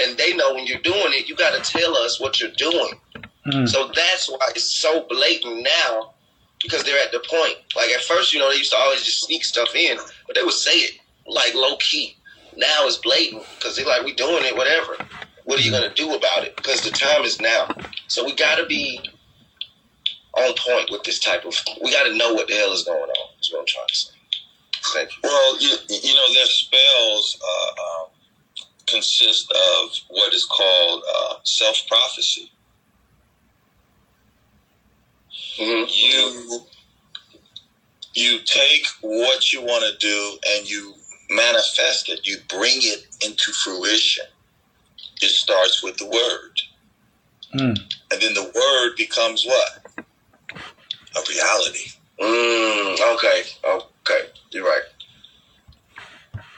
and 0.00 0.16
they 0.16 0.34
know 0.34 0.54
when 0.54 0.66
you're 0.66 0.80
doing 0.80 1.12
it, 1.12 1.28
you 1.28 1.34
got 1.34 1.62
to 1.62 1.72
tell 1.72 1.96
us 1.96 2.20
what 2.20 2.40
you're 2.40 2.50
doing. 2.52 2.92
Mm. 3.46 3.68
So 3.68 3.90
that's 3.94 4.30
why 4.30 4.50
it's 4.54 4.72
so 4.72 5.06
blatant 5.08 5.62
now 5.62 6.14
because 6.62 6.84
they're 6.84 7.02
at 7.02 7.12
the 7.12 7.20
point. 7.28 7.56
Like 7.74 7.90
at 7.90 8.02
first, 8.02 8.32
you 8.32 8.38
know, 8.38 8.50
they 8.50 8.56
used 8.56 8.72
to 8.72 8.78
always 8.78 9.02
just 9.02 9.24
sneak 9.24 9.44
stuff 9.44 9.74
in, 9.74 9.98
but 10.26 10.36
they 10.36 10.42
would 10.42 10.52
say 10.52 10.72
it. 10.72 11.00
like 11.26 11.54
low 11.54 11.76
key. 11.76 12.16
Now 12.56 12.86
it's 12.86 12.98
blatant 12.98 13.44
because 13.58 13.76
they're 13.76 13.86
like, 13.86 14.04
we 14.04 14.12
doing 14.12 14.44
it, 14.44 14.56
whatever. 14.56 14.96
What 15.44 15.58
are 15.58 15.62
you 15.62 15.70
gonna 15.70 15.94
do 15.94 16.14
about 16.14 16.44
it? 16.44 16.56
Because 16.56 16.82
the 16.82 16.90
time 16.90 17.22
is 17.24 17.40
now. 17.40 17.68
So 18.08 18.24
we 18.24 18.34
gotta 18.34 18.66
be 18.66 19.00
on 20.34 20.54
point 20.56 20.90
with 20.90 21.02
this 21.04 21.18
type 21.18 21.44
of. 21.44 21.54
We 21.82 21.90
gotta 21.92 22.16
know 22.16 22.34
what 22.34 22.48
the 22.48 22.54
hell 22.54 22.72
is 22.72 22.84
going 22.84 23.00
on. 23.00 23.28
Is 23.40 23.50
what 23.52 23.60
I'm 23.60 23.66
trying 23.66 23.86
to 23.88 23.94
say. 23.96 24.12
Thank 24.94 25.10
you. 25.10 25.18
Well, 25.24 25.60
you, 25.60 25.76
you 25.88 26.14
know, 26.14 26.34
their 26.34 26.46
spells 26.46 27.38
uh, 27.42 28.02
um, 28.02 28.06
consist 28.86 29.50
of 29.50 29.90
what 30.08 30.32
is 30.34 30.46
called 30.46 31.02
uh, 31.16 31.34
self 31.44 31.76
prophecy. 31.88 32.50
You 35.88 36.60
you 38.14 38.38
take 38.44 38.86
what 39.02 39.52
you 39.52 39.62
want 39.62 39.84
to 39.84 39.98
do 39.98 40.38
and 40.56 40.68
you 40.68 40.94
manifest 41.30 42.08
it. 42.08 42.26
You 42.26 42.38
bring 42.48 42.78
it 42.78 43.06
into 43.24 43.52
fruition. 43.52 44.24
It 45.22 45.30
starts 45.30 45.82
with 45.82 45.96
the 45.98 46.06
word, 46.06 46.60
Mm. 47.54 47.78
and 48.10 48.22
then 48.22 48.34
the 48.34 48.50
word 48.54 48.96
becomes 48.96 49.44
what 49.44 49.79
a 51.16 51.20
reality. 51.28 51.90
Mm, 52.20 53.14
okay, 53.14 53.42
okay, 53.64 54.28
you're 54.50 54.64
right. 54.64 54.82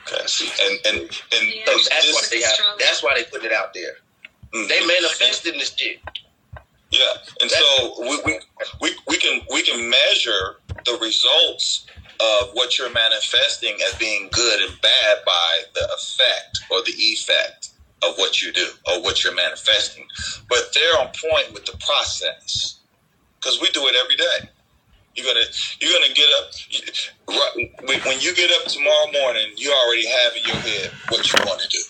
Okay, 0.07 0.27
see, 0.27 0.51
and 0.61 0.87
and 0.87 1.01
and 1.03 1.53
So 1.67 1.73
that's 1.91 2.13
why 2.13 2.23
they 2.31 2.43
have. 2.43 2.79
That's 2.79 3.03
why 3.03 3.15
they 3.17 3.25
put 3.25 3.45
it 3.45 3.53
out 3.53 3.73
there. 3.73 3.95
They 4.53 4.87
manifesting 4.87 5.55
this 5.55 5.75
shit. 5.77 6.01
Yeah, 6.91 7.01
and 7.41 7.51
so 7.51 7.95
we, 8.01 8.21
we 8.27 8.41
we 8.81 8.97
we 9.09 9.17
can 9.17 9.41
we 9.51 9.63
can 9.63 9.89
measure 9.89 10.57
the 10.85 10.99
results 11.01 11.87
of 12.21 12.51
what 12.53 12.79
you're 12.79 12.93
manifesting 12.93 13.77
as 13.89 13.95
being 13.99 14.29
good 14.31 14.61
and 14.61 14.81
bad 14.81 15.25
by 15.25 15.61
the 15.75 15.89
effect 15.95 16.61
or 16.71 16.83
the 16.83 16.93
effect 16.93 17.71
of 18.07 18.17
what 18.17 18.43
you 18.43 18.53
do 18.53 18.67
or 18.89 19.03
what 19.03 19.25
you're 19.25 19.35
manifesting. 19.35 20.07
But 20.49 20.75
they're 20.75 21.01
on 21.01 21.07
point 21.07 21.55
with 21.55 21.65
the 21.65 21.77
process 21.79 22.82
because 23.43 23.61
we 23.61 23.69
do 23.71 23.87
it 23.89 23.97
every 24.03 24.17
day. 24.17 24.51
You're 25.15 25.27
gonna 25.27 25.45
you're 25.81 25.93
gonna 25.93 26.15
get 26.15 26.29
up 26.39 26.51
right, 27.29 28.07
when- 28.07 28.21
you 28.21 28.35
get 28.35 28.51
up 28.53 28.67
tomorrow 28.67 29.11
morning. 29.13 29.53
You 29.57 29.73
already 29.73 30.07
have 30.07 30.37
in 30.37 30.45
your 30.45 30.57
head 30.57 30.91
what 31.09 31.27
you 31.27 31.39
want 31.45 31.61
to 31.61 31.69
do. 31.69 31.83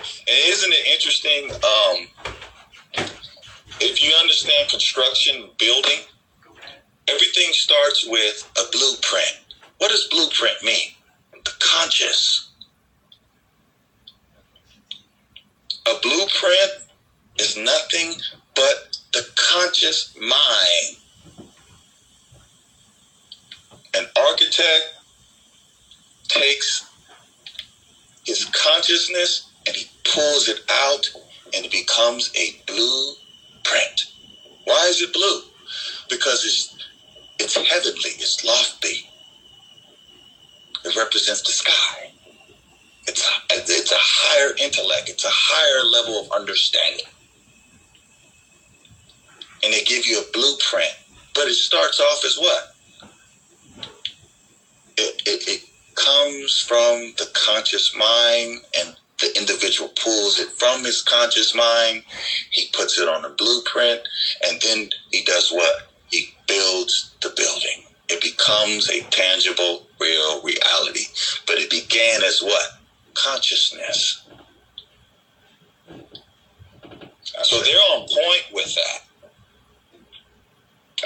And 0.00 0.38
isn't 0.46 0.72
it 0.72 0.86
interesting? 0.86 1.50
Um, 1.52 2.08
if 3.80 4.02
you 4.02 4.12
understand 4.20 4.70
construction, 4.70 5.50
building, 5.58 6.00
everything 7.08 7.52
starts 7.52 8.06
with 8.06 8.50
a 8.58 8.62
blueprint. 8.72 9.38
What 9.78 9.90
does 9.90 10.08
blueprint 10.10 10.62
mean? 10.62 10.92
The 11.44 11.52
conscious. 11.60 12.48
A 15.86 15.98
blueprint 16.00 16.81
is 17.42 17.56
nothing 17.56 18.14
but 18.54 18.96
the 19.12 19.26
conscious 19.36 20.14
mind. 20.20 20.96
An 23.94 24.06
architect 24.16 24.94
takes 26.28 26.88
his 28.24 28.44
consciousness 28.52 29.48
and 29.66 29.76
he 29.76 29.90
pulls 30.04 30.48
it 30.48 30.60
out 30.70 31.10
and 31.54 31.64
it 31.66 31.72
becomes 31.72 32.30
a 32.36 32.62
blueprint. 32.66 34.12
Why 34.64 34.86
is 34.88 35.02
it 35.02 35.12
blue? 35.12 35.40
Because 36.08 36.44
it's 36.44 36.76
it's 37.38 37.56
heavenly, 37.56 38.10
it's 38.18 38.44
lofty. 38.44 39.10
It 40.84 40.96
represents 40.96 41.42
the 41.42 41.52
sky. 41.52 42.12
It's 43.08 43.28
it's 43.50 43.92
a 43.92 43.98
higher 43.98 44.54
intellect, 44.62 45.08
it's 45.08 45.24
a 45.24 45.30
higher 45.30 45.84
level 45.90 46.20
of 46.24 46.40
understanding. 46.40 47.06
And 49.62 49.72
they 49.72 49.82
give 49.84 50.06
you 50.06 50.20
a 50.20 50.32
blueprint. 50.32 50.94
But 51.34 51.48
it 51.48 51.54
starts 51.54 52.00
off 52.00 52.24
as 52.24 52.36
what? 52.36 52.74
It, 54.96 55.22
it, 55.26 55.48
it 55.48 55.62
comes 55.94 56.60
from 56.60 57.14
the 57.18 57.28
conscious 57.34 57.94
mind 57.96 58.60
and 58.78 58.96
the 59.20 59.38
individual 59.38 59.90
pulls 60.02 60.40
it 60.40 60.48
from 60.52 60.84
his 60.84 61.02
conscious 61.02 61.54
mind. 61.54 62.02
He 62.50 62.68
puts 62.72 62.98
it 62.98 63.08
on 63.08 63.24
a 63.24 63.30
blueprint 63.30 64.00
and 64.46 64.60
then 64.60 64.90
he 65.10 65.24
does 65.24 65.50
what? 65.50 65.88
He 66.10 66.34
builds 66.46 67.14
the 67.22 67.30
building. 67.36 67.84
It 68.08 68.20
becomes 68.20 68.90
a 68.90 69.00
tangible 69.10 69.86
real 70.00 70.42
reality. 70.42 71.04
But 71.46 71.58
it 71.58 71.70
began 71.70 72.22
as 72.22 72.40
what? 72.42 72.64
Consciousness. 73.14 74.24
So 77.44 77.60
they're 77.62 77.76
on 77.94 78.00
point 78.00 78.44
with 78.52 78.74
that 78.74 79.11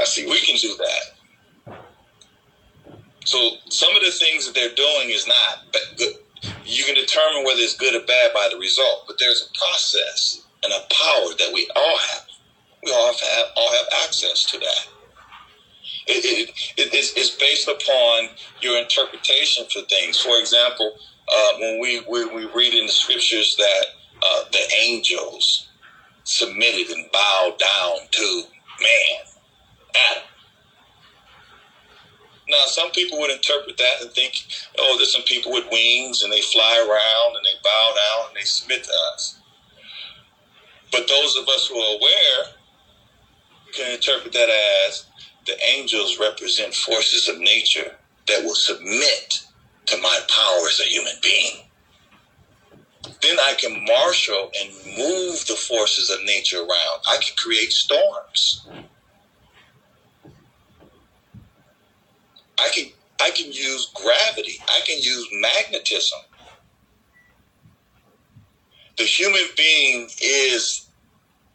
i 0.00 0.05
see 0.05 0.26
we 0.26 0.41
can 0.41 0.57
do 0.57 0.75
that 0.78 1.16
so 3.26 3.57
some 3.68 3.94
of 3.97 4.05
the 4.05 4.12
things 4.12 4.47
that 4.47 4.55
they're 4.55 4.75
doing 4.75 5.10
is 5.10 5.26
not 5.26 5.65
good. 5.99 6.15
You 6.65 6.84
can 6.84 6.94
determine 6.94 7.44
whether 7.44 7.58
it's 7.60 7.76
good 7.76 8.00
or 8.00 8.07
bad 8.07 8.33
by 8.33 8.49
the 8.52 8.57
result, 8.57 9.05
but 9.08 9.18
there's 9.18 9.50
a 9.50 9.58
process 9.58 10.44
and 10.62 10.73
a 10.73 10.78
power 10.78 11.34
that 11.36 11.50
we 11.52 11.68
all 11.75 11.99
have. 11.99 12.26
We 12.84 12.92
all 12.92 13.12
have 13.12 13.47
all 13.57 13.73
have 13.73 13.86
access 14.05 14.44
to 14.52 14.58
that. 14.60 14.89
It, 16.07 16.25
it, 16.25 16.50
it, 16.76 16.94
it's, 16.94 17.15
it's 17.16 17.34
based 17.34 17.66
upon 17.66 18.28
your 18.60 18.78
interpretation 18.78 19.66
for 19.73 19.83
things. 19.83 20.20
For 20.20 20.39
example, 20.39 20.92
uh, 21.28 21.58
when 21.58 21.81
we, 21.81 22.00
we, 22.08 22.26
we 22.26 22.44
read 22.55 22.75
in 22.75 22.86
the 22.86 22.92
scriptures 22.92 23.57
that 23.58 23.86
uh, 24.23 24.44
the 24.52 24.73
angels 24.83 25.68
submitted 26.23 26.94
and 26.97 27.10
bowed 27.10 27.58
down 27.58 27.97
to 28.12 28.42
man, 28.81 29.35
Now, 32.49 32.65
some 32.66 32.91
people 32.92 33.18
would 33.18 33.31
interpret 33.31 33.76
that 33.76 34.02
and 34.02 34.10
think, 34.12 34.47
oh, 34.78 34.94
there's 34.97 35.12
some 35.12 35.23
people 35.23 35.52
with 35.52 35.66
wings 35.70 36.23
and 36.23 36.33
they 36.33 36.41
fly 36.41 36.78
around 36.78 37.36
and 37.36 37.44
they 37.44 37.58
bow 37.62 37.94
down 37.94 38.28
and 38.28 38.36
they 38.36 38.44
submit 38.44 38.84
to 38.84 38.92
us. 39.15 39.39
But 40.92 41.08
those 41.08 41.36
of 41.36 41.49
us 41.49 41.66
who 41.66 41.76
are 41.78 41.97
aware 41.97 42.55
can 43.75 43.92
interpret 43.92 44.33
that 44.33 44.49
as 44.89 45.07
the 45.47 45.57
angels 45.76 46.18
represent 46.20 46.75
forces 46.75 47.28
of 47.28 47.39
nature 47.39 47.97
that 48.28 48.44
will 48.44 48.55
submit 48.55 49.41
to 49.86 49.99
my 49.99 50.20
power 50.28 50.68
as 50.68 50.81
a 50.81 50.89
human 50.89 51.15
being. 51.23 51.62
Then 53.23 53.39
I 53.41 53.55
can 53.58 53.84
marshal 53.84 54.50
and 54.60 54.70
move 54.97 55.47
the 55.47 55.55
forces 55.55 56.10
of 56.10 56.25
nature 56.25 56.58
around. 56.58 57.00
I 57.08 57.16
can 57.16 57.36
create 57.36 57.73
storms. 57.73 58.66
I 62.59 62.70
can 62.75 62.86
I 63.20 63.31
can 63.31 63.47
use 63.47 63.91
gravity. 63.94 64.59
I 64.68 64.81
can 64.86 64.99
use 64.99 65.28
magnetism. 65.33 66.20
The 68.99 69.05
human 69.05 69.43
being 69.57 70.09
is 70.23 70.86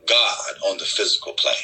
God 0.08 0.54
on 0.68 0.78
the 0.78 0.86
physical 0.86 1.34
plane. 1.34 1.56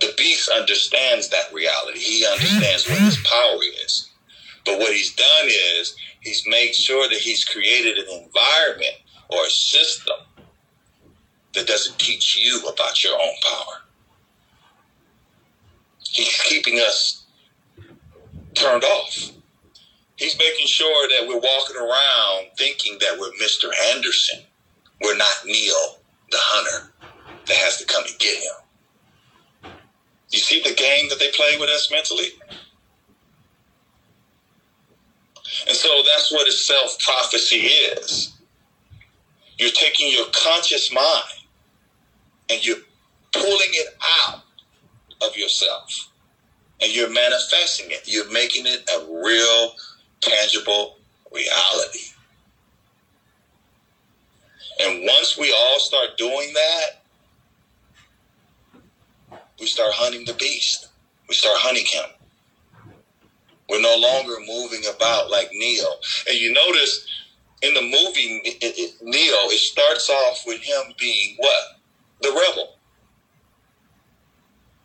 The 0.00 0.14
beast 0.16 0.48
understands 0.48 1.28
that 1.28 1.52
reality. 1.52 1.98
He 1.98 2.26
understands 2.26 2.88
what 2.88 2.98
his 2.98 3.18
power 3.18 3.60
is. 3.84 4.10
But 4.64 4.78
what 4.78 4.92
he's 4.92 5.14
done 5.14 5.46
is 5.46 5.94
he's 6.20 6.44
made 6.46 6.74
sure 6.74 7.08
that 7.08 7.18
he's 7.18 7.44
created 7.44 7.98
an 7.98 8.08
environment 8.08 8.96
or 9.28 9.44
a 9.44 9.50
system 9.50 10.16
that 11.54 11.66
doesn't 11.66 11.98
teach 11.98 12.36
you 12.36 12.66
about 12.66 13.04
your 13.04 13.14
own 13.14 13.34
power. 13.42 13.83
He's 16.14 16.40
keeping 16.42 16.78
us 16.78 17.24
turned 18.54 18.84
off. 18.84 19.32
He's 20.14 20.38
making 20.38 20.68
sure 20.68 21.08
that 21.08 21.26
we're 21.26 21.40
walking 21.40 21.76
around 21.76 22.56
thinking 22.56 22.98
that 23.00 23.18
we're 23.18 23.32
Mr. 23.42 23.68
Anderson. 23.92 24.40
We're 25.02 25.16
not 25.16 25.44
Neo, 25.44 25.98
the 26.30 26.38
hunter, 26.38 26.92
that 27.46 27.56
has 27.56 27.78
to 27.78 27.84
come 27.84 28.04
and 28.08 28.18
get 28.20 28.36
him. 28.36 29.72
You 30.30 30.38
see 30.38 30.62
the 30.62 30.72
game 30.74 31.08
that 31.08 31.18
they 31.18 31.32
play 31.32 31.56
with 31.58 31.68
us 31.68 31.90
mentally? 31.90 32.28
And 35.66 35.76
so 35.76 35.88
that's 36.12 36.30
what 36.30 36.46
a 36.46 36.52
self 36.52 36.96
prophecy 37.00 37.56
is. 37.56 38.32
You're 39.58 39.70
taking 39.70 40.12
your 40.12 40.26
conscious 40.32 40.92
mind 40.92 41.24
and 42.50 42.64
you're 42.64 42.78
pulling 43.32 43.70
it 43.72 43.96
out 44.22 44.43
of 45.26 45.36
yourself 45.36 46.10
and 46.82 46.94
you're 46.94 47.10
manifesting 47.10 47.90
it. 47.90 48.02
You're 48.06 48.30
making 48.32 48.66
it 48.66 48.88
a 48.96 49.04
real, 49.24 49.74
tangible 50.20 50.98
reality. 51.32 52.00
And 54.80 55.04
once 55.04 55.38
we 55.38 55.54
all 55.56 55.78
start 55.80 56.18
doing 56.18 56.52
that, 56.54 57.04
We 59.60 59.66
start 59.66 59.92
hunting 59.94 60.24
the 60.26 60.34
beast. 60.34 60.88
We 61.28 61.34
start 61.34 61.56
hunting 61.58 61.86
him. 61.86 62.04
We're 63.68 63.80
no 63.80 63.96
longer 63.96 64.34
moving 64.46 64.82
about 64.94 65.30
like 65.30 65.48
Neo. 65.52 65.86
And 66.28 66.38
you 66.38 66.52
notice 66.52 67.06
in 67.62 67.72
the 67.74 67.82
movie 67.82 68.42
Neo, 69.02 69.36
it 69.48 69.58
starts 69.58 70.10
off 70.10 70.42
with 70.46 70.60
him 70.60 70.82
being 70.98 71.36
what? 71.38 71.80
The 72.20 72.28
rebel. 72.28 72.73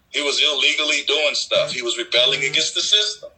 He 0.10 0.22
was 0.22 0.42
illegally 0.42 1.04
doing 1.08 1.36
stuff. 1.36 1.72
He 1.72 1.82
was 1.82 1.98
rebelling 1.98 2.44
against 2.44 2.74
the 2.74 2.82
system. 2.82 3.30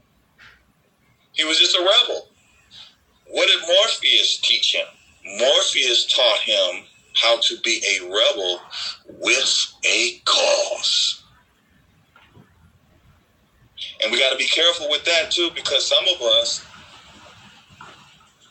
He 1.33 1.43
was 1.43 1.59
just 1.59 1.75
a 1.75 1.82
rebel. 1.82 2.27
What 3.27 3.48
did 3.48 3.61
Morpheus 3.61 4.40
teach 4.41 4.75
him? 4.75 4.85
Morpheus 5.38 6.06
taught 6.06 6.40
him 6.40 6.83
how 7.22 7.40
to 7.41 7.58
be 7.61 7.82
a 7.88 8.03
rebel 8.06 8.61
with 9.19 9.74
a 9.85 10.22
cause. 10.25 11.24
And 14.03 14.11
we 14.11 14.19
got 14.19 14.32
to 14.32 14.38
be 14.38 14.45
careful 14.45 14.90
with 14.90 15.03
that 15.06 15.32
too, 15.32 15.50
because 15.56 15.85
some 15.88 16.06
of 16.08 16.22
us 16.22 16.66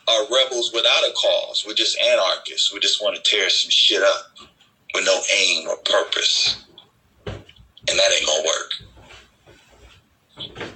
are 0.09 0.23
rebels 0.31 0.73
without 0.73 1.05
a 1.05 1.13
cause. 1.13 1.65
We're 1.67 1.75
just 1.75 1.99
anarchists. 2.01 2.73
We 2.73 2.81
just 2.81 3.03
want 3.03 3.17
to 3.17 3.31
tear 3.31 3.49
some 3.51 3.71
shit 3.71 4.03
up 4.03 4.33
with 4.95 5.05
no 5.05 5.21
aim 5.35 5.69
or 5.69 5.77
purpose. 5.79 6.65
And 7.91 7.99
that 7.99 8.13
ain't 8.13 8.27
to 8.27 8.47
work. 8.47 8.71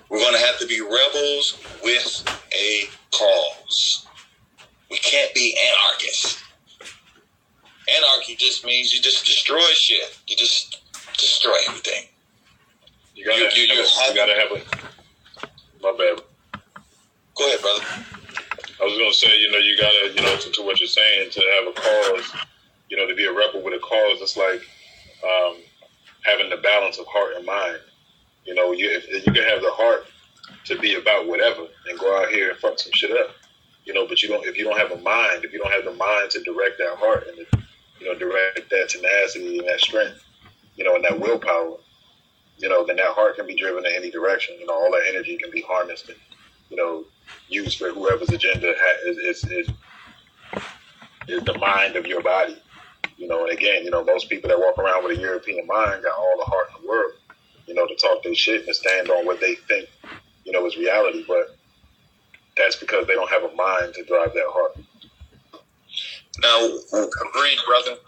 We're 0.08 0.18
to 0.32 0.38
have 0.38 0.58
to 0.58 0.66
be 0.66 0.80
rebels 0.80 1.58
with 1.82 2.24
a 2.52 2.88
cause. 3.12 4.06
We 4.90 4.96
can't 4.98 5.32
be 5.34 5.56
anarchists. 5.70 6.42
Anarchy 7.88 8.34
just 8.36 8.64
means 8.64 8.92
you 8.92 9.00
just 9.00 9.24
destroy 9.24 9.60
shit. 9.74 10.18
You 10.26 10.36
just 10.36 10.80
destroy 11.16 11.54
everything. 11.68 12.04
You 13.14 13.24
gotta, 13.24 13.38
You- 13.38 13.44
you- 13.44 13.48
have, 13.50 13.56
you 13.56 14.10
you 14.10 14.14
gotta 14.14 14.34
have 14.34 14.50
a. 14.52 15.82
My 15.82 15.92
bad. 15.96 16.22
Go 17.36 17.46
ahead, 17.46 17.60
brother. 17.60 17.84
I 18.80 18.84
was 18.84 18.98
gonna 18.98 19.12
say, 19.12 19.38
you 19.38 19.50
know, 19.50 19.58
you 19.58 19.76
gotta, 19.76 20.12
you 20.14 20.22
know, 20.22 20.36
to, 20.36 20.50
to 20.50 20.62
what 20.62 20.80
you're 20.80 20.88
saying, 20.88 21.30
to 21.30 21.40
have 21.40 21.68
a 21.68 21.72
cause, 21.80 22.32
you 22.88 22.96
know, 22.96 23.06
to 23.06 23.14
be 23.14 23.24
a 23.24 23.32
rebel 23.32 23.62
with 23.62 23.74
a 23.74 23.78
cause, 23.78 24.20
it's 24.20 24.36
like 24.36 24.60
um, 25.24 25.56
having 26.24 26.50
the 26.50 26.58
balance 26.58 26.98
of 26.98 27.06
heart 27.06 27.36
and 27.36 27.46
mind. 27.46 27.78
You 28.44 28.54
know, 28.54 28.72
you 28.72 28.90
if, 28.90 29.08
you 29.08 29.32
can 29.32 29.48
have 29.48 29.62
the 29.62 29.72
heart 29.72 30.06
to 30.66 30.78
be 30.78 30.94
about 30.96 31.26
whatever 31.26 31.66
and 31.88 31.98
go 31.98 32.20
out 32.20 32.28
here 32.28 32.50
and 32.50 32.58
fuck 32.58 32.78
some 32.78 32.92
shit 32.92 33.10
up. 33.12 33.34
You 33.84 33.94
know, 33.94 34.06
but 34.06 34.22
you 34.22 34.28
don't 34.28 34.44
if 34.46 34.56
you 34.56 34.64
don't 34.64 34.78
have 34.78 34.92
a 34.92 35.00
mind, 35.00 35.44
if 35.44 35.52
you 35.52 35.58
don't 35.58 35.72
have 35.72 35.84
the 35.84 35.94
mind 35.94 36.30
to 36.32 36.42
direct 36.42 36.78
that 36.78 36.96
heart 36.98 37.26
and 37.28 37.46
you 38.00 38.12
know, 38.12 38.18
direct 38.18 38.68
that 38.70 38.88
tenacity 38.88 39.58
and 39.58 39.68
that 39.68 39.80
strength, 39.80 40.24
you 40.76 40.84
know, 40.84 40.94
and 40.94 41.04
that 41.04 41.18
willpower, 41.18 41.76
you 42.58 42.68
know, 42.68 42.84
then 42.86 42.96
that 42.96 43.14
heart 43.14 43.36
can 43.36 43.46
be 43.46 43.54
driven 43.54 43.84
in 43.86 43.92
any 43.94 44.10
direction. 44.10 44.56
You 44.58 44.66
know, 44.66 44.74
all 44.74 44.90
that 44.90 45.04
energy 45.08 45.36
can 45.36 45.50
be 45.50 45.62
harnessed 45.62 46.08
and, 46.08 46.18
you 46.70 46.76
know, 46.76 47.04
used 47.48 47.78
for 47.78 47.90
whoever's 47.90 48.30
agenda 48.30 48.74
is, 49.06 49.18
is, 49.18 49.44
is, 49.50 49.68
is 51.28 51.44
the 51.44 51.58
mind 51.58 51.96
of 51.96 52.06
your 52.06 52.22
body. 52.22 52.56
You 53.16 53.28
know, 53.28 53.44
and 53.44 53.52
again, 53.52 53.84
you 53.84 53.90
know, 53.90 54.04
most 54.04 54.28
people 54.28 54.48
that 54.48 54.58
walk 54.58 54.78
around 54.78 55.04
with 55.04 55.18
a 55.18 55.20
European 55.20 55.66
mind 55.66 56.02
got 56.02 56.16
all 56.16 56.34
the 56.38 56.44
heart 56.44 56.68
in 56.76 56.82
the 56.82 56.88
world, 56.88 57.12
you 57.66 57.74
know, 57.74 57.86
to 57.86 57.94
talk 57.96 58.22
their 58.22 58.34
shit 58.34 58.66
and 58.66 58.74
stand 58.74 59.08
on 59.10 59.26
what 59.26 59.40
they 59.40 59.54
think, 59.54 59.88
you 60.44 60.52
know, 60.52 60.66
is 60.66 60.76
reality. 60.76 61.24
But 61.26 61.56
that's 62.56 62.76
because 62.76 63.06
they 63.06 63.14
don't 63.14 63.30
have 63.30 63.44
a 63.44 63.54
mind 63.54 63.94
to 63.94 64.04
drive 64.04 64.32
that 64.34 64.46
heart. 64.48 64.76
Now, 66.42 66.66
agreed, 66.98 67.58
brother. 67.66 67.98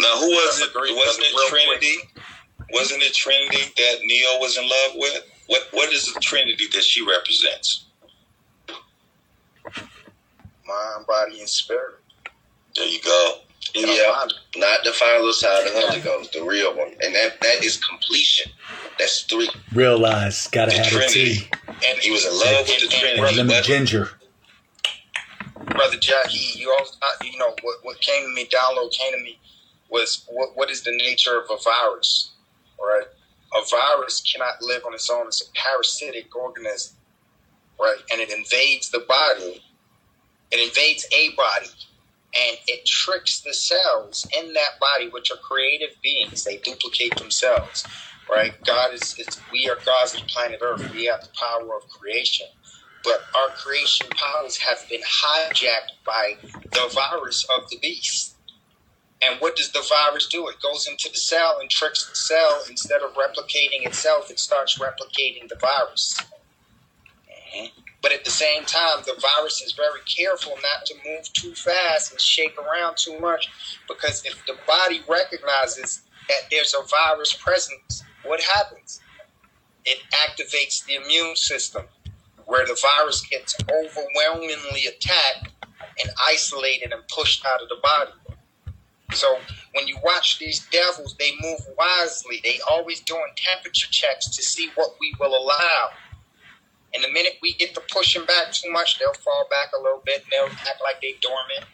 Now, 0.00 0.18
who 0.18 0.28
was 0.28 0.60
it? 0.60 0.70
Agreed, 0.70 0.94
Wasn't 0.96 1.26
brother. 1.32 1.56
It 1.56 1.80
Trinity? 1.80 1.96
Wasn't 2.72 3.02
it 3.02 3.14
Trinity 3.14 3.72
that 3.76 3.98
Neo 4.02 4.40
was 4.40 4.58
in 4.58 4.64
love 4.64 4.92
with? 4.96 5.22
What 5.46 5.68
What 5.72 5.92
is 5.92 6.12
the 6.12 6.20
Trinity 6.20 6.66
that 6.72 6.82
she 6.82 7.06
represents? 7.06 7.86
Mind, 10.66 11.06
body, 11.06 11.40
and 11.40 11.48
spirit. 11.48 11.96
There 12.74 12.86
you 12.86 13.00
go. 13.02 13.40
Yeah, 13.76 14.26
not 14.56 14.84
the 14.84 14.92
final 14.92 15.32
side 15.32 15.66
of 15.66 15.72
the 15.74 15.80
Holy 15.80 16.00
Ghost, 16.00 16.32
the 16.32 16.42
real 16.42 16.74
one, 16.76 16.88
and 17.02 17.14
that 17.14 17.40
that 17.42 17.64
is 17.64 17.76
completion. 17.76 18.50
That's 18.98 19.22
three. 19.22 19.50
Realize, 19.74 20.48
gotta 20.48 20.70
The 20.70 20.78
have 20.78 20.86
a 20.86 20.90
Trinity. 20.90 21.34
T. 21.34 21.50
And 21.68 21.98
he 21.98 22.10
was 22.10 22.24
in 22.24 22.32
love 22.32 22.66
with 22.66 22.80
the 22.80 22.86
Trinity. 22.88 23.20
And 23.20 23.36
lemon 23.36 23.62
ginger. 23.62 24.10
brother 25.66 25.98
Jackie, 25.98 26.58
you 26.58 26.74
uh, 26.80 27.06
you 27.22 27.38
know, 27.38 27.54
what, 27.62 27.78
what 27.82 28.00
came 28.00 28.22
to 28.22 28.34
me, 28.34 28.46
download 28.46 28.90
came 28.92 29.12
to 29.12 29.18
me, 29.22 29.38
was 29.90 30.24
what, 30.28 30.56
what 30.56 30.70
is 30.70 30.82
the 30.82 30.92
nature 30.92 31.38
of 31.38 31.44
a 31.50 31.56
virus, 31.62 32.30
right? 32.80 33.06
A 33.54 33.62
virus 33.70 34.20
cannot 34.22 34.62
live 34.62 34.84
on 34.86 34.94
its 34.94 35.10
own. 35.10 35.26
It's 35.26 35.42
a 35.42 35.52
parasitic 35.52 36.34
organism, 36.34 36.96
right? 37.80 37.98
And 38.10 38.20
it 38.20 38.30
invades 38.30 38.90
the 38.90 39.00
body. 39.00 39.62
It 40.50 40.68
invades 40.68 41.06
a 41.12 41.34
body, 41.36 41.70
and 42.48 42.58
it 42.68 42.86
tricks 42.86 43.40
the 43.40 43.54
cells 43.54 44.26
in 44.38 44.52
that 44.54 44.80
body, 44.80 45.08
which 45.08 45.30
are 45.30 45.38
creative 45.38 45.96
beings. 46.02 46.44
They 46.44 46.58
duplicate 46.58 47.16
themselves, 47.16 47.84
right? 48.30 48.52
God 48.64 48.94
is, 48.94 49.16
we 49.52 49.68
are 49.70 49.78
God's 49.86 50.14
of 50.14 50.20
the 50.22 50.26
planet 50.26 50.60
Earth. 50.62 50.92
We 50.94 51.06
have 51.06 51.22
the 51.22 51.30
power 51.38 51.76
of 51.76 51.88
creation 51.88 52.46
but 53.04 53.22
our 53.36 53.50
creation 53.56 54.08
powers 54.16 54.58
have 54.58 54.78
been 54.90 55.02
hijacked 55.02 56.04
by 56.04 56.34
the 56.42 56.90
virus 56.92 57.46
of 57.56 57.70
the 57.70 57.78
beast. 57.78 58.36
And 59.22 59.40
what 59.40 59.56
does 59.56 59.72
the 59.72 59.84
virus 59.88 60.26
do? 60.26 60.48
It 60.48 60.56
goes 60.62 60.88
into 60.88 61.10
the 61.10 61.18
cell 61.18 61.58
and 61.60 61.70
tricks 61.70 62.08
the 62.08 62.16
cell. 62.16 62.62
Instead 62.68 63.02
of 63.02 63.14
replicating 63.14 63.86
itself, 63.86 64.30
it 64.30 64.40
starts 64.40 64.78
replicating 64.78 65.48
the 65.48 65.56
virus. 65.60 66.20
Mm-hmm. 67.30 67.80
But 68.06 68.14
at 68.14 68.24
the 68.24 68.30
same 68.30 68.64
time, 68.64 69.02
the 69.04 69.20
virus 69.20 69.60
is 69.62 69.72
very 69.72 69.98
careful 70.06 70.52
not 70.62 70.86
to 70.86 70.94
move 71.04 71.32
too 71.32 71.56
fast 71.56 72.12
and 72.12 72.20
shake 72.20 72.54
around 72.56 72.96
too 72.96 73.18
much 73.18 73.48
because 73.88 74.24
if 74.24 74.46
the 74.46 74.54
body 74.64 75.02
recognizes 75.08 76.02
that 76.28 76.42
there's 76.48 76.72
a 76.72 76.86
virus 76.86 77.32
present, 77.32 78.04
what 78.24 78.40
happens? 78.40 79.00
It 79.84 79.98
activates 80.12 80.86
the 80.86 80.94
immune 81.04 81.34
system 81.34 81.86
where 82.44 82.64
the 82.64 82.80
virus 82.80 83.26
gets 83.26 83.56
overwhelmingly 83.62 84.86
attacked 84.86 85.48
and 86.00 86.08
isolated 86.28 86.92
and 86.92 87.02
pushed 87.08 87.44
out 87.44 87.60
of 87.60 87.68
the 87.68 87.80
body. 87.82 88.12
So 89.14 89.36
when 89.72 89.88
you 89.88 89.98
watch 90.04 90.38
these 90.38 90.64
devils, 90.70 91.16
they 91.18 91.32
move 91.40 91.58
wisely. 91.76 92.40
They 92.44 92.60
always 92.70 93.00
doing 93.00 93.32
temperature 93.34 93.88
checks 93.90 94.28
to 94.28 94.44
see 94.44 94.70
what 94.76 94.90
we 95.00 95.12
will 95.18 95.36
allow. 95.36 95.88
And 96.96 97.04
the 97.04 97.12
minute 97.12 97.34
we 97.42 97.52
get 97.52 97.74
to 97.74 97.82
pushing 97.92 98.24
back 98.24 98.52
too 98.52 98.72
much, 98.72 98.98
they'll 98.98 99.12
fall 99.12 99.46
back 99.50 99.68
a 99.78 99.82
little 99.82 100.02
bit 100.06 100.22
and 100.22 100.32
they'll 100.32 100.58
act 100.66 100.80
like 100.82 101.02
they 101.02 101.14
dormant, 101.20 101.66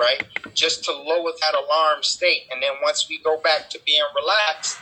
right? 0.00 0.24
Just 0.54 0.82
to 0.84 0.92
lower 0.92 1.30
that 1.42 1.54
alarm 1.54 2.02
state. 2.02 2.44
And 2.50 2.62
then 2.62 2.72
once 2.82 3.06
we 3.06 3.18
go 3.18 3.38
back 3.38 3.68
to 3.68 3.80
being 3.84 4.02
relaxed, 4.16 4.78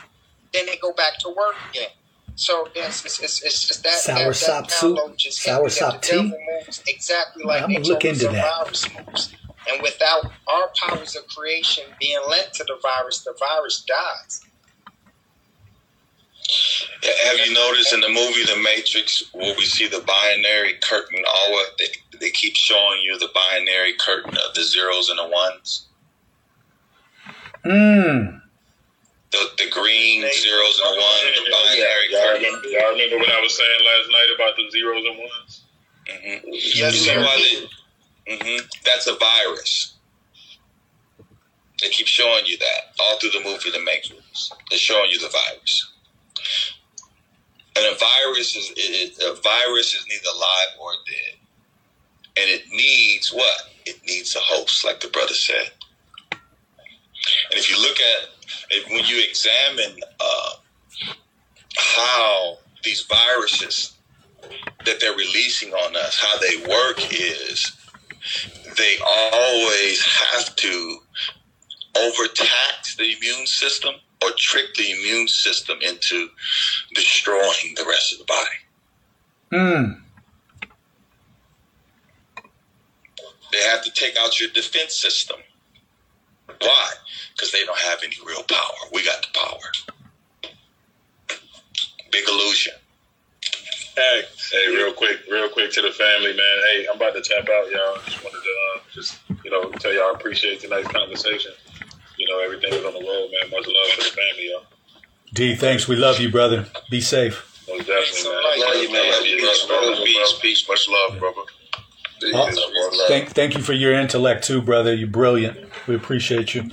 then 0.53 0.65
they 0.65 0.77
go 0.77 0.93
back 0.93 1.17
to 1.19 1.29
work 1.29 1.55
again. 1.71 1.89
So 2.35 2.69
it's, 2.73 3.03
it's, 3.05 3.19
it's, 3.21 3.43
it's 3.43 3.67
just 3.67 3.83
that 3.83 3.95
Sour 3.95 4.17
that, 4.17 4.27
that 4.27 4.35
sop 4.35 4.71
soup? 4.71 5.17
just 5.17 5.41
Sour 5.41 5.65
that 5.65 5.71
sop 5.71 6.01
tea? 6.01 6.21
moves 6.23 6.81
exactly 6.87 7.43
like 7.43 7.63
I'ma 7.63 7.79
look 7.79 8.05
into 8.05 8.29
that. 8.29 8.63
virus 8.63 8.87
moves. 8.97 9.35
And 9.69 9.81
without 9.81 10.31
our 10.47 10.71
powers 10.79 11.17
of 11.17 11.27
creation 11.27 11.83
being 11.99 12.19
lent 12.29 12.53
to 12.53 12.63
the 12.63 12.77
virus, 12.81 13.23
the 13.25 13.35
virus 13.37 13.83
dies. 13.83 14.41
Yeah, 17.03 17.11
Have 17.25 17.39
you 17.45 17.53
noticed 17.53 17.93
in 17.93 18.01
the 18.01 18.09
movie 18.09 18.43
The 18.45 18.57
Matrix 18.61 19.23
where 19.33 19.55
we 19.57 19.65
see 19.65 19.87
the 19.87 20.03
binary 20.05 20.73
curtain? 20.81 21.23
Always 21.45 21.67
they, 21.79 22.17
they 22.19 22.29
keep 22.31 22.55
showing 22.55 23.01
you 23.03 23.17
the 23.17 23.29
binary 23.33 23.93
curtain 23.93 24.31
of 24.35 24.53
the 24.53 24.63
zeros 24.63 25.09
and 25.09 25.19
the 25.19 25.27
ones. 25.27 25.87
Mmm. 27.65 28.41
The, 29.31 29.37
the 29.57 29.69
green 29.71 30.21
zeros 30.21 30.81
and 30.83 30.95
the 30.95 30.99
ones, 30.99 31.39
the 31.45 31.51
binary 31.51 32.07
Y'all 32.11 32.21
curtain. 32.21 32.43
remember, 32.43 32.67
y'all 32.67 32.91
remember 32.91 33.17
what 33.17 33.29
I 33.31 33.39
was 33.39 33.55
saying 33.55 33.79
last 33.79 34.09
night 34.11 34.35
about 34.35 34.55
the 34.57 34.69
zeros 34.71 35.05
and 35.05 35.17
ones? 35.17 35.61
Mm-hmm. 36.09 36.49
you 36.51 36.91
see 36.91 37.15
why 37.17 37.67
they, 38.27 38.35
hmm 38.35 38.65
That's 38.83 39.07
a 39.07 39.15
virus. 39.15 39.93
They 41.81 41.89
keep 41.89 42.07
showing 42.07 42.45
you 42.45 42.57
that 42.57 42.93
all 42.99 43.17
through 43.19 43.31
the 43.31 43.39
movie 43.43 43.71
The 43.71 43.79
Matrix. 43.79 44.51
They're 44.69 44.77
showing 44.77 45.09
you 45.09 45.19
the 45.19 45.29
virus. 45.29 45.90
And 47.75 47.85
a 47.85 47.97
virus 47.97 48.55
is 48.55 48.71
it, 48.71 49.17
it- 49.19 49.23
a 49.23 49.41
virus 49.41 49.93
is 49.95 50.05
neither 50.09 50.29
alive 50.35 50.79
or 50.79 50.91
dead, 51.07 51.39
and 52.37 52.49
it 52.49 52.63
needs 52.71 53.31
what? 53.31 53.61
It 53.85 53.97
needs 54.05 54.35
a 54.35 54.39
host, 54.39 54.85
like 54.85 54.99
the 55.01 55.09
brother 55.09 55.33
said. 55.33 55.71
And 57.51 57.59
if 57.59 57.69
you 57.69 57.81
look 57.81 57.97
at 57.99 58.29
if, 58.71 58.89
when 58.89 59.05
you 59.05 59.23
examine 59.27 59.97
uh, 60.19 60.51
how 61.77 62.57
these 62.83 63.01
viruses 63.03 63.93
that 64.85 64.99
they're 64.99 65.13
releasing 65.15 65.73
on 65.73 65.95
us, 65.95 66.19
how 66.19 66.39
they 66.39 66.57
work 66.69 66.99
is 67.13 67.71
they 68.77 68.97
always 69.05 70.05
have 70.05 70.55
to 70.57 70.97
overtax 71.97 72.95
the 72.97 73.13
immune 73.17 73.47
system 73.47 73.95
or 74.23 74.31
trick 74.37 74.73
the 74.75 74.91
immune 74.91 75.27
system 75.27 75.77
into 75.81 76.29
destroying 76.93 77.73
the 77.75 77.85
rest 77.87 78.13
of 78.13 78.19
the 78.19 78.25
body. 78.25 78.49
Hmm. 79.51 80.01
They 83.51 83.61
have 83.63 83.83
to 83.83 83.91
take 83.91 84.15
out 84.17 84.39
your 84.39 84.49
defense 84.49 84.95
system. 84.95 85.37
Why? 86.47 86.91
Because 87.33 87.51
they 87.51 87.65
don't 87.65 87.79
have 87.79 87.99
any 88.03 88.15
real 88.25 88.43
power. 88.43 88.89
We 88.93 89.03
got 89.03 89.21
the 89.21 89.39
power. 89.39 89.59
Big 92.11 92.27
illusion. 92.27 92.73
Hey, 93.95 94.21
hey, 94.51 94.67
real 94.75 94.93
quick, 94.93 95.19
real 95.29 95.49
quick 95.49 95.71
to 95.73 95.81
the 95.81 95.91
family, 95.91 96.33
man. 96.33 96.57
Hey, 96.67 96.85
I'm 96.89 96.95
about 96.95 97.13
to 97.13 97.21
tap 97.21 97.47
out, 97.49 97.69
y'all. 97.69 97.97
Just 98.05 98.23
wanted 98.23 98.41
to 98.41 98.55
uh, 98.75 98.79
just 98.93 99.19
you 99.43 99.51
know 99.51 99.69
tell 99.71 99.93
y'all 99.93 100.11
I 100.11 100.13
appreciate 100.15 100.61
tonight's 100.61 100.87
conversation. 100.87 101.51
You 102.31 102.37
know 102.37 102.43
everything 102.45 102.71
is 102.71 102.85
on 102.85 102.93
the 102.93 102.99
road, 102.99 103.29
man. 103.29 103.51
Much 103.51 103.67
love 103.67 103.91
to 103.91 103.97
the 103.97 104.03
family, 104.03 104.49
y'all. 104.49 104.63
D, 105.33 105.53
thanks. 105.53 105.85
We 105.89 105.97
love 105.97 106.21
you, 106.21 106.31
brother. 106.31 106.65
Be 106.89 107.01
safe. 107.01 107.45
Most 107.67 107.87
definitely, 107.87 108.31
man. 108.31 108.59
Love 108.59 108.75
you, 108.75 108.91
man. 108.93 109.21
Peace, 109.21 109.65
brother. 109.65 109.95
Peace, 110.05 110.39
peace. 110.41 110.69
Much 110.69 110.87
love, 110.87 111.19
brother. 111.19 111.41
Oh, 112.33 113.05
thank, 113.09 113.31
thank 113.31 113.57
you 113.57 113.61
for 113.61 113.73
your 113.73 113.93
intellect 113.93 114.45
too, 114.45 114.61
brother. 114.61 114.93
You're 114.93 115.09
brilliant. 115.09 115.57
We 115.87 115.95
appreciate 115.95 116.55
you. 116.55 116.61
Um, 116.61 116.69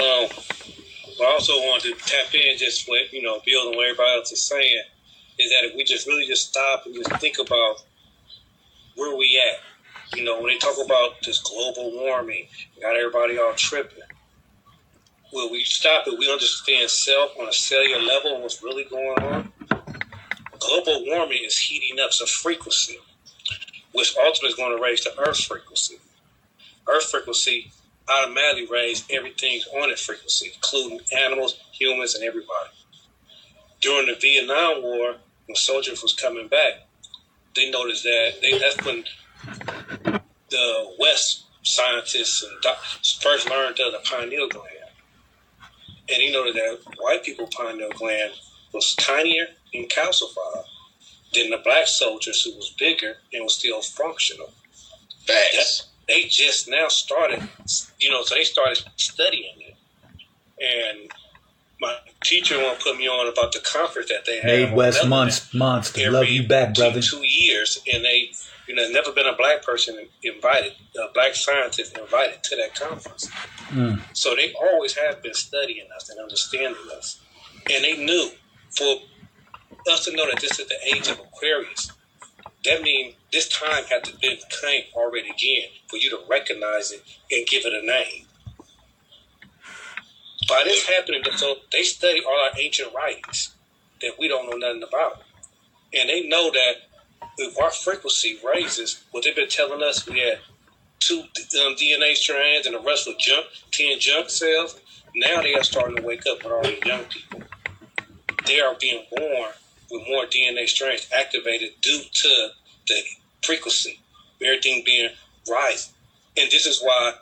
I 0.00 1.28
also 1.30 1.52
wanted 1.52 1.98
to 1.98 2.04
tap 2.06 2.34
in 2.34 2.56
just 2.56 2.88
what 2.88 3.12
you 3.12 3.20
know, 3.20 3.40
building 3.44 3.76
what 3.76 3.84
everybody 3.84 4.16
else 4.16 4.32
is 4.32 4.42
saying 4.42 4.82
is 5.38 5.50
that 5.50 5.68
if 5.68 5.76
we 5.76 5.84
just 5.84 6.06
really 6.06 6.26
just 6.26 6.48
stop 6.48 6.86
and 6.86 6.94
just 6.94 7.10
think 7.20 7.36
about 7.38 7.82
where 8.94 9.14
we 9.14 9.38
at, 9.46 9.60
you 10.16 10.24
know, 10.24 10.40
when 10.40 10.48
they 10.48 10.58
talk 10.58 10.76
about 10.84 11.22
this 11.24 11.40
global 11.42 11.92
warming, 11.92 12.46
got 12.80 12.96
everybody 12.96 13.38
all 13.38 13.52
tripping. 13.54 13.98
Will 15.32 15.50
we 15.50 15.64
stop 15.64 16.06
it? 16.06 16.18
We 16.18 16.30
understand 16.30 16.88
self 16.90 17.32
on 17.40 17.48
a 17.48 17.52
cellular 17.52 18.00
level 18.00 18.34
and 18.34 18.42
what's 18.42 18.62
really 18.62 18.84
going 18.84 19.18
on. 19.18 19.52
Global 20.58 21.04
warming 21.06 21.42
is 21.44 21.58
heating 21.58 21.98
up 22.00 22.12
some 22.12 22.28
frequency, 22.28 22.98
which 23.92 24.14
ultimately 24.18 24.50
is 24.50 24.54
going 24.54 24.76
to 24.76 24.82
raise 24.82 25.02
the 25.04 25.18
Earth 25.18 25.40
frequency. 25.40 25.98
Earth 26.88 27.10
frequency 27.10 27.72
automatically 28.08 28.66
raise 28.70 29.04
everything's 29.10 29.66
on 29.68 29.90
it 29.90 29.98
frequency, 29.98 30.52
including 30.54 31.00
animals, 31.24 31.58
humans, 31.72 32.14
and 32.14 32.24
everybody. 32.24 32.70
During 33.80 34.06
the 34.06 34.14
Vietnam 34.20 34.82
War, 34.82 35.16
when 35.46 35.56
soldiers 35.56 36.02
was 36.02 36.14
coming 36.14 36.48
back, 36.48 36.86
they 37.56 37.70
noticed 37.70 38.04
that 38.04 38.34
they 38.40 38.58
that's 38.58 38.82
when 38.84 39.04
the 40.50 40.94
West 40.98 41.44
scientists 41.62 42.42
and 42.42 42.60
doctors 42.60 43.18
first 43.22 43.48
learned 43.48 43.80
of 43.80 43.92
the 43.92 44.00
pineal 44.04 44.48
gland. 44.48 44.68
And 46.08 46.20
he 46.20 46.30
noted 46.30 46.54
that 46.54 46.78
white 46.98 47.24
people 47.24 47.48
pineal 47.56 47.90
gland 47.90 48.32
was 48.72 48.94
tinier 48.96 49.46
and 49.72 49.88
calcified 49.88 50.64
than 51.32 51.50
the 51.50 51.60
black 51.64 51.86
soldiers 51.86 52.42
who 52.42 52.54
was 52.56 52.70
bigger 52.78 53.16
and 53.32 53.44
was 53.44 53.56
still 53.56 53.80
functional. 53.80 54.52
Facts. 55.26 55.88
They 56.06 56.24
just 56.24 56.68
now 56.68 56.88
started, 56.88 57.48
you 57.98 58.10
know, 58.10 58.22
so 58.22 58.34
they 58.34 58.44
started 58.44 58.84
studying 58.96 59.54
it. 59.60 59.76
And 60.60 61.10
my 61.80 61.96
teacher 62.22 62.58
want 62.58 62.78
to 62.78 62.84
put 62.84 62.98
me 62.98 63.08
on 63.08 63.32
about 63.32 63.52
the 63.52 63.60
conference 63.60 64.10
that 64.10 64.26
they. 64.26 64.40
Made 64.44 64.68
on 64.68 64.74
West 64.74 65.06
Monster. 65.06 65.56
Monster. 65.56 66.10
Love 66.10 66.28
you 66.28 66.46
back, 66.46 66.74
brother. 66.74 67.00
Two 67.00 67.26
years, 67.26 67.80
and 67.92 68.04
they, 68.04 68.32
you 68.66 68.74
know, 68.74 68.82
there's 68.82 68.94
never 68.94 69.12
been 69.12 69.26
a 69.26 69.36
black 69.36 69.62
person 69.62 69.98
invited, 70.22 70.72
a 70.96 71.12
black 71.12 71.34
scientist 71.34 71.96
invited 71.98 72.42
to 72.44 72.56
that 72.56 72.74
conference. 72.74 73.28
Mm. 73.68 74.00
So 74.12 74.34
they 74.34 74.54
always 74.54 74.96
have 74.96 75.22
been 75.22 75.34
studying 75.34 75.86
us 75.94 76.08
and 76.08 76.18
understanding 76.18 76.76
us, 76.96 77.20
and 77.70 77.84
they 77.84 77.96
knew 78.04 78.30
for 78.70 78.96
us 79.90 80.04
to 80.06 80.16
know 80.16 80.28
that 80.30 80.40
this 80.40 80.58
is 80.58 80.66
the 80.66 80.78
age 80.94 81.08
of 81.08 81.18
Aquarius. 81.18 81.92
That 82.64 82.80
means 82.80 83.14
this 83.30 83.48
time 83.48 83.84
had 83.84 84.04
to 84.04 84.18
been 84.18 84.38
came 84.62 84.84
already 84.94 85.28
again 85.28 85.68
for 85.88 85.98
you 85.98 86.08
to 86.10 86.18
recognize 86.28 86.92
it 86.92 87.02
and 87.30 87.46
give 87.46 87.66
it 87.66 87.74
a 87.74 87.86
name. 87.86 88.26
By 90.48 90.62
this 90.64 90.86
happening, 90.88 91.22
so 91.36 91.56
they 91.72 91.82
study 91.82 92.22
all 92.26 92.38
our 92.38 92.58
ancient 92.58 92.94
writings 92.94 93.54
that 94.00 94.12
we 94.18 94.28
don't 94.28 94.48
know 94.48 94.56
nothing 94.56 94.82
about, 94.82 95.22
and 95.92 96.08
they 96.08 96.26
know 96.26 96.50
that 96.50 96.74
if 97.38 97.58
our 97.60 97.70
frequency 97.70 98.38
raises, 98.44 99.02
what 99.10 99.24
they've 99.24 99.34
been 99.34 99.48
telling 99.48 99.82
us, 99.82 100.06
we 100.06 100.20
had 100.20 100.38
two 101.00 101.20
um, 101.20 101.74
DNA 101.76 102.14
strands 102.14 102.66
and 102.66 102.74
the 102.74 102.80
rest 102.80 103.06
were 103.06 103.14
junk, 103.18 103.46
ten 103.70 103.98
junk 103.98 104.30
cells. 104.30 104.80
Now 105.14 105.42
they 105.42 105.54
are 105.54 105.62
starting 105.62 105.96
to 105.96 106.02
wake 106.02 106.26
up 106.26 106.42
with 106.42 106.52
all 106.52 106.62
the 106.62 106.78
young 106.84 107.04
people. 107.04 107.42
They 108.46 108.60
are 108.60 108.74
being 108.80 109.04
born 109.16 109.50
with 109.90 110.02
more 110.08 110.24
DNA 110.26 110.68
strands 110.68 111.08
activated 111.16 111.70
due 111.80 112.00
to 112.12 112.48
the 112.88 113.00
frequency, 113.42 114.00
everything 114.42 114.82
being 114.84 115.10
rising. 115.48 115.94
And 116.36 116.50
this 116.50 116.66
is 116.66 116.80
why 116.82 117.14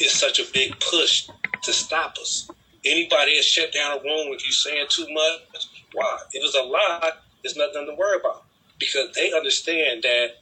it's 0.00 0.18
such 0.18 0.38
a 0.38 0.44
big 0.52 0.78
push 0.80 1.28
to 1.62 1.72
stop 1.72 2.16
us. 2.20 2.50
Anybody 2.84 3.36
that 3.36 3.44
shut 3.44 3.72
down 3.72 3.98
a 3.98 4.02
room 4.02 4.32
if 4.32 4.44
you're 4.44 4.52
saying 4.52 4.86
too 4.88 5.06
much, 5.12 5.68
why? 5.92 6.18
If 6.32 6.44
it's 6.44 6.54
a 6.54 6.62
lie, 6.62 7.12
there's 7.42 7.56
nothing 7.56 7.86
to 7.86 7.94
worry 7.94 8.18
about. 8.20 8.43
Because 8.78 9.14
they 9.14 9.32
understand 9.32 10.02
that 10.02 10.36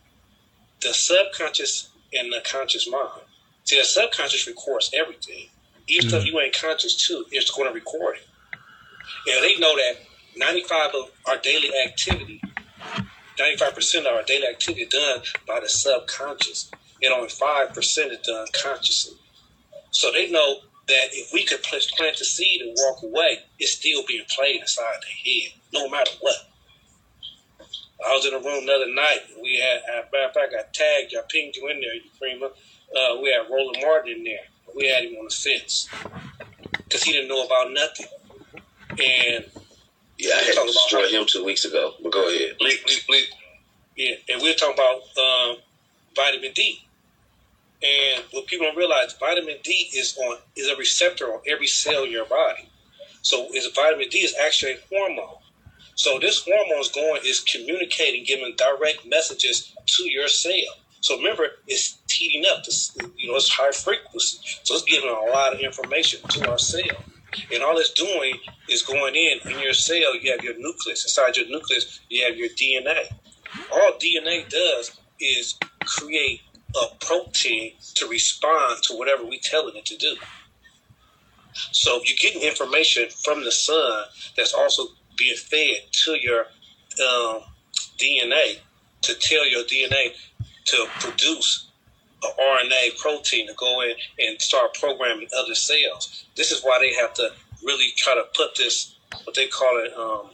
the 0.80 0.92
subconscious 0.92 1.90
and 2.12 2.32
the 2.32 2.40
conscious 2.44 2.88
mind. 2.90 3.22
See, 3.64 3.78
the 3.78 3.84
subconscious 3.84 4.46
records 4.46 4.90
everything. 4.94 5.48
Even 5.88 6.08
stuff 6.08 6.22
mm. 6.22 6.26
you 6.26 6.40
ain't 6.40 6.54
conscious 6.54 7.06
to, 7.08 7.24
it's 7.30 7.50
going 7.50 7.68
to 7.68 7.74
record 7.74 8.16
it. 8.16 8.26
And 9.30 9.44
they 9.44 9.58
know 9.58 9.74
that 9.76 9.94
95 10.36 10.94
of 10.94 11.10
our 11.26 11.36
daily 11.38 11.70
activity, 11.84 12.40
95% 13.38 14.00
of 14.00 14.06
our 14.06 14.22
daily 14.22 14.46
activity 14.46 14.82
is 14.82 14.88
done 14.88 15.20
by 15.46 15.60
the 15.60 15.68
subconscious, 15.68 16.70
and 17.02 17.12
only 17.12 17.28
5% 17.28 17.76
is 17.76 18.18
done 18.18 18.46
consciously. 18.62 19.16
So 19.90 20.10
they 20.12 20.30
know 20.30 20.60
that 20.88 21.08
if 21.12 21.32
we 21.32 21.44
could 21.44 21.62
plant 21.62 22.18
the 22.18 22.24
seed 22.24 22.62
and 22.62 22.76
walk 22.76 23.02
away, 23.02 23.38
it's 23.58 23.72
still 23.72 24.02
being 24.06 24.24
played 24.28 24.60
inside 24.60 24.94
their 25.02 25.34
head, 25.34 25.52
no 25.72 25.88
matter 25.88 26.10
what. 26.20 26.36
I 28.06 28.12
was 28.14 28.26
in 28.26 28.34
a 28.34 28.38
room 28.38 28.66
the 28.66 28.72
other 28.72 28.92
night. 28.94 29.20
And 29.32 29.42
we 29.42 29.58
had, 29.58 29.82
uh, 29.90 30.02
matter 30.12 30.28
of 30.28 30.34
fact, 30.34 30.54
I 30.58 30.62
tagged 30.72 31.12
you, 31.12 31.20
I 31.20 31.22
pinged 31.30 31.56
you 31.56 31.68
in 31.68 31.80
there, 31.80 31.94
you 31.94 32.02
prima. 32.18 32.46
Uh, 32.46 33.20
we 33.22 33.30
had 33.32 33.50
Roland 33.50 33.78
Martin 33.80 34.12
in 34.18 34.24
there. 34.24 34.46
We 34.76 34.88
had 34.88 35.04
him 35.04 35.14
on 35.16 35.26
the 35.26 35.34
fence 35.34 35.88
because 36.74 37.02
he 37.02 37.12
didn't 37.12 37.28
know 37.28 37.44
about 37.44 37.72
nothing. 37.72 38.06
And 38.90 39.44
Yeah, 40.18 40.34
I 40.34 40.38
had 40.42 40.54
to 40.54 40.66
destroy 40.66 41.08
him 41.08 41.26
two 41.26 41.44
weeks 41.44 41.64
ago. 41.64 41.94
But 42.02 42.12
go 42.12 42.28
ahead. 42.28 42.56
Yeah, 43.96 44.14
and 44.28 44.42
we're 44.42 44.54
talking 44.54 44.74
about 44.74 45.02
um, 45.18 45.56
vitamin 46.14 46.52
D. 46.54 46.84
And 47.82 48.24
what 48.30 48.46
people 48.46 48.66
don't 48.66 48.76
realize, 48.76 49.14
vitamin 49.18 49.56
D 49.64 49.90
is 49.94 50.16
on 50.16 50.38
is 50.56 50.68
a 50.68 50.76
receptor 50.76 51.26
on 51.26 51.40
every 51.48 51.66
cell 51.66 52.04
in 52.04 52.12
your 52.12 52.26
body. 52.26 52.68
So 53.22 53.48
is 53.54 53.66
vitamin 53.74 54.08
D 54.08 54.18
is 54.18 54.34
actually 54.46 54.72
a 54.72 54.78
hormone. 54.90 55.41
So 55.94 56.18
this 56.18 56.44
hormone 56.44 56.80
is 56.80 56.88
going 56.88 57.20
is 57.24 57.40
communicating, 57.40 58.24
giving 58.24 58.54
direct 58.56 59.06
messages 59.06 59.74
to 59.86 60.10
your 60.10 60.28
cell. 60.28 60.76
So 61.00 61.16
remember, 61.16 61.46
it's 61.66 61.98
heating 62.10 62.44
up. 62.50 62.64
This, 62.64 62.96
you 63.16 63.28
know, 63.30 63.36
it's 63.36 63.48
high 63.48 63.72
frequency. 63.72 64.38
So 64.62 64.74
it's 64.74 64.84
giving 64.84 65.10
a 65.10 65.30
lot 65.32 65.52
of 65.52 65.60
information 65.60 66.20
to 66.28 66.50
our 66.50 66.58
cell. 66.58 66.96
And 67.52 67.62
all 67.62 67.78
it's 67.78 67.92
doing 67.92 68.34
is 68.68 68.82
going 68.82 69.14
in 69.14 69.50
in 69.50 69.58
your 69.58 69.72
cell. 69.72 70.16
You 70.16 70.30
have 70.32 70.44
your 70.44 70.58
nucleus. 70.58 71.04
Inside 71.04 71.36
your 71.36 71.48
nucleus, 71.48 72.00
you 72.08 72.24
have 72.26 72.36
your 72.36 72.48
DNA. 72.50 73.14
All 73.72 73.92
DNA 73.98 74.48
does 74.48 74.96
is 75.20 75.58
create 75.84 76.42
a 76.74 76.94
protein 77.04 77.72
to 77.94 78.06
respond 78.08 78.82
to 78.84 78.96
whatever 78.96 79.24
we 79.24 79.38
telling 79.40 79.76
it 79.76 79.84
to 79.86 79.96
do. 79.96 80.16
So 81.72 82.00
you're 82.04 82.16
getting 82.18 82.42
information 82.42 83.08
from 83.10 83.44
the 83.44 83.52
sun 83.52 84.04
that's 84.36 84.54
also 84.54 84.88
being 85.22 85.36
fed 85.36 85.92
to 85.92 86.16
your 86.20 86.40
um, 86.40 87.42
DNA 87.98 88.58
to 89.02 89.14
tell 89.14 89.48
your 89.48 89.64
DNA 89.64 90.12
to 90.64 90.86
produce 91.00 91.68
a 92.24 92.40
RNA 92.40 92.98
protein 92.98 93.46
to 93.46 93.54
go 93.54 93.82
in 93.82 93.94
and 94.18 94.40
start 94.40 94.74
programming 94.74 95.28
other 95.36 95.54
cells. 95.54 96.24
This 96.36 96.52
is 96.52 96.62
why 96.62 96.78
they 96.80 96.94
have 96.94 97.14
to 97.14 97.30
really 97.64 97.92
try 97.96 98.14
to 98.14 98.24
put 98.36 98.56
this, 98.56 98.96
what 99.24 99.34
they 99.34 99.46
call 99.46 99.82
it, 99.84 99.92
um, 99.96 100.30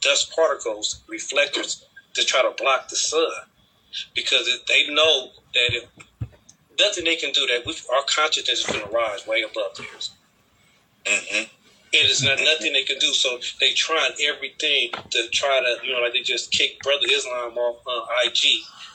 dust 0.00 0.32
particles, 0.34 1.02
reflectors, 1.08 1.84
to 2.14 2.24
try 2.24 2.42
to 2.42 2.52
block 2.62 2.88
the 2.88 2.96
sun. 2.96 3.30
Because 4.14 4.48
they 4.68 4.86
know 4.92 5.30
that 5.54 5.70
if 5.72 5.84
nothing 6.78 7.04
they 7.04 7.16
can 7.16 7.32
do, 7.32 7.46
that 7.46 7.66
we, 7.66 7.74
our 7.94 8.02
consciousness 8.06 8.60
is 8.60 8.66
going 8.66 8.86
to 8.86 8.90
rise 8.90 9.26
way 9.26 9.42
above 9.42 9.76
theirs. 9.76 10.10
Mm-hmm. 11.04 11.44
It 11.92 12.08
is 12.08 12.22
not 12.22 12.38
nothing 12.38 12.72
they 12.72 12.84
can 12.84 12.98
do. 12.98 13.12
So 13.12 13.38
they 13.58 13.72
trying 13.72 14.12
everything 14.28 14.90
to 15.10 15.28
try 15.30 15.60
to, 15.60 15.86
you 15.86 15.92
know, 15.92 16.00
like 16.00 16.12
they 16.12 16.20
just 16.20 16.52
kick 16.52 16.80
Brother 16.82 17.06
Islam 17.10 17.56
off 17.58 17.84
on 17.86 18.08
IG. 18.26 18.46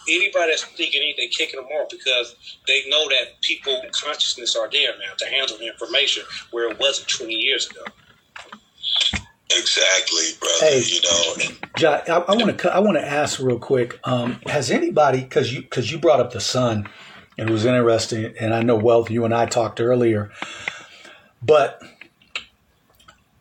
Anybody 0.08 0.52
that's 0.52 0.64
thinking 0.64 1.02
anything, 1.02 1.30
kicking 1.30 1.60
them 1.60 1.66
off 1.66 1.90
because 1.90 2.36
they 2.68 2.88
know 2.88 3.10
that 3.10 3.42
people 3.42 3.82
consciousness 3.92 4.56
are 4.56 4.70
there 4.72 4.92
now 5.00 5.14
to 5.18 5.26
handle 5.26 5.58
the 5.58 5.68
information 5.68 6.24
where 6.52 6.70
it 6.70 6.80
wasn't 6.80 7.10
20 7.10 7.34
years 7.34 7.70
ago. 7.70 7.82
Exactly, 9.50 10.24
brother. 10.40 10.58
Hey. 10.60 10.84
You 10.86 11.02
know, 11.02 11.34
and 11.44 11.70
John, 11.78 12.02
I, 12.08 12.18
I 12.32 12.36
want 12.36 12.60
to 12.60 12.74
I 12.74 12.80
want 12.80 12.98
to 12.98 13.06
ask 13.06 13.40
real 13.40 13.60
quick. 13.60 14.00
Um, 14.04 14.40
has 14.48 14.72
anybody 14.72 15.22
because 15.22 15.54
you 15.54 15.62
because 15.62 15.92
you 15.92 16.00
brought 16.00 16.20
up 16.20 16.32
the 16.32 16.42
sun, 16.42 16.88
and 17.38 17.50
it 17.50 17.54
was 17.54 17.66
interesting, 17.66 18.34
and 18.40 18.54
I 18.54 18.64
know 18.64 18.76
Wealth, 18.76 19.12
you 19.12 19.24
and 19.24 19.34
I 19.34 19.46
talked 19.46 19.80
earlier, 19.80 20.32
but 21.44 21.82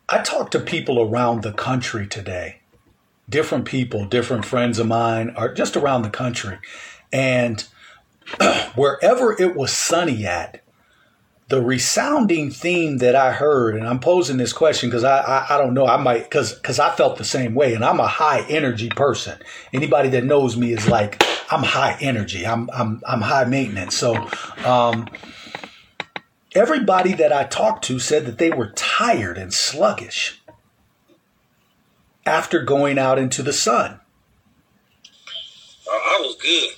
I 0.07 0.21
talked 0.21 0.51
to 0.51 0.59
people 0.59 1.01
around 1.01 1.41
the 1.41 1.51
country 1.51 2.05
today, 2.05 2.59
different 3.27 3.65
people, 3.65 4.05
different 4.05 4.45
friends 4.45 4.77
of 4.77 4.87
mine, 4.87 5.31
are 5.31 5.51
just 5.51 5.75
around 5.75 6.03
the 6.03 6.11
country, 6.11 6.59
and 7.11 7.67
wherever 8.75 9.35
it 9.41 9.55
was 9.55 9.71
sunny 9.71 10.25
at, 10.25 10.61
the 11.47 11.61
resounding 11.61 12.49
theme 12.49 12.97
that 12.99 13.15
I 13.15 13.31
heard, 13.31 13.75
and 13.75 13.87
I'm 13.87 13.99
posing 13.99 14.37
this 14.37 14.53
question 14.53 14.89
because 14.89 15.03
I, 15.03 15.19
I 15.19 15.55
I 15.55 15.57
don't 15.57 15.73
know 15.73 15.85
I 15.85 15.97
might 15.97 16.23
because 16.23 16.53
because 16.53 16.79
I 16.79 16.95
felt 16.95 17.17
the 17.17 17.23
same 17.23 17.53
way, 17.53 17.73
and 17.73 17.85
I'm 17.85 17.99
a 17.99 18.07
high 18.07 18.41
energy 18.49 18.89
person. 18.89 19.39
Anybody 19.71 20.09
that 20.09 20.23
knows 20.23 20.57
me 20.57 20.73
is 20.73 20.87
like 20.87 21.23
I'm 21.51 21.63
high 21.63 21.97
energy. 22.01 22.45
I'm 22.45 22.69
I'm 22.73 23.01
I'm 23.07 23.21
high 23.21 23.45
maintenance. 23.45 23.95
So, 23.95 24.27
um, 24.65 25.07
everybody 26.55 27.13
that 27.13 27.31
I 27.33 27.43
talked 27.43 27.83
to 27.85 27.99
said 27.99 28.25
that 28.25 28.37
they 28.37 28.49
were 28.49 28.71
tired 28.71 29.37
and 29.37 29.53
sluggish 29.53 30.41
after 32.25 32.63
going 32.63 32.97
out 32.97 33.19
into 33.19 33.43
the 33.43 33.53
sun. 33.53 33.99
I, 35.87 36.17
was 36.21 36.35
good 36.37 36.71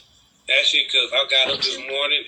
actually 0.60 0.84
because 0.86 1.10
I 1.14 1.28
got 1.30 1.54
up 1.54 1.62
this 1.62 1.78
morning. 1.78 2.24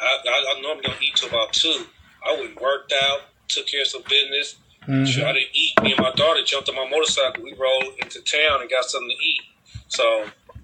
I, 0.00 0.18
I, 0.26 0.54
I 0.56 0.60
normally 0.60 0.82
don't 0.84 1.02
eat 1.02 1.14
till 1.14 1.28
about 1.28 1.52
two. 1.52 1.86
I 2.26 2.32
went 2.34 2.50
and 2.50 2.60
worked 2.60 2.92
out, 3.04 3.20
took 3.48 3.66
care 3.66 3.82
of 3.82 3.86
some 3.88 4.02
business. 4.08 4.56
Mhm. 4.88 5.06
Sure, 5.06 5.26
I 5.26 5.32
didn't 5.34 5.48
eat. 5.52 5.80
Me 5.82 5.92
and 5.92 6.00
my 6.00 6.12
daughter 6.12 6.42
jumped 6.44 6.68
on 6.68 6.74
my 6.74 6.88
motorcycle. 6.88 7.42
We 7.44 7.52
rolled 7.52 7.94
into 8.02 8.20
town 8.22 8.62
and 8.62 8.70
got 8.70 8.84
something 8.86 9.10
to 9.10 9.24
eat. 9.24 9.40
So 9.88 10.02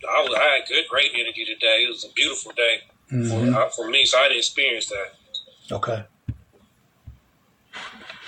I 0.09 0.23
was 0.23 0.35
I 0.37 0.59
had 0.59 0.69
good, 0.69 0.85
great 0.89 1.13
energy 1.15 1.45
today. 1.45 1.85
It 1.85 1.91
was 1.91 2.05
a 2.05 2.13
beautiful 2.15 2.53
day 2.53 2.81
Mhm. 3.13 3.29
for, 3.53 3.59
uh, 3.61 3.69
for 3.71 3.89
me. 3.89 4.05
So 4.07 4.19
I 4.19 4.25
didn't 4.29 4.39
experience 4.39 4.87
that. 4.87 5.15
Okay. 5.71 6.05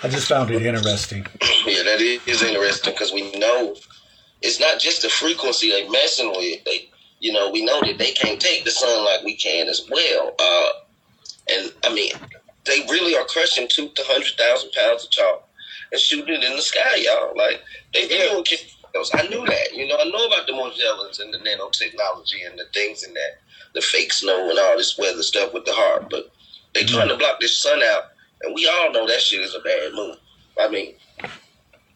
I 0.06 0.08
just 0.08 0.28
found 0.28 0.52
it 0.52 0.62
interesting. 0.62 1.26
Yeah, 1.66 1.82
that 1.82 2.00
is 2.00 2.40
interesting 2.40 2.92
because 2.92 3.12
we 3.12 3.28
know 3.32 3.74
it's 4.40 4.60
not 4.60 4.78
just 4.78 5.02
the 5.02 5.08
frequency 5.08 5.70
they're 5.70 5.90
messing 5.90 6.28
with. 6.28 6.62
They, 6.62 6.88
you 7.18 7.32
know, 7.32 7.50
we 7.50 7.64
know 7.64 7.80
that 7.80 7.98
they 7.98 8.12
can't 8.12 8.40
take 8.40 8.64
the 8.64 8.70
sun 8.70 9.04
like 9.04 9.24
we 9.24 9.34
can 9.34 9.66
as 9.66 9.84
well. 9.90 10.32
Uh, 10.38 10.68
and 11.50 11.72
I 11.84 11.92
mean, 11.92 12.12
they 12.66 12.86
really 12.88 13.16
are 13.16 13.24
crushing 13.24 13.66
two 13.66 13.88
to 13.88 14.02
hundred 14.06 14.34
thousand 14.38 14.70
pounds 14.74 15.06
of 15.06 15.10
chalk 15.10 15.48
and 15.90 16.00
shooting 16.00 16.36
it 16.36 16.44
in 16.44 16.54
the 16.54 16.62
sky, 16.62 16.98
y'all. 16.98 17.36
Like 17.36 17.60
they 17.92 18.06
with 18.06 18.46
chemicals. 18.46 19.10
I 19.12 19.26
knew 19.26 19.44
that. 19.44 19.74
You 19.74 19.88
know, 19.88 19.96
I 19.98 20.04
know 20.04 20.24
about 20.28 20.46
the 20.46 20.52
Morgellons 20.52 21.18
and 21.18 21.34
the 21.34 21.38
nanotechnology 21.38 22.48
and 22.48 22.56
the 22.56 22.66
things 22.72 23.02
and 23.02 23.16
that, 23.16 23.40
the 23.74 23.80
fake 23.80 24.12
snow 24.12 24.50
and 24.50 24.58
all 24.60 24.76
this 24.76 24.96
weather 24.96 25.24
stuff 25.24 25.52
with 25.52 25.64
the 25.64 25.72
heart. 25.72 26.10
But 26.10 26.30
they 26.74 26.84
trying 26.84 27.08
to 27.08 27.16
block 27.16 27.40
this 27.40 27.58
sun 27.58 27.82
out, 27.82 28.12
and 28.42 28.54
we 28.54 28.66
all 28.68 28.92
know 28.92 29.06
that 29.06 29.20
shit 29.20 29.40
is 29.40 29.54
a 29.54 29.60
bad 29.60 29.92
move. 29.94 30.16
I 30.60 30.68
mean, 30.68 30.94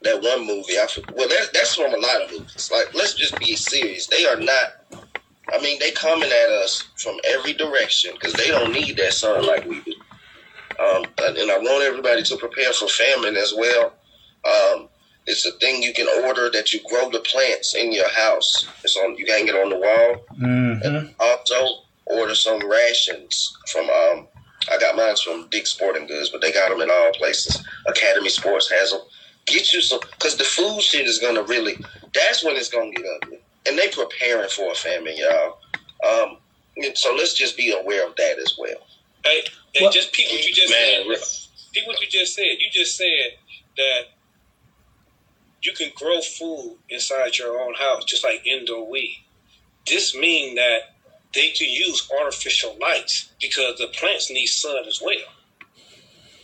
that 0.02 0.22
one 0.22 0.46
movie, 0.46 0.78
I 0.78 0.86
for- 0.86 1.02
well, 1.14 1.28
that, 1.28 1.50
that's 1.52 1.74
from 1.74 1.92
a 1.92 1.98
lot 1.98 2.22
of 2.22 2.30
movies. 2.30 2.70
Like, 2.72 2.94
let's 2.94 3.14
just 3.14 3.38
be 3.38 3.54
serious. 3.56 4.06
They 4.06 4.26
are 4.26 4.36
not. 4.36 4.76
I 5.52 5.60
mean, 5.60 5.78
they 5.80 5.90
coming 5.90 6.30
at 6.30 6.50
us 6.62 6.88
from 6.96 7.18
every 7.28 7.52
direction 7.52 8.12
because 8.14 8.32
they 8.34 8.48
don't 8.48 8.72
need 8.72 8.96
that 8.98 9.12
sun 9.12 9.46
like 9.46 9.66
we 9.66 9.80
do. 9.80 9.92
Um, 10.78 11.04
and 11.18 11.36
and 11.36 11.50
I 11.50 11.58
want 11.58 11.82
everybody 11.84 12.22
to 12.22 12.36
prepare 12.36 12.72
for 12.72 12.88
famine 12.88 13.36
as 13.36 13.52
well. 13.56 13.92
Um, 14.44 14.88
it's 15.26 15.44
a 15.44 15.52
thing 15.58 15.82
you 15.82 15.92
can 15.92 16.06
order 16.24 16.50
that 16.50 16.72
you 16.72 16.80
grow 16.88 17.10
the 17.10 17.20
plants 17.20 17.74
in 17.74 17.92
your 17.92 18.08
house. 18.10 18.66
It's 18.82 18.96
on. 18.96 19.16
You 19.16 19.26
can 19.26 19.44
get 19.44 19.56
on 19.56 19.70
the 19.70 19.76
wall. 19.76 20.26
Mm-hmm. 20.40 21.12
Also, 21.20 21.82
order 22.06 22.34
some 22.34 22.66
rations 22.68 23.56
from. 23.72 23.90
Um, 23.90 24.28
I 24.70 24.78
got 24.78 24.96
mine 24.96 25.14
from 25.24 25.48
Dick's 25.48 25.70
Sporting 25.70 26.06
Goods, 26.06 26.30
but 26.30 26.40
they 26.40 26.52
got 26.52 26.70
them 26.70 26.80
in 26.80 26.90
all 26.90 27.12
places. 27.12 27.62
Academy 27.86 28.28
Sports 28.28 28.70
has 28.70 28.90
them. 28.90 29.00
Get 29.46 29.72
you 29.72 29.80
some, 29.80 30.00
because 30.00 30.36
the 30.36 30.44
food 30.44 30.82
shit 30.82 31.06
is 31.06 31.18
gonna 31.18 31.42
really. 31.42 31.82
That's 32.12 32.44
when 32.44 32.56
it's 32.56 32.68
gonna 32.68 32.90
get 32.90 33.04
ugly, 33.16 33.40
and 33.66 33.78
they 33.78 33.88
preparing 33.88 34.48
for 34.50 34.70
a 34.70 34.74
famine, 34.74 35.14
y'all. 35.16 35.58
Um, 36.06 36.38
so 36.94 37.14
let's 37.14 37.34
just 37.34 37.56
be 37.56 37.72
aware 37.72 38.06
of 38.06 38.16
that 38.16 38.38
as 38.38 38.56
well. 38.58 38.78
Hey, 39.24 39.42
hey 39.74 39.90
just 39.90 40.12
peep 40.12 40.30
what 40.30 40.46
you 40.46 40.54
just 40.54 40.72
Man, 40.72 41.16
said. 41.16 41.48
Peep 41.72 41.86
what 41.86 42.00
you 42.00 42.08
just 42.08 42.34
said. 42.34 42.56
You 42.58 42.68
just 42.70 42.96
said 42.96 43.30
that 43.76 44.02
you 45.62 45.72
can 45.72 45.90
grow 45.94 46.20
food 46.20 46.76
inside 46.88 47.36
your 47.38 47.60
own 47.60 47.74
house, 47.74 48.04
just 48.04 48.24
like 48.24 48.46
indoor 48.46 48.88
weed. 48.88 49.24
This 49.86 50.14
means 50.14 50.56
that 50.56 50.94
they 51.32 51.50
can 51.50 51.68
use 51.68 52.10
artificial 52.20 52.76
lights 52.80 53.30
because 53.40 53.78
the 53.78 53.88
plants 53.88 54.30
need 54.30 54.46
sun 54.46 54.84
as 54.86 55.00
well. 55.00 55.16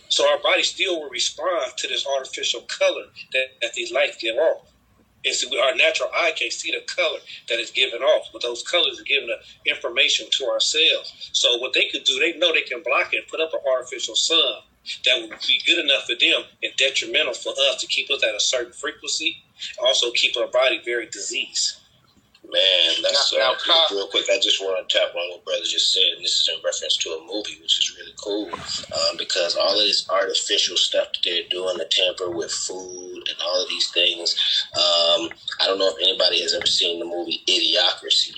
So 0.09 0.29
our 0.29 0.39
body 0.39 0.63
still 0.63 1.01
will 1.01 1.09
respond 1.09 1.73
to 1.77 1.87
this 1.87 2.07
artificial 2.07 2.61
color 2.61 3.05
that, 3.33 3.47
that 3.61 3.73
these 3.73 3.91
lights 3.91 4.17
give 4.17 4.37
off. 4.37 4.67
And 5.25 5.35
so 5.35 5.47
our 5.61 5.75
natural 5.75 6.09
eye 6.13 6.31
can't 6.37 6.53
see 6.53 6.71
the 6.71 6.85
color 6.85 7.19
that 7.49 7.59
is 7.59 7.71
given 7.71 8.01
off, 8.01 8.29
but 8.31 8.41
those 8.41 8.63
colors 8.63 8.99
are 8.99 9.03
giving 9.03 9.27
the 9.27 9.69
information 9.69 10.27
to 10.31 10.45
our 10.45 10.61
cells. 10.61 11.29
So 11.33 11.57
what 11.57 11.73
they 11.73 11.89
could 11.91 12.05
do, 12.05 12.19
they 12.19 12.37
know 12.37 12.53
they 12.53 12.61
can 12.61 12.83
block 12.83 13.13
it 13.13 13.17
and 13.17 13.27
put 13.27 13.41
up 13.41 13.53
an 13.53 13.59
artificial 13.69 14.15
sun 14.15 14.61
that 15.03 15.21
would 15.21 15.37
be 15.45 15.61
good 15.65 15.83
enough 15.83 16.05
for 16.05 16.15
them 16.15 16.43
and 16.63 16.71
detrimental 16.77 17.33
for 17.33 17.51
us 17.69 17.81
to 17.81 17.87
keep 17.87 18.09
us 18.09 18.23
at 18.23 18.35
a 18.35 18.39
certain 18.39 18.71
frequency, 18.71 19.43
also 19.79 20.11
keep 20.11 20.37
our 20.37 20.47
body 20.47 20.81
very 20.85 21.07
diseased. 21.07 21.77
Man, 22.49 23.01
that's 23.01 23.33
Now- 23.33 23.39
uh, 23.39 23.51
now, 23.51 23.55
Kyle- 23.59 23.87
real 23.91 24.07
quick. 24.07 24.29
I 24.29 24.39
just 24.39 24.61
want 24.61 24.87
to 24.87 24.97
tap 24.97 25.13
on 25.13 25.29
what 25.31 25.43
brother 25.43 25.63
just 25.65 25.91
said, 25.91 26.03
and 26.15 26.23
this 26.23 26.39
is 26.39 26.47
in 26.47 26.55
reference 26.63 26.95
to 26.97 27.09
a 27.11 27.21
movie, 27.25 27.57
which 27.61 27.77
is 27.79 27.95
really 27.97 28.13
cool 28.17 28.49
um, 28.53 29.17
because 29.17 29.55
all 29.55 29.77
of 29.79 29.85
this 29.85 30.07
artificial 30.09 30.77
stuff 30.77 31.07
that 31.13 31.19
they're 31.23 31.43
doing 31.49 31.77
to 31.77 31.85
tamper 31.85 32.29
with 32.31 32.51
food 32.51 33.27
and 33.27 33.37
all 33.43 33.61
of 33.63 33.69
these 33.69 33.89
things. 33.91 34.35
Um, 34.75 35.29
I 35.59 35.65
don't 35.67 35.79
know 35.79 35.89
if 35.89 35.97
anybody 36.01 36.41
has 36.41 36.53
ever 36.53 36.65
seen 36.67 36.99
the 36.99 37.05
movie 37.05 37.43
Idiocracy. 37.47 38.33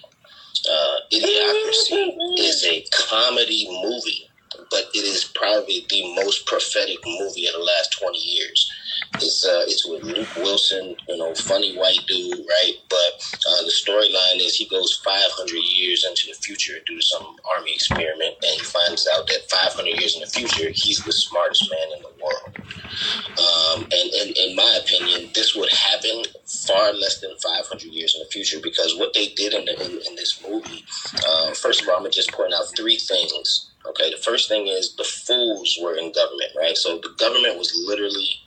Uh, 0.69 0.97
Idiocracy 1.13 2.39
is 2.39 2.65
a 2.65 2.85
comedy 2.91 3.67
movie, 3.83 4.28
but 4.69 4.85
it 4.93 5.05
is 5.05 5.25
probably 5.25 5.85
the 5.89 6.15
most 6.15 6.45
prophetic 6.45 6.97
movie 7.05 7.47
of 7.47 7.53
the 7.53 7.63
last 7.63 7.97
twenty 7.99 8.19
years. 8.19 8.71
It's 9.15 9.45
uh, 9.45 9.63
it's 9.67 9.87
with 9.87 10.03
Luke 10.03 10.35
Wilson, 10.37 10.95
you 11.07 11.17
know, 11.17 11.33
funny 11.35 11.75
white 11.77 11.99
dude, 12.07 12.39
right? 12.39 12.73
But 12.89 13.39
uh, 13.49 13.63
the 13.63 13.71
storyline 13.71 14.39
is 14.45 14.55
he 14.55 14.67
goes 14.67 15.01
500 15.03 15.55
years 15.55 16.05
into 16.05 16.27
the 16.27 16.33
future 16.33 16.73
due 16.85 16.97
to 16.97 17.01
some 17.01 17.35
army 17.55 17.73
experiment, 17.73 18.35
and 18.43 18.51
he 18.51 18.59
finds 18.59 19.07
out 19.13 19.27
that 19.27 19.49
500 19.49 19.87
years 19.99 20.15
in 20.15 20.21
the 20.21 20.27
future, 20.27 20.69
he's 20.73 21.03
the 21.03 21.11
smartest 21.11 21.69
man 21.71 21.97
in 21.97 22.03
the 22.03 22.23
world. 22.23 22.69
Um, 23.39 23.83
and, 23.83 24.13
and 24.13 24.37
in 24.37 24.55
my 24.55 24.79
opinion, 24.83 25.31
this 25.33 25.55
would 25.55 25.69
happen 25.71 26.23
far 26.45 26.93
less 26.93 27.21
than 27.21 27.31
500 27.37 27.83
years 27.83 28.15
in 28.15 28.23
the 28.23 28.29
future 28.29 28.59
because 28.61 28.95
what 28.97 29.13
they 29.13 29.29
did 29.29 29.53
in, 29.53 29.65
the, 29.65 29.73
in, 29.85 29.91
in 30.07 30.15
this 30.15 30.43
movie, 30.47 30.85
uh, 31.27 31.53
first 31.53 31.81
of 31.81 31.89
all, 31.89 31.97
I'm 31.97 32.03
to 32.03 32.09
just 32.09 32.31
point 32.31 32.53
out 32.53 32.65
three 32.75 32.97
things. 32.97 33.68
Okay, 33.89 34.11
the 34.11 34.21
first 34.21 34.49
thing 34.49 34.67
is 34.67 34.95
the 34.95 35.03
fools 35.03 35.77
were 35.81 35.95
in 35.95 36.11
government, 36.11 36.51
right? 36.57 36.77
So 36.77 36.97
the 36.99 37.13
government 37.17 37.57
was 37.57 37.73
literally 37.87 38.39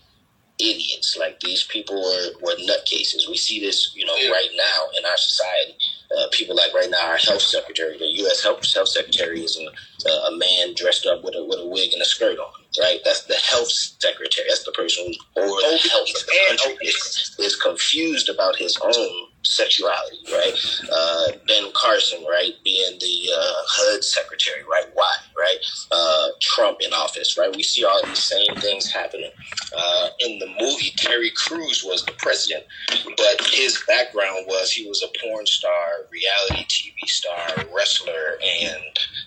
idiots. 0.60 1.16
Like 1.18 1.40
these 1.40 1.64
people 1.64 1.96
were, 1.96 2.28
were 2.40 2.56
nutcases. 2.56 3.28
We 3.28 3.36
see 3.36 3.60
this, 3.60 3.92
you 3.96 4.04
know, 4.06 4.14
right 4.14 4.50
now 4.56 4.98
in 4.98 5.04
our 5.04 5.16
society. 5.16 5.74
Uh, 6.16 6.26
people 6.30 6.54
like 6.54 6.74
right 6.74 6.90
now, 6.90 7.08
our 7.08 7.16
health 7.16 7.40
secretary, 7.40 7.96
the 7.98 8.06
U.S. 8.22 8.42
health, 8.42 8.60
health 8.74 8.88
secretary 8.88 9.40
is 9.40 9.58
a, 10.06 10.10
a 10.10 10.36
man 10.36 10.74
dressed 10.76 11.06
up 11.06 11.24
with 11.24 11.34
a, 11.34 11.44
with 11.44 11.58
a 11.58 11.66
wig 11.66 11.92
and 11.92 12.02
a 12.02 12.04
skirt 12.04 12.38
on, 12.38 12.52
right? 12.80 13.00
That's 13.04 13.24
the 13.24 13.34
health 13.34 13.70
secretary. 13.70 14.46
That's 14.48 14.64
the 14.64 14.72
person 14.72 15.06
who's 15.06 15.18
over 15.36 15.48
the 15.48 15.88
health 15.88 16.08
of 16.08 16.26
the 16.26 16.38
country 16.48 16.86
is, 16.86 17.36
is 17.38 17.56
confused 17.56 18.28
about 18.28 18.56
his 18.56 18.76
own 18.84 19.28
sexuality, 19.44 20.18
right? 20.30 20.54
Uh, 20.92 21.32
Ben 21.46 21.70
Carson, 21.74 22.24
right, 22.28 22.52
being 22.64 22.98
the 23.00 23.30
uh, 23.36 23.54
HUD 23.66 24.04
secretary, 24.04 24.62
right? 24.70 24.86
Why, 24.94 25.14
right? 25.38 25.58
Uh, 25.90 26.28
Trump 26.40 26.78
in 26.80 26.92
office, 26.92 27.36
right? 27.36 27.54
We 27.54 27.62
see 27.62 27.84
all 27.84 28.00
these 28.04 28.22
same 28.22 28.54
things 28.56 28.90
happening. 28.90 29.30
Uh, 29.76 30.08
in 30.20 30.38
the 30.38 30.46
movie, 30.60 30.92
Terry 30.96 31.30
Crews 31.34 31.84
was 31.84 32.04
the 32.04 32.12
president, 32.18 32.64
but 32.88 33.46
his 33.52 33.82
background 33.86 34.46
was 34.46 34.70
he 34.70 34.88
was 34.88 35.02
a 35.02 35.08
porn 35.20 35.46
star, 35.46 36.06
reality 36.10 36.64
TV 36.66 37.08
star, 37.08 37.64
wrestler, 37.74 38.38
and 38.42 38.82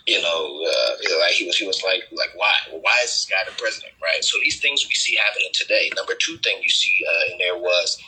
you 0.07 0.21
know, 0.21 0.63
uh, 0.63 1.19
like 1.21 1.31
he 1.31 1.45
was, 1.45 1.57
he 1.57 1.65
was 1.65 1.81
like, 1.83 2.03
like 2.11 2.29
why, 2.35 2.53
why 2.71 2.95
is 3.03 3.09
this 3.09 3.27
guy 3.29 3.49
the 3.49 3.59
president, 3.59 3.93
right? 4.01 4.23
So 4.23 4.37
these 4.43 4.59
things 4.59 4.85
we 4.85 4.93
see 4.93 5.15
happening 5.15 5.49
today. 5.53 5.91
Number 5.95 6.13
two 6.19 6.37
thing 6.37 6.59
you 6.61 6.69
see 6.69 7.03
uh, 7.07 7.31
in 7.31 7.37
there 7.39 7.57
was 7.57 7.99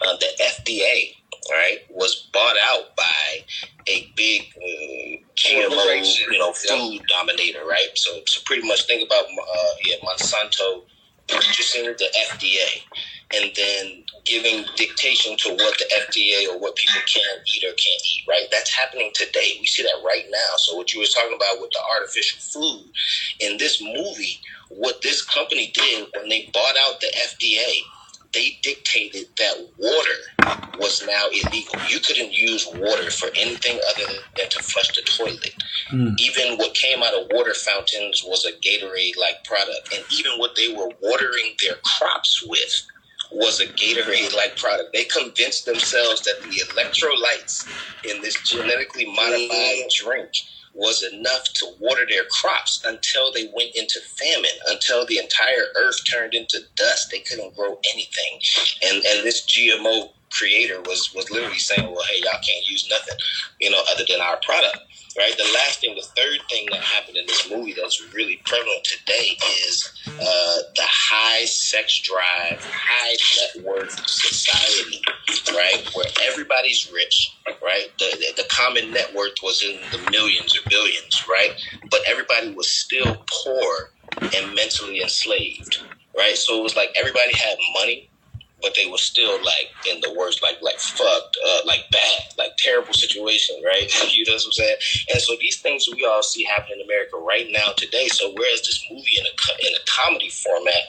the 0.00 0.26
FDA, 0.40 1.14
right, 1.50 1.78
was 1.90 2.28
bought 2.32 2.56
out 2.70 2.96
by 2.96 3.44
a 3.88 4.12
big 4.16 4.42
uh, 4.56 5.16
GMO, 5.36 6.30
you 6.30 6.38
know, 6.38 6.52
food 6.52 7.02
dominator, 7.08 7.64
right? 7.64 7.90
So, 7.94 8.20
so 8.26 8.40
pretty 8.44 8.66
much 8.66 8.86
think 8.86 9.06
about 9.06 9.24
uh, 9.24 9.72
yeah, 9.84 9.96
Monsanto 10.04 10.82
purchasing 11.28 11.84
the 11.84 12.08
FDA 12.30 12.82
and 13.34 13.50
then 13.56 14.04
giving 14.24 14.64
dictation 14.76 15.36
to 15.38 15.50
what 15.50 15.78
the 15.78 15.86
FDA 15.94 16.52
or 16.52 16.58
what 16.58 16.76
people 16.76 17.00
can 17.06 17.38
eat 17.46 17.64
or 17.64 17.72
can't 17.72 18.02
eat, 18.04 18.24
right? 18.28 18.46
That's 18.50 18.70
happening 18.70 19.10
today. 19.14 19.56
We 19.60 19.66
see 19.66 19.82
that 19.82 20.02
right 20.04 20.24
now. 20.30 20.56
So 20.58 20.76
what 20.76 20.92
you 20.92 21.00
were 21.00 21.06
talking 21.06 21.36
about 21.36 21.60
with 21.60 21.70
the 21.70 21.80
artificial 21.96 22.40
food 22.40 22.92
in 23.40 23.56
this 23.56 23.82
movie, 23.82 24.38
what 24.68 25.02
this 25.02 25.24
company 25.24 25.72
did 25.74 26.08
when 26.16 26.28
they 26.28 26.50
bought 26.52 26.76
out 26.86 27.00
the 27.00 27.08
FDA, 27.08 27.80
they 28.32 28.58
dictated 28.62 29.26
that 29.36 29.68
water 29.78 30.58
was 30.78 31.04
now 31.06 31.26
illegal. 31.28 31.74
You 31.88 32.00
couldn't 32.00 32.32
use 32.32 32.66
water 32.74 33.10
for 33.10 33.28
anything 33.36 33.78
other 33.90 34.12
than 34.36 34.48
to 34.48 34.62
flush 34.62 34.88
the 34.94 35.02
toilet. 35.02 35.54
Mm. 35.90 36.18
Even 36.18 36.56
what 36.56 36.74
came 36.74 37.02
out 37.02 37.14
of 37.14 37.28
water 37.30 37.54
fountains 37.54 38.24
was 38.26 38.44
a 38.44 38.52
Gatorade 38.52 39.16
like 39.18 39.44
product. 39.44 39.94
And 39.94 40.04
even 40.12 40.32
what 40.38 40.56
they 40.56 40.68
were 40.68 40.90
watering 41.02 41.54
their 41.62 41.76
crops 41.84 42.44
with 42.46 42.86
was 43.30 43.60
a 43.60 43.66
Gatorade 43.66 44.34
like 44.34 44.56
product. 44.56 44.92
They 44.92 45.04
convinced 45.04 45.66
themselves 45.66 46.22
that 46.22 46.42
the 46.42 46.48
electrolytes 46.48 47.66
in 48.10 48.22
this 48.22 48.40
genetically 48.42 49.06
modified 49.06 49.90
drink 49.94 50.32
was 50.74 51.02
enough 51.12 51.44
to 51.54 51.66
water 51.80 52.06
their 52.08 52.24
crops 52.26 52.82
until 52.86 53.32
they 53.32 53.50
went 53.54 53.74
into 53.76 54.00
famine, 54.00 54.50
until 54.68 55.06
the 55.06 55.18
entire 55.18 55.66
earth 55.76 56.00
turned 56.10 56.34
into 56.34 56.60
dust. 56.76 57.10
They 57.10 57.20
couldn't 57.20 57.56
grow 57.56 57.78
anything. 57.94 58.40
And 58.84 58.96
and 59.04 59.24
this 59.26 59.46
GMO 59.46 60.10
creator 60.30 60.80
was 60.82 61.12
was 61.14 61.30
literally 61.30 61.58
saying, 61.58 61.92
Well, 61.92 62.04
hey, 62.10 62.20
y'all 62.22 62.40
can't 62.46 62.68
use 62.68 62.88
nothing, 62.90 63.16
you 63.60 63.70
know, 63.70 63.82
other 63.94 64.04
than 64.08 64.20
our 64.20 64.38
product. 64.44 64.78
Right. 65.16 65.36
The 65.36 65.50
last 65.54 65.80
thing, 65.80 65.94
the 65.94 66.06
third 66.16 66.40
thing 66.48 66.68
that 66.70 66.80
happened 66.80 67.18
in 67.18 67.26
this 67.26 67.50
movie 67.50 67.74
that's 67.74 68.02
really 68.14 68.40
prevalent 68.44 68.82
today 68.84 69.36
is 69.68 69.92
uh, 70.08 70.56
the 70.74 70.86
high 70.86 71.44
sex 71.44 72.00
drive, 72.00 72.64
high 72.64 73.16
net 73.36 73.64
worth 73.64 74.08
society, 74.08 75.02
right? 75.54 75.86
Where 75.94 76.06
everybody's 76.28 76.90
rich, 76.94 77.36
right? 77.62 77.88
The, 77.98 78.16
the 78.36 78.42
the 78.42 78.48
common 78.48 78.90
net 78.90 79.14
worth 79.14 79.34
was 79.42 79.62
in 79.62 79.78
the 79.90 80.10
millions 80.10 80.56
or 80.56 80.68
billions, 80.70 81.24
right? 81.28 81.52
But 81.90 82.00
everybody 82.06 82.54
was 82.54 82.70
still 82.70 83.24
poor 83.44 83.90
and 84.20 84.54
mentally 84.54 85.02
enslaved, 85.02 85.82
right? 86.16 86.36
So 86.36 86.58
it 86.58 86.62
was 86.62 86.76
like 86.76 86.90
everybody 86.96 87.36
had 87.36 87.56
money, 87.78 88.10
but 88.62 88.74
they 88.74 88.88
were 88.90 88.98
still 88.98 89.42
like 89.42 89.70
in 89.90 90.00
the 90.00 90.14
worst, 90.16 90.42
like 90.42 90.58
like 90.62 90.78
fucked, 90.78 91.36
uh, 91.46 91.60
like 91.66 91.90
bad, 91.90 92.22
like 92.38 92.56
terrible 92.56 92.94
situation, 92.94 93.56
right? 93.64 93.90
you 94.16 94.24
know 94.24 94.32
what 94.32 94.44
I'm 94.46 94.52
saying? 94.52 94.76
And 95.12 95.20
so 95.20 95.34
these 95.40 95.60
things 95.60 95.88
we 95.94 96.04
all 96.04 96.22
see 96.22 96.44
happening 96.44 96.78
in 96.80 96.86
America 96.86 97.16
right 97.18 97.46
now 97.50 97.72
today. 97.76 98.08
So 98.08 98.32
whereas 98.34 98.60
this 98.60 98.84
movie 98.90 99.18
in 99.18 99.24
a 99.26 99.66
in 99.66 99.74
a 99.74 99.84
comedy 99.90 100.30
format 100.30 100.82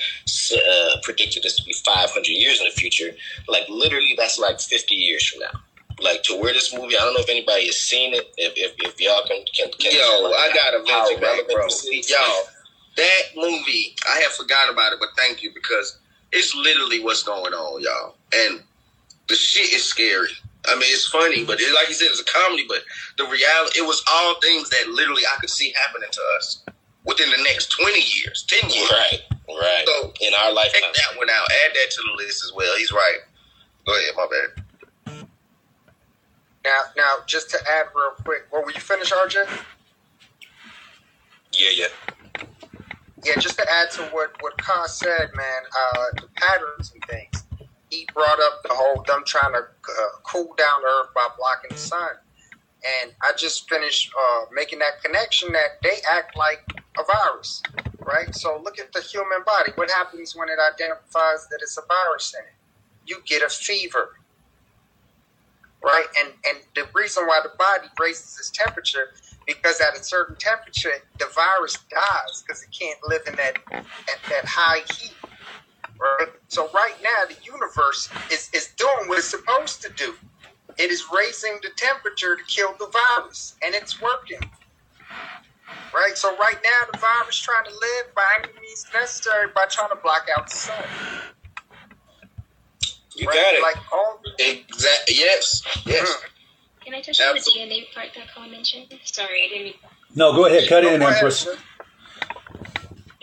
uh, 0.53 0.97
predicted 1.01 1.43
this 1.43 1.57
to 1.57 1.63
be 1.63 1.73
500 1.73 2.27
years 2.27 2.59
in 2.59 2.65
the 2.65 2.71
future, 2.71 3.11
like 3.47 3.67
literally 3.69 4.13
that's 4.17 4.39
like 4.39 4.59
50 4.59 4.95
years 4.95 5.27
from 5.27 5.41
now. 5.41 5.59
Like 5.99 6.23
to 6.23 6.39
where 6.39 6.53
this 6.53 6.73
movie, 6.73 6.97
I 6.97 7.01
don't 7.01 7.13
know 7.13 7.21
if 7.21 7.29
anybody 7.29 7.67
has 7.67 7.77
seen 7.77 8.13
it. 8.13 8.33
If 8.37 8.53
if, 8.55 8.73
if 8.79 9.01
y'all 9.01 9.23
can 9.27 9.43
can, 9.55 9.71
can 9.79 9.91
Yo, 9.91 10.31
I 10.31 10.51
got 10.53 10.73
a 10.73 10.79
venture 10.79 11.21
relevant 11.21 11.47
bro. 11.49 11.67
Yo, 11.91 12.43
that 12.97 13.21
movie, 13.35 13.95
I 14.07 14.19
have 14.19 14.33
forgot 14.33 14.71
about 14.71 14.93
it, 14.93 14.99
but 14.99 15.09
thank 15.17 15.41
you 15.41 15.51
because 15.53 15.97
it's 16.33 16.55
literally 16.55 17.03
what's 17.03 17.23
going 17.23 17.53
on, 17.53 17.81
y'all. 17.81 18.15
And 18.35 18.61
the 19.29 19.35
shit 19.35 19.71
is 19.71 19.83
scary. 19.83 20.29
I 20.65 20.73
mean, 20.75 20.89
it's 20.89 21.07
funny, 21.07 21.45
but 21.45 21.59
it, 21.59 21.73
like 21.75 21.89
you 21.89 21.93
said, 21.93 22.07
it's 22.09 22.21
a 22.21 22.25
comedy. 22.25 22.65
But 22.67 22.83
the 23.17 23.25
reality, 23.25 23.79
it 23.79 23.85
was 23.85 24.03
all 24.11 24.35
things 24.41 24.69
that 24.69 24.87
literally 24.89 25.23
I 25.25 25.39
could 25.39 25.49
see 25.49 25.73
happening 25.85 26.09
to 26.11 26.21
us 26.37 26.63
within 27.05 27.29
the 27.29 27.43
next 27.43 27.67
twenty 27.67 28.01
years, 28.01 28.45
ten 28.47 28.69
years. 28.69 28.89
Right, 28.91 29.19
right. 29.49 29.83
So 29.85 30.13
in 30.21 30.33
our 30.33 30.53
lifetime, 30.53 30.81
check 30.81 31.11
that 31.11 31.17
one 31.17 31.29
out. 31.29 31.45
Add 31.65 31.75
that 31.75 31.91
to 31.91 32.01
the 32.01 32.23
list 32.23 32.43
as 32.43 32.53
well. 32.55 32.75
He's 32.77 32.91
right. 32.91 33.19
Go 33.85 33.93
ahead, 33.93 34.13
my 34.15 34.27
bad. 34.31 34.63
Now, 36.63 36.81
now, 36.95 37.11
just 37.27 37.49
to 37.49 37.57
add 37.69 37.87
real 37.93 38.11
quick, 38.23 38.47
well, 38.51 38.63
were 38.63 38.71
you 38.71 38.79
finished, 38.79 39.11
RJ? 39.11 39.45
Yeah, 41.51 41.69
yeah. 41.75 41.87
Yeah, 43.25 43.35
just 43.39 43.57
to 43.57 43.65
add 43.71 43.91
to 43.91 44.03
what 44.05 44.31
what 44.41 44.57
Khan 44.59 44.87
said, 44.87 45.29
man, 45.35 45.61
uh, 45.77 46.05
the 46.21 46.27
patterns 46.35 46.93
and 46.93 47.03
things. 47.05 47.45
He 47.89 48.07
brought 48.13 48.39
up 48.39 48.63
the 48.63 48.73
whole 48.73 49.03
them 49.07 49.23
trying 49.25 49.53
to 49.53 49.59
uh, 49.59 50.09
cool 50.23 50.55
down 50.57 50.81
the 50.81 50.87
earth 50.87 51.13
by 51.15 51.27
blocking 51.37 51.71
the 51.71 51.77
sun, 51.79 52.09
and 53.03 53.13
I 53.21 53.33
just 53.37 53.69
finished 53.69 54.11
uh, 54.17 54.45
making 54.53 54.79
that 54.79 55.01
connection 55.03 55.51
that 55.53 55.81
they 55.83 55.97
act 56.11 56.37
like 56.37 56.61
a 56.99 57.03
virus, 57.03 57.63
right? 57.99 58.33
So 58.35 58.59
look 58.63 58.79
at 58.79 58.93
the 58.93 59.01
human 59.01 59.43
body. 59.45 59.71
What 59.75 59.91
happens 59.91 60.35
when 60.35 60.49
it 60.49 60.59
identifies 60.59 61.47
that 61.51 61.59
it's 61.61 61.77
a 61.77 61.83
virus 61.87 62.33
in 62.37 62.45
it? 62.45 62.53
You 63.05 63.21
get 63.25 63.43
a 63.43 63.49
fever, 63.49 64.17
right? 65.83 66.05
And 66.19 66.33
and 66.47 66.57
the 66.75 66.87
reason 66.93 67.25
why 67.25 67.41
the 67.43 67.51
body 67.57 67.87
raises 67.99 68.37
its 68.39 68.49
temperature 68.51 69.09
because 69.45 69.81
at 69.81 69.99
a 69.99 70.03
certain 70.03 70.35
temperature 70.37 70.91
the 71.19 71.27
virus 71.35 71.77
dies 71.89 72.43
because 72.45 72.63
it 72.63 72.69
can't 72.77 72.99
live 73.07 73.21
in 73.27 73.35
that 73.35 73.57
at 73.71 74.19
that 74.29 74.45
high 74.45 74.81
heat. 74.93 75.13
Right. 75.99 76.29
So 76.47 76.69
right 76.73 76.95
now 77.03 77.25
the 77.27 77.35
universe 77.43 78.09
is 78.31 78.49
is 78.53 78.69
doing 78.77 79.07
what 79.07 79.19
it's 79.19 79.27
supposed 79.27 79.81
to 79.83 79.89
do. 79.93 80.15
It 80.77 80.89
is 80.89 81.05
raising 81.15 81.59
the 81.61 81.69
temperature 81.75 82.35
to 82.35 82.43
kill 82.45 82.73
the 82.79 82.87
virus, 82.87 83.55
and 83.63 83.75
it's 83.75 84.01
working. 84.01 84.39
Right. 85.93 86.17
So 86.17 86.35
right 86.37 86.57
now 86.63 86.91
the 86.91 86.97
virus 86.97 87.37
trying 87.37 87.65
to 87.65 87.71
live 87.71 88.15
by 88.15 88.25
any 88.39 88.53
means 88.59 88.85
necessary 88.93 89.47
by 89.55 89.65
trying 89.69 89.89
to 89.89 89.97
block 89.97 90.27
out 90.35 90.49
the 90.49 90.55
sun. 90.55 90.83
You 93.15 93.27
Right? 93.27 93.35
got 93.35 93.53
it. 93.53 93.61
Like 93.61 93.93
all 93.93 94.21
Exactly. 94.39 95.15
Yes. 95.15 95.61
Yes. 95.85 96.17
Can 96.83 96.93
I 96.95 97.01
touch 97.01 97.21
on 97.21 97.35
the 97.35 97.41
DNA 97.41 97.93
part 97.93 98.09
that 98.15 98.27
Carl 98.33 98.49
mentioned? 98.49 98.87
Sorry, 99.05 99.43
I 99.45 99.49
didn't 99.49 99.63
mean 99.65 99.73
No, 100.15 100.33
go 100.33 100.45
ahead. 100.47 100.67
Cut 100.67 100.83
in, 100.83 100.99
Go 100.99 101.07
ahead, 101.07 101.15
Empress. 101.17 101.47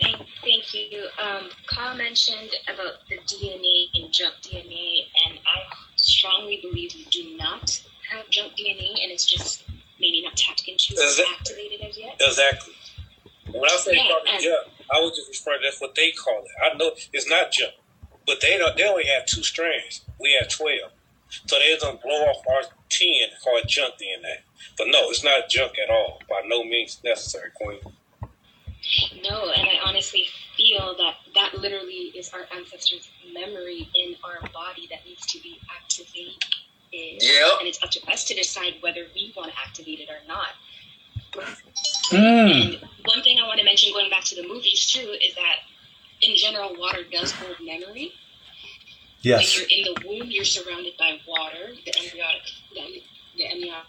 Thank, 0.01 0.17
thank 0.43 0.73
you. 0.73 1.07
Um, 1.21 1.49
Carl 1.67 1.95
mentioned 1.95 2.49
about 2.73 2.93
the 3.09 3.17
DNA 3.17 3.85
and 3.95 4.11
junk 4.11 4.33
DNA, 4.41 5.01
and 5.27 5.37
I 5.45 5.61
strongly 5.95 6.59
believe 6.61 6.91
we 6.95 7.05
do 7.11 7.37
not 7.37 7.81
have 8.09 8.27
junk 8.29 8.53
DNA, 8.53 8.89
and 9.03 9.11
it's 9.11 9.25
just 9.25 9.63
maybe 9.99 10.23
not 10.23 10.35
tapped 10.35 10.67
into 10.67 10.95
or 10.99 11.03
Is 11.03 11.21
activated 11.37 11.81
as 11.87 11.97
yet. 11.97 12.15
Exactly. 12.19 12.73
When 13.51 13.65
I 13.65 13.77
say 13.77 13.95
Yeah, 13.95 14.07
call 14.07 14.39
junk, 14.39 14.67
I 14.91 15.01
would 15.01 15.13
just 15.13 15.29
referring 15.29 15.59
to 15.61 15.67
that's 15.67 15.79
what 15.81 15.93
they 15.93 16.11
call 16.11 16.41
it. 16.43 16.73
I 16.73 16.77
know 16.77 16.91
it's 17.13 17.29
not 17.29 17.51
junk, 17.51 17.73
but 18.25 18.41
they 18.41 18.57
don't. 18.57 18.75
They 18.77 18.87
only 18.87 19.05
have 19.05 19.25
two 19.25 19.43
strands. 19.43 20.01
We 20.19 20.37
have 20.39 20.49
twelve, 20.49 20.91
so 21.29 21.57
they're 21.57 21.77
gonna 21.79 21.99
blow 22.03 22.25
off 22.25 22.43
our 22.47 22.61
ten 22.89 23.29
called 23.43 23.63
junk 23.67 23.95
DNA. 23.95 24.37
But 24.77 24.87
no, 24.87 25.09
it's 25.09 25.23
not 25.23 25.49
junk 25.49 25.73
at 25.83 25.89
all. 25.89 26.21
By 26.29 26.41
no 26.45 26.63
means 26.63 26.99
necessary, 27.03 27.51
Queen. 27.55 27.79
No, 29.23 29.51
and 29.51 29.67
I 29.67 29.77
honestly 29.85 30.25
feel 30.57 30.95
that 30.97 31.15
that 31.35 31.59
literally 31.59 32.11
is 32.15 32.31
our 32.33 32.45
ancestors' 32.55 33.09
memory 33.33 33.89
in 33.95 34.15
our 34.23 34.41
body 34.49 34.87
that 34.89 35.05
needs 35.05 35.25
to 35.27 35.41
be 35.41 35.59
activated. 35.75 36.33
Yep. 36.91 37.51
And 37.59 37.67
it's 37.67 37.81
up 37.83 37.91
to 37.91 38.11
us 38.11 38.25
to 38.25 38.33
decide 38.33 38.73
whether 38.81 39.05
we 39.15 39.33
want 39.35 39.51
to 39.51 39.57
activate 39.65 39.99
it 39.99 40.09
or 40.09 40.19
not. 40.27 40.49
Mm. 42.11 42.81
One 43.05 43.23
thing 43.23 43.39
I 43.39 43.47
want 43.47 43.59
to 43.59 43.65
mention, 43.65 43.93
going 43.93 44.09
back 44.09 44.23
to 44.25 44.35
the 44.35 44.45
movies 44.47 44.85
too, 44.85 45.15
is 45.21 45.33
that 45.35 45.55
in 46.21 46.35
general, 46.35 46.75
water 46.77 47.03
does 47.11 47.31
hold 47.31 47.57
memory. 47.61 48.13
Yes. 49.21 49.57
When 49.57 49.67
you're 49.69 49.79
in 49.79 49.93
the 49.93 50.07
womb, 50.07 50.31
you're 50.31 50.45
surrounded 50.45 50.93
by 50.97 51.19
water, 51.27 51.73
the 51.85 51.93
embryonic, 52.03 52.41
the, 52.73 53.01
the 53.37 53.47
amniotic 53.47 53.85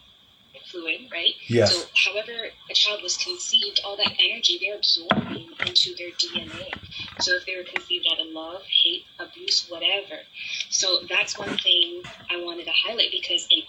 fluid, 0.71 1.09
right? 1.11 1.35
Yes. 1.47 1.75
So, 1.75 1.87
however 2.05 2.33
a 2.71 2.75
child 2.75 3.01
was 3.03 3.17
conceived, 3.17 3.81
all 3.85 3.97
that 3.97 4.13
energy 4.19 4.61
they're 4.61 4.77
absorbing 4.77 5.49
into 5.67 5.95
their 5.97 6.11
DNA. 6.11 6.73
So, 7.21 7.37
if 7.37 7.47
they 7.47 7.57
were 7.57 7.65
conceived 7.65 8.07
out 8.13 8.21
of 8.21 8.33
love, 8.33 8.63
hate, 8.83 9.05
abuse, 9.19 9.67
whatever. 9.69 10.21
So 10.69 11.01
that's 11.09 11.39
one 11.39 11.57
thing 11.59 12.03
I 12.31 12.43
wanted 12.43 12.65
to 12.65 12.73
highlight 12.73 13.11
because 13.11 13.47
in 13.51 13.63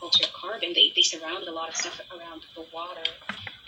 Altered 0.00 0.32
Carbon, 0.32 0.72
they, 0.74 0.92
they 0.94 1.02
surrounded 1.02 1.48
a 1.48 1.52
lot 1.52 1.68
of 1.68 1.76
stuff 1.76 2.00
around 2.16 2.42
the 2.54 2.64
water 2.72 3.02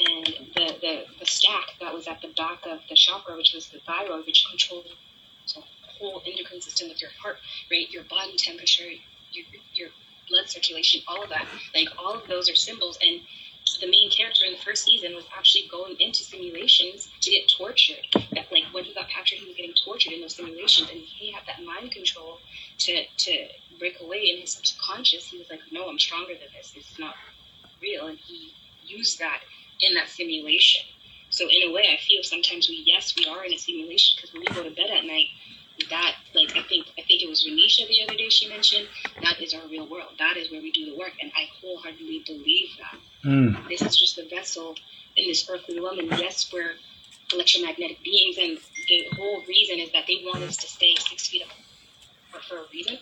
and 0.07 0.27
the, 0.55 0.67
the, 0.81 1.05
the 1.19 1.27
stack 1.27 1.77
that 1.81 1.93
was 1.93 2.07
at 2.07 2.21
the 2.23 2.29
back 2.37 2.65
of 2.67 2.81
the 2.89 2.95
chakra, 2.95 3.37
which 3.37 3.53
was 3.55 3.69
the 3.69 3.81
thyroid, 3.81 4.27
which 4.27 4.47
controlled 4.49 4.87
the 5.55 5.63
whole 5.99 6.23
endocrine 6.27 6.61
system 6.61 6.89
with 6.89 7.01
your 7.01 7.11
heart 7.21 7.37
rate, 7.71 7.91
your 7.91 8.05
body 8.05 8.35
temperature, 8.37 8.89
your, 9.33 9.45
your 9.75 9.89
blood 10.29 10.49
circulation, 10.49 11.03
all 11.07 11.23
of 11.23 11.29
that. 11.29 11.47
Like 11.75 11.89
all 11.99 12.15
of 12.15 12.27
those 12.29 12.49
are 12.49 12.55
symbols. 12.55 12.99
And 13.03 13.21
the 13.81 13.87
main 13.87 14.11
character 14.11 14.45
in 14.47 14.53
the 14.53 14.59
first 14.59 14.85
season 14.85 15.15
was 15.15 15.25
actually 15.37 15.69
going 15.71 15.97
into 16.01 16.23
simulations 16.25 17.09
to 17.21 17.31
get 17.31 17.49
tortured. 17.49 18.07
That 18.33 18.51
like 18.51 18.65
when 18.73 18.85
he 18.85 18.95
got 18.95 19.09
captured, 19.09 19.39
he 19.39 19.47
was 19.47 19.57
getting 19.57 19.75
tortured 19.85 20.13
in 20.13 20.21
those 20.21 20.37
simulations, 20.37 20.89
and 20.91 20.99
he 21.01 21.33
had 21.33 21.43
that 21.47 21.63
mind 21.63 21.93
control 21.93 22.39
to 22.79 23.05
to 23.05 23.49
break 23.79 24.01
away 24.01 24.33
in 24.35 24.41
his 24.41 24.53
subconscious. 24.53 25.29
He 25.29 25.39
was 25.39 25.49
like, 25.51 25.61
"No, 25.71 25.89
I'm 25.89 25.99
stronger 25.99 26.35
than 26.35 26.49
this. 26.57 26.75
Is 26.77 26.99
not 26.99 27.15
real," 27.81 28.07
and 28.07 28.19
he 28.19 28.53
used 28.87 29.19
that 29.21 29.41
in 29.83 29.95
that 29.95 30.09
simulation. 30.09 30.83
So 31.31 31.45
in 31.45 31.71
a 31.71 31.73
way, 31.73 31.89
I 31.93 31.97
feel 31.97 32.23
sometimes 32.23 32.69
we 32.69 32.83
yes 32.85 33.15
we 33.17 33.27
are 33.27 33.45
in 33.45 33.55
a 33.55 33.59
simulation 33.59 34.17
because 34.17 34.33
when 34.33 34.43
we 34.43 34.47
go 34.49 34.63
to 34.63 34.75
bed 34.75 34.91
at 34.91 35.05
night, 35.05 35.27
that 35.89 36.15
like 36.35 36.51
I 36.57 36.63
think 36.63 36.87
I 36.99 37.03
think 37.03 37.23
it 37.23 37.29
was 37.29 37.47
Renisha 37.47 37.89
the 37.89 38.03
other 38.05 38.17
day 38.17 38.29
she 38.29 38.49
mentioned 38.49 38.89
that 39.23 39.41
is 39.41 39.55
our 39.55 39.67
real 39.69 39.89
world. 39.89 40.13
That 40.19 40.37
is 40.37 40.51
where 40.51 40.61
we 40.61 40.73
do 40.73 40.85
the 40.85 40.99
work, 40.99 41.13
and 41.21 41.31
I 41.37 41.49
wholeheartedly 41.61 42.25
believe 42.27 42.69
that. 42.79 43.01
Mm. 43.25 43.69
This 43.69 43.83
is 43.83 43.97
just 43.97 44.19
a 44.19 44.29
vessel 44.29 44.77
in 45.17 45.29
this 45.29 45.49
earthly 45.49 45.81
realm, 45.81 45.99
and 45.99 46.11
yes, 46.19 46.51
we're 46.53 46.75
electromagnetic 47.33 48.03
beings, 48.03 48.37
and 48.39 48.59
the 48.89 49.17
whole 49.17 49.43
reason 49.47 49.79
is 49.79 49.93
that 49.93 50.05
they 50.07 50.23
want 50.25 50.43
us 50.43 50.57
to 50.59 50.67
stay 50.67 50.95
six 50.99 51.29
feet 51.29 51.43
apart 51.43 52.45
for 52.45 52.57
a 52.59 52.65
reason. 52.73 52.99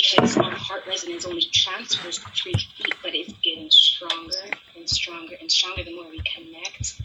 Because 0.00 0.36
our 0.36 0.52
heart 0.52 0.82
resonance 0.86 1.26
only 1.26 1.42
transfers 1.52 2.18
three 2.18 2.54
feet, 2.54 2.94
but 3.02 3.16
it's 3.16 3.32
getting 3.42 3.68
stronger 3.70 4.44
and 4.76 4.88
stronger 4.88 5.34
and 5.40 5.50
stronger 5.50 5.82
the 5.82 5.94
more 5.94 6.08
we 6.08 6.22
connect 6.36 7.02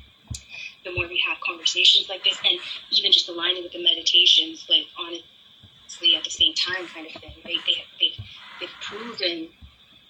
the 0.84 0.94
more 0.94 1.08
we 1.08 1.22
have 1.28 1.38
conversations 1.42 2.08
like 2.08 2.24
this 2.24 2.38
and 2.46 2.60
even 2.92 3.12
just 3.12 3.28
aligning 3.30 3.64
with 3.64 3.72
the 3.72 3.82
meditations 3.82 4.66
like 4.70 4.86
honestly 5.00 6.16
at 6.16 6.24
the 6.24 6.30
same 6.30 6.54
time 6.54 6.86
kind 6.88 7.08
of 7.08 7.14
thing. 7.14 7.32
They, 7.44 7.56
they, 7.56 7.84
they've, 8.00 8.26
they've 8.60 8.78
proven 8.82 9.50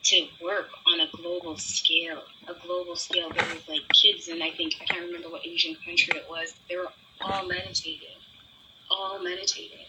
to 0.04 0.28
work 0.42 0.68
on 0.92 1.00
a 1.00 1.08
global 1.16 1.58
scale 1.58 2.24
a 2.50 2.68
global 2.68 2.98
scale 2.98 3.30
there 3.30 3.46
was 3.46 3.66
like 3.70 3.88
kids 3.94 4.28
and 4.28 4.44
i 4.44 4.52
think 4.52 4.74
i 4.82 4.86
can't 4.86 5.06
remember 5.06 5.30
what 5.30 5.46
asian 5.48 5.78
country 5.86 6.14
it 6.18 6.26
was 6.30 6.54
they 6.68 6.76
were 6.76 6.90
all 7.22 7.48
meditating 7.48 8.20
all 8.92 9.24
meditating 9.24 9.86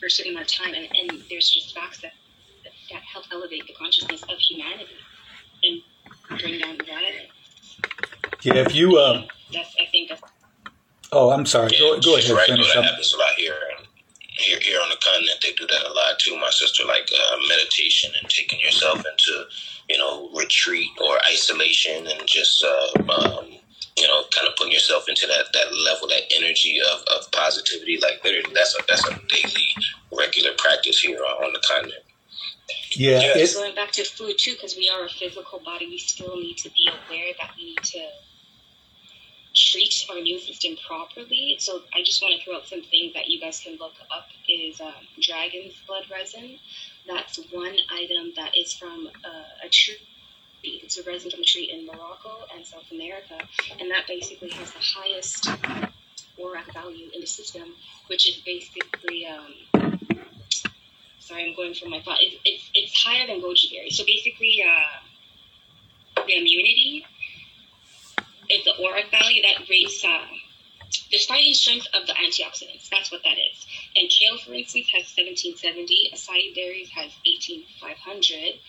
for 0.00 0.06
a 0.06 0.10
certain 0.10 0.32
amount 0.32 0.50
of 0.50 0.52
time 0.52 0.74
and, 0.74 0.88
and 0.98 1.22
there's 1.30 1.48
just 1.48 1.72
facts 1.72 2.00
that 2.00 2.14
that 2.94 3.02
help 3.02 3.24
elevate 3.32 3.66
the 3.66 3.74
consciousness 3.74 4.22
of 4.22 4.38
humanity 4.38 4.94
and 5.64 6.40
bring 6.40 6.58
down 6.60 6.78
the 6.78 6.84
violence 6.84 7.34
Yeah, 8.42 8.54
if 8.54 8.74
you 8.74 8.96
uh, 8.96 9.26
that's 9.52 9.74
I 9.80 9.86
think 9.90 10.08
that's 10.10 10.22
oh, 11.12 11.30
I'm 11.30 11.46
sorry. 11.46 11.70
Go 11.78 12.00
go 12.00 12.16
ahead, 12.16 12.30
right. 12.30 12.46
finish 12.46 12.68
though, 12.68 12.80
that 12.80 12.86
up. 12.86 12.90
happens 12.92 13.12
a 13.12 13.18
lot 13.18 13.34
here. 13.36 13.54
Here, 14.36 14.58
here 14.60 14.80
on 14.82 14.88
the 14.90 14.96
continent, 14.96 15.38
they 15.42 15.52
do 15.52 15.64
that 15.64 15.84
a 15.86 15.92
lot 15.92 16.18
too. 16.18 16.36
My 16.38 16.50
sister, 16.50 16.84
like 16.84 17.08
uh, 17.12 17.36
meditation 17.48 18.10
and 18.20 18.28
taking 18.28 18.58
yourself 18.58 18.98
into, 18.98 19.44
you 19.88 19.96
know, 19.96 20.28
retreat 20.34 20.90
or 21.00 21.18
isolation 21.30 22.08
and 22.08 22.26
just, 22.26 22.64
uh, 22.64 22.98
um, 23.12 23.46
you 23.96 24.08
know, 24.08 24.24
kind 24.34 24.48
of 24.48 24.56
putting 24.56 24.72
yourself 24.72 25.08
into 25.08 25.28
that, 25.28 25.52
that 25.52 25.72
level, 25.86 26.08
that 26.08 26.22
energy 26.36 26.80
of, 26.80 27.04
of 27.14 27.30
positivity. 27.30 28.00
Like 28.02 28.24
literally, 28.24 28.52
that's 28.52 28.74
a 28.76 28.82
that's 28.88 29.06
a 29.06 29.14
daily, 29.28 29.68
regular 30.10 30.50
practice 30.58 30.98
here 30.98 31.20
on, 31.20 31.44
on 31.44 31.52
the 31.52 31.60
continent. 31.60 32.02
Yeah, 32.92 33.34
Just 33.34 33.56
going 33.56 33.74
back 33.74 33.92
to 33.92 34.04
food 34.04 34.36
too, 34.38 34.52
because 34.52 34.76
we 34.76 34.88
are 34.88 35.04
a 35.04 35.08
physical 35.08 35.60
body, 35.60 35.86
we 35.86 35.98
still 35.98 36.36
need 36.36 36.58
to 36.58 36.70
be 36.70 36.88
aware 36.88 37.32
that 37.38 37.50
we 37.56 37.66
need 37.66 37.82
to 37.82 38.08
treat 39.54 40.06
our 40.10 40.18
immune 40.18 40.40
system 40.40 40.76
properly. 40.86 41.56
So 41.58 41.82
I 41.94 42.02
just 42.02 42.22
want 42.22 42.38
to 42.38 42.44
throw 42.44 42.56
out 42.56 42.66
some 42.66 42.82
things 42.82 43.14
that 43.14 43.28
you 43.28 43.40
guys 43.40 43.60
can 43.60 43.76
look 43.78 43.94
up 44.10 44.26
is 44.48 44.80
um, 44.80 44.92
dragon's 45.20 45.74
blood 45.86 46.04
resin. 46.10 46.58
That's 47.06 47.38
one 47.52 47.76
item 47.92 48.32
that 48.36 48.56
is 48.56 48.72
from 48.72 49.08
uh, 49.24 49.64
a 49.64 49.68
tree. 49.68 49.96
It's 50.62 50.98
a 50.98 51.02
resin 51.02 51.30
from 51.30 51.40
a 51.40 51.44
tree 51.44 51.70
in 51.70 51.86
Morocco 51.86 52.46
and 52.54 52.64
South 52.64 52.90
America, 52.90 53.36
and 53.78 53.90
that 53.90 54.06
basically 54.08 54.48
has 54.50 54.70
the 54.70 54.78
highest 54.80 55.44
ORAC 56.40 56.72
value 56.72 57.10
in 57.14 57.20
the 57.20 57.26
system, 57.26 57.74
which 58.06 58.26
is 58.28 58.36
basically 58.44 59.26
um, 59.26 59.83
sorry, 61.24 61.48
I'm 61.48 61.56
going 61.56 61.74
from 61.74 61.90
my 61.90 62.00
thought. 62.02 62.18
It's, 62.20 62.36
it's, 62.44 62.70
it's 62.74 63.02
higher 63.02 63.26
than 63.26 63.40
goji 63.40 63.72
berry. 63.72 63.90
So 63.90 64.04
basically, 64.04 64.62
uh, 64.62 66.22
the 66.26 66.36
immunity 66.36 67.04
is 68.50 68.64
the 68.64 68.72
ORAC 68.72 69.10
value 69.10 69.42
that 69.42 69.68
rates 69.68 70.04
uh, 70.04 70.26
the 71.10 71.18
fighting 71.18 71.54
strength 71.54 71.86
of 71.94 72.06
the 72.06 72.12
antioxidants. 72.12 72.88
That's 72.90 73.10
what 73.10 73.22
that 73.24 73.36
is. 73.38 73.66
And 73.96 74.08
kale, 74.08 74.38
for 74.38 74.52
instance, 74.52 74.88
has 74.92 75.08
1770. 75.16 76.12
Acai 76.12 76.54
berries 76.54 76.90
has 76.90 77.10
18500. 77.24 78.60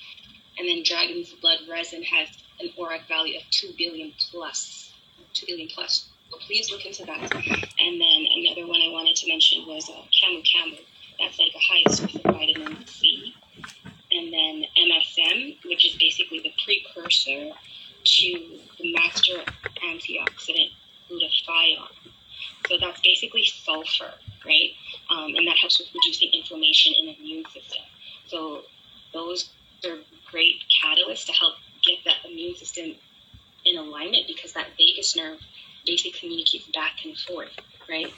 And 0.57 0.67
then 0.67 0.83
dragon's 0.83 1.33
blood 1.33 1.59
resin 1.69 2.03
has 2.03 2.29
an 2.59 2.69
ORAC 2.79 3.07
value 3.07 3.37
of 3.37 3.43
2 3.51 3.73
billion 3.77 4.13
plus. 4.31 4.91
2 5.33 5.45
billion 5.45 5.67
plus. 5.67 6.07
So 6.31 6.37
please 6.39 6.71
look 6.71 6.85
into 6.85 7.05
that. 7.05 7.19
And 7.19 8.01
then 8.01 8.19
another 8.31 8.65
one 8.65 8.81
I 8.81 8.89
wanted 8.89 9.15
to 9.17 9.27
mention 9.27 9.65
was 9.67 9.89
uh, 9.89 10.01
camu 10.23 10.41
camu. 10.43 10.79
That's 11.19 11.39
like 11.39 11.53
a 11.55 11.59
high 11.59 11.83
source 11.93 12.15
of 12.15 12.21
vitamin 12.23 12.85
C. 12.85 13.33
And 14.11 14.31
then 14.31 14.65
MSM, 14.77 15.57
which 15.65 15.85
is 15.85 15.97
basically 15.97 16.39
the 16.39 16.53
precursor 16.63 17.51
to 18.03 18.59
the 18.79 18.93
master 18.93 19.39
antioxidant 19.83 20.71
glutathione. 21.09 22.11
So 22.67 22.77
that's 22.79 23.01
basically 23.01 23.45
sulfur, 23.45 24.13
right? 24.45 24.71
Um, 25.09 25.35
and 25.35 25.47
that 25.47 25.57
helps 25.57 25.79
with 25.79 25.89
reducing 25.93 26.31
inflammation 26.33 26.93
in 26.99 27.05
the 27.07 27.17
immune 27.19 27.45
system. 27.45 27.81
So 28.27 28.61
those 29.13 29.49
are 29.85 29.97
great 30.31 30.63
catalysts 30.83 31.25
to 31.27 31.31
help 31.33 31.55
get 31.83 31.99
that 32.05 32.29
immune 32.29 32.55
system 32.55 32.95
in 33.65 33.77
alignment 33.77 34.27
because 34.27 34.53
that 34.53 34.67
vagus 34.77 35.15
nerve 35.15 35.39
basically 35.85 36.19
communicates 36.19 36.67
back 36.73 36.93
and 37.03 37.17
forth, 37.17 37.51
right? 37.89 38.13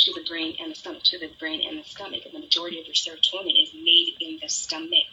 To 0.00 0.12
the 0.12 0.28
brain 0.28 0.56
and 0.60 0.70
the 0.70 0.74
stomach, 0.74 1.02
to 1.04 1.18
the 1.18 1.30
brain 1.40 1.66
and 1.66 1.78
the 1.78 1.84
stomach. 1.88 2.20
And 2.26 2.34
the 2.34 2.40
majority 2.40 2.78
of 2.80 2.86
your 2.86 2.94
serotonin 2.94 3.54
is 3.62 3.70
made 3.74 4.14
in 4.20 4.38
the 4.42 4.48
stomach. 4.48 5.08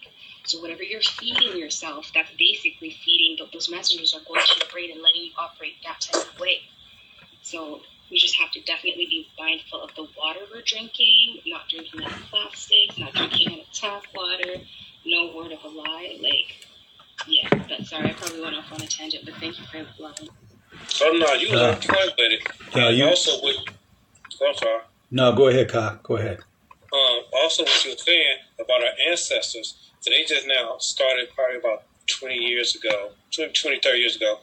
So 0.45 0.59
whatever 0.59 0.83
you're 0.83 1.01
feeding 1.01 1.57
yourself, 1.57 2.11
that's 2.13 2.29
basically 2.37 2.91
feeding 3.05 3.37
those 3.53 3.69
messengers 3.71 4.13
are 4.13 4.19
going 4.27 4.41
to 4.45 4.59
your 4.59 4.69
brain 4.71 4.91
and 4.91 5.01
letting 5.01 5.21
you 5.23 5.31
operate 5.37 5.75
that 5.85 6.01
type 6.01 6.27
of 6.33 6.39
way. 6.39 6.59
So 7.43 7.79
we 8.11 8.17
just 8.17 8.35
have 8.39 8.51
to 8.51 8.61
definitely 8.61 9.05
be 9.05 9.27
mindful 9.39 9.81
of 9.81 9.95
the 9.95 10.05
water 10.17 10.41
we're 10.53 10.61
drinking, 10.65 11.39
not 11.47 11.69
drinking 11.69 12.03
out 12.03 12.11
of 12.11 12.17
plastics, 12.29 12.97
not 12.97 13.13
drinking 13.13 13.53
out 13.53 13.59
of 13.59 13.71
tap 13.73 14.03
water, 14.13 14.59
no 15.05 15.33
word 15.33 15.53
of 15.53 15.63
a 15.63 15.69
lie. 15.69 16.17
Like, 16.21 16.67
yeah, 17.25 17.47
but 17.69 17.87
sorry, 17.87 18.09
I 18.09 18.13
probably 18.13 18.41
went 18.41 18.55
off 18.57 18.69
on 18.73 18.81
a 18.81 18.87
tangent, 18.87 19.23
but 19.23 19.35
thank 19.35 19.57
you 19.59 19.65
for 19.71 19.85
loving. 20.01 20.27
So 20.89 21.09
no, 21.11 21.33
you 21.35 21.51
was 21.51 21.61
Uh, 21.61 21.67
on 21.69 21.75
point 21.81 22.13
with 22.17 22.31
it. 22.33 22.75
no, 22.75 22.89
you- 22.89 23.05
also 23.05 23.41
with. 23.41 23.55
I'm 24.41 24.55
sorry. 24.55 24.81
No, 25.11 25.33
go 25.33 25.47
ahead, 25.47 25.69
Kai. 25.69 25.97
Go 26.03 26.17
ahead. 26.17 26.39
um, 26.93 27.23
also 27.33 27.63
what 27.63 27.85
you 27.85 27.91
were 27.91 27.97
saying 27.97 28.37
about 28.59 28.81
our 28.83 28.93
ancestors. 29.09 29.75
So 29.99 30.09
they 30.11 30.23
just 30.25 30.47
now 30.47 30.77
started 30.79 31.29
probably 31.35 31.57
about 31.57 31.83
20 32.07 32.35
years 32.35 32.75
ago, 32.75 33.11
20, 33.31 33.53
20 33.53 33.79
30 33.79 33.97
years 33.99 34.15
ago, 34.15 34.39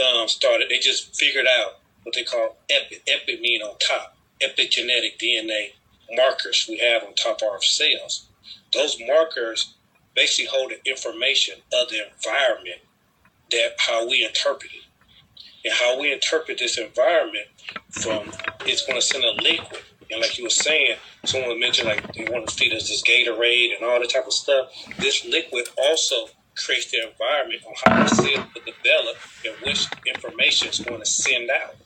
um, 0.00 0.28
started, 0.28 0.68
they 0.70 0.78
just 0.78 1.14
figured 1.16 1.46
out 1.58 1.80
what 2.02 2.14
they 2.14 2.24
call 2.24 2.56
epi, 2.70 2.96
epi 3.08 3.40
mean 3.40 3.62
on 3.62 3.76
top, 3.78 4.16
epigenetic 4.40 5.18
DNA 5.20 5.72
markers 6.16 6.66
we 6.68 6.78
have 6.78 7.02
on 7.02 7.14
top 7.14 7.42
of 7.42 7.48
our 7.48 7.62
cells. 7.62 8.26
Those 8.72 8.98
markers 9.06 9.74
basically 10.14 10.46
hold 10.50 10.72
the 10.72 10.90
information 10.90 11.56
of 11.72 11.88
the 11.88 12.00
environment 12.06 12.80
that 13.50 13.74
how 13.78 14.08
we 14.08 14.24
interpret 14.24 14.70
it. 14.72 14.84
And 15.64 15.74
how 15.74 16.00
we 16.00 16.12
interpret 16.12 16.58
this 16.58 16.78
environment 16.78 17.46
from 17.90 18.32
it's 18.66 18.84
going 18.84 19.00
to 19.00 19.06
send 19.06 19.24
a 19.24 19.32
liquid. 19.42 19.82
And 20.10 20.20
like 20.20 20.36
you 20.36 20.44
were 20.44 20.50
saying, 20.50 20.96
someone 21.24 21.58
mentioned 21.58 21.88
like 21.88 22.12
they 22.14 22.24
want 22.24 22.48
to 22.48 22.54
feed 22.54 22.72
us 22.74 22.88
this 22.88 23.02
Gatorade 23.02 23.74
and 23.74 23.84
all 23.84 24.00
that 24.00 24.10
type 24.10 24.26
of 24.26 24.32
stuff. 24.32 24.70
This 24.98 25.24
liquid 25.24 25.68
also 25.78 26.26
creates 26.56 26.90
the 26.90 27.08
environment 27.08 27.62
on 27.66 27.74
how 27.86 28.02
the 28.02 28.14
cell 28.14 28.46
will 28.54 28.62
develop 28.66 29.16
and 29.46 29.54
which 29.64 29.86
information 30.06 30.68
is 30.68 30.80
going 30.80 31.00
to 31.00 31.06
send 31.06 31.50
out. 31.50 31.76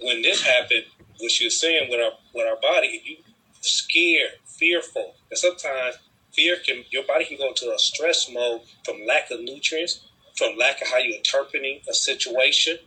When 0.00 0.22
this 0.22 0.42
happened, 0.42 0.84
what 1.18 1.40
you're 1.40 1.50
saying 1.50 1.90
with 1.90 2.00
our 2.00 2.12
with 2.34 2.46
our 2.46 2.60
body, 2.60 2.88
if 2.88 3.08
you 3.08 3.16
scared, 3.60 4.32
fearful, 4.44 5.14
and 5.30 5.38
sometimes 5.38 5.96
fear 6.32 6.56
can 6.64 6.84
your 6.90 7.04
body 7.04 7.24
can 7.24 7.38
go 7.38 7.48
into 7.48 7.72
a 7.72 7.78
stress 7.78 8.30
mode 8.30 8.62
from 8.84 9.06
lack 9.06 9.30
of 9.30 9.40
nutrients, 9.40 10.00
from 10.34 10.56
lack 10.56 10.80
of 10.82 10.88
how 10.88 10.98
you're 10.98 11.16
interpreting 11.16 11.80
a 11.88 11.94
situation. 11.94 12.78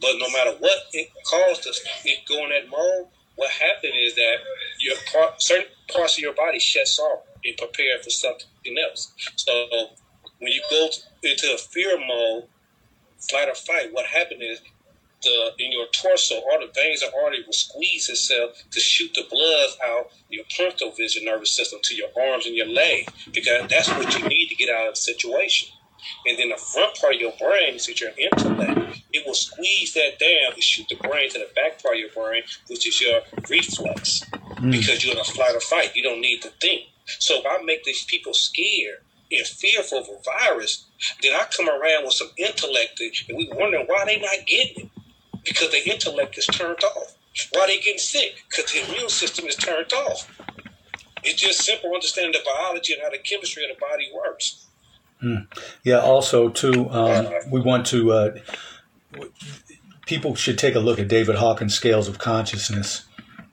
But 0.00 0.16
no 0.18 0.28
matter 0.30 0.56
what 0.58 0.78
it 0.92 1.08
caused 1.24 1.66
us, 1.66 1.80
it 2.04 2.26
go 2.28 2.44
in 2.44 2.50
that 2.50 2.70
mode. 2.70 3.08
What 3.36 3.50
happened 3.50 3.94
is 4.00 4.14
that 4.14 4.36
your 4.80 4.96
part, 5.12 5.42
certain 5.42 5.66
parts 5.92 6.16
of 6.16 6.22
your 6.22 6.34
body 6.34 6.58
shuts 6.58 6.98
off 6.98 7.24
and 7.44 7.56
prepare 7.56 7.98
for 8.02 8.10
something 8.10 8.76
else. 8.82 9.12
So 9.36 9.66
when 10.38 10.52
you 10.52 10.62
go 10.70 10.88
into 11.22 11.52
a 11.54 11.58
fear 11.58 11.98
mode, 11.98 12.44
flight 13.18 13.48
or 13.48 13.54
fight, 13.54 13.92
what 13.92 14.06
happened 14.06 14.42
is 14.42 14.60
the 15.22 15.52
in 15.58 15.72
your 15.72 15.86
torso, 15.86 16.36
all 16.36 16.60
the 16.60 16.70
veins 16.74 17.02
and 17.02 17.12
artery 17.24 17.42
will 17.44 17.52
squeeze 17.52 18.08
itself 18.08 18.62
to 18.70 18.80
shoot 18.80 19.12
the 19.14 19.24
blood 19.30 19.68
out 19.82 20.10
your 20.28 20.44
peripheral 20.56 20.92
vision 20.92 21.24
nervous 21.24 21.50
system 21.50 21.80
to 21.82 21.94
your 21.94 22.08
arms 22.30 22.46
and 22.46 22.54
your 22.54 22.68
leg 22.68 23.08
because 23.32 23.68
that's 23.68 23.88
what 23.88 24.16
you 24.18 24.28
need 24.28 24.48
to 24.48 24.54
get 24.54 24.68
out 24.68 24.88
of 24.88 24.94
the 24.94 25.00
situation. 25.00 25.68
And 26.26 26.38
then 26.38 26.48
the 26.50 26.56
front 26.56 26.96
part 26.98 27.14
of 27.14 27.20
your 27.20 27.32
brain, 27.40 27.74
which 27.74 27.88
is 27.88 28.00
your 28.00 28.10
intellect, 28.16 29.00
it 29.12 29.26
will 29.26 29.34
squeeze 29.34 29.94
that 29.94 30.18
down 30.18 30.54
and 30.54 30.62
shoot 30.62 30.86
the 30.88 30.96
brain 30.96 31.30
to 31.30 31.38
the 31.38 31.48
back 31.54 31.82
part 31.82 31.94
of 31.94 32.00
your 32.00 32.10
brain, 32.10 32.42
which 32.68 32.86
is 32.86 33.00
your 33.00 33.20
reflex. 33.48 34.22
Mm. 34.56 34.72
Because 34.72 35.04
you're 35.04 35.14
in 35.14 35.20
a 35.20 35.24
flight 35.24 35.54
or 35.54 35.60
fight. 35.60 35.94
You 35.94 36.02
don't 36.02 36.20
need 36.20 36.42
to 36.42 36.50
think. 36.60 36.82
So 37.06 37.38
if 37.38 37.46
I 37.46 37.62
make 37.64 37.84
these 37.84 38.04
people 38.04 38.34
scared 38.34 38.98
and 39.30 39.46
fearful 39.46 39.98
of 39.98 40.08
a 40.08 40.22
virus, 40.22 40.86
then 41.22 41.32
I 41.32 41.46
come 41.56 41.68
around 41.68 42.04
with 42.04 42.14
some 42.14 42.30
intellect 42.38 43.00
and 43.00 43.36
we 43.36 43.48
wonder 43.52 43.80
why 43.86 44.04
they 44.06 44.18
not 44.18 44.46
getting 44.46 44.84
it. 44.84 44.90
Because 45.44 45.70
their 45.70 45.82
intellect 45.86 46.38
is 46.38 46.46
turned 46.46 46.82
off. 46.82 47.16
Why 47.52 47.66
they 47.66 47.78
getting 47.78 47.98
sick? 47.98 48.44
Because 48.48 48.72
their 48.72 48.84
immune 48.86 49.10
system 49.10 49.46
is 49.46 49.56
turned 49.56 49.92
off. 49.92 50.30
It's 51.22 51.40
just 51.40 51.62
simple 51.62 51.92
understanding 51.92 52.32
the 52.32 52.44
biology 52.44 52.92
and 52.94 53.02
how 53.02 53.10
the 53.10 53.18
chemistry 53.18 53.64
of 53.64 53.76
the 53.76 53.80
body 53.80 54.10
works. 54.14 54.66
Mm. 55.24 55.46
Yeah. 55.82 56.00
Also, 56.00 56.50
too, 56.50 56.88
um, 56.90 57.28
we 57.50 57.60
want 57.60 57.86
to. 57.86 58.12
Uh, 58.12 58.38
people 60.06 60.34
should 60.34 60.58
take 60.58 60.74
a 60.74 60.80
look 60.80 60.98
at 60.98 61.08
David 61.08 61.36
Hawkins' 61.36 61.74
scales 61.74 62.08
of 62.08 62.18
consciousness. 62.18 63.06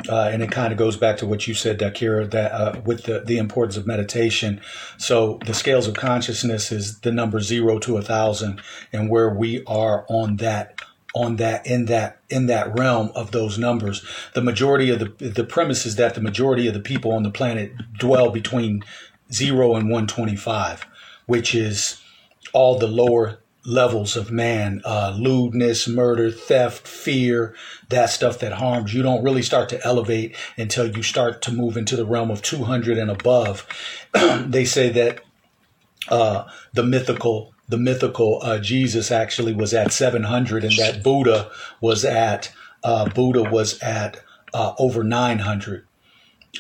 Uh, 0.09 0.30
and 0.33 0.41
it 0.41 0.51
kind 0.51 0.72
of 0.72 0.80
goes 0.80 0.98
back 0.98 1.17
to 1.17 1.27
what 1.27 1.48
you 1.48 1.53
said, 1.53 1.80
Dakira, 1.80 2.30
that 2.32 2.51
uh, 2.51 2.82
with 2.83 3.03
the, 3.03 3.19
the 3.19 3.38
importance 3.38 3.77
of 3.77 3.85
meditation. 3.85 4.59
So 4.98 5.40
the 5.45 5.53
scales 5.53 5.88
of 5.88 5.93
consciousness 5.93 6.72
is 6.72 7.01
the 7.01 7.11
number 7.11 7.40
zero 7.40 7.77
to 7.80 7.98
a 7.98 8.01
thousand, 8.01 8.61
and 8.91 9.09
where 9.09 9.30
we 9.30 9.64
are 9.66 10.06
on 10.09 10.38
that 10.38 10.80
on 11.14 11.35
that 11.35 11.67
in 11.67 11.85
that 11.85 12.19
in 12.30 12.45
that 12.48 12.77
realm 12.77 13.11
of 13.16 13.32
those 13.32 13.58
numbers 13.58 14.01
the 14.33 14.41
majority 14.41 14.90
of 14.90 15.00
the 15.00 15.30
the 15.30 15.43
premise 15.43 15.85
is 15.85 15.98
that 15.98 16.16
the 16.16 16.22
majority 16.22 16.67
of 16.67 16.74
the 16.74 16.80
people 16.80 17.11
on 17.11 17.24
the 17.24 17.30
planet 17.30 17.74
dwell 17.98 18.30
between 18.30 18.82
0 19.33 19.75
and 19.75 19.90
125 19.90 20.85
which 21.32 21.56
is 21.56 22.01
all 22.51 22.77
the 22.77 22.90
lower 22.90 23.40
levels 23.66 24.18
of 24.18 24.30
man 24.32 24.82
uh, 24.84 25.16
lewdness 25.18 25.88
murder 25.88 26.30
theft 26.30 26.85
fear 26.85 27.56
that 27.88 28.10
stuff 28.10 28.40
that 28.40 28.51
harms 28.51 28.93
you. 28.93 29.01
Don't 29.01 29.24
really 29.24 29.42
start 29.42 29.69
to 29.69 29.82
elevate 29.85 30.35
until 30.58 30.93
you 30.93 31.01
start 31.01 31.42
to 31.43 31.53
move 31.53 31.77
into 31.77 31.95
the 31.95 32.06
realm 32.06 32.32
of 32.32 32.42
200 32.42 32.98
and 32.98 33.10
above. 33.10 33.66
They 34.45 34.66
say 34.66 34.90
that 34.90 35.22
uh, 36.10 36.50
the 36.74 36.84
mythical 36.84 37.53
the 37.69 37.77
mythical 37.77 38.40
uh, 38.43 38.60
jesus 38.60 39.10
actually 39.10 39.53
was 39.53 39.74
at 39.74 39.93
700 39.93 40.66
and 40.66 40.76
that 40.77 41.01
buddha 41.01 41.50
was 41.80 42.03
at 42.03 42.51
uh, 42.84 43.08
buddha 43.08 43.43
was 43.43 43.80
at 43.80 44.19
uh, 44.53 44.74
over 44.77 45.01
900 45.01 45.88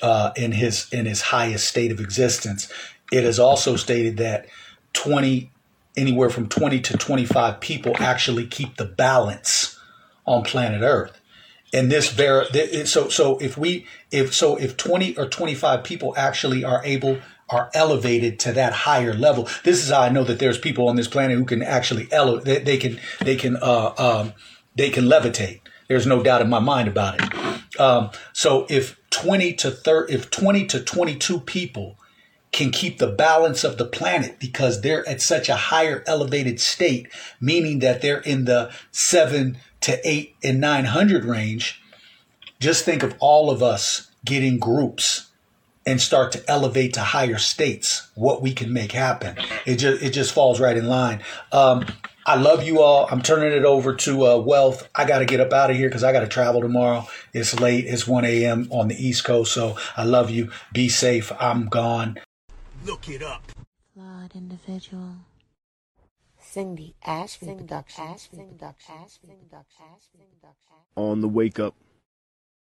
uh, 0.01 0.31
in 0.35 0.53
his 0.53 0.87
in 0.93 1.05
his 1.05 1.21
highest 1.21 1.67
state 1.67 1.91
of 1.91 1.99
existence 1.99 2.71
it 3.11 3.23
is 3.23 3.39
also 3.39 3.75
stated 3.75 4.17
that 4.17 4.47
20 4.93 5.51
anywhere 5.97 6.29
from 6.29 6.47
20 6.47 6.79
to 6.79 6.97
25 6.97 7.59
people 7.59 7.95
actually 7.99 8.47
keep 8.47 8.77
the 8.77 8.85
balance 8.85 9.79
on 10.25 10.43
planet 10.43 10.81
Earth. 10.81 11.19
And 11.73 11.91
this 11.91 12.11
ver- 12.11 12.47
so 12.85 13.07
so 13.07 13.37
if 13.37 13.57
we 13.57 13.85
if 14.11 14.33
so 14.33 14.57
if 14.57 14.75
20 14.75 15.17
or 15.17 15.27
25 15.27 15.83
people 15.83 16.13
actually 16.17 16.65
are 16.65 16.83
able 16.83 17.19
are 17.51 17.69
elevated 17.73 18.39
to 18.39 18.53
that 18.53 18.73
higher 18.73 19.13
level. 19.13 19.47
This 19.63 19.83
is 19.83 19.89
how 19.89 20.01
I 20.01 20.09
know 20.09 20.23
that 20.23 20.39
there's 20.39 20.57
people 20.57 20.87
on 20.87 20.95
this 20.95 21.07
planet 21.07 21.37
who 21.37 21.45
can 21.45 21.61
actually 21.61 22.07
elevate. 22.11 22.45
They, 22.45 22.59
they, 22.59 22.77
can 22.77 22.99
they 23.19 23.35
can 23.35 23.57
uh, 23.57 23.93
um, 23.97 24.33
they 24.75 24.89
can 24.89 25.05
levitate. 25.05 25.59
There's 25.87 26.07
no 26.07 26.23
doubt 26.23 26.41
in 26.41 26.49
my 26.49 26.59
mind 26.59 26.87
about 26.87 27.21
it. 27.21 27.79
Um, 27.79 28.11
so 28.31 28.65
if 28.69 28.97
20 29.09 29.53
to 29.55 29.71
30, 29.71 30.13
if 30.13 30.31
20 30.31 30.65
to 30.67 30.79
22 30.81 31.41
people 31.41 31.97
can 32.51 32.71
keep 32.71 32.97
the 32.97 33.07
balance 33.07 33.63
of 33.63 33.77
the 33.77 33.85
planet 33.85 34.37
because 34.39 34.81
they're 34.81 35.07
at 35.07 35.21
such 35.21 35.47
a 35.47 35.55
higher 35.55 36.03
elevated 36.05 36.59
state, 36.59 37.07
meaning 37.39 37.79
that 37.79 38.01
they're 38.01 38.19
in 38.21 38.45
the 38.45 38.71
seven 38.91 39.57
to 39.81 39.99
eight 40.07 40.35
and 40.43 40.59
900 40.59 41.25
range. 41.25 41.81
Just 42.59 42.85
think 42.85 43.03
of 43.03 43.15
all 43.19 43.49
of 43.49 43.63
us 43.63 44.11
getting 44.25 44.59
groups 44.59 45.27
and 45.85 45.99
start 45.99 46.31
to 46.31 46.43
elevate 46.47 46.93
to 46.93 46.99
higher 46.99 47.37
states, 47.37 48.09
what 48.13 48.41
we 48.41 48.53
can 48.53 48.71
make 48.71 48.91
happen. 48.91 49.35
It 49.65 49.77
just, 49.77 50.03
it 50.03 50.11
just 50.11 50.31
falls 50.31 50.59
right 50.59 50.77
in 50.77 50.87
line. 50.87 51.23
Um, 51.51 51.85
I 52.27 52.35
love 52.35 52.63
you 52.63 52.81
all. 52.81 53.07
I'm 53.09 53.23
turning 53.23 53.51
it 53.51 53.65
over 53.65 53.95
to 53.95 54.27
uh, 54.27 54.37
Wealth. 54.37 54.87
I 54.93 55.05
got 55.05 55.19
to 55.19 55.25
get 55.25 55.39
up 55.39 55.53
out 55.53 55.71
of 55.71 55.77
here 55.77 55.89
because 55.89 56.03
I 56.03 56.11
got 56.11 56.19
to 56.19 56.27
travel 56.27 56.61
tomorrow. 56.61 57.07
It's 57.33 57.59
late. 57.59 57.85
It's 57.85 58.07
1 58.07 58.25
a.m. 58.25 58.67
on 58.69 58.89
the 58.89 58.95
East 58.95 59.23
Coast. 59.23 59.53
So 59.53 59.75
I 59.97 60.03
love 60.03 60.29
you. 60.29 60.51
Be 60.71 60.87
safe. 60.87 61.31
I'm 61.39 61.67
gone. 61.67 62.19
Look 62.83 63.09
it 63.09 63.21
up. 63.21 63.43
Flawed 63.93 64.35
individual. 64.35 65.17
Cindy 66.39 66.95
Ashby 67.05 67.53
Production. 67.53 68.15
On 70.95 71.21
the 71.21 71.29
wake 71.29 71.59
up. 71.59 71.75